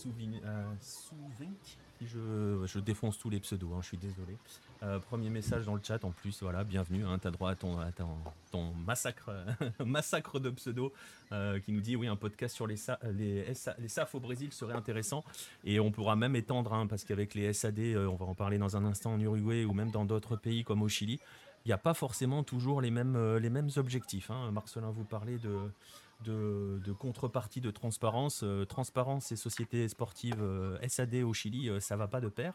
je, 2.06 2.80
défonce 2.80 3.18
tous 3.18 3.30
les 3.30 3.40
pseudos, 3.40 3.69
hein, 3.74 3.80
je 3.82 3.88
suis 3.88 3.98
désolé. 3.98 4.38
Euh, 4.84 4.99
premier 4.99 5.30
message 5.30 5.65
dans 5.65 5.74
le 5.74 5.82
chat 5.84 6.03
en 6.03 6.11
plus, 6.11 6.41
voilà, 6.41 6.64
bienvenue, 6.64 7.06
hein, 7.06 7.18
tu 7.19 7.28
as 7.28 7.32
droit 7.32 7.52
à 7.52 7.56
ton, 7.56 8.74
massacre, 8.86 9.32
massacre 9.86 10.40
de 10.40 10.49
pseudos 10.52 10.91
euh, 11.32 11.60
qui 11.60 11.72
nous 11.72 11.82
dit 11.82 11.95
oui, 11.95 12.07
un 12.07 12.15
podcast 12.15 12.56
sur 12.56 12.68
les, 12.68 12.78
SAF 12.78 14.15
au 14.15 14.19
Brésil 14.19 14.53
serait 14.53 14.76
intéressant 14.76 15.24
et 15.64 15.80
on 15.80 15.91
pourra 15.91 16.15
même 16.15 16.36
étendre, 16.36 16.74
hein, 16.74 16.88
parce 16.88 17.03
qu'avec 17.03 17.34
les 17.34 17.52
SAD, 17.53 17.80
euh, 17.80 18.07
on 18.07 18.15
va 18.15 18.26
en 18.26 18.36
parler 18.36 18.57
dans 18.57 18.78
un 18.78 18.86
instant 18.86 19.14
en 19.14 19.19
Uruguay 19.19 19.65
ou 19.65 19.74
même 19.74 19.91
dans 19.91 20.06
d'autres 20.06 20.36
pays 20.36 20.64
comme 20.64 20.82
au 20.84 20.90
Chili, 20.90 21.19
il 21.65 21.69
n'y 21.69 21.74
a 21.74 21.78
pas 21.80 21.94
forcément 21.94 22.44
toujours 22.44 22.82
les 22.82 22.91
mêmes, 22.91 23.38
les 23.38 23.49
mêmes 23.49 23.69
objectifs. 23.76 24.30
Marcelin, 24.53 24.90
vous 24.90 25.03
parlez 25.03 25.38
de 25.38 25.69
de, 26.23 26.94
contrepartie 26.94 27.61
de 27.61 27.72
transparence. 27.72 28.41
Euh, 28.44 28.65
transparence 28.65 29.31
et 29.31 29.35
sociétés 29.35 29.88
sportives 29.88 30.41
euh, 30.41 30.77
SAD 30.88 31.15
au 31.15 31.34
Chili, 31.34 31.69
euh, 31.69 31.80
ça 31.80 31.95
va 31.95 32.07
pas 32.07 32.22
de 32.22 32.30
pair. 32.30 32.53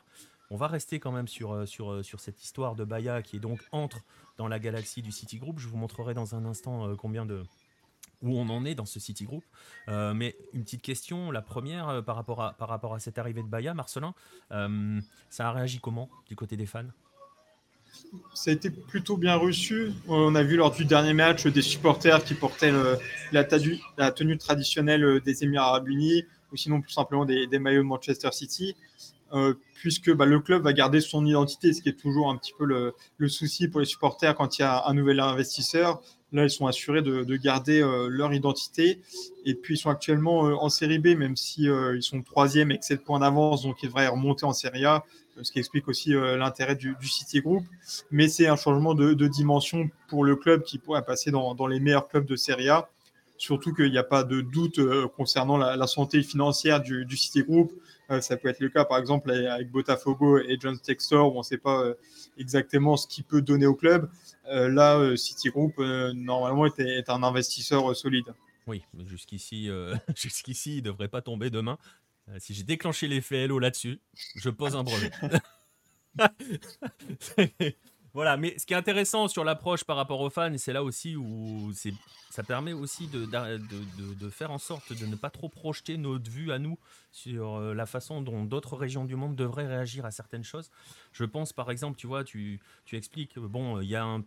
On 0.50 0.56
va 0.56 0.66
rester 0.66 1.00
quand 1.00 1.12
même 1.12 1.28
sur, 1.28 1.66
sur 1.66 2.20
cette 2.20 2.42
histoire 2.42 2.74
de 2.74 2.84
Bahia 2.84 3.22
qui 3.22 3.36
est 3.36 3.40
donc 3.40 3.60
entre 3.72 4.02
dans 4.36 4.48
la 4.48 4.58
galaxie 4.58 5.00
du 5.00 5.10
Citigroup. 5.10 5.58
Je 5.58 5.66
vous 5.66 5.78
montrerai 5.78 6.12
dans 6.12 6.34
un 6.34 6.44
instant 6.44 6.94
combien 6.96 7.24
de, 7.24 7.42
où 8.20 8.38
on 8.38 8.46
en 8.50 8.66
est 8.66 8.74
dans 8.74 8.84
ce 8.84 9.00
Citigroup. 9.00 9.42
mais 9.88 10.36
une 10.52 10.62
petite 10.62 10.82
question, 10.82 11.30
la 11.30 11.40
première 11.40 12.04
par, 12.04 12.16
rapport 12.16 12.42
à, 12.42 12.52
par 12.52 12.68
rapport 12.68 12.92
à 12.92 13.00
cette 13.00 13.16
arrivée 13.16 13.42
de 13.42 13.48
Bahia, 13.48 13.72
Marcelin, 13.72 14.12
ça 14.50 15.48
a 15.48 15.52
réagi 15.52 15.80
comment 15.80 16.10
du 16.28 16.36
côté 16.36 16.58
des 16.58 16.66
fans? 16.66 16.84
Ça 18.34 18.50
a 18.50 18.54
été 18.54 18.70
plutôt 18.70 19.16
bien 19.16 19.36
reçu. 19.36 19.92
On 20.08 20.34
a 20.34 20.42
vu 20.42 20.56
lors 20.56 20.72
du 20.72 20.84
dernier 20.84 21.12
match 21.12 21.46
des 21.46 21.62
supporters 21.62 22.24
qui 22.24 22.34
portaient 22.34 22.72
la, 23.32 23.44
tenue, 23.44 24.38
traditionnelle 24.38 25.20
des 25.24 25.44
Émirats 25.44 25.68
Arabes 25.68 25.88
Unis, 25.88 26.24
ou 26.52 26.56
sinon 26.56 26.80
plus 26.80 26.92
simplement 26.92 27.24
des, 27.24 27.46
maillots 27.58 27.82
de 27.82 27.86
Manchester 27.86 28.30
City, 28.32 28.74
euh, 29.32 29.54
puisque 29.74 30.12
bah, 30.12 30.26
le 30.26 30.40
club 30.40 30.62
va 30.62 30.72
garder 30.72 31.00
son 31.00 31.24
identité, 31.24 31.72
ce 31.72 31.82
qui 31.82 31.88
est 31.88 31.98
toujours 31.98 32.30
un 32.30 32.36
petit 32.36 32.52
peu 32.58 32.64
le, 32.64 33.28
souci 33.28 33.68
pour 33.68 33.80
les 33.80 33.86
supporters 33.86 34.34
quand 34.34 34.58
il 34.58 34.62
y 34.62 34.64
a 34.64 34.86
un 34.86 34.94
nouvel 34.94 35.20
investisseur. 35.20 36.02
Là, 36.32 36.44
ils 36.44 36.50
sont 36.50 36.66
assurés 36.66 37.02
de, 37.02 37.36
garder 37.36 37.82
euh, 37.82 38.08
leur 38.08 38.32
identité. 38.32 39.02
Et 39.44 39.54
puis, 39.54 39.74
ils 39.74 39.78
sont 39.78 39.90
actuellement 39.90 40.46
euh, 40.46 40.54
en 40.54 40.70
série 40.70 40.98
B, 40.98 41.08
même 41.08 41.36
si 41.36 41.64
ils 41.64 42.02
sont 42.02 42.22
troisième 42.22 42.70
avec 42.70 42.84
7 42.84 43.04
points 43.04 43.20
d'avance, 43.20 43.62
donc 43.62 43.82
ils 43.82 43.86
devraient 43.86 44.08
remonter 44.08 44.44
en 44.44 44.52
série 44.52 44.84
A 44.84 45.04
ce 45.40 45.50
qui 45.50 45.58
explique 45.58 45.88
aussi 45.88 46.14
euh, 46.14 46.36
l'intérêt 46.36 46.76
du, 46.76 46.96
City 47.02 47.40
Group. 47.40 47.64
Mais 48.10 48.28
c'est 48.28 48.46
un 48.46 48.56
changement 48.56 48.94
de, 48.94 49.14
dimension 49.26 49.88
pour 50.08 50.24
le 50.24 50.36
club 50.36 50.62
qui 50.62 50.78
pourrait 50.78 51.04
passer 51.04 51.30
dans, 51.30 51.66
les 51.66 51.80
meilleurs 51.80 52.08
clubs 52.08 52.26
de 52.26 52.36
Serie 52.36 52.68
A. 52.68 52.88
surtout 53.38 53.72
qu'il 53.72 53.90
n'y 53.90 53.98
a 53.98 54.04
pas 54.04 54.24
de 54.24 54.40
doute 54.40 54.80
concernant 55.16 55.56
la, 55.56 55.86
santé 55.86 56.22
financière 56.22 56.80
du, 56.80 57.04
du 57.04 57.16
Citigroup. 57.16 57.72
ça 58.20 58.36
peut 58.36 58.48
être 58.48 58.60
le 58.60 58.68
cas, 58.68 58.84
par 58.84 58.98
exemple, 58.98 59.30
avec 59.30 59.70
Botafogo 59.70 60.38
et 60.38 60.58
John 60.60 60.78
Textor, 60.78 61.32
où 61.32 61.36
on 61.36 61.40
ne 61.40 61.44
sait 61.44 61.58
pas 61.58 61.84
exactement 62.38 62.96
ce 62.96 63.06
qu'il 63.06 63.24
peut 63.24 63.42
donner 63.42 63.66
au 63.66 63.74
club. 63.74 64.10
là, 64.50 65.16
Citigroup, 65.16 65.78
normalement, 66.14 66.66
est, 66.66 66.78
est, 66.80 67.08
un 67.08 67.22
investisseur 67.22 67.96
solide. 67.96 68.26
Oui, 68.66 68.82
jusqu'ici, 69.06 69.70
jusqu'ici, 70.16 70.74
il 70.74 70.76
ne 70.78 70.90
devrait 70.90 71.08
pas 71.08 71.22
tomber 71.22 71.50
demain. 71.50 71.78
Si 72.38 72.54
j'ai 72.54 72.62
déclenché 72.62 73.08
l'effet 73.08 73.44
Hello 73.44 73.58
là-dessus, 73.58 74.00
je 74.36 74.50
pose 74.50 74.76
un 74.76 74.84
brevet. 74.84 75.10
voilà, 78.12 78.36
mais 78.36 78.58
ce 78.58 78.66
qui 78.66 78.74
est 78.74 78.76
intéressant 78.76 79.28
sur 79.28 79.44
l'approche 79.44 79.84
par 79.84 79.96
rapport 79.96 80.20
aux 80.20 80.30
fans, 80.30 80.52
c'est 80.56 80.72
là 80.72 80.82
aussi 80.82 81.16
où 81.16 81.72
ça 82.30 82.42
permet 82.42 82.72
aussi 82.72 83.06
de, 83.08 83.26
de, 83.26 84.30
faire 84.30 84.50
en 84.50 84.58
sorte 84.58 84.92
de 84.92 85.06
ne 85.06 85.16
pas 85.16 85.30
trop 85.30 85.48
projeter 85.48 85.96
notre 85.96 86.30
vue 86.30 86.52
à 86.52 86.58
nous 86.58 86.78
sur 87.10 87.56
euh, 87.56 87.74
la 87.74 87.86
façon 87.86 88.22
dont 88.22 88.44
d'autres 88.44 88.76
régions 88.76 89.04
du 89.04 89.16
monde 89.16 89.36
devraient 89.36 89.66
réagir 89.66 90.04
à 90.04 90.10
certaines 90.10 90.44
choses. 90.44 90.70
Je 91.12 91.24
pense 91.24 91.52
par 91.52 91.70
exemple, 91.70 91.96
tu 91.98 92.06
vois, 92.06 92.24
tu, 92.24 92.60
tu 92.84 92.96
expliques, 92.96 93.38
bon, 93.38 93.80
il 93.80 93.88
y 93.88 93.96
a 93.96 94.04
un, 94.04 94.22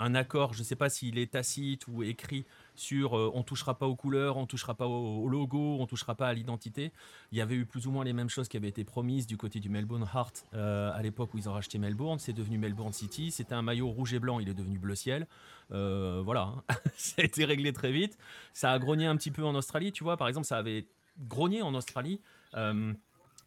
un 0.00 0.14
accord, 0.14 0.54
je 0.54 0.60
ne 0.60 0.64
sais 0.64 0.76
pas 0.76 0.88
s'il 0.88 1.18
est 1.18 1.32
tacite 1.32 1.86
ou 1.86 2.02
écrit, 2.02 2.46
sur 2.80 3.16
euh, 3.16 3.30
on 3.34 3.42
touchera 3.42 3.78
pas 3.78 3.86
aux 3.86 3.94
couleurs, 3.94 4.36
on 4.36 4.46
touchera 4.46 4.74
pas 4.74 4.86
au, 4.86 5.28
logo, 5.28 5.76
on 5.78 5.86
touchera 5.86 6.14
pas 6.14 6.28
à 6.28 6.32
l'identité. 6.32 6.92
Il 7.30 7.38
y 7.38 7.40
avait 7.40 7.54
eu 7.54 7.66
plus 7.66 7.86
ou 7.86 7.90
moins 7.90 8.04
les 8.04 8.12
mêmes 8.12 8.28
choses 8.28 8.48
qui 8.48 8.56
avaient 8.56 8.68
été 8.68 8.84
promises 8.84 9.26
du 9.26 9.36
côté 9.36 9.60
du 9.60 9.68
Melbourne 9.68 10.06
Heart 10.12 10.46
euh, 10.54 10.90
à 10.94 11.02
l'époque 11.02 11.34
où 11.34 11.38
ils 11.38 11.48
ont 11.48 11.52
racheté 11.52 11.78
Melbourne. 11.78 12.18
C'est 12.18 12.32
devenu 12.32 12.58
Melbourne 12.58 12.92
City. 12.92 13.30
C'était 13.30 13.54
un 13.54 13.62
maillot 13.62 13.88
rouge 13.88 14.14
et 14.14 14.18
blanc, 14.18 14.40
il 14.40 14.48
est 14.48 14.54
devenu 14.54 14.78
bleu 14.78 14.94
ciel. 14.94 15.26
Euh, 15.72 16.22
voilà, 16.24 16.54
hein. 16.68 16.74
ça 16.96 17.22
a 17.22 17.24
été 17.24 17.44
réglé 17.44 17.72
très 17.72 17.92
vite. 17.92 18.18
Ça 18.54 18.72
a 18.72 18.78
grogné 18.78 19.06
un 19.06 19.16
petit 19.16 19.30
peu 19.30 19.44
en 19.44 19.54
Australie, 19.54 19.92
tu 19.92 20.02
vois. 20.02 20.16
Par 20.16 20.28
exemple, 20.28 20.46
ça 20.46 20.56
avait 20.56 20.86
grogné 21.28 21.62
en 21.62 21.74
Australie 21.74 22.20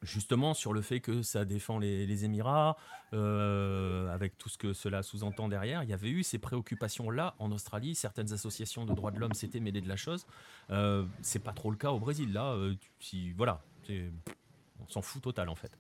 justement 0.03 0.53
sur 0.53 0.73
le 0.73 0.81
fait 0.81 0.99
que 0.99 1.21
ça 1.21 1.45
défend 1.45 1.79
les, 1.79 2.25
Émirats, 2.25 2.77
euh, 3.13 4.13
avec 4.13 4.37
tout 4.37 4.49
ce 4.49 4.57
que 4.57 4.73
cela 4.73 5.03
sous-entend 5.03 5.49
derrière. 5.49 5.83
Il 5.83 5.89
y 5.89 5.93
avait 5.93 6.09
eu 6.09 6.23
ces 6.23 6.37
préoccupations-là 6.37 7.35
en 7.39 7.51
Australie. 7.51 7.95
Certaines 7.95 8.33
associations 8.33 8.85
de 8.85 8.93
droits 8.93 9.11
de 9.11 9.19
l'homme 9.19 9.33
s'étaient 9.33 9.59
mêlées 9.59 9.81
de 9.81 9.89
la 9.89 9.95
chose. 9.95 10.25
Euh, 10.69 11.05
c'est 11.21 11.43
pas 11.43 11.53
trop 11.53 11.71
le 11.71 11.77
cas 11.77 11.91
au 11.91 11.99
Brésil. 11.99 12.31
Là, 12.33 12.53
euh, 12.53 12.75
si, 12.99 13.31
voilà, 13.33 13.61
on 13.89 14.87
s'en 14.87 15.01
fout 15.01 15.21
total 15.21 15.49
en 15.49 15.55
fait. 15.55 15.71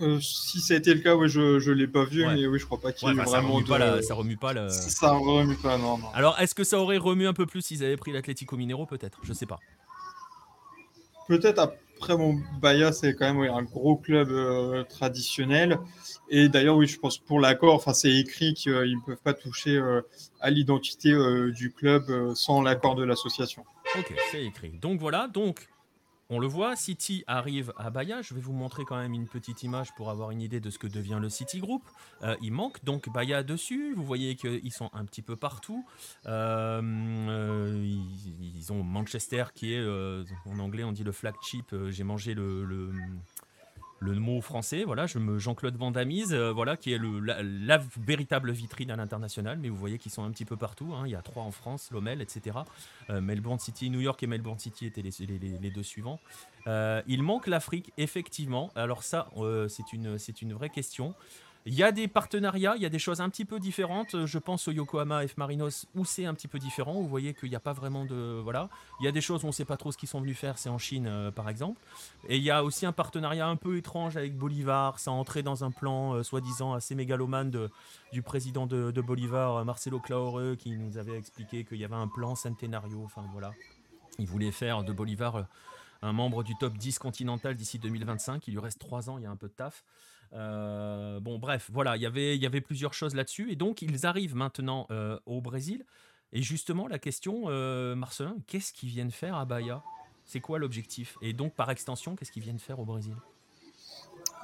Euh, 0.00 0.18
si 0.20 0.60
ça 0.60 0.74
a 0.74 0.76
été 0.78 0.92
le 0.92 1.00
cas, 1.00 1.14
je 1.26 1.40
ne 1.40 1.72
l'ai 1.72 1.86
pas 1.86 2.04
vu, 2.04 2.26
mais 2.26 2.46
oui, 2.48 2.58
je 2.58 2.66
crois 2.66 2.80
pas 2.80 2.92
qu'il 2.92 3.06
vraiment. 3.06 3.30
Ça 3.30 3.40
remue, 3.40 3.64
pas 3.64 4.02
ça 4.02 4.14
remue 4.14 4.36
pas. 4.36 4.52
Le... 4.52 4.68
Ça 4.68 5.12
remue 5.12 5.56
pas, 5.56 5.78
non. 5.78 5.98
non. 5.98 6.08
Alors, 6.14 6.38
est-ce 6.40 6.54
que 6.54 6.64
ça 6.64 6.80
aurait 6.80 6.98
remué 6.98 7.26
un 7.26 7.32
peu 7.32 7.46
plus 7.46 7.62
s'ils 7.62 7.84
avaient 7.84 7.96
pris 7.96 8.12
l'Atlético 8.12 8.56
Minero 8.56 8.86
Peut-être, 8.86 9.20
je 9.22 9.32
sais 9.32 9.46
pas. 9.46 9.60
Peut-être 11.28 11.72
après, 11.96 12.16
mon 12.16 12.40
Bahia, 12.60 12.92
c'est 12.92 13.14
quand 13.14 13.32
même 13.32 13.50
un 13.50 13.62
gros 13.62 13.96
club 13.96 14.28
euh, 14.30 14.84
traditionnel. 14.84 15.78
Et 16.28 16.48
d'ailleurs, 16.48 16.76
oui, 16.76 16.86
je 16.86 16.98
pense 16.98 17.18
pour 17.18 17.40
l'accord, 17.40 17.74
enfin, 17.74 17.94
c'est 17.94 18.12
écrit 18.12 18.54
qu'ils 18.54 18.72
ne 18.72 19.04
peuvent 19.04 19.22
pas 19.22 19.34
toucher 19.34 19.76
euh, 19.76 20.02
à 20.40 20.50
l'identité 20.50 21.12
euh, 21.12 21.50
du 21.52 21.72
club 21.72 22.34
sans 22.34 22.62
l'accord 22.62 22.94
de 22.94 23.04
l'association. 23.04 23.64
Ok, 23.96 24.12
c'est 24.30 24.44
écrit. 24.44 24.70
Donc 24.80 25.00
voilà, 25.00 25.28
donc 25.28 25.68
on 26.34 26.40
le 26.40 26.48
voit, 26.48 26.74
City 26.74 27.22
arrive 27.28 27.72
à 27.76 27.90
Bahia. 27.90 28.20
Je 28.20 28.34
vais 28.34 28.40
vous 28.40 28.52
montrer 28.52 28.84
quand 28.84 28.96
même 28.96 29.14
une 29.14 29.28
petite 29.28 29.62
image 29.62 29.94
pour 29.94 30.10
avoir 30.10 30.32
une 30.32 30.40
idée 30.40 30.58
de 30.58 30.68
ce 30.68 30.78
que 30.78 30.88
devient 30.88 31.18
le 31.20 31.28
City 31.28 31.60
Group. 31.60 31.84
Euh, 32.22 32.34
il 32.42 32.52
manque 32.52 32.84
donc 32.84 33.08
Bahia 33.08 33.44
dessus. 33.44 33.94
Vous 33.94 34.02
voyez 34.02 34.34
qu'ils 34.34 34.72
sont 34.72 34.90
un 34.94 35.04
petit 35.04 35.22
peu 35.22 35.36
partout. 35.36 35.86
Euh, 36.26 36.82
euh, 36.82 37.96
ils, 38.56 38.72
ont 38.72 38.82
Manchester 38.82 39.44
qui 39.54 39.74
est, 39.74 39.86
en 40.46 40.58
anglais 40.58 40.82
on 40.82 40.90
dit 40.90 41.04
le 41.04 41.12
flagship. 41.12 41.72
J'ai 41.90 42.04
mangé 42.04 42.34
le 42.34 42.90
mot 44.00 44.40
français, 44.40 44.84
voilà, 44.84 45.06
je 45.06 45.18
me 45.18 45.38
Jean-Claude 45.38 45.76
Van 45.76 45.92
euh, 45.94 46.52
voilà, 46.52 46.76
qui 46.76 46.92
est 46.92 46.98
le, 46.98 47.20
la, 47.20 47.80
véritable 47.96 48.52
vitrine 48.52 48.90
à 48.90 48.96
l'international, 48.96 49.58
mais 49.58 49.68
vous 49.68 49.76
voyez 49.76 49.98
qu'ils 49.98 50.12
sont 50.12 50.24
un 50.24 50.30
petit 50.30 50.44
peu 50.44 50.56
partout. 50.56 50.92
Hein. 50.94 51.04
il 51.06 51.12
y 51.12 51.14
a 51.14 51.22
trois 51.22 51.42
en 51.42 51.50
France, 51.50 51.90
Lomel, 51.90 52.20
etc. 52.20 52.58
Euh, 53.10 53.20
Melbourne 53.20 53.58
City, 53.58 53.90
New 53.90 54.00
York 54.00 54.22
et 54.22 54.26
Melbourne 54.26 54.58
City 54.58 54.86
étaient 54.86 55.02
les, 55.02 55.70
deux 55.70 55.82
suivants. 55.82 56.20
Euh, 56.66 57.02
il 57.06 57.22
manque 57.22 57.46
l'Afrique, 57.46 57.92
effectivement. 57.96 58.70
Alors 58.74 59.02
ça, 59.02 59.28
c'est 59.68 59.92
une, 59.92 60.18
c'est 60.18 60.42
une 60.42 60.52
vraie 60.52 60.70
question. 60.70 61.14
Il 61.66 61.72
y 61.72 61.82
a 61.82 61.92
des 61.92 62.08
partenariats, 62.08 62.74
il 62.76 62.82
y 62.82 62.86
a 62.86 62.90
des 62.90 62.98
choses 62.98 63.22
un 63.22 63.30
petit 63.30 63.46
peu 63.46 63.58
différentes. 63.58 64.26
Je 64.26 64.38
pense 64.38 64.68
au 64.68 64.70
Yokohama 64.70 65.26
F 65.26 65.38
Marinos 65.38 65.86
où 65.94 66.04
c'est 66.04 66.26
un 66.26 66.34
petit 66.34 66.46
peu 66.46 66.58
différent. 66.58 66.92
Vous 66.92 67.08
voyez 67.08 67.32
qu'il 67.32 67.48
n'y 67.48 67.56
a 67.56 67.60
pas 67.60 67.72
vraiment 67.72 68.04
de. 68.04 68.38
Voilà. 68.42 68.68
Il 69.00 69.06
y 69.06 69.08
a 69.08 69.12
des 69.12 69.22
choses 69.22 69.44
où 69.44 69.46
on 69.46 69.48
ne 69.48 69.54
sait 69.54 69.64
pas 69.64 69.78
trop 69.78 69.90
ce 69.90 69.96
qu'ils 69.96 70.10
sont 70.10 70.20
venus 70.20 70.36
faire, 70.36 70.58
c'est 70.58 70.68
en 70.68 70.76
Chine 70.76 71.06
euh, 71.06 71.30
par 71.30 71.48
exemple. 71.48 71.80
Et 72.28 72.36
il 72.36 72.42
y 72.42 72.50
a 72.50 72.62
aussi 72.62 72.84
un 72.84 72.92
partenariat 72.92 73.46
un 73.46 73.56
peu 73.56 73.78
étrange 73.78 74.18
avec 74.18 74.36
Bolivar. 74.36 74.98
Ça 74.98 75.10
a 75.10 75.14
entré 75.14 75.42
dans 75.42 75.64
un 75.64 75.70
plan 75.70 76.12
euh, 76.12 76.22
soi-disant 76.22 76.74
assez 76.74 76.94
mégalomane 76.94 77.50
du 78.12 78.20
président 78.20 78.66
de, 78.66 79.00
Bolivar, 79.00 79.56
euh, 79.56 79.64
Marcelo 79.64 80.00
Claure, 80.00 80.58
qui 80.58 80.72
nous 80.72 80.98
avait 80.98 81.16
expliqué 81.16 81.64
qu'il 81.64 81.78
y 81.78 81.84
avait 81.86 81.94
un 81.94 82.08
plan 82.08 82.34
centenario. 82.34 83.00
Enfin 83.06 83.24
voilà. 83.32 83.54
Il 84.18 84.26
voulait 84.26 84.52
faire 84.52 84.84
de 84.84 84.92
Bolivar 84.92 85.46
un 86.02 86.12
membre 86.12 86.42
du 86.44 86.54
top 86.56 86.76
10 86.76 86.98
continental 86.98 87.56
d'ici 87.56 87.78
2025. 87.78 88.46
Il 88.48 88.50
lui 88.52 88.60
reste 88.60 88.80
3 88.80 89.08
ans, 89.08 89.16
il 89.16 89.24
y 89.24 89.26
a 89.26 89.30
un 89.30 89.36
peu 89.36 89.48
de 89.48 89.54
taf. 89.54 89.82
Euh, 90.34 91.20
bon, 91.20 91.38
bref, 91.38 91.70
voilà, 91.72 91.96
y 91.96 92.04
il 92.04 92.42
y 92.42 92.46
avait 92.46 92.60
plusieurs 92.60 92.94
choses 92.94 93.14
là-dessus. 93.14 93.52
Et 93.52 93.56
donc, 93.56 93.82
ils 93.82 94.06
arrivent 94.06 94.34
maintenant 94.34 94.86
euh, 94.90 95.18
au 95.26 95.40
Brésil. 95.40 95.84
Et 96.32 96.42
justement, 96.42 96.88
la 96.88 96.98
question, 96.98 97.44
euh, 97.46 97.94
Marcelin, 97.94 98.36
qu'est-ce 98.46 98.72
qu'ils 98.72 98.88
viennent 98.88 99.12
faire 99.12 99.36
à 99.36 99.44
Bahia? 99.44 99.82
C'est 100.24 100.40
quoi 100.40 100.58
l'objectif? 100.58 101.16
Et 101.22 101.32
donc, 101.32 101.54
par 101.54 101.70
extension, 101.70 102.16
qu'est-ce 102.16 102.32
qu'ils 102.32 102.42
viennent 102.42 102.58
faire 102.58 102.80
au 102.80 102.84
Brésil? 102.84 103.14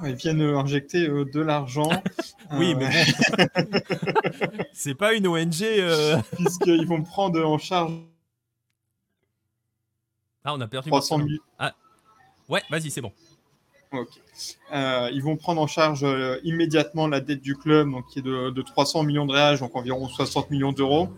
Ils 0.05 0.15
viennent 0.15 0.41
injecter 0.41 1.09
de 1.09 1.41
l'argent. 1.41 1.91
oui, 2.53 2.75
mais 2.75 2.91
c'est 4.73 4.95
pas 4.95 5.15
une 5.15 5.27
ONG. 5.27 5.51
Puisqu'ils 6.37 6.87
vont 6.87 7.03
prendre 7.03 7.45
en 7.45 7.59
charge. 7.59 7.93
Ah, 10.45 10.55
on 10.55 10.61
a 10.61 10.69
perdu. 10.69 10.89
300 10.89 11.19
000. 11.19 11.29
Ah. 11.59 11.75
Ouais, 12.49 12.63
vas-y, 12.71 12.91
c'est 12.91 13.03
bon. 13.03 13.13
Euh, 14.73 15.11
ils 15.13 15.23
vont 15.23 15.37
prendre 15.37 15.61
en 15.61 15.67
charge 15.67 16.05
euh, 16.05 16.39
immédiatement 16.45 17.09
la 17.09 17.21
dette 17.21 17.43
du 17.43 17.57
club, 17.57 17.91
donc 17.91 18.07
qui 18.07 18.21
est 18.21 18.23
de, 18.23 18.63
300 18.63 19.03
millions 19.03 19.27
de 19.27 19.33
réals, 19.33 19.59
donc 19.59 19.75
environ 19.75 20.07
60 20.09 20.51
millions 20.51 20.73
d'euros. 20.73 21.09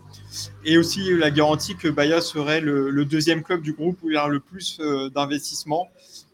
Et 0.65 0.77
aussi 0.77 1.15
la 1.15 1.29
garantie 1.29 1.75
que 1.75 1.87
Bahia 1.87 2.19
serait 2.19 2.61
le, 2.61 3.05
deuxième 3.05 3.43
club 3.43 3.61
du 3.61 3.73
groupe 3.73 3.99
où 4.01 4.09
il 4.09 4.15
y 4.15 4.17
a 4.17 4.27
le 4.27 4.39
plus 4.39 4.79
euh, 4.79 5.09
d'investissement. 5.09 5.89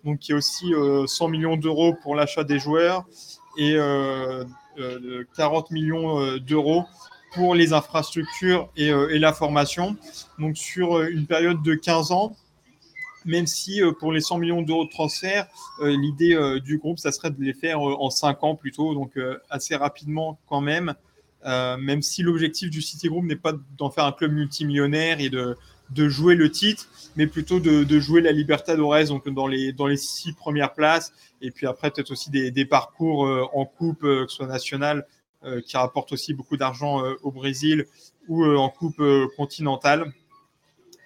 Donc 0.05 0.19
qui 0.19 0.31
est 0.31 0.35
aussi 0.35 0.71
100 1.05 1.27
millions 1.27 1.57
d'euros 1.57 1.93
pour 2.01 2.15
l'achat 2.15 2.45
des 2.45 2.57
joueurs 2.57 3.05
et 3.57 3.77
40 5.35 5.71
millions 5.71 6.37
d'euros 6.37 6.85
pour 7.33 7.53
les 7.53 7.73
infrastructures 7.73 8.69
et, 8.77 9.19
la 9.19 9.33
formation. 9.33 9.97
Donc 10.37 10.55
sur 10.55 11.01
une 11.01 11.25
période 11.25 11.61
de 11.63 11.73
15 11.73 12.13
ans, 12.13 12.33
même 13.25 13.47
si 13.47 13.81
euh, 13.81 13.91
pour 13.91 14.11
les 14.11 14.21
100 14.21 14.37
millions 14.37 14.61
d'euros 14.61 14.85
de 14.85 14.89
transfert, 14.89 15.47
euh, 15.81 15.95
l'idée 15.95 16.35
euh, 16.35 16.59
du 16.59 16.77
groupe, 16.77 16.99
ça 16.99 17.11
serait 17.11 17.31
de 17.31 17.41
les 17.41 17.53
faire 17.53 17.81
en 17.81 18.09
5 18.09 18.43
ans 18.43 18.55
plutôt, 18.55 18.93
donc 18.93 19.17
assez 19.49 19.75
rapidement 19.75 20.39
quand 20.47 20.61
même, 20.61 20.93
même 21.45 22.01
si 22.01 22.23
l'objectif 22.23 22.69
du 22.69 22.81
City 22.81 23.07
Group 23.07 23.25
n'est 23.25 23.35
pas 23.35 23.53
d'en 23.77 23.89
faire 23.89 24.05
un 24.05 24.11
club 24.11 24.31
multimillionnaire 24.33 25.19
et 25.19 25.29
de, 25.29 25.57
de 25.91 26.09
jouer 26.09 26.35
le 26.35 26.51
titre, 26.51 26.87
mais 27.15 27.27
plutôt 27.27 27.59
de, 27.59 27.83
de, 27.83 27.99
jouer 27.99 28.21
la 28.21 28.31
Libertadores, 28.31 29.05
donc 29.05 29.29
dans 29.29 29.47
les, 29.47 29.73
dans 29.73 29.87
les 29.87 29.97
six 29.97 30.33
premières 30.33 30.73
places, 30.73 31.13
et 31.41 31.51
puis 31.51 31.67
après 31.67 31.91
peut-être 31.91 32.11
aussi 32.11 32.29
des, 32.29 32.51
des 32.51 32.65
parcours 32.65 33.49
en 33.53 33.65
coupe, 33.65 34.01
que 34.01 34.25
ce 34.27 34.35
soit 34.35 34.47
nationale, 34.47 35.05
qui 35.65 35.77
rapportent 35.77 36.11
aussi 36.11 36.33
beaucoup 36.33 36.57
d'argent 36.57 37.01
au 37.23 37.31
Brésil, 37.31 37.85
ou 38.27 38.45
en 38.45 38.69
coupe 38.69 39.01
continentale. 39.37 40.13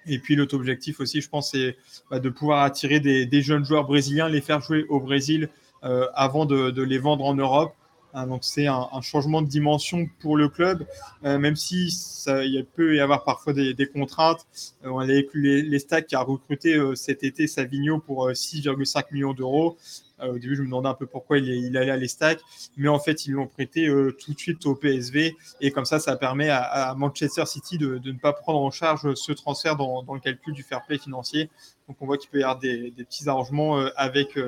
Et 0.06 0.18
puis 0.18 0.36
l'autre 0.36 0.54
objectif 0.54 1.00
aussi, 1.00 1.20
je 1.20 1.28
pense, 1.28 1.52
c'est 1.52 1.76
bah, 2.10 2.18
de 2.18 2.28
pouvoir 2.28 2.62
attirer 2.62 3.00
des, 3.00 3.42
jeunes 3.42 3.64
joueurs 3.64 3.84
brésiliens, 3.84 4.28
les 4.28 4.40
faire 4.40 4.60
jouer 4.60 4.84
au 4.88 5.00
Brésil 5.00 5.48
euh, 5.84 6.06
avant 6.14 6.46
de, 6.46 6.82
les 6.82 6.98
vendre 6.98 7.24
en 7.24 7.34
Europe. 7.34 7.74
Hein, 8.16 8.28
donc 8.28 8.44
c'est 8.44 8.68
un, 8.68 9.00
changement 9.02 9.42
de 9.42 9.48
dimension 9.48 10.06
pour 10.20 10.36
le 10.36 10.48
club, 10.48 10.86
euh, 11.24 11.36
même 11.38 11.56
si 11.56 11.88
il 12.26 12.64
peut 12.76 12.94
y 12.94 13.00
avoir 13.00 13.24
parfois 13.24 13.52
des, 13.52 13.88
contraintes. 13.92 14.46
Euh, 14.84 14.90
on 14.90 14.98
a 14.98 15.06
les, 15.06 15.26
les 15.34 15.78
stacks 15.78 16.06
qui 16.06 16.14
a 16.14 16.20
recruté 16.20 16.78
cet 16.94 17.24
été 17.24 17.46
Savigno 17.46 17.98
pour 17.98 18.28
6,5 18.28 19.06
millions 19.12 19.32
d'euros. 19.32 19.76
Euh, 20.20 20.34
au 20.34 20.38
début, 20.38 20.56
je 20.56 20.60
me 20.62 20.66
demandais 20.66 20.88
un 20.88 20.94
peu 20.94 21.06
pourquoi 21.06 21.38
il, 21.38 21.76
allait 21.76 21.90
à 21.90 21.96
l'Estac, 21.96 22.40
mais 22.76 22.88
en 22.88 22.98
fait, 22.98 23.26
ils 23.26 23.32
l'ont 23.32 23.46
prêté 23.46 23.88
euh, 23.88 24.12
tout 24.12 24.32
de 24.32 24.38
suite 24.38 24.64
au 24.66 24.74
PSV. 24.74 25.36
Et 25.60 25.70
comme 25.70 25.84
ça, 25.84 25.98
ça 25.98 26.16
permet 26.16 26.50
à, 26.50 26.94
Manchester 26.96 27.46
City 27.46 27.78
de, 27.78 28.00
ne 28.04 28.18
pas 28.18 28.32
prendre 28.32 28.60
en 28.60 28.70
charge 28.70 29.14
ce 29.14 29.32
transfert 29.32 29.76
dans, 29.76 30.04
le 30.12 30.20
calcul 30.20 30.54
du 30.54 30.62
fair 30.62 30.84
play 30.86 30.98
financier. 30.98 31.50
Donc, 31.88 31.96
on 32.00 32.06
voit 32.06 32.16
qu'il 32.16 32.30
peut 32.30 32.38
y 32.38 32.42
avoir 32.42 32.58
des, 32.58 32.92
petits 32.96 33.28
arrangements 33.28 33.78
euh, 33.78 33.88
avec, 33.96 34.38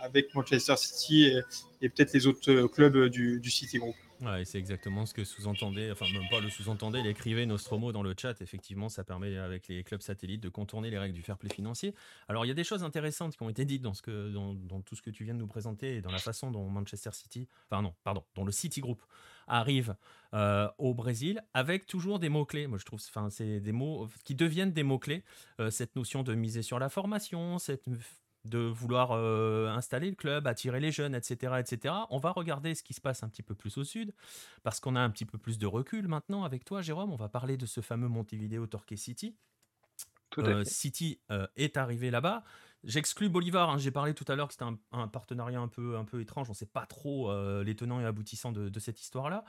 avec 0.00 0.34
Manchester 0.34 0.76
City 0.76 1.32
et, 1.80 1.88
peut-être 1.88 2.12
les 2.12 2.26
autres 2.26 2.66
clubs 2.68 3.08
du, 3.08 3.50
City 3.50 3.78
Group. 3.78 3.94
Ouais, 4.22 4.44
c'est 4.44 4.58
exactement 4.58 5.04
ce 5.04 5.12
que 5.12 5.24
sous-entendait, 5.24 5.90
enfin 5.90 6.06
même 6.12 6.28
pas 6.30 6.40
le 6.40 6.48
sous-entendait, 6.48 7.00
il 7.00 7.06
écrivait 7.06 7.44
Nostromo 7.44 7.92
dans 7.92 8.02
le 8.02 8.14
chat. 8.18 8.40
Effectivement, 8.40 8.88
ça 8.88 9.04
permet 9.04 9.36
avec 9.36 9.68
les 9.68 9.84
clubs 9.84 10.00
satellites 10.00 10.42
de 10.42 10.48
contourner 10.48 10.90
les 10.90 10.98
règles 10.98 11.14
du 11.14 11.22
fair 11.22 11.36
play 11.36 11.50
financier. 11.50 11.94
Alors 12.28 12.44
il 12.44 12.48
y 12.48 12.50
a 12.50 12.54
des 12.54 12.64
choses 12.64 12.82
intéressantes 12.82 13.36
qui 13.36 13.42
ont 13.42 13.50
été 13.50 13.64
dites 13.64 13.82
dans 13.82 13.92
tout 13.92 14.96
ce 14.96 15.02
que 15.02 15.10
tu 15.10 15.24
viens 15.24 15.34
de 15.34 15.38
nous 15.38 15.46
présenter 15.46 15.96
et 15.96 16.00
dans 16.00 16.10
la 16.10 16.18
façon 16.18 16.50
dont 16.50 16.68
Manchester 16.68 17.10
City, 17.12 17.48
enfin 17.70 17.82
non, 17.82 17.94
pardon, 18.04 18.24
dont 18.34 18.44
le 18.44 18.52
City 18.52 18.80
Group 18.80 19.02
arrive 19.46 19.94
euh, 20.34 20.68
au 20.78 20.94
Brésil 20.94 21.42
avec 21.54 21.86
toujours 21.86 22.18
des 22.18 22.28
mots-clés. 22.28 22.66
Moi 22.66 22.78
je 22.78 22.84
trouve, 22.84 23.00
enfin 23.08 23.30
c'est 23.30 23.60
des 23.60 23.72
mots 23.72 24.08
qui 24.24 24.34
deviennent 24.34 24.72
des 24.72 24.82
mots-clés. 24.82 25.22
Euh, 25.60 25.70
cette 25.70 25.94
notion 25.94 26.22
de 26.22 26.34
miser 26.34 26.62
sur 26.62 26.78
la 26.78 26.88
formation, 26.88 27.58
cette 27.58 27.84
de 28.46 28.58
vouloir 28.58 29.12
euh, 29.12 29.68
installer 29.68 30.10
le 30.10 30.16
club, 30.16 30.46
attirer 30.46 30.80
les 30.80 30.92
jeunes, 30.92 31.14
etc., 31.14 31.54
etc. 31.58 31.94
On 32.10 32.18
va 32.18 32.30
regarder 32.32 32.74
ce 32.74 32.82
qui 32.82 32.94
se 32.94 33.00
passe 33.00 33.22
un 33.22 33.28
petit 33.28 33.42
peu 33.42 33.54
plus 33.54 33.76
au 33.78 33.84
sud, 33.84 34.12
parce 34.62 34.80
qu'on 34.80 34.96
a 34.96 35.00
un 35.00 35.10
petit 35.10 35.24
peu 35.24 35.38
plus 35.38 35.58
de 35.58 35.66
recul 35.66 36.08
maintenant 36.08 36.44
avec 36.44 36.64
toi, 36.64 36.82
Jérôme. 36.82 37.12
On 37.12 37.16
va 37.16 37.28
parler 37.28 37.56
de 37.56 37.66
ce 37.66 37.80
fameux 37.80 38.08
Montevideo 38.08 38.66
Torquay 38.66 38.96
City. 38.96 39.36
Euh, 40.38 40.64
City 40.64 41.20
euh, 41.30 41.46
est 41.56 41.76
arrivé 41.76 42.10
là-bas. 42.10 42.44
J'exclus 42.84 43.28
Bolivar. 43.28 43.70
Hein. 43.70 43.78
J'ai 43.78 43.90
parlé 43.90 44.14
tout 44.14 44.24
à 44.28 44.36
l'heure 44.36 44.48
que 44.48 44.54
c'était 44.54 44.66
un, 44.92 45.08
partenariat 45.08 45.60
un 45.60 45.68
peu, 45.68 45.96
un 45.96 46.04
peu 46.04 46.20
étrange. 46.20 46.48
On 46.48 46.52
ne 46.52 46.56
sait 46.56 46.66
pas 46.66 46.86
trop 46.86 47.32
les 47.62 47.74
tenants 47.74 48.00
et 48.00 48.04
aboutissants 48.04 48.52
de, 48.52 48.68
de 48.68 48.80
cette 48.80 49.00
histoire-là. 49.00 49.44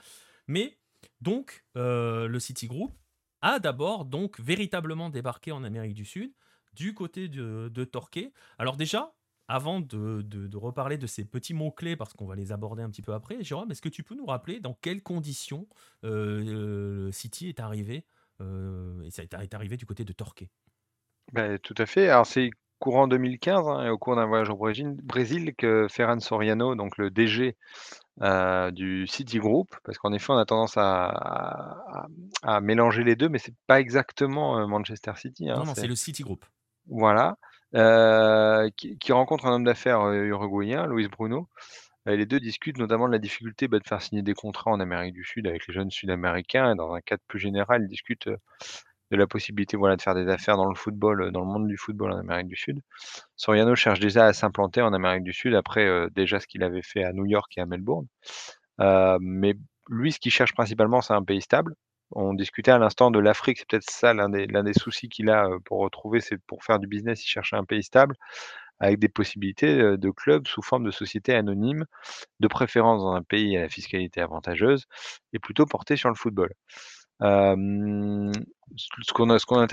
Mais 0.48 0.80
donc, 1.22 1.65
le 1.76 2.40
City 2.40 2.68
Group 2.68 2.95
a 3.41 3.60
d'abord 3.60 4.06
donc 4.06 4.40
véritablement 4.40 5.10
débarqué 5.10 5.52
en 5.52 5.64
Amérique 5.64 5.94
du 5.94 6.06
Sud 6.06 6.32
du 6.73 6.94
côté 6.94 7.27
de, 7.27 7.69
de 7.73 7.84
Torquay. 7.84 8.31
Alors 8.57 8.77
déjà, 8.77 9.14
avant 9.48 9.80
de, 9.80 10.56
reparler 10.56 10.98
de 10.98 11.07
ces 11.07 11.26
petits 11.26 11.53
mots-clés, 11.53 11.95
parce 11.95 12.14
qu'on 12.14 12.26
va 12.26 12.35
les 12.35 12.52
aborder 12.52 12.84
un 12.84 12.89
petit 12.89 13.02
peu 13.02 13.14
après, 13.14 13.44
Jérôme, 13.44 13.72
est-ce 13.72 13.81
que 13.81 13.89
tu 13.89 14.03
peux 14.03 14.15
nous 14.15 14.26
rappeler 14.26 14.60
dans 14.60 14.73
quelles 14.73 15.02
conditions 15.02 15.68
euh, 16.03 17.11
City 17.11 17.48
est 17.48 17.60
arrivé, 17.60 18.06
euh, 18.41 19.02
et 19.03 19.11
ça 19.11 19.23
est 19.23 19.53
arrivé 19.53 19.77
du 19.77 19.85
côté 19.85 20.03
de 20.03 20.11
Torquay? 20.14 20.49
Bah, 21.34 21.57
Tout 21.60 21.76
à 21.77 21.85
fait. 21.85 22.10
Alors 22.10 22.26
c'est 22.26 22.49
courant 22.80 23.07
2015, 23.07 23.68
hein, 23.68 23.89
au 23.89 23.98
cours 23.98 24.15
d'un 24.15 24.26
voyage 24.26 24.49
au 24.49 24.57
Brésil, 24.57 25.56
que 25.57 25.88
Ferran 25.89 26.19
Soriano, 26.19 26.76
donc 26.76 26.98
le 26.98 27.10
DG 27.10 27.56
euh, 28.22 28.69
du 28.72 29.07
City 29.07 29.39
Group, 29.39 29.73
parce 29.84 29.98
qu'en 29.98 30.11
effet 30.11 30.31
on 30.31 30.38
a 30.38 30.45
tendance 30.45 30.76
à, 30.76 32.07
mélanger 32.61 33.03
les 33.03 33.15
deux, 33.15 33.30
mais 33.30 33.39
c'est 33.39 33.56
pas 33.65 33.80
exactement 33.80 34.68
Manchester 34.68 35.14
City. 35.15 35.49
Hein, 35.49 35.56
non, 35.60 35.65
non, 35.65 35.73
c'est 35.73 35.88
le 35.88 35.95
City 35.95 36.23
Group. 36.23 36.45
Voilà, 36.89 37.38
qui 38.77 39.11
rencontre 39.11 39.45
un 39.45 39.53
homme 39.53 39.64
d'affaires, 39.64 40.09
uruguayen, 40.11 40.88
Luis 40.88 41.07
Bruno. 41.07 41.49
les 42.05 42.26
deux 42.26 42.39
discutent 42.39 42.77
notamment 42.77 43.07
de 43.07 43.14
la 43.14 43.19
difficulté, 43.19 43.68
bah, 43.68 43.80
de 43.80 43.88
faire 43.88 44.01
signer 44.01 44.22
des 44.22 44.34
contrats 44.34 44.72
en 44.72 44.80
Amérique 44.80 45.14
du 45.14 45.23
Sud 45.23 45.47
avec 45.47 45.68
les 45.68 45.73
jeunes 45.73 45.91
sud-américains 45.91 46.73
et 46.73 46.76
dans 46.76 46.93
un 46.93 47.01
cadre 47.01 47.23
plus 47.27 47.39
général, 47.39 47.84
ils 47.84 47.88
discutent, 47.89 48.30
de 49.11 49.18
la 49.18 49.27
possibilité, 49.27 49.77
voilà, 49.77 49.95
de 49.95 50.01
faire 50.01 50.15
des 50.15 50.27
affaires 50.27 50.57
dans 50.57 50.68
le 50.69 50.76
football, 50.76 51.31
dans 51.31 51.41
le 51.41 51.47
monde 51.47 51.68
du 51.68 51.77
football 51.77 52.11
en 52.11 52.18
Amérique 52.19 52.47
du 52.47 52.57
Sud. 52.57 52.81
Soriano 53.35 53.76
cherche 53.76 53.99
déjà 53.99 54.26
à 54.26 54.34
s'implanter 54.34 54.81
en 54.81 54.93
Amérique 54.93 55.23
du 55.23 55.34
Sud 55.34 55.55
après, 55.55 56.09
déjà 56.11 56.39
ce 56.39 56.47
qu'il 56.47 56.64
avait 56.64 56.81
fait 56.81 57.03
à 57.03 57.14
New 57.14 57.26
York 57.26 57.51
et 57.57 57.61
à 57.61 57.65
Melbourne. 57.65 58.07
mais 59.22 59.55
lui, 59.89 60.11
ce 60.11 60.19
qu'il 60.19 60.31
cherche 60.31 60.53
principalement, 60.53 61.01
c'est 61.01 61.14
un 61.14 61.23
pays 61.23 61.41
stable. 61.41 61.76
On 62.11 62.34
discutait 62.34 62.71
à 62.71 62.77
l'instant 62.77 63.11
de 63.11 63.19
l'Afrique, 63.19 63.59
c'est 63.59 63.67
peut-être 63.67 63.89
ça 63.89 64.13
l'un 64.13 64.29
des, 64.29 64.73
soucis 64.73 65.09
qu'il 65.09 65.29
a 65.29 65.49
pour 65.65 65.79
retrouver, 65.79 66.21
c'est 66.21 66.38
pour 66.38 66.63
faire 66.63 66.79
du 66.79 66.88
business, 66.88 67.23
il 67.23 67.27
cherche 67.27 67.53
un 67.53 67.65
pays 67.65 67.84
stable, 67.84 68.15
avec 68.79 68.99
des 68.99 69.09
possibilités 69.09 69.97
de 69.97 70.09
clubs 70.11 70.47
sous 70.47 70.61
forme 70.61 70.85
de 70.85 70.91
sociétés 70.91 71.34
anonymes, 71.35 71.85
de 72.39 72.47
préférence 72.47 73.01
dans 73.01 73.13
un 73.13 73.23
pays 73.23 73.57
à 73.57 73.61
la 73.61 73.69
fiscalité 73.69 74.21
avantageuse, 74.21 74.85
et 75.34 75.39
plutôt 75.39 75.65
porté 75.65 75.97
sur 75.97 76.09
le 76.09 76.15
football. 76.15 76.53
ce 77.19 77.25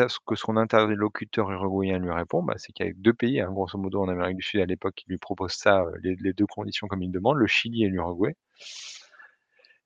a, 0.02 0.08
que 0.26 0.34
son 0.34 0.56
interlocuteur 0.56 1.50
uruguayen 1.52 1.98
lui 1.98 2.10
répond, 2.10 2.42
bah, 2.42 2.54
c'est 2.56 2.72
qu'avec 2.72 3.00
deux 3.00 3.14
pays, 3.14 3.40
hein, 3.40 3.50
grosso 3.52 3.78
modo 3.78 4.02
en 4.02 4.08
Amérique 4.08 4.38
du 4.38 4.42
Sud 4.42 4.60
à 4.60 4.66
l'époque, 4.66 4.94
qui 4.96 5.04
lui 5.08 5.18
proposent 5.18 5.52
ça, 5.54 5.84
les, 6.02 6.16
les, 6.16 6.32
deux 6.32 6.46
conditions 6.46 6.88
comme 6.88 7.02
il 7.02 7.10
demande, 7.12 7.36
le 7.36 7.46
Chili 7.46 7.84
et 7.84 7.88
l'Uruguay. 7.88 8.36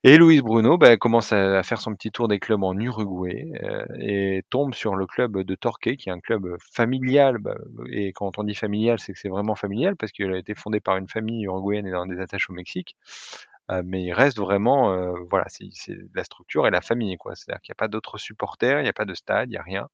Et 0.04 0.16
Luis 0.16 0.40
Bruno 0.42 0.78
bah, 0.78 0.96
commence 0.96 1.32
à, 1.32 1.60
faire 1.64 1.80
son 1.80 1.92
petit 1.92 2.12
tour 2.12 2.28
des 2.28 2.38
clubs 2.38 2.62
en 2.62 2.78
Uruguay 2.78 3.50
euh, 3.64 3.84
et 3.98 4.44
tombe 4.48 4.72
sur 4.72 4.94
le 4.94 5.06
club 5.06 5.38
de 5.38 5.54
Torquay, 5.56 5.96
qui 5.96 6.08
est 6.08 6.12
un 6.12 6.20
club 6.20 6.56
familial. 6.72 7.38
Bah, 7.38 7.56
et 7.90 8.12
quand 8.12 8.38
on 8.38 8.44
dit 8.44 8.54
familial, 8.54 9.00
c'est 9.00 9.12
que 9.12 9.18
c'est 9.18 9.28
vraiment 9.28 9.56
familial 9.56 9.96
parce 9.96 10.12
qu'il 10.12 10.32
a 10.32 10.38
été 10.38 10.54
fondé 10.54 10.78
par 10.78 10.96
une 10.98 11.08
famille 11.08 11.44
uruguayenne 11.44 11.86
et 11.88 11.90
dans 11.90 12.06
des 12.06 12.20
attaches 12.20 12.48
au 12.48 12.52
Mexique. 12.52 12.96
Euh, 13.72 13.82
mais 13.84 14.04
il 14.04 14.12
reste 14.12 14.38
vraiment, 14.38 14.92
euh, 14.92 15.14
voilà, 15.30 15.46
c'est 15.48 15.68
la 16.14 16.22
structure 16.24 16.68
et 16.68 16.70
la 16.70 16.80
famille. 16.80 17.16
C'est-à-dire 17.34 17.60
qu'il 17.60 17.72
n'y 17.72 17.76
a 17.76 17.82
pas 17.82 17.88
d'autres 17.88 18.18
supporters, 18.18 18.78
il 18.80 18.84
n'y 18.84 18.88
a 18.88 18.92
pas 18.92 19.04
de 19.04 19.14
stade, 19.14 19.48
il 19.48 19.52
n'y 19.52 19.58
a 19.58 19.62
rien. 19.62 19.88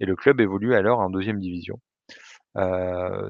Et 0.00 0.06
le 0.06 0.16
club 0.16 0.40
évolue 0.40 0.74
alors 0.74 0.98
en 0.98 1.10
deuxième 1.10 1.38
division. 1.38 1.78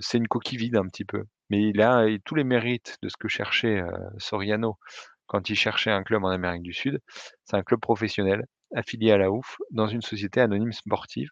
c'est 0.00 0.18
une 0.18 0.28
coquille 0.28 0.58
vide 0.58 0.76
un 0.76 0.86
petit 0.88 1.04
peu, 1.04 1.24
mais 1.50 1.62
il 1.62 1.80
a 1.82 2.06
tous 2.24 2.34
les 2.34 2.44
mérites 2.44 2.98
de 3.02 3.08
ce 3.08 3.16
que 3.18 3.28
cherchait 3.28 3.82
Soriano 4.18 4.78
quand 5.32 5.50
il 5.50 5.56
cherchait 5.56 5.90
un 5.90 6.04
club 6.04 6.24
en 6.24 6.28
Amérique 6.30 6.62
du 6.62 6.74
Sud. 6.74 7.00
C'est 7.46 7.56
un 7.56 7.64
club 7.64 7.80
professionnel, 7.80 8.46
affilié 8.76 9.12
à 9.12 9.18
la 9.18 9.32
OUF, 9.32 9.56
dans 9.72 9.88
une 9.88 10.02
société 10.02 10.40
anonyme 10.42 10.72
sportive, 10.72 11.30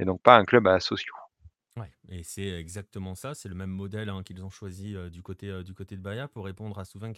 et 0.00 0.06
donc 0.06 0.22
pas 0.22 0.36
un 0.36 0.44
club 0.46 0.66
à 0.68 0.80
sociaux. 0.80 1.14
Ouais, 1.76 1.90
et 2.08 2.22
c'est 2.22 2.46
exactement 2.46 3.16
ça. 3.16 3.34
C'est 3.34 3.48
le 3.48 3.56
même 3.56 3.70
modèle 3.70 4.08
hein, 4.08 4.22
qu'ils 4.22 4.44
ont 4.44 4.50
choisi 4.50 4.94
euh, 4.94 5.10
du, 5.10 5.22
côté, 5.22 5.50
euh, 5.50 5.64
du 5.64 5.74
côté 5.74 5.96
de 5.96 6.00
Bahia 6.00 6.28
pour 6.28 6.44
répondre 6.44 6.78
à 6.78 6.84
Souvent 6.84 7.12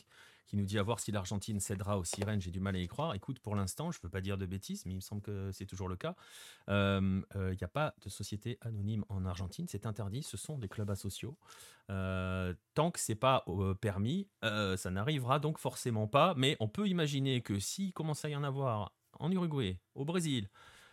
qui 0.46 0.56
nous 0.56 0.64
dit 0.64 0.78
à 0.78 0.82
voir 0.82 0.98
si 0.98 1.12
l'Argentine 1.12 1.60
cédera 1.60 1.98
aux 1.98 2.04
sirènes. 2.04 2.40
J'ai 2.40 2.50
du 2.50 2.60
mal 2.60 2.74
à 2.74 2.78
y 2.78 2.86
croire. 2.86 3.14
Écoute, 3.14 3.38
pour 3.40 3.54
l'instant, 3.54 3.90
je 3.90 3.98
ne 3.98 4.02
veux 4.04 4.08
pas 4.08 4.22
dire 4.22 4.38
de 4.38 4.46
bêtises, 4.46 4.86
mais 4.86 4.92
il 4.92 4.96
me 4.96 5.00
semble 5.00 5.20
que 5.20 5.50
c'est 5.52 5.66
toujours 5.66 5.88
le 5.88 5.96
cas. 5.96 6.14
Il 6.68 7.24
n'y 7.34 7.64
a 7.64 7.68
pas 7.68 7.94
de 8.02 8.08
société 8.08 8.56
anonyme 8.62 9.04
en 9.10 9.26
Argentine. 9.26 9.66
C'est 9.68 9.84
interdit. 9.84 10.22
Ce 10.22 10.36
sont 10.38 10.56
des 10.56 10.68
clubs 10.68 10.88
asociaux. 10.88 11.36
tant 11.88 12.90
que 12.92 13.00
c'est 13.00 13.16
pas 13.16 13.44
permis, 13.80 14.28
ça 14.42 14.90
n'arrivera 14.90 15.40
donc 15.40 15.58
forcément 15.58 16.06
pas. 16.06 16.34
Mais 16.36 16.56
on 16.60 16.68
peut 16.68 16.86
imaginer 16.86 17.42
que 17.42 17.58
s'il 17.58 17.92
commence 17.92 18.24
à 18.24 18.30
y 18.30 18.36
en 18.36 18.44
avoir 18.44 18.92
en 19.18 19.32
Uruguay, 19.32 19.80
au 19.96 20.04
Brésil, 20.04 20.48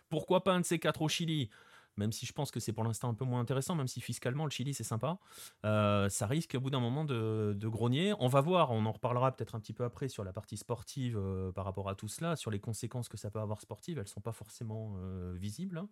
pourquoi 0.08 0.44
pas 0.44 0.52
un 0.52 0.60
de 0.60 0.66
ces 0.66 0.78
quatre 0.78 1.02
au 1.02 1.08
Chili 1.08 1.48
même 1.96 2.12
si 2.12 2.26
je 2.26 2.32
pense 2.32 2.50
que 2.50 2.60
c'est 2.60 2.72
pour 2.72 2.84
l'instant 2.84 3.08
un 3.08 3.14
peu 3.14 3.24
moins 3.24 3.40
intéressant, 3.40 3.74
même 3.74 3.88
si 3.88 4.00
fiscalement 4.00 4.44
le 4.44 4.50
Chili 4.50 4.74
c'est 4.74 4.84
sympa, 4.84 5.18
euh, 5.64 6.08
ça 6.08 6.26
risque 6.26 6.54
au 6.54 6.60
bout 6.60 6.70
d'un 6.70 6.80
moment 6.80 7.04
de, 7.04 7.56
grogner. 7.64 8.12
On 8.18 8.28
va 8.28 8.40
voir, 8.40 8.70
on 8.72 8.84
en 8.86 8.92
reparlera 8.92 9.34
peut-être 9.34 9.54
un 9.54 9.60
petit 9.60 9.72
peu 9.72 9.84
après 9.84 10.08
sur 10.08 10.24
la 10.24 10.32
partie 10.32 10.56
sportive 10.56 11.16
euh, 11.18 11.52
par 11.52 11.64
rapport 11.64 11.88
à 11.88 11.94
tout 11.94 12.08
cela, 12.08 12.36
sur 12.36 12.50
les 12.50 12.60
conséquences 12.60 13.08
que 13.08 13.16
ça 13.16 13.30
peut 13.30 13.40
avoir 13.40 13.60
sportive, 13.60 13.98
elles 13.98 14.08
sont 14.08 14.20
pas 14.20 14.32
forcément 14.32 14.96
euh, 14.98 15.34
visibles. 15.36 15.82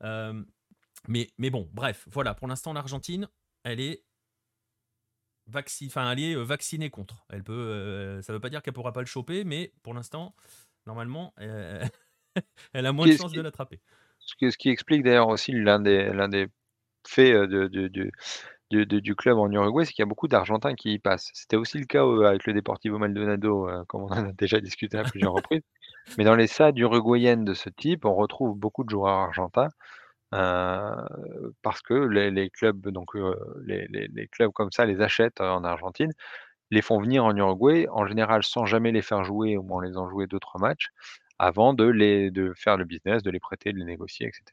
Hein. 0.00 0.44
mais, 1.08 1.30
mais 1.38 1.50
bon, 1.50 1.68
bref, 1.72 2.06
voilà, 2.10 2.34
pour 2.34 2.48
l'instant 2.48 2.72
l'Argentine, 2.72 3.28
elle 3.64 3.80
est 3.80 4.04
enfin, 5.86 6.10
elle 6.10 6.20
est 6.20 6.34
vaccinée 6.36 6.90
contre. 6.90 7.24
Elle 7.28 7.44
peut, 7.44 8.20
ça 8.22 8.32
ne 8.32 8.36
veut 8.36 8.40
pas 8.40 8.50
dire 8.50 8.62
qu'elle 8.62 8.74
pourra 8.74 8.92
pas 8.92 9.00
le 9.00 9.06
choper, 9.06 9.44
mais 9.44 9.72
pour 9.82 9.94
l'instant, 9.94 10.34
normalement, 10.86 11.34
elle 11.38 12.86
a 12.86 12.92
moins 12.92 13.06
de 13.06 13.16
chances 13.16 13.32
de 13.32 13.40
l'attraper. 13.40 13.80
Ce, 14.26 14.56
qui 14.56 14.68
explique 14.68 15.02
d'ailleurs 15.02 15.28
aussi 15.28 15.52
l'un 15.52 15.78
des, 15.78 16.48
faits 17.06 17.32
de, 17.32 17.68
du 18.70 19.14
club 19.14 19.38
en 19.38 19.50
Uruguay, 19.50 19.84
c'est 19.84 19.92
qu'il 19.92 20.02
y 20.02 20.04
a 20.04 20.06
beaucoup 20.06 20.28
d'Argentins 20.28 20.74
qui 20.74 20.92
y 20.92 20.98
passent. 20.98 21.30
C'était 21.32 21.56
aussi 21.56 21.78
le 21.78 21.86
cas 21.86 22.04
avec 22.26 22.46
le 22.46 22.52
Deportivo 22.52 22.98
Maldonado, 22.98 23.68
comme 23.88 24.02
on 24.02 24.08
en 24.08 24.28
a 24.28 24.32
déjà 24.32 24.60
discuté 24.60 24.98
à 24.98 25.04
plusieurs 25.04 25.32
reprises. 25.32 25.62
Mais 26.18 26.24
dans 26.24 26.36
les 26.36 26.46
SAD 26.46 26.78
uruguayennes 26.78 27.44
de 27.44 27.54
ce 27.54 27.68
type, 27.68 28.04
on 28.04 28.14
retrouve 28.14 28.56
beaucoup 28.56 28.84
de 28.84 28.90
joueurs 28.90 29.14
argentins. 29.14 29.68
parce 30.30 31.82
que 31.82 31.94
les, 31.94 32.50
clubs, 32.50 32.88
donc 32.88 33.14
les, 33.64 34.28
clubs 34.32 34.52
comme 34.52 34.72
ça 34.72 34.84
les 34.86 35.00
achètent 35.00 35.40
en 35.40 35.64
Argentine, 35.64 36.12
les 36.70 36.82
font 36.82 37.00
venir 37.00 37.24
en 37.24 37.36
Uruguay, 37.36 37.86
en 37.90 38.06
général 38.06 38.42
sans 38.42 38.66
jamais 38.66 38.92
les 38.92 39.02
faire 39.02 39.24
jouer, 39.24 39.56
au 39.56 39.62
moins 39.62 39.84
les 39.84 39.96
en 39.96 40.08
jouer 40.08 40.26
deux 40.26 40.40
trois 40.40 40.60
matchs, 40.60 40.88
avant 41.38 41.74
de, 41.74 41.84
les, 41.84 42.30
de 42.30 42.52
faire 42.54 42.76
le 42.76 42.84
business, 42.84 43.22
de 43.22 43.30
les 43.30 43.40
prêter, 43.40 43.72
de 43.72 43.78
les 43.78 43.84
négocier, 43.84 44.26
etc. 44.26 44.44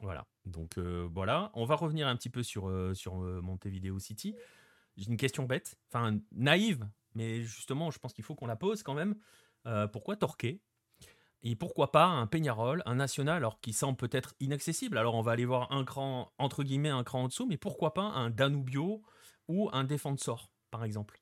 Voilà, 0.00 0.26
donc 0.44 0.78
voilà, 0.78 1.50
on 1.54 1.64
va 1.64 1.74
revenir 1.74 2.06
un 2.06 2.16
petit 2.16 2.30
peu 2.30 2.42
sur, 2.42 2.70
sur 2.94 3.14
Montevideo 3.14 3.98
City. 3.98 4.36
J'ai 4.96 5.08
une 5.08 5.16
question 5.16 5.44
bête, 5.44 5.78
enfin 5.90 6.18
naïve, 6.32 6.86
mais 7.14 7.42
justement, 7.42 7.90
je 7.90 7.98
pense 7.98 8.12
qu'il 8.12 8.24
faut 8.24 8.34
qu'on 8.34 8.46
la 8.46 8.56
pose 8.56 8.82
quand 8.82 8.94
même. 8.94 9.16
pourquoi 9.92 10.16
Torquay 10.16 10.60
et 11.42 11.54
pourquoi 11.54 11.92
pas 11.92 12.06
un 12.06 12.26
Peñarol, 12.26 12.82
un 12.86 12.96
national, 12.96 13.36
alors 13.36 13.60
qui 13.60 13.72
semble 13.72 13.96
peut-être 13.96 14.34
inaccessible? 14.40 14.98
Alors 14.98 15.14
on 15.14 15.22
va 15.22 15.32
aller 15.32 15.44
voir 15.44 15.70
un 15.70 15.84
cran, 15.84 16.32
entre 16.38 16.64
guillemets, 16.64 16.88
un 16.88 17.04
cran 17.04 17.24
en 17.24 17.28
dessous, 17.28 17.46
mais 17.46 17.56
pourquoi 17.56 17.94
pas 17.94 18.02
un 18.02 18.30
Danubio 18.30 19.02
ou 19.46 19.70
un 19.72 19.84
Defensor, 19.84 20.50
par 20.70 20.82
exemple? 20.82 21.20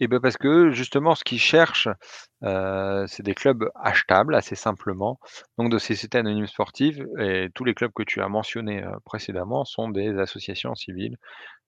Et 0.00 0.08
ben 0.08 0.20
parce 0.20 0.36
que 0.36 0.70
justement, 0.70 1.14
ce 1.14 1.24
qu'ils 1.24 1.40
cherchent, 1.40 1.88
euh, 2.42 3.06
c'est 3.06 3.22
des 3.22 3.34
clubs 3.34 3.64
achetables 3.74 4.34
assez 4.34 4.54
simplement, 4.54 5.18
donc 5.58 5.70
de 5.70 5.78
sociétés 5.78 6.18
anonymes 6.18 6.46
sportives 6.46 7.06
et 7.18 7.48
tous 7.54 7.64
les 7.64 7.74
clubs 7.74 7.92
que 7.94 8.02
tu 8.02 8.20
as 8.20 8.28
mentionnés, 8.28 8.82
euh, 8.84 8.90
précédemment 9.04 9.64
sont 9.64 9.88
des 9.88 10.18
associations 10.18 10.74
civiles, 10.74 11.16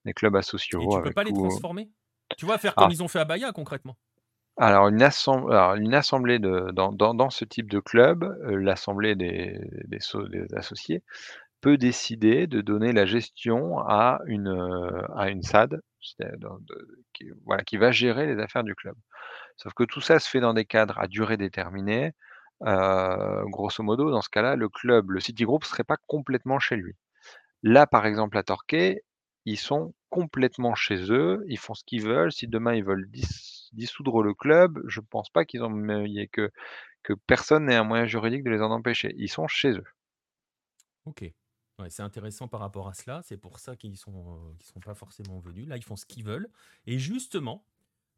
des 0.04 0.12
clubs 0.12 0.34
Et 0.34 0.38
associaux 0.38 0.80
tu 0.80 1.02
peux 1.02 1.10
pas 1.12 1.24
les 1.24 1.32
transformer? 1.32 1.90
Tu 2.36 2.44
vois, 2.44 2.58
faire 2.58 2.74
comme 2.74 2.90
ils 2.90 3.02
ont 3.02 3.08
fait 3.08 3.20
à 3.20 3.24
Bahia 3.24 3.52
concrètement? 3.52 3.96
Alors 4.60 4.88
une 4.88 5.02
assemblée 5.02 6.38
de 6.38 6.70
dans 6.72 7.30
ce 7.30 7.44
type 7.44 7.70
de 7.70 7.80
club, 7.80 8.36
l'assemblée 8.42 9.14
des 9.14 9.58
des 9.86 9.98
associés 10.54 11.02
peut 11.60 11.76
décider 11.76 12.46
de 12.46 12.60
donner 12.60 12.92
la 12.92 13.06
gestion 13.06 13.78
à 13.80 14.20
une, 14.26 14.48
à 15.14 15.28
une 15.28 15.42
SAD, 15.42 15.80
qui 17.12 17.24
voilà, 17.44 17.64
qui 17.64 17.76
va 17.76 17.90
gérer 17.90 18.26
les 18.26 18.40
affaires 18.40 18.64
du 18.64 18.74
club. 18.74 18.96
Sauf 19.56 19.74
que 19.74 19.84
tout 19.84 20.00
ça 20.00 20.18
se 20.18 20.28
fait 20.28 20.40
dans 20.40 20.54
des 20.54 20.64
cadres 20.64 20.98
à 20.98 21.08
durée 21.08 21.36
déterminée. 21.36 22.12
grosso 22.60 23.82
modo, 23.82 24.10
dans 24.10 24.22
ce 24.22 24.30
cas-là, 24.30 24.56
le 24.56 24.68
club, 24.68 25.10
le 25.10 25.20
City 25.20 25.44
Group 25.44 25.64
serait 25.64 25.84
pas 25.84 25.96
complètement 26.06 26.58
chez 26.58 26.76
lui. 26.76 26.94
Là, 27.62 27.86
par 27.86 28.06
exemple, 28.06 28.38
à 28.38 28.42
Torquay, 28.42 29.02
ils 29.44 29.58
sont 29.58 29.94
complètement 30.10 30.74
chez 30.74 31.10
eux, 31.12 31.44
ils 31.48 31.58
font 31.58 31.74
ce 31.74 31.84
qu'ils 31.84 32.02
veulent. 32.02 32.32
Si 32.32 32.48
demain 32.48 32.74
ils 32.74 32.84
veulent 32.84 33.08
dissoudre 33.72 34.22
le 34.22 34.34
club, 34.34 34.80
je 34.86 35.00
pense 35.00 35.30
pas 35.30 35.44
qu'ils 35.44 35.62
ont 35.62 35.70
que 36.32 36.50
que 37.02 37.12
personne 37.26 37.66
n'ait 37.66 37.76
un 37.76 37.84
moyen 37.84 38.06
juridique 38.06 38.44
de 38.44 38.50
les 38.50 38.60
en 38.60 38.70
empêcher. 38.70 39.14
Ils 39.16 39.30
sont 39.30 39.46
chez 39.48 39.70
eux. 39.70 39.84
OK. 41.06 41.32
C'est 41.88 42.02
intéressant 42.02 42.48
par 42.48 42.60
rapport 42.60 42.88
à 42.88 42.94
cela. 42.94 43.22
C'est 43.22 43.36
pour 43.36 43.58
ça 43.58 43.76
qu'ils 43.76 43.96
sont, 43.96 44.38
sont 44.60 44.80
pas 44.80 44.94
forcément 44.94 45.38
venus. 45.38 45.68
Là, 45.68 45.76
ils 45.76 45.84
font 45.84 45.96
ce 45.96 46.06
qu'ils 46.06 46.24
veulent. 46.24 46.48
Et 46.86 46.98
justement, 46.98 47.64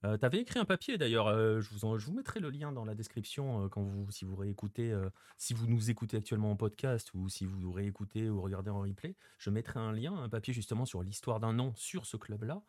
euh, 0.04 0.16
tu 0.16 0.24
avais 0.24 0.38
écrit 0.38 0.58
un 0.58 0.64
papier 0.64 0.96
d'ailleurs, 0.96 1.26
euh, 1.26 1.60
je, 1.60 1.74
vous 1.74 2.12
mettrai 2.12 2.40
le 2.40 2.48
lien 2.48 2.72
dans 2.72 2.86
la 2.86 2.94
description 2.94 3.64
euh, 3.64 3.68
quand 3.68 3.82
vous, 3.82 4.10
si 4.10 4.24
vous 4.24 4.34
réécoutez, 4.34 4.94
si 5.36 5.52
vous 5.52 5.66
nous 5.66 5.90
écoutez 5.90 6.16
actuellement 6.16 6.50
en 6.50 6.56
podcast 6.56 7.12
ou 7.14 7.28
si 7.28 7.44
vous 7.44 7.70
réécoutez 7.70 8.30
ou 8.30 8.40
regardez 8.40 8.70
en 8.70 8.80
replay, 8.80 9.14
je 9.38 9.50
mettrai 9.50 9.78
un 9.78 9.92
lien, 9.92 10.14
un 10.14 10.28
papier 10.28 10.54
justement 10.54 10.86
sur 10.86 11.02
l'histoire 11.02 11.40
d'un 11.40 11.52
nom 11.52 11.74
sur 11.76 12.06
ce 12.06 12.16
club-là. 12.16 12.62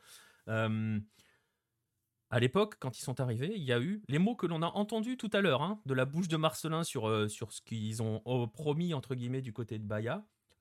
à 2.30 2.40
l'époque, 2.40 2.76
quand 2.80 2.98
ils 2.98 3.02
sont 3.02 3.20
arrivés, 3.20 3.54
il 3.56 3.64
y 3.64 3.74
a 3.74 3.80
eu 3.80 4.02
les 4.08 4.20
mots 4.20 4.36
que 4.36 4.46
l'on 4.46 4.62
a 4.62 4.68
entendus 4.68 5.18
tout 5.18 5.30
à 5.34 5.42
l'heure, 5.42 5.62
hein, 5.62 5.82
de 5.86 5.94
la 5.94 6.06
bouche 6.06 6.28
de 6.28 6.38
Marcelin 6.38 6.84
sur, 6.84 7.08
ce 7.30 7.62
qu'ils 7.62 8.02
ont 8.04 8.48
promis, 8.50 8.94
entre 8.94 9.16
guillemets, 9.16 9.42
du 9.42 9.54
côté 9.54 9.80
de 9.80 9.86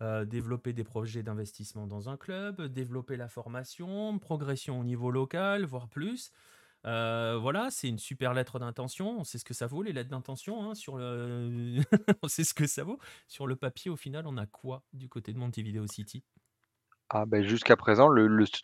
Baya. 0.01 0.25
développer 0.25 0.73
des 0.73 0.85
projets 0.85 1.23
d'investissement 1.23 1.87
dans 1.87 2.09
un 2.09 2.17
club, 2.17 2.63
développer 2.63 3.17
la 3.17 3.29
formation, 3.29 4.19
progression 4.19 4.81
au 4.81 4.85
niveau 4.85 5.11
local, 5.11 5.65
voire 5.65 5.89
plus. 5.89 6.33
Euh, 6.87 7.39
voilà, 7.41 7.69
c'est 7.71 7.89
une 7.89 7.99
super 7.99 8.33
lettre 8.35 8.59
d'intention. 8.59 9.21
On 9.21 9.25
sait 9.25 9.39
ce 9.39 9.45
que 9.45 9.55
ça 9.55 9.67
vaut, 9.67 9.83
les 9.83 9.93
lettres 9.93 10.11
d'intention. 10.11 10.63
Hein, 10.71 10.75
sur 10.75 10.97
le... 10.97 11.81
on 12.23 12.29
sait 12.29 12.45
ce 12.45 12.55
que 12.55 12.67
ça 12.67 12.85
vaut. 12.85 12.99
Sur 13.29 13.47
le 13.47 13.57
papier, 13.57 13.91
au 13.91 13.97
final, 13.97 14.27
on 14.27 14.37
a 14.37 14.47
quoi 14.47 14.83
du 14.93 15.09
côté 15.09 15.33
de 15.33 15.39
Montevideo 15.39 15.87
City? 15.87 16.25
Ah 17.13 17.27
ben 17.27 17.43
jusqu'à 17.43 17.77
présent, 17.77 18.09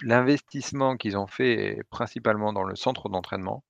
l'investissement 0.03 0.97
qu'ils 0.97 1.17
ont 1.17 1.27
fait 1.27 1.79
est 1.79 1.83
principalement 1.91 2.53
dans 2.53 2.63
le 2.63 2.77
centre 2.77 3.09
d'entraînement, 3.09 3.65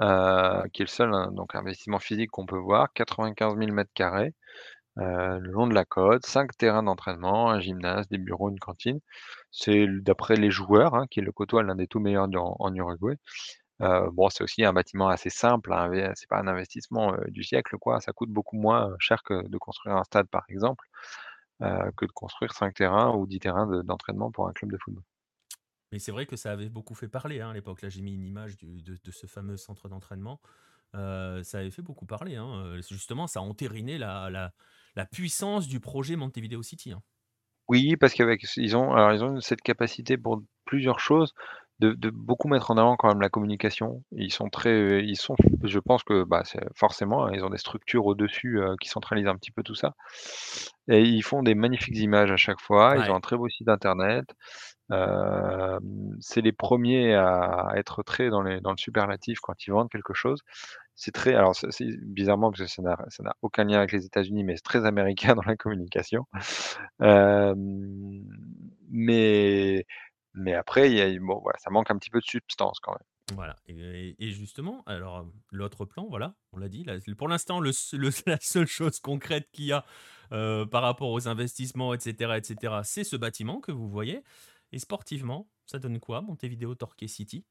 euh, 0.00 0.62
qui 0.72 0.82
est 0.82 0.84
le 0.84 0.90
seul 0.90 1.12
hein, 1.12 1.34
investissement 1.54 1.98
physique 1.98 2.30
qu'on 2.30 2.46
peut 2.46 2.58
voir, 2.58 2.92
95 2.92 3.58
000 3.58 3.72
mètres 3.72 3.90
carrés, 3.94 4.34
euh, 4.98 5.38
le 5.38 5.50
long 5.52 5.66
de 5.68 5.74
la 5.74 5.84
côte, 5.84 6.26
5 6.26 6.56
terrains 6.56 6.82
d'entraînement, 6.82 7.50
un 7.50 7.60
gymnase, 7.60 8.08
des 8.08 8.18
bureaux, 8.18 8.50
une 8.50 8.58
cantine. 8.58 9.00
C'est 9.50 9.86
d'après 9.88 10.36
les 10.36 10.50
joueurs, 10.50 10.94
hein, 10.94 11.06
qui 11.10 11.20
le 11.20 11.30
côtoient 11.30 11.62
l'un 11.62 11.76
des 11.76 11.86
tout 11.86 12.00
meilleurs 12.00 12.28
en 12.34 12.74
Uruguay. 12.74 13.16
Euh, 13.80 14.10
bon, 14.12 14.28
c'est 14.28 14.42
aussi 14.42 14.64
un 14.64 14.72
bâtiment 14.72 15.08
assez 15.08 15.30
simple, 15.30 15.72
hein, 15.72 16.12
c'est 16.16 16.28
pas 16.28 16.38
un 16.38 16.48
investissement, 16.48 17.14
euh, 17.14 17.24
du 17.28 17.44
siècle, 17.44 17.76
quoi. 17.78 18.00
Ça 18.00 18.12
coûte 18.12 18.30
beaucoup 18.30 18.56
moins, 18.56 18.90
cher 18.98 19.22
que 19.22 19.46
de 19.46 19.58
construire 19.58 19.96
un 19.96 20.04
stade, 20.04 20.26
par 20.28 20.44
exemple, 20.48 20.84
que 21.60 22.06
de 22.06 22.12
construire 22.12 22.52
5 22.52 22.74
terrains 22.74 23.14
ou 23.14 23.26
10 23.26 23.40
terrains 23.40 23.82
d'entraînement 23.82 24.30
pour 24.30 24.48
un 24.48 24.52
club 24.52 24.72
de 24.72 24.78
football. 24.78 25.02
Mais 25.90 25.98
c'est 25.98 26.12
vrai 26.12 26.26
que 26.26 26.36
ça 26.36 26.52
avait 26.52 26.68
beaucoup 26.68 26.94
fait 26.94 27.08
parler, 27.08 27.40
hein, 27.40 27.50
à 27.50 27.52
l'époque. 27.52 27.82
Là, 27.82 27.88
j'ai 27.88 28.02
mis 28.02 28.14
une 28.14 28.24
image 28.24 28.56
de 28.58 29.10
ce 29.10 29.26
fameux 29.26 29.56
centre 29.56 29.88
d'entraînement. 29.88 30.40
ça 30.92 31.58
avait 31.58 31.70
fait 31.70 31.82
beaucoup 31.82 32.06
parler, 32.06 32.36
hein, 32.36 32.76
justement, 32.88 33.26
ça 33.26 33.40
a 33.40 33.42
entériné 33.42 33.96
la 33.98 34.52
puissance 35.10 35.68
du 35.68 35.80
projet 35.80 36.16
Montevideo 36.16 36.62
City, 36.62 36.92
Oui, 37.68 37.96
parce 37.96 38.14
qu'avec 38.14 38.44
ils 38.56 38.76
ont 38.76 38.92
alors 38.92 39.12
ils 39.12 39.24
ont 39.24 39.40
cette 39.40 39.62
capacité 39.62 40.16
pour 40.16 40.42
plusieurs 40.64 41.00
choses 41.00 41.34
de 41.80 42.10
beaucoup 42.10 42.48
mettre 42.48 42.72
en 42.72 42.76
avant 42.76 42.96
quand 42.96 43.08
même 43.08 43.20
la 43.20 43.28
communication. 43.28 44.02
Ils 44.10 44.32
sont 44.32 44.48
très, 44.48 45.04
ils 45.04 45.16
sont 45.16 45.36
je 45.62 45.78
pense 45.78 46.02
que, 46.02 46.24
bah, 46.24 46.42
forcément, 46.74 47.26
hein, 47.26 47.30
ils 47.32 47.44
ont 47.44 47.50
des 47.50 47.58
structures 47.58 48.04
au-dessus, 48.06 48.60
euh, 48.60 48.74
qui 48.80 48.88
centralisent 48.88 49.28
un 49.28 49.36
petit 49.36 49.52
peu 49.52 49.62
tout 49.62 49.76
ça 49.76 49.94
et 50.88 51.02
ils 51.02 51.22
font 51.22 51.42
des 51.42 51.54
magnifiques 51.54 51.96
images 51.96 52.30
à 52.30 52.36
chaque 52.36 52.60
fois. 52.60 52.96
Ils 52.96 53.10
ont 53.10 53.14
un 53.14 53.20
très 53.20 53.36
beau 53.36 53.48
site 53.48 53.68
internet. 53.68 54.24
c'est 56.20 56.40
les 56.40 56.52
premiers 56.52 57.14
à 57.14 57.68
être 57.76 58.02
très 58.02 58.30
dans 58.30 58.42
les 58.42 58.60
dans 58.60 58.72
le 58.72 58.78
superlatif 58.78 59.38
quand 59.40 59.66
ils 59.66 59.70
vendent 59.70 59.90
quelque 59.90 60.14
chose. 60.14 60.40
C'est 61.00 61.12
très 61.12 61.32
alors 61.34 61.54
c'est 61.54 61.86
bizarrement 62.02 62.50
parce 62.50 62.64
que 62.64 62.66
ça 62.66 62.82
n'a 62.82 63.36
aucun 63.40 63.62
lien 63.62 63.78
avec 63.78 63.92
les 63.92 64.04
États-Unis, 64.04 64.42
mais 64.42 64.56
c'est 64.56 64.62
très 64.62 64.84
américain 64.84 65.34
dans 65.36 65.42
la 65.42 65.54
communication. 65.56 66.26
mais 68.90 69.86
mais 70.34 70.54
après, 70.54 70.90
y 70.90 71.00
a, 71.00 71.18
voilà, 71.20 71.58
ça 71.58 71.70
manque 71.70 71.90
un 71.92 71.98
petit 71.98 72.10
peu 72.10 72.18
de 72.18 72.24
substance 72.24 72.80
quand 72.80 72.92
même. 72.92 73.36
Voilà. 73.36 73.56
Et, 73.68 74.30
justement, 74.30 74.82
alors 74.86 75.26
l'autre 75.50 75.84
plan, 75.84 76.06
voilà, 76.08 76.34
on 76.52 76.58
l'a 76.58 76.68
dit. 76.68 76.84
pour 77.16 77.28
l'instant, 77.28 77.60
la 78.26 78.38
seule 78.40 78.66
chose 78.66 78.98
concrète 78.98 79.48
qu'il 79.52 79.66
y 79.66 79.72
a 79.72 79.84
par 80.30 80.82
rapport 80.82 81.10
aux 81.10 81.28
investissements, 81.28 81.94
etc., 81.94 82.32
etc., 82.36 82.80
c'est 82.82 83.04
ce 83.04 83.14
bâtiment 83.14 83.60
que 83.60 83.70
vous 83.70 83.88
voyez. 83.88 84.24
Et 84.72 84.80
sportivement, 84.80 85.48
ça 85.64 85.78
donne 85.78 86.00
quoi, 86.00 86.22
Montevideo 86.22 86.74
Torquay 86.74 87.06
City? 87.06 87.44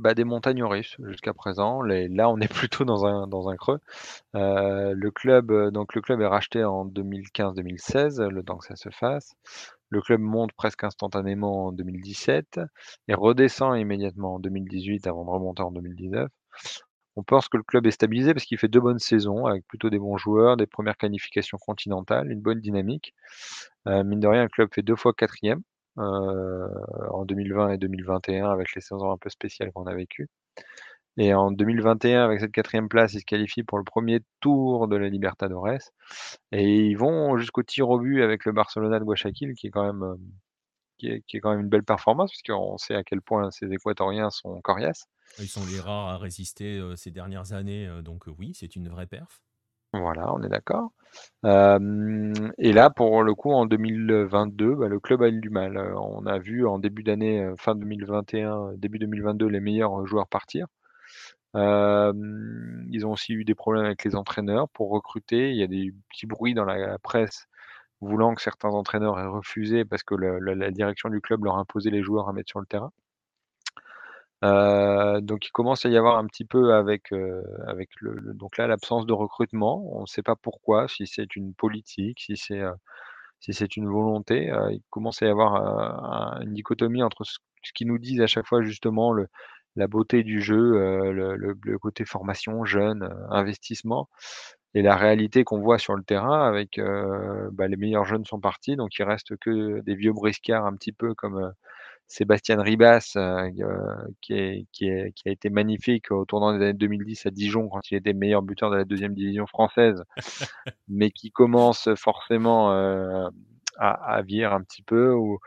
Bah, 0.00 0.14
des 0.14 0.24
montagnes 0.24 0.64
russes 0.64 0.96
jusqu'à 1.04 1.34
présent. 1.34 1.82
là, 1.82 2.30
on 2.30 2.38
est 2.38 2.48
plutôt 2.52 2.84
dans 2.84 3.04
un, 3.04 3.56
creux. 3.56 3.80
Euh, 4.34 4.94
le 4.96 5.10
club, 5.10 5.70
donc 5.70 5.94
le 5.94 6.00
club 6.00 6.20
est 6.22 6.26
racheté 6.26 6.64
en 6.64 6.86
2015-2016, 6.86 8.26
le 8.28 8.42
temps 8.42 8.56
que 8.56 8.66
ça 8.66 8.76
se 8.76 8.90
fasse. 8.90 9.34
Le 9.90 10.00
club 10.00 10.20
monte 10.20 10.52
presque 10.52 10.84
instantanément 10.84 11.66
en 11.66 11.72
2017 11.72 12.60
et 13.08 13.14
redescend 13.14 13.78
immédiatement 13.78 14.36
en 14.36 14.40
2018 14.40 15.06
avant 15.06 15.24
de 15.24 15.30
remonter 15.30 15.62
en 15.62 15.70
2019. 15.72 16.30
On 17.16 17.22
pense 17.22 17.48
que 17.48 17.56
le 17.56 17.64
club 17.64 17.86
est 17.86 17.90
stabilisé 17.90 18.32
parce 18.32 18.46
qu'il 18.46 18.56
fait 18.56 18.68
deux 18.68 18.80
bonnes 18.80 19.00
saisons 19.00 19.44
avec 19.46 19.66
plutôt 19.66 19.90
des 19.90 19.98
bons 19.98 20.16
joueurs, 20.16 20.56
des 20.56 20.66
premières 20.66 20.96
qualifications 20.96 21.58
continentales, 21.58 22.30
une 22.30 22.40
bonne 22.40 22.60
dynamique. 22.60 23.14
Euh, 23.88 24.04
mine 24.04 24.20
de 24.20 24.28
rien, 24.28 24.44
le 24.44 24.48
club 24.48 24.70
fait 24.72 24.82
deux 24.82 24.96
fois 24.96 25.12
quatrième 25.12 25.62
euh, 25.98 26.68
en 27.10 27.24
2020 27.24 27.72
et 27.72 27.78
2021 27.78 28.50
avec 28.50 28.74
les 28.74 28.80
saisons 28.80 29.10
un 29.10 29.18
peu 29.18 29.28
spéciales 29.28 29.72
qu'on 29.72 29.86
a 29.86 29.94
vécues. 29.94 30.28
Et 31.16 31.34
en 31.34 31.50
2021, 31.50 32.24
avec 32.24 32.40
cette 32.40 32.52
quatrième 32.52 32.88
place, 32.88 33.14
ils 33.14 33.20
se 33.20 33.24
qualifient 33.24 33.64
pour 33.64 33.78
le 33.78 33.84
premier 33.84 34.20
tour 34.40 34.88
de 34.88 34.96
la 34.96 35.08
Libertadores. 35.08 35.90
Et 36.52 36.86
ils 36.86 36.96
vont 36.96 37.36
jusqu'au 37.36 37.62
tir 37.62 37.90
au 37.90 37.98
but 37.98 38.22
avec 38.22 38.44
le 38.44 38.52
Barcelona 38.52 38.98
de 38.98 39.04
Guayaquil, 39.04 39.54
qui 39.54 39.66
est 39.66 39.70
quand 39.70 39.84
même, 39.84 40.02
euh, 40.04 40.16
qui 40.98 41.08
est, 41.08 41.40
quand 41.40 41.50
même 41.50 41.60
une 41.60 41.68
belle 41.68 41.84
performance, 41.84 42.30
puisqu'on 42.30 42.78
sait 42.78 42.94
à 42.94 43.02
quel 43.02 43.20
point 43.20 43.50
ces 43.50 43.70
Équatoriens 43.72 44.30
sont 44.30 44.60
coriaces. 44.60 45.06
Ils 45.38 45.48
sont 45.48 45.66
les 45.66 45.80
rares 45.80 46.08
à 46.08 46.18
résister 46.18 46.78
euh, 46.78 46.96
ces 46.96 47.10
dernières 47.10 47.52
années, 47.52 47.90
donc 48.02 48.24
oui, 48.38 48.52
c'est 48.54 48.76
une 48.76 48.88
vraie 48.88 49.06
perf. 49.06 49.42
Voilà, 49.92 50.32
on 50.34 50.42
est 50.42 50.48
d'accord. 50.48 50.92
et 51.44 52.72
là, 52.72 52.90
pour 52.90 53.22
le 53.22 53.34
coup, 53.34 53.52
en 53.52 53.66
2022, 53.66 54.74
bah, 54.76 54.88
le 54.88 55.00
club 55.00 55.22
a 55.22 55.28
eu 55.28 55.40
du 55.40 55.50
mal. 55.50 55.76
on 55.96 56.26
a 56.26 56.38
vu 56.38 56.66
en 56.66 56.78
début 56.78 57.02
d'année, 57.02 57.52
fin 57.58 57.74
2021, 57.74 58.74
début 58.76 58.98
2022, 58.98 59.46
les 59.46 59.60
meilleurs 59.60 60.06
joueurs 60.06 60.28
partir 60.28 60.66
ils 61.54 63.06
ont 63.06 63.12
aussi 63.12 63.32
eu 63.32 63.44
des 63.44 63.54
problèmes 63.54 63.84
avec 63.84 64.04
les 64.04 64.14
entraîneurs 64.16 64.68
pour 64.70 64.90
recruter. 64.90 65.50
Il 65.50 65.56
y 65.56 65.62
a 65.62 65.66
des 65.66 65.92
petits 66.10 66.26
bruits 66.26 66.54
dans 66.54 66.64
la 66.64 66.98
presse 66.98 67.48
voulant 68.00 68.34
que 68.34 68.42
certains 68.42 68.70
entraîneurs 68.70 69.18
aient 69.20 69.26
refusé 69.26 69.84
parce 69.84 70.02
que 70.02 70.14
la 70.14 70.70
direction 70.70 71.10
du 71.10 71.20
club 71.20 71.44
leur 71.44 71.56
imposait 71.58 71.90
les 71.90 72.02
joueurs 72.02 72.28
à 72.28 72.32
mettre 72.32 72.48
sur 72.50 72.60
le 72.60 72.66
terrain. 72.66 72.92
Donc 74.42 75.46
il 75.46 75.50
commence 75.52 75.84
à 75.86 75.88
y 75.90 75.96
avoir 75.96 76.18
un 76.18 76.26
petit 76.26 76.44
peu 76.44 76.74
avec, 76.74 77.12
avec 77.66 77.90
le 78.00 78.34
donc 78.34 78.56
là, 78.58 78.66
l'absence 78.66 79.06
de 79.06 79.12
recrutement. 79.12 79.84
On 79.96 80.02
ne 80.02 80.06
sait 80.06 80.22
pas 80.22 80.36
pourquoi, 80.36 80.88
si 80.88 81.06
c'est 81.06 81.36
une 81.36 81.54
politique, 81.54 82.20
si 82.20 82.36
c'est, 82.36 82.62
si 83.40 83.52
c'est 83.54 83.76
une 83.76 83.88
volonté. 83.88 84.50
il 84.70 84.82
commence 84.90 85.22
à 85.22 85.26
y 85.26 85.30
avoir, 85.30 86.40
une 86.42 86.54
dichotomie 86.54 87.02
entre 87.02 87.24
ce 87.24 87.38
ce 87.62 87.72
qu'ils 87.72 87.88
nous 87.88 87.98
disent 87.98 88.22
à 88.22 88.26
chaque 88.26 88.46
fois 88.46 88.62
justement 88.62 89.12
le 89.12 89.28
la 89.76 89.86
beauté 89.86 90.22
du 90.24 90.40
jeu, 90.40 90.56
le, 91.12 91.36
le, 91.36 91.78
côté 91.78 92.04
formation, 92.04 92.64
jeune, 92.64 93.08
investissement, 93.30 94.08
et 94.74 94.82
la 94.82 94.96
réalité 94.96 95.44
qu'on 95.44 95.60
voit 95.60 95.78
sur 95.78 95.94
le 95.94 96.02
terrain 96.02 96.46
avec 96.46 96.80
bah, 97.52 97.68
les 97.68 97.76
meilleurs 97.76 98.04
jeunes 98.04 98.24
sont 98.24 98.40
partis, 98.40 98.76
donc 98.76 98.98
il 98.98 99.04
reste 99.04 99.36
que 99.36 99.80
des 99.80 99.94
vieux 99.94 100.12
briscards 100.12 100.66
un 100.66 100.74
petit 100.74 100.92
peu 100.92 101.14
comme 101.14 101.52
Sébastien 102.10 102.60
Ribas, 102.60 103.16
qui, 104.20 104.32
est, 104.32 104.66
qui, 104.72 104.90
a 104.90 105.30
été 105.30 105.48
magnifique 105.48 106.10
au 106.10 106.24
tournant 106.24 106.52
des 106.52 106.64
années 106.64 106.72
2010 106.74 107.26
à 107.26 107.30
Dijon 107.30 107.68
quand 107.68 107.88
il 107.92 107.96
était 107.96 108.14
meilleur 108.14 108.42
buteur 108.42 108.68
de 108.68 108.76
la 108.76 108.84
deuxième 108.84 109.14
division 109.14 109.46
française, 109.46 110.02
mais 110.88 111.12
qui 111.12 111.30
commence 111.30 111.88
forcément 111.94 112.72
à, 112.72 113.30
à 113.78 114.22
vieillir 114.22 114.52
un 114.52 114.62
petit 114.62 114.82
peu, 114.82 115.12
ou, 115.12 115.38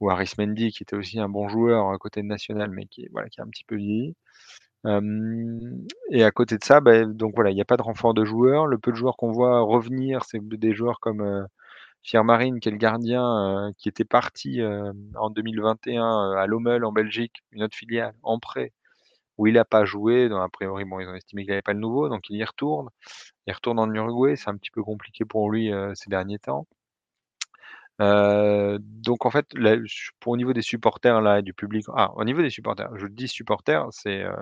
ou 0.00 0.10
Mendy 0.38 0.72
qui 0.72 0.82
était 0.82 0.96
aussi 0.96 1.20
un 1.20 1.28
bon 1.28 1.48
joueur 1.48 1.90
à 1.90 1.98
côté 1.98 2.20
de 2.22 2.26
National, 2.26 2.68
mais 2.72 2.86
qui, 2.86 3.06
voilà, 3.12 3.28
a 3.38 3.42
un 3.42 3.48
petit 3.48 3.64
peu 3.64 3.76
vieilli. 3.76 4.16
et 6.10 6.24
à 6.24 6.30
côté 6.32 6.58
de 6.58 6.64
ça, 6.64 6.80
bah, 6.80 7.04
donc 7.04 7.34
voilà, 7.36 7.50
il 7.50 7.54
n'y 7.54 7.60
a 7.60 7.64
pas 7.64 7.76
de 7.76 7.82
renfort 7.82 8.12
de 8.12 8.24
joueurs. 8.24 8.66
Le 8.66 8.78
peu 8.78 8.90
de 8.90 8.96
joueurs 8.96 9.16
qu'on 9.16 9.30
voit 9.30 9.60
revenir, 9.60 10.24
c'est 10.24 10.40
des 10.42 10.74
joueurs 10.74 10.98
comme, 10.98 11.20
euh, 11.20 11.44
Pierre 12.08 12.24
Marine, 12.24 12.58
qui 12.58 12.70
est 12.70 12.72
le 12.72 12.78
gardien, 12.78 13.70
qui 13.76 13.86
était 13.90 14.06
parti, 14.06 14.62
en 15.14 15.28
2021, 15.28 16.32
à 16.38 16.46
Lommel 16.46 16.82
en 16.86 16.90
Belgique, 16.90 17.42
une 17.52 17.62
autre 17.62 17.76
filiale, 17.76 18.14
en 18.22 18.38
prêt, 18.38 18.72
où 19.36 19.46
il 19.46 19.52
n'a 19.54 19.66
pas 19.66 19.84
joué. 19.84 20.30
Donc 20.30 20.42
a 20.42 20.48
priori, 20.48 20.86
bon, 20.86 21.00
ils 21.00 21.06
ont 21.06 21.14
estimé 21.14 21.42
qu'il 21.42 21.50
n'avait 21.50 21.60
pas 21.60 21.74
le 21.74 21.80
nouveau, 21.80 22.08
donc 22.08 22.30
il 22.30 22.38
y 22.38 22.44
retourne. 22.44 22.88
Il 23.46 23.52
retourne 23.52 23.78
en 23.78 23.92
Uruguay, 23.92 24.36
c'est 24.36 24.48
un 24.48 24.56
petit 24.56 24.70
peu 24.70 24.82
compliqué 24.82 25.26
pour 25.26 25.50
lui, 25.50 25.70
ces 25.96 26.08
derniers 26.08 26.38
temps. 26.38 26.66
Euh, 28.00 28.78
donc 28.80 29.26
en 29.26 29.30
fait, 29.30 29.46
pour 30.20 30.32
au 30.32 30.36
niveau 30.36 30.52
des 30.52 30.62
supporters 30.62 31.20
là, 31.20 31.42
du 31.42 31.52
public 31.52 31.84
ah, 31.96 32.12
au 32.14 32.24
niveau 32.24 32.42
des 32.42 32.50
supporters, 32.50 32.90
je 32.96 33.06
dis 33.08 33.26
supporters, 33.28 33.86
c'est, 33.90 34.22
euh, 34.22 34.32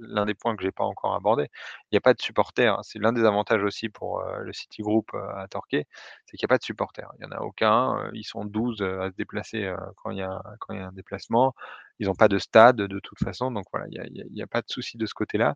l'un 0.00 0.24
des 0.24 0.34
points 0.34 0.56
que 0.56 0.62
j'ai 0.62 0.70
pas 0.72 0.84
encore 0.84 1.14
abordé. 1.14 1.48
Il 1.90 1.94
y 1.94 1.98
a 1.98 2.00
pas 2.00 2.14
de 2.14 2.22
supporters, 2.22 2.78
c'est 2.82 2.98
l'un 2.98 3.12
des 3.12 3.24
avantages 3.24 3.62
aussi 3.62 3.90
pour, 3.90 4.20
euh, 4.20 4.38
le 4.40 4.52
City 4.54 4.80
Group, 4.82 5.10
à 5.14 5.46
Torquay, 5.48 5.86
c'est 6.26 6.36
qu'il 6.38 6.44
y 6.44 6.46
a 6.46 6.48
pas 6.48 6.58
de 6.58 6.64
supporters. 6.64 7.10
Il 7.18 7.24
y 7.24 7.26
en 7.26 7.32
a 7.32 7.40
aucun, 7.42 8.10
ils 8.14 8.24
sont 8.24 8.44
12, 8.46 8.80
à 8.82 9.10
se 9.10 9.14
déplacer, 9.16 9.72
quand 9.96 10.10
il 10.10 10.18
y 10.18 10.22
a 10.22 10.40
quand 10.60 10.72
il 10.74 10.80
y 10.80 10.82
a 10.82 10.86
un 10.88 10.92
déplacement. 10.92 11.54
Ils 11.98 12.08
ont 12.10 12.14
pas 12.14 12.28
de 12.28 12.38
stade 12.38 12.76
de 12.76 12.98
toute 12.98 13.18
façon, 13.22 13.50
donc 13.52 13.64
voilà, 13.72 13.86
il 13.90 14.22
y 14.34 14.42
a 14.42 14.46
pas 14.46 14.60
de 14.62 14.68
souci 14.70 14.96
de 14.96 15.06
ce 15.06 15.14
côté-là. 15.14 15.54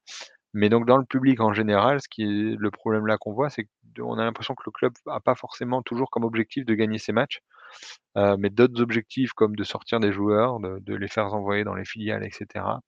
Mais 0.56 0.70
donc 0.70 0.86
dans 0.86 0.96
le 0.96 1.04
public 1.04 1.40
en 1.40 1.52
général, 1.52 2.00
ce 2.00 2.08
qui 2.08 2.22
est 2.22 2.56
le 2.58 2.70
problème 2.70 3.06
là 3.06 3.18
qu'on 3.18 3.34
voit, 3.34 3.50
c'est 3.50 3.68
qu'on 3.96 4.18
a 4.18 4.24
l'impression 4.24 4.54
que 4.54 4.62
le 4.66 4.72
club 4.72 4.94
a 5.06 5.20
pas 5.20 5.34
forcément 5.34 5.82
toujours 5.82 6.10
comme 6.10 6.24
objectif 6.24 6.64
de 6.64 6.74
gagner 6.74 6.98
ses 6.98 7.12
matchs, 7.12 7.40
euh, 8.16 8.36
mais 8.38 8.50
d'autres 8.50 8.80
objectifs 8.82 9.32
comme 9.34 9.56
de 9.56 9.64
sortir 9.64 10.00
des 10.00 10.12
joueurs, 10.12 10.60
de 10.60 10.94
les 10.94 11.08
faire 11.08 11.32
envoyer 11.34 11.64
dans 11.64 11.74
les 11.74 11.84
filiales 11.84 12.24
etc. 12.24 12.80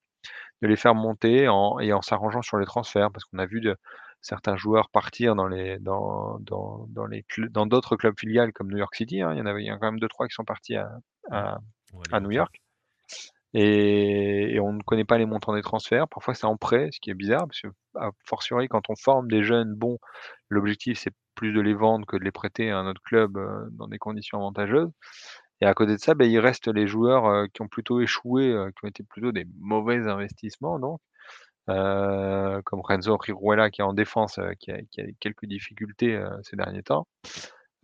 De 0.63 0.69
les 0.69 0.77
faire 0.77 0.95
monter 0.95 1.49
en 1.49 1.79
et 1.81 1.93
en 1.93 2.03
s'arrangeant 2.03 2.43
sur 2.43 2.59
les 2.59 2.67
transferts 2.67 3.11
parce 3.13 3.25
qu'on 3.27 3.39
a 3.39 3.47
vu 3.47 3.61
de 3.61 3.77
certains 4.23 4.57
joueurs 4.57 4.91
partir 4.91 5.37
dans 5.37 5.49
les 5.49 5.79
dans 5.81 6.39
dans 6.41 6.87
dans 6.91 7.07
les 7.07 7.25
dans 7.51 7.67
d'autres 7.67 7.97
clubs 7.97 8.19
filiales 8.19 8.53
comme 8.53 8.71
New 8.71 8.79
York 8.79 8.95
City, 8.97 9.23
hein. 9.23 9.33
Il 9.35 9.39
y 9.39 9.43
en 9.43 9.47
avait 9.47 9.63
il 9.63 9.67
y 9.67 9.71
a 9.71 9.79
quand 9.79 9.93
même 9.93 10.01
2-3 10.01 10.29
qui 10.29 10.35
sont 10.35 10.45
partis 10.45 10.77
à 10.77 10.91
à 11.31 11.59
à 12.13 12.21
New 12.21 12.31
York. 12.33 12.61
Et, 13.55 14.59
on 14.61 14.73
ne 14.73 14.83
connaît 14.83 15.05
pas 15.05 15.19
les 15.19 15.27
montants 15.27 15.55
des 15.55 15.63
transferts. 15.63 16.09
Parfois, 16.09 16.35
c'est 16.35 16.47
en 16.47 16.57
prêt, 16.57 16.91
ce 16.93 17.01
qui 17.01 17.11
est 17.11 17.15
bizarre, 17.15 17.47
parce 17.47 17.61
que, 17.63 17.69
a 17.97 18.11
fortiori, 18.25 18.69
quand 18.69 18.91
on 18.91 18.97
forme 18.97 19.29
des 19.29 19.43
jeunes 19.43 19.75
bons, 19.75 19.99
l'objectif, 20.49 20.99
c'est 20.99 21.13
plus 21.35 21.53
de 21.53 21.61
les 21.61 21.75
vendre 21.75 22.07
que 22.07 22.17
de 22.17 22.25
les 22.25 22.33
prêter 22.33 22.71
à 22.71 22.79
un 22.79 22.87
autre 22.89 23.03
club 23.03 23.37
euh, 23.39 23.69
dans 23.73 23.89
des 23.89 23.99
conditions 23.99 24.39
avantageuses. 24.39 24.91
Et 25.61 25.67
à 25.67 25.75
côté 25.75 25.93
de 25.95 26.01
ça, 26.01 26.15
ben, 26.15 26.31
il 26.31 26.39
reste 26.39 26.69
les 26.69 26.87
joueurs 26.87 27.27
euh, 27.27 27.47
qui 27.53 27.63
ont 27.63 27.69
plutôt 27.69 28.01
échoué, 28.01 28.53
euh, 28.53 28.71
qui 28.71 28.85
ont 28.85 28.89
été 28.89 29.03
plutôt 29.05 29.33
des 29.33 29.47
mauvais 29.59 30.09
investissements, 30.09 30.79
donc, 30.79 31.01
comme 31.67 32.81
Renzo 32.81 33.17
Riruela, 33.17 33.71
qui 33.71 33.83
est 33.83 33.85
en 33.85 33.93
défense, 33.93 34.41
qui 34.59 34.71
a, 34.73 34.81
qui, 34.91 35.01
a, 35.01 35.05
quelques 35.21 35.45
difficultés 35.47 36.23
ces 36.43 36.57
derniers 36.57 36.83
temps. 36.83 37.07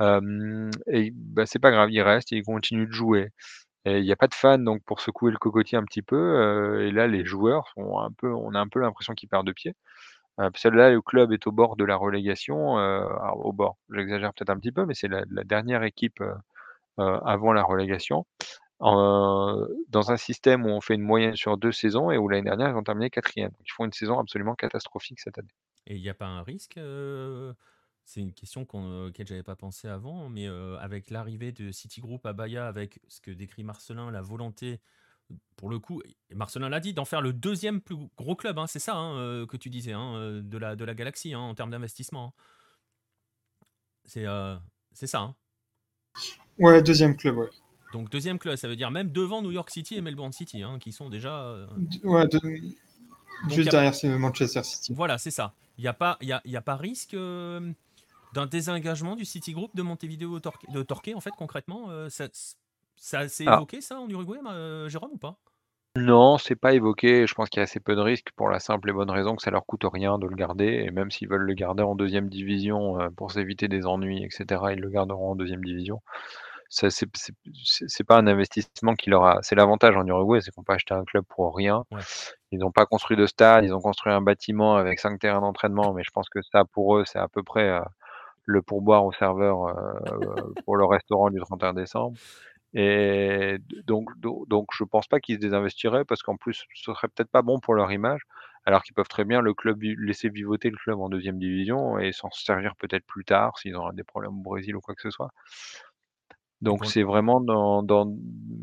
et 0.00 1.10
ben, 1.12 1.46
c'est 1.46 1.58
pas 1.58 1.70
grave, 1.70 1.90
il 1.90 2.00
reste 2.00 2.32
et 2.32 2.36
il 2.36 2.44
continue 2.44 2.86
de 2.86 2.92
jouer. 2.92 3.30
Il 3.86 4.04
y 4.04 4.12
a 4.12 4.16
pas 4.16 4.28
de 4.28 4.34
fans, 4.34 4.58
donc 4.58 4.82
pour 4.84 5.00
secouer 5.00 5.30
le 5.30 5.38
cocotier 5.38 5.76
un 5.78 5.84
petit 5.84 6.02
peu, 6.02 6.16
heu 6.16 6.86
et 6.86 6.90
là, 6.90 7.06
les 7.06 7.24
joueurs 7.24 7.68
sont 7.74 7.98
un 7.98 8.10
peu 8.12 8.32
on 8.32 8.54
a 8.54 8.58
un 8.60 8.68
peu 8.68 8.80
l'impression 8.80 9.14
qu'ils 9.14 9.28
perdent 9.28 9.46
de 9.46 9.52
pied. 9.52 9.74
Que 10.38 10.68
là, 10.70 10.90
le 10.90 11.02
club 11.02 11.32
est 11.32 11.46
au 11.46 11.52
bord 11.52 11.76
de 11.76 11.84
la 11.84 11.96
relégation, 11.96 12.78
heu, 12.78 12.82
alors 13.22 13.46
au 13.46 13.52
bord, 13.52 13.78
j'exagère 13.92 14.34
peut-être 14.34 14.50
un 14.50 14.58
petit 14.58 14.72
peu, 14.72 14.86
mais 14.86 14.94
c'est 14.94 15.08
la 15.08 15.24
dernière 15.44 15.84
équipe, 15.84 16.22
avant 16.98 17.52
la 17.54 17.62
relégation. 17.64 18.26
Dans 18.80 20.12
un 20.12 20.16
système 20.18 20.66
où 20.66 20.70
on 20.70 20.80
fait 20.82 20.94
une 20.94 21.02
moyenne 21.02 21.36
sur 21.36 21.56
2 21.58 21.72
saisons 21.72 22.10
et 22.12 22.18
où 22.18 22.28
l'année 22.28 22.44
dernière, 22.44 22.70
ils 22.70 22.76
ont 22.76 22.84
terminé 22.84 23.10
4e. 23.10 23.50
Donc 23.50 23.62
ils 23.66 23.72
font 23.72 23.84
une 23.86 23.92
saison 23.92 24.18
absolument 24.20 24.54
catastrophique 24.56 25.20
cette 25.20 25.38
année. 25.38 25.48
Et 25.86 25.96
il 25.96 26.00
y 26.00 26.08
a 26.08 26.14
pas 26.14 26.26
un 26.26 26.42
risque, 26.42 26.78
c'est 28.04 28.20
une 28.20 28.32
question 28.32 28.64
qu'on, 28.64 28.84
euh, 28.84 29.08
auquel 29.08 29.26
j'avais 29.26 29.42
pas 29.42 29.56
pensé 29.56 29.88
avant, 29.88 30.28
mais 30.28 30.46
euh, 30.46 30.76
avec 30.78 31.10
l'arrivée 31.10 31.52
de 31.52 31.72
Citigroup 31.72 32.20
à 32.24 32.32
Bahia, 32.32 32.66
avec 32.66 33.00
ce 33.08 33.20
que 33.20 33.30
décrit 33.30 33.64
Marcelin, 33.64 34.10
la 34.10 34.20
volonté, 34.20 34.80
pour 35.56 35.70
le 35.70 35.78
coup, 35.78 36.02
et 36.28 36.34
Marcelin 36.34 36.68
l'a 36.68 36.80
dit, 36.80 36.92
d'en 36.92 37.06
faire 37.06 37.22
le 37.22 37.32
deuxième 37.32 37.80
plus 37.80 37.96
gros 38.16 38.36
club, 38.36 38.58
hein, 38.58 38.66
c'est 38.66 38.78
ça 38.78 38.94
hein, 38.94 39.46
que 39.46 39.56
tu 39.56 39.70
disais, 39.70 39.92
hein, 39.92 40.42
de, 40.42 40.58
la, 40.58 40.76
de 40.76 40.84
la 40.84 40.94
galaxie 40.94 41.34
en 41.34 41.54
termes 41.54 41.70
d'investissement. 41.70 42.34
C'est 44.04 44.26
c'est 44.92 45.06
ça. 45.06 45.34
Ouais, 46.58 46.82
deuxième 46.82 47.16
club, 47.16 47.38
ouais. 47.38 47.48
Donc 47.94 48.10
deuxième 48.10 48.38
club, 48.38 48.56
ça 48.56 48.68
veut 48.68 48.76
dire 48.76 48.90
même 48.90 49.10
devant 49.10 49.40
New 49.40 49.50
York 49.50 49.70
City 49.70 49.94
et 49.94 50.02
Melbourne 50.02 50.32
City, 50.32 50.62
qui 50.78 50.92
sont 50.92 51.08
déjà. 51.08 51.66
Ouais, 52.02 52.28
juste 53.48 53.70
derrière 53.70 53.94
c'est 53.94 54.08
Manchester 54.18 54.62
City. 54.62 54.92
Voilà, 54.94 55.16
c'est 55.16 55.30
ça. 55.30 55.54
Il 55.78 55.80
n'y 55.80 55.88
a, 55.88 55.94
pas, 55.94 56.18
y 56.20 56.32
a, 56.32 56.42
y 56.44 56.54
a 56.54 56.62
pas 56.62 56.76
risque 56.76 57.16
d'un 58.34 58.46
désengagement 58.46 59.14
du 59.14 59.24
Citigroup 59.24 59.70
de 59.74 59.82
Montevideo 59.82 60.40
de 60.40 60.82
Torquay, 60.82 61.14
en 61.14 61.20
fait, 61.20 61.30
concrètement 61.38 61.90
euh, 61.90 62.08
Ça, 62.10 62.26
ça 62.96 63.28
s'est 63.28 63.44
ah. 63.46 63.54
évoqué, 63.54 63.80
ça, 63.80 64.00
en 64.00 64.08
Uruguay, 64.08 64.38
euh, 64.46 64.88
Jérôme, 64.88 65.12
ou 65.12 65.18
pas? 65.18 65.38
Non, 65.96 66.38
c'est 66.38 66.56
pas 66.56 66.74
évoqué. 66.74 67.28
Je 67.28 67.34
pense 67.34 67.48
qu'il 67.48 67.58
y 67.58 67.60
a 67.60 67.62
assez 67.62 67.78
peu 67.78 67.94
de 67.94 68.00
risques 68.00 68.32
pour 68.34 68.48
la 68.48 68.58
simple 68.58 68.90
et 68.90 68.92
bonne 68.92 69.10
raison 69.10 69.36
que 69.36 69.42
ça 69.42 69.52
leur 69.52 69.64
coûte 69.64 69.84
rien 69.84 70.18
de 70.18 70.26
le 70.26 70.34
garder. 70.34 70.84
Et 70.84 70.90
même 70.90 71.12
s'ils 71.12 71.28
veulent 71.28 71.46
le 71.46 71.54
garder 71.54 71.84
en 71.84 71.94
deuxième 71.94 72.28
division 72.28 73.00
euh, 73.00 73.10
pour 73.16 73.30
s'éviter 73.30 73.68
des 73.68 73.86
ennuis, 73.86 74.24
etc., 74.24 74.60
ils 74.72 74.80
le 74.80 74.90
garderont 74.90 75.30
en 75.30 75.36
deuxième 75.36 75.62
division. 75.62 76.02
Ça, 76.68 76.88
c'est 76.90 78.04
pas 78.04 78.16
un 78.16 78.26
investissement 78.26 78.94
qui 78.94 79.10
leur 79.10 79.24
a. 79.24 79.38
C'est 79.42 79.54
l'avantage 79.54 79.94
en 79.96 80.04
Uruguay, 80.04 80.40
c'est 80.40 80.50
qu'on 80.50 80.64
peut 80.64 80.72
acheter 80.72 80.94
un 80.94 81.04
club 81.04 81.24
pour 81.28 81.54
rien. 81.54 81.84
Ils 82.50 82.58
n'ont 82.58 82.72
pas 82.72 82.86
construit 82.86 83.16
de 83.16 83.26
stade, 83.26 83.64
ils 83.64 83.72
ont 83.72 83.80
construit 83.80 84.12
un 84.12 84.22
bâtiment 84.22 84.74
avec 84.74 84.98
cinq 84.98 85.20
terrains 85.20 85.40
d'entraînement, 85.40 85.92
mais 85.92 86.02
je 86.02 86.10
pense 86.10 86.28
que 86.28 86.40
ça, 86.42 86.64
pour 86.64 86.96
eux, 86.96 87.04
c'est 87.06 87.20
à 87.20 87.28
peu 87.28 87.44
près 87.44 87.80
le 88.46 88.62
pourboire 88.62 89.04
au 89.04 89.12
serveur 89.12 89.66
euh, 89.68 90.52
pour 90.64 90.76
le 90.76 90.84
restaurant 90.84 91.30
du 91.30 91.40
31 91.40 91.74
décembre. 91.74 92.16
Et 92.74 93.58
donc, 93.86 94.10
donc, 94.20 94.68
je 94.76 94.84
pense 94.84 95.06
pas 95.06 95.20
qu'ils 95.20 95.36
se 95.36 95.40
désinvestiraient 95.40 96.04
parce 96.04 96.22
qu'en 96.22 96.36
plus, 96.36 96.64
ce 96.74 96.92
serait 96.92 97.08
peut-être 97.08 97.30
pas 97.30 97.42
bon 97.42 97.60
pour 97.60 97.74
leur 97.74 97.92
image, 97.92 98.22
alors 98.66 98.82
qu'ils 98.82 98.94
peuvent 98.94 99.08
très 99.08 99.24
bien 99.24 99.40
le 99.40 99.54
club 99.54 99.80
laisser 99.82 100.28
vivoter 100.28 100.70
le 100.70 100.76
club 100.76 101.00
en 101.00 101.08
deuxième 101.08 101.38
division 101.38 101.98
et 101.98 102.12
s'en 102.12 102.30
servir 102.32 102.74
peut-être 102.76 103.06
plus 103.06 103.24
tard 103.24 103.58
s'ils 103.58 103.76
ont 103.76 103.92
des 103.92 104.04
problèmes 104.04 104.38
au 104.38 104.42
Brésil 104.42 104.76
ou 104.76 104.80
quoi 104.80 104.94
que 104.96 105.02
ce 105.02 105.10
soit. 105.10 105.30
Donc 106.64 106.86
c'est 106.86 107.02
vraiment 107.02 107.40
dans, 107.40 107.82
dans, 107.82 108.12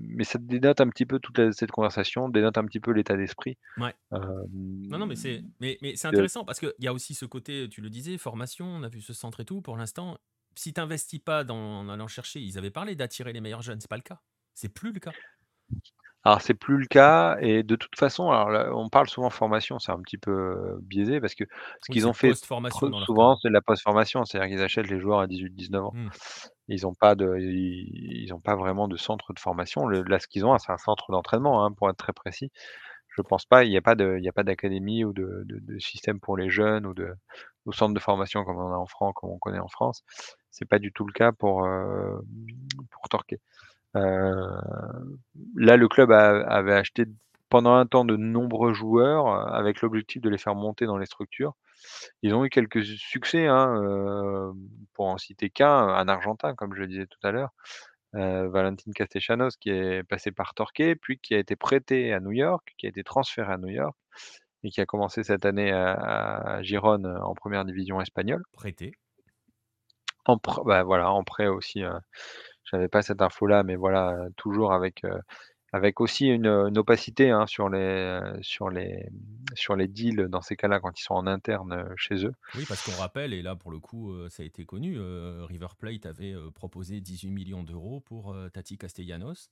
mais 0.10 0.24
ça 0.24 0.40
dénote 0.40 0.82
un 0.82 0.90
petit 0.90 1.06
peu 1.06 1.20
toute 1.20 1.52
cette 1.52 1.72
conversation, 1.72 2.30
dénote 2.30 2.58
un 2.58 2.66
petit 2.66 2.80
peu 2.80 2.92
l'état 2.92 3.16
d'esprit. 3.16 3.58
Ouais. 3.78 3.94
non, 4.12 4.98
non, 4.98 5.06
mais 5.06 5.16
c'est, 5.16 5.44
mais, 5.60 5.78
mais 5.82 5.96
c'est 5.96 6.08
intéressant 6.08 6.44
parce 6.44 6.60
qu'il 6.60 6.74
y 6.80 6.88
a 6.88 6.94
aussi 6.94 7.14
ce 7.14 7.26
côté, 7.26 7.68
tu 7.70 7.82
le 7.82 7.90
disais, 7.90 8.18
formation, 8.18 8.66
on 8.66 8.84
a 8.84 8.90
vu 8.90 9.02
ce 9.02 9.14
centre 9.14 9.40
et 9.40 9.46
tout. 9.46 9.62
Pour 9.62 9.78
l'instant, 9.78 10.18
si 10.56 10.74
tu 10.74 10.82
n'investis 10.82 11.20
pas 11.20 11.44
dans, 11.44 11.56
en 11.56 11.90
allant 11.90 12.08
chercher, 12.08 12.42
ils 12.42 12.58
avaient 12.58 12.72
parlé 12.72 12.96
d'attirer 12.96 13.34
les 13.34 13.42
meilleurs 13.42 13.62
jeunes, 13.62 13.80
c'est 13.80 13.90
pas 13.90 13.98
le 13.98 14.02
cas. 14.02 14.20
C'est 14.54 14.70
plus 14.70 14.92
le 14.92 15.00
cas. 15.00 15.14
Alors 16.24 16.40
c'est 16.42 16.54
plus 16.54 16.78
le 16.78 16.86
cas 16.86 17.38
et 17.40 17.64
de 17.64 17.76
toute 17.76 17.98
façon, 17.98 18.30
alors 18.30 18.78
on 18.78 18.90
parle 18.90 19.10
souvent 19.10 19.32
formation, 19.32 19.80
c'est 19.80 19.92
un 19.92 20.00
petit 20.00 20.20
peu 20.20 20.78
biaisé 20.84 21.20
parce 21.20 21.34
que 21.34 21.46
ce 21.82 21.92
qu'ils 21.92 22.08
ont 22.08 22.14
fait 22.14 22.34
souvent, 22.36 23.38
c'est 23.42 23.50
la 23.50 23.62
post-formation, 23.62 24.24
c'est-à-dire 24.26 24.50
qu'ils 24.50 24.64
achètent 24.64 24.90
les 24.90 25.00
joueurs 25.00 25.20
à 25.22 25.28
18-19 25.28 25.78
ans. 25.78 25.92
Mmh. 25.96 26.10
Ils 26.68 26.84
n'ont 26.84 26.94
pas 26.94 27.16
de, 27.16 27.38
ils, 27.40 28.32
ont 28.34 28.40
pas 28.40 28.56
vraiment 28.56 28.88
de 28.88 28.98
centre 28.98 29.34
de 29.34 29.40
formation. 29.40 29.88
là, 29.88 30.20
ce 30.20 30.28
qu'ils 30.28 30.46
ont, 30.46 30.56
c'est 30.60 30.72
un 30.72 30.78
centre 30.78 31.12
d'entraînement, 31.12 31.66
hein, 31.66 31.72
pour 31.72 31.90
être 31.90 31.98
très 31.98 32.14
précis. 32.14 32.52
Je 33.10 33.22
pense 33.24 33.46
pas, 33.46 33.66
il 33.66 33.72
n'y 33.72 33.78
a 33.78 33.82
pas 33.82 33.96
de, 33.96 34.16
il 34.18 34.24
y 34.24 34.30
a 34.30 34.32
pas 34.32 34.44
d'académie 34.44 35.04
ou 35.04 35.12
de, 35.12 35.44
de, 35.46 35.80
système 35.80 36.20
pour 36.20 36.38
les 36.38 36.50
jeunes 36.50 36.86
ou 36.86 36.94
de, 36.94 37.14
ou 37.66 37.74
centre 37.74 37.94
de 37.94 38.00
formation 38.00 38.46
comme 38.46 38.58
on 38.58 38.72
a 38.72 38.78
en 38.78 38.86
France, 38.86 39.14
comme 39.16 39.32
on 39.32 39.38
connaît 39.38 39.60
en 39.60 39.68
France. 39.68 40.04
C'est 40.50 40.68
pas 40.68 40.80
du 40.80 40.94
tout 40.94 41.06
le 41.06 41.12
cas 41.12 41.32
pour, 41.34 41.68
pour 42.90 43.10
Torquay. 43.10 43.40
Euh, 43.96 44.62
là, 45.56 45.78
le 45.78 45.88
club 45.88 46.12
avait 46.12 46.74
acheté 46.74 47.06
pendant 47.50 47.74
un 47.74 47.86
temps 47.86 48.06
de 48.06 48.16
nombreux 48.16 48.74
joueurs 48.74 49.28
euh, 49.28 49.44
avec 49.52 49.82
l'objectif 49.82 50.22
de 50.22 50.30
les 50.30 50.38
faire 50.38 50.56
monter 50.56 50.86
dans 50.86 50.98
les 50.98 51.06
structures. 51.06 51.54
Ils 52.22 52.34
ont 52.34 52.46
eu 52.46 52.50
quelques 52.50 52.84
succès, 52.84 53.48
hein, 53.48 53.76
euh, 53.84 54.54
pour 54.94 55.08
en 55.08 55.18
citer 55.18 55.50
qu'un, 55.50 55.68
un 55.68 56.08
Argentin, 56.08 56.56
comme 56.56 56.74
je 56.74 56.82
le 56.82 56.88
disais 56.88 57.08
tout 57.08 57.20
à 57.24 57.32
l'heure, 57.32 57.52
Valentin 58.14 58.92
Castellanos, 58.94 59.52
qui 59.58 59.70
est 59.70 60.04
passé 60.04 60.32
par 60.32 60.54
Torquay, 60.54 60.96
puis 60.96 61.18
qui 61.18 61.34
a 61.34 61.40
été 61.40 61.56
prêté 61.56 62.14
à 62.14 62.20
New 62.20 62.32
York, 62.32 62.74
qui 62.78 62.86
a 62.86 62.90
été 62.90 63.04
transféré 63.04 63.54
à 63.54 63.58
New 63.58 63.70
York, 63.70 63.96
et 64.64 64.70
qui 64.70 64.82
a 64.82 64.86
commencé 64.86 65.24
cette 65.24 65.46
année 65.46 65.72
à, 65.72 65.94
à 65.94 66.62
Gironne 66.62 67.08
en 67.08 67.34
première 67.34 67.64
division 67.64 68.02
espagnole. 68.02 68.44
Prêté. 68.52 68.92
En, 70.26 70.38
bah, 70.66 70.84
voilà, 70.84 71.12
en 71.12 71.24
prêt 71.24 71.48
aussi. 71.48 71.84
J'avais 72.72 72.88
pas 72.88 73.02
cette 73.02 73.22
info-là, 73.22 73.64
mais 73.64 73.76
voilà, 73.76 74.28
toujours 74.38 74.74
avec, 74.74 75.04
avec 75.74 76.02
aussi 76.02 76.28
une, 76.28 76.48
opacité, 76.78 77.30
hein, 77.30 77.46
sur 77.48 77.70
les, 77.70 78.22
sur 78.42 78.70
les, 78.70 79.10
sur 79.54 79.76
les 79.76 79.88
deals 79.88 80.28
dans 80.28 80.42
ces 80.42 80.56
cas-là 80.56 80.80
quand 80.80 81.00
ils 81.00 81.04
sont 81.04 81.14
en 81.14 81.28
interne, 81.28 81.86
chez 81.96 82.26
eux. 82.26 82.34
Oui, 82.56 82.66
parce 82.68 82.84
qu'on 82.84 83.00
rappelle, 83.00 83.34
et 83.34 83.42
là 83.42 83.56
pour 83.56 83.72
le 83.72 83.80
coup, 83.80 84.14
ça 84.30 84.44
a 84.44 84.46
été 84.46 84.66
connu, 84.66 84.98
River 85.00 85.68
Plate 85.78 86.06
avait, 86.06 86.36
proposé 86.54 87.00
18 87.00 87.32
millions 87.32 87.64
d'euros 87.64 88.02
pour, 88.02 88.36
Tati 88.54 88.78
Castellanos, 88.78 89.50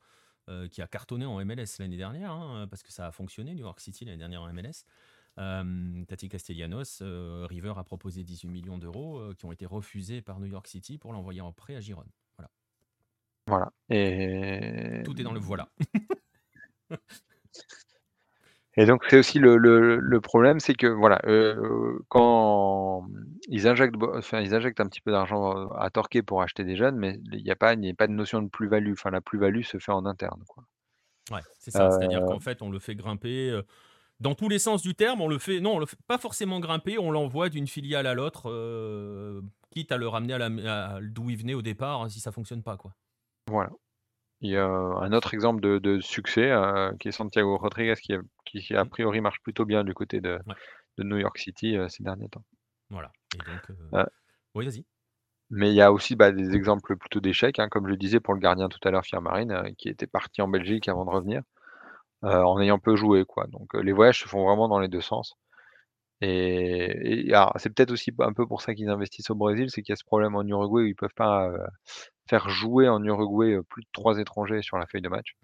qui 0.72 0.82
a 0.82 0.88
cartonné 0.88 1.26
en 1.26 1.44
MLS 1.46 1.78
l'année 1.80 1.98
dernière, 1.98 2.32
hein, 2.32 2.68
parce 2.70 2.84
que 2.84 2.91
ça 2.91 3.08
a 3.08 3.12
fonctionné, 3.12 3.54
New 3.54 3.64
York 3.64 3.80
City 3.80 4.04
l'année 4.04 4.18
dernière 4.18 4.41
en 4.41 4.52
MLS. 4.54 4.86
Tati 6.08 6.28
Castellanos, 6.28 7.02
River 7.48 7.74
a 7.78 7.84
proposé 7.86 8.24
18 8.24 8.50
millions 8.50 8.78
d'euros 8.78 9.34
qui 9.38 9.46
ont 9.46 9.54
été 9.54 9.66
refusés 9.66 10.22
par 10.22 10.41
New 10.41 10.48
York 10.48 10.68
City 10.68 10.98
pour 10.98 11.14
l'envoyer 11.14 11.40
en 11.40 11.54
prêt 11.54 11.76
à 11.78 11.80
Giron. 11.80 12.04
Voilà. 13.49 13.71
Et 13.89 15.01
Tout 15.03 15.19
est 15.19 15.23
dans 15.23 15.34
le 15.34 15.39
voilà. 15.39 15.69
Et 18.77 18.85
donc 18.85 19.03
c'est 19.09 19.19
aussi 19.19 19.39
le, 19.39 19.57
le, 19.57 20.21
problème, 20.21 20.61
c'est 20.61 20.73
que 20.73 20.88
voilà, 20.88 21.19
euh, 21.26 21.99
quand 22.07 23.05
ils 23.49 23.67
injectent, 23.67 23.95
enfin, 24.15 24.39
ils 24.39 24.55
injectent 24.55 24.80
un 24.80 24.88
petit 24.88 25.01
peu 25.01 25.11
d'argent 25.11 25.69
à 25.71 25.89
Torquay 25.89 26.21
pour 26.21 26.41
acheter 26.41 26.63
des 26.63 26.77
jeunes, 26.77 26.95
mais 26.95 27.19
il 27.34 27.43
n'y 27.43 27.51
a 27.51 27.57
pas, 27.57 27.71
a 27.71 27.93
pas 27.97 28.07
de 28.07 28.13
notion 28.13 28.41
de 28.41 28.47
plus-value. 28.47 28.93
Enfin, 28.93 29.09
la 29.09 29.19
plus-value 29.19 29.63
se 29.63 29.80
fait 29.80 29.91
en 29.91 30.05
interne, 30.05 30.43
quoi. 30.47 30.63
Ouais, 31.31 31.41
c'est 31.57 31.71
ça. 31.71 31.91
C'est-à-dire 31.91 32.23
qu'en 32.26 32.39
fait, 32.39 32.61
on 32.61 32.69
le 32.69 32.80
fait 32.80 32.95
grimper 32.95 33.49
euh, 33.49 33.63
dans 34.19 34.34
tous 34.34 34.49
les 34.49 34.59
sens 34.59 34.81
du 34.81 34.95
terme. 34.95 35.19
On 35.19 35.27
le 35.27 35.39
fait, 35.39 35.59
non, 35.59 35.76
on 35.76 35.80
le 35.80 35.85
fait 35.85 35.99
pas 36.07 36.17
forcément 36.17 36.61
grimper. 36.61 36.97
On 36.97 37.11
l'envoie 37.11 37.49
d'une 37.49 37.67
filiale 37.67 38.07
à 38.07 38.13
l'autre, 38.13 38.49
euh, 38.49 39.41
quitte 39.71 39.91
à 39.91 39.97
le 39.97 40.07
ramener 40.07 40.35
à, 40.35 40.99
d'où 41.01 41.30
il 41.30 41.38
venait 41.38 41.53
au 41.53 41.61
départ, 41.61 42.03
hein, 42.03 42.09
si 42.09 42.19
ça 42.19 42.31
fonctionne 42.31 42.63
pas, 42.63 42.77
quoi. 42.77 42.93
Voilà. 43.49 43.71
Il 44.41 44.51
y 44.51 44.57
a 44.57 44.65
un 44.65 45.11
autre 45.11 45.34
exemple 45.34 45.59
de, 45.59 45.99
succès 45.99 46.49
euh, 46.49 46.93
qui 46.99 47.09
est 47.09 47.11
Santiago 47.11 47.57
Rodriguez 47.57 47.95
qui, 48.01 48.13
qui, 48.45 48.73
a 48.73 48.85
mmh. 48.85 48.89
priori 48.89 49.21
marche 49.21 49.41
plutôt 49.41 49.65
bien 49.65 49.84
du 49.84 49.93
côté 49.93 50.21
de, 50.21 50.39
New 50.97 51.17
York 51.17 51.38
City 51.38 51.77
euh, 51.77 51.89
ces 51.89 52.03
derniers 52.03 52.30
temps. 52.30 52.43
Voilà. 52.89 53.11
Euh, 53.93 54.05
oui, 54.55 54.65
vas-y. 54.65 54.85
Mais 55.49 55.71
il 55.71 55.76
y 55.76 55.81
a 55.81 55.91
aussi 55.91 56.15
bah, 56.15 56.31
des 56.31 56.55
exemples 56.55 56.95
plutôt 56.95 57.19
d'échecs, 57.19 57.59
hein, 57.59 57.67
comme 57.69 57.85
je 57.85 57.91
le 57.91 57.97
disais 57.97 58.19
pour 58.19 58.34
le 58.34 58.39
gardien 58.39 58.69
tout 58.69 58.80
à 58.84 58.91
l'heure, 58.91 59.01
Pierre 59.01 59.21
Marine, 59.21 59.73
qui 59.77 59.89
était 59.89 60.07
parti 60.07 60.41
en 60.41 60.47
Belgique 60.47 60.88
avant 60.88 61.05
de 61.05 61.09
revenir, 61.09 61.41
en 62.21 62.59
ayant 62.61 62.77
peu 62.80 62.95
joué. 62.95 63.26
Quoi. 63.26 63.47
Donc 63.47 63.73
les 63.73 63.91
voyages 63.91 64.21
se 64.21 64.27
font 64.27 64.45
vraiment 64.45 64.67
dans 64.67 64.80
les 64.80 64.89
deux 64.89 65.01
sens. 65.01 65.35
Et, 66.21 67.31
c'est 67.55 67.73
peut-être 67.73 67.91
aussi 67.91 68.11
un 68.19 68.34
peu 68.34 68.45
pour 68.45 68.61
ça 68.61 68.76
qu'ils 68.76 68.89
investissent 68.89 69.31
au 69.31 69.35
Brésil, 69.35 69.71
c'est 69.71 69.81
qu'il 69.81 69.91
y 69.91 69.93
a 69.93 69.95
ce 69.95 70.03
problème 70.03 70.35
en 70.35 70.43
Uruguay 70.43 70.84
où 70.84 70.85
ils 70.85 70.95
peuvent 70.95 71.15
pas 71.15 71.49
faire 72.30 72.49
jouer 72.49 72.88
en 72.88 73.03
Uruguay 73.03 73.57
plus 73.69 73.84
de 73.84 73.88
trois 73.91 74.19
étrangers 74.19 74.61
sur 74.61 74.77
la 74.77 74.85
feuille 74.85 75.01
de 75.01 75.10
match. 75.10 75.35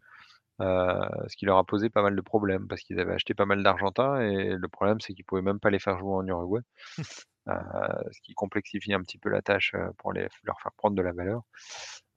ce 0.60 1.36
qui 1.36 1.46
leur 1.46 1.58
a 1.58 1.64
posé 1.64 1.90
pas 1.90 2.02
mal 2.02 2.16
de 2.16 2.22
problèmes 2.22 2.68
parce 2.68 2.82
qu'ils 2.82 3.00
avaient 3.00 3.14
acheté 3.14 3.34
pas 3.34 3.46
mal 3.46 3.64
d'Argentins 3.64 4.22
et 4.22 4.56
le 4.56 4.68
problème 4.68 5.02
c'est 5.02 5.14
qu'ils 5.14 5.26
pouvaient 5.26 5.42
même 5.42 5.60
pas 5.60 5.70
les 5.72 5.80
faire 5.80 5.98
jouer 6.00 6.14
en 6.14 6.28
Uruguay, 6.28 6.62
ce 7.48 8.22
qui 8.22 8.34
complexifie 8.34 8.94
un 8.94 9.02
petit 9.02 9.18
peu 9.18 9.30
la 9.30 9.42
tâche 9.42 9.76
pour 9.98 10.14
les, 10.14 10.28
leur 10.44 10.62
faire 10.62 10.72
prendre 10.78 10.96
de 10.96 11.02
la 11.02 11.12
valeur. 11.12 11.42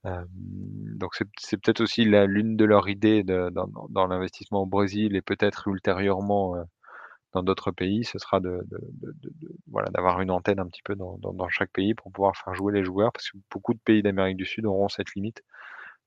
donc 0.05 1.17
c'est 1.39 1.57
peut-être 1.57 1.81
aussi 1.81 2.05
l'une 2.05 2.57
de 2.57 2.65
leurs 2.65 2.89
idées 2.89 3.25
dans, 3.25 4.07
l'investissement 4.07 4.63
au 4.63 4.67
Brésil 4.67 5.17
et 5.17 5.23
peut-être 5.23 5.69
ultérieurement 5.69 6.55
dans 7.33 7.43
d'autres 7.43 7.71
pays, 7.71 8.05
ce 8.05 8.19
sera 8.19 8.41
de, 8.41 8.67
voilà, 9.67 9.91
d'avoir 9.91 10.21
une 10.21 10.31
antenne 10.31 10.61
un 10.61 10.67
petit 10.67 10.83
peu 10.83 10.95
dans, 10.95 11.49
chaque 11.49 11.71
pays 11.71 11.95
pour 11.95 12.11
pouvoir 12.11 12.37
faire 12.37 12.55
jouer 12.55 12.73
les 12.73 12.85
joueurs, 12.85 13.13
parce 13.13 13.31
que 13.31 13.39
beaucoup 13.51 13.75
de 13.75 13.79
pays 13.79 14.03
d'Amérique 14.03 14.37
du 14.37 14.47
Sud 14.47 14.67
auront 14.67 14.89
cette 14.89 15.15
limite 15.15 15.43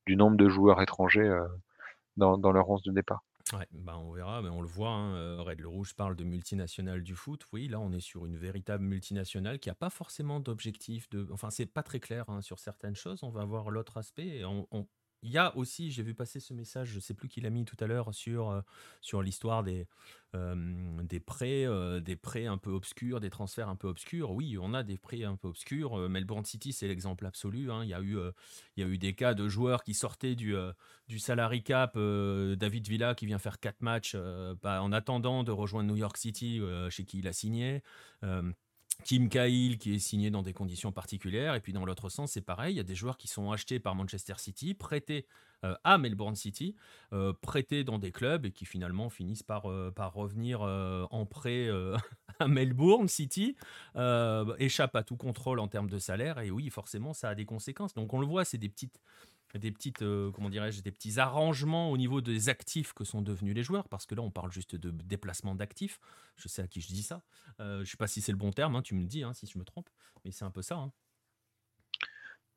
du 0.07 0.15
nombre 0.15 0.37
de 0.37 0.49
joueurs 0.49 0.81
étrangers 0.81 1.21
euh, 1.21 1.47
dans, 2.17 2.51
leur 2.51 2.69
11 2.69 2.81
de 2.83 2.91
départ. 2.91 3.23
Ouais, 3.53 3.67
bah 3.71 3.97
on 3.97 4.11
verra, 4.11 4.41
mais 4.41 4.49
on 4.49 4.61
le 4.61 4.67
voit. 4.67 4.89
Hein, 4.89 5.15
euh, 5.15 5.41
Red 5.41 5.59
le 5.59 5.67
Rouge 5.67 5.93
parle 5.93 6.15
de 6.15 6.23
multinationale 6.23 7.03
du 7.03 7.15
foot. 7.15 7.45
Oui, 7.51 7.67
là, 7.67 7.79
on 7.79 7.91
est 7.91 7.99
sur 7.99 8.25
une 8.25 8.37
véritable 8.37 8.83
multinationale 8.83 9.59
qui 9.59 9.67
n'a 9.67 9.75
pas 9.75 9.89
forcément 9.89 10.39
d'objectif. 10.39 11.09
De... 11.09 11.27
Enfin, 11.31 11.49
c'est 11.49 11.65
pas 11.65 11.83
très 11.83 11.99
clair 11.99 12.23
hein, 12.29 12.41
sur 12.41 12.59
certaines 12.59 12.95
choses. 12.95 13.23
On 13.23 13.29
va 13.29 13.43
voir 13.43 13.69
l'autre 13.69 13.97
aspect. 13.97 14.43
Il 15.23 15.31
y 15.31 15.37
a 15.37 15.55
aussi, 15.55 15.91
j'ai 15.91 16.01
vu 16.01 16.15
passer 16.15 16.39
ce 16.39 16.53
message, 16.53 16.89
je 16.89 16.95
ne 16.95 16.99
sais 16.99 17.13
plus 17.13 17.29
qui 17.29 17.41
l'a 17.41 17.51
mis 17.51 17.63
tout 17.63 17.77
à 17.79 17.85
l'heure, 17.85 18.13
sur, 18.13 18.49
euh, 18.49 18.61
sur 19.01 19.21
l'histoire 19.21 19.61
des, 19.61 19.87
euh, 20.35 21.03
des 21.03 21.19
prêts, 21.19 21.65
euh, 21.65 21.99
des 21.99 22.15
prêts 22.15 22.47
un 22.47 22.57
peu 22.57 22.71
obscurs, 22.71 23.19
des 23.19 23.29
transferts 23.29 23.69
un 23.69 23.75
peu 23.75 23.87
obscurs. 23.87 24.31
Oui, 24.31 24.57
on 24.59 24.73
a 24.73 24.81
des 24.81 24.97
prêts 24.97 25.23
un 25.23 25.35
peu 25.35 25.47
obscurs. 25.47 26.09
Melbourne 26.09 26.45
City, 26.45 26.73
c'est 26.73 26.87
l'exemple 26.87 27.25
absolu. 27.27 27.71
Hein. 27.71 27.83
Il, 27.83 27.89
y 27.89 27.93
a 27.93 28.01
eu, 28.01 28.17
il 28.77 28.83
y 28.83 28.83
a 28.83 28.89
eu 28.89 28.97
des 28.97 29.13
cas 29.13 29.35
de 29.35 29.47
joueurs 29.47 29.83
qui 29.83 29.93
sortaient 29.93 30.35
du, 30.35 30.55
du 31.07 31.19
salary 31.19 31.61
cap. 31.63 31.95
David 31.95 32.87
Villa 32.87 33.13
qui 33.13 33.27
vient 33.27 33.39
faire 33.39 33.59
4 33.59 33.81
matchs 33.81 34.15
bah, 34.63 34.81
en 34.81 34.91
attendant 34.91 35.43
de 35.43 35.51
rejoindre 35.51 35.89
New 35.89 35.97
York 35.97 36.17
City, 36.17 36.61
chez 36.89 37.05
qui 37.05 37.19
il 37.19 37.27
a 37.27 37.33
signé. 37.33 37.83
Kim 39.03 39.29
Cahill 39.29 39.77
qui 39.77 39.95
est 39.95 39.99
signé 39.99 40.29
dans 40.29 40.43
des 40.43 40.53
conditions 40.53 40.91
particulières. 40.91 41.55
Et 41.55 41.59
puis 41.59 41.73
dans 41.73 41.85
l'autre 41.85 42.09
sens, 42.09 42.31
c'est 42.31 42.41
pareil. 42.41 42.73
Il 42.75 42.77
y 42.77 42.81
a 42.81 42.83
des 42.83 42.95
joueurs 42.95 43.17
qui 43.17 43.27
sont 43.27 43.51
achetés 43.51 43.79
par 43.79 43.95
Manchester 43.95 44.35
City, 44.37 44.73
prêtés 44.73 45.25
euh, 45.63 45.75
à 45.83 45.99
Melbourne 45.99 46.35
City, 46.35 46.75
euh, 47.13 47.33
prêtés 47.39 47.83
dans 47.83 47.99
des 47.99 48.11
clubs 48.11 48.45
et 48.47 48.51
qui 48.51 48.65
finalement 48.65 49.09
finissent 49.09 49.43
par, 49.43 49.69
euh, 49.69 49.91
par 49.91 50.13
revenir 50.13 50.61
en 50.61 51.25
prêt 51.25 51.69
à 52.39 52.47
Melbourne 52.47 53.07
City, 53.07 53.55
échappent 54.59 54.95
à 54.95 55.03
tout 55.03 55.17
contrôle 55.17 55.59
en 55.59 55.67
termes 55.67 55.89
de 55.89 55.99
salaire. 55.99 56.39
Et 56.39 56.51
oui, 56.51 56.69
forcément, 56.69 57.13
ça 57.13 57.29
a 57.29 57.35
des 57.35 57.45
conséquences. 57.45 57.93
Donc 57.93 58.13
on 58.13 58.19
le 58.19 58.27
voit, 58.27 58.45
c'est 58.45 58.57
des 58.57 58.69
petites 58.69 58.99
des 59.57 59.71
petites 59.71 60.01
euh, 60.01 60.31
comment 60.31 60.49
dirais-je 60.49 60.81
des 60.81 60.91
petits 60.91 61.19
arrangements 61.19 61.91
au 61.91 61.97
niveau 61.97 62.21
des 62.21 62.49
actifs 62.49 62.93
que 62.93 63.03
sont 63.03 63.21
devenus 63.21 63.55
les 63.55 63.63
joueurs 63.63 63.87
parce 63.89 64.05
que 64.05 64.15
là 64.15 64.21
on 64.21 64.31
parle 64.31 64.51
juste 64.51 64.75
de 64.75 64.91
déplacement 64.91 65.55
d'actifs 65.55 65.99
je 66.35 66.47
sais 66.47 66.61
à 66.61 66.67
qui 66.67 66.81
je 66.81 66.87
dis 66.87 67.03
ça 67.03 67.21
euh, 67.59 67.83
je 67.83 67.91
sais 67.91 67.97
pas 67.97 68.07
si 68.07 68.21
c'est 68.21 68.31
le 68.31 68.37
bon 68.37 68.51
terme 68.51 68.75
hein, 68.75 68.81
tu 68.81 68.95
me 68.95 69.01
le 69.01 69.07
dis 69.07 69.23
hein, 69.23 69.33
si 69.33 69.47
je 69.47 69.57
me 69.57 69.63
trompe 69.63 69.89
mais 70.23 70.31
c'est 70.31 70.45
un 70.45 70.51
peu 70.51 70.61
ça 70.61 70.75
hein. 70.75 70.91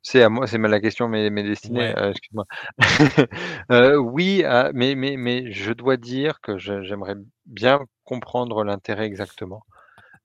C'est 0.07 0.23
à 0.23 0.29
moi, 0.29 0.47
c'est 0.47 0.59
mal 0.59 0.71
la 0.71 0.81
question, 0.81 1.09
mais, 1.09 1.31
mais 1.31 1.43
destinée, 1.43 1.97
euh, 1.97 2.11
excuse-moi. 2.11 2.45
oui, 4.01 4.45
mais, 4.75 4.95
mais, 4.95 5.16
mais 5.16 5.51
je 5.51 5.73
dois 5.73 5.97
dire 5.97 6.43
que 6.43 6.59
j'aimerais 6.59 7.15
bien 7.47 7.81
comprendre 8.05 8.65
l'intérêt 8.65 9.07
exactement. 9.07 9.65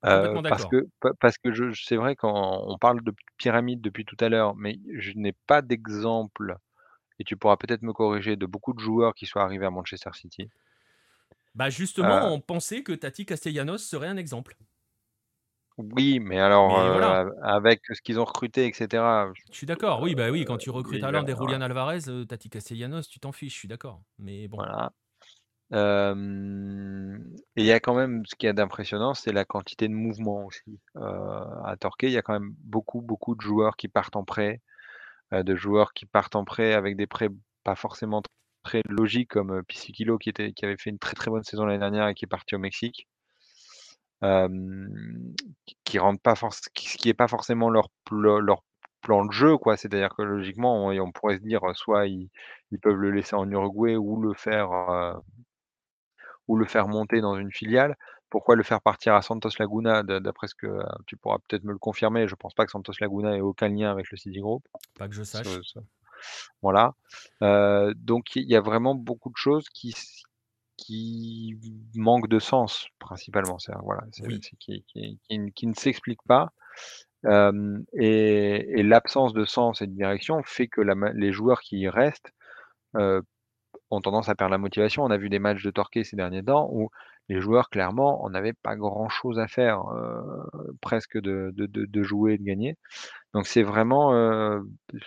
Parce 0.01 0.65
que, 0.65 0.87
parce 1.19 1.37
que 1.37 1.53
je, 1.53 1.73
c'est 1.73 1.97
vrai 1.97 2.15
qu'on 2.15 2.77
parle 2.79 3.01
de 3.03 3.13
pyramide 3.37 3.81
depuis 3.81 4.05
tout 4.05 4.17
à 4.19 4.29
l'heure, 4.29 4.55
mais 4.55 4.79
je 4.93 5.11
n'ai 5.15 5.33
pas 5.47 5.61
d'exemple, 5.61 6.55
et 7.19 7.23
tu 7.23 7.35
pourras 7.35 7.57
peut-être 7.57 7.81
me 7.81 7.93
corriger, 7.93 8.35
de 8.35 8.45
beaucoup 8.45 8.73
de 8.73 8.79
joueurs 8.79 9.13
qui 9.13 9.25
soient 9.25 9.43
arrivés 9.43 9.65
à 9.65 9.71
Manchester 9.71 10.11
City. 10.13 10.49
Bah 11.55 11.69
justement, 11.69 12.33
on 12.33 12.39
pensait 12.39 12.83
que 12.83 12.93
Tati 12.93 13.25
Castellanos 13.25 13.79
serait 13.79 14.07
un 14.07 14.17
exemple. 14.17 14.55
Oui, 15.77 16.19
mais 16.19 16.39
alors 16.39 16.77
avec 17.41 17.81
ce 17.91 18.01
qu'ils 18.01 18.19
ont 18.19 18.25
recruté, 18.25 18.65
etc. 18.67 19.31
Je 19.49 19.53
suis 19.55 19.65
d'accord, 19.65 20.01
oui, 20.01 20.15
bah 20.15 20.29
oui, 20.29 20.45
quand 20.45 20.57
tu 20.57 20.69
recrutes 20.69 21.03
alors 21.03 21.23
des 21.23 21.35
Julian 21.35 21.61
Alvarez, 21.61 22.25
Tati 22.27 22.49
Castellanos, 22.49 23.09
tu 23.09 23.19
t'en 23.19 23.31
fiches, 23.31 23.53
je 23.53 23.59
suis 23.59 23.67
d'accord. 23.67 24.01
Mais 24.17 24.47
bon. 24.47 24.57
Voilà 24.57 24.91
et 25.71 27.61
il 27.61 27.65
y 27.65 27.71
a 27.71 27.79
quand 27.79 27.95
même 27.95 28.25
ce 28.25 28.35
qu'il 28.35 28.47
y 28.47 28.49
a 28.49 28.53
d'impressionnant, 28.53 29.13
c'est 29.13 29.31
la 29.33 29.45
quantité 29.45 29.87
de 29.87 29.93
mouvement 29.93 30.45
aussi. 30.45 30.79
à 30.95 31.75
Torquay, 31.79 32.07
il 32.07 32.13
y 32.13 32.17
a 32.17 32.21
quand 32.21 32.33
même 32.33 32.53
beaucoup, 32.59 33.01
beaucoup 33.01 33.35
de 33.35 33.41
joueurs 33.41 33.75
qui 33.77 33.87
partent 33.87 34.15
en 34.15 34.23
prêt, 34.23 34.61
de 35.31 35.55
joueurs 35.55 35.93
qui 35.93 36.05
partent 36.05 36.35
en 36.35 36.45
prêt 36.45 36.73
avec 36.73 36.97
des 36.97 37.07
prêts 37.07 37.29
pas 37.63 37.75
forcément 37.75 38.21
très 38.63 38.81
logiques 38.89 39.29
comme, 39.31 39.51
heu, 39.53 39.63
qui 39.67 40.29
était 40.29 40.53
qui 40.53 40.65
avait 40.65 40.77
fait 40.77 40.89
une 40.91 40.99
très, 40.99 41.13
très 41.15 41.31
bonne 41.31 41.43
saison 41.43 41.65
l'année 41.65 41.79
dernière 41.79 42.07
et 42.07 42.15
qui 42.15 42.25
est 42.25 42.27
parti 42.27 42.55
au 42.55 42.59
Mexique. 42.59 43.07
qui 45.83 45.99
rendent 45.99 46.21
pas 46.21 46.35
ce 46.35 46.69
qui 46.73 47.09
est 47.09 47.13
pas 47.13 47.27
forcément 47.27 47.69
leur 47.69 47.89
leur 48.11 48.63
plan 49.01 49.25
de 49.25 49.31
jeu, 49.31 49.57
quoi. 49.57 49.77
C'est-à-dire 49.77 50.13
que 50.15 50.21
logiquement, 50.23 50.87
on 50.87 51.11
pourrait 51.11 51.37
se 51.37 51.43
dire, 51.43 51.61
soit 51.73 52.07
ils 52.07 52.29
peuvent 52.81 52.95
le 52.95 53.11
laisser 53.11 53.35
en 53.35 53.49
Uruguay 53.49 53.95
ou 53.95 54.21
le 54.21 54.33
faire, 54.33 54.71
ou 56.49 56.57
le 56.57 56.65
faire 56.65 56.87
monter 56.87 57.21
dans 57.21 57.37
une 57.37 57.51
filiale. 57.51 57.95
Pourquoi 58.29 58.55
le 58.55 58.63
faire 58.63 58.81
partir 58.81 59.13
à 59.13 59.21
Santos 59.21 59.51
Laguna 59.59 60.03
D'après 60.03 60.47
ce 60.47 60.55
que 60.55 60.79
tu 61.05 61.15
pourras 61.15 61.37
peut-être 61.47 61.63
me 61.63 61.71
le 61.71 61.77
confirmer, 61.77 62.27
je 62.27 62.35
pense 62.35 62.53
pas 62.53 62.65
que 62.65 62.71
Santos 62.71 62.93
Laguna 62.99 63.37
ait 63.37 63.41
aucun 63.41 63.69
lien 63.69 63.91
avec 63.91 64.11
le 64.11 64.17
City 64.17 64.39
Group. 64.39 64.67
Pas 64.97 65.07
que 65.07 65.15
je 65.15 65.23
sache. 65.23 65.47
Voilà. 66.61 66.95
donc 67.95 68.35
il 68.35 68.49
y 68.49 68.55
a 68.55 68.61
vraiment 68.61 68.93
beaucoup 68.93 69.29
de 69.29 69.37
choses 69.37 69.69
qui, 69.69 69.95
qui 70.75 71.57
manquent 71.95 72.27
de 72.27 72.39
sens, 72.39 72.87
principalement. 72.97 73.59
C'est 73.59 73.73
voilà, 73.83 74.03
qui, 74.59 74.83
qui, 74.87 75.67
ne 75.67 75.73
s'expliquent 75.73 76.27
pas. 76.27 76.51
et, 77.23 78.83
l'absence 78.83 79.33
de 79.33 79.45
sens 79.45 79.81
et 79.83 79.87
de 79.87 79.93
direction 79.93 80.41
fait 80.43 80.67
que 80.67 80.81
les 80.81 81.31
joueurs 81.31 81.61
qui 81.61 81.77
y 81.77 81.89
restent 81.89 82.33
ont 83.91 84.01
tendance 84.01 84.29
à 84.29 84.35
perdre 84.35 84.51
la 84.51 84.57
motivation. 84.57 85.03
On 85.03 85.11
a 85.11 85.17
vu 85.17 85.29
des 85.29 85.39
matchs 85.39 85.63
de 85.63 85.71
Torquay 85.71 86.03
ces 86.03 86.15
derniers 86.15 86.43
temps 86.43 86.69
où 86.71 86.89
les 87.27 87.39
joueurs, 87.39 87.69
clairement, 87.69 88.23
on 88.25 88.29
n'avait 88.29 88.53
pas 88.53 88.75
grand-chose 88.75 89.39
à 89.39 89.47
faire, 89.47 89.87
euh, 89.89 90.21
presque 90.81 91.17
de, 91.17 91.53
de, 91.55 92.03
jouer 92.03 92.33
et 92.33 92.37
de 92.37 92.43
gagner. 92.43 92.75
Donc 93.33 93.45
c'est 93.45 93.61
vraiment, 93.61 94.13
euh, 94.13 94.59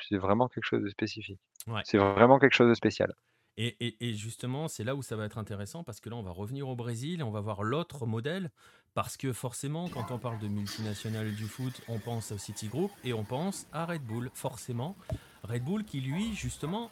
c'est 0.09 0.19
vraiment 0.19 0.49
quelque 0.49 0.65
chose 0.65 0.83
de 0.83 0.89
spécifique. 0.89 1.41
C'est 1.85 1.99
vraiment 1.99 2.39
quelque 2.39 2.55
chose 2.55 2.69
de 2.69 2.75
spécial. 2.75 3.13
Et, 3.59 3.77
et, 4.01 4.15
justement, 4.15 4.67
c'est 4.67 4.83
là 4.83 4.95
où 4.95 5.03
ça 5.03 5.15
va 5.15 5.27
être 5.27 5.37
intéressant 5.37 5.85
parce 5.85 6.01
que 6.01 6.09
là, 6.09 6.17
on 6.17 6.23
va 6.23 6.31
revenir 6.31 6.69
au 6.69 6.75
Brésil 6.75 7.21
et 7.21 7.23
on 7.23 7.31
va 7.31 7.41
voir 7.41 7.63
l'autre 7.63 8.07
modèle. 8.07 8.51
Parce 8.95 9.17
que 9.17 9.33
forcément, 9.33 9.89
quand 9.89 10.11
on 10.11 10.19
parle 10.19 10.39
de 10.39 10.49
multinationales 10.49 11.35
du 11.35 11.45
foot, 11.45 11.81
on 11.89 11.99
pense 11.99 12.33
au 12.33 12.39
City 12.39 12.69
Group 12.69 12.91
et 13.05 13.13
on 13.13 13.25
pense 13.25 13.67
à 13.73 13.85
Red 13.87 14.03
Bull, 14.03 14.31
forcément. 14.35 14.97
Red 15.45 15.65
Bull 15.65 15.85
qui, 15.85 16.01
lui, 16.01 16.35
justement, 16.35 16.91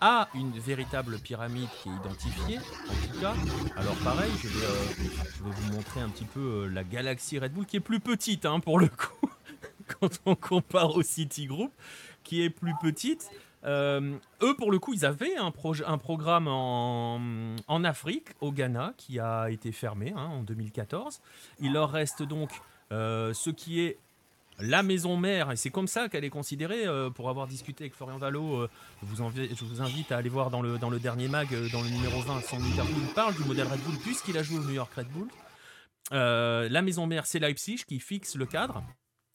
a 0.00 0.28
une 0.34 0.52
véritable 0.52 1.18
pyramide 1.18 1.68
qui 1.82 1.88
est 1.88 1.92
identifiée, 1.92 2.58
en 2.58 3.12
tout 3.12 3.20
cas. 3.20 3.34
Alors 3.76 3.96
pareil, 3.96 4.30
je 4.42 4.48
vais, 4.48 4.66
vous 5.40 5.72
montrer 5.72 6.00
un 6.00 6.08
petit 6.08 6.24
peu 6.24 6.66
la 6.66 6.84
galaxie 6.84 7.38
Red 7.38 7.52
Bull, 7.52 7.66
qui 7.66 7.76
est 7.76 7.80
plus 7.80 8.00
petite 8.00 8.46
hein, 8.46 8.60
pour 8.60 8.78
le 8.78 8.88
coup, 8.88 9.30
quand 9.98 10.20
on 10.26 10.34
compare 10.34 10.96
au 10.96 11.02
Citigroup, 11.02 11.72
qui 12.24 12.42
est 12.42 12.50
plus 12.50 12.74
petite. 12.80 13.30
Euh, 13.64 14.16
eux, 14.42 14.56
pour 14.56 14.72
le 14.72 14.78
coup, 14.78 14.94
ils 14.94 15.04
avaient 15.04 15.36
un, 15.36 15.52
un 15.86 15.98
programme 15.98 16.48
en, 16.48 17.20
en, 17.68 17.84
Afrique, 17.84 18.28
au 18.40 18.52
Ghana, 18.52 18.94
qui 18.96 19.18
a 19.18 19.50
été 19.50 19.70
fermé 19.72 20.14
hein, 20.16 20.26
en 20.26 20.42
2014. 20.42 21.20
Il 21.60 21.74
leur 21.74 21.90
reste 21.90 22.22
donc 22.22 22.50
euh, 22.92 23.34
ce 23.34 23.50
qui 23.50 23.80
est 23.80 23.98
la 24.62 24.82
maison 24.82 25.16
mère, 25.16 25.50
et 25.50 25.56
c'est 25.56 25.70
comme 25.70 25.86
ça 25.86 26.08
qu'elle 26.08 26.24
est 26.24 26.30
considérée. 26.30 26.86
Euh, 26.86 27.10
pour 27.10 27.28
avoir 27.28 27.46
discuté 27.46 27.84
avec 27.84 27.94
Florian 27.94 28.18
Vallot, 28.18 28.68
je, 29.02 29.06
vous 29.06 29.30
je, 29.34 29.64
vous 29.64 29.82
invite 29.82 30.12
à 30.12 30.16
aller 30.16 30.28
voir 30.28 30.50
dans 30.50 30.62
le, 30.62 30.98
dernier 30.98 31.28
mag, 31.28 31.48
dans 31.72 31.82
le 31.82 31.88
numéro 31.88 32.20
20, 32.20 32.40
son 32.42 32.62
interview, 32.62 32.96
il 33.00 33.14
parle 33.14 33.34
du 33.34 33.44
modèle 33.44 33.66
Red 33.66 33.80
Bull, 33.80 33.98
puisqu'il 33.98 34.36
a 34.38 34.42
joué 34.42 34.58
au 34.58 34.64
New 34.64 34.74
York 34.74 34.92
Red 34.94 35.08
Bull. 35.08 35.28
la 36.10 36.82
maison 36.82 37.06
mère, 37.06 37.26
c'est 37.26 37.38
Leipzig 37.38 37.82
qui 37.86 38.00
fixe 38.00 38.36
le 38.36 38.46
cadre. 38.46 38.82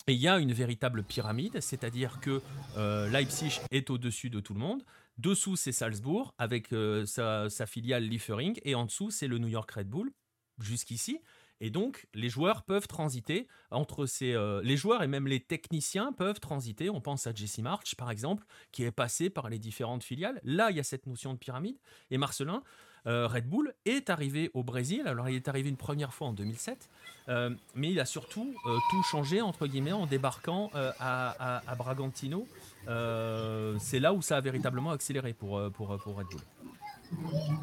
Et 0.08 0.14
il 0.14 0.20
y 0.20 0.28
a 0.28 0.38
une 0.38 0.54
véritable 0.54 1.04
pyramide, 1.04 1.60
c'est-à-dire 1.62 2.20
que 2.20 2.42
euh, 2.78 3.10
Leipzig 3.10 3.60
est 3.72 3.90
au-dessus 3.90 4.30
de 4.30 4.40
tout 4.40 4.54
le 4.54 4.60
monde. 4.60 4.84
Dessous, 5.18 5.56
c'est 5.56 5.72
Salzbourg 5.72 6.36
avec 6.38 6.74
euh, 6.74 7.06
sa, 7.06 7.50
filiale 7.66 8.04
Liefering. 8.04 8.60
Et 8.64 8.76
en 8.76 8.86
dessous, 8.86 9.10
c'est 9.10 9.28
le 9.28 9.40
New 9.40 9.48
York 9.48 9.72
Red 9.72 9.90
Bull, 9.90 10.12
jusqu'ici. 10.60 11.20
Et 11.62 11.70
donc, 11.70 12.08
les 12.14 12.30
joueurs 12.30 12.64
peuvent 12.64 12.88
transiter 12.88 13.48
entre 13.72 14.06
ces. 14.06 14.34
Euh, 14.34 14.62
les 14.64 14.78
joueurs 14.78 15.04
et 15.04 15.08
même 15.08 15.28
les 15.28 15.40
techniciens 15.40 16.12
peuvent 16.12 16.40
transiter. 16.40 16.90
On 16.90 17.02
pense 17.02 17.28
à 17.28 17.34
Jesse 17.34 17.60
March, 17.60 17.96
par 17.96 18.12
exemple, 18.12 18.46
qui 18.72 18.84
est 18.84 18.92
passé 18.92 19.30
par 19.30 19.50
les 19.50 19.60
différentes 19.60 20.04
filiales. 20.04 20.42
Là, 20.44 20.72
il 20.72 20.78
y 20.78 20.80
a 20.80 20.84
cette 20.84 21.08
notion 21.08 21.34
de 21.34 21.38
pyramide. 21.38 21.78
Et 22.12 22.18
Marcelin, 22.18 22.62
euh, 23.08 23.28
Red 23.28 23.48
Bull 23.48 23.74
est 23.86 24.10
arrivé 24.10 24.52
au 24.54 24.64
Brésil. 24.64 25.04
Alors, 25.08 25.30
il 25.30 25.36
est 25.36 25.48
arrivé 25.48 25.70
une 25.70 25.78
première 25.78 26.14
fois 26.14 26.28
en 26.28 26.34
2007, 26.34 26.90
euh, 27.30 27.52
mais 27.74 27.92
il 27.92 28.00
a 28.00 28.06
surtout 28.06 28.54
tout 28.92 29.04
changé, 29.04 29.42
entre 29.42 29.68
guillemets, 29.68 29.94
en 29.94 30.08
débarquant 30.08 30.72
à, 31.00 31.76
Bragantino. 31.78 32.48
c'est 32.86 34.00
là 34.00 34.14
où 34.14 34.22
ça 34.22 34.38
a 34.38 34.42
véritablement 34.42 34.92
accéléré 34.92 35.34
pour, 35.34 35.72
pour, 35.72 35.90
Red 35.90 36.28
Bull. 36.28 36.42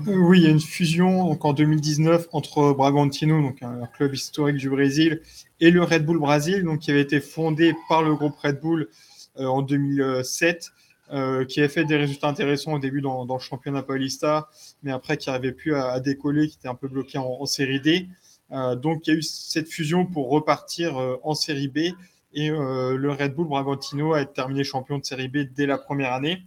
Oui, 0.06 0.40
il 0.40 0.44
y 0.44 0.46
a 0.46 0.50
une 0.50 0.60
fusion 0.60 1.28
donc, 1.28 1.44
en 1.44 1.52
2019 1.52 2.28
entre 2.32 2.72
Bragantino, 2.72 3.40
donc 3.40 3.62
un 3.62 3.86
club 3.86 4.14
historique 4.14 4.56
du 4.56 4.70
Brésil, 4.70 5.22
et 5.60 5.70
le 5.70 5.82
Red 5.82 6.04
Bull 6.04 6.18
Brésil, 6.18 6.64
donc, 6.64 6.80
qui 6.80 6.90
avait 6.90 7.02
été 7.02 7.20
fondé 7.20 7.74
par 7.88 8.02
le 8.02 8.14
groupe 8.14 8.36
Red 8.36 8.60
Bull 8.60 8.88
en 9.36 9.62
2007 9.62 10.72
euh, 11.12 11.44
qui 11.44 11.60
avait 11.60 11.68
fait 11.68 11.84
des 11.84 11.96
résultats 11.96 12.28
intéressants 12.28 12.72
au 12.72 12.78
début 12.78 13.02
dans, 13.02 13.26
le 13.26 13.38
championnat 13.38 13.82
Paulista, 13.82 14.48
mais 14.82 14.92
après 14.92 15.18
qui 15.18 15.28
n'arrivait 15.28 15.52
plus 15.52 15.74
à, 15.74 16.00
décoller, 16.00 16.48
qui 16.48 16.56
était 16.56 16.68
un 16.68 16.74
peu 16.74 16.88
bloqué 16.88 17.18
en, 17.18 17.44
série 17.44 17.80
D. 17.80 18.08
Euh, 18.50 18.76
donc 18.76 19.06
il 19.06 19.10
y 19.10 19.16
a 19.16 19.18
eu 19.18 19.22
cette 19.22 19.68
fusion 19.68 20.06
pour 20.06 20.30
repartir 20.30 20.96
euh, 20.96 21.16
en 21.22 21.34
série 21.34 21.68
B 21.68 21.78
et 22.32 22.48
le 22.48 23.10
Red 23.10 23.34
Bull 23.34 23.46
Bragantino 23.46 24.14
a 24.14 24.24
terminé 24.24 24.64
champion 24.64 24.96
de 24.96 25.04
série 25.04 25.28
B 25.28 25.40
dès 25.54 25.66
la 25.66 25.76
première 25.76 26.14
année. 26.14 26.42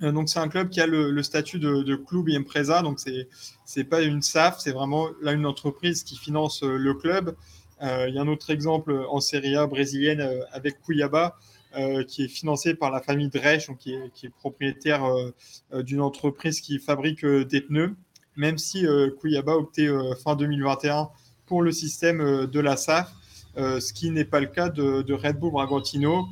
Donc 0.00 0.28
c'est 0.28 0.38
un 0.38 0.48
club 0.48 0.70
qui 0.70 0.80
a 0.80 0.86
le, 0.86 1.22
statut 1.22 1.58
de, 1.58 1.82
de, 1.82 1.96
club 1.96 2.28
et 2.28 2.36
empresa, 2.38 2.82
donc 2.82 3.00
c'est 3.00 3.28
c'est 3.64 3.84
pas 3.84 4.02
une 4.02 4.22
SAF, 4.22 4.58
c'est 4.58 4.72
vraiment 4.72 5.08
là 5.20 5.32
une 5.32 5.46
entreprise 5.46 6.02
qui 6.02 6.16
finance 6.16 6.62
le 6.62 6.94
club. 6.94 7.36
il 7.82 8.14
y 8.14 8.18
a 8.18 8.22
un 8.22 8.28
autre 8.28 8.50
exemple 8.50 9.04
en 9.08 9.20
Serie 9.20 9.56
A 9.56 9.66
brésilienne 9.66 10.26
avec 10.52 10.80
Cuiabá, 10.82 11.36
euh, 11.76 12.02
qui 12.02 12.24
est 12.24 12.28
financé 12.28 12.74
par 12.74 12.90
la 12.90 13.00
famille 13.00 13.28
Dresch, 13.28 13.70
qui, 13.78 13.94
est, 13.94 14.34
propriétaire 14.40 15.04
euh, 15.04 15.30
euh, 15.72 15.84
d'une 15.84 16.00
entreprise 16.00 16.60
qui 16.60 16.80
fabrique 16.80 17.24
des 17.24 17.60
pneus, 17.60 17.94
même 18.36 18.58
si 18.58 18.84
a 18.84 19.46
opté 19.46 19.88
fin 20.24 20.34
2021 20.34 21.10
pour 21.46 21.62
le 21.62 21.70
système 21.70 22.46
de 22.46 22.60
la 22.60 22.76
SAF, 22.76 23.12
ce 23.56 23.92
qui 23.92 24.10
n'est 24.10 24.24
pas 24.24 24.40
le 24.40 24.46
cas 24.46 24.68
de, 24.68 25.12
Red 25.12 25.38
Bull 25.38 25.52
Bragantino. 25.52 26.26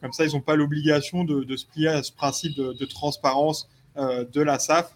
Comme 0.00 0.12
ça, 0.12 0.24
ils 0.24 0.32
n'ont 0.32 0.40
pas 0.40 0.56
l'obligation 0.56 1.24
de, 1.24 1.56
se 1.56 1.66
plier 1.66 1.88
à 1.88 2.02
ce 2.02 2.12
principe 2.12 2.56
de, 2.56 2.84
transparence 2.84 3.68
de 3.96 4.40
la 4.40 4.58
SAF. 4.58 4.94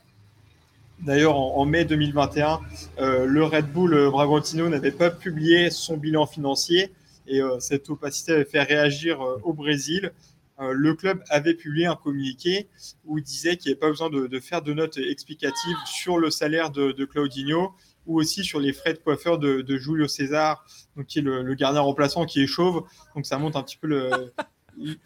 D'ailleurs, 1.01 1.37
en, 1.37 1.65
mai 1.65 1.85
2021, 1.85 2.61
le 2.99 3.45
Red 3.45 3.73
Bull 3.73 4.11
Bragantino 4.11 4.69
n'avait 4.69 4.91
pas 4.91 5.11
publié 5.11 5.71
son 5.71 5.97
bilan 5.97 6.27
financier, 6.27 6.93
et 7.31 7.41
euh, 7.41 7.59
cette 7.61 7.89
opacité 7.89 8.33
avait 8.33 8.45
fait 8.45 8.63
réagir 8.63 9.23
euh, 9.23 9.41
au 9.45 9.53
Brésil. 9.53 10.13
Euh, 10.59 10.73
le 10.73 10.95
club 10.95 11.23
avait 11.31 11.55
publié 11.55 11.87
un 11.87 11.97
communiqué 11.97 12.69
où 13.07 13.19
il 13.19 13.25
disait 13.25 13.57
qu'il 13.57 13.71
n'y 13.71 13.73
avait 13.73 13.81
pas 13.81 13.89
besoin 13.89 14.11
de, 14.11 14.41
faire 14.41 14.63
de 14.63 14.75
notes 14.75 14.99
explicatives 14.99 15.77
sur 15.87 16.19
le 16.19 16.31
salaire 16.31 16.71
de, 16.71 17.05
Claudinho 17.05 17.73
ou 18.07 18.19
aussi 18.19 18.45
sur 18.45 18.61
les 18.61 18.73
frais 18.73 18.95
de 18.95 18.99
coiffeur 18.99 19.39
de, 19.39 19.77
Julio 19.77 20.09
César, 20.09 20.65
donc 20.97 21.07
qui 21.07 21.21
est 21.21 21.23
le, 21.23 21.55
gardien 21.55 21.81
remplaçant 21.81 22.27
qui 22.27 22.43
est 22.43 22.47
chauve. 22.47 22.85
Donc 23.15 23.27
ça 23.27 23.39
montre 23.39 23.57
un 23.57 23.63
petit 23.63 23.77
peu 23.77 23.87
le, 23.87 24.33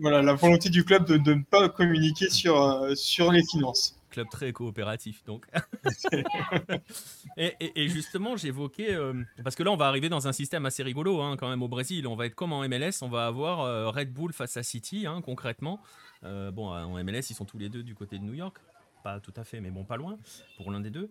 voilà, 0.00 0.22
la 0.22 0.34
volonté 0.34 0.68
du 0.68 0.84
club 0.84 1.06
de, 1.06 1.16
ne 1.16 1.42
pas 1.42 1.68
communiquer 1.68 2.28
sur, 2.28 2.86
sur 2.96 3.32
les 3.32 3.42
finances 3.44 4.00
club 4.10 4.28
très 4.28 4.52
coopératif 4.52 5.24
donc. 5.24 5.46
et, 7.36 7.88
justement, 7.88 8.36
j'évoquais, 8.36 8.94
euh, 8.94 9.14
parce 9.42 9.56
que 9.56 9.62
là 9.62 9.70
on 9.70 9.76
va 9.76 9.86
arriver 9.86 10.08
dans 10.08 10.28
un 10.28 10.32
système 10.32 10.66
assez 10.66 10.82
rigolo 10.82 11.22
hein, 11.22 11.36
quand 11.38 11.48
même 11.48 11.62
au 11.62 11.68
Brésil, 11.68 12.06
on 12.06 12.16
va 12.16 12.26
être 12.26 12.34
comme 12.34 12.52
en 12.52 12.68
MLS, 12.68 13.02
on 13.02 13.08
va 13.08 13.26
avoir 13.26 13.60
euh, 13.60 13.88
Red 13.90 14.12
Bull 14.12 14.32
face 14.32 14.56
à 14.56 14.62
City 14.62 15.06
hein, 15.06 15.22
concrètement. 15.22 15.80
Euh, 16.24 16.50
bon, 16.50 16.68
en 16.68 17.02
MLS 17.02 17.30
ils 17.30 17.34
sont 17.34 17.46
tous 17.46 17.58
les 17.58 17.70
deux 17.70 17.82
du 17.82 17.94
côté 17.94 18.18
de 18.18 18.24
New 18.24 18.34
York, 18.34 18.58
pas 19.02 19.20
tout 19.20 19.34
à 19.36 19.44
fait, 19.44 19.60
mais 19.60 19.70
bon, 19.70 19.84
pas 19.84 19.96
loin 19.96 20.18
pour 20.56 20.70
l'un 20.70 20.80
des 20.80 20.90
deux. 20.90 21.10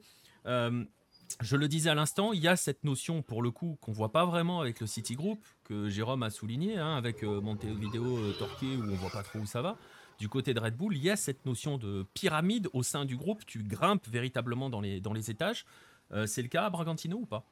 Je 1.41 1.55
le 1.55 1.67
disais 1.67 1.89
à 1.89 1.95
l'instant, 1.95 2.33
il 2.33 2.39
y 2.39 2.47
a 2.47 2.55
cette 2.55 2.83
notion 2.83 3.21
pour 3.21 3.41
le 3.41 3.51
coup 3.51 3.77
qu'on 3.81 3.91
voit 3.91 4.11
pas 4.11 4.25
vraiment 4.25 4.61
avec 4.61 4.79
le 4.79 4.87
City 4.87 5.15
Group, 5.15 5.39
que 5.63 5.89
Jérôme 5.89 6.23
a 6.23 6.29
souligné, 6.29 6.77
hein, 6.77 6.95
avec 6.95 7.23
Montevideo 7.23 8.33
Torquay 8.33 8.75
où 8.75 8.83
on 8.83 8.95
voit 8.95 9.11
pas 9.11 9.23
trop 9.23 9.39
où 9.39 9.45
ça 9.45 9.61
va 9.61 9.77
du 10.19 10.27
côté 10.27 10.53
de 10.53 10.59
Red 10.59 10.75
Bull, 10.75 10.95
il 10.95 11.01
y 11.01 11.09
a 11.09 11.15
cette 11.15 11.45
notion 11.45 11.77
de 11.77 12.05
pyramide 12.13 12.67
au 12.73 12.83
sein 12.83 13.05
du 13.05 13.15
groupe. 13.15 13.45
Tu 13.45 13.63
grimpes 13.63 14.07
véritablement 14.07 14.69
dans 14.69 14.81
les, 14.81 14.99
dans 14.99 15.13
les 15.13 15.31
étages. 15.31 15.65
Euh, 16.11 16.27
c'est 16.27 16.41
le 16.41 16.49
cas 16.49 16.65
à 16.65 16.69
Bragantino 16.69 17.17
ou 17.17 17.25
pas? 17.25 17.45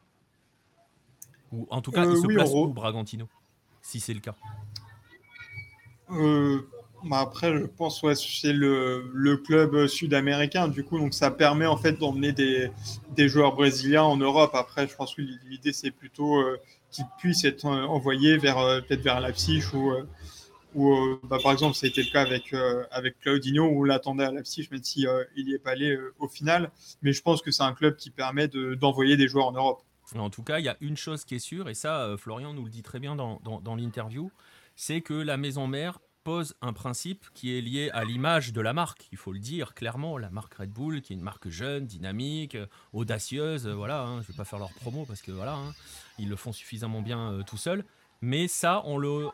Ou 1.53 1.65
en 1.69 1.81
tout 1.81 1.91
cas, 1.91 2.03
il 2.03 2.11
euh, 2.11 2.21
se 2.21 2.27
place 2.27 2.51
où 2.53 2.67
Bragantino? 2.67 3.29
Si 3.81 4.01
c'est 4.01 4.13
le 4.13 4.19
cas. 4.19 4.35
Euh, 7.03 7.09
bah 7.09 7.19
après, 7.19 7.53
je 7.53 7.65
pense 7.65 8.01
que 8.01 8.13
c'est 8.13 8.53
le, 8.53 9.11
le, 9.13 9.37
club 9.37 9.87
sud-américain, 9.87 10.67
du 10.67 10.83
coup, 10.83 10.99
donc 10.99 11.13
ça 11.13 11.31
permet 11.31 11.65
en 11.65 11.77
fait 11.77 11.93
d'emmener 11.93 12.31
des, 12.31 12.69
des, 13.15 13.29
joueurs 13.29 13.53
brésiliens 13.53 14.03
en 14.03 14.17
Europe. 14.17 14.51
Après, 14.53 14.87
je 14.87 14.95
pense 14.95 15.15
que 15.15 15.21
l'idée 15.21 15.73
c'est 15.73 15.91
plutôt 15.91 16.43
qu'ils 16.91 17.05
puissent 17.19 17.45
être 17.45 17.65
envoyés 17.65 18.37
vers 18.37 18.57
peut-être 18.87 19.01
vers 19.01 19.19
Leipzig 19.19 19.63
ou 19.73 20.93
euh, 20.93 21.19
bah, 21.23 21.37
par 21.41 21.51
exemple, 21.51 21.75
été 21.83 22.03
le 22.03 22.11
cas 22.11 22.21
avec, 22.21 22.53
euh, 22.53 22.83
avec 22.91 23.19
Claudinho, 23.19 23.65
où 23.65 23.81
on 23.81 23.83
l'attendait 23.83 24.25
à 24.25 24.31
Leipzig, 24.31 24.67
même 24.71 24.83
si 24.83 25.07
euh, 25.07 25.23
n'y 25.35 25.53
est 25.53 25.59
pas 25.59 25.71
allé 25.71 25.97
au 26.19 26.27
final. 26.27 26.71
Mais 27.01 27.13
je 27.13 27.21
pense 27.21 27.41
que 27.41 27.51
c'est 27.51 27.63
un 27.63 27.73
club 27.73 27.95
qui 27.95 28.11
permet 28.11 28.47
d'envoyer 28.47 29.17
des 29.17 29.27
joueurs 29.27 29.47
en 29.47 29.53
Europe. 29.53 29.81
En 30.15 30.29
tout 30.29 30.43
cas, 30.43 30.59
il 30.59 30.65
y 30.65 30.69
a 30.69 30.77
une 30.79 30.95
chose 30.95 31.25
qui 31.25 31.35
est 31.35 31.39
sûre, 31.39 31.67
et 31.67 31.73
ça, 31.73 32.15
Florian 32.17 32.53
nous 32.53 32.63
le 32.63 32.69
dit 32.69 32.83
très 32.83 32.99
bien 32.99 33.15
dans, 33.15 33.41
dans, 33.43 33.75
l'interview, 33.75 34.31
c'est 34.75 35.01
que 35.01 35.13
la 35.13 35.35
maison 35.35 35.67
mère 35.67 35.99
pose 36.27 36.55
un 36.61 36.73
principe 36.73 37.25
qui 37.33 37.57
est 37.57 37.61
lié 37.61 37.89
à 37.93 38.03
l'image 38.03 38.51
de 38.51 38.59
la 38.59 38.73
marque. 38.73 39.07
Il 39.13 39.17
faut 39.17 39.31
le 39.31 39.39
dire 39.39 39.73
clairement, 39.73 40.17
la 40.17 40.29
marque 40.29 40.55
Red 40.55 40.73
Bull, 40.73 41.01
qui 41.01 41.13
est 41.13 41.15
une 41.15 41.21
marque 41.21 41.47
jeune, 41.47 41.85
dynamique, 41.85 42.57
audacieuse. 42.91 43.65
Voilà, 43.65 44.03
hein, 44.03 44.21
je 44.21 44.27
vais 44.27 44.33
pas 44.33 44.43
faire 44.43 44.59
leur 44.59 44.73
promo 44.73 45.05
parce 45.05 45.21
que 45.21 45.31
voilà, 45.31 45.53
hein, 45.53 45.73
ils 46.19 46.27
le 46.27 46.35
font 46.35 46.51
suffisamment 46.51 47.01
bien 47.01 47.39
tout 47.47 47.55
seuls. 47.55 47.85
Mais 48.19 48.49
ça, 48.49 48.81
on 48.83 48.97
le, 48.97 49.29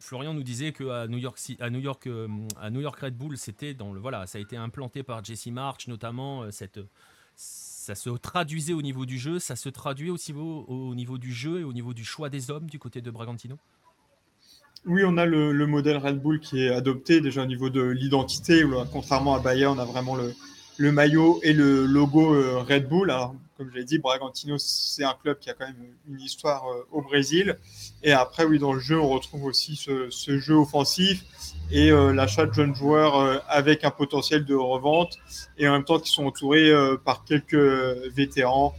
Florian 0.00 0.34
nous 0.34 0.42
disait 0.42 0.72
qu'à 0.72 1.06
New 1.06 1.18
York, 1.18 1.38
à 1.60 1.70
New 1.70 1.78
York, 1.78 2.08
euh, 2.08 2.26
à 2.60 2.70
New 2.70 2.80
York 2.80 2.98
Red 2.98 3.16
Bull, 3.16 3.38
c'était 3.38 3.72
dans 3.72 3.92
le 3.92 4.00
voilà, 4.00 4.26
ça 4.26 4.38
a 4.38 4.40
été 4.40 4.56
implanté 4.56 5.04
par 5.04 5.24
Jesse 5.24 5.46
March 5.46 5.86
notamment. 5.86 6.42
Euh, 6.42 6.50
cette, 6.50 6.80
ça 7.36 7.94
se 7.94 8.10
traduisait 8.10 8.72
au 8.72 8.82
niveau 8.82 9.06
du 9.06 9.16
jeu, 9.16 9.38
ça 9.38 9.54
se 9.54 9.68
traduit 9.68 10.10
aussi 10.10 10.32
au, 10.32 10.64
au, 10.66 10.96
niveau 10.96 11.18
du 11.18 11.32
jeu 11.32 11.60
et 11.60 11.64
au 11.64 11.72
niveau 11.72 11.94
du 11.94 12.04
choix 12.04 12.30
des 12.30 12.50
hommes 12.50 12.68
du 12.68 12.80
côté 12.80 13.00
de 13.00 13.12
Bragantino. 13.12 13.60
Oui, 14.84 15.02
on 15.06 15.16
a 15.16 15.26
le, 15.26 15.52
le 15.52 15.66
modèle 15.66 15.96
Red 15.96 16.20
Bull 16.20 16.40
qui 16.40 16.64
est 16.64 16.70
adopté 16.70 17.20
déjà 17.20 17.42
au 17.42 17.46
niveau 17.46 17.70
de 17.70 17.82
l'identité. 17.82 18.64
Contrairement 18.92 19.34
à 19.34 19.38
Bayern, 19.38 19.78
on 19.78 19.80
a 19.80 19.84
vraiment 19.84 20.16
le, 20.16 20.34
le 20.76 20.90
maillot 20.90 21.40
et 21.42 21.52
le 21.52 21.86
logo 21.86 22.34
euh, 22.34 22.64
Red 22.68 22.88
Bull. 22.88 23.10
Alors, 23.10 23.34
comme 23.56 23.70
je 23.70 23.78
l'ai 23.78 23.84
dit, 23.84 23.98
Bragantino, 23.98 24.56
c'est 24.58 25.04
un 25.04 25.14
club 25.22 25.38
qui 25.38 25.50
a 25.50 25.54
quand 25.54 25.66
même 25.66 25.76
une 26.08 26.20
histoire 26.20 26.66
euh, 26.66 26.86
au 26.90 27.02
Brésil. 27.02 27.56
Et 28.02 28.12
après, 28.12 28.44
oui, 28.44 28.58
dans 28.58 28.72
le 28.72 28.80
jeu, 28.80 28.98
on 28.98 29.08
retrouve 29.08 29.44
aussi 29.44 29.76
ce, 29.76 30.10
jeu 30.38 30.54
offensif 30.54 31.22
et 31.70 31.92
euh, 31.92 32.12
l'achat 32.12 32.46
de 32.46 32.52
jeunes 32.52 32.74
joueurs 32.74 33.42
avec 33.48 33.84
un 33.84 33.90
potentiel 33.90 34.44
de 34.44 34.54
revente 34.54 35.18
et 35.58 35.68
en 35.68 35.72
même 35.72 35.84
temps 35.84 36.00
qui 36.00 36.10
sont 36.10 36.26
entourés 36.26 36.72
par 37.04 37.24
quelques 37.24 37.54
vétérans. 38.14 38.74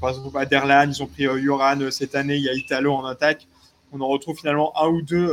par 0.00 0.10
exemple, 0.10 0.38
à 0.38 0.46
Derlan, 0.46 0.90
ils 0.90 1.02
ont 1.02 1.06
pris 1.06 1.24
Yoran 1.24 1.90
cette 1.90 2.14
année, 2.14 2.36
il 2.36 2.42
y 2.42 2.48
a 2.48 2.54
Italo 2.54 2.94
en 2.94 3.04
attaque. 3.04 3.46
On 3.92 4.00
en 4.00 4.08
retrouve 4.08 4.36
finalement 4.38 4.72
un 4.80 4.88
ou 4.88 5.02
deux 5.02 5.30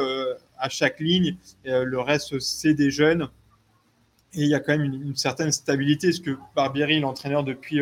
à 0.57 0.69
chaque 0.69 0.99
ligne. 0.99 1.37
Et, 1.65 1.71
le 1.71 1.99
reste, 1.99 2.39
c'est 2.39 2.73
des 2.73 2.91
jeunes. 2.91 3.29
Et 4.33 4.41
il 4.41 4.47
y 4.49 4.55
a 4.55 4.59
quand 4.59 4.77
même 4.77 4.83
une, 4.83 5.15
certaine 5.15 5.51
stabilité, 5.51 6.07
parce 6.07 6.19
que 6.19 6.37
Barbieri, 6.55 6.99
l'entraîneur 6.99 7.43
depuis 7.43 7.81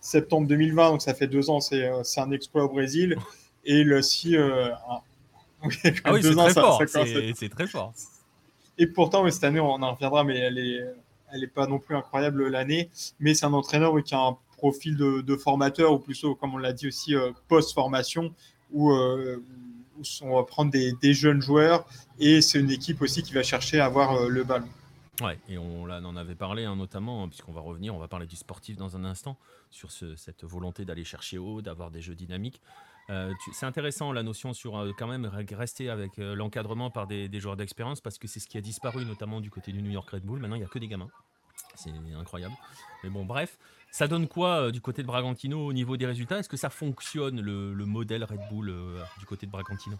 septembre 0.00 0.46
2020, 0.48 0.90
donc 0.90 1.02
ça 1.02 1.14
fait 1.14 1.26
deux 1.26 1.50
ans, 1.50 1.60
c'est 1.60 1.90
un 2.16 2.30
exploit 2.30 2.64
au 2.64 2.68
Brésil. 2.68 3.16
Et 3.64 3.80
il 3.80 3.92
aussi. 3.92 4.36
ah 4.36 5.02
oui, 5.64 5.74
c'est 5.82 5.92
très, 6.34 6.52
fort. 6.52 6.82
C'est 6.86 7.48
très 7.48 7.66
fort. 7.66 7.92
Et 8.78 8.86
pourtant, 8.86 9.28
cette 9.30 9.44
année, 9.44 9.60
on 9.60 9.82
en 9.82 9.94
reviendra, 9.94 10.24
mais 10.24 10.38
elle 10.38 10.58
est, 10.58 10.80
elle 11.32 11.40
n'est 11.40 11.46
pas 11.46 11.66
non 11.66 11.78
plus 11.78 11.96
incroyable 11.96 12.48
l'année. 12.48 12.90
Mais 13.20 13.34
c'est 13.34 13.46
un 13.46 13.52
entraîneur 13.52 13.94
qui 14.02 14.14
a 14.14 14.20
un 14.20 14.36
profil 14.56 14.96
de, 14.96 15.36
formateur, 15.36 15.92
ou 15.92 15.98
plutôt, 15.98 16.34
comme 16.34 16.54
on 16.54 16.58
l'a 16.58 16.72
dit 16.72 16.86
aussi, 16.86 17.14
euh, 17.14 17.32
post-formation, 17.48 18.32
où, 18.72 18.92
euh, 18.92 19.42
on 20.22 20.36
va 20.36 20.44
prendre 20.44 20.70
des, 20.70 21.14
jeunes 21.14 21.42
joueurs. 21.42 21.86
Et 22.18 22.40
c'est 22.40 22.58
une 22.58 22.70
équipe 22.70 23.02
aussi 23.02 23.22
qui 23.22 23.32
va 23.32 23.42
chercher 23.42 23.80
à 23.80 23.86
avoir 23.86 24.14
euh, 24.14 24.28
le 24.28 24.44
ballon. 24.44 24.68
Ouais, 25.20 25.38
et 25.48 25.58
on, 25.58 25.82
en 25.82 26.16
avait 26.16 26.34
parlé 26.34 26.64
hein, 26.64 26.74
notamment, 26.74 27.22
hein, 27.22 27.28
puisqu'on 27.28 27.52
va 27.52 27.60
revenir, 27.60 27.94
on 27.94 27.98
va 27.98 28.08
parler 28.08 28.26
du 28.26 28.36
sportif 28.36 28.76
dans 28.76 28.96
un 28.96 29.04
instant, 29.04 29.36
sur 29.70 29.92
cette 29.92 30.44
volonté 30.44 30.84
d'aller 30.84 31.04
chercher 31.04 31.38
haut, 31.38 31.60
d'avoir 31.62 31.90
des 31.90 32.00
jeux 32.00 32.14
dynamiques. 32.14 32.60
Euh, 33.10 33.32
c'est 33.52 33.66
intéressant 33.66 34.12
la 34.12 34.22
notion 34.22 34.52
sur 34.52 34.78
euh, 34.78 34.92
quand 34.96 35.08
même 35.08 35.26
rester 35.26 35.90
avec 35.90 36.16
l'encadrement 36.16 36.90
par 36.90 37.06
des, 37.06 37.28
joueurs 37.40 37.56
d'expérience 37.56 38.00
parce 38.00 38.16
que 38.16 38.28
c'est 38.28 38.40
ce 38.40 38.46
qui 38.46 38.58
a 38.58 38.60
disparu 38.60 39.04
notamment 39.04 39.40
du 39.40 39.50
côté 39.50 39.72
du 39.72 39.82
New 39.82 39.90
York 39.90 40.08
Red 40.08 40.22
Bull. 40.22 40.40
Maintenant, 40.40 40.56
il 40.56 40.60
n'y 40.60 40.64
a 40.64 40.68
que 40.68 40.78
des 40.78 40.88
gamins. 40.88 41.10
C'est 41.74 41.90
incroyable. 42.18 42.54
Mais 43.02 43.10
bon, 43.10 43.24
bref. 43.24 43.58
Ça 43.92 44.08
donne 44.08 44.26
quoi 44.26 44.72
du 44.72 44.80
côté 44.80 45.02
de 45.02 45.06
Bragantino 45.06 45.66
au 45.66 45.72
niveau 45.74 45.98
des 45.98 46.06
résultats? 46.06 46.38
Est-ce 46.38 46.48
que 46.48 46.56
ça 46.56 46.70
fonctionne 46.70 47.42
le, 47.42 47.84
modèle 47.84 48.24
Red 48.24 48.40
Bull 48.50 48.74
du 49.20 49.26
côté 49.26 49.44
de 49.44 49.50
Bragantino? 49.50 49.98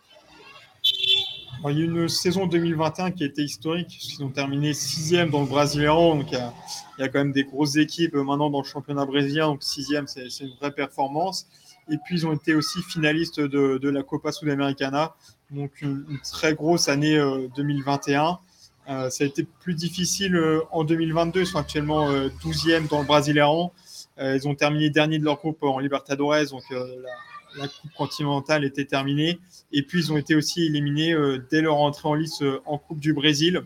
Il 1.69 1.79
y 1.79 1.83
a 1.83 1.85
une 1.85 2.09
saison 2.09 2.47
2021 2.47 3.11
qui 3.11 3.23
a 3.23 3.27
été 3.27 3.43
historique. 3.43 3.99
Ils 4.03 4.25
ont 4.25 4.31
terminé 4.31 4.73
sixième 4.73 5.29
dans 5.29 5.43
le 5.43 5.47
Brasileirão. 5.47 6.17
Donc 6.17 6.33
il 6.33 6.39
y, 6.99 7.03
a, 7.03 7.09
quand 7.09 7.19
même 7.19 7.33
des 7.33 7.45
grosses 7.45 7.77
équipes 7.77 8.15
maintenant 8.15 8.49
dans 8.49 8.63
le 8.63 8.67
championnat 8.67 9.05
brésilien. 9.05 9.59
Sixième, 9.61 10.07
c'est 10.07 10.27
une 10.41 10.55
vraie 10.59 10.73
performance. 10.73 11.47
Et 11.91 11.99
puis, 11.99 12.17
ils 12.17 12.27
ont 12.27 12.33
été 12.33 12.55
aussi 12.55 12.81
finalistes 12.81 13.41
de, 13.41 13.89
la 13.91 14.03
Copa 14.03 14.33
Sudamericana. 14.33 15.15
Donc, 15.51 15.83
une, 15.83 16.19
très 16.23 16.55
grosse 16.55 16.89
année 16.89 17.21
2021. 17.57 18.39
Euh, 18.89 18.93
euh, 18.93 19.11
ça 19.11 19.25
a 19.25 19.27
été 19.27 19.45
plus 19.61 19.75
difficile 19.75 20.37
euh, 20.37 20.61
en 20.71 20.85
2022. 20.85 21.41
Ils 21.41 21.47
sont 21.47 21.59
actuellement 21.59 22.11
12e 22.13 22.89
dans 22.89 23.01
le 23.01 23.07
Brasileirão. 23.07 23.73
ils 24.19 24.47
ont 24.47 24.55
terminé 24.55 24.91
dernier 24.91 25.19
de 25.19 25.25
leur 25.25 25.37
groupe 25.37 25.63
en 25.63 25.79
Libertadores. 25.79 26.51
Donc, 26.51 26.65
la, 26.71 27.69
Coupe 27.69 27.93
continentale 27.97 28.65
était 28.65 28.87
terminée. 28.87 29.39
Et 29.73 29.83
puis, 29.83 30.01
ils 30.01 30.13
ont 30.13 30.17
été 30.17 30.35
aussi 30.35 30.65
éliminés 30.65 31.15
dès 31.51 31.61
leur 31.61 31.77
entrée 31.77 32.09
en 32.09 32.15
lice 32.15 32.43
en 32.65 32.79
Coupe 32.79 32.99
du 32.99 33.13
Brésil. 33.13 33.63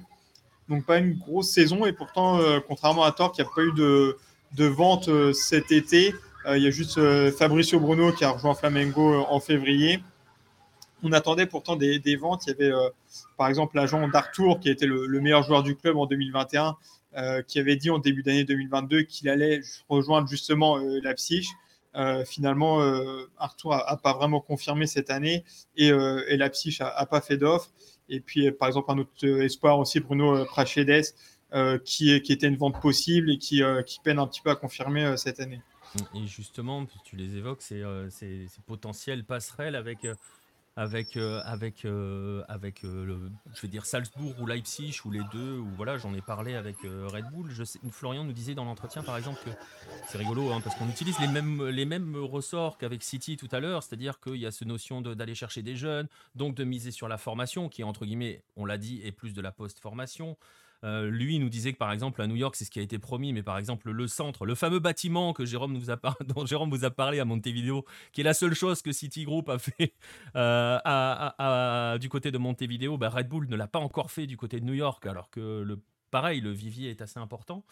Donc, 0.69 0.85
pas 0.85 0.99
une 0.99 1.15
grosse 1.15 1.51
saison. 1.51 1.87
Et 1.87 1.93
pourtant, 1.93 2.41
contrairement 2.67 3.05
à 3.05 3.13
Torque, 3.13 3.39
il 3.39 3.43
n'y 3.43 3.49
a 3.49 3.51
pas 3.55 3.63
eu 3.63 3.73
de, 3.73 4.17
de 4.57 4.65
vente 4.67 5.09
cet 5.33 5.71
été. 5.71 6.15
Euh, 6.47 6.57
il 6.57 6.63
y 6.63 6.67
a 6.67 6.71
juste 6.71 6.99
euh, 6.99 7.33
Fabricio 7.33 7.81
Bruno 7.81 8.13
qui 8.13 8.25
a 8.25 8.31
rejoint 8.31 8.55
Flamengo 8.55 9.15
euh, 9.15 9.25
en 9.29 9.41
février. 9.41 10.01
On 11.07 11.13
attendait 11.13 11.47
pourtant 11.47 11.77
des, 11.77 12.17
ventes. 12.17 12.43
Il 12.47 12.51
y 12.51 12.65
avait 12.65 12.75
par 13.37 13.49
exemple 13.49 13.77
l'agent 13.77 14.09
d'Artour 14.09 14.59
qui 14.59 14.69
était 14.69 14.87
le, 14.87 15.21
meilleur 15.21 15.45
joueur 15.45 15.63
du 15.63 15.77
club 15.77 15.97
en 15.97 16.07
2021, 16.07 16.77
qui 17.47 17.61
avait 17.61 17.77
dit 17.77 17.91
en 17.91 18.01
début 18.01 18.25
d'année 18.25 18.43
2022 18.43 19.03
qu'il 19.03 19.29
allait 19.29 19.61
rejoindre 19.89 20.27
justement 20.27 20.79
la 20.79 21.15
Psyche. 21.15 21.51
finalement, 22.27 22.81
Arthur 23.39 23.71
n'a 23.71 23.97
pas 23.97 24.15
vraiment 24.15 24.41
confirmé 24.41 24.89
cette 24.89 25.11
année 25.11 25.45
et, 25.77 25.93
la 25.93 26.51
Psyche 26.51 26.81
n'a 26.81 27.07
pas 27.07 27.21
fait 27.21 27.37
d'offre. 27.37 27.71
Et 28.09 28.19
puis, 28.19 28.51
par 28.51 28.67
exemple, 28.67 28.91
un 28.91 28.99
autre 28.99 29.25
espoir 29.43 29.79
aussi, 29.79 30.01
Bruno 30.01 30.45
Prachedes, 30.47 31.05
qui, 31.85 32.11
était 32.11 32.49
une 32.49 32.57
vente 32.57 32.81
possible 32.81 33.31
et 33.31 33.39
qui, 33.39 33.63
peine 34.03 34.19
un 34.19 34.27
petit 34.27 34.41
peu 34.41 34.51
à 34.51 34.57
confirmer 34.57 35.17
cette 35.17 35.39
année. 35.39 35.61
Et 36.15 36.27
justement, 36.27 36.87
tu 37.05 37.17
les 37.17 37.37
évoques, 37.37 37.63
euh, 37.73 38.09
ces, 38.11 38.47
potentiels 38.67 39.25
passerelles 39.25 39.75
avec, 39.75 40.07
euh, 40.79 40.83
avec, 40.83 41.17
euh, 41.17 41.41
avec, 41.47 41.85
avec 42.49 42.83
le, 42.83 43.31
je 43.55 43.63
vais 43.63 43.69
dire 43.69 43.87
Salzbourg 43.87 44.35
ou 44.41 44.47
Leipzig 44.47 45.01
ou 45.05 45.11
les 45.11 45.23
deux, 45.33 45.59
ou 45.59 45.69
voilà, 45.77 45.99
j'en 45.99 46.13
ai 46.15 46.21
parlé 46.21 46.55
avec 46.55 46.77
Red 46.83 47.27
Bull. 47.33 47.51
Florian 47.91 48.25
nous 48.25 48.33
disait 48.33 48.55
dans 48.55 48.65
l'entretien, 48.65 49.03
par 49.03 49.17
exemple, 49.17 49.41
que 49.45 49.51
c'est 50.09 50.19
rigolo 50.19 50.53
hein, 50.53 50.61
parce 50.63 50.77
qu'on 50.77 50.89
utilise 50.89 51.19
les 51.19 51.29
mêmes, 51.29 51.67
les 51.67 51.85
mêmes 51.85 52.17
ressorts 52.17 52.79
qu'avec 52.79 53.03
City 53.03 53.37
tout 53.37 53.49
à 53.53 53.61
l'heure, 53.61 53.83
c'est-à-dire 53.83 54.21
qu'il 54.21 54.37
y 54.37 54.47
a 54.47 54.51
cette 54.51 54.69
notion 54.69 55.01
d'aller 55.01 55.35
chercher 55.35 55.63
des 55.63 55.77
jeunes, 55.77 56.09
donc 56.35 56.55
de 56.55 56.65
miser 56.65 56.91
sur 56.91 57.09
la 57.09 57.19
formation, 57.19 57.69
qui 57.69 57.83
entre 57.83 58.05
guillemets, 58.05 58.43
on 58.57 58.65
l'a 58.65 58.79
dit, 58.79 59.01
est 59.05 59.13
plus 59.13 59.33
de 59.33 59.41
la 59.41 59.53
post-formation. 59.53 60.37
Euh, 60.85 61.09
lui, 61.11 61.39
nous 61.39 61.49
disait 61.49 61.73
que 61.73 61.79
par 61.79 61.93
exemple 61.93 62.21
à 62.23 62.27
New 62.27 62.37
York, 62.37 62.55
c'est 62.57 62.65
ce 62.65 62.71
qui 62.71 62.79
a 62.79 62.83
été 62.83 62.99
promis, 62.99 63.33
mais 63.33 63.43
par 63.43 63.59
exemple 63.59 63.91
le 63.91 64.09
centre, 64.09 64.45
le 64.45 64.55
fameux 64.55 64.79
bâtiment 64.79 65.33
que 65.33 65.45
Jérôme 65.45 65.79
dont 66.27 66.47
Jérôme 66.47 66.71
vous 66.71 66.85
a 66.85 66.91
parlé 66.91 67.21
à 67.21 67.25
Montevideo, 67.25 67.85
qui 68.13 68.21
est 68.21 68.25
la 68.25 68.35
seule 68.35 68.55
chose 68.55 68.83
que 68.83 68.93
Citigroup 68.93 69.49
a 69.49 69.59
fait 69.59 69.95
euh, 70.37 71.99
du 71.99 72.09
côté 72.09 72.31
de 72.31 72.39
Montevideo, 72.39 72.99
bah, 72.99 73.09
Red 73.09 73.29
Bull 73.29 73.49
ne 73.49 73.57
l'a 73.57 73.67
pas 73.67 73.79
encore 73.79 74.11
fait 74.11 74.27
du 74.27 74.37
côté 74.37 74.61
de 74.61 74.65
New 74.65 74.75
York, 74.75 75.07
alors 75.07 75.31
que 75.31 75.63
le 75.63 75.81
pareil, 76.11 76.41
le 76.41 76.51
vivier 76.51 76.91
est 76.91 77.03
assez 77.03 77.19
important. 77.19 77.65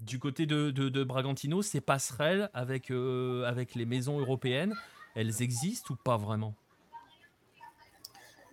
Du 0.00 0.18
côté 0.18 0.46
de, 0.46 1.04
Bragantino, 1.04 1.60
ces 1.60 1.80
passerelles 1.80 2.48
avec, 2.54 2.90
euh, 2.90 3.44
avec 3.44 3.74
les 3.74 3.84
maisons 3.84 4.18
européennes, 4.18 4.74
elles 5.14 5.42
existent 5.42 5.92
ou 5.92 5.96
pas 5.96 6.16
vraiment? 6.16 6.54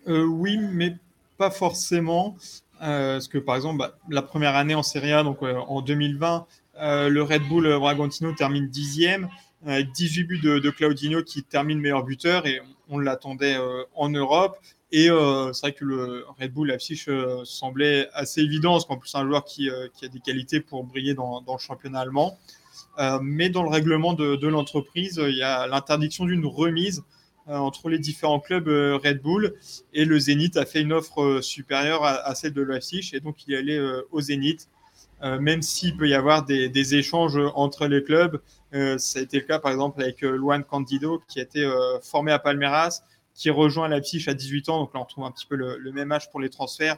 Oui, 0.07 0.57
mais 0.57 0.97
pas 1.37 1.51
forcément. 1.51 2.35
Euh, 2.81 3.13
parce 3.13 3.27
que 3.27 3.37
par 3.37 3.55
exemple, 3.55 3.79
bah, 3.79 3.97
la 4.09 4.21
première 4.21 4.55
année 4.55 4.75
en 4.75 4.83
Serie 4.83 5.13
A, 5.13 5.23
donc 5.23 5.41
euh, 5.41 5.55
en 5.67 5.81
2020, 5.81 6.45
euh, 6.79 7.09
le 7.09 7.23
Red 7.23 7.43
Bull 7.47 7.67
Bragantino 7.79 8.33
termine 8.33 8.67
dixième, 8.67 9.29
avec 9.65 9.91
18 9.91 10.23
buts 10.25 10.39
de, 10.39 10.69
Claudinho 10.69 11.23
qui 11.23 11.43
termine 11.43 11.79
meilleur 11.79 12.03
buteur 12.03 12.45
et 12.45 12.61
on 12.89 12.99
l'attendait 12.99 13.57
en 13.95 14.09
Europe. 14.09 14.57
Et 14.91 15.07
c'est 15.07 15.61
vrai 15.61 15.73
que 15.73 15.83
le 15.83 16.25
Red 16.39 16.53
Bull 16.53 16.67
Leipzig 16.67 17.03
semblait 17.43 18.07
assez 18.13 18.41
évident, 18.41 18.73
parce 18.73 18.85
qu'en 18.85 18.97
plus, 18.97 19.09
c'est 19.09 19.17
un 19.17 19.25
joueur 19.25 19.43
qui, 19.43 19.69
a 19.69 20.07
des 20.07 20.19
qualités 20.19 20.61
pour 20.61 20.83
briller 20.83 21.15
dans, 21.15 21.43
le 21.45 21.57
championnat 21.57 22.01
allemand. 22.01 22.37
mais 23.21 23.49
dans 23.49 23.63
le 23.63 23.69
règlement 23.69 24.13
de, 24.13 24.35
de 24.35 24.47
l'entreprise, 24.47 25.19
il 25.21 25.35
y 25.35 25.43
a 25.43 25.65
l'interdiction 25.65 26.25
d'une 26.25 26.45
remise 26.45 27.03
entre 27.47 27.89
les 27.89 27.99
différents 27.99 28.39
clubs 28.39 28.67
euh, 28.67 28.97
Red 28.97 29.21
Bull 29.21 29.55
et 29.93 30.05
le 30.05 30.19
Zénith 30.19 30.57
a 30.57 30.65
fait 30.65 30.81
une 30.81 30.93
offre 30.93 31.21
euh, 31.21 31.41
supérieure 31.41 32.03
à, 32.03 32.35
celle 32.35 32.53
de 32.53 32.61
Leipzig 32.61 33.11
et 33.13 33.19
donc 33.19 33.47
il 33.47 33.53
est 33.53 33.57
allé 33.57 34.01
au 34.11 34.21
Zénith. 34.21 34.67
même 35.21 35.61
s'il 35.61 35.97
peut 35.97 36.07
y 36.07 36.13
avoir 36.13 36.45
des, 36.45 36.95
échanges 36.95 37.39
entre 37.55 37.87
les 37.87 38.03
clubs, 38.03 38.39
ça 38.71 39.19
a 39.19 39.21
été 39.21 39.39
le 39.39 39.45
cas 39.45 39.59
par 39.59 39.71
exemple 39.71 40.01
avec 40.01 40.21
Luan 40.21 40.63
Candido 40.63 41.21
qui 41.27 41.39
a 41.39 41.43
été 41.43 41.67
formé 42.03 42.31
à 42.31 42.39
Palmeiras, 42.39 43.01
qui 43.33 43.49
rejoint 43.49 43.87
Leipzig 43.87 44.23
à 44.27 44.33
18 44.33 44.69
ans, 44.69 44.79
donc 44.79 44.93
là 44.93 44.99
on 44.99 45.03
retrouve 45.03 45.25
un 45.25 45.31
petit 45.31 45.47
peu 45.47 45.55
le, 45.55 45.91
même 45.91 46.11
âge 46.11 46.29
pour 46.29 46.39
les 46.39 46.49
transferts, 46.49 46.97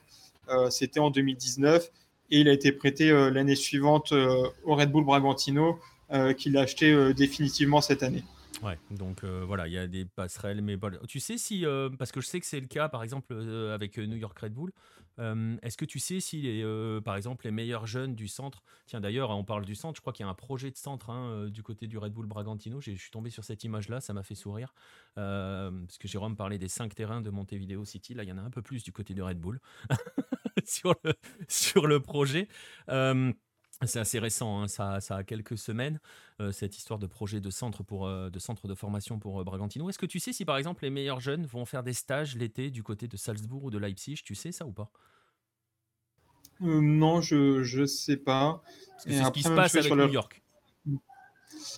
c'était 0.69 0.99
en 0.99 1.11
2019, 1.11 1.89
et 2.31 2.41
il 2.41 2.49
a 2.49 2.53
été 2.53 2.71
prêté 2.71 3.09
l'année 3.31 3.55
suivante 3.55 4.11
au 4.11 4.75
Red 4.75 4.91
Bull 4.91 5.05
Bragantino, 5.05 5.79
qu'il 6.37 6.57
a 6.57 6.61
acheté 6.61 7.13
définitivement 7.13 7.79
cette 7.79 8.03
année. 8.03 8.23
Ouais, 8.61 8.77
donc 8.91 9.23
euh, 9.23 9.43
voilà, 9.45 9.67
il 9.67 9.73
y 9.73 9.77
a 9.77 9.87
des 9.87 10.03
passerelles, 10.03 10.61
mais 10.61 10.77
tu 11.07 11.21
sais 11.21 11.37
si, 11.37 11.65
euh, 11.65 11.89
parce 11.89 12.11
que 12.11 12.19
je 12.19 12.27
sais 12.27 12.41
que 12.41 12.45
c'est 12.45 12.59
le 12.59 12.67
cas, 12.67 12.89
par 12.89 13.03
exemple, 13.03 13.27
euh, 13.31 13.73
avec 13.73 13.97
New 13.97 14.17
York 14.17 14.37
Red 14.37 14.53
Bull, 14.53 14.71
est-ce 15.61 15.75
que 15.75 15.83
tu 15.83 15.99
sais 15.99 16.21
si, 16.21 16.63
par 17.03 17.17
exemple, 17.17 17.43
les 17.43 17.51
meilleurs 17.51 17.85
jeunes 17.85 18.15
du 18.15 18.29
centre, 18.29 18.63
tiens 18.85 19.01
d'ailleurs, 19.01 19.31
on 19.31 19.43
parle 19.43 19.65
du 19.65 19.75
centre, 19.75 19.97
je 19.97 20.01
crois 20.01 20.13
qu'il 20.13 20.25
y 20.25 20.27
a 20.27 20.31
un 20.31 20.33
projet 20.33 20.71
de 20.71 20.77
centre 20.77 21.09
hein, 21.09 21.49
du 21.49 21.61
côté 21.61 21.87
du 21.87 21.97
Red 21.97 22.13
Bull 22.13 22.25
Bragantino, 22.25 22.79
je 22.79 22.91
suis 22.91 23.11
tombé 23.11 23.29
sur 23.29 23.43
cette 23.43 23.65
image-là, 23.65 23.99
ça 23.99 24.13
m'a 24.13 24.23
fait 24.23 24.35
sourire, 24.35 24.73
parce 25.15 25.97
que 25.97 26.07
Jérôme 26.07 26.37
parlait 26.37 26.57
des 26.57 26.69
cinq 26.69 26.95
terrains 26.95 27.19
de 27.19 27.29
Montevideo 27.31 27.83
City, 27.83 28.13
là 28.13 28.23
il 28.23 28.29
y 28.29 28.31
en 28.31 28.37
a 28.37 28.41
un 28.41 28.49
peu 28.49 28.61
plus 28.61 28.81
du 28.81 28.93
côté 28.93 29.13
du 29.13 29.21
Red 29.21 29.39
Bull 29.39 29.59
sur, 30.63 30.95
le, 31.03 31.13
sur 31.49 31.85
le 31.85 31.99
projet. 31.99 32.47
C'est 33.85 33.99
assez 33.99 34.19
récent, 34.19 34.61
hein, 34.61 34.67
ça, 34.67 34.99
ça, 34.99 35.15
a 35.15 35.23
quelques 35.23 35.57
semaines, 35.57 36.01
euh, 36.41 36.51
cette 36.51 36.77
histoire 36.77 36.99
de 36.99 37.07
projet 37.07 37.39
de 37.39 37.49
centre, 37.49 37.81
pour, 37.81 38.07
euh, 38.07 38.29
de, 38.29 38.37
centre 38.37 38.67
de 38.67 38.75
formation 38.75 39.19
pour 39.19 39.39
euh, 39.39 39.45
Bragantino. 39.45 39.89
Est-ce 39.89 39.97
que 39.97 40.05
tu 40.05 40.19
sais 40.19 40.33
si 40.33 40.43
par 40.43 40.57
exemple 40.57 40.83
les 40.83 40.89
meilleurs 40.89 41.21
jeunes 41.21 41.45
vont 41.45 41.63
faire 41.63 41.81
des 41.81 41.93
stages 41.93 42.35
l'été 42.35 42.71
du 42.71 42.83
côté 42.83 43.07
de 43.07 43.15
Salzbourg 43.15 43.63
ou 43.63 43.71
de 43.71 43.77
Leipzig? 43.77 44.21
Tu 44.25 44.35
sais 44.35 44.51
ça 44.51 44.65
ou 44.65 44.73
pas? 44.73 44.91
Non, 46.59 47.21
je 47.21 47.79
ne 47.79 47.85
sais 47.85 48.17
pas. 48.17 48.61
C'est 48.97 49.23
ce 49.23 49.31
qui 49.31 49.43
se 49.43 49.49
passe 49.49 49.73
avec 49.75 49.93
New 49.93 50.09
York. 50.09 50.43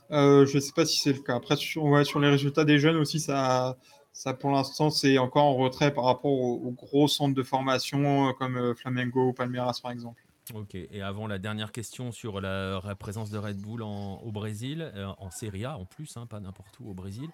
je 0.10 0.56
ne 0.56 0.60
sais 0.60 0.73
pas 0.73 0.86
si 0.88 0.98
c'est 0.98 1.14
le 1.14 1.19
cas. 1.19 1.36
Après, 1.36 1.56
sur, 1.56 1.84
ouais, 1.84 2.03
sur 2.03 2.19
les 2.19 2.30
résultats 2.30 2.65
des 2.65 2.80
jeunes 2.80 2.98
aussi, 2.98 3.19
ça, 3.19 3.78
ça 4.11 4.34
pour 4.34 4.49
l'instant, 4.49 4.90
c'est 4.90 5.19
encore 5.19 5.44
en 5.44 5.56
retrait 5.56 5.94
par 5.94 6.06
rapport 6.06 6.32
aux, 6.32 6.72
gros 6.72 7.07
centres 7.07 7.36
de 7.36 7.44
formation 7.44 8.34
comme 8.40 8.73
Flamengo 8.76 9.28
ou 9.28 9.34
Palmeiras 9.34 9.80
par 9.84 9.91
exemple. 9.91 10.23
Ok, 10.53 10.76
et 10.76 11.01
avant 11.01 11.27
la 11.27 11.38
dernière 11.38 11.72
question 11.72 12.11
sur 12.11 12.41
la, 12.41 12.81
présence 12.99 13.30
de 13.30 13.38
Red 13.38 13.57
Bull 13.57 13.84
au 13.84 14.31
Brésil, 14.31 14.91
euh, 14.95 15.07
en 15.18 15.30
Serie 15.30 15.65
A 15.65 15.77
en 15.77 15.85
plus, 15.85 16.18
hein, 16.18 16.26
pas 16.26 16.39
n'importe 16.39 16.80
où 16.80 16.89
au 16.89 16.93
Brésil. 16.93 17.30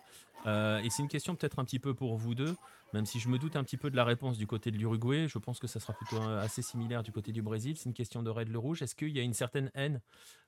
Euh, 0.45 0.79
et 0.79 0.89
c'est 0.89 1.01
une 1.01 1.07
question 1.07 1.35
peut-être 1.35 1.57
un 1.57 1.65
petit 1.65 1.79
peu 1.79 1.93
pour 1.93 2.15
vous 2.15 2.35
deux, 2.35 2.55
même 2.93 3.05
si 3.05 3.19
je 3.19 3.27
me 3.29 3.39
doute 3.39 3.55
un 3.55 3.63
petit 3.63 3.77
peu 3.77 3.89
de 3.89 3.95
la 3.95 4.03
réponse 4.03 4.38
du 4.38 4.45
côté 4.45 4.71
de 4.71 4.77
l'Uruguay, 4.77 5.27
je 5.27 5.38
pense 5.39 5.57
que 5.59 5.67
ça 5.67 5.79
sera 5.79 5.93
plutôt 5.93 6.21
assez 6.21 6.61
similaire 6.61 7.01
du 7.01 7.11
côté 7.11 7.31
du 7.31 7.41
Brésil. 7.41 7.75
C'est 7.77 7.85
une 7.85 7.95
question 7.95 8.21
de 8.21 8.29
Red 8.29 8.49
le 8.49 8.59
Rouge. 8.59 8.81
Est-ce 8.81 8.95
qu'il 8.95 9.15
y 9.15 9.19
a 9.19 9.23
une 9.23 9.34
certaine 9.34 9.71
haine 9.73 9.99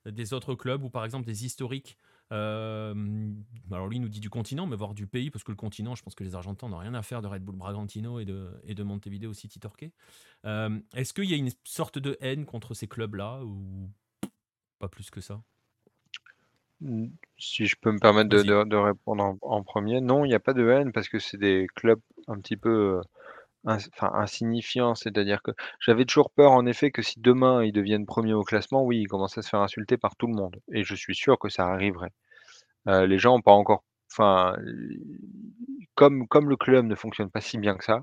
des 0.06 0.34
autres 0.34 0.54
clubs 0.54 0.84
ou 0.84 0.90
par 0.90 1.06
exemple 1.06 1.26
des 1.26 1.46
historiques 1.46 1.98
alors 2.32 3.88
lui 3.88 4.00
nous 4.00 4.10
dit 4.10 4.20
du 4.20 4.30
continent, 4.30 4.68
mais 4.68 4.76
voire 4.76 4.94
du 4.94 5.08
pays, 5.08 5.32
parce 5.32 5.44
que 5.44 5.52
le 5.52 5.58
continent, 5.58 5.96
je 5.96 6.04
pense 6.04 6.16
que 6.16 6.24
les 6.24 6.36
Argentins 6.36 6.70
n'ont 6.70 6.78
rien 6.78 6.94
à 6.94 7.02
faire 7.02 7.22
de 7.22 7.28
Red 7.28 7.44
Bull 7.44 7.56
Bragantino 7.56 8.20
et 8.20 8.26
de, 8.26 8.52
et 8.64 8.76
de 8.76 8.84
Montevideo 8.84 9.34
City 9.34 9.60
Torquay. 9.60 9.92
Euh, 10.46 10.80
est-ce 10.94 11.14
qu'il 11.14 11.26
y 11.26 11.34
a 11.34 11.38
une 11.38 11.50
sorte 11.64 11.98
de 11.98 12.18
haine 12.22 12.46
contre 12.46 12.74
ces 12.74 12.88
clubs-là 12.88 13.44
ou 13.44 13.90
pas 14.80 14.88
plus 14.88 15.10
que 15.10 15.22
ça? 15.22 15.42
Si 17.38 17.66
je 17.66 17.76
peux 17.76 17.92
me 17.92 18.00
permettre 18.00 18.30
de, 18.30 18.76
répondre 18.76 19.38
en, 19.42 19.64
premier, 19.64 20.00
non, 20.00 20.24
il 20.24 20.30
n'y 20.30 20.34
a 20.34 20.40
pas 20.40 20.54
de 20.54 20.68
haine 20.70 20.94
parce 20.94 21.10
que 21.10 21.20
c'est 21.20 21.38
des 21.38 21.68
clubs 21.76 22.00
un 22.28 22.40
petit 22.40 22.56
peu 22.56 22.70
euh, 22.70 23.02
insignifiants. 23.66 24.96
C'est-à-dire 24.96 25.42
que 25.42 25.52
j'avais 25.80 26.06
toujours 26.06 26.32
peur, 26.32 26.52
en 26.52 26.66
effet, 26.66 26.92
que 26.92 27.02
si 27.02 27.20
demain 27.20 27.64
ils 27.64 27.74
deviennent 27.74 28.06
premiers 28.06 28.34
au 28.34 28.44
classement, 28.44 28.84
oui, 28.84 29.00
ils 29.02 29.08
commencent 29.08 29.38
à 29.38 29.42
se 29.42 29.50
faire 29.50 29.62
insulter 29.62 29.98
par 29.98 30.16
tout 30.16 30.28
le 30.28 30.36
monde. 30.36 30.60
Et 30.72 30.84
je 30.84 30.96
suis 30.96 31.16
sûr 31.16 31.38
que 31.40 31.50
ça 31.50 31.68
arriverait. 31.68 32.12
Euh, 32.88 33.06
les 33.08 33.20
gens 33.20 33.36
n'ont 33.36 33.42
pas 33.42 33.52
encore 33.52 33.84
enfin, 34.12 34.56
comme 35.96 36.28
comme 36.28 36.50
le 36.50 36.56
club 36.56 36.86
ne 36.86 36.96
fonctionne 36.96 37.30
pas 37.30 37.42
si 37.42 37.58
bien 37.58 37.76
que 37.76 37.84
ça, 37.84 38.02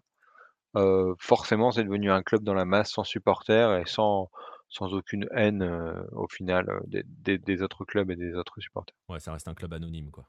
euh, 0.76 1.14
forcément, 1.18 1.70
c'est 1.70 1.84
devenu 1.84 2.10
un 2.10 2.22
club 2.22 2.42
dans 2.42 2.54
la 2.54 2.64
masse, 2.64 2.90
sans 2.90 3.04
supporters 3.04 3.76
et 3.76 3.86
sans 3.86 4.30
sans 4.68 4.92
aucune 4.94 5.26
haine, 5.32 5.62
euh, 5.62 6.02
au 6.12 6.26
final, 6.28 6.82
des 6.88 7.62
autres 7.62 7.84
clubs 7.84 8.10
et 8.10 8.16
des 8.16 8.34
autres 8.34 8.60
supporters. 8.60 8.96
Ouais, 9.08 9.20
ça 9.20 9.32
reste 9.32 9.48
un 9.48 9.54
club 9.54 9.72
anonyme, 9.72 10.10
quoi. 10.10 10.24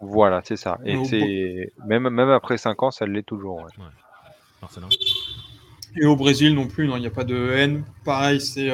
Voilà, 0.00 0.42
c'est 0.44 0.56
ça 0.56 0.78
et 0.84 1.02
c'est 1.04 1.72
même 1.86 2.10
même 2.10 2.28
après 2.28 2.58
5 2.58 2.82
ans, 2.82 2.90
ça 2.90 3.06
l'est 3.06 3.22
toujours, 3.22 3.62
ouais. 3.62 3.84
Et 5.98 6.04
au 6.04 6.16
Brésil 6.16 6.54
non 6.54 6.66
plus, 6.66 6.88
il 6.88 6.94
n'y 7.00 7.06
a 7.06 7.10
pas 7.10 7.24
de 7.24 7.52
haine. 7.52 7.84
Pareil, 8.04 8.40
c'est 8.40 8.70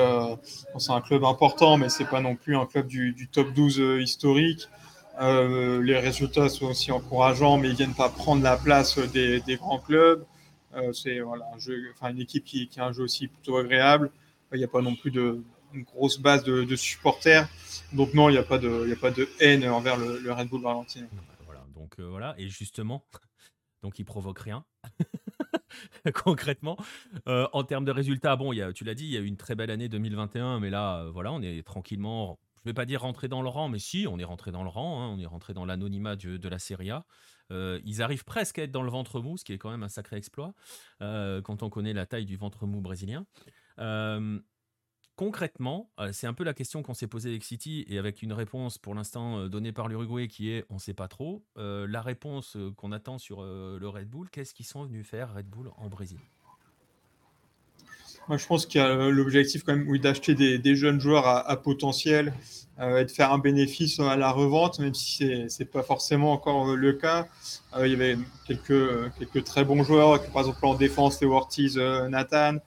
c'est 0.79 0.93
un 0.93 1.01
club 1.01 1.25
important, 1.25 1.77
mais 1.77 1.89
c'est 1.89 2.05
pas 2.05 2.21
non 2.21 2.35
plus 2.35 2.57
un 2.57 2.67
club 2.67 2.87
du 2.87 3.13
du 3.13 3.29
top 3.29 3.53
12, 3.53 4.01
historique. 4.01 4.69
Euh, 5.21 5.83
les 5.83 5.99
résultats 5.99 6.49
sont 6.49 6.67
aussi 6.67 6.91
encourageants, 6.91 7.59
mais 7.59 7.69
ils 7.69 7.77
viennent 7.77 7.95
pas 7.95 8.09
prendre 8.09 8.43
la 8.43 8.57
place 8.57 8.99
des, 8.99 9.43
grands 9.57 9.79
clubs. 9.79 10.25
Euh, 10.75 10.93
c'est 10.93 11.21
voilà, 11.21 11.45
un 11.55 11.59
jeu, 11.59 11.91
enfin, 11.95 12.11
une 12.11 12.21
équipe 12.21 12.45
qui, 12.45 12.69
a 12.77 12.87
un 12.87 12.93
jeu 12.93 13.05
aussi 13.05 13.29
plutôt 13.29 13.57
agréable. 13.57 14.11
Il 14.53 14.59
n'y 14.59 14.65
a 14.65 14.69
pas 14.69 14.83
non 14.83 14.97
plus 14.97 15.11
de, 15.11 15.43
une 15.75 15.83
grosse 15.83 16.19
base 16.19 16.45
de, 16.45 16.77
supporters. 16.77 17.49
Donc 17.93 18.15
non, 18.15 18.29
il 18.29 18.33
n'y 18.33 18.39
a, 18.39 18.43
pas 18.43 18.59
de, 18.59 18.91
a 18.91 18.97
pas 18.97 19.11
de 19.11 19.29
haine 19.41 19.67
envers 19.69 19.97
le, 19.97 20.33
Red 20.33 20.49
Bull 20.49 20.63
Valentine. 20.63 21.09
Voilà, 21.45 21.65
donc 21.75 21.99
euh, 21.99 22.09
voilà, 22.09 22.35
et 22.39 22.49
justement, 22.49 23.05
donc 23.83 23.99
il 23.99 24.05
provoque 24.05 24.39
rien. 24.39 24.65
concrètement. 26.15 26.77
en 27.27 27.65
termes 27.65 27.85
de 27.85 27.93
résultats, 27.93 28.37
bon, 28.37 28.53
y 28.53 28.63
a, 28.63 28.73
tu 28.73 28.85
l'as 28.85 28.95
dit, 28.95 29.05
il 29.05 29.13
y 29.13 29.17
a 29.17 29.21
eu 29.21 29.27
une 29.27 29.37
très 29.37 29.55
belle 29.55 29.71
année 29.71 29.89
2021, 29.89 30.61
mais 30.61 30.71
là, 30.71 31.07
voilà, 31.13 31.33
on 31.33 31.43
est 31.43 31.63
tranquillement 31.67 32.39
je 32.65 32.71
vais 32.71 32.75
pas 32.75 32.85
dire 32.85 33.01
rentrer 33.03 33.29
dans 33.29 33.43
le 33.43 33.49
rang, 33.49 33.69
mais 33.69 33.79
si, 33.79 34.07
on 34.09 34.19
est 34.19 34.25
rentré 34.25 34.53
dans 34.53 34.63
le 34.63 34.69
rang, 34.69 35.03
hein, 35.03 35.09
on 35.09 35.19
est 35.19 35.27
rentré 35.27 35.53
dans 35.53 35.65
l'anonymat 35.65 36.17
de, 36.17 36.49
la 36.49 36.59
Serie 36.59 36.91
A. 36.91 37.05
Euh, 37.51 37.81
ils 37.85 38.03
arrivent 38.03 38.25
presque 38.25 38.59
à 38.59 38.63
être 38.63 38.71
dans 38.71 38.85
le 38.85 38.91
ventre 38.91 39.21
mou, 39.21 39.37
ce 39.37 39.45
qui 39.45 39.53
est 39.53 39.59
quand 39.59 39.71
même 39.71 39.83
un 39.83 39.89
sacré 39.89 40.17
exploit 40.17 40.55
euh, 41.03 41.43
quand 41.43 41.63
on 41.63 41.71
connaît 41.71 41.93
la 41.93 42.07
taille 42.07 42.25
du 42.25 42.37
ventre 42.37 42.67
mou 42.67 42.81
brésilien. 42.81 43.27
Euh, 43.79 44.39
concrètement, 45.25 45.91
c'est 46.13 46.27
un 46.27 46.33
peu 46.33 46.45
la 46.45 46.55
question 46.55 46.83
qu'on 46.83 46.95
s'est 46.95 47.07
posée 47.07 47.31
avec 47.31 47.45
City 47.45 47.85
et 47.89 47.99
avec 47.99 48.23
une 48.23 48.33
réponse 48.33 48.79
pour 48.79 48.95
l'instant 48.95 49.47
donnée 49.49 49.73
par 49.73 49.89
l'Uruguay 49.89 50.27
qui 50.29 50.51
est 50.51 50.65
on 50.69 50.75
ne 50.75 50.81
sait 50.81 50.95
pas 50.95 51.09
trop. 51.09 51.45
la 51.57 52.03
réponse 52.03 52.57
qu'on 52.77 52.93
attend 52.93 53.19
sur 53.19 53.43
le 53.43 53.89
Red 53.89 54.09
Bull, 54.09 54.31
qu'est-ce 54.31 54.55
qu'ils 54.55 54.67
sont 54.67 54.85
venus 54.85 55.07
faire 55.07 55.35
Red 55.35 55.47
Bull 55.47 55.71
en 55.77 55.89
Brésil? 55.89 56.19
Moi, 58.29 58.39
je 58.39 58.47
pense 58.47 58.67
qu'il 58.67 58.81
y 58.81 58.85
a 58.85 59.11
l'objectif 59.11 59.65
quand 59.65 59.75
même 59.75 59.99
d'acheter 59.99 60.35
des, 60.35 60.77
jeunes 60.77 61.01
joueurs 61.01 61.27
à, 61.27 61.57
potentiel 61.61 62.33
euh, 62.79 63.01
et 63.01 63.05
de 63.05 63.11
faire 63.11 63.33
un 63.33 63.39
bénéfice 63.39 63.99
à 63.99 64.17
la 64.17 64.31
revente, 64.31 64.79
même 64.79 64.95
si 64.95 65.17
ce 65.49 65.63
n'est 65.63 65.69
pas 65.69 65.83
forcément 65.83 66.33
encore 66.33 66.71
euh, 66.71 66.77
le 66.77 66.93
cas. 66.93 67.27
Euh, 67.77 67.87
il 67.87 67.91
y 67.91 67.95
avait 67.95 68.17
quelques, 68.47 69.13
quelques 69.19 69.45
très 69.45 69.65
bons 69.65 69.83
joueurs, 69.83 70.23
par 70.31 70.43
exemple 70.43 70.65
en 70.65 70.75
défense, 70.75 71.21
Léo 71.21 71.33
Ortiz, 71.33 71.77
Nathan, 71.77 72.59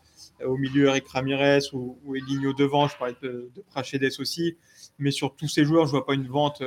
au 0.44 0.58
milieu 0.58 0.88
Eric 0.88 1.08
Ramirez 1.08 1.60
ou, 1.74 1.98
ou 2.06 2.16
Eligno 2.16 2.54
devant, 2.54 2.88
je 2.88 2.98
parlais 2.98 3.16
de, 3.22 3.50
de 3.56 3.62
Prachedes 3.70 4.20
aussi. 4.20 4.58
Mais 5.00 5.12
sur 5.12 5.36
tous 5.36 5.48
ces 5.48 5.66
joueurs, 5.66 5.86
je 5.86 5.92
ne 5.92 5.98
vois 5.98 6.06
pas 6.06 6.14
une 6.14 6.28
vente 6.28 6.62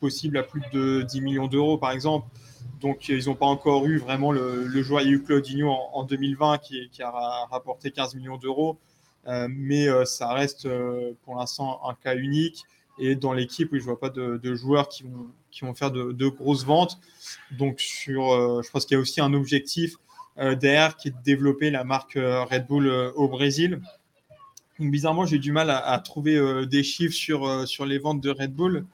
possible 0.00 0.38
à 0.38 0.42
plus 0.42 0.62
de 0.72 1.02
10 1.02 1.20
millions 1.20 1.48
d'euros, 1.48 1.78
par 1.78 1.92
exemple. 1.92 2.28
Donc, 2.80 3.08
ils 3.08 3.26
n'ont 3.26 3.34
pas 3.34 3.46
encore 3.46 3.86
eu 3.86 3.98
vraiment 3.98 4.32
le, 4.32 4.82
joueur. 4.82 5.02
Il 5.02 5.08
y 5.08 5.10
a 5.10 5.14
eu 5.14 5.22
Claudinho 5.22 5.70
en, 5.70 6.04
2020 6.04 6.58
qui, 6.58 7.02
a 7.02 7.46
rapporté 7.50 7.90
15 7.90 8.14
millions 8.14 8.36
d'euros. 8.36 8.78
Euh, 9.26 9.48
mais 9.50 9.88
euh, 9.88 10.04
ça 10.04 10.32
reste 10.32 10.64
euh, 10.64 11.12
pour 11.24 11.36
l'instant 11.36 11.80
un 11.86 11.94
cas 11.94 12.14
unique. 12.14 12.64
Et 12.98 13.14
dans 13.14 13.32
l'équipe, 13.32 13.68
je 13.72 13.78
ne 13.78 13.82
vois 13.82 13.98
pas 13.98 14.10
de, 14.10 14.54
joueurs 14.54 14.88
qui 14.88 15.04
vont, 15.62 15.74
faire 15.74 15.90
de, 15.90 16.28
grosses 16.28 16.64
ventes. 16.64 16.98
Donc, 17.52 17.80
sur, 17.80 18.62
je 18.62 18.70
pense 18.70 18.86
qu'il 18.86 18.96
y 18.96 18.98
a 18.98 19.00
aussi 19.00 19.20
un 19.20 19.34
objectif 19.34 19.96
derrière 20.38 20.96
qui 20.96 21.12
développer 21.24 21.70
la 21.70 21.84
marque 21.84 22.14
Red 22.14 22.66
Bull 22.66 22.88
au 23.16 23.28
Brésil. 23.28 23.80
Donc, 24.78 24.90
bizarrement, 24.90 25.26
j'ai 25.26 25.38
du 25.38 25.50
mal 25.52 25.70
à, 25.70 25.98
trouver 25.98 26.66
des 26.66 26.82
chiffres 26.82 27.14
sur, 27.14 27.68
sur 27.68 27.86
les 27.86 27.98
ventes 27.98 28.20
de 28.20 28.30
Red 28.30 28.54
Bull. 28.54 28.86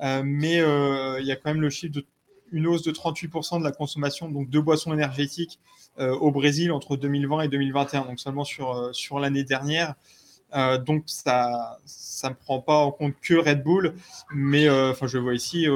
mais 0.00 0.56
il 0.56 1.26
y 1.26 1.32
a 1.32 1.36
quand 1.36 1.50
même 1.50 1.60
le 1.60 1.70
chiffre 1.70 1.94
de 1.94 2.04
une 2.52 2.66
hausse 2.66 2.82
de 2.82 2.92
38% 2.92 3.58
de 3.58 3.64
la 3.64 3.72
consommation 3.72 4.28
donc 4.28 4.50
de 4.50 4.60
boissons 4.60 4.92
énergétiques 4.92 5.58
euh, 5.98 6.14
au 6.16 6.30
Brésil 6.30 6.72
entre 6.72 6.96
2020 6.96 7.42
et 7.42 7.48
2021, 7.48 8.02
donc 8.02 8.20
seulement 8.20 8.44
sur, 8.44 8.72
euh, 8.72 8.92
sur 8.92 9.18
l'année 9.18 9.44
dernière. 9.44 9.94
Euh, 10.54 10.78
donc 10.78 11.04
ça 11.06 11.78
ça 11.84 12.28
ne 12.28 12.34
prend 12.34 12.60
pas 12.60 12.76
en 12.76 12.90
compte 12.90 13.14
que 13.22 13.34
Red 13.34 13.62
Bull, 13.62 13.94
mais 14.34 14.68
enfin 14.68 15.06
je 15.06 15.18
vois 15.18 15.34
ici 15.34 15.66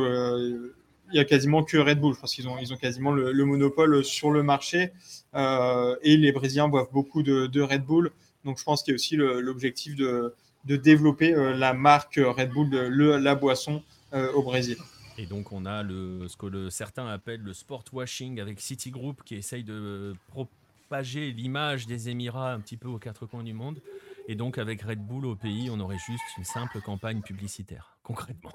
il 1.14 1.18
y 1.18 1.20
a 1.20 1.24
quasiment 1.24 1.62
que 1.62 1.76
Red 1.76 2.00
Bull. 2.00 2.14
Je 2.14 2.20
pense 2.20 2.34
qu'ils 2.34 2.48
ont 2.48 2.58
ils 2.58 2.72
ont 2.72 2.76
quasiment 2.76 3.12
le, 3.12 3.44
monopole 3.44 4.04
sur 4.04 4.30
le 4.30 4.42
marché 4.42 4.92
et 5.34 6.16
les 6.16 6.32
Brésiliens 6.32 6.68
boivent 6.68 6.90
beaucoup 6.92 7.22
de, 7.22 7.60
Red 7.60 7.84
Bull. 7.84 8.10
Donc 8.44 8.58
je 8.58 8.64
pense 8.64 8.82
qu'il 8.82 8.92
y 8.92 8.94
a 8.94 8.96
aussi 8.96 9.16
l'objectif 9.16 9.94
de, 9.96 10.34
développer 10.64 11.32
la 11.32 11.72
marque 11.72 12.18
Red 12.22 12.50
Bull, 12.50 12.68
le, 12.68 13.16
la 13.18 13.34
boisson 13.36 13.82
au 14.12 14.42
Brésil. 14.42 14.76
Et 15.16 15.26
donc 15.26 15.52
on 15.52 15.64
a 15.64 15.84
ce 15.84 16.36
que 16.36 16.68
certains 16.70 17.06
appellent 17.06 17.42
le 17.42 17.52
sport 17.52 17.84
washing 17.92 18.40
avec 18.40 18.60
Citigroup 18.60 19.22
qui 19.24 19.36
essaye 19.36 19.62
de 19.62 20.14
propager 20.28 21.30
l'image 21.30 21.86
des 21.86 22.08
Émirats 22.08 22.52
un 22.52 22.60
petit 22.60 22.76
peu 22.76 22.88
aux 22.88 22.98
quatre 22.98 23.26
coins 23.26 23.44
du 23.44 23.52
monde. 23.52 23.80
Et 24.26 24.34
donc 24.34 24.58
avec 24.58 24.82
Red 24.82 25.00
Bull 25.00 25.26
au 25.26 25.36
pays, 25.36 25.68
on 25.70 25.78
aurait 25.78 25.98
juste 25.98 26.24
une 26.38 26.44
simple 26.44 26.80
campagne 26.80 27.20
publicitaire, 27.20 27.98
concrètement. 28.02 28.52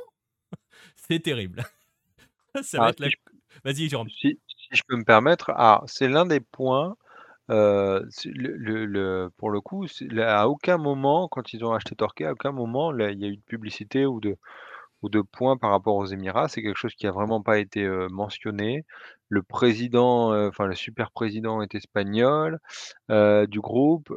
c'est 0.95 1.21
terrible. 1.21 1.63
Ça 2.63 2.79
va 2.79 2.85
ah, 2.85 2.89
être 2.89 3.15
Vas-y, 3.63 3.89
Jérôme. 3.89 4.09
Si, 4.09 4.39
je 4.71 4.81
peux 4.87 4.95
me 4.95 5.03
permettre, 5.03 5.51
ah, 5.55 5.83
c'est 5.87 6.07
l'un 6.07 6.25
des 6.25 6.39
points. 6.39 6.95
Euh, 7.49 8.05
le, 8.25 9.29
pour 9.37 9.49
le 9.49 9.59
coup, 9.59 9.85
à 10.19 10.47
aucun 10.47 10.77
moment, 10.77 11.27
quand 11.27 11.51
ils 11.53 11.65
ont 11.65 11.73
acheté 11.73 11.95
Torquay, 11.95 12.25
à 12.25 12.33
aucun 12.33 12.51
moment, 12.51 12.93
il 12.93 13.19
y 13.19 13.25
a 13.25 13.27
eu 13.27 13.37
de 13.37 13.41
publicité 13.41 14.05
ou 14.05 14.19
de, 14.19 14.37
ou 15.01 15.09
de 15.09 15.21
points 15.21 15.57
par 15.57 15.71
rapport 15.71 15.95
aux 15.95 16.05
Émirats. 16.05 16.47
C'est 16.47 16.61
quelque 16.61 16.77
chose 16.77 16.93
qui 16.93 17.07
a 17.07 17.11
vraiment 17.11 17.41
pas 17.41 17.57
été, 17.57 17.87
mentionné. 18.11 18.85
Le 19.29 19.41
président, 19.41 20.47
enfin 20.47 20.67
le 20.67 20.75
super 20.75 21.11
président 21.11 21.63
est 21.63 21.73
espagnol, 21.73 22.59
du 23.09 23.59
groupe. 23.59 24.13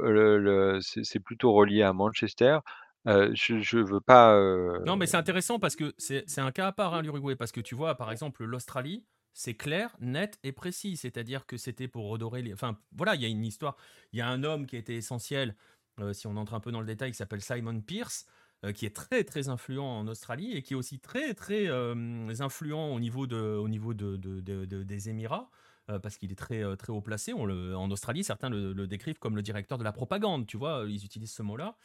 C'est 0.80 1.20
plutôt 1.20 1.52
relié 1.54 1.82
à 1.82 1.94
Manchester. 1.94 2.58
Je 3.06 3.76
ne 3.78 3.84
veux 3.84 4.00
pas, 4.00 4.38
Non, 4.86 4.96
mais 4.96 5.06
c'est 5.06 5.16
intéressant 5.16 5.58
parce 5.58 5.76
que 5.76 5.94
c'est 5.98 6.38
un 6.38 6.52
cas 6.52 6.68
à 6.68 6.72
part, 6.72 6.94
hein, 6.94 7.02
l'Uruguay, 7.02 7.36
parce 7.36 7.52
que 7.52 7.60
tu 7.60 7.74
vois, 7.74 7.94
par 7.96 8.10
exemple, 8.12 8.44
l'Australie, 8.44 9.04
c'est 9.32 9.54
clair, 9.54 9.96
net 10.00 10.38
et 10.42 10.52
précis. 10.52 10.96
C'est-à-dire 10.96 11.46
que 11.46 11.56
c'était 11.56 11.88
pour 11.88 12.08
redorer 12.08 12.42
les 12.42 12.52
enfin, 12.52 12.78
voilà, 12.96 13.14
il 13.14 13.22
y 13.22 13.24
a 13.24 13.28
une 13.28 13.44
histoire. 13.44 13.76
Il 14.12 14.18
y 14.18 14.22
a 14.22 14.28
un 14.28 14.44
homme 14.44 14.66
qui 14.66 14.76
été 14.76 14.96
essentiel, 14.96 15.56
si 16.12 16.26
on 16.26 16.36
entre 16.36 16.54
un 16.54 16.60
peu 16.60 16.70
dans 16.70 16.80
le 16.80 16.86
détail, 16.86 17.10
qui 17.10 17.16
s'appelle 17.16 17.42
Simon 17.42 17.80
Pierce. 17.80 18.26
Euh, 18.64 18.70
qui 18.70 18.86
est 18.86 18.94
très 18.94 19.24
très 19.24 19.48
influent 19.48 19.84
en 19.84 20.06
Australie 20.06 20.52
et 20.52 20.62
qui 20.62 20.74
est 20.74 20.76
aussi 20.76 21.00
très 21.00 21.34
très 21.34 21.66
euh, 21.66 22.32
influent 22.38 22.94
au 22.94 23.00
niveau, 23.00 23.26
de, 23.26 23.36
au 23.36 23.68
niveau 23.68 23.92
de, 23.92 24.16
des 24.16 25.08
Émirats. 25.08 25.50
Euh, 25.90 25.98
parce 25.98 26.16
qu'il 26.16 26.30
est 26.30 26.36
très, 26.36 26.76
très 26.76 26.92
haut 26.92 27.00
placé. 27.00 27.32
On 27.32 27.44
le, 27.44 27.76
en 27.76 27.90
Australie, 27.90 28.22
certains 28.22 28.50
le, 28.50 28.86
décrivent 28.86 29.18
comme 29.18 29.34
le 29.34 29.42
directeur 29.42 29.78
de 29.78 29.84
la 29.84 29.90
propagande, 29.90 30.46
tu 30.46 30.56
vois, 30.56 30.84
ils 30.88 31.04
utilisent 31.04 31.32
ce 31.32 31.42
mot-là. 31.42 31.76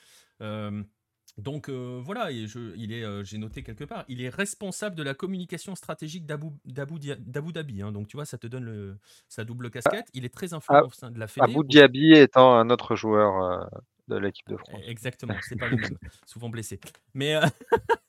Donc 1.38 1.70
voilà, 1.70 2.32
et 2.32 2.48
je, 2.48 2.76
il 2.76 2.92
est, 2.92 3.04
j'ai 3.24 3.38
noté 3.38 3.64
quelque 3.64 3.84
part, 3.84 4.06
il 4.08 4.22
est 4.22 4.30
responsable 4.30 4.96
de 4.96 5.04
la 5.04 5.14
communication 5.14 5.76
stratégique 5.76 6.26
d'Abu, 6.26 6.50
Dhabi. 6.66 7.82
Hein. 7.82 7.92
donc 7.92 8.08
tu 8.08 8.18
vois, 8.18 8.26
ça 8.26 8.38
te 8.38 8.48
donne 8.48 8.64
le, 8.64 8.98
sa 9.28 9.44
double 9.44 9.70
casquette. 9.70 10.08
Il 10.14 10.26
est 10.26 10.34
très 10.34 10.54
influent 10.54 10.88
au 10.88 10.92
sein 10.92 11.12
de 11.12 11.20
la 11.20 11.28
Fédé. 11.28 11.52
Abu 11.52 11.68
Dhabi 11.68 12.14
étant 12.14 12.56
un 12.56 12.70
autre 12.70 12.96
joueur 12.96 13.70
de 14.08 14.18
l'équipe 14.18 14.48
de 14.50 14.58
France. 14.58 14.82
Exactement, 14.86 15.36
c'est 15.42 15.58
pas 15.58 15.68
le 15.70 15.78
même, 15.78 15.98
souvent 16.26 16.50
blessé. 16.50 16.80
Mais 17.14 17.36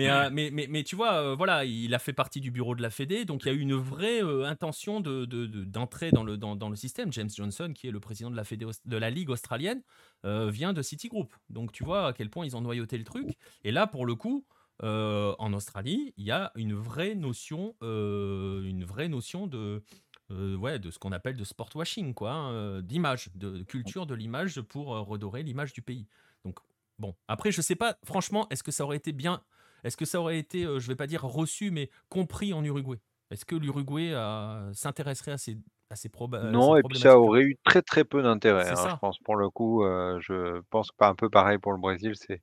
Euh, 0.00 0.30
mais, 0.32 0.50
mais, 0.52 0.66
mais, 0.68 0.84
tu 0.84 0.96
vois, 0.96 1.14
euh, 1.14 1.34
voilà, 1.34 1.64
il 1.64 1.94
a 1.94 1.98
fait 1.98 2.12
partie 2.12 2.40
du 2.40 2.50
bureau 2.50 2.74
de 2.74 2.82
la 2.82 2.90
Fédé, 2.90 3.24
donc 3.24 3.42
il 3.44 3.48
y 3.48 3.50
a 3.50 3.54
eu 3.54 3.60
une 3.60 3.74
vraie 3.74 4.22
euh, 4.22 4.44
intention 4.44 5.00
d'entrer 5.00 6.10
de, 6.10 6.14
dans, 6.14 6.24
le, 6.24 6.36
dans, 6.36 6.68
le 6.68 6.76
système. 6.76 7.12
James 7.12 7.30
Johnson, 7.30 7.72
qui 7.74 7.88
est 7.88 7.90
le 7.90 8.00
président 8.00 8.30
de 8.30 8.36
la, 8.36 8.44
Fédé, 8.44 8.66
de 8.84 8.96
la 8.96 9.10
Ligue 9.10 9.30
australienne, 9.30 9.82
vient 10.24 10.72
de 10.72 10.82
Citigroup. 10.82 11.32
Donc 11.48 11.72
tu 11.72 11.84
vois 11.84 12.08
à 12.08 12.12
quel 12.12 12.30
point 12.30 12.44
ils 12.44 12.56
ont 12.56 12.60
noyauté 12.60 12.98
le 12.98 13.04
truc. 13.04 13.36
Et 13.64 13.72
là, 13.72 13.86
pour 13.86 14.04
le 14.04 14.14
coup, 14.14 14.44
en 14.82 15.52
Australie, 15.52 16.12
il 16.16 16.24
y 16.24 16.30
a 16.30 16.52
une 16.54 16.74
vraie 16.74 17.14
notion, 17.14 17.74
une 17.82 18.84
vraie 18.84 19.08
notion 19.08 19.46
de, 19.46 19.82
ouais, 20.30 20.78
de 20.78 20.90
ce 20.90 20.98
qu'on 20.98 21.12
appelle 21.12 21.36
de 21.36 21.44
sport 21.44 21.70
washing, 21.74 22.14
quoi, 22.14 22.32
hein, 22.32 22.82
d'image, 22.82 23.30
de 23.34 23.62
culture 23.62 24.06
de 24.06 24.14
l'image 24.14 24.60
pour 24.60 24.88
redorer 24.88 25.42
l'image 25.42 25.72
du 25.72 25.82
pays. 25.82 26.06
Donc 26.44 26.58
bon, 26.98 27.14
après, 27.28 27.52
je 27.52 27.60
sais 27.60 27.76
pas, 27.76 27.96
franchement, 28.04 28.48
est-ce 28.50 28.62
que 28.62 28.72
ça 28.72 28.84
aurait 28.84 28.96
été 28.96 29.12
bien 29.12 29.42
est-ce 29.84 29.96
que 29.96 30.04
ça 30.04 30.20
aurait 30.20 30.38
été, 30.38 30.64
euh, 30.64 30.78
je 30.78 30.86
ne 30.86 30.92
vais 30.92 30.96
pas 30.96 31.06
dire 31.06 31.22
reçu, 31.22 31.70
mais 31.70 31.90
compris 32.08 32.52
en 32.52 32.64
Uruguay? 32.64 32.98
Est-ce 33.30 33.44
que 33.44 33.56
l'Uruguay 33.56 34.12
euh, 34.12 34.72
s'intéresserait 34.72 35.32
à 35.32 35.38
ces, 35.38 35.58
à 35.90 35.96
ces 35.96 36.08
problèmes 36.08 36.50
Non, 36.50 36.76
et 36.76 36.82
puis 36.82 36.98
ça 36.98 37.18
aurait 37.18 37.42
eu 37.42 37.56
très 37.62 37.82
très 37.82 38.04
peu 38.04 38.22
d'intérêt, 38.22 38.70
hein, 38.70 38.88
je 38.90 38.96
pense. 38.96 39.18
Pour 39.18 39.36
le 39.36 39.50
coup, 39.50 39.84
euh, 39.84 40.18
je 40.20 40.60
pense 40.70 40.90
pas 40.92 41.08
un 41.08 41.14
peu 41.14 41.28
pareil 41.28 41.58
pour 41.58 41.72
le 41.72 41.78
Brésil, 41.78 42.12
c'est 42.14 42.42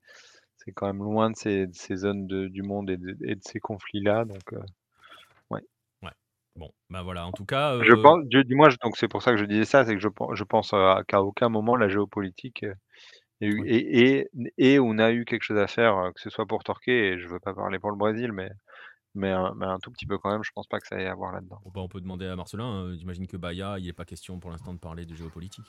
c'est 0.57 0.71
quand 0.71 0.87
même 0.87 1.03
loin 1.03 1.29
de 1.29 1.35
ces, 1.35 1.67
ces 1.73 1.95
zones 1.95 2.25
du 2.25 2.63
monde 2.63 2.89
et 2.89 2.97
de, 2.97 3.37
ces 3.41 3.59
conflits-là. 3.59 4.25
Donc, 4.25 4.51
ouais. 5.51 5.61
Ouais. 6.01 6.11
Bon, 6.55 6.71
ben 6.89 7.03
voilà, 7.03 7.27
en 7.27 7.31
tout 7.31 7.45
cas. 7.45 7.79
Je 7.83 7.93
pense, 7.93 8.25
dis-moi, 8.25 8.69
donc 8.81 8.97
c'est 8.97 9.07
pour 9.07 9.21
ça 9.21 9.31
que 9.31 9.37
je 9.37 9.45
disais 9.45 9.65
ça, 9.65 9.85
c'est 9.85 9.93
que 9.93 10.01
je, 10.01 10.07
je 10.33 10.43
pense 10.43 10.71
qu'à 11.07 11.21
aucun 11.21 11.49
moment 11.49 11.75
la 11.75 11.87
géopolitique 11.87 12.65
et, 13.41 14.27
et, 14.57 14.79
on 14.79 14.97
a 14.97 15.11
eu 15.11 15.25
quelque 15.25 15.43
chose 15.43 15.57
à 15.57 15.67
faire, 15.67 16.11
que 16.15 16.21
ce 16.21 16.29
soit 16.29 16.45
pour 16.45 16.63
Torquay, 16.63 17.13
et 17.13 17.19
je 17.19 17.27
veux 17.27 17.39
pas 17.39 17.53
parler 17.53 17.79
pour 17.79 17.91
le 17.91 17.97
Brésil, 17.97 18.31
mais, 18.31 18.49
mais, 19.13 19.31
un, 19.31 19.53
mais 19.55 19.65
un 19.65 19.79
tout 19.79 19.91
petit 19.91 20.05
peu 20.05 20.17
quand 20.17 20.31
même, 20.31 20.43
je 20.43 20.51
pense 20.53 20.67
pas 20.67 20.79
que 20.79 20.87
ça 20.87 20.99
ait 20.99 21.07
à 21.07 21.15
voir 21.15 21.33
là-dedans. 21.33 21.59
Bah, 21.65 21.81
on 21.81 21.87
peut 21.87 22.01
demander 22.01 22.27
à 22.27 22.35
Marcelin, 22.35 22.65
hein, 22.65 22.95
j'imagine 22.97 23.27
que 23.27 23.37
Bahia, 23.37 23.77
il 23.79 23.85
n'est 23.85 23.93
pas 23.93 24.05
question 24.05 24.39
pour 24.39 24.51
l'instant 24.51 24.73
de 24.73 24.79
parler 24.79 25.05
de 25.05 25.15
géopolitique. 25.15 25.65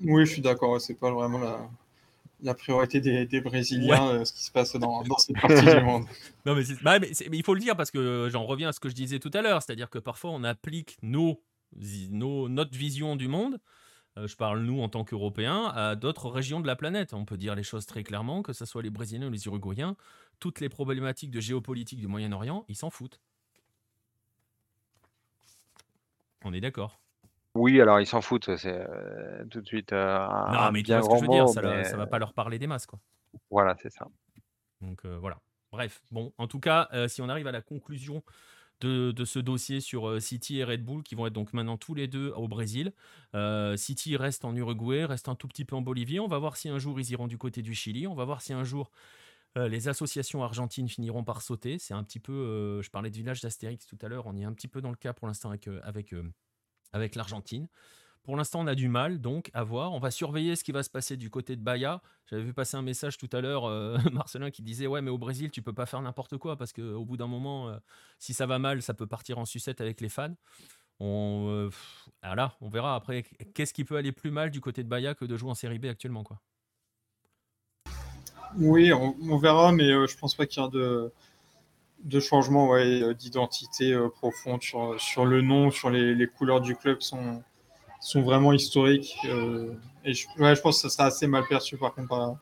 Oui, 0.00 0.26
je 0.26 0.32
suis 0.32 0.42
d'accord, 0.42 0.80
c'est 0.80 0.98
pas 0.98 1.10
vraiment 1.10 1.38
la, 1.38 1.68
la 2.42 2.54
priorité 2.54 3.00
des, 3.00 3.26
des 3.26 3.40
Brésiliens, 3.40 4.24
ce 4.24 4.32
qui 4.32 4.44
se 4.44 4.50
passe 4.50 4.76
dans, 4.76 5.02
dans 5.02 5.18
cette 5.18 5.40
partie 5.40 5.64
du 5.64 5.80
monde. 5.80 6.04
Non, 6.46 6.54
mais, 6.54 6.62
bah, 6.82 6.98
mais, 7.00 7.10
il 7.10 7.42
faut 7.44 7.54
le 7.54 7.60
dire 7.60 7.76
parce 7.76 7.90
que 7.90 8.28
j'en 8.30 8.44
reviens 8.44 8.68
à 8.68 8.72
ce 8.72 8.78
que 8.78 8.88
je 8.88 8.94
disais 8.94 9.18
tout 9.18 9.32
à 9.34 9.42
l'heure, 9.42 9.62
c'est-à-dire 9.62 9.90
que 9.90 9.98
parfois 9.98 10.30
on 10.30 10.44
applique 10.44 10.96
nos, 11.02 11.42
nos, 12.10 12.48
notre 12.48 12.76
vision 12.76 13.16
du 13.16 13.26
monde 13.26 13.54
euh, 13.54 13.58
je 14.16 14.36
parle 14.36 14.60
nous 14.60 14.80
en 14.80 14.88
tant 14.88 15.04
qu'Européens, 15.04 15.72
à 15.74 15.94
d'autres 15.94 16.28
régions 16.28 16.60
de 16.60 16.66
la 16.66 16.76
planète. 16.76 17.12
On 17.12 17.24
peut 17.24 17.36
dire 17.36 17.54
les 17.54 17.62
choses 17.62 17.86
très 17.86 18.02
clairement, 18.02 18.42
que 18.42 18.52
ce 18.52 18.64
soit 18.64 18.82
les 18.82 18.90
Brésiliens 18.90 19.26
ou 19.26 19.30
les 19.30 19.46
Uruguayens, 19.46 19.96
toutes 20.40 20.60
les 20.60 20.68
problématiques 20.68 21.30
de 21.30 21.40
géopolitique 21.40 22.00
du 22.00 22.06
Moyen-Orient, 22.06 22.64
ils 22.68 22.76
s'en 22.76 22.90
foutent. 22.90 23.20
On 26.44 26.52
est 26.52 26.60
d'accord. 26.60 27.00
Oui, 27.54 27.80
alors 27.80 28.00
ils 28.00 28.06
s'en 28.06 28.20
foutent, 28.20 28.54
c'est 28.56 28.68
euh, 28.68 29.44
tout 29.50 29.60
de 29.60 29.66
suite. 29.66 29.92
Euh, 29.92 30.26
non, 30.52 30.70
mais 30.72 30.82
tu 30.82 30.92
vois 30.92 31.02
ce 31.02 31.08
que 31.08 31.16
je 31.16 31.20
veux 31.22 31.28
dire, 31.28 31.48
ça, 31.48 31.62
ne 31.62 31.96
va 31.96 32.06
pas 32.06 32.18
leur 32.18 32.34
parler 32.34 32.58
des 32.58 32.66
masses, 32.66 32.86
quoi. 32.86 32.98
Voilà, 33.50 33.74
c'est 33.80 33.90
ça. 33.90 34.06
Donc 34.80 35.04
voilà. 35.04 35.38
Bref, 35.72 36.02
bon, 36.10 36.32
en 36.38 36.46
tout 36.46 36.60
cas, 36.60 36.88
si 37.08 37.20
on 37.22 37.28
arrive 37.28 37.46
à 37.46 37.52
la 37.52 37.62
conclusion 37.62 38.22
de, 38.80 39.24
ce 39.24 39.38
dossier 39.38 39.80
sur 39.80 40.08
euh, 40.08 40.20
City 40.20 40.58
et 40.58 40.64
Red 40.64 40.84
Bull 40.84 41.02
qui 41.02 41.14
vont 41.14 41.26
être 41.26 41.32
donc 41.32 41.52
maintenant 41.52 41.76
tous 41.76 41.94
les 41.94 42.08
deux 42.08 42.30
au 42.36 42.48
Brésil. 42.48 42.92
Euh, 43.34 43.76
City 43.76 44.16
reste 44.16 44.44
en 44.44 44.54
Uruguay, 44.54 45.04
reste 45.04 45.28
un 45.28 45.34
tout 45.34 45.48
petit 45.48 45.64
peu 45.64 45.76
en 45.76 45.82
Bolivie. 45.82 46.20
On 46.20 46.28
va 46.28 46.38
voir 46.38 46.56
si 46.56 46.68
un 46.68 46.78
jour 46.78 47.00
ils 47.00 47.10
iront 47.10 47.26
du 47.26 47.38
côté 47.38 47.62
du 47.62 47.74
Chili. 47.74 48.06
On 48.06 48.14
va 48.14 48.24
voir 48.24 48.42
si 48.42 48.52
un 48.52 48.64
jour 48.64 48.90
euh, 49.56 49.68
les 49.68 49.88
associations 49.88 50.42
argentines 50.42 50.88
finiront 50.88 51.24
par 51.24 51.42
sauter. 51.42 51.78
C'est 51.78 51.94
un 51.94 52.04
petit 52.04 52.20
peu, 52.20 52.80
je 52.82 52.90
parlais 52.90 53.10
de 53.10 53.16
village 53.16 53.40
d'Astérix 53.40 53.86
tout 53.86 53.98
à 54.02 54.08
l'heure, 54.08 54.26
on 54.26 54.36
y 54.36 54.42
est 54.42 54.46
un 54.46 54.52
petit 54.52 54.68
peu 54.68 54.80
dans 54.80 54.90
le 54.90 54.96
cas 54.96 55.12
pour 55.12 55.26
l'instant 55.26 55.48
avec, 55.48 55.68
avec, 55.82 56.14
avec 56.92 57.14
l'Argentine. 57.14 57.68
Pour 58.26 58.36
l'instant, 58.36 58.58
on 58.58 58.66
a 58.66 58.74
du 58.74 58.88
mal, 58.88 59.20
donc 59.20 59.52
à 59.54 59.62
voir. 59.62 59.92
On 59.92 60.00
va 60.00 60.10
surveiller 60.10 60.56
ce 60.56 60.64
qui 60.64 60.72
va 60.72 60.82
se 60.82 60.90
passer 60.90 61.16
du 61.16 61.30
côté 61.30 61.54
de 61.54 61.62
Bahia. 61.62 62.02
J'avais 62.28 62.42
vu 62.42 62.52
passer 62.52 62.76
un 62.76 62.82
message 62.82 63.18
tout 63.18 63.28
à 63.32 63.40
l'heure, 63.40 63.66
euh, 63.66 63.98
Marcelin, 64.12 64.50
qui 64.50 64.62
disait 64.62 64.88
Ouais, 64.88 65.00
mais 65.00 65.12
au 65.12 65.16
Brésil, 65.16 65.52
tu 65.52 65.62
peux 65.62 65.72
pas 65.72 65.86
faire 65.86 66.02
n'importe 66.02 66.36
quoi 66.36 66.56
parce 66.56 66.72
qu'au 66.72 67.04
bout 67.04 67.16
d'un 67.16 67.28
moment, 67.28 67.68
euh, 67.68 67.76
si 68.18 68.34
ça 68.34 68.46
va 68.46 68.58
mal, 68.58 68.82
ça 68.82 68.94
peut 68.94 69.06
partir 69.06 69.38
en 69.38 69.44
sucette 69.44 69.80
avec 69.80 70.00
les 70.00 70.08
fans. 70.08 70.34
On, 70.98 71.46
euh, 71.50 71.70
voilà, 72.24 72.56
on 72.60 72.68
verra 72.68 72.96
après. 72.96 73.22
Qu'est-ce 73.54 73.72
qui 73.72 73.84
peut 73.84 73.94
aller 73.94 74.10
plus 74.10 74.32
mal 74.32 74.50
du 74.50 74.60
côté 74.60 74.82
de 74.82 74.88
Bahia 74.88 75.14
que 75.14 75.24
de 75.24 75.36
jouer 75.36 75.50
en 75.50 75.54
série 75.54 75.78
B 75.78 75.84
actuellement 75.84 76.24
quoi 76.24 76.40
Oui, 78.58 78.92
on, 78.92 79.38
verra, 79.38 79.70
mais 79.70 79.86
je 79.86 80.18
pense 80.18 80.34
pas 80.34 80.46
qu'il 80.46 80.64
y 80.64 80.66
ait 80.66 80.70
de, 82.02 82.20
changement 82.20 82.76
d'identité 83.12 83.96
profonde 84.16 84.62
sur, 84.62 85.24
le 85.24 85.42
nom, 85.42 85.70
sur 85.70 85.90
les, 85.90 86.26
couleurs 86.26 86.60
du 86.60 86.74
club 86.74 87.00
sont 88.06 88.22
vraiment 88.22 88.52
historiques. 88.52 89.16
Euh, 89.24 89.74
et 90.04 90.14
je, 90.14 90.26
pense 90.60 90.76
que 90.76 90.88
ça 90.88 90.88
sera 90.88 91.06
assez 91.06 91.26
mal 91.26 91.44
perçu 91.48 91.76
par 91.76 91.92
contre 91.92 92.36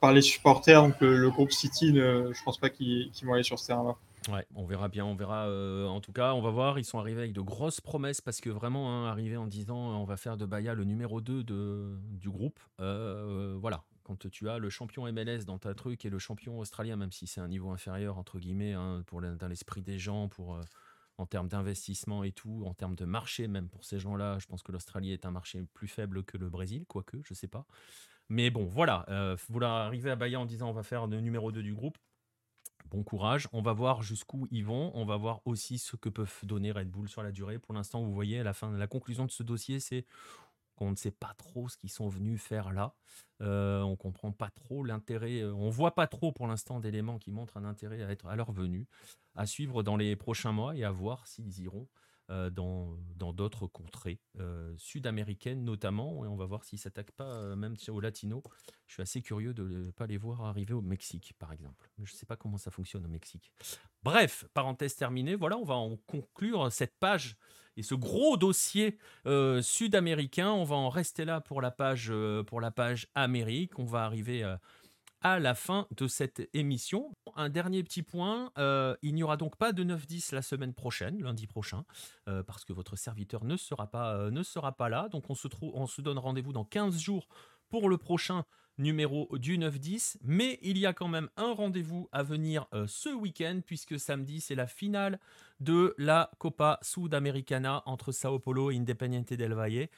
par, 0.00 0.12
les 0.12 0.22
supporters. 0.22 0.82
Donc 0.82 0.98
le, 1.00 1.28
groupe 1.30 1.52
City, 1.52 1.92
ne, 1.92 2.32
je 2.32 2.42
pense 2.42 2.58
pas 2.58 2.70
qu'ils 2.70 3.10
vont 3.22 3.34
aller 3.34 3.42
sur 3.42 3.58
ce 3.58 3.66
terrain-là. 3.66 3.96
Ouais, 4.32 4.46
on 4.54 4.64
verra 4.64 4.88
bien, 4.88 5.04
on 5.04 5.14
verra. 5.14 5.46
Euh, 5.48 5.86
en 5.86 6.00
tout 6.00 6.12
cas, 6.12 6.32
on 6.32 6.40
va 6.40 6.50
voir. 6.50 6.78
Ils 6.78 6.84
sont 6.84 6.98
arrivés 6.98 7.20
avec 7.20 7.32
de 7.34 7.40
grosses 7.42 7.82
promesses 7.82 8.22
parce 8.22 8.40
que 8.40 8.48
vraiment, 8.48 8.90
hein, 8.90 9.10
arriver 9.10 9.36
en 9.36 9.46
disant 9.46 9.76
on 9.76 10.04
va 10.04 10.16
faire 10.16 10.38
de 10.38 10.46
Baya 10.46 10.74
le 10.74 10.84
numéro 10.84 11.20
2 11.20 11.44
de, 11.44 11.98
du 12.12 12.30
groupe, 12.30 12.58
euh, 12.80 13.56
voilà. 13.60 13.82
Quand 14.04 14.28
tu 14.28 14.48
as 14.48 14.58
le 14.58 14.70
champion 14.70 15.10
MLS 15.12 15.44
dans 15.46 15.58
ta 15.58 15.72
truc 15.72 16.04
et 16.04 16.10
le 16.10 16.18
champion 16.18 16.58
australien, 16.58 16.96
même 16.96 17.12
si 17.12 17.28
c'est 17.28 17.40
un 17.40 17.46
niveau 17.46 17.70
inférieur, 17.70 18.18
entre 18.18 18.40
guillemets, 18.40 18.72
hein, 18.72 19.04
pour 19.06 19.20
dans 19.20 19.48
l'esprit 19.48 19.82
des 19.82 19.98
gens, 19.98 20.26
pour 20.26 20.58
en 21.20 21.26
termes 21.26 21.48
d'investissement 21.48 22.24
et 22.24 22.32
tout, 22.32 22.64
en 22.66 22.74
termes 22.74 22.96
de 22.96 23.04
marché 23.04 23.46
même 23.46 23.68
pour 23.68 23.84
ces 23.84 23.98
gens-là, 23.98 24.38
je 24.38 24.46
pense 24.46 24.62
que 24.62 24.72
l'Australie 24.72 25.12
est 25.12 25.26
un 25.26 25.30
marché 25.30 25.62
plus 25.74 25.88
faible 25.88 26.24
que 26.24 26.38
le 26.38 26.48
Brésil, 26.48 26.84
quoique, 26.88 27.18
je 27.22 27.34
sais 27.34 27.48
pas. 27.48 27.66
Mais 28.28 28.50
bon, 28.50 28.64
voilà, 28.64 29.04
euh, 29.08 29.36
vouloir 29.48 29.72
arriver 29.86 30.10
à 30.10 30.16
Bahia 30.16 30.40
en 30.40 30.46
disant 30.46 30.70
on 30.70 30.72
va 30.72 30.82
faire 30.82 31.06
le 31.06 31.20
numéro 31.20 31.52
2 31.52 31.62
du 31.62 31.74
groupe, 31.74 31.98
bon 32.86 33.02
courage. 33.02 33.48
On 33.52 33.60
va 33.60 33.72
voir 33.72 34.02
jusqu'où 34.02 34.46
ils 34.50 34.64
vont. 34.64 34.90
On 34.94 35.04
va 35.04 35.16
voir 35.16 35.40
aussi 35.44 35.78
ce 35.78 35.96
que 35.96 36.08
peuvent 36.08 36.38
donner 36.44 36.72
Red 36.72 36.90
Bull 36.90 37.08
sur 37.08 37.22
la 37.22 37.32
durée. 37.32 37.58
Pour 37.58 37.74
l'instant, 37.74 38.02
vous 38.02 38.12
voyez, 38.12 38.40
à 38.40 38.44
la 38.44 38.52
fin, 38.52 38.70
la 38.72 38.86
conclusion 38.86 39.26
de 39.26 39.30
ce 39.30 39.42
dossier, 39.42 39.80
c'est 39.80 40.06
qu'on 40.76 40.90
ne 40.90 40.96
sait 40.96 41.10
pas 41.10 41.34
trop 41.36 41.68
ce 41.68 41.76
qu'ils 41.76 41.90
sont 41.90 42.08
venus 42.08 42.40
faire 42.40 42.72
là. 42.72 42.94
Euh, 43.42 43.82
on 43.82 43.96
comprend 43.96 44.32
pas 44.32 44.50
trop 44.50 44.82
l'intérêt. 44.82 45.42
Euh, 45.42 45.52
on 45.54 45.68
voit 45.68 45.94
pas 45.94 46.06
trop 46.06 46.32
pour 46.32 46.46
l'instant 46.46 46.80
d'éléments 46.80 47.18
qui 47.18 47.30
montrent 47.30 47.58
un 47.58 47.64
intérêt 47.64 48.02
à 48.02 48.10
être 48.10 48.26
à 48.26 48.36
leur 48.36 48.50
venue 48.50 48.86
à 49.34 49.46
suivre 49.46 49.82
dans 49.82 49.96
les 49.96 50.16
prochains 50.16 50.52
mois 50.52 50.76
et 50.76 50.84
à 50.84 50.90
voir 50.90 51.26
s'ils 51.26 51.60
iront 51.60 51.88
euh, 52.30 52.48
dans 52.48 53.32
d'autres 53.32 53.66
contrées 53.66 54.20
euh, 54.38 54.72
sud-américaines 54.76 55.64
notamment 55.64 56.24
et 56.24 56.28
on 56.28 56.36
va 56.36 56.44
voir 56.44 56.62
s'ils 56.62 56.78
s'attaquent 56.78 57.10
pas 57.10 57.24
euh, 57.24 57.56
même 57.56 57.74
aux 57.88 58.00
latinos. 58.00 58.42
Je 58.86 58.94
suis 58.94 59.02
assez 59.02 59.20
curieux 59.20 59.52
de 59.52 59.64
ne 59.64 59.90
pas 59.90 60.06
les 60.06 60.16
voir 60.16 60.42
arriver 60.42 60.72
au 60.72 60.80
Mexique 60.80 61.34
par 61.40 61.52
exemple. 61.52 61.90
Je 61.98 62.12
ne 62.12 62.16
sais 62.16 62.26
pas 62.26 62.36
comment 62.36 62.56
ça 62.56 62.70
fonctionne 62.70 63.04
au 63.04 63.08
Mexique. 63.08 63.50
Bref, 64.04 64.44
parenthèse 64.54 64.94
terminée, 64.94 65.34
voilà, 65.34 65.58
on 65.58 65.64
va 65.64 65.74
en 65.74 65.96
conclure 65.96 66.70
cette 66.70 66.96
page 67.00 67.36
et 67.76 67.82
ce 67.82 67.96
gros 67.96 68.36
dossier 68.36 68.98
sud-américain. 69.62 70.52
On 70.52 70.64
va 70.64 70.76
en 70.76 70.88
rester 70.88 71.24
là 71.24 71.40
pour 71.40 71.60
la 71.60 71.72
page, 71.72 72.12
pour 72.46 72.60
la 72.60 72.70
page 72.70 73.08
Amérique. 73.16 73.78
On 73.78 73.86
va 73.86 74.04
arriver 74.04 74.44
la 75.22 75.54
fin 75.54 75.86
de 75.96 76.06
cette 76.06 76.48
émission. 76.54 77.12
Un 77.36 77.48
dernier 77.48 77.82
petit 77.82 78.02
point, 78.02 78.52
euh, 78.58 78.96
il 79.02 79.14
n'y 79.14 79.22
aura 79.22 79.36
donc 79.36 79.56
pas 79.56 79.72
de 79.72 79.84
9-10 79.84 80.34
la 80.34 80.42
semaine 80.42 80.74
prochaine, 80.74 81.22
lundi 81.22 81.46
prochain, 81.46 81.84
euh, 82.28 82.42
parce 82.42 82.64
que 82.64 82.72
votre 82.72 82.96
serviteur 82.96 83.44
ne 83.44 83.56
sera 83.56 83.90
pas, 83.90 84.14
euh, 84.14 84.30
ne 84.30 84.42
sera 84.42 84.72
pas 84.72 84.88
là. 84.88 85.08
Donc 85.10 85.28
on 85.30 85.34
se, 85.34 85.48
trouve, 85.48 85.72
on 85.74 85.86
se 85.86 86.00
donne 86.00 86.18
rendez-vous 86.18 86.52
dans 86.52 86.64
15 86.64 86.98
jours 86.98 87.28
pour 87.68 87.88
le 87.88 87.98
prochain 87.98 88.44
numéro 88.78 89.28
du 89.36 89.58
9-10. 89.58 90.16
Mais 90.22 90.58
il 90.62 90.78
y 90.78 90.86
a 90.86 90.94
quand 90.94 91.08
même 91.08 91.28
un 91.36 91.52
rendez-vous 91.52 92.08
à 92.12 92.22
venir 92.22 92.66
ce 92.86 93.10
week-end, 93.10 93.60
puisque 93.64 94.00
samedi 94.00 94.40
c'est 94.40 94.54
la 94.54 94.66
finale 94.66 95.20
de 95.60 95.94
la 95.98 96.30
Copa 96.38 96.78
Sudamericana 96.80 97.82
entre 97.84 98.10
Sao 98.10 98.38
Paulo 98.38 98.70
et 98.70 98.76
Independiente 98.76 99.34
del 99.34 99.52
Valle. 99.52 99.88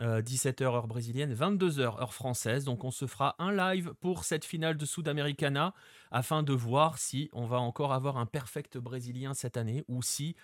17h 0.00 0.62
heure 0.62 0.86
brésilienne, 0.86 1.34
22h 1.34 2.00
heure 2.00 2.14
française. 2.14 2.64
Donc 2.64 2.84
on 2.84 2.90
se 2.90 3.06
fera 3.06 3.36
un 3.38 3.52
live 3.52 3.92
pour 4.00 4.24
cette 4.24 4.44
finale 4.44 4.76
de 4.76 4.86
Sudamericana 4.86 5.74
afin 6.10 6.42
de 6.42 6.52
voir 6.52 6.98
si 6.98 7.28
on 7.32 7.46
va 7.46 7.58
encore 7.58 7.92
avoir 7.92 8.16
un 8.16 8.26
perfect 8.26 8.78
brésilien 8.78 9.34
cette 9.34 9.56
année 9.56 9.84
ou 9.88 10.02
si 10.02 10.36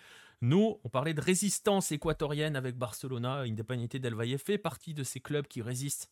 nous, 0.42 0.78
on 0.84 0.88
parlait 0.90 1.14
de 1.14 1.20
résistance 1.20 1.92
équatorienne 1.92 2.56
avec 2.56 2.76
Barcelona, 2.76 3.40
Independiente 3.40 3.96
del 3.96 4.14
Valle 4.14 4.38
fait 4.38 4.58
partie 4.58 4.92
de 4.92 5.02
ces 5.02 5.20
clubs 5.20 5.46
qui 5.46 5.62
résistent 5.62 6.10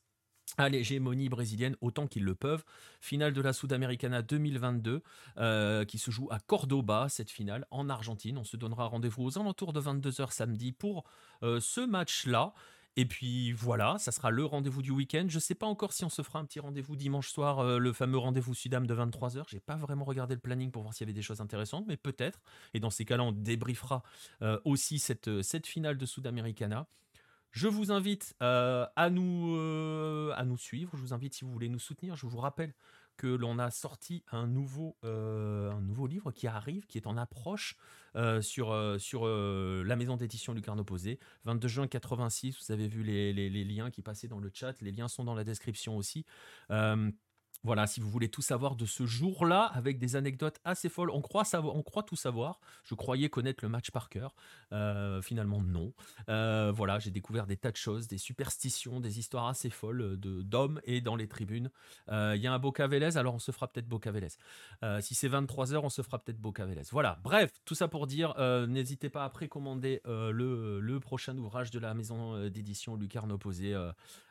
à 0.56 0.68
l'hégémonie 0.68 1.28
brésilienne 1.28 1.76
autant 1.80 2.06
qu'ils 2.06 2.24
le 2.24 2.34
peuvent. 2.34 2.64
Finale 3.00 3.32
de 3.32 3.42
la 3.42 3.52
Sudamericana 3.52 4.22
2022 4.22 5.02
euh, 5.38 5.84
qui 5.84 5.98
se 5.98 6.10
joue 6.10 6.28
à 6.30 6.38
Cordoba, 6.38 7.08
cette 7.08 7.30
finale 7.30 7.66
en 7.70 7.88
Argentine. 7.88 8.38
On 8.38 8.44
se 8.44 8.56
donnera 8.56 8.86
rendez-vous 8.86 9.24
aux 9.24 9.38
alentours 9.38 9.72
de 9.72 9.80
22h 9.80 10.32
samedi 10.32 10.72
pour 10.72 11.04
euh, 11.42 11.60
ce 11.60 11.80
match-là. 11.80 12.54
Et 12.96 13.06
puis 13.06 13.52
voilà, 13.52 13.96
ça 13.98 14.12
sera 14.12 14.30
le 14.30 14.44
rendez-vous 14.44 14.82
du 14.82 14.92
week-end. 14.92 15.26
Je 15.28 15.36
ne 15.36 15.40
sais 15.40 15.54
pas 15.54 15.66
encore 15.66 15.92
si 15.92 16.04
on 16.04 16.08
se 16.08 16.22
fera 16.22 16.38
un 16.38 16.44
petit 16.44 16.60
rendez-vous 16.60 16.94
dimanche 16.94 17.28
soir, 17.28 17.58
euh, 17.58 17.78
le 17.78 17.92
fameux 17.92 18.18
rendez-vous 18.18 18.54
Sudam 18.54 18.86
de 18.86 18.94
23h. 18.94 19.44
J'ai 19.48 19.60
pas 19.60 19.74
vraiment 19.76 20.04
regardé 20.04 20.34
le 20.34 20.40
planning 20.40 20.70
pour 20.70 20.82
voir 20.82 20.94
s'il 20.94 21.06
y 21.06 21.10
avait 21.10 21.14
des 21.14 21.22
choses 21.22 21.40
intéressantes, 21.40 21.86
mais 21.88 21.96
peut-être. 21.96 22.40
Et 22.72 22.80
dans 22.80 22.90
ces 22.90 23.04
cas-là, 23.04 23.24
on 23.24 23.32
débriefera 23.32 24.02
euh, 24.42 24.60
aussi 24.64 24.98
cette, 24.98 25.42
cette 25.42 25.66
finale 25.66 25.98
de 25.98 26.06
Sudamericana. 26.06 26.86
Je 27.50 27.68
vous 27.68 27.92
invite 27.92 28.34
à, 28.40 29.10
nous, 29.10 29.56
à 30.34 30.44
nous 30.44 30.58
suivre. 30.58 30.90
Je 30.96 31.00
vous 31.00 31.14
invite, 31.14 31.34
si 31.34 31.44
vous 31.44 31.52
voulez 31.52 31.68
nous 31.68 31.78
soutenir, 31.78 32.16
je 32.16 32.26
vous 32.26 32.38
rappelle 32.38 32.74
que 33.16 33.26
l'on 33.26 33.58
a 33.58 33.70
sorti 33.70 34.24
un 34.32 34.46
nouveau, 34.46 34.96
euh, 35.04 35.70
un 35.72 35.80
nouveau 35.80 36.06
livre 36.06 36.32
qui 36.32 36.46
arrive, 36.46 36.86
qui 36.86 36.98
est 36.98 37.06
en 37.06 37.16
approche 37.16 37.76
euh, 38.16 38.40
sur, 38.40 38.72
euh, 38.72 38.98
sur 38.98 39.26
la 39.26 39.96
maison 39.96 40.16
d'édition 40.16 40.52
Lucarne 40.52 40.80
Opposé. 40.80 41.18
22 41.44 41.68
juin 41.68 41.86
86, 41.86 42.58
vous 42.60 42.72
avez 42.72 42.88
vu 42.88 43.02
les, 43.02 43.32
les, 43.32 43.64
liens 43.64 43.90
qui 43.90 44.02
passaient 44.02 44.28
dans 44.28 44.38
le 44.38 44.50
chat, 44.52 44.80
les 44.80 44.92
liens 44.92 45.08
sont 45.08 45.24
dans 45.24 45.34
la 45.34 45.44
description 45.44 45.96
aussi. 45.96 46.24
Voilà, 47.64 47.86
si 47.86 48.00
vous 48.00 48.10
voulez 48.10 48.28
tout 48.28 48.42
savoir 48.42 48.76
de 48.76 48.84
ce 48.84 49.06
jour-là, 49.06 49.62
avec 49.74 49.98
des 49.98 50.16
anecdotes 50.16 50.60
assez 50.64 50.90
folles, 50.90 51.08
on 51.10 51.22
croit, 51.22 51.44
savoir, 51.44 51.74
on 51.74 51.82
croit 51.82 52.02
tout 52.02 52.14
savoir. 52.14 52.60
Je 52.84 52.94
croyais 52.94 53.30
connaître 53.30 53.64
le 53.64 53.70
match 53.70 53.90
par 53.90 54.10
cœur. 54.10 54.34
Euh, 54.72 55.22
finalement, 55.22 55.62
non. 55.62 55.94
Euh, 56.28 56.70
voilà, 56.74 56.98
j'ai 56.98 57.10
découvert 57.10 57.46
des 57.46 57.56
tas 57.56 57.70
de 57.70 57.76
choses, 57.76 58.06
des 58.06 58.18
superstitions, 58.18 59.00
des 59.00 59.18
histoires 59.18 59.46
assez 59.46 59.70
folles 59.70 60.20
de, 60.20 60.42
d'hommes 60.42 60.78
et 60.84 61.00
dans 61.00 61.16
les 61.16 61.26
tribunes. 61.26 61.70
Euh, 62.10 62.34
il 62.36 62.42
y 62.42 62.46
a 62.46 62.52
un 62.52 62.58
Boca 62.58 62.86
Vélez, 62.86 63.16
alors 63.16 63.34
on 63.34 63.38
se 63.38 63.50
fera 63.50 63.66
peut-être 63.66 63.88
Boca 63.88 64.10
Vélez. 64.12 64.28
si 65.00 65.14
c'est 65.14 65.28
23h, 65.28 65.80
on 65.82 65.88
se 65.88 66.02
fera 66.02 66.18
peut-être 66.18 66.38
Boca 66.38 66.66
Vélez. 66.66 66.82
Voilà, 66.92 67.18
bref, 67.24 67.50
tout 67.64 67.74
ça 67.74 67.88
pour 67.88 68.06
dire, 68.06 68.34
n'hésitez 68.68 69.08
pas 69.08 69.24
à 69.24 69.30
précommander 69.30 70.02
le, 70.04 70.80
le, 70.80 71.00
prochain 71.00 71.36
ouvrage 71.38 71.70
de 71.70 71.78
la 71.78 71.94
maison 71.94 72.48
d'édition 72.48 72.96
Lucarne 72.96 73.32
Opposé, 73.32 73.74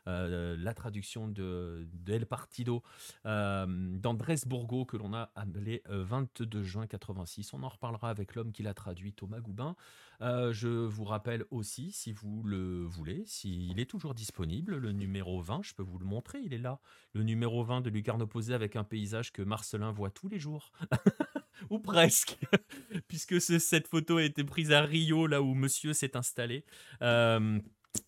la 0.06 0.74
traduction 0.74 1.28
de, 1.28 1.88
de 1.94 2.14
El 2.14 2.26
Partido 2.26 2.84
euh, 3.26 3.66
d'Andrés 3.68 4.42
Bourgo 4.46 4.86
que 4.86 4.98
l'on 4.98 5.14
a 5.14 5.32
appelé 5.36 5.82
22 5.88 6.60
euh, 6.60 6.64
juin 6.64 6.88
86. 6.88 7.54
On 7.54 7.64
en 7.64 7.70
reparlera 7.70 8.10
avec 8.10 8.36
l'homme 8.36 8.52
qui 8.52 8.64
l'a 8.64 8.74
traduit, 8.74 9.14
Thomas 9.14 9.40
Goubin. 9.40 9.76
Euh, 10.22 10.54
je 10.54 10.68
vous 10.68 11.04
rappelle 11.04 11.46
aussi, 11.52 11.92
si 11.92 12.12
vous 12.12 12.44
le 12.44 12.86
voulez, 12.86 13.24
s'il 13.26 13.80
est 13.80 13.90
toujours 13.90 14.14
disponible, 14.14 14.78
le 14.78 14.92
numéro 14.92 15.42
20, 15.42 15.62
je 15.64 15.74
peux 15.74 15.84
vous 15.84 16.00
le 16.00 16.06
montrer, 16.06 16.40
il 16.40 16.54
est 16.54 16.60
là. 16.60 16.80
Le 17.14 17.24
numéro 17.24 17.64
20 17.64 17.82
de 17.82 17.90
Lucarne 17.90 18.22
Opposé 18.22 18.54
avec 18.54 18.76
un 18.76 18.84
paysage 18.84 19.32
que 19.32 19.42
Marcelin 19.42 19.92
voit 19.92 20.12
tous 20.12 20.30
les 20.30 20.40
jours. 20.40 20.72
Ou 21.70 21.80
presque, 21.80 22.38
puisque 23.08 23.40
cette 23.40 23.88
photo 23.88 24.18
a 24.18 24.24
été 24.24 24.44
prise 24.44 24.72
à 24.72 24.82
Rio, 24.82 25.28
là 25.28 25.42
où 25.42 25.54
monsieur 25.54 25.94
s'est 25.94 26.18
installé. 26.18 26.66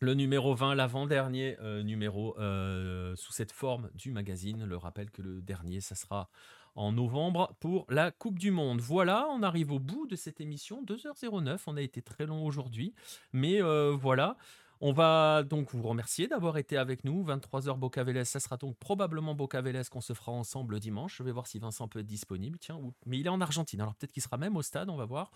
Le 0.01 0.15
numéro 0.15 0.55
20, 0.55 0.75
l'avant-dernier 0.75 1.57
euh, 1.61 1.83
numéro 1.83 2.35
euh, 2.39 3.15
sous 3.15 3.31
cette 3.31 3.51
forme 3.51 3.89
du 3.93 4.11
magazine. 4.11 4.65
Le 4.65 4.77
rappelle 4.77 5.11
que 5.11 5.21
le 5.21 5.41
dernier, 5.41 5.79
ça 5.79 5.93
sera 5.93 6.29
en 6.75 6.91
novembre 6.91 7.55
pour 7.59 7.85
la 7.89 8.11
Coupe 8.11 8.39
du 8.39 8.49
Monde. 8.51 8.81
Voilà, 8.81 9.27
on 9.29 9.43
arrive 9.43 9.71
au 9.71 9.79
bout 9.79 10.07
de 10.07 10.15
cette 10.15 10.41
émission. 10.41 10.83
2h09, 10.83 11.59
on 11.67 11.77
a 11.77 11.81
été 11.81 12.01
très 12.01 12.25
long 12.25 12.45
aujourd'hui. 12.45 12.93
Mais 13.31 13.61
euh, 13.61 13.91
voilà, 13.91 14.37
on 14.81 14.91
va 14.91 15.43
donc 15.43 15.73
vous 15.73 15.83
remercier 15.83 16.27
d'avoir 16.27 16.57
été 16.57 16.77
avec 16.77 17.03
nous. 17.03 17.23
23h 17.23 17.77
Bocaveles, 17.77 18.25
ça 18.25 18.39
sera 18.39 18.57
donc 18.57 18.77
probablement 18.77 19.33
Bocaveles 19.33 19.87
qu'on 19.89 20.01
se 20.01 20.13
fera 20.13 20.31
ensemble 20.31 20.79
dimanche. 20.79 21.17
Je 21.17 21.23
vais 21.23 21.31
voir 21.31 21.47
si 21.47 21.59
Vincent 21.59 21.87
peut 21.87 21.99
être 21.99 22.05
disponible. 22.05 22.57
Tiens, 22.59 22.79
mais 23.05 23.19
il 23.19 23.25
est 23.25 23.29
en 23.29 23.41
Argentine, 23.41 23.81
alors 23.81 23.95
peut-être 23.95 24.11
qu'il 24.11 24.23
sera 24.23 24.37
même 24.37 24.55
au 24.55 24.61
stade, 24.61 24.89
on 24.89 24.97
va 24.97 25.05
voir. 25.05 25.31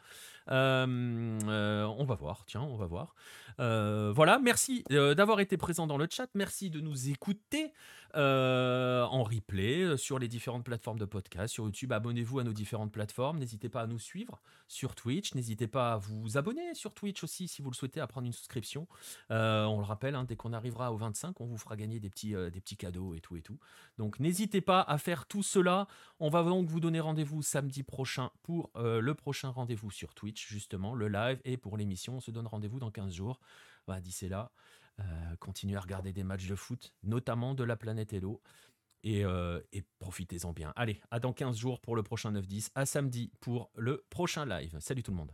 Euh, 0.51 1.39
euh, 1.47 1.85
on 1.97 2.05
va 2.05 2.15
voir, 2.15 2.43
tiens, 2.45 2.61
on 2.61 2.75
va 2.75 2.85
voir. 2.85 3.15
Euh, 3.59 4.11
voilà, 4.13 4.39
merci 4.39 4.83
d'avoir 4.89 5.39
été 5.39 5.57
présent 5.57 5.87
dans 5.87 5.97
le 5.97 6.07
chat. 6.09 6.29
Merci 6.33 6.69
de 6.69 6.81
nous 6.81 7.09
écouter 7.09 7.73
en 8.15 9.23
replay 9.23 9.97
sur 9.97 10.17
les 10.17 10.27
différentes 10.27 10.63
plateformes 10.63 10.97
de 10.97 11.05
podcast, 11.05 11.53
sur 11.53 11.65
YouTube. 11.65 11.91
Abonnez-vous 11.91 12.39
à 12.39 12.43
nos 12.43 12.53
différentes 12.53 12.91
plateformes. 12.91 13.37
N'hésitez 13.37 13.69
pas 13.69 13.81
à 13.81 13.87
nous 13.87 13.99
suivre 13.99 14.41
sur 14.67 14.95
Twitch. 14.95 15.35
N'hésitez 15.35 15.67
pas 15.67 15.93
à 15.93 15.97
vous 15.97 16.37
abonner 16.37 16.73
sur 16.73 16.93
Twitch 16.93 17.23
aussi 17.23 17.47
si 17.47 17.61
vous 17.61 17.69
le 17.69 17.75
souhaitez, 17.75 17.99
à 17.99 18.07
prendre 18.07 18.25
une 18.25 18.33
souscription. 18.33 18.87
Euh, 19.31 19.65
on 19.65 19.77
le 19.77 19.83
rappelle, 19.83 20.15
hein, 20.15 20.23
dès 20.23 20.35
qu'on 20.35 20.53
arrivera 20.53 20.91
au 20.91 20.97
25, 20.97 21.39
on 21.41 21.45
vous 21.45 21.57
fera 21.57 21.75
gagner 21.75 21.99
des 21.99 22.09
petits, 22.09 22.35
euh, 22.35 22.49
des 22.49 22.61
petits 22.61 22.77
cadeaux 22.77 23.13
et 23.13 23.19
tout 23.19 23.35
et 23.37 23.41
tout. 23.41 23.59
Donc 23.97 24.19
n'hésitez 24.19 24.61
pas 24.61 24.81
à 24.81 24.97
faire 24.97 25.27
tout 25.27 25.43
cela. 25.43 25.87
On 26.19 26.29
va 26.29 26.43
donc 26.43 26.67
vous 26.67 26.79
donner 26.79 26.99
rendez-vous 26.99 27.41
samedi 27.41 27.83
prochain 27.83 28.31
pour 28.43 28.71
euh, 28.75 29.01
le 29.01 29.13
prochain 29.13 29.49
rendez-vous 29.49 29.91
sur 29.91 30.13
Twitch, 30.13 30.47
justement, 30.47 30.95
le 30.95 31.07
live. 31.07 31.39
Et 31.45 31.57
pour 31.57 31.77
l'émission, 31.77 32.15
on 32.15 32.19
se 32.19 32.31
donne 32.31 32.47
rendez-vous 32.47 32.79
dans 32.79 32.91
15 32.91 33.13
jours. 33.13 33.39
Bah, 33.87 33.99
D'ici 34.01 34.29
là, 34.29 34.51
continuez 35.39 35.77
à 35.77 35.79
regarder 35.79 36.11
des 36.11 36.23
matchs 36.23 36.47
de 36.47 36.55
foot, 36.55 36.93
notamment 37.03 37.53
de 37.53 37.63
la 37.63 37.77
planète 37.77 38.11
Hello. 38.11 38.41
Et, 39.03 39.21
et 39.21 39.83
profitez-en 39.99 40.51
bien. 40.51 40.73
Allez, 40.75 40.99
à 41.09 41.21
dans 41.21 41.31
15 41.31 41.57
jours 41.57 41.79
pour 41.79 41.95
le 41.95 42.03
prochain 42.03 42.33
9-10, 42.33 42.71
à 42.75 42.85
samedi 42.85 43.31
pour 43.39 43.71
le 43.75 44.05
prochain 44.09 44.45
live. 44.45 44.75
Salut 44.79 45.01
tout 45.01 45.11
le 45.11 45.17
monde. 45.17 45.31